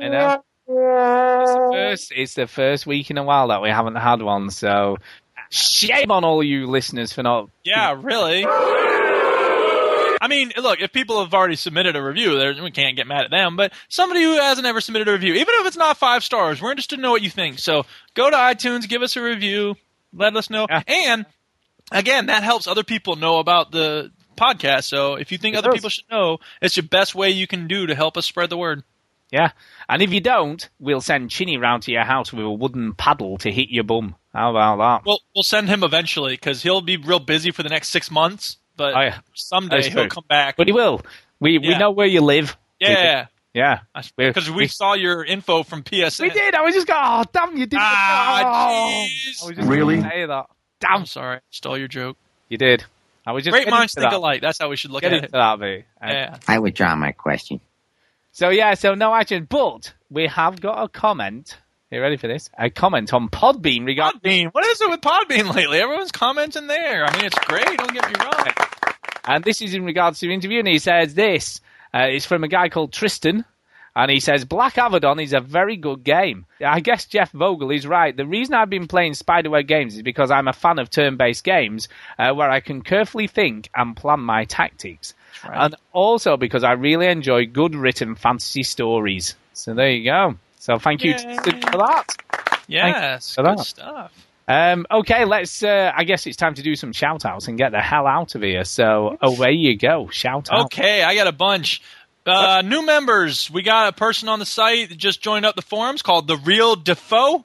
I 0.00 0.08
know. 0.08 0.42
It's 0.68 1.52
the, 1.52 1.70
first, 1.72 2.12
it's 2.14 2.34
the 2.34 2.46
first 2.46 2.86
week 2.86 3.10
in 3.10 3.18
a 3.18 3.24
while 3.24 3.48
that 3.48 3.62
we 3.62 3.68
haven't 3.68 3.96
had 3.96 4.22
one, 4.22 4.50
so 4.50 4.96
shame 5.50 6.10
on 6.10 6.24
all 6.24 6.42
you 6.42 6.66
listeners 6.66 7.12
for 7.12 7.22
not. 7.22 7.50
Yeah, 7.64 7.96
really. 8.00 8.44
I 10.22 10.28
mean, 10.28 10.52
look, 10.56 10.80
if 10.80 10.92
people 10.92 11.20
have 11.24 11.34
already 11.34 11.56
submitted 11.56 11.96
a 11.96 12.02
review, 12.02 12.38
we 12.62 12.70
can't 12.70 12.94
get 12.94 13.08
mad 13.08 13.24
at 13.24 13.32
them. 13.32 13.56
But 13.56 13.72
somebody 13.88 14.22
who 14.22 14.34
hasn't 14.36 14.64
ever 14.68 14.80
submitted 14.80 15.08
a 15.08 15.12
review, 15.12 15.34
even 15.34 15.48
if 15.58 15.66
it's 15.66 15.76
not 15.76 15.96
five 15.96 16.22
stars, 16.22 16.62
we're 16.62 16.70
interested 16.70 16.96
to 16.96 17.02
know 17.02 17.10
what 17.10 17.22
you 17.22 17.30
think. 17.30 17.58
So 17.58 17.86
go 18.14 18.30
to 18.30 18.36
iTunes, 18.36 18.88
give 18.88 19.02
us 19.02 19.16
a 19.16 19.22
review, 19.22 19.74
let 20.14 20.36
us 20.36 20.48
know. 20.48 20.68
And 20.86 21.26
again, 21.90 22.26
that 22.26 22.44
helps 22.44 22.68
other 22.68 22.84
people 22.84 23.16
know 23.16 23.40
about 23.40 23.72
the 23.72 24.12
podcast. 24.36 24.84
So 24.84 25.14
if 25.16 25.32
you 25.32 25.38
think 25.38 25.56
It 25.56 25.58
other 25.58 25.70
does. 25.70 25.78
people 25.78 25.90
should 25.90 26.08
know, 26.08 26.38
it's 26.60 26.76
the 26.76 26.82
best 26.82 27.16
way 27.16 27.30
you 27.30 27.48
can 27.48 27.66
do 27.66 27.88
to 27.88 27.94
help 27.96 28.16
us 28.16 28.24
spread 28.24 28.48
the 28.48 28.56
word. 28.56 28.84
Yeah. 29.32 29.50
And 29.88 30.02
if 30.02 30.12
you 30.12 30.20
don't, 30.20 30.68
we'll 30.78 31.00
send 31.00 31.30
Chinny 31.30 31.56
round 31.56 31.82
to 31.84 31.90
your 31.90 32.04
house 32.04 32.32
with 32.32 32.44
a 32.44 32.50
wooden 32.50 32.94
paddle 32.94 33.38
to 33.38 33.50
hit 33.50 33.70
your 33.70 33.82
bum. 33.82 34.14
How 34.32 34.50
about 34.50 34.76
that? 34.76 35.04
Well, 35.04 35.20
we'll 35.34 35.42
send 35.42 35.68
him 35.68 35.82
eventually 35.82 36.34
because 36.34 36.62
he'll 36.62 36.80
be 36.80 36.96
real 36.96 37.18
busy 37.18 37.50
for 37.50 37.64
the 37.64 37.70
next 37.70 37.88
six 37.88 38.08
months. 38.08 38.58
But 38.82 38.96
Oh, 38.96 39.00
yeah. 39.00 39.18
someday 39.34 39.76
That's 39.82 39.86
he'll 39.94 40.08
come 40.08 40.24
back. 40.28 40.56
But 40.56 40.66
he 40.66 40.72
will. 40.72 41.02
We 41.40 41.58
we 41.58 41.76
know 41.78 41.90
where 41.92 42.06
you 42.06 42.20
live. 42.20 42.56
Yeah. 42.80 43.26
Yeah. 43.54 43.80
We're- 44.18 44.30
Because 44.30 44.50
we 44.50 44.66
saw 44.66 44.94
your 44.94 45.22
info 45.24 45.62
from 45.62 45.82
PSN. 45.84 46.22
We 46.22 46.30
did. 46.30 46.54
I 46.54 46.62
was 46.62 46.74
just 46.74 46.86
going, 46.86 46.98
oh, 47.02 47.22
damn, 47.32 47.56
you 47.56 47.66
did. 47.66 47.78
Ah, 47.80 48.42
oh, 48.44 49.06
jeez. 49.06 49.42
I 49.42 49.46
was 49.46 49.56
just 49.56 49.68
Really? 49.68 49.96
gonna 49.98 50.10
Say 50.10 50.26
that. 50.26 50.46
I'm 50.88 51.06
sorry. 51.06 51.40
Stole 51.50 51.78
your 51.78 51.86
joke. 51.88 52.16
You 52.48 52.58
did. 52.58 52.84
I 53.24 53.30
was 53.32 53.44
just 53.44 53.52
Great 53.52 53.66
getting 53.66 53.78
minds 53.78 53.92
think 53.94 54.10
that. 54.10 54.16
alike. 54.16 54.40
That's 54.40 54.58
how 54.58 54.68
we 54.68 54.76
should 54.76 54.90
look 54.90 55.02
Get 55.02 55.12
at 55.12 55.24
it. 55.24 55.30
that 55.32 55.58
bit. 55.60 55.84
Yeah. 56.02 56.38
I 56.48 56.58
withdraw 56.58 56.96
my 56.96 57.12
question. 57.12 57.60
So 58.32 58.48
yeah, 58.48 58.74
so 58.74 58.94
no 58.94 59.14
action, 59.14 59.46
but 59.48 59.92
we 60.10 60.26
have 60.26 60.60
got 60.60 60.82
a 60.82 60.88
comment. 60.88 61.58
Are 61.92 61.96
you 61.96 62.00
ready 62.00 62.16
for 62.16 62.26
this? 62.26 62.48
A 62.58 62.70
comment 62.70 63.12
on 63.12 63.28
Podbean 63.28 63.84
regarding 63.84 64.20
Podbean. 64.22 64.54
What 64.54 64.64
is 64.64 64.80
it 64.80 64.88
with 64.88 65.02
Podbean 65.02 65.54
lately? 65.54 65.78
Everyone's 65.78 66.10
commenting 66.10 66.66
there. 66.66 67.04
I 67.04 67.14
mean, 67.14 67.26
it's 67.26 67.38
great. 67.40 67.66
Don't 67.66 67.92
get 67.92 68.08
me 68.08 68.14
wrong. 68.18 68.46
And 69.26 69.44
this 69.44 69.60
is 69.60 69.74
in 69.74 69.84
regards 69.84 70.18
to 70.20 70.26
the 70.26 70.32
interview, 70.32 70.60
and 70.60 70.68
he 70.68 70.78
says 70.78 71.12
this. 71.12 71.60
Uh, 71.92 72.06
it's 72.08 72.24
from 72.24 72.44
a 72.44 72.48
guy 72.48 72.70
called 72.70 72.94
Tristan, 72.94 73.44
and 73.94 74.10
he 74.10 74.20
says 74.20 74.46
Black 74.46 74.76
Avadon 74.76 75.22
is 75.22 75.34
a 75.34 75.40
very 75.40 75.76
good 75.76 76.02
game. 76.02 76.46
I 76.64 76.80
guess 76.80 77.04
Jeff 77.04 77.30
Vogel 77.32 77.70
is 77.70 77.86
right. 77.86 78.16
The 78.16 78.24
reason 78.24 78.54
I've 78.54 78.70
been 78.70 78.88
playing 78.88 79.12
Spiderweb 79.12 79.66
games 79.66 79.94
is 79.94 80.00
because 80.00 80.30
I'm 80.30 80.48
a 80.48 80.54
fan 80.54 80.78
of 80.78 80.88
turn-based 80.88 81.44
games 81.44 81.90
uh, 82.18 82.32
where 82.32 82.50
I 82.50 82.60
can 82.60 82.80
carefully 82.80 83.26
think 83.26 83.68
and 83.76 83.94
plan 83.94 84.20
my 84.20 84.46
tactics, 84.46 85.12
and 85.44 85.76
also 85.92 86.38
because 86.38 86.64
I 86.64 86.72
really 86.72 87.08
enjoy 87.08 87.44
good 87.44 87.74
written 87.74 88.14
fantasy 88.14 88.62
stories. 88.62 89.34
So 89.52 89.74
there 89.74 89.90
you 89.90 90.04
go. 90.06 90.36
So 90.62 90.78
thank 90.78 91.02
you 91.02 91.10
Yay. 91.10 91.36
For 91.38 91.76
that. 91.76 92.06
Yes. 92.68 93.34
for 93.34 93.42
Good 93.42 93.58
that. 93.58 93.64
stuff. 93.64 94.26
Um, 94.46 94.86
okay, 94.88 95.24
let's. 95.24 95.60
Uh, 95.64 95.90
I 95.92 96.04
guess 96.04 96.24
it's 96.24 96.36
time 96.36 96.54
to 96.54 96.62
do 96.62 96.76
some 96.76 96.92
shout 96.92 97.24
outs 97.24 97.48
and 97.48 97.58
get 97.58 97.72
the 97.72 97.80
hell 97.80 98.06
out 98.06 98.36
of 98.36 98.42
here. 98.42 98.62
So 98.62 99.18
away 99.20 99.54
you 99.54 99.76
go. 99.76 100.06
Shout 100.10 100.52
out. 100.52 100.66
Okay, 100.66 101.02
I 101.02 101.16
got 101.16 101.26
a 101.26 101.32
bunch. 101.32 101.82
Uh, 102.24 102.62
new 102.64 102.86
members. 102.86 103.50
We 103.50 103.62
got 103.62 103.88
a 103.88 103.92
person 103.92 104.28
on 104.28 104.38
the 104.38 104.46
site 104.46 104.90
that 104.90 104.98
just 104.98 105.20
joined 105.20 105.44
up 105.44 105.56
the 105.56 105.62
forums 105.62 106.00
called 106.00 106.28
the 106.28 106.36
Real 106.36 106.76
Defoe. 106.76 107.44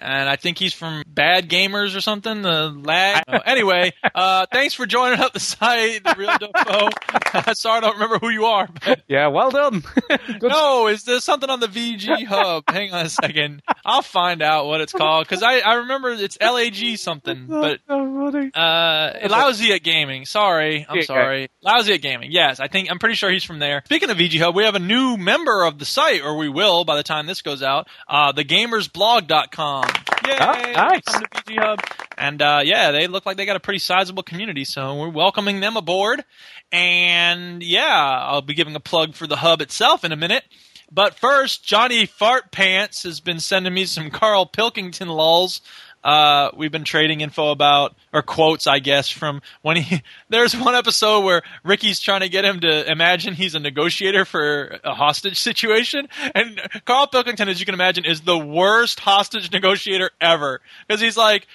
And 0.00 0.28
I 0.28 0.36
think 0.36 0.58
he's 0.58 0.72
from 0.72 1.02
Bad 1.08 1.48
Gamers 1.48 1.96
or 1.96 2.00
something. 2.00 2.42
The 2.42 2.68
lag. 2.70 3.24
Anyway, 3.44 3.92
uh, 4.14 4.46
thanks 4.52 4.74
for 4.74 4.86
joining 4.86 5.18
up 5.18 5.32
the 5.32 5.40
site, 5.40 6.04
the 6.04 6.14
Real 6.16 6.36
Defoe. 6.38 7.52
Sorry, 7.54 7.78
I 7.78 7.80
don't 7.80 7.94
remember 7.94 8.18
who 8.20 8.28
you 8.28 8.44
are. 8.44 8.68
But 8.84 9.02
Yeah, 9.08 9.26
well 9.28 9.50
done. 9.50 9.82
no, 10.42 10.86
is 10.86 11.02
there 11.02 11.18
something 11.18 11.50
on 11.50 11.58
the 11.58 11.66
VG 11.66 12.24
Hub? 12.26 12.64
Hang 12.70 12.92
on 12.92 13.06
a 13.06 13.08
second. 13.08 13.62
I'll 13.84 14.02
find 14.02 14.40
out 14.40 14.66
what 14.66 14.80
it's 14.80 14.92
called 14.92 15.26
because 15.26 15.42
I, 15.42 15.58
I 15.58 15.74
remember 15.76 16.10
it's 16.10 16.38
LAG 16.40 16.96
something, 16.98 17.46
but 17.48 17.80
uh, 17.88 19.10
lousy 19.28 19.72
at 19.72 19.82
gaming. 19.82 20.26
Sorry, 20.26 20.86
I'm 20.88 21.02
sorry. 21.02 21.48
Lousy 21.62 21.94
at 21.94 22.02
gaming. 22.02 22.30
Yes, 22.30 22.60
I 22.60 22.68
think 22.68 22.88
I'm 22.90 22.98
pretty 23.00 23.16
sure 23.16 23.30
he's 23.30 23.44
from 23.44 23.58
there. 23.58 23.82
Speaking 23.86 24.10
of 24.10 24.16
VG 24.18 24.38
Hub, 24.38 24.54
we 24.54 24.62
have 24.64 24.74
a 24.76 24.80
new 24.80 25.16
member 25.16 25.64
of 25.64 25.78
the 25.78 25.84
site, 25.84 26.22
or 26.22 26.36
we 26.36 26.48
will 26.48 26.84
by 26.84 26.96
the 26.96 27.02
time 27.02 27.26
this 27.26 27.42
goes 27.42 27.62
out. 27.64 27.88
Uh, 28.06 28.32
thegamersblog.com. 28.32 29.87
Yay! 30.26 30.36
Oh, 30.40 30.72
nice. 30.74 31.02
To 31.04 31.28
VG 31.34 31.58
Hub. 31.58 31.80
And 32.16 32.42
uh, 32.42 32.60
yeah, 32.64 32.90
they 32.90 33.06
look 33.06 33.24
like 33.26 33.36
they 33.36 33.46
got 33.46 33.56
a 33.56 33.60
pretty 33.60 33.78
sizable 33.78 34.22
community, 34.22 34.64
so 34.64 34.96
we're 34.96 35.08
welcoming 35.08 35.60
them 35.60 35.76
aboard. 35.76 36.24
And 36.72 37.62
yeah, 37.62 38.20
I'll 38.22 38.42
be 38.42 38.54
giving 38.54 38.74
a 38.74 38.80
plug 38.80 39.14
for 39.14 39.26
the 39.26 39.36
hub 39.36 39.60
itself 39.60 40.04
in 40.04 40.12
a 40.12 40.16
minute. 40.16 40.44
But 40.90 41.14
first, 41.14 41.64
Johnny 41.64 42.06
Fart 42.06 42.50
Pants 42.50 43.02
has 43.02 43.20
been 43.20 43.40
sending 43.40 43.74
me 43.74 43.84
some 43.84 44.10
Carl 44.10 44.46
Pilkington 44.46 45.08
lulls. 45.08 45.60
Uh, 46.08 46.50
we've 46.56 46.72
been 46.72 46.84
trading 46.84 47.20
info 47.20 47.50
about, 47.50 47.94
or 48.14 48.22
quotes, 48.22 48.66
I 48.66 48.78
guess, 48.78 49.10
from 49.10 49.42
when 49.60 49.76
he. 49.76 50.02
There's 50.30 50.56
one 50.56 50.74
episode 50.74 51.20
where 51.20 51.42
Ricky's 51.64 52.00
trying 52.00 52.22
to 52.22 52.30
get 52.30 52.46
him 52.46 52.60
to 52.60 52.90
imagine 52.90 53.34
he's 53.34 53.54
a 53.54 53.60
negotiator 53.60 54.24
for 54.24 54.78
a 54.84 54.94
hostage 54.94 55.38
situation, 55.38 56.08
and 56.34 56.62
Carl 56.86 57.08
Pilkington, 57.08 57.50
as 57.50 57.60
you 57.60 57.66
can 57.66 57.74
imagine, 57.74 58.06
is 58.06 58.22
the 58.22 58.38
worst 58.38 59.00
hostage 59.00 59.52
negotiator 59.52 60.10
ever 60.18 60.62
because 60.86 61.02
he's 61.02 61.18
like, 61.18 61.46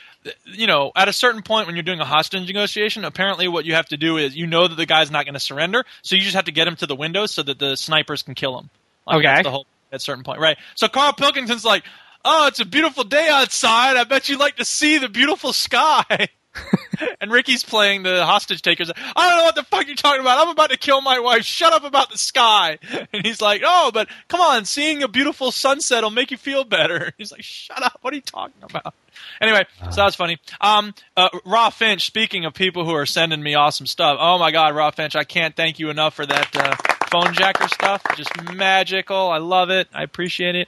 you 0.46 0.68
know, 0.68 0.92
at 0.96 1.08
a 1.08 1.14
certain 1.14 1.42
point 1.42 1.66
when 1.66 1.76
you're 1.76 1.82
doing 1.82 2.00
a 2.00 2.06
hostage 2.06 2.46
negotiation, 2.46 3.06
apparently 3.06 3.48
what 3.48 3.66
you 3.66 3.74
have 3.74 3.88
to 3.88 3.98
do 3.98 4.18
is 4.18 4.36
you 4.36 4.46
know 4.46 4.68
that 4.68 4.76
the 4.76 4.86
guy's 4.86 5.10
not 5.10 5.26
going 5.26 5.34
to 5.34 5.40
surrender, 5.40 5.84
so 6.04 6.16
you 6.16 6.22
just 6.22 6.36
have 6.36 6.46
to 6.46 6.52
get 6.52 6.68
him 6.68 6.76
to 6.76 6.86
the 6.86 6.96
window 6.96 7.26
so 7.26 7.42
that 7.42 7.58
the 7.58 7.76
snipers 7.76 8.22
can 8.22 8.36
kill 8.36 8.60
him. 8.60 8.70
Like, 9.08 9.18
Okay. 9.18 9.26
That's 9.26 9.44
the 9.46 9.50
whole 9.50 9.66
at 9.92 9.98
a 9.98 10.00
certain 10.00 10.24
point, 10.24 10.40
right? 10.40 10.58
So 10.76 10.88
Carl 10.88 11.14
Pilkington's 11.14 11.64
like, 11.64 11.84
"Oh, 12.26 12.48
it's 12.48 12.60
a 12.60 12.66
beautiful 12.66 13.04
day 13.04 13.28
outside. 13.30 13.98
I 13.98 14.04
bet 14.04 14.30
you'd 14.30 14.40
like 14.40 14.58
to 14.58 14.66
see 14.66 14.98
the 14.98 15.10
beautiful 15.10 15.54
sky." 15.54 16.30
and 17.22 17.32
Ricky's 17.32 17.64
playing 17.64 18.04
the 18.04 18.26
hostage 18.26 18.62
takers. 18.62 18.92
I 18.96 19.30
don't 19.30 19.38
know 19.38 19.44
what 19.44 19.56
the 19.56 19.64
fuck 19.64 19.88
you're 19.88 19.96
talking 19.96 20.22
about. 20.22 20.40
I'm 20.40 20.50
about 20.50 20.70
to 20.70 20.78
kill 20.78 21.02
my 21.02 21.20
wife. 21.20 21.44
Shut 21.44 21.74
up 21.74 21.84
about 21.84 22.12
the 22.12 22.18
sky. 22.18 22.78
And 23.12 23.26
he's 23.26 23.42
like, 23.42 23.62
"Oh, 23.66 23.92
but 23.94 24.08
come 24.28 24.42
on, 24.42 24.66
seeing 24.66 25.04
a 25.04 25.08
beautiful 25.08 25.52
sunset 25.52 26.04
will 26.04 26.12
make 26.12 26.32
you 26.32 26.38
feel 26.38 26.64
better." 26.64 27.12
He's 27.18 27.32
like, 27.32 27.44
"Shut 27.44 27.82
up. 27.82 28.00
What 28.02 28.14
are 28.14 28.16
you 28.16 28.22
talking 28.22 28.62
about?" 28.62 28.94
Anyway, 29.42 29.66
so 29.90 29.96
that 29.96 30.06
was 30.06 30.16
funny. 30.16 30.38
Um, 30.62 30.94
uh, 31.16 31.30
Raw 31.46 31.70
Finch. 31.70 32.06
Speaking 32.06 32.46
of 32.46 32.54
people 32.54 32.86
who 32.86 32.94
are 32.94 33.06
sending 33.06 33.42
me 33.42 33.56
awesome 33.56 33.88
stuff, 33.88 34.18
oh 34.20 34.38
my 34.38 34.52
God, 34.52 34.76
Raw 34.76 34.92
Finch, 34.92 35.16
I 35.16 35.24
can't 35.24 35.56
thank 35.56 35.80
you 35.80 35.90
enough 35.90 36.14
for 36.14 36.26
that 36.26 36.56
uh, 36.56 36.76
phone 37.10 37.34
jacker 37.34 37.68
stuff. 37.68 38.02
Just 38.16 38.32
magical. 38.54 39.30
I 39.30 39.38
love 39.38 39.70
it. 39.70 39.88
I 39.94 40.04
appreciate 40.04 40.56
it. 40.56 40.68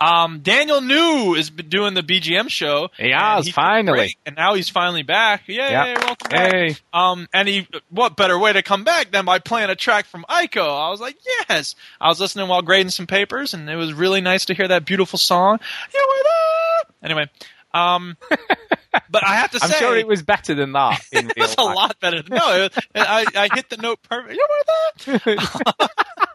Um, 0.00 0.40
Daniel 0.40 0.80
New 0.80 1.34
is 1.34 1.50
doing 1.50 1.94
the 1.94 2.02
BGM 2.02 2.48
show. 2.48 2.90
Yeah, 2.98 3.36
and 3.36 3.44
he 3.44 3.50
took 3.50 3.58
a 3.58 3.60
finally. 3.60 3.98
break, 3.98 4.18
and 4.26 4.36
now 4.36 4.54
he's 4.54 4.68
finally 4.68 5.02
back. 5.02 5.48
Yay! 5.48 5.56
Yeah. 5.56 5.98
Welcome 5.98 6.28
back. 6.30 6.52
Hey. 6.52 6.76
Um, 6.92 7.28
and 7.32 7.48
he, 7.48 7.66
what 7.90 8.16
better 8.16 8.38
way 8.38 8.52
to 8.52 8.62
come 8.62 8.84
back 8.84 9.10
than 9.10 9.24
by 9.24 9.38
playing 9.40 9.70
a 9.70 9.74
track 9.76 10.06
from 10.06 10.24
Ico? 10.28 10.62
I 10.62 10.90
was 10.90 11.00
like, 11.00 11.16
yes. 11.48 11.74
I 12.00 12.08
was 12.08 12.20
listening 12.20 12.48
while 12.48 12.62
grading 12.62 12.90
some 12.90 13.06
papers, 13.06 13.54
and 13.54 13.68
it 13.68 13.76
was 13.76 13.92
really 13.92 14.20
nice 14.20 14.44
to 14.46 14.54
hear 14.54 14.68
that 14.68 14.84
beautiful 14.84 15.18
song. 15.18 15.58
You 15.92 16.08
were 16.08 16.24
there. 16.24 16.94
Anyway, 17.10 17.30
um, 17.74 18.16
but 19.10 19.24
I 19.26 19.36
have 19.36 19.50
to 19.52 19.60
say. 19.60 19.66
I'm 19.66 19.78
sure 19.80 19.96
it 19.96 20.06
was 20.06 20.22
better 20.22 20.54
than 20.54 20.72
that. 20.72 21.00
In 21.12 21.26
real 21.26 21.32
it's 21.36 21.54
a 21.56 21.62
life. 21.62 21.76
lot 21.76 22.00
better. 22.00 22.22
Than, 22.22 22.38
no, 22.38 22.64
it, 22.64 22.74
I, 22.94 23.26
I 23.34 23.48
hit 23.54 23.68
the 23.68 23.76
note 23.76 24.02
perfect. 24.02 24.34
You 24.34 24.46
were 24.48 25.18
there. 25.18 25.36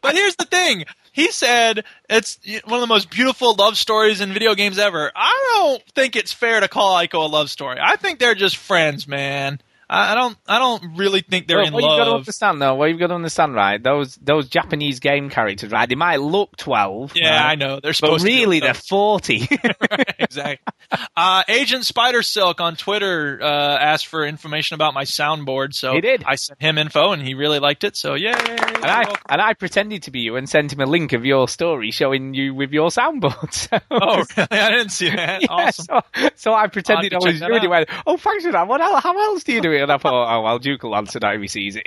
but 0.00 0.14
here's 0.14 0.36
the 0.36 0.44
thing. 0.44 0.84
He 1.12 1.30
said 1.30 1.84
it's 2.08 2.38
one 2.64 2.74
of 2.74 2.80
the 2.80 2.86
most 2.86 3.10
beautiful 3.10 3.54
love 3.54 3.76
stories 3.76 4.20
in 4.20 4.32
video 4.32 4.54
games 4.54 4.78
ever. 4.78 5.10
I 5.14 5.52
don't 5.54 5.82
think 5.94 6.16
it's 6.16 6.32
fair 6.32 6.60
to 6.60 6.68
call 6.68 6.96
Ico 6.96 7.24
a 7.24 7.28
love 7.28 7.50
story. 7.50 7.78
I 7.80 7.96
think 7.96 8.18
they're 8.18 8.34
just 8.34 8.56
friends, 8.56 9.08
man. 9.08 9.60
I 9.90 10.14
don't. 10.14 10.36
I 10.46 10.58
don't 10.58 10.96
really 10.98 11.22
think 11.22 11.46
they're 11.48 11.58
Well, 11.58 11.66
in 11.68 11.72
what 11.72 11.82
you've 11.82 11.98
got 11.98 12.04
to 12.04 12.14
understand, 12.16 12.60
though, 12.60 12.74
what 12.74 12.90
you've 12.90 12.98
got 12.98 13.06
to 13.06 13.14
understand, 13.14 13.54
right? 13.54 13.82
Those 13.82 14.16
those 14.16 14.48
Japanese 14.48 15.00
game 15.00 15.30
characters, 15.30 15.70
right? 15.70 15.88
They 15.88 15.94
might 15.94 16.20
look 16.20 16.56
twelve. 16.56 17.12
Yeah, 17.14 17.30
right? 17.30 17.52
I 17.52 17.54
know. 17.54 17.80
They're 17.80 17.90
but 17.92 17.96
supposed 17.96 18.24
to 18.26 18.30
be 18.30 18.40
really 18.40 18.60
they're 18.60 18.74
forty. 18.74 19.48
exactly. 20.18 20.58
Uh, 21.16 21.42
Agent 21.48 21.84
Spider 21.86 22.22
Silk 22.22 22.60
on 22.60 22.76
Twitter 22.76 23.38
uh, 23.42 23.78
asked 23.78 24.06
for 24.06 24.24
information 24.26 24.74
about 24.74 24.94
my 24.94 25.04
soundboard, 25.04 25.74
so 25.74 25.94
He 25.94 26.00
did. 26.00 26.22
I 26.26 26.34
sent 26.34 26.60
him 26.60 26.78
info, 26.78 27.12
and 27.12 27.22
he 27.22 27.34
really 27.34 27.58
liked 27.58 27.84
it. 27.84 27.96
So 27.96 28.14
yay! 28.14 28.32
and 28.32 28.84
I 28.84 29.14
and 29.28 29.40
I 29.40 29.54
pretended 29.54 30.02
to 30.04 30.10
be 30.10 30.20
you 30.20 30.36
and 30.36 30.48
sent 30.48 30.72
him 30.72 30.80
a 30.80 30.86
link 30.86 31.12
of 31.12 31.24
your 31.24 31.48
story 31.48 31.90
showing 31.90 32.34
you 32.34 32.54
with 32.54 32.72
your 32.72 32.88
soundboard. 32.90 33.38
So, 33.68 33.78
Oh, 33.90 34.24
really? 34.36 34.48
I 34.50 34.70
didn't 34.70 34.90
see 34.90 35.10
that. 35.10 35.42
Yeah, 35.42 35.46
awesome. 35.50 35.84
So, 35.86 36.28
so 36.36 36.54
I 36.54 36.66
pretended 36.68 37.12
I 37.12 37.16
I'll 37.16 37.24
have 37.24 37.38
to 37.38 37.40
was 37.40 37.48
you, 37.48 37.54
and 37.54 37.62
he 37.62 37.68
went, 37.68 37.88
"Oh, 38.06 38.16
thanks 38.16 38.44
for 38.44 38.52
that. 38.52 38.66
What 38.68 38.80
else, 38.80 39.02
how 39.02 39.18
else 39.18 39.44
do 39.44 39.52
you 39.52 39.60
do 39.60 39.72
it?" 39.72 39.77
And 39.80 39.90
I 39.92 39.98
thought, 39.98 40.36
"Oh, 40.38 40.42
well, 40.42 40.58
Duke 40.58 40.82
will 40.82 40.96
answer 40.96 41.18
that 41.20 41.34
if 41.34 41.40
he 41.42 41.48
sees 41.48 41.76
it." 41.76 41.82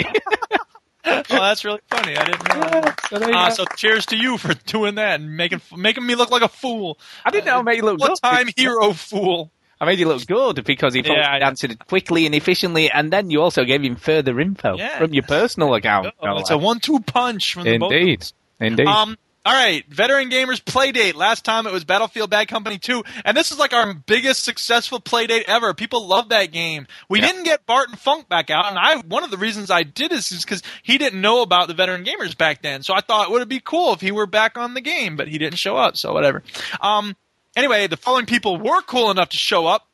oh, 1.05 1.23
that's 1.29 1.65
really 1.65 1.79
funny. 1.89 2.15
I 2.15 2.25
didn't 2.25 2.47
know. 2.47 2.81
that. 2.81 2.99
so 3.09 3.17
Uh, 3.17 3.49
so 3.49 3.65
cheers 3.75 4.05
to 4.07 4.15
you 4.17 4.37
for 4.37 4.53
doing 4.65 4.95
that 4.95 5.19
and 5.19 5.35
making 5.35 5.61
making 5.75 6.05
me 6.05 6.15
look 6.15 6.29
like 6.31 6.41
a 6.43 6.47
fool. 6.47 6.99
I 7.25 7.31
didn't 7.31 7.45
know 7.45 7.59
I 7.59 7.61
made 7.63 7.77
you 7.77 7.83
look 7.85 7.99
good. 7.99 8.17
time 8.21 8.49
hero 8.55 8.93
fool. 8.93 9.51
I 9.79 9.85
made 9.85 9.97
you 9.97 10.07
look 10.07 10.25
good 10.27 10.63
because 10.63 10.93
he 10.93 11.01
Yeah, 11.03 11.27
I 11.27 11.39
answered 11.39 11.71
it 11.71 11.87
quickly 11.87 12.27
and 12.27 12.35
efficiently, 12.35 12.91
and 12.91 13.11
then 13.11 13.31
you 13.31 13.41
also 13.41 13.63
gave 13.65 13.81
him 13.81 13.95
further 13.95 14.39
info 14.39 14.77
Yeah. 14.77 14.99
from 14.99 15.11
your 15.13 15.23
personal 15.23 15.73
account. 15.73 16.13
Oh, 16.21 16.37
it's 16.37 16.51
a 16.51 16.57
one-two 16.57 16.99
punch 16.99 17.53
from 17.55 17.63
the 17.63 17.77
both 17.79 17.91
of 17.91 17.97
Indeed, 17.97 18.25
indeed. 18.59 18.85
Um, 18.87 19.17
all 19.43 19.53
right, 19.53 19.83
veteran 19.87 20.29
gamers 20.29 20.63
play 20.63 20.91
date. 20.91 21.15
Last 21.15 21.43
time 21.43 21.65
it 21.65 21.73
was 21.73 21.83
Battlefield 21.83 22.29
Bad 22.29 22.47
Company 22.47 22.77
2, 22.77 23.03
and 23.25 23.35
this 23.35 23.51
is 23.51 23.57
like 23.57 23.73
our 23.73 23.91
biggest 23.93 24.43
successful 24.43 24.99
play 24.99 25.25
date 25.25 25.45
ever. 25.47 25.73
People 25.73 26.07
love 26.07 26.29
that 26.29 26.51
game. 26.51 26.85
We 27.09 27.21
didn't 27.21 27.43
get 27.43 27.65
Barton 27.65 27.95
Funk 27.95 28.29
back 28.29 28.51
out, 28.51 28.67
and 28.67 28.77
I 28.77 28.97
one 28.97 29.23
of 29.23 29.31
the 29.31 29.37
reasons 29.37 29.71
I 29.71 29.81
did 29.81 30.11
this 30.11 30.31
is 30.31 30.45
because 30.45 30.61
he 30.83 30.99
didn't 30.99 31.21
know 31.21 31.41
about 31.41 31.67
the 31.67 31.73
veteran 31.73 32.05
gamers 32.05 32.37
back 32.37 32.61
then. 32.61 32.83
So 32.83 32.93
I 32.93 33.01
thought 33.01 33.29
it 33.29 33.31
would 33.31 33.41
it 33.41 33.49
be 33.49 33.59
cool 33.59 33.93
if 33.93 34.01
he 34.01 34.11
were 34.11 34.27
back 34.27 34.59
on 34.59 34.75
the 34.75 34.81
game, 34.81 35.15
but 35.15 35.27
he 35.27 35.39
didn't 35.39 35.57
show 35.57 35.75
up. 35.75 35.97
So 35.97 36.13
whatever. 36.13 36.43
Um, 36.79 37.15
anyway, 37.55 37.87
the 37.87 37.97
following 37.97 38.27
people 38.27 38.57
were 38.57 38.81
cool 38.81 39.09
enough 39.09 39.29
to 39.29 39.37
show 39.37 39.65
up. 39.65 39.87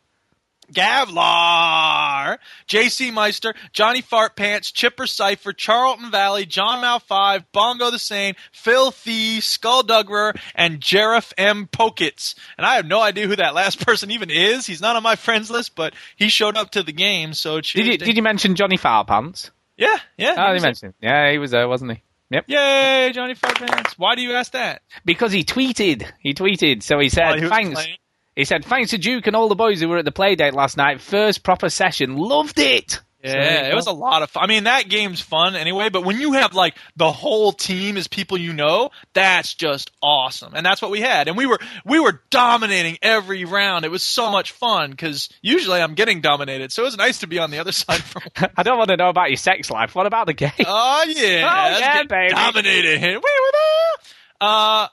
Gavlar, 0.74 2.38
J.C. 2.68 3.12
Meister, 3.12 3.54
Johnny 3.72 4.02
Fart 4.02 4.36
Pants, 4.36 4.72
Chipper 4.72 5.08
Cipher, 5.08 5.54
Charlton 5.54 6.12
Valley, 6.12 6.46
John 6.46 6.82
Mal 6.82 7.00
5, 7.00 7.52
Bongo 7.52 7.92
the 7.92 8.00
Sane, 8.00 8.36
Phil 8.52 8.92
Thee, 9.04 9.40
Skullduggerer, 9.40 10.34
and 10.56 10.80
Jerif 10.80 11.34
M. 11.38 11.68
Pokits. 11.68 12.36
And 12.58 12.66
I 12.66 12.76
have 12.76 12.86
no 12.86 13.02
idea 13.02 13.28
who 13.28 13.36
that 13.36 13.56
last 13.56 13.80
person 13.86 14.12
even 14.12 14.30
is. 14.30 14.66
He's 14.66 14.82
not 14.82 14.96
on 14.96 15.04
my 15.04 15.16
friends 15.16 15.50
list, 15.50 15.76
but 15.76 15.94
he 16.16 16.30
showed 16.30 16.58
up 16.58 16.72
to 16.72 16.84
the 16.84 16.94
game, 16.94 17.34
so 17.34 17.62
cheers 17.62 17.86
did 17.86 17.92
you 18.02 18.06
did 18.06 18.16
you 18.18 18.24
mention 18.24 18.56
Johnny 18.56 18.78
Farpants? 18.78 19.52
Yeah, 19.78 19.98
yeah. 20.18 20.36
Oh, 20.38 20.42
he 20.44 20.48
you 20.48 20.54
was- 20.56 20.64
mentioned. 20.64 20.94
Yeah, 21.02 21.32
he 21.32 21.38
was 21.38 21.52
there, 21.52 21.68
wasn't 21.68 21.92
he? 21.92 22.04
Yep. 22.30 22.44
Yay, 22.48 23.12
Johnny 23.14 23.36
Fart 23.36 23.56
Pants. 23.56 23.98
Why 23.98 24.16
do 24.16 24.22
you 24.22 24.34
ask 24.34 24.52
that? 24.52 24.82
Because 25.06 25.32
he 25.32 25.46
tweeted. 25.46 26.06
He 26.20 26.34
tweeted. 26.34 26.84
So 26.84 27.00
he 27.00 27.08
said, 27.08 27.40
he 27.40 27.48
"Thanks." 27.48 27.74
playing? 27.74 27.98
He 28.38 28.46
said, 28.46 28.64
"Thanks 28.64 28.92
to 28.92 29.00
Duke 29.00 29.26
and 29.26 29.36
all 29.36 29.50
the 29.50 29.56
boys 29.56 29.82
who 29.82 29.90
were 29.90 29.98
at 29.98 30.06
the 30.06 30.12
play 30.12 30.36
date 30.36 30.54
last 30.54 30.78
night. 30.78 31.02
First 31.02 31.42
proper 31.44 31.70
session. 31.70 32.16
Loved 32.16 32.60
it." 32.60 33.02
Yeah, 33.24 33.66
you 33.66 33.72
it 33.72 33.76
was 33.76 33.88
a 33.88 33.92
lot 33.92 34.22
of 34.22 34.30
fun. 34.30 34.44
I 34.44 34.48
mean, 34.48 34.66
that 34.66 34.90
game's 34.90 35.20
fun 35.22 35.56
anyway, 35.56 35.90
but 35.90 36.06
when 36.06 36.20
you 36.20 36.34
have 36.34 36.54
like 36.54 36.76
the 36.96 37.12
whole 37.12 37.52
team 37.52 37.98
is 37.98 38.08
people 38.08 38.38
you 38.38 38.54
know, 38.54 38.92
that's 39.14 39.56
just 39.56 39.90
awesome. 40.04 40.54
And 40.54 40.64
that's 40.64 40.84
what 40.84 40.92
we 40.92 41.02
had. 41.02 41.28
And 41.28 41.36
we 41.36 41.48
were 41.48 41.58
we 41.84 42.00
were 42.00 42.22
dominating 42.30 43.00
every 43.02 43.44
round. 43.44 43.86
It 43.86 43.92
was 43.92 44.04
so 44.04 44.32
much 44.32 44.52
fun 44.52 44.96
cuz 44.96 45.30
usually 45.42 45.82
I'm 45.82 45.96
getting 45.96 46.22
dominated. 46.22 46.72
So 46.72 46.84
it 46.84 46.86
was 46.86 46.98
nice 46.98 47.20
to 47.22 47.28
be 47.28 47.40
on 47.40 47.50
the 47.50 47.58
other 47.58 47.72
side 47.84 48.04
for 48.04 48.22
I 48.56 48.62
don't 48.62 48.78
want 48.78 48.92
to 48.92 48.98
know 48.98 49.10
about 49.10 49.32
your 49.32 49.38
sex 49.38 49.72
life. 49.72 49.96
What 49.96 50.06
about 50.06 50.28
the 50.28 50.34
game? 50.34 50.52
Oh 50.64 51.04
yeah. 51.08 51.74
Oh, 51.74 51.80
yeah, 51.80 52.04
baby. 52.04 52.34
Dominated. 52.36 53.02
We 53.02 53.08
were 53.08 53.20
there. 53.20 54.12
Uh 54.42 54.88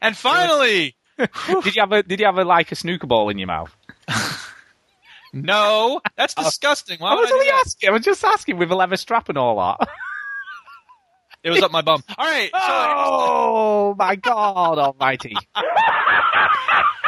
and 0.00 0.16
finally, 0.16 0.94
did 1.64 1.74
you 1.76 1.82
have 1.82 1.92
a 1.92 2.02
Did 2.02 2.20
you 2.20 2.26
have 2.26 2.38
a 2.38 2.44
like 2.44 2.72
a 2.72 2.74
snooker 2.74 3.06
ball 3.06 3.28
in 3.28 3.38
your 3.38 3.46
mouth? 3.48 3.74
no, 5.32 6.00
that's 6.16 6.34
disgusting. 6.34 6.98
Why 6.98 7.12
I 7.12 7.14
would 7.14 7.20
was 7.22 7.28
I 7.28 7.30
do 7.30 7.34
only 7.34 7.46
that? 7.46 7.62
asking. 7.66 7.88
I 7.88 7.92
was 7.92 8.02
just 8.02 8.24
asking 8.24 8.58
with 8.58 8.70
a 8.70 8.74
leather 8.74 8.96
strap 8.96 9.28
and 9.28 9.38
all 9.38 9.56
that. 9.78 9.88
It 11.42 11.48
was 11.48 11.62
up 11.62 11.72
my 11.72 11.80
bum. 11.80 12.02
All 12.18 12.26
right. 12.30 12.50
So 12.52 12.58
oh 12.62 13.94
my 13.98 14.14
God 14.14 14.78
Almighty! 14.78 15.34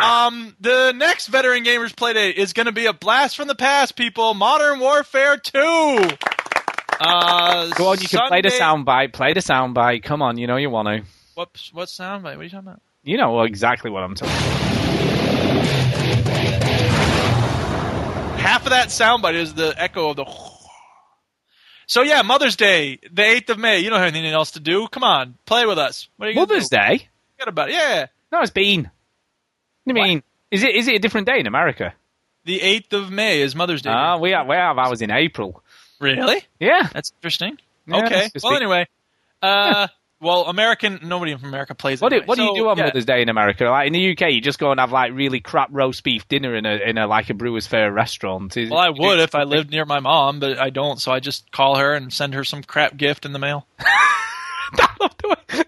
Um, 0.02 0.56
the 0.58 0.92
next 0.96 1.26
veteran 1.26 1.64
gamers 1.64 1.92
playdate 1.94 2.36
is 2.36 2.54
going 2.54 2.64
to 2.64 2.72
be 2.72 2.86
a 2.86 2.94
blast 2.94 3.36
from 3.36 3.46
the 3.46 3.54
past, 3.54 3.94
people. 3.94 4.32
Modern 4.32 4.80
Warfare 4.80 5.36
Two. 5.36 6.08
Uh, 6.98 7.68
Go 7.74 7.88
on, 7.88 8.00
you 8.00 8.08
can 8.08 8.26
play 8.28 8.40
the 8.40 8.48
Sunday- 8.50 8.84
soundbite. 8.90 9.12
Play 9.12 9.34
the 9.34 9.40
soundbite. 9.40 10.02
Come 10.02 10.22
on, 10.22 10.38
you 10.38 10.46
know 10.46 10.56
you 10.56 10.70
want 10.70 10.88
to. 10.88 11.02
What 11.34 11.50
what 11.74 11.88
soundbite? 11.88 12.22
What 12.22 12.38
are 12.38 12.42
you 12.44 12.48
talking 12.48 12.68
about? 12.68 12.80
You 13.04 13.16
know 13.16 13.42
exactly 13.42 13.90
what 13.90 14.02
I'm 14.04 14.14
talking. 14.14 14.32
about. 14.34 14.52
Half 18.38 18.64
of 18.64 18.70
that 18.70 18.88
soundbite 18.88 19.34
is 19.34 19.54
the 19.54 19.74
echo 19.76 20.10
of 20.10 20.16
the. 20.16 20.24
So 21.86 22.02
yeah, 22.02 22.22
Mother's 22.22 22.56
Day, 22.56 22.98
the 23.12 23.22
eighth 23.24 23.50
of 23.50 23.58
May. 23.58 23.80
You 23.80 23.90
don't 23.90 23.98
have 23.98 24.08
anything 24.08 24.32
else 24.32 24.52
to 24.52 24.60
do. 24.60 24.86
Come 24.88 25.02
on, 25.04 25.34
play 25.46 25.66
with 25.66 25.78
us. 25.78 26.08
What 26.16 26.28
are 26.28 26.30
you 26.30 26.36
Mother's 26.36 26.68
do? 26.68 26.76
Day? 26.76 27.08
Forget 27.36 27.48
about 27.48 27.70
it. 27.70 27.74
Yeah, 27.74 28.06
No, 28.30 28.40
it's 28.40 28.50
been. 28.50 28.82
What 29.84 29.94
do 29.94 30.00
you 30.00 30.06
mean? 30.06 30.22
Is 30.50 30.62
it 30.62 30.74
is 30.74 30.86
it 30.88 30.94
a 30.94 30.98
different 31.00 31.26
day 31.26 31.38
in 31.40 31.46
America? 31.46 31.94
the 32.44 32.60
eighth 32.60 32.92
of 32.92 33.08
May 33.12 33.40
is 33.40 33.54
Mother's 33.54 33.82
Day. 33.82 33.90
Ah, 33.90 34.16
we 34.18 34.30
have 34.30 34.46
we 34.48 34.56
have 34.56 34.76
ours 34.78 35.00
in 35.02 35.10
April. 35.12 35.62
really? 36.00 36.42
Yeah. 36.58 36.88
That's 36.92 37.12
interesting. 37.18 37.58
Yeah, 37.86 38.04
okay. 38.06 38.30
Well, 38.42 38.54
anyway. 38.56 38.86
Uh, 39.40 39.86
well, 40.22 40.44
American. 40.46 41.00
Nobody 41.02 41.36
from 41.36 41.48
America 41.48 41.74
plays. 41.74 42.00
What 42.00 42.10
do, 42.10 42.16
anyway. 42.16 42.26
what 42.26 42.38
do 42.38 42.44
you 42.44 42.54
do 42.54 42.68
on 42.68 42.78
yeah. 42.78 42.84
Mother's 42.84 43.04
Day 43.04 43.20
in 43.22 43.28
America? 43.28 43.64
Like 43.64 43.88
in 43.88 43.92
the 43.92 44.12
UK, 44.12 44.30
you 44.30 44.40
just 44.40 44.58
go 44.58 44.70
and 44.70 44.80
have 44.80 44.92
like 44.92 45.12
really 45.12 45.40
crap 45.40 45.68
roast 45.72 46.02
beef 46.04 46.26
dinner 46.28 46.54
in 46.54 46.64
a 46.64 46.76
in 46.76 46.96
a 46.96 47.06
like 47.06 47.28
a 47.28 47.34
Brewers 47.34 47.66
Fayre 47.66 47.92
restaurant. 47.92 48.56
Is- 48.56 48.70
Well, 48.70 48.78
I 48.78 48.88
would 48.90 49.18
if 49.18 49.34
I 49.34 49.42
lived 49.42 49.70
near 49.70 49.84
my 49.84 50.00
mom, 50.00 50.40
but 50.40 50.58
I 50.58 50.70
don't, 50.70 51.00
so 51.00 51.12
I 51.12 51.20
just 51.20 51.50
call 51.52 51.76
her 51.76 51.92
and 51.92 52.12
send 52.12 52.34
her 52.34 52.44
some 52.44 52.62
crap 52.62 52.96
gift 52.96 53.26
in 53.26 53.32
the 53.32 53.38
mail. 53.38 53.66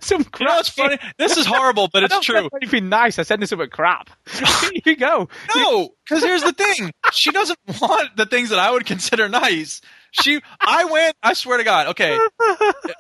Some 0.01 0.25
You 0.39 0.47
know 0.47 0.55
what's 0.55 0.69
funny? 0.71 0.99
This 1.19 1.37
is 1.37 1.45
horrible, 1.47 1.89
but 1.93 2.03
it's 2.05 2.21
true. 2.21 2.49
anything 2.61 2.89
nice. 2.89 3.19
I 3.19 3.23
send 3.23 3.43
her 3.43 3.47
something 3.47 3.69
crap. 3.69 4.11
Here 4.73 4.81
you 4.85 4.97
go. 4.97 5.29
No, 5.55 5.91
because 6.05 6.23
here's 6.23 6.43
the 6.43 6.53
thing: 6.53 6.91
she 7.13 7.31
doesn't 7.31 7.59
want 7.81 8.17
the 8.17 8.27
things 8.27 8.51
that 8.51 8.59
I 8.59 8.71
would 8.71 8.87
consider 8.87 9.29
nice. 9.29 9.81
She, 10.23 10.41
I 10.61 10.85
went. 10.85 11.17
I 11.23 11.33
swear 11.35 11.59
to 11.59 11.65
God. 11.65 11.89
Okay, 11.89 12.17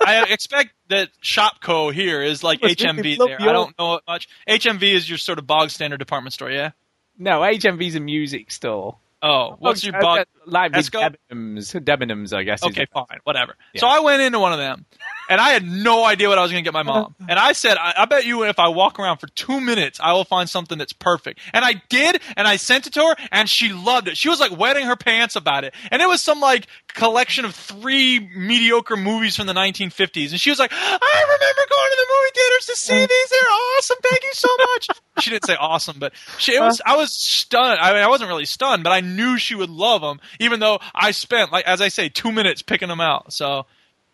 I 0.04 0.26
expect 0.30 0.70
that 0.88 1.10
Shopko 1.22 1.92
here 1.92 2.20
is 2.22 2.42
like 2.42 2.60
HMV 2.60 3.16
there. 3.18 3.40
I 3.40 3.52
don't 3.52 3.78
know 3.78 3.94
it 3.94 4.02
much. 4.06 4.28
HMV 4.48 4.82
is 4.94 5.08
your 5.08 5.18
sort 5.18 5.38
of 5.38 5.46
bog 5.46 5.70
standard 5.70 5.98
department 5.98 6.32
store, 6.32 6.50
yeah. 6.50 6.72
No, 7.16 7.40
HMV's 7.40 7.94
a 7.94 8.00
music 8.00 8.50
store. 8.50 8.96
Oh, 9.22 9.56
what's 9.58 9.82
your 9.84 9.92
bog? 9.98 10.18
uh, 10.18 10.24
Like? 10.44 10.72
Debenhams. 10.72 11.80
Debenhams, 11.84 12.32
I 12.36 12.42
guess. 12.42 12.62
Okay, 12.64 12.86
fine, 12.92 13.20
whatever. 13.22 13.54
Yeah. 13.72 13.80
So 13.80 13.86
I 13.86 14.00
went 14.00 14.20
into 14.20 14.38
one 14.40 14.52
of 14.52 14.58
them, 14.58 14.84
and 15.28 15.40
I 15.40 15.50
had 15.50 15.64
no 15.64 16.04
idea 16.04 16.28
what 16.28 16.38
I 16.38 16.42
was 16.42 16.50
going 16.50 16.62
to 16.62 16.66
get 16.66 16.74
my 16.74 16.82
mom. 16.82 17.14
And 17.26 17.38
I 17.38 17.52
said, 17.52 17.78
I, 17.78 17.94
I 17.98 18.04
bet 18.04 18.26
you 18.26 18.44
if 18.44 18.58
I 18.58 18.68
walk 18.68 18.98
around 18.98 19.18
for 19.18 19.26
two 19.28 19.60
minutes, 19.60 19.98
I 20.02 20.12
will 20.12 20.24
find 20.24 20.48
something 20.48 20.76
that's 20.76 20.92
perfect. 20.92 21.40
And 21.52 21.64
I 21.64 21.80
did, 21.88 22.20
and 22.36 22.46
I 22.46 22.56
sent 22.56 22.86
it 22.86 22.92
to 22.94 23.00
her, 23.00 23.16
and 23.32 23.48
she 23.48 23.72
loved 23.72 24.08
it. 24.08 24.16
She 24.16 24.28
was 24.28 24.40
like 24.40 24.56
wetting 24.56 24.86
her 24.86 24.96
pants 24.96 25.34
about 25.34 25.64
it. 25.64 25.74
And 25.90 26.02
it 26.02 26.08
was 26.08 26.22
some 26.22 26.40
like 26.40 26.66
collection 26.88 27.44
of 27.44 27.54
three 27.54 28.20
mediocre 28.36 28.96
movies 28.96 29.36
from 29.36 29.46
the 29.46 29.54
1950s. 29.54 30.30
And 30.32 30.40
she 30.40 30.50
was 30.50 30.58
like, 30.58 30.72
I 30.72 31.22
remember 31.22 31.62
going 31.70 31.90
to 31.90 31.96
the 31.96 32.06
movie 32.14 32.30
theaters 32.34 32.66
to 32.66 32.76
see 32.76 33.06
these. 33.06 33.30
They're 33.30 33.52
awesome. 33.78 33.96
Thank 34.02 34.22
you 34.24 34.32
so 34.34 34.48
much. 34.58 34.88
she 35.20 35.30
didn't 35.30 35.46
say 35.46 35.56
awesome, 35.58 35.98
but 35.98 36.12
she, 36.38 36.54
it 36.54 36.60
was, 36.60 36.80
uh. 36.80 36.84
I 36.86 36.96
was 36.96 37.12
stunned. 37.12 37.80
I 37.80 37.92
mean, 37.92 38.02
I 38.02 38.08
wasn't 38.08 38.28
really 38.28 38.44
stunned, 38.44 38.84
but 38.84 38.90
I 38.90 39.00
knew 39.00 39.38
she 39.38 39.54
would 39.54 39.70
love 39.70 40.02
them, 40.02 40.20
even 40.40 40.60
though 40.60 40.78
I 40.94 41.12
spent, 41.12 41.52
like, 41.52 41.64
as 41.66 41.80
I 41.80 41.88
say, 41.88 42.08
two 42.08 42.32
minutes 42.32 42.62
picking 42.62 42.88
them 42.88 43.00
out. 43.00 43.32
So, 43.32 43.66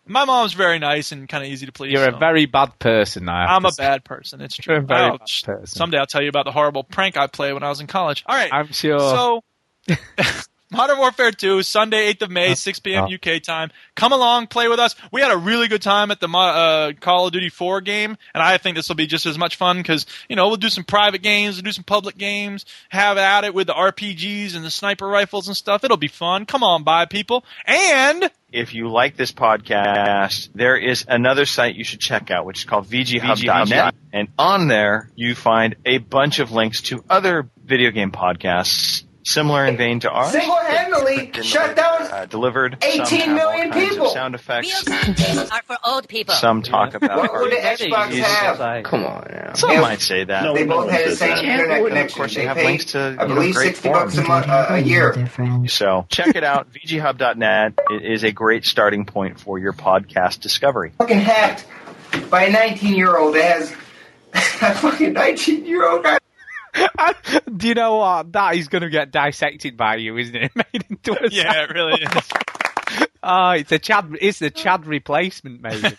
my 0.07 0.25
mom's 0.25 0.53
very 0.53 0.79
nice 0.79 1.11
and 1.11 1.27
kind 1.29 1.43
of 1.43 1.49
easy 1.51 1.65
to 1.65 1.71
please. 1.71 1.91
You're 1.93 2.09
so. 2.09 2.15
a 2.15 2.19
very 2.19 2.45
bad 2.45 2.77
person. 2.79 3.29
I 3.29 3.41
have 3.41 3.49
I'm 3.51 3.61
to 3.63 3.67
a 3.69 3.71
say. 3.71 3.83
bad 3.83 4.03
person. 4.03 4.41
It's 4.41 4.57
You're 4.57 4.77
true. 4.77 4.83
a 4.83 4.87
very 4.87 5.01
I'll- 5.01 5.17
bad 5.19 5.27
person. 5.45 5.65
Someday 5.67 5.97
I'll 5.97 6.05
tell 6.05 6.21
you 6.21 6.29
about 6.29 6.45
the 6.45 6.51
horrible 6.51 6.83
prank 6.83 7.17
I 7.17 7.27
played 7.27 7.53
when 7.53 7.63
I 7.63 7.69
was 7.69 7.79
in 7.81 7.87
college. 7.87 8.23
All 8.27 8.35
right. 8.35 8.51
I'm 8.51 8.71
sure. 8.71 8.99
So, 8.99 9.43
Modern 10.71 10.99
Warfare 10.99 11.31
2, 11.31 11.63
Sunday, 11.63 12.13
8th 12.13 12.21
of 12.23 12.31
May, 12.31 12.55
6 12.55 12.79
p.m. 12.79 13.05
UK 13.13 13.43
time. 13.43 13.71
Come 13.95 14.13
along, 14.13 14.47
play 14.47 14.69
with 14.69 14.79
us. 14.79 14.95
We 15.11 15.19
had 15.19 15.31
a 15.31 15.37
really 15.37 15.67
good 15.67 15.81
time 15.81 16.11
at 16.11 16.21
the 16.21 16.29
uh, 16.29 16.93
Call 16.99 17.27
of 17.27 17.33
Duty 17.33 17.49
4 17.49 17.81
game, 17.81 18.17
and 18.33 18.41
I 18.41 18.57
think 18.57 18.77
this 18.77 18.87
will 18.87 18.95
be 18.95 19.05
just 19.05 19.25
as 19.25 19.37
much 19.37 19.57
fun 19.57 19.77
because, 19.77 20.05
you 20.29 20.37
know, 20.37 20.47
we'll 20.47 20.55
do 20.55 20.69
some 20.69 20.85
private 20.85 21.21
games, 21.21 21.57
we'll 21.57 21.63
do 21.63 21.73
some 21.73 21.83
public 21.83 22.17
games, 22.17 22.65
have 22.87 23.17
at 23.17 23.43
it 23.43 23.53
with 23.53 23.67
the 23.67 23.73
RPGs 23.73 24.55
and 24.55 24.63
the 24.63 24.71
sniper 24.71 25.07
rifles 25.07 25.47
and 25.47 25.57
stuff. 25.57 25.83
It'll 25.83 25.97
be 25.97 26.07
fun. 26.07 26.45
Come 26.45 26.63
on 26.63 26.83
by, 26.83 27.05
people. 27.05 27.43
And 27.65 28.31
If 28.53 28.73
you 28.73 28.89
like 28.89 29.17
this 29.17 29.31
podcast, 29.31 30.49
there 30.55 30.77
is 30.77 31.05
another 31.07 31.45
site 31.45 31.75
you 31.75 31.83
should 31.83 31.99
check 31.99 32.31
out, 32.31 32.45
which 32.45 32.59
is 32.59 32.65
called 32.65 32.87
VGHub.net. 32.87 33.93
And 34.13 34.29
on 34.37 34.67
there, 34.67 35.09
you 35.15 35.35
find 35.35 35.75
a 35.85 35.97
bunch 35.97 36.39
of 36.39 36.51
links 36.51 36.81
to 36.83 37.03
other 37.09 37.49
video 37.63 37.91
game 37.91 38.11
podcasts 38.11 39.03
similar 39.23 39.65
in 39.65 39.77
vein 39.77 39.99
to 40.01 40.09
ours. 40.09 40.31
Single-handedly 40.31 41.31
shut 41.43 41.75
down 41.75 42.01
Uh, 42.11 42.25
delivered. 42.25 42.77
18 42.81 43.05
some 43.05 43.17
have 43.19 43.29
all 43.29 43.35
million 43.35 43.71
kinds 43.71 43.85
of 43.85 43.89
people. 43.91 44.09
sound 44.09 44.35
effects. 44.35 44.87
are 45.51 45.61
for 45.63 45.77
old 45.85 46.07
people. 46.07 46.33
Some 46.35 46.61
talk 46.61 46.93
about 46.95 47.17
What 47.19 47.33
would 47.33 47.51
the 47.51 47.55
Xbox 47.57 48.11
have? 48.19 48.83
Come 48.83 49.05
on 49.05 49.27
now. 49.31 49.53
Some 49.53 49.69
They- 49.69 49.79
might 49.79 50.01
say 50.01 50.23
that. 50.23 50.53
they 50.53 50.65
both 50.65 50.89
had 50.89 51.07
the 51.09 51.15
same 51.15 51.37
internet 51.37 51.77
And 51.77 51.87
connection. 51.87 52.07
Of 52.07 52.13
course, 52.17 52.35
They 52.35 52.41
you 52.41 52.47
have 52.47 52.57
paid, 52.57 52.65
links 52.65 52.85
to 52.85 52.99
I 52.99 53.09
you 53.09 53.15
know, 53.29 53.35
believe, 53.35 53.55
great 53.55 53.67
60 53.75 53.89
bucks 53.89 54.17
a, 54.17 54.23
month, 54.23 54.47
uh, 54.49 54.65
a 54.69 54.79
year. 54.79 55.27
So 55.67 56.05
check 56.09 56.35
it 56.35 56.43
out. 56.43 56.67
VGHub.net 56.73 57.73
It 57.89 58.05
is 58.05 58.23
a 58.23 58.31
great 58.31 58.65
starting 58.65 59.05
point 59.05 59.39
for 59.39 59.57
your 59.59 59.73
podcast 59.73 60.39
discovery. 60.41 60.91
Fucking 60.97 61.19
hacked 61.19 61.65
by 62.29 62.43
a 62.45 62.51
19-year-old 62.51 63.35
that 63.35 63.59
has 63.59 63.71
a 64.33 64.73
fucking 64.75 65.13
19-year-old 65.13 66.03
guy. 66.03 66.17
Do 67.57 67.67
you 67.67 67.73
know 67.73 67.97
what? 67.97 68.31
That 68.33 68.55
is 68.55 68.67
going 68.67 68.83
to 68.83 68.89
get 68.89 69.11
dissected 69.11 69.77
by 69.77 69.95
you, 69.97 70.17
isn't 70.17 70.35
it? 70.35 70.51
Made 70.55 70.85
into 70.89 71.13
a 71.23 71.29
Yeah, 71.29 71.63
it 71.63 71.69
really 71.71 72.01
is. 72.01 73.07
Oh, 73.23 73.49
it's 73.51 73.71
a 73.71 73.79
Chad. 73.79 74.15
It's 74.19 74.39
the 74.39 74.49
Chad 74.49 74.85
replacement, 74.85 75.61
maybe. 75.61 75.87
I 75.87 75.91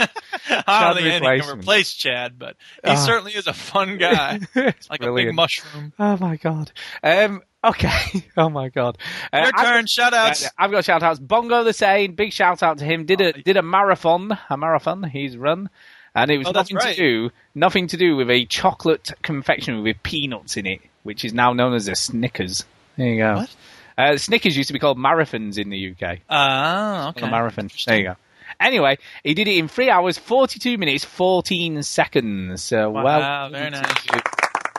Chad 0.49 0.67
don't 0.67 0.97
think 0.97 1.07
anything 1.25 1.41
can 1.49 1.59
replace 1.61 1.93
Chad, 1.95 2.39
but 2.39 2.57
he 2.85 2.91
Ah. 2.91 2.97
certainly 2.97 3.33
is 3.33 3.47
a 3.47 3.53
fun 3.53 3.99
guy. 3.99 4.41
It's 4.55 4.91
like 4.91 5.03
a 5.03 5.13
big 5.13 5.35
mushroom. 5.35 5.93
Oh 5.99 6.17
my 6.19 6.37
god. 6.37 6.73
Um. 7.03 7.43
Okay. 7.65 8.25
Oh 8.37 8.49
my 8.49 8.71
god. 8.71 8.99
Uh, 9.33 9.37
Your 9.39 9.47
I've- 9.55 9.63
turn, 9.69 9.87
shout 9.87 10.13
outs. 10.15 10.49
I've 10.59 10.73
got 10.73 10.85
shout 10.85 11.03
outs. 11.05 11.21
Bongo 11.21 11.63
the 11.63 11.73
Sane, 11.73 12.15
big 12.17 12.33
shout 12.33 12.61
out 12.63 12.79
to 12.79 12.85
him. 12.85 13.07
Did 13.07 13.21
a 13.21 13.33
did 13.33 13.57
a 13.57 13.63
marathon, 13.63 14.37
a 14.51 14.57
marathon. 14.57 15.05
He's 15.05 15.37
run, 15.37 15.71
and 16.15 16.31
it 16.31 16.39
was 16.39 16.47
Oh, 16.49 16.53
nothing 16.53 16.77
right. 16.77 16.95
to 16.95 17.01
do 17.01 17.31
nothing 17.55 17.87
to 17.89 17.97
do 17.97 18.17
with 18.17 18.31
a 18.31 18.45
chocolate 18.47 19.13
confectionery 19.23 19.83
with 19.83 20.03
peanuts 20.03 20.57
in 20.57 20.67
it, 20.67 20.81
which 21.03 21.25
is 21.25 21.33
now 21.33 21.53
known 21.53 21.75
as 21.75 21.89
a 21.89 21.95
Snickers. 21.95 22.65
There 22.97 23.07
you 23.09 23.19
go. 23.19 23.35
What? 23.37 23.57
Uh, 23.99 24.17
Snickers 24.17 24.57
used 24.57 24.69
to 24.69 24.73
be 24.73 24.79
called 24.79 24.99
marathons 24.99 25.59
in 25.59 25.69
the 25.71 25.91
UK. 25.93 26.19
Ah, 26.31 27.11
okay. 27.11 27.27
A 27.27 27.31
marathon. 27.31 27.71
There 27.87 27.97
you 27.99 28.05
go. 28.05 28.17
Anyway, 28.61 28.99
he 29.25 29.35
did 29.35 29.49
it 29.49 29.57
in 29.57 29.69
three 29.69 29.89
hours, 29.91 30.19
forty-two 30.19 30.77
minutes, 30.79 31.05
fourteen 31.05 31.83
seconds. 31.83 32.63
So 32.63 32.91
Wow, 32.91 33.03
well, 33.05 33.51
very 33.51 33.71
nice. 33.71 34.07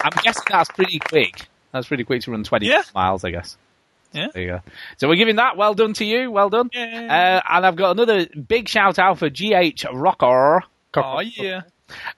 I'm 0.03 0.11
guessing 0.23 0.43
that's 0.49 0.69
pretty 0.71 0.99
quick. 0.99 1.47
That's 1.71 1.87
pretty 1.87 2.03
quick 2.03 2.21
to 2.23 2.31
run 2.31 2.43
twenty 2.43 2.67
Yeah. 2.67 2.83
miles, 2.93 3.23
I 3.23 3.31
guess. 3.31 3.57
Yeah. 4.11 4.27
There 4.33 4.43
you 4.43 4.47
go. 4.49 4.61
So 4.97 5.07
we're 5.07 5.15
giving 5.15 5.37
that. 5.37 5.57
Well 5.57 5.73
done 5.73 5.93
to 5.93 6.05
you. 6.05 6.29
Well 6.29 6.49
done. 6.49 6.69
Uh, 6.75 7.41
and 7.49 7.65
I've 7.65 7.75
got 7.75 7.91
another 7.91 8.27
big 8.27 8.69
shout 8.69 8.99
out 8.99 9.17
for 9.17 9.29
GH 9.29 9.85
Rocker. 9.91 10.63
Oh 10.95 11.19
yeah. 11.19 11.61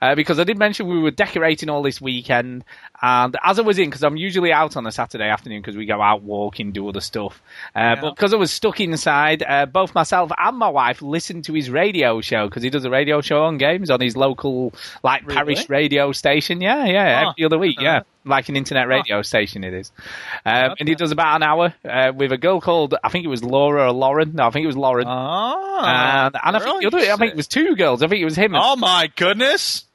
Uh, 0.02 0.16
because 0.16 0.40
I 0.40 0.44
did 0.44 0.58
mention 0.58 0.88
we 0.88 1.00
were 1.00 1.12
decorating 1.12 1.70
all 1.70 1.82
this 1.82 2.00
weekend, 2.00 2.64
and 3.06 3.38
as 3.44 3.60
I 3.60 3.62
was 3.62 3.78
in, 3.78 3.90
because 3.90 4.04
I'm 4.04 4.18
usually 4.18 4.52
out 4.52 4.76
on 4.78 4.88
a 4.88 4.92
Saturday 4.92 5.30
afternoon 5.30 5.62
because 5.62 5.76
we 5.78 5.86
go 5.86 6.02
out 6.02 6.24
walking, 6.24 6.72
do 6.72 6.88
other 6.90 7.02
stuff. 7.02 7.42
Uh, 7.76 7.96
But 8.02 8.16
because 8.16 8.34
I 8.34 8.38
was 8.38 8.52
stuck 8.52 8.80
inside, 8.80 9.44
uh, 9.48 9.66
both 9.68 9.94
myself 9.94 10.32
and 10.38 10.58
my 10.58 10.70
wife 10.70 11.02
listened 11.02 11.44
to 11.46 11.54
his 11.54 11.70
radio 11.70 12.22
show 12.22 12.48
because 12.48 12.64
he 12.64 12.70
does 12.70 12.86
a 12.86 12.90
radio 12.90 13.22
show 13.22 13.44
on 13.44 13.58
games 13.58 13.90
on 13.92 14.02
his 14.02 14.16
local, 14.18 14.74
like 15.04 15.28
parish 15.28 15.70
radio 15.70 16.12
station. 16.14 16.62
Yeah, 16.62 16.86
yeah, 16.86 17.24
Huh. 17.24 17.30
every 17.32 17.46
other 17.46 17.58
week. 17.60 17.78
Yeah, 17.80 18.02
like 18.26 18.50
an 18.50 18.56
internet 18.56 18.88
radio 18.88 19.22
station 19.22 19.64
it 19.64 19.74
is. 19.74 19.92
Um, 20.46 20.74
and 20.80 20.90
he 20.90 20.96
does 20.96 21.12
about 21.12 21.36
an 21.36 21.44
hour 21.44 21.74
uh, 21.88 22.12
with 22.16 22.32
a 22.32 22.38
girl 22.38 22.60
called 22.62 22.96
I 23.04 23.10
think 23.10 23.26
it 23.26 23.30
was 23.30 23.44
Laura 23.44 23.88
or 23.88 23.92
Lauren. 23.92 24.34
No, 24.34 24.48
I 24.48 24.50
think 24.50 24.64
it 24.64 24.68
was 24.68 24.78
Lauren. 24.78 25.06
Ah, 25.08 26.26
and, 26.28 26.36
and 26.44 26.56
I 26.56 26.60
think 26.60 26.82
the 26.82 26.88
other, 26.88 26.98
I 27.00 27.18
think 27.18 27.32
it 27.32 27.38
was 27.38 27.48
two 27.48 27.76
girls. 27.76 28.02
I 28.02 28.08
think 28.08 28.22
it 28.22 28.26
was 28.26 28.36
him. 28.36 28.56
Oh 28.56 28.76
my 28.76 29.10
goodness! 29.16 29.86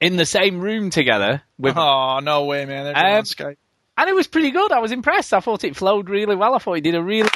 In 0.00 0.16
the 0.16 0.26
same 0.26 0.60
room 0.60 0.90
together 0.90 1.42
with 1.58 1.76
Oh 1.76 2.20
no 2.20 2.44
way, 2.44 2.66
man! 2.66 2.86
Um, 2.88 3.24
and 3.98 4.10
it 4.10 4.14
was 4.14 4.26
pretty 4.26 4.50
good. 4.50 4.72
I 4.72 4.80
was 4.80 4.92
impressed. 4.92 5.32
I 5.32 5.40
thought 5.40 5.64
it 5.64 5.74
flowed 5.74 6.10
really 6.10 6.36
well. 6.36 6.54
I 6.54 6.58
thought 6.58 6.74
he 6.74 6.80
did 6.82 6.94
a 6.94 7.02
really 7.02 7.30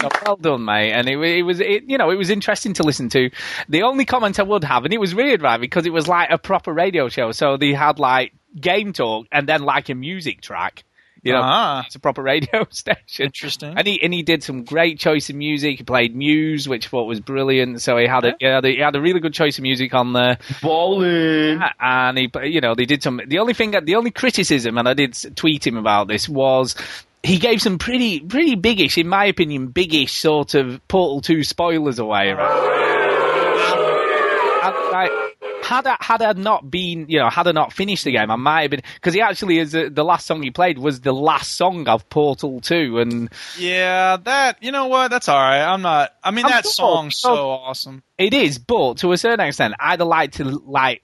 so 0.00 0.08
well 0.26 0.36
done, 0.36 0.64
mate. 0.64 0.92
And 0.92 1.08
it, 1.08 1.18
it 1.18 1.42
was, 1.42 1.60
it, 1.60 1.84
you 1.86 1.98
know, 1.98 2.10
it 2.10 2.16
was 2.16 2.30
interesting 2.30 2.72
to 2.74 2.82
listen 2.82 3.08
to. 3.10 3.30
The 3.68 3.82
only 3.82 4.04
comment 4.04 4.40
I 4.40 4.42
would 4.42 4.64
have, 4.64 4.84
and 4.84 4.92
it 4.92 4.98
was 4.98 5.14
weird, 5.14 5.42
right, 5.42 5.60
because 5.60 5.86
it 5.86 5.92
was 5.92 6.08
like 6.08 6.30
a 6.30 6.38
proper 6.38 6.72
radio 6.72 7.08
show. 7.08 7.32
So 7.32 7.56
they 7.56 7.72
had 7.72 7.98
like 7.98 8.32
game 8.60 8.92
talk 8.92 9.26
and 9.30 9.48
then 9.48 9.62
like 9.62 9.88
a 9.88 9.94
music 9.94 10.40
track. 10.40 10.84
You 11.24 11.32
know, 11.32 11.40
Ah. 11.42 11.82
it's 11.86 11.94
a 11.94 11.98
proper 11.98 12.22
radio 12.22 12.66
station. 12.70 13.24
Interesting. 13.26 13.74
And 13.76 13.86
he 13.86 14.00
and 14.02 14.12
he 14.12 14.22
did 14.22 14.42
some 14.42 14.62
great 14.64 14.98
choice 14.98 15.30
of 15.30 15.36
music. 15.36 15.78
He 15.78 15.84
played 15.84 16.14
Muse, 16.14 16.68
which 16.68 16.86
I 16.86 16.88
thought 16.90 17.04
was 17.06 17.18
brilliant. 17.20 17.80
So 17.82 17.96
he 17.96 18.06
had 18.06 18.24
a 18.26 18.34
he 18.38 18.46
had 18.46 18.64
a, 18.64 18.68
he 18.68 18.78
had 18.78 18.94
a 18.94 19.00
really 19.00 19.20
good 19.20 19.32
choice 19.34 19.56
of 19.58 19.62
music 19.62 19.94
on 19.94 20.12
there. 20.12 20.38
Bowling. 20.62 21.60
And 21.80 22.18
he, 22.18 22.30
you 22.44 22.60
know, 22.60 22.74
they 22.74 22.84
did 22.84 23.02
some. 23.02 23.20
The 23.26 23.38
only 23.38 23.54
thing, 23.54 23.70
the 23.84 23.94
only 23.96 24.10
criticism, 24.10 24.76
and 24.78 24.86
I 24.88 24.92
did 24.94 25.16
tweet 25.34 25.66
him 25.66 25.76
about 25.78 26.08
this, 26.08 26.28
was 26.28 26.76
he 27.22 27.38
gave 27.38 27.62
some 27.62 27.78
pretty 27.78 28.20
pretty 28.20 28.54
biggish, 28.54 28.98
in 28.98 29.08
my 29.08 29.24
opinion, 29.24 29.68
biggish 29.68 30.12
sort 30.12 30.54
of 30.54 30.86
Portal 30.88 31.22
Two 31.22 31.42
spoilers 31.42 31.98
away. 31.98 32.32
Right? 32.32 32.70
And, 34.64 34.92
like, 34.92 35.10
had 35.76 35.86
I, 35.86 35.96
had 36.00 36.22
I 36.22 36.32
not 36.32 36.70
been, 36.70 37.06
you 37.08 37.18
know, 37.18 37.28
had 37.30 37.46
I 37.48 37.52
not 37.52 37.72
finished 37.72 38.04
the 38.04 38.12
game, 38.12 38.30
I 38.30 38.36
might 38.36 38.62
have 38.62 38.70
been 38.70 38.82
because 38.94 39.14
he 39.14 39.20
actually 39.20 39.58
is 39.58 39.74
uh, 39.74 39.88
the 39.90 40.04
last 40.04 40.26
song 40.26 40.42
he 40.42 40.50
played 40.50 40.78
was 40.78 41.00
the 41.00 41.12
last 41.12 41.52
song 41.56 41.88
of 41.88 42.08
Portal 42.08 42.60
Two, 42.60 42.98
and 42.98 43.30
Yeah, 43.58 44.16
that 44.24 44.62
you 44.62 44.72
know 44.72 44.86
what? 44.86 45.10
That's 45.10 45.28
all 45.28 45.38
right. 45.40 45.62
I'm 45.62 45.82
not. 45.82 46.12
I 46.22 46.30
mean, 46.30 46.44
I'm 46.46 46.50
that 46.50 46.64
cool. 46.64 46.72
song's 46.72 47.16
so 47.18 47.34
Oh. 47.34 47.50
awesome. 47.50 48.02
It 48.18 48.32
is, 48.34 48.58
but 48.58 48.98
to 48.98 49.12
a 49.12 49.18
certain 49.18 49.46
extent, 49.46 49.74
I'd 49.80 50.00
like 50.00 50.32
to 50.32 50.44
like 50.44 51.02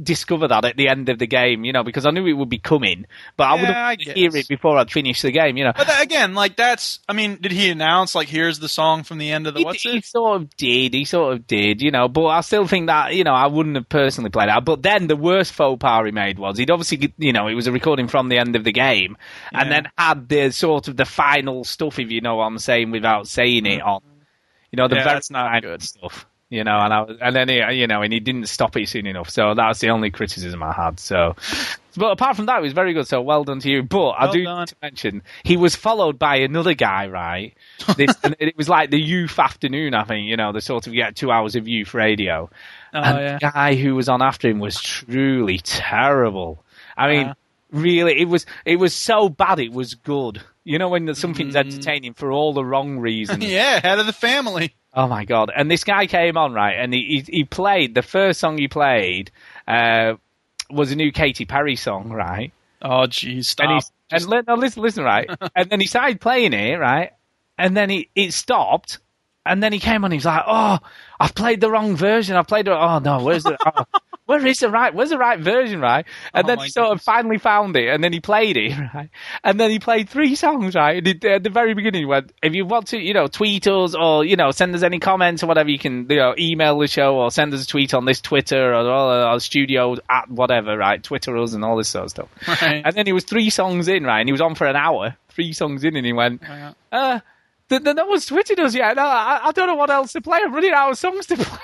discover 0.00 0.48
that 0.48 0.64
at 0.64 0.76
the 0.76 0.88
end 0.88 1.08
of 1.08 1.18
the 1.18 1.26
game, 1.26 1.64
you 1.64 1.72
know, 1.72 1.84
because 1.84 2.06
I 2.06 2.10
knew 2.10 2.26
it 2.26 2.32
would 2.34 2.48
be 2.48 2.58
coming, 2.58 3.06
but 3.36 3.44
I 3.48 3.54
would 3.54 3.68
Yeah, 3.68 3.86
I 3.86 3.96
hear 3.96 4.36
it 4.36 4.48
before 4.48 4.78
I'd 4.78 4.90
finish 4.90 5.22
the 5.22 5.30
game, 5.32 5.56
you 5.56 5.64
know. 5.64 5.72
But 5.76 5.86
that, 5.88 6.02
again, 6.02 6.34
like 6.34 6.56
that's. 6.56 7.00
I 7.08 7.12
mean, 7.12 7.38
did 7.40 7.52
he 7.52 7.70
announce 7.70 8.14
like 8.14 8.28
here's 8.28 8.58
the 8.60 8.68
song 8.68 9.02
from 9.04 9.18
the 9.18 9.32
end 9.32 9.46
of 9.46 9.54
the 9.54 9.60
He, 9.60 9.64
what's 9.64 9.82
he 9.82 9.98
it? 9.98 10.04
sort 10.04 10.40
of 10.40 10.56
did, 10.56 10.94
he 10.94 11.04
sort 11.04 11.34
of 11.34 11.46
did, 11.46 11.82
you 11.82 11.90
know, 11.90 12.08
but 12.08 12.26
I 12.26 12.40
still 12.40 12.66
think 12.68 12.86
that, 12.86 13.14
you 13.14 13.24
know, 13.24 13.34
I 13.34 13.48
wouldn't 13.48 13.76
have 13.76 13.88
personally 13.88 14.30
played 14.30 14.48
that. 14.48 14.64
But 14.64 14.82
then 14.82 15.08
the 15.08 15.16
worst 15.16 15.52
faux 15.52 15.80
pas 15.80 16.04
he 16.06 16.12
made 16.12 16.38
was 16.38 16.56
he'd 16.58 16.70
obviously, 16.70 17.12
you 17.18 17.32
know, 17.32 17.48
it 17.48 17.54
was 17.54 17.66
a 17.66 17.72
recording 17.72 18.06
from 18.08 18.28
the 18.28 18.38
end 18.38 18.54
of 18.56 18.64
the 18.64 18.72
game 18.72 19.16
and 19.54 19.70
then 19.70 19.88
had 19.98 20.28
the 20.28 20.50
sort 20.52 20.88
of 20.88 20.96
the 20.96 21.04
final 21.04 21.64
stuff, 21.64 21.98
if 21.98 22.10
you 22.10 22.20
know 22.20 22.36
what 22.36 22.44
I'm 22.44 22.58
saying, 22.58 22.90
without 22.92 23.26
saying 23.28 23.66
it 23.66 23.82
mm. 23.82 23.86
on, 23.86 24.02
you 24.72 24.76
know, 24.76 24.88
the 24.88 24.96
Yeah, 24.96 25.04
very 25.04 25.20
that's 25.20 25.30
not 25.30 25.52
final 25.52 25.78
stuff. 25.80 26.26
You 26.52 26.64
know, 26.64 26.78
and 26.80 26.92
I 26.92 27.00
was, 27.02 27.16
and 27.22 27.34
then 27.36 27.48
he, 27.48 27.62
you 27.80 27.86
know, 27.86 28.02
and 28.02 28.12
he 28.12 28.18
didn't 28.18 28.46
stop 28.48 28.76
it 28.76 28.88
soon 28.88 29.06
enough. 29.06 29.30
So 29.30 29.54
that's 29.54 29.78
the 29.78 29.90
only 29.90 30.10
criticism 30.10 30.64
I 30.64 30.72
had. 30.72 30.98
So, 30.98 31.36
but 31.96 32.10
apart 32.10 32.34
from 32.34 32.46
that, 32.46 32.58
it 32.58 32.62
was 32.62 32.72
very 32.72 32.92
good. 32.92 33.06
So 33.06 33.20
well 33.20 33.44
done 33.44 33.60
to 33.60 33.70
you. 33.70 33.84
But 33.84 34.10
I 34.18 34.32
do 34.32 34.42
done. 34.42 34.58
need 34.58 34.68
to 34.68 34.76
mention 34.82 35.22
he 35.44 35.56
was 35.56 35.76
followed 35.76 36.18
by 36.18 36.38
another 36.38 36.74
guy, 36.74 37.06
right? 37.06 37.54
This, 37.96 38.16
and 38.24 38.34
it 38.40 38.56
was 38.56 38.68
like 38.68 38.90
the 38.90 39.00
youth 39.00 39.38
afternoon, 39.38 39.94
I 39.94 40.02
think. 40.02 40.26
You 40.28 40.36
know, 40.36 40.50
the 40.52 40.60
sort 40.60 40.88
of 40.88 40.94
yeah, 40.94 41.10
two 41.12 41.30
hours 41.30 41.54
of 41.54 41.68
youth 41.68 41.94
radio. 41.94 42.50
Oh, 42.92 42.98
and 43.00 43.18
yeah. 43.18 43.32
the 43.38 43.50
guy 43.52 43.74
who 43.76 43.94
was 43.94 44.08
on 44.08 44.20
after 44.20 44.48
him 44.48 44.58
was 44.58 44.80
truly 44.80 45.58
terrible. 45.58 46.64
I 46.96 47.08
mean, 47.08 47.26
Uh. 47.28 47.34
really, 47.70 48.20
it 48.20 48.28
was 48.28 48.44
it 48.64 48.76
was 48.80 48.92
so 48.92 49.28
bad 49.28 49.60
it 49.60 49.70
was 49.72 49.94
good. 49.94 50.42
You 50.64 50.78
know, 50.78 50.88
when 50.88 51.14
something's 51.14 51.54
Mm. 51.54 51.58
entertaining 51.60 52.14
for 52.14 52.32
all 52.32 52.52
the 52.52 52.64
wrong 52.64 52.98
reasons. 52.98 53.44
yeah, 53.48 53.80
head 53.80 54.00
of 54.00 54.06
the 54.06 54.12
family. 54.12 54.74
Oh 54.94 55.06
my 55.06 55.24
god! 55.24 55.52
And 55.54 55.70
this 55.70 55.84
guy 55.84 56.06
came 56.06 56.36
on 56.36 56.52
right, 56.52 56.74
and 56.74 56.92
he 56.92 57.22
he, 57.24 57.36
he 57.38 57.44
played 57.44 57.94
the 57.94 58.02
first 58.02 58.40
song 58.40 58.58
he 58.58 58.66
played 58.68 59.30
uh, 59.68 60.14
was 60.70 60.90
a 60.90 60.96
new 60.96 61.12
Katy 61.12 61.44
Perry 61.44 61.76
song, 61.76 62.10
right? 62.10 62.52
Oh, 62.82 63.06
jeez, 63.06 63.46
stop. 63.46 63.70
And, 64.10 64.22
and 64.22 64.26
li- 64.26 64.42
no, 64.48 64.54
listen, 64.54 64.82
listen, 64.82 65.04
right? 65.04 65.30
and 65.56 65.70
then 65.70 65.80
he 65.80 65.86
started 65.86 66.20
playing 66.20 66.52
it, 66.54 66.78
right? 66.78 67.12
And 67.58 67.76
then 67.76 67.90
he 67.90 68.08
it 68.14 68.32
stopped, 68.32 68.98
and 69.44 69.62
then 69.62 69.72
he 69.72 69.78
came 69.78 70.04
on. 70.04 70.10
He's 70.12 70.24
like, 70.24 70.42
"Oh, 70.46 70.78
I've 71.18 71.34
played 71.34 71.60
the 71.60 71.70
wrong 71.70 71.94
version. 71.94 72.36
I've 72.36 72.46
played 72.48 72.66
the 72.66 72.72
oh 72.72 72.98
no, 72.98 73.22
where's 73.22 73.44
the 73.44 73.58
oh, 73.64 73.84
where 74.30 74.46
is 74.46 74.60
the 74.60 74.70
right? 74.70 74.94
Where's 74.94 75.10
the 75.10 75.18
right 75.18 75.38
version, 75.40 75.80
right?" 75.80 76.06
And 76.32 76.44
Oh, 76.44 76.48
then 76.48 76.58
he 76.58 76.70
sort 76.70 76.88
of 76.92 77.02
finally 77.02 77.38
found 77.38 77.76
it, 77.76 77.88
and 77.88 78.02
then 78.02 78.12
he 78.12 78.20
played 78.20 78.56
it, 78.56 78.72
right? 78.94 79.10
And 79.42 79.58
then 79.58 79.70
he 79.70 79.80
played 79.80 80.08
three 80.08 80.36
songs, 80.36 80.74
right? 80.76 80.98
And 80.98 81.06
he, 81.06 81.28
at 81.28 81.42
the 81.42 81.50
very 81.50 81.74
beginning, 81.74 82.02
he 82.02 82.06
went, 82.06 82.32
"If 82.42 82.54
you 82.54 82.64
want 82.64 82.86
to, 82.88 82.98
you 82.98 83.12
know, 83.12 83.26
tweet 83.26 83.66
us 83.66 83.94
or 83.94 84.24
you 84.24 84.36
know, 84.36 84.52
send 84.52 84.74
us 84.74 84.82
any 84.82 85.00
comments 85.00 85.42
or 85.42 85.48
whatever, 85.48 85.68
you 85.68 85.78
can, 85.78 86.06
you 86.08 86.16
know, 86.16 86.34
email 86.38 86.78
the 86.78 86.86
show 86.86 87.16
or 87.16 87.30
send 87.30 87.52
us 87.52 87.64
a 87.64 87.66
tweet 87.66 87.92
on 87.92 88.04
this 88.04 88.20
Twitter 88.20 88.72
or, 88.72 88.86
or, 88.86 89.28
or 89.32 89.40
studio 89.40 89.96
at 90.08 90.30
whatever, 90.30 90.76
right? 90.76 91.02
Twitter 91.02 91.36
us 91.36 91.52
and 91.52 91.64
all 91.64 91.76
this 91.76 91.88
sort 91.88 92.04
of 92.04 92.10
stuff." 92.10 92.28
Right. 92.62 92.82
And 92.84 92.94
then 92.94 93.06
he 93.06 93.12
was 93.12 93.24
three 93.24 93.50
songs 93.50 93.88
in, 93.88 94.04
right? 94.04 94.20
And 94.20 94.28
he 94.28 94.32
was 94.32 94.40
on 94.40 94.54
for 94.54 94.66
an 94.66 94.76
hour, 94.76 95.16
three 95.28 95.52
songs 95.52 95.82
in, 95.84 95.96
and 95.96 96.06
he 96.06 96.12
went, 96.12 96.42
uh, 96.92 97.20
th- 97.68 97.82
th- 97.82 97.96
no 97.96 98.06
one's 98.06 98.28
tweeted 98.28 98.58
us 98.60 98.74
yet. 98.74 98.94
No, 98.96 99.02
I, 99.04 99.40
I 99.44 99.52
don't 99.52 99.66
know 99.66 99.74
what 99.74 99.90
else 99.90 100.12
to 100.12 100.20
play. 100.20 100.38
I'm 100.42 100.54
running 100.54 100.72
out 100.72 100.90
of 100.92 100.98
songs 100.98 101.26
to 101.26 101.36
play. 101.38 101.58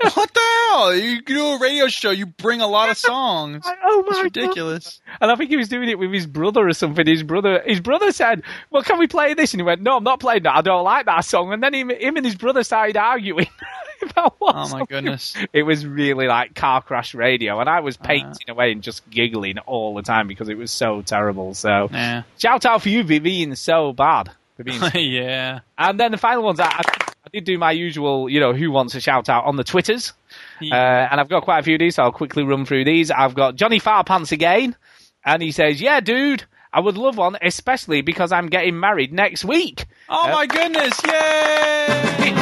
What 0.00 0.34
the 0.34 0.40
hell? 0.40 0.94
You 0.94 1.22
do 1.22 1.46
a 1.46 1.58
radio 1.58 1.88
show. 1.88 2.10
You 2.10 2.26
bring 2.26 2.60
a 2.60 2.66
lot 2.66 2.90
of 2.90 2.98
songs. 2.98 3.64
oh 3.84 4.04
It's 4.06 4.16
my 4.16 4.22
ridiculous. 4.22 5.00
And 5.20 5.30
I 5.30 5.36
think 5.36 5.50
he 5.50 5.56
was 5.56 5.68
doing 5.68 5.88
it 5.88 5.98
with 5.98 6.12
his 6.12 6.26
brother 6.26 6.66
or 6.66 6.72
something. 6.72 7.06
His 7.06 7.22
brother, 7.22 7.62
his 7.64 7.80
brother 7.80 8.12
said, 8.12 8.42
"Well, 8.70 8.82
can 8.82 8.98
we 8.98 9.06
play 9.06 9.34
this?" 9.34 9.52
And 9.52 9.60
he 9.60 9.64
went, 9.64 9.82
"No, 9.82 9.96
I'm 9.96 10.04
not 10.04 10.20
playing 10.20 10.44
that. 10.44 10.56
I 10.56 10.62
don't 10.62 10.84
like 10.84 11.06
that 11.06 11.24
song." 11.24 11.52
And 11.52 11.62
then 11.62 11.74
him, 11.74 11.90
him 11.90 12.16
and 12.16 12.24
his 12.26 12.34
brother 12.34 12.64
started 12.64 12.96
arguing. 12.96 13.46
about 14.10 14.34
what 14.38 14.54
Oh 14.54 14.58
my 14.60 14.66
song. 14.66 14.86
goodness. 14.88 15.34
It 15.52 15.62
was 15.62 15.86
really 15.86 16.26
like 16.26 16.54
car 16.54 16.82
crash 16.82 17.14
radio, 17.14 17.60
and 17.60 17.68
I 17.68 17.80
was 17.80 17.96
uh-huh. 17.96 18.06
painting 18.08 18.50
away 18.50 18.72
and 18.72 18.82
just 18.82 19.08
giggling 19.10 19.58
all 19.58 19.94
the 19.94 20.02
time 20.02 20.28
because 20.28 20.48
it 20.48 20.56
was 20.58 20.70
so 20.70 21.02
terrible. 21.02 21.54
So, 21.54 21.88
Yeah. 21.92 22.22
shout 22.38 22.64
out 22.66 22.82
for 22.82 22.88
you 22.88 23.02
for 23.02 23.20
being 23.20 23.54
so 23.54 23.92
bad. 23.92 24.30
For 24.56 24.64
being 24.64 24.80
yeah. 24.94 25.60
And 25.78 25.98
then 25.98 26.12
the 26.12 26.18
final 26.18 26.42
ones, 26.44 26.60
I, 26.60 26.66
I, 26.66 26.82
I 26.84 27.12
did 27.34 27.44
do 27.44 27.58
my 27.58 27.72
usual, 27.72 28.28
you 28.28 28.40
know, 28.40 28.52
who 28.52 28.70
wants 28.70 28.94
a 28.94 29.00
shout 29.00 29.28
out 29.28 29.44
on 29.44 29.56
the 29.56 29.64
Twitters. 29.64 30.12
Uh, 30.62 30.74
and 30.74 31.20
I've 31.20 31.28
got 31.28 31.42
quite 31.42 31.58
a 31.58 31.62
few 31.62 31.74
of 31.74 31.80
these, 31.80 31.96
so 31.96 32.04
I'll 32.04 32.12
quickly 32.12 32.44
run 32.44 32.64
through 32.64 32.84
these. 32.84 33.10
I've 33.10 33.34
got 33.34 33.56
Johnny 33.56 33.80
Farpants 33.80 34.32
again, 34.32 34.76
and 35.24 35.42
he 35.42 35.50
says, 35.50 35.80
Yeah, 35.80 36.00
dude, 36.00 36.44
I 36.72 36.80
would 36.80 36.96
love 36.96 37.16
one, 37.16 37.36
especially 37.42 38.02
because 38.02 38.32
I'm 38.32 38.46
getting 38.48 38.78
married 38.78 39.12
next 39.12 39.44
week. 39.44 39.86
Oh 40.08 40.28
my 40.28 40.46
goodness! 40.46 41.00
Yay! 41.04 42.34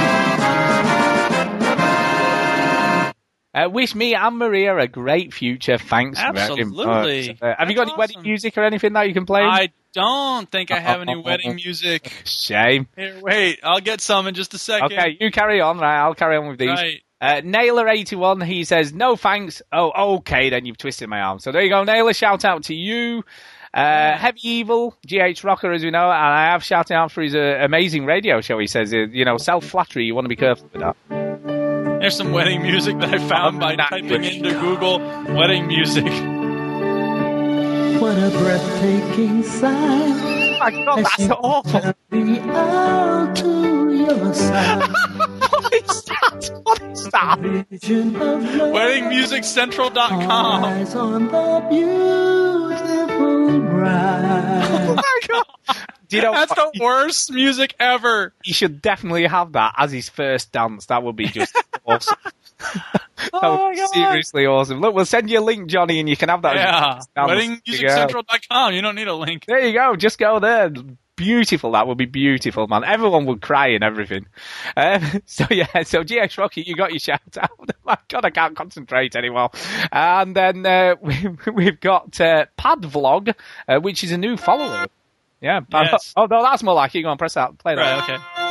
Uh, 3.55 3.69
wish 3.69 3.95
me 3.95 4.15
and 4.15 4.39
Maria 4.39 4.77
a 4.79 4.89
great 4.89 5.35
future. 5.35 5.77
Thanks. 5.77 6.19
Absolutely. 6.19 7.39
Uh, 7.41 7.55
have 7.59 7.69
you 7.69 7.77
got 7.77 7.89
any 7.89 7.97
wedding 7.97 8.23
music 8.23 8.57
or 8.57 8.65
anything 8.65 8.95
that 8.95 9.09
you 9.09 9.13
can 9.13 9.27
play? 9.27 9.43
I 9.43 9.71
don't 9.93 10.51
think 10.51 10.71
I 10.71 10.79
have 10.81 11.01
any 11.01 11.17
wedding 11.17 11.57
music. 11.57 12.13
Shame. 12.25 12.89
Here, 12.97 13.19
wait, 13.21 13.61
I'll 13.63 13.81
get 13.81 14.01
some 14.01 14.27
in 14.27 14.35
just 14.35 14.55
a 14.55 14.59
second. 14.59 14.93
Okay, 14.93 15.17
you 15.21 15.31
carry 15.31 15.61
on. 15.61 15.79
Right, 15.79 16.01
I'll 16.01 16.15
carry 16.15 16.37
on 16.37 16.49
with 16.49 16.59
these. 16.59 16.69
Right. 16.69 17.03
Uh, 17.21 17.41
Naylor81, 17.41 18.45
he 18.45 18.65
says, 18.65 18.93
no 18.93 19.15
thanks. 19.15 19.63
Oh, 19.71 20.17
okay, 20.17 20.51
then 20.51 20.67
you've 20.67 20.77
twisted 20.77 21.09
my 21.09 21.21
arm. 21.21 21.39
So 21.39 21.53
there 21.53 21.63
you 21.63 21.71
go, 21.71 21.85
Naylor. 21.85 22.13
Shout 22.15 22.45
out 22.45 22.65
to 22.65 22.75
you. 22.75 23.23
Uh, 23.73 24.19
Heavy 24.19 24.41
Evil, 24.43 24.97
GH 25.07 25.45
Rocker, 25.45 25.73
as 25.73 25.83
we 25.83 25.91
know, 25.91 26.05
and 26.05 26.13
I 26.13 26.51
have 26.51 26.63
shouted 26.63 26.95
out 26.95 27.11
for 27.11 27.23
his 27.23 27.35
uh, 27.35 27.59
amazing 27.61 28.05
radio 28.05 28.41
show. 28.41 28.59
He 28.59 28.67
says, 28.67 28.93
uh, 28.93 29.07
you 29.11 29.25
know, 29.25 29.39
self 29.39 29.65
flattery, 29.65 30.05
you 30.05 30.15
want 30.15 30.27
to 30.27 30.29
be 30.29 30.37
careful 30.37 30.69
with 30.73 30.83
that. 30.83 30.97
There's 32.01 32.17
some 32.17 32.33
wedding 32.33 32.61
music 32.63 32.99
that 32.99 33.15
I 33.15 33.19
found 33.29 33.61
by 33.61 33.77
typing 33.77 34.25
into 34.25 34.51
Google 34.61 34.99
wedding 35.35 35.69
music. 35.69 36.05
What 38.03 38.19
a 38.19 38.31
breathtaking 38.31 39.45
sight. 39.45 39.71
Oh 39.73 40.59
my 40.59 40.71
god, 40.85 41.05
that's 41.05 41.31
awful. 41.31 41.95
Me 42.11 42.41
out 42.41 43.37
to 43.37 43.93
your 43.95 44.35
side. 44.35 44.91
what 45.39 45.73
is 45.73 46.03
that? 46.03 46.61
What 46.65 46.83
is 46.83 47.05
that? 47.13 47.39
Vision 47.39 48.17
of 48.17 48.43
love. 48.57 48.75
WeddingMusicCentral.com. 48.75 50.65
Eyes 50.65 50.97
on 50.97 51.29
the 51.29 51.67
beautiful 51.71 53.61
bride. 53.71 54.89
Oh 54.89 54.95
my 54.97 55.21
god. 55.29 55.45
You 56.11 56.23
know 56.23 56.33
That's 56.33 56.55
the 56.57 56.73
worst 56.81 57.31
music 57.31 57.77
ever. 57.79 58.35
He 58.43 58.53
should 58.53 58.83
definitely 58.83 59.27
have 59.27 59.53
that 59.53 59.75
as 59.79 59.93
his 59.93 60.09
first 60.09 60.51
dance. 60.51 60.87
That 60.87 61.05
would 61.05 61.15
be 61.15 61.29
just 61.29 61.57
awesome. 61.87 62.17
Oh 63.35 63.73
seriously 63.93 64.47
awesome. 64.47 64.81
Look, 64.81 64.95
we'll 64.95 65.05
send 65.05 65.31
you 65.31 65.39
a 65.39 65.41
link, 65.41 65.69
Johnny, 65.69 66.01
and 66.01 66.09
you 66.09 66.17
can 66.17 66.29
have 66.29 66.43
that. 66.43 66.57
Yeah. 66.57 66.95
first 66.97 67.15
dance. 67.15 67.29
There 67.31 67.41
you. 67.41 67.87
WeddingMusicCentral.com. 67.87 68.75
You 68.75 68.83
don't 68.83 68.97
need 68.97 69.07
a 69.07 69.15
link. 69.15 69.45
There 69.47 69.65
you 69.65 69.73
go. 69.73 69.95
Just 69.95 70.19
go 70.19 70.41
there. 70.41 70.73
Beautiful. 71.15 71.73
That 71.73 71.87
would 71.87 71.99
be 71.99 72.07
beautiful, 72.07 72.67
man. 72.67 72.83
Everyone 72.85 73.27
would 73.27 73.41
cry 73.41 73.69
and 73.69 73.85
everything. 73.85 74.27
Um, 74.77 75.03
so 75.27 75.45
yeah. 75.51 75.83
So 75.85 76.03
GX 76.03 76.37
Rocky, 76.37 76.63
you 76.67 76.75
got 76.75 76.91
your 76.91 76.99
shout 76.99 77.21
out. 77.41 77.51
My 77.85 77.97
God, 78.09 78.25
I 78.25 78.31
can't 78.31 78.57
concentrate 78.57 79.15
anymore. 79.15 79.51
And 79.93 80.35
then 80.35 80.67
uh, 80.67 80.97
we, 81.01 81.29
we've 81.55 81.79
got 81.81 82.21
uh, 82.21 82.47
Pad 82.57 82.81
Vlog, 82.83 83.35
uh, 83.69 83.79
which 83.79 84.03
is 84.03 84.11
a 84.11 84.19
new 84.19 84.37
follower. 84.37 84.87
Yeah. 85.41 85.61
Pad- 85.61 85.91
Yes. 85.93 86.13
Oh 86.17 86.27
no, 86.27 86.43
that's 86.43 86.63
more 86.65 86.75
like 86.75 86.95
it. 86.97 87.03
Go 87.03 87.09
on, 87.11 87.19
press 87.19 87.35
that. 87.35 87.57
Play 87.59 87.77
that. 87.77 88.09
Right, 88.09 88.11
okay. 88.19 88.42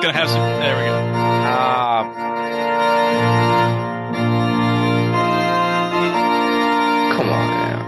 It's 0.00 0.06
gonna 0.06 0.18
have 0.18 0.30
some. 0.30 0.40
There 0.40 0.76
we 0.78 0.84
go. 0.86 0.96
Ah. 1.44 2.04
Come 7.12 7.28
on 7.28 7.46
now. 7.50 7.80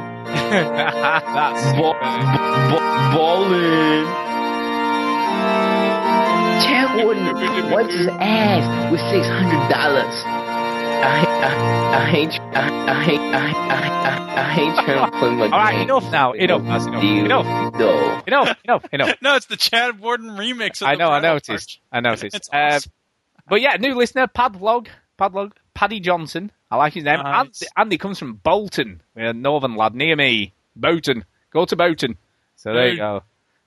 That's 1.32 1.64
ballin'. 3.16 4.04
Chad 6.60 7.02
Warden 7.02 7.70
wants 7.70 7.94
his 7.94 8.08
ass 8.08 8.92
with 8.92 9.00
six 9.08 9.26
hundred 9.26 9.70
dollars. 9.70 10.51
I, 11.42 11.48
I, 11.48 12.06
I 12.06 12.10
ain't, 12.16 12.32
I, 12.40 12.68
I 12.86 13.04
ain't, 13.04 13.20
I, 13.34 13.50
I, 13.50 13.78
I, 14.08 14.52
I 14.52 14.60
ain't 14.60 14.74
trying 14.76 15.10
to 15.10 15.18
play 15.18 15.34
my 15.34 15.44
All 15.44 15.50
right, 15.50 15.72
game. 15.72 15.82
enough 15.82 16.10
now. 16.12 16.32
Enough. 16.32 16.62
That's 16.64 16.86
enough. 16.86 17.02
Enough. 17.02 17.74
No. 17.74 18.22
Enough. 18.26 18.58
Enough. 18.64 18.84
Enough. 18.92 19.16
No, 19.22 19.34
it's 19.36 19.46
the 19.46 19.56
Chad 19.56 19.98
Warden 20.00 20.30
remix. 20.30 20.74
Of 20.74 20.78
the 20.80 20.86
I 20.86 20.92
the 20.94 20.98
know. 20.98 21.08
I 21.10 21.20
Bridal 21.20 21.34
noticed. 21.34 21.78
I 21.90 22.00
noticed. 22.00 22.34
It's 22.36 22.48
Uh, 22.52 22.80
but 23.48 23.60
yeah, 23.60 23.76
new 23.76 23.94
listener, 23.94 24.26
Padvlog, 24.28 24.86
Padvlog, 25.18 25.52
Paddy 25.74 26.00
Johnson. 26.00 26.52
I 26.70 26.76
like 26.76 26.92
his 26.94 27.04
name. 27.04 27.20
Nice. 27.22 27.62
Andy, 27.62 27.66
Andy 27.76 27.98
comes 27.98 28.18
from 28.18 28.34
Bolton, 28.34 29.02
a 29.16 29.32
northern 29.32 29.74
lad 29.76 29.94
near 29.94 30.16
me. 30.16 30.54
Bolton. 30.76 31.24
Go 31.52 31.64
to 31.64 31.76
Bolton. 31.76 32.16
So 32.56 32.72
there 32.72 32.86
you 32.86 32.92
Hey. 32.92 32.96
go. 32.98 33.22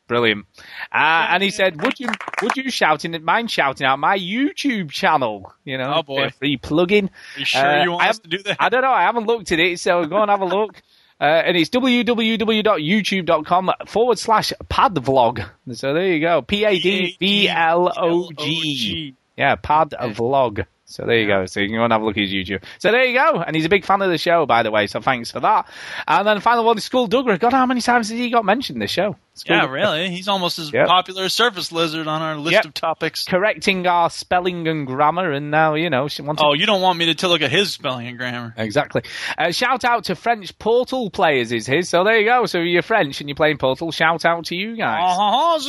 Brilliant. 0.07 0.45
Uh, 0.91 1.27
and 1.29 1.41
he 1.41 1.49
said, 1.49 1.81
"Would 1.81 1.99
you 1.99 2.09
would 2.43 2.55
you 2.55 2.69
shouting 2.69 3.19
mind 3.23 3.49
shouting 3.49 3.87
out 3.87 3.97
my 3.97 4.15
YouTube 4.17 4.91
channel? 4.91 5.51
You 5.63 5.79
know, 5.79 5.95
Oh, 5.97 6.03
boy. 6.03 6.29
free 6.37 6.57
plugging. 6.57 7.09
Are 7.35 7.39
you 7.39 7.45
sure 7.45 7.83
you 7.83 7.91
want 7.91 8.03
I 8.03 8.09
us 8.09 8.19
to 8.19 8.27
do 8.27 8.37
that? 8.43 8.57
I 8.59 8.69
don't 8.69 8.83
know. 8.83 8.91
I 8.91 9.01
haven't 9.01 9.25
looked 9.25 9.51
at 9.51 9.59
it, 9.59 9.79
so 9.79 10.05
go 10.05 10.21
and 10.21 10.29
have 10.29 10.41
a 10.41 10.45
look. 10.45 10.81
Uh, 11.17 11.23
and 11.23 11.55
it's 11.55 11.69
www.youtube.com 11.69 13.71
forward 13.87 14.19
slash 14.19 14.51
padvlog. 14.69 15.47
So 15.71 15.93
there 15.93 16.07
you 16.07 16.19
go. 16.19 16.41
P 16.41 16.65
A 16.65 16.77
D 16.77 17.15
V 17.17 17.47
L 17.47 17.89
O 17.95 18.29
G. 18.37 19.15
Yeah, 19.37 19.55
padvlog. 19.55 20.65
So 20.87 21.03
there 21.03 21.17
you 21.17 21.25
go. 21.27 21.47
So 21.47 21.59
you 21.61 21.67
can 21.67 21.77
go 21.77 21.83
and 21.83 21.91
have 21.91 22.03
a 22.03 22.05
look 22.05 22.15
at 22.15 22.21
his 22.21 22.31
YouTube. 22.31 22.63
So 22.77 22.91
there 22.91 23.03
you 23.05 23.17
go. 23.17 23.41
And 23.41 23.55
he's 23.55 23.65
a 23.65 23.69
big 23.69 23.83
fan 23.83 24.03
of 24.03 24.09
the 24.11 24.19
show, 24.19 24.45
by 24.45 24.61
the 24.61 24.69
way. 24.69 24.85
So 24.85 25.01
thanks 25.01 25.31
for 25.31 25.39
that. 25.39 25.67
And 26.07 26.27
then 26.27 26.35
the 26.37 26.41
final 26.41 26.63
one 26.63 26.77
is 26.77 26.83
School 26.83 27.07
Douglas. 27.07 27.39
God, 27.39 27.53
how 27.53 27.65
many 27.65 27.81
times 27.81 28.09
has 28.09 28.19
he 28.19 28.29
got 28.29 28.45
mentioned 28.45 28.75
in 28.75 28.79
this 28.81 28.91
show? 28.91 29.15
Skull 29.33 29.57
Yeah, 29.57 29.65
really. 29.69 30.09
He's 30.11 30.27
almost 30.27 30.59
as 30.59 30.71
Yep. 30.71 30.87
popular 30.87 31.23
as 31.23 31.33
Surface 31.33 31.71
Lizard 31.71 32.07
on 32.07 32.21
our 32.21 32.37
list 32.37 32.53
Yep. 32.53 32.65
of 32.65 32.73
topics. 32.75 33.25
Correcting 33.25 33.87
our 33.87 34.11
spelling 34.11 34.67
and 34.67 34.85
grammar, 34.85 35.31
and 35.31 35.49
now, 35.49 35.73
you 35.73 35.89
know, 35.89 36.07
she 36.07 36.21
wants 36.21 36.41
Oh, 36.45 36.53
you 36.53 36.67
don't 36.67 36.81
want 36.81 36.99
me 36.99 37.11
to, 37.13 37.27
look 37.27 37.41
at 37.41 37.51
his 37.51 37.73
spelling 37.73 38.05
and 38.07 38.17
grammar. 38.19 38.53
Exactly. 38.55 39.01
Uh, 39.37 39.51
shout 39.51 39.83
out 39.83 40.03
to 40.05 40.15
French 40.15 40.57
Portal 40.59 41.09
players 41.09 41.51
is 41.51 41.65
his. 41.65 41.89
So 41.89 42.03
there 42.03 42.19
you 42.19 42.25
go. 42.25 42.45
So 42.45 42.59
if 42.59 42.67
you're 42.67 42.83
French 42.83 43.19
and 43.21 43.27
you're 43.27 43.35
playing 43.35 43.57
Portal, 43.57 43.91
shout 43.91 44.23
out 44.23 44.45
to 44.45 44.55
you 44.55 44.77
guys. 44.77 44.99
Ah, 45.01 45.17
ah, 45.19 45.55
ah, 45.55 45.59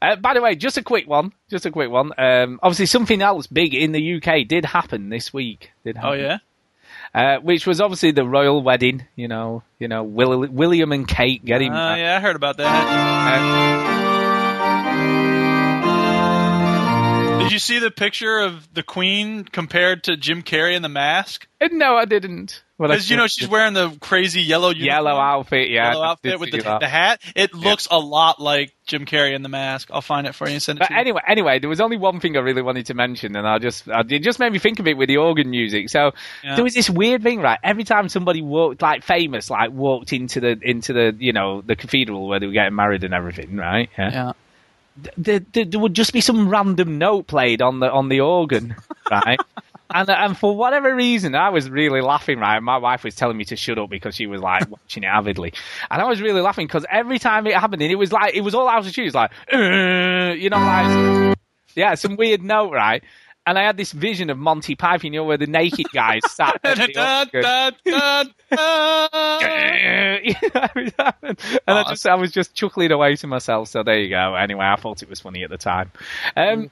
Zut 0.00 0.06
alors, 0.06 0.14
il 0.14 0.18
est 0.18 0.18
en 0.18 0.18
passant 0.18 0.18
dans 0.18 0.18
la 0.18 0.18
bibliothèque. 0.18 0.18
Uh, 0.18 0.20
by 0.20 0.34
the 0.34 0.42
way, 0.42 0.54
just 0.56 0.76
a 0.78 0.82
quick 0.82 1.08
one. 1.08 1.32
Just 1.50 1.66
a 1.66 1.70
quick 1.70 1.90
one. 1.90 2.12
Um, 2.18 2.58
obviously, 2.62 2.86
something 2.86 3.22
else 3.22 3.46
big 3.46 3.74
in 3.74 3.92
the 3.92 4.16
UK 4.16 4.46
did 4.46 4.64
happen 4.64 5.08
this 5.10 5.32
week. 5.32 5.70
Did 5.84 5.96
Oh, 6.02 6.12
yeah? 6.12 6.38
Uh, 7.14 7.38
which 7.40 7.66
was 7.66 7.80
obviously 7.80 8.10
the 8.12 8.24
royal 8.24 8.62
wedding. 8.62 9.06
You 9.16 9.28
know, 9.28 9.62
you 9.78 9.88
know, 9.88 10.02
Will- 10.04 10.46
William 10.48 10.92
and 10.92 11.06
Kate 11.08 11.44
getting. 11.44 11.72
Uh, 11.72 11.94
yeah, 11.96 12.16
I 12.16 12.20
heard 12.20 12.36
about 12.36 12.58
that. 12.58 13.78
Did 17.42 17.52
you 17.52 17.58
see 17.58 17.78
the 17.78 17.90
picture 17.90 18.38
of 18.40 18.68
the 18.74 18.82
Queen 18.82 19.44
compared 19.44 20.04
to 20.04 20.16
Jim 20.18 20.42
Carrey 20.42 20.74
in 20.76 20.82
The 20.82 20.88
Mask? 20.90 21.46
Uh, 21.60 21.68
no, 21.72 21.96
I 21.96 22.04
didn't. 22.04 22.62
What 22.78 22.90
I 22.90 22.94
Because 22.94 23.10
you 23.10 23.16
know 23.16 23.26
she's 23.26 23.48
wearing 23.48 23.74
the 23.74 23.90
crazy 24.00 24.40
yellow 24.40 24.68
uniform, 24.68 24.86
yellow 24.86 25.16
outfit, 25.18 25.68
yeah. 25.68 25.90
yellow 25.90 26.04
outfit 26.04 26.38
with 26.40 26.52
the, 26.52 26.62
that. 26.62 26.78
the 26.80 26.88
hat. 26.88 27.20
It 27.34 27.52
looks 27.52 27.88
a 27.90 27.98
lot 27.98 28.40
like 28.40 28.72
Jim 28.86 29.04
Carrey 29.04 29.34
in 29.34 29.42
the 29.42 29.48
mask. 29.48 29.90
I'll 29.92 30.00
find 30.00 30.26
it 30.28 30.34
for 30.34 30.46
you 30.46 30.54
and 30.54 30.62
send 30.62 30.78
it 30.78 30.80
But 30.80 30.86
to 30.88 30.94
you. 30.94 31.00
anyway, 31.00 31.20
anyway, 31.26 31.58
there 31.58 31.68
was 31.68 31.80
only 31.80 31.96
one 31.96 32.20
thing 32.20 32.36
I 32.36 32.40
really 32.40 32.62
wanted 32.62 32.86
to 32.86 32.94
mention, 32.94 33.34
and 33.36 33.46
I 33.48 33.58
just 33.58 33.88
I, 33.88 34.04
it 34.08 34.20
just 34.20 34.38
made 34.38 34.52
me 34.52 34.60
think 34.60 34.78
of 34.78 34.86
it 34.86 34.96
with 34.96 35.08
the 35.08 35.16
organ 35.16 35.50
music. 35.50 35.88
So 35.90 36.12
Yeah. 36.44 36.54
there 36.54 36.62
was 36.64 36.74
this 36.74 36.88
weird 36.88 37.22
thing, 37.24 37.40
right? 37.40 37.58
Every 37.64 37.82
time 37.84 38.08
somebody 38.08 38.42
walked, 38.42 38.80
like 38.80 39.02
famous, 39.02 39.50
like 39.50 39.72
walked 39.72 40.12
into 40.12 40.38
the 40.40 40.56
into 40.62 40.92
the 40.92 41.16
you 41.18 41.32
know 41.32 41.60
the 41.62 41.74
cathedral 41.74 42.28
where 42.28 42.38
they 42.38 42.46
were 42.46 42.52
getting 42.52 42.76
married 42.76 43.02
and 43.02 43.12
everything, 43.12 43.56
right? 43.56 43.90
Yeah. 43.98 44.32
There, 45.16 45.40
there, 45.52 45.64
there 45.64 45.78
would 45.80 45.94
just 45.94 46.12
be 46.12 46.20
some 46.20 46.48
random 46.48 46.98
note 46.98 47.28
played 47.28 47.62
on 47.62 47.78
the 47.80 47.90
on 47.90 48.08
the 48.08 48.20
organ, 48.20 48.74
right? 49.10 49.38
And, 49.90 50.08
and 50.10 50.36
for 50.36 50.54
whatever 50.54 50.94
reason, 50.94 51.34
I 51.34 51.48
was 51.48 51.70
really 51.70 52.00
laughing. 52.00 52.38
Right, 52.38 52.62
my 52.62 52.76
wife 52.76 53.04
was 53.04 53.14
telling 53.14 53.36
me 53.36 53.44
to 53.46 53.56
shut 53.56 53.78
up 53.78 53.88
because 53.88 54.14
she 54.14 54.26
was 54.26 54.40
like 54.40 54.70
watching 54.70 55.04
it 55.04 55.08
avidly, 55.08 55.54
and 55.90 56.02
I 56.02 56.04
was 56.04 56.20
really 56.20 56.40
laughing 56.42 56.66
because 56.66 56.84
every 56.90 57.18
time 57.18 57.46
it 57.46 57.54
happened, 57.54 57.80
and 57.82 57.90
it 57.90 57.96
was 57.96 58.12
like 58.12 58.34
it 58.34 58.42
was 58.42 58.54
all 58.54 58.68
out 58.68 58.86
of 58.86 58.92
tune. 58.92 59.04
It 59.04 59.08
was 59.08 59.14
like, 59.14 59.30
"Uh," 59.52 60.34
you 60.36 60.50
know, 60.50 60.58
like 60.58 61.38
yeah, 61.74 61.94
some 61.94 62.16
weird 62.16 62.42
note, 62.42 62.72
right? 62.72 63.02
And 63.46 63.58
I 63.58 63.64
had 63.64 63.78
this 63.78 63.92
vision 63.92 64.28
of 64.28 64.36
Monty 64.36 64.74
Python, 64.74 65.14
you 65.14 65.20
know, 65.20 65.24
where 65.24 65.38
the 65.38 65.46
naked 65.46 65.86
guys 65.90 66.20
sat 66.30 66.60
at 66.62 66.76
Da, 66.92 67.24
da, 67.24 67.70
da, 67.82 68.24
da. 68.50 70.18
You 70.22 70.34
know, 70.34 70.60
every 70.60 70.90
time. 70.90 71.14
and 71.22 71.38
I 71.66 71.84
just 71.84 72.06
I 72.06 72.14
was 72.16 72.30
just 72.30 72.52
chuckling 72.54 72.92
away 72.92 73.16
to 73.16 73.26
myself. 73.26 73.68
So 73.68 73.82
there 73.82 73.98
you 73.98 74.10
go. 74.10 74.34
Anyway, 74.34 74.66
I 74.66 74.76
thought 74.76 75.02
it 75.02 75.08
was 75.08 75.20
funny 75.20 75.44
at 75.44 75.50
the 75.50 75.56
time. 75.56 75.90
Um, 76.36 76.70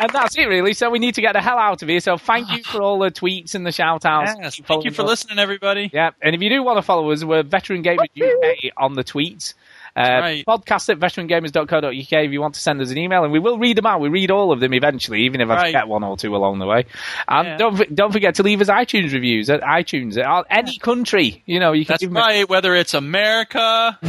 and 0.00 0.10
that's 0.12 0.36
it, 0.36 0.46
really. 0.46 0.72
So 0.74 0.90
we 0.90 0.98
need 0.98 1.14
to 1.14 1.20
get 1.20 1.32
the 1.32 1.40
hell 1.40 1.58
out 1.58 1.82
of 1.82 1.88
here. 1.88 2.00
So 2.00 2.18
thank 2.18 2.50
you 2.50 2.62
for 2.62 2.82
all 2.82 2.98
the 2.98 3.10
tweets 3.10 3.54
and 3.54 3.66
the 3.66 3.72
shout 3.72 4.04
outs. 4.04 4.32
Yes, 4.40 4.60
thank 4.64 4.84
you 4.84 4.90
for 4.90 5.02
listening, 5.02 5.38
everybody. 5.38 5.90
Yeah, 5.92 6.10
and 6.22 6.34
if 6.34 6.42
you 6.42 6.50
do 6.50 6.62
want 6.62 6.78
to 6.78 6.82
follow 6.82 7.10
us, 7.10 7.24
we're 7.24 7.42
Veteran 7.42 7.82
Gamers 7.82 8.08
UK 8.16 8.72
on 8.76 8.94
the 8.94 9.04
tweets. 9.04 9.54
Uh, 9.96 10.00
Right. 10.20 10.44
Podcast 10.46 10.88
at 10.90 10.98
veterangamers.co.uk 11.00 11.92
if 11.92 12.30
you 12.30 12.40
want 12.40 12.54
to 12.54 12.60
send 12.60 12.80
us 12.80 12.92
an 12.92 12.98
email, 12.98 13.24
and 13.24 13.32
we 13.32 13.40
will 13.40 13.58
read 13.58 13.76
them 13.76 13.86
out. 13.86 14.00
We 14.00 14.08
read 14.08 14.30
all 14.30 14.52
of 14.52 14.60
them 14.60 14.72
eventually, 14.72 15.22
even 15.22 15.40
if 15.40 15.48
I 15.48 15.54
Right. 15.54 15.66
forget 15.72 15.88
one 15.88 16.04
or 16.04 16.16
two 16.16 16.36
along 16.36 16.60
the 16.60 16.66
way. 16.66 16.84
And 17.26 17.48
Yeah. 17.48 17.56
don't 17.56 17.94
don't 17.96 18.12
forget 18.12 18.36
to 18.36 18.44
leave 18.44 18.60
us 18.60 18.68
iTunes 18.68 19.12
reviews 19.12 19.50
at 19.50 19.60
iTunes 19.62 20.16
at 20.16 20.44
any 20.50 20.78
country. 20.78 21.42
You 21.46 21.58
know, 21.58 21.72
you 21.72 21.84
can 21.84 21.94
That's 21.94 22.02
give 22.02 22.10
'em 22.10 22.16
a- 22.16 22.20
right. 22.20 22.48
Whether 22.48 22.76
it's 22.76 22.94
America 22.94 23.98
or 24.00 24.08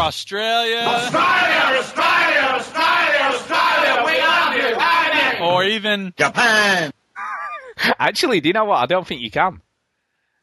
Australia, 0.00 0.80
Australia, 0.80 0.82
Australia, 0.88 1.78
Australia, 1.78 2.13
or 5.44 5.64
even 5.64 6.12
Japan. 6.16 6.92
Actually, 7.98 8.40
do 8.40 8.48
you 8.48 8.52
know 8.52 8.64
what? 8.64 8.76
I 8.78 8.86
don't 8.86 9.06
think 9.06 9.20
you 9.20 9.30
can. 9.30 9.60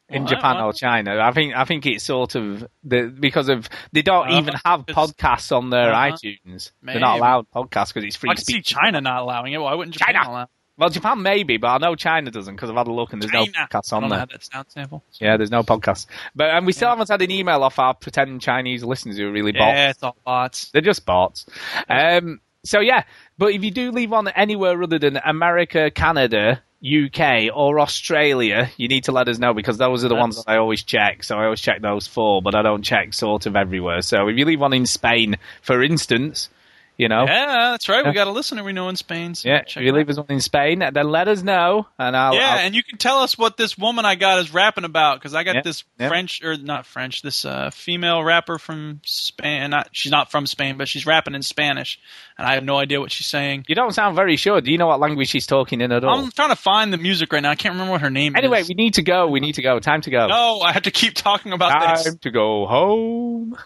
In 0.08 0.24
Why? 0.24 0.28
Japan 0.28 0.56
or 0.58 0.72
China, 0.74 1.18
I 1.20 1.32
think 1.32 1.54
I 1.56 1.64
think 1.64 1.86
it's 1.86 2.04
sort 2.04 2.34
of 2.34 2.66
the 2.84 3.04
because 3.18 3.48
of 3.48 3.68
they 3.92 4.02
don't 4.02 4.28
Uh, 4.30 4.38
even 4.40 4.54
have 4.64 4.84
podcasts 4.84 5.56
on 5.56 5.70
their 5.70 5.90
Uh-huh. 5.94 6.10
iTunes. 6.16 6.70
They're 6.82 7.00
not 7.00 7.16
allowed 7.18 7.46
podcasts 7.50 7.94
because 7.94 8.04
it's 8.04 8.16
free 8.16 8.28
I 8.28 8.34
can 8.34 8.44
see. 8.44 8.60
China 8.60 9.00
not 9.00 9.22
allowing 9.22 9.54
it. 9.54 9.58
Why 9.58 9.72
wouldn't 9.74 9.94
Japan 9.96 10.14
China. 10.16 10.28
allow? 10.30 10.46
Well, 10.76 10.90
Japan 10.90 11.22
maybe, 11.22 11.56
but 11.56 11.68
I 11.68 11.78
know 11.78 11.94
China 11.94 12.30
doesn't 12.30 12.54
because 12.56 12.68
I've 12.68 12.76
had 12.76 12.88
a 12.88 12.92
look 12.92 13.12
and 13.14 13.22
there's 13.22 13.32
no 13.32 13.46
China. 13.46 13.68
podcasts 13.70 13.92
I 13.92 13.96
on 13.96 14.02
don't 14.02 14.10
there. 14.10 14.18
how 14.18 14.24
that 14.26 14.44
sound 14.44 14.66
sample. 14.70 15.02
Yeah, 15.18 15.36
there's 15.38 15.50
no 15.50 15.62
podcast. 15.62 16.06
But 16.34 16.50
and 16.50 16.66
we 16.66 16.72
still 16.72 16.90
haven't 16.90 17.08
had 17.08 17.22
an 17.22 17.30
email 17.30 17.62
off 17.62 17.78
our 17.78 17.94
pretend 17.94 18.42
Chinese 18.42 18.84
listeners 18.84 19.16
who 19.16 19.28
are 19.28 19.32
really 19.32 19.52
bots. 19.52 19.60
Yeah, 19.76 19.90
it's 19.90 20.02
all 20.02 20.16
bots. 20.26 20.70
They're 20.72 20.82
just 20.82 21.06
bots. 21.06 21.46
Um, 21.88 22.40
so 22.64 22.80
yeah, 22.80 23.04
but 23.38 23.52
if 23.52 23.64
you 23.64 23.70
do 23.70 23.90
leave 23.90 24.10
one 24.10 24.28
anywhere 24.28 24.80
other 24.82 24.98
than 24.98 25.16
America, 25.24 25.90
Canada, 25.90 26.62
UK, 26.84 27.50
or 27.54 27.80
Australia, 27.80 28.70
you 28.76 28.88
need 28.88 29.04
to 29.04 29.12
let 29.12 29.28
us 29.28 29.38
know 29.38 29.54
because 29.54 29.78
those 29.78 30.04
are 30.04 30.08
the 30.08 30.16
ones 30.16 30.36
that 30.36 30.50
I 30.50 30.58
always 30.58 30.82
check. 30.82 31.22
So 31.22 31.36
I 31.36 31.44
always 31.44 31.60
check 31.60 31.80
those 31.80 32.06
four, 32.06 32.42
but 32.42 32.54
I 32.54 32.62
don't 32.62 32.82
check 32.82 33.14
sort 33.14 33.46
of 33.46 33.56
everywhere. 33.56 34.02
So 34.02 34.28
if 34.28 34.36
you 34.36 34.44
leave 34.44 34.60
one 34.60 34.72
in 34.72 34.86
Spain, 34.86 35.38
for 35.60 35.82
instance, 35.82 36.48
you 36.96 37.08
know. 37.08 37.24
Yeah, 37.26 37.70
that's 37.72 37.88
right. 37.88 38.04
Yeah. 38.04 38.10
We 38.10 38.14
got 38.14 38.26
a 38.26 38.30
listener 38.30 38.62
we 38.64 38.72
know 38.72 38.88
in 38.88 38.96
Spain. 38.96 39.34
So 39.34 39.48
Yeah, 39.48 39.58
if 39.60 39.66
check 39.66 39.82
you 39.82 39.88
it 39.90 39.94
leave 39.94 40.08
us 40.10 40.16
one 40.18 40.26
in 40.28 40.40
Spain, 40.40 40.78
then 40.92 41.08
let 41.08 41.26
us 41.28 41.42
know, 41.42 41.86
and 41.98 42.16
I'll. 42.16 42.34
yeah, 42.34 42.50
I'll- 42.52 42.58
and 42.60 42.74
you 42.74 42.82
can 42.82 42.98
tell 42.98 43.18
us 43.18 43.36
what 43.38 43.56
this 43.56 43.76
woman 43.78 44.04
I 44.04 44.14
got 44.14 44.38
is 44.38 44.52
rapping 44.52 44.84
about 44.84 45.18
because 45.18 45.34
I 45.34 45.42
got 45.44 45.56
Yep, 45.56 45.64
this 45.64 45.84
yep. 45.98 46.08
French 46.08 46.42
or 46.44 46.56
not 46.56 46.86
French, 46.86 47.22
this 47.22 47.44
uh, 47.44 47.70
female 47.70 48.22
rapper 48.22 48.58
from 48.58 49.00
Spain. 49.04 49.70
Not 49.70 49.88
she's 49.92 50.12
not 50.12 50.30
from 50.30 50.46
Spain, 50.46 50.76
but 50.78 50.88
she's 50.88 51.06
rapping 51.06 51.34
in 51.34 51.42
Spanish, 51.42 51.98
and 52.38 52.46
I 52.46 52.54
have 52.54 52.64
no 52.64 52.76
idea 52.78 53.00
what 53.00 53.10
she's 53.12 53.26
saying. 53.26 53.64
you 53.68 53.74
don't 53.74 53.92
sound 53.92 54.14
very 54.16 54.36
sure. 54.36 54.60
Do 54.60 54.70
you 54.70 54.78
know 54.78 54.86
what 54.88 55.00
language 55.00 55.28
she's 55.28 55.46
talking 55.46 55.80
in 55.80 55.92
at 55.92 56.04
all? 56.04 56.18
I'm 56.24 56.30
trying 56.30 56.50
to 56.50 56.56
find 56.56 56.92
the 56.92 56.98
music 56.98 57.32
right 57.32 57.42
now. 57.42 57.50
I 57.50 57.54
can't 57.56 57.72
remember 57.74 57.92
what 57.92 58.00
her 58.02 58.10
name 58.10 58.36
anyway, 58.36 58.60
is. 58.60 58.66
Anyway, 58.66 58.74
we 58.78 58.84
need 58.84 58.94
to 58.94 59.02
go. 59.02 59.28
We 59.28 59.40
need 59.40 59.54
to 59.56 59.62
go. 59.62 59.80
Time 59.80 60.00
to 60.02 60.10
go. 60.10 60.26
No, 60.28 60.60
I 60.60 60.72
have 60.72 60.82
to 60.84 60.90
keep 60.90 61.14
talking 61.14 61.52
about 61.52 61.70
Time 61.70 61.94
this. 61.96 62.04
Time 62.04 62.18
to 62.18 62.30
go 62.30 62.66
home. 62.66 63.56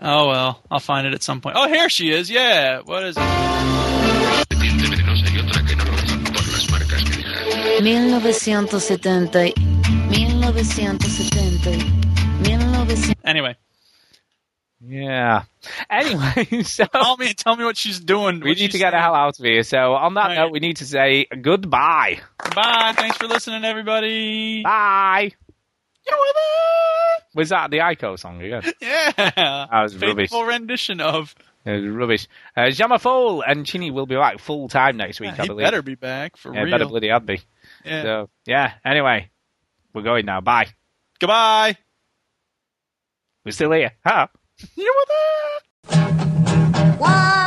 Oh 0.00 0.28
well, 0.28 0.62
I'll 0.70 0.78
find 0.80 1.06
it 1.06 1.14
at 1.14 1.22
some 1.22 1.40
point. 1.40 1.56
Oh, 1.58 1.66
here 1.68 1.88
she 1.88 2.10
is. 2.12 2.30
Yeah, 2.30 2.80
what 2.84 3.02
is 3.04 3.16
it? 3.16 3.20
1970 7.80 9.54
1970 10.08 11.78
1970 12.42 13.14
Anyway, 13.24 13.56
Yeah. 14.80 15.42
Anyway, 15.90 16.62
so 16.64 16.86
call 16.86 17.16
me 17.16 17.28
and 17.28 17.36
tell 17.36 17.56
me 17.56 17.64
what 17.64 17.76
she's 17.76 18.00
doing. 18.00 18.40
we 18.40 18.54
need 18.54 18.70
to 18.72 18.78
get 18.78 18.92
the 18.92 18.98
hell 18.98 19.14
out 19.14 19.38
of 19.38 19.44
here. 19.44 19.62
So 19.62 19.94
on 19.94 20.14
that 20.14 20.28
Right. 20.28 20.36
note, 20.36 20.52
we 20.52 20.60
need 20.60 20.76
to 20.78 20.86
say 20.86 21.26
goodbye. 21.26 22.20
Bye. 22.54 22.94
Thanks 22.96 23.16
for 23.16 23.26
listening, 23.26 23.64
everybody. 23.64 24.62
Bye. 24.62 25.32
Was 27.34 27.50
that 27.50 27.70
the 27.70 27.78
Ico 27.78 28.18
song 28.18 28.42
again? 28.42 28.62
Yeah, 28.80 29.12
That 29.16 29.68
was 29.82 29.94
rubbish. 29.96 30.30
faithful 30.30 30.44
rendition 30.44 31.00
of. 31.00 31.34
It 31.64 31.72
was 31.72 31.84
rubbish. 31.94 32.26
Uh, 32.56 32.62
Jamafol 32.62 33.42
and 33.46 33.66
Chinny 33.66 33.90
will 33.90 34.06
be 34.06 34.16
back 34.16 34.38
full 34.38 34.68
time 34.68 34.96
next 34.96 35.20
week, 35.20 35.32
Yeah, 35.36 35.42
I 35.44 35.46
believe. 35.46 35.64
better 35.66 35.82
be 35.82 35.94
back 35.94 36.36
for 36.36 36.52
yeah, 36.54 36.62
real. 36.62 36.70
better 36.72 36.86
bloody 36.86 37.08
had 37.08 37.26
be. 37.26 37.40
Yeah. 37.84 38.02
So 38.02 38.30
yeah. 38.46 38.72
Anyway, 38.84 39.30
we're 39.92 40.02
going 40.02 40.24
now. 40.26 40.40
Bye. 40.40 40.68
Goodbye. 41.20 41.76
We're 43.44 43.52
still 43.52 43.72
here. 43.72 43.92
Huh? 44.04 44.28
You 44.76 44.94
were 44.96 45.94
there. 45.94 46.96
Won't 46.98 47.37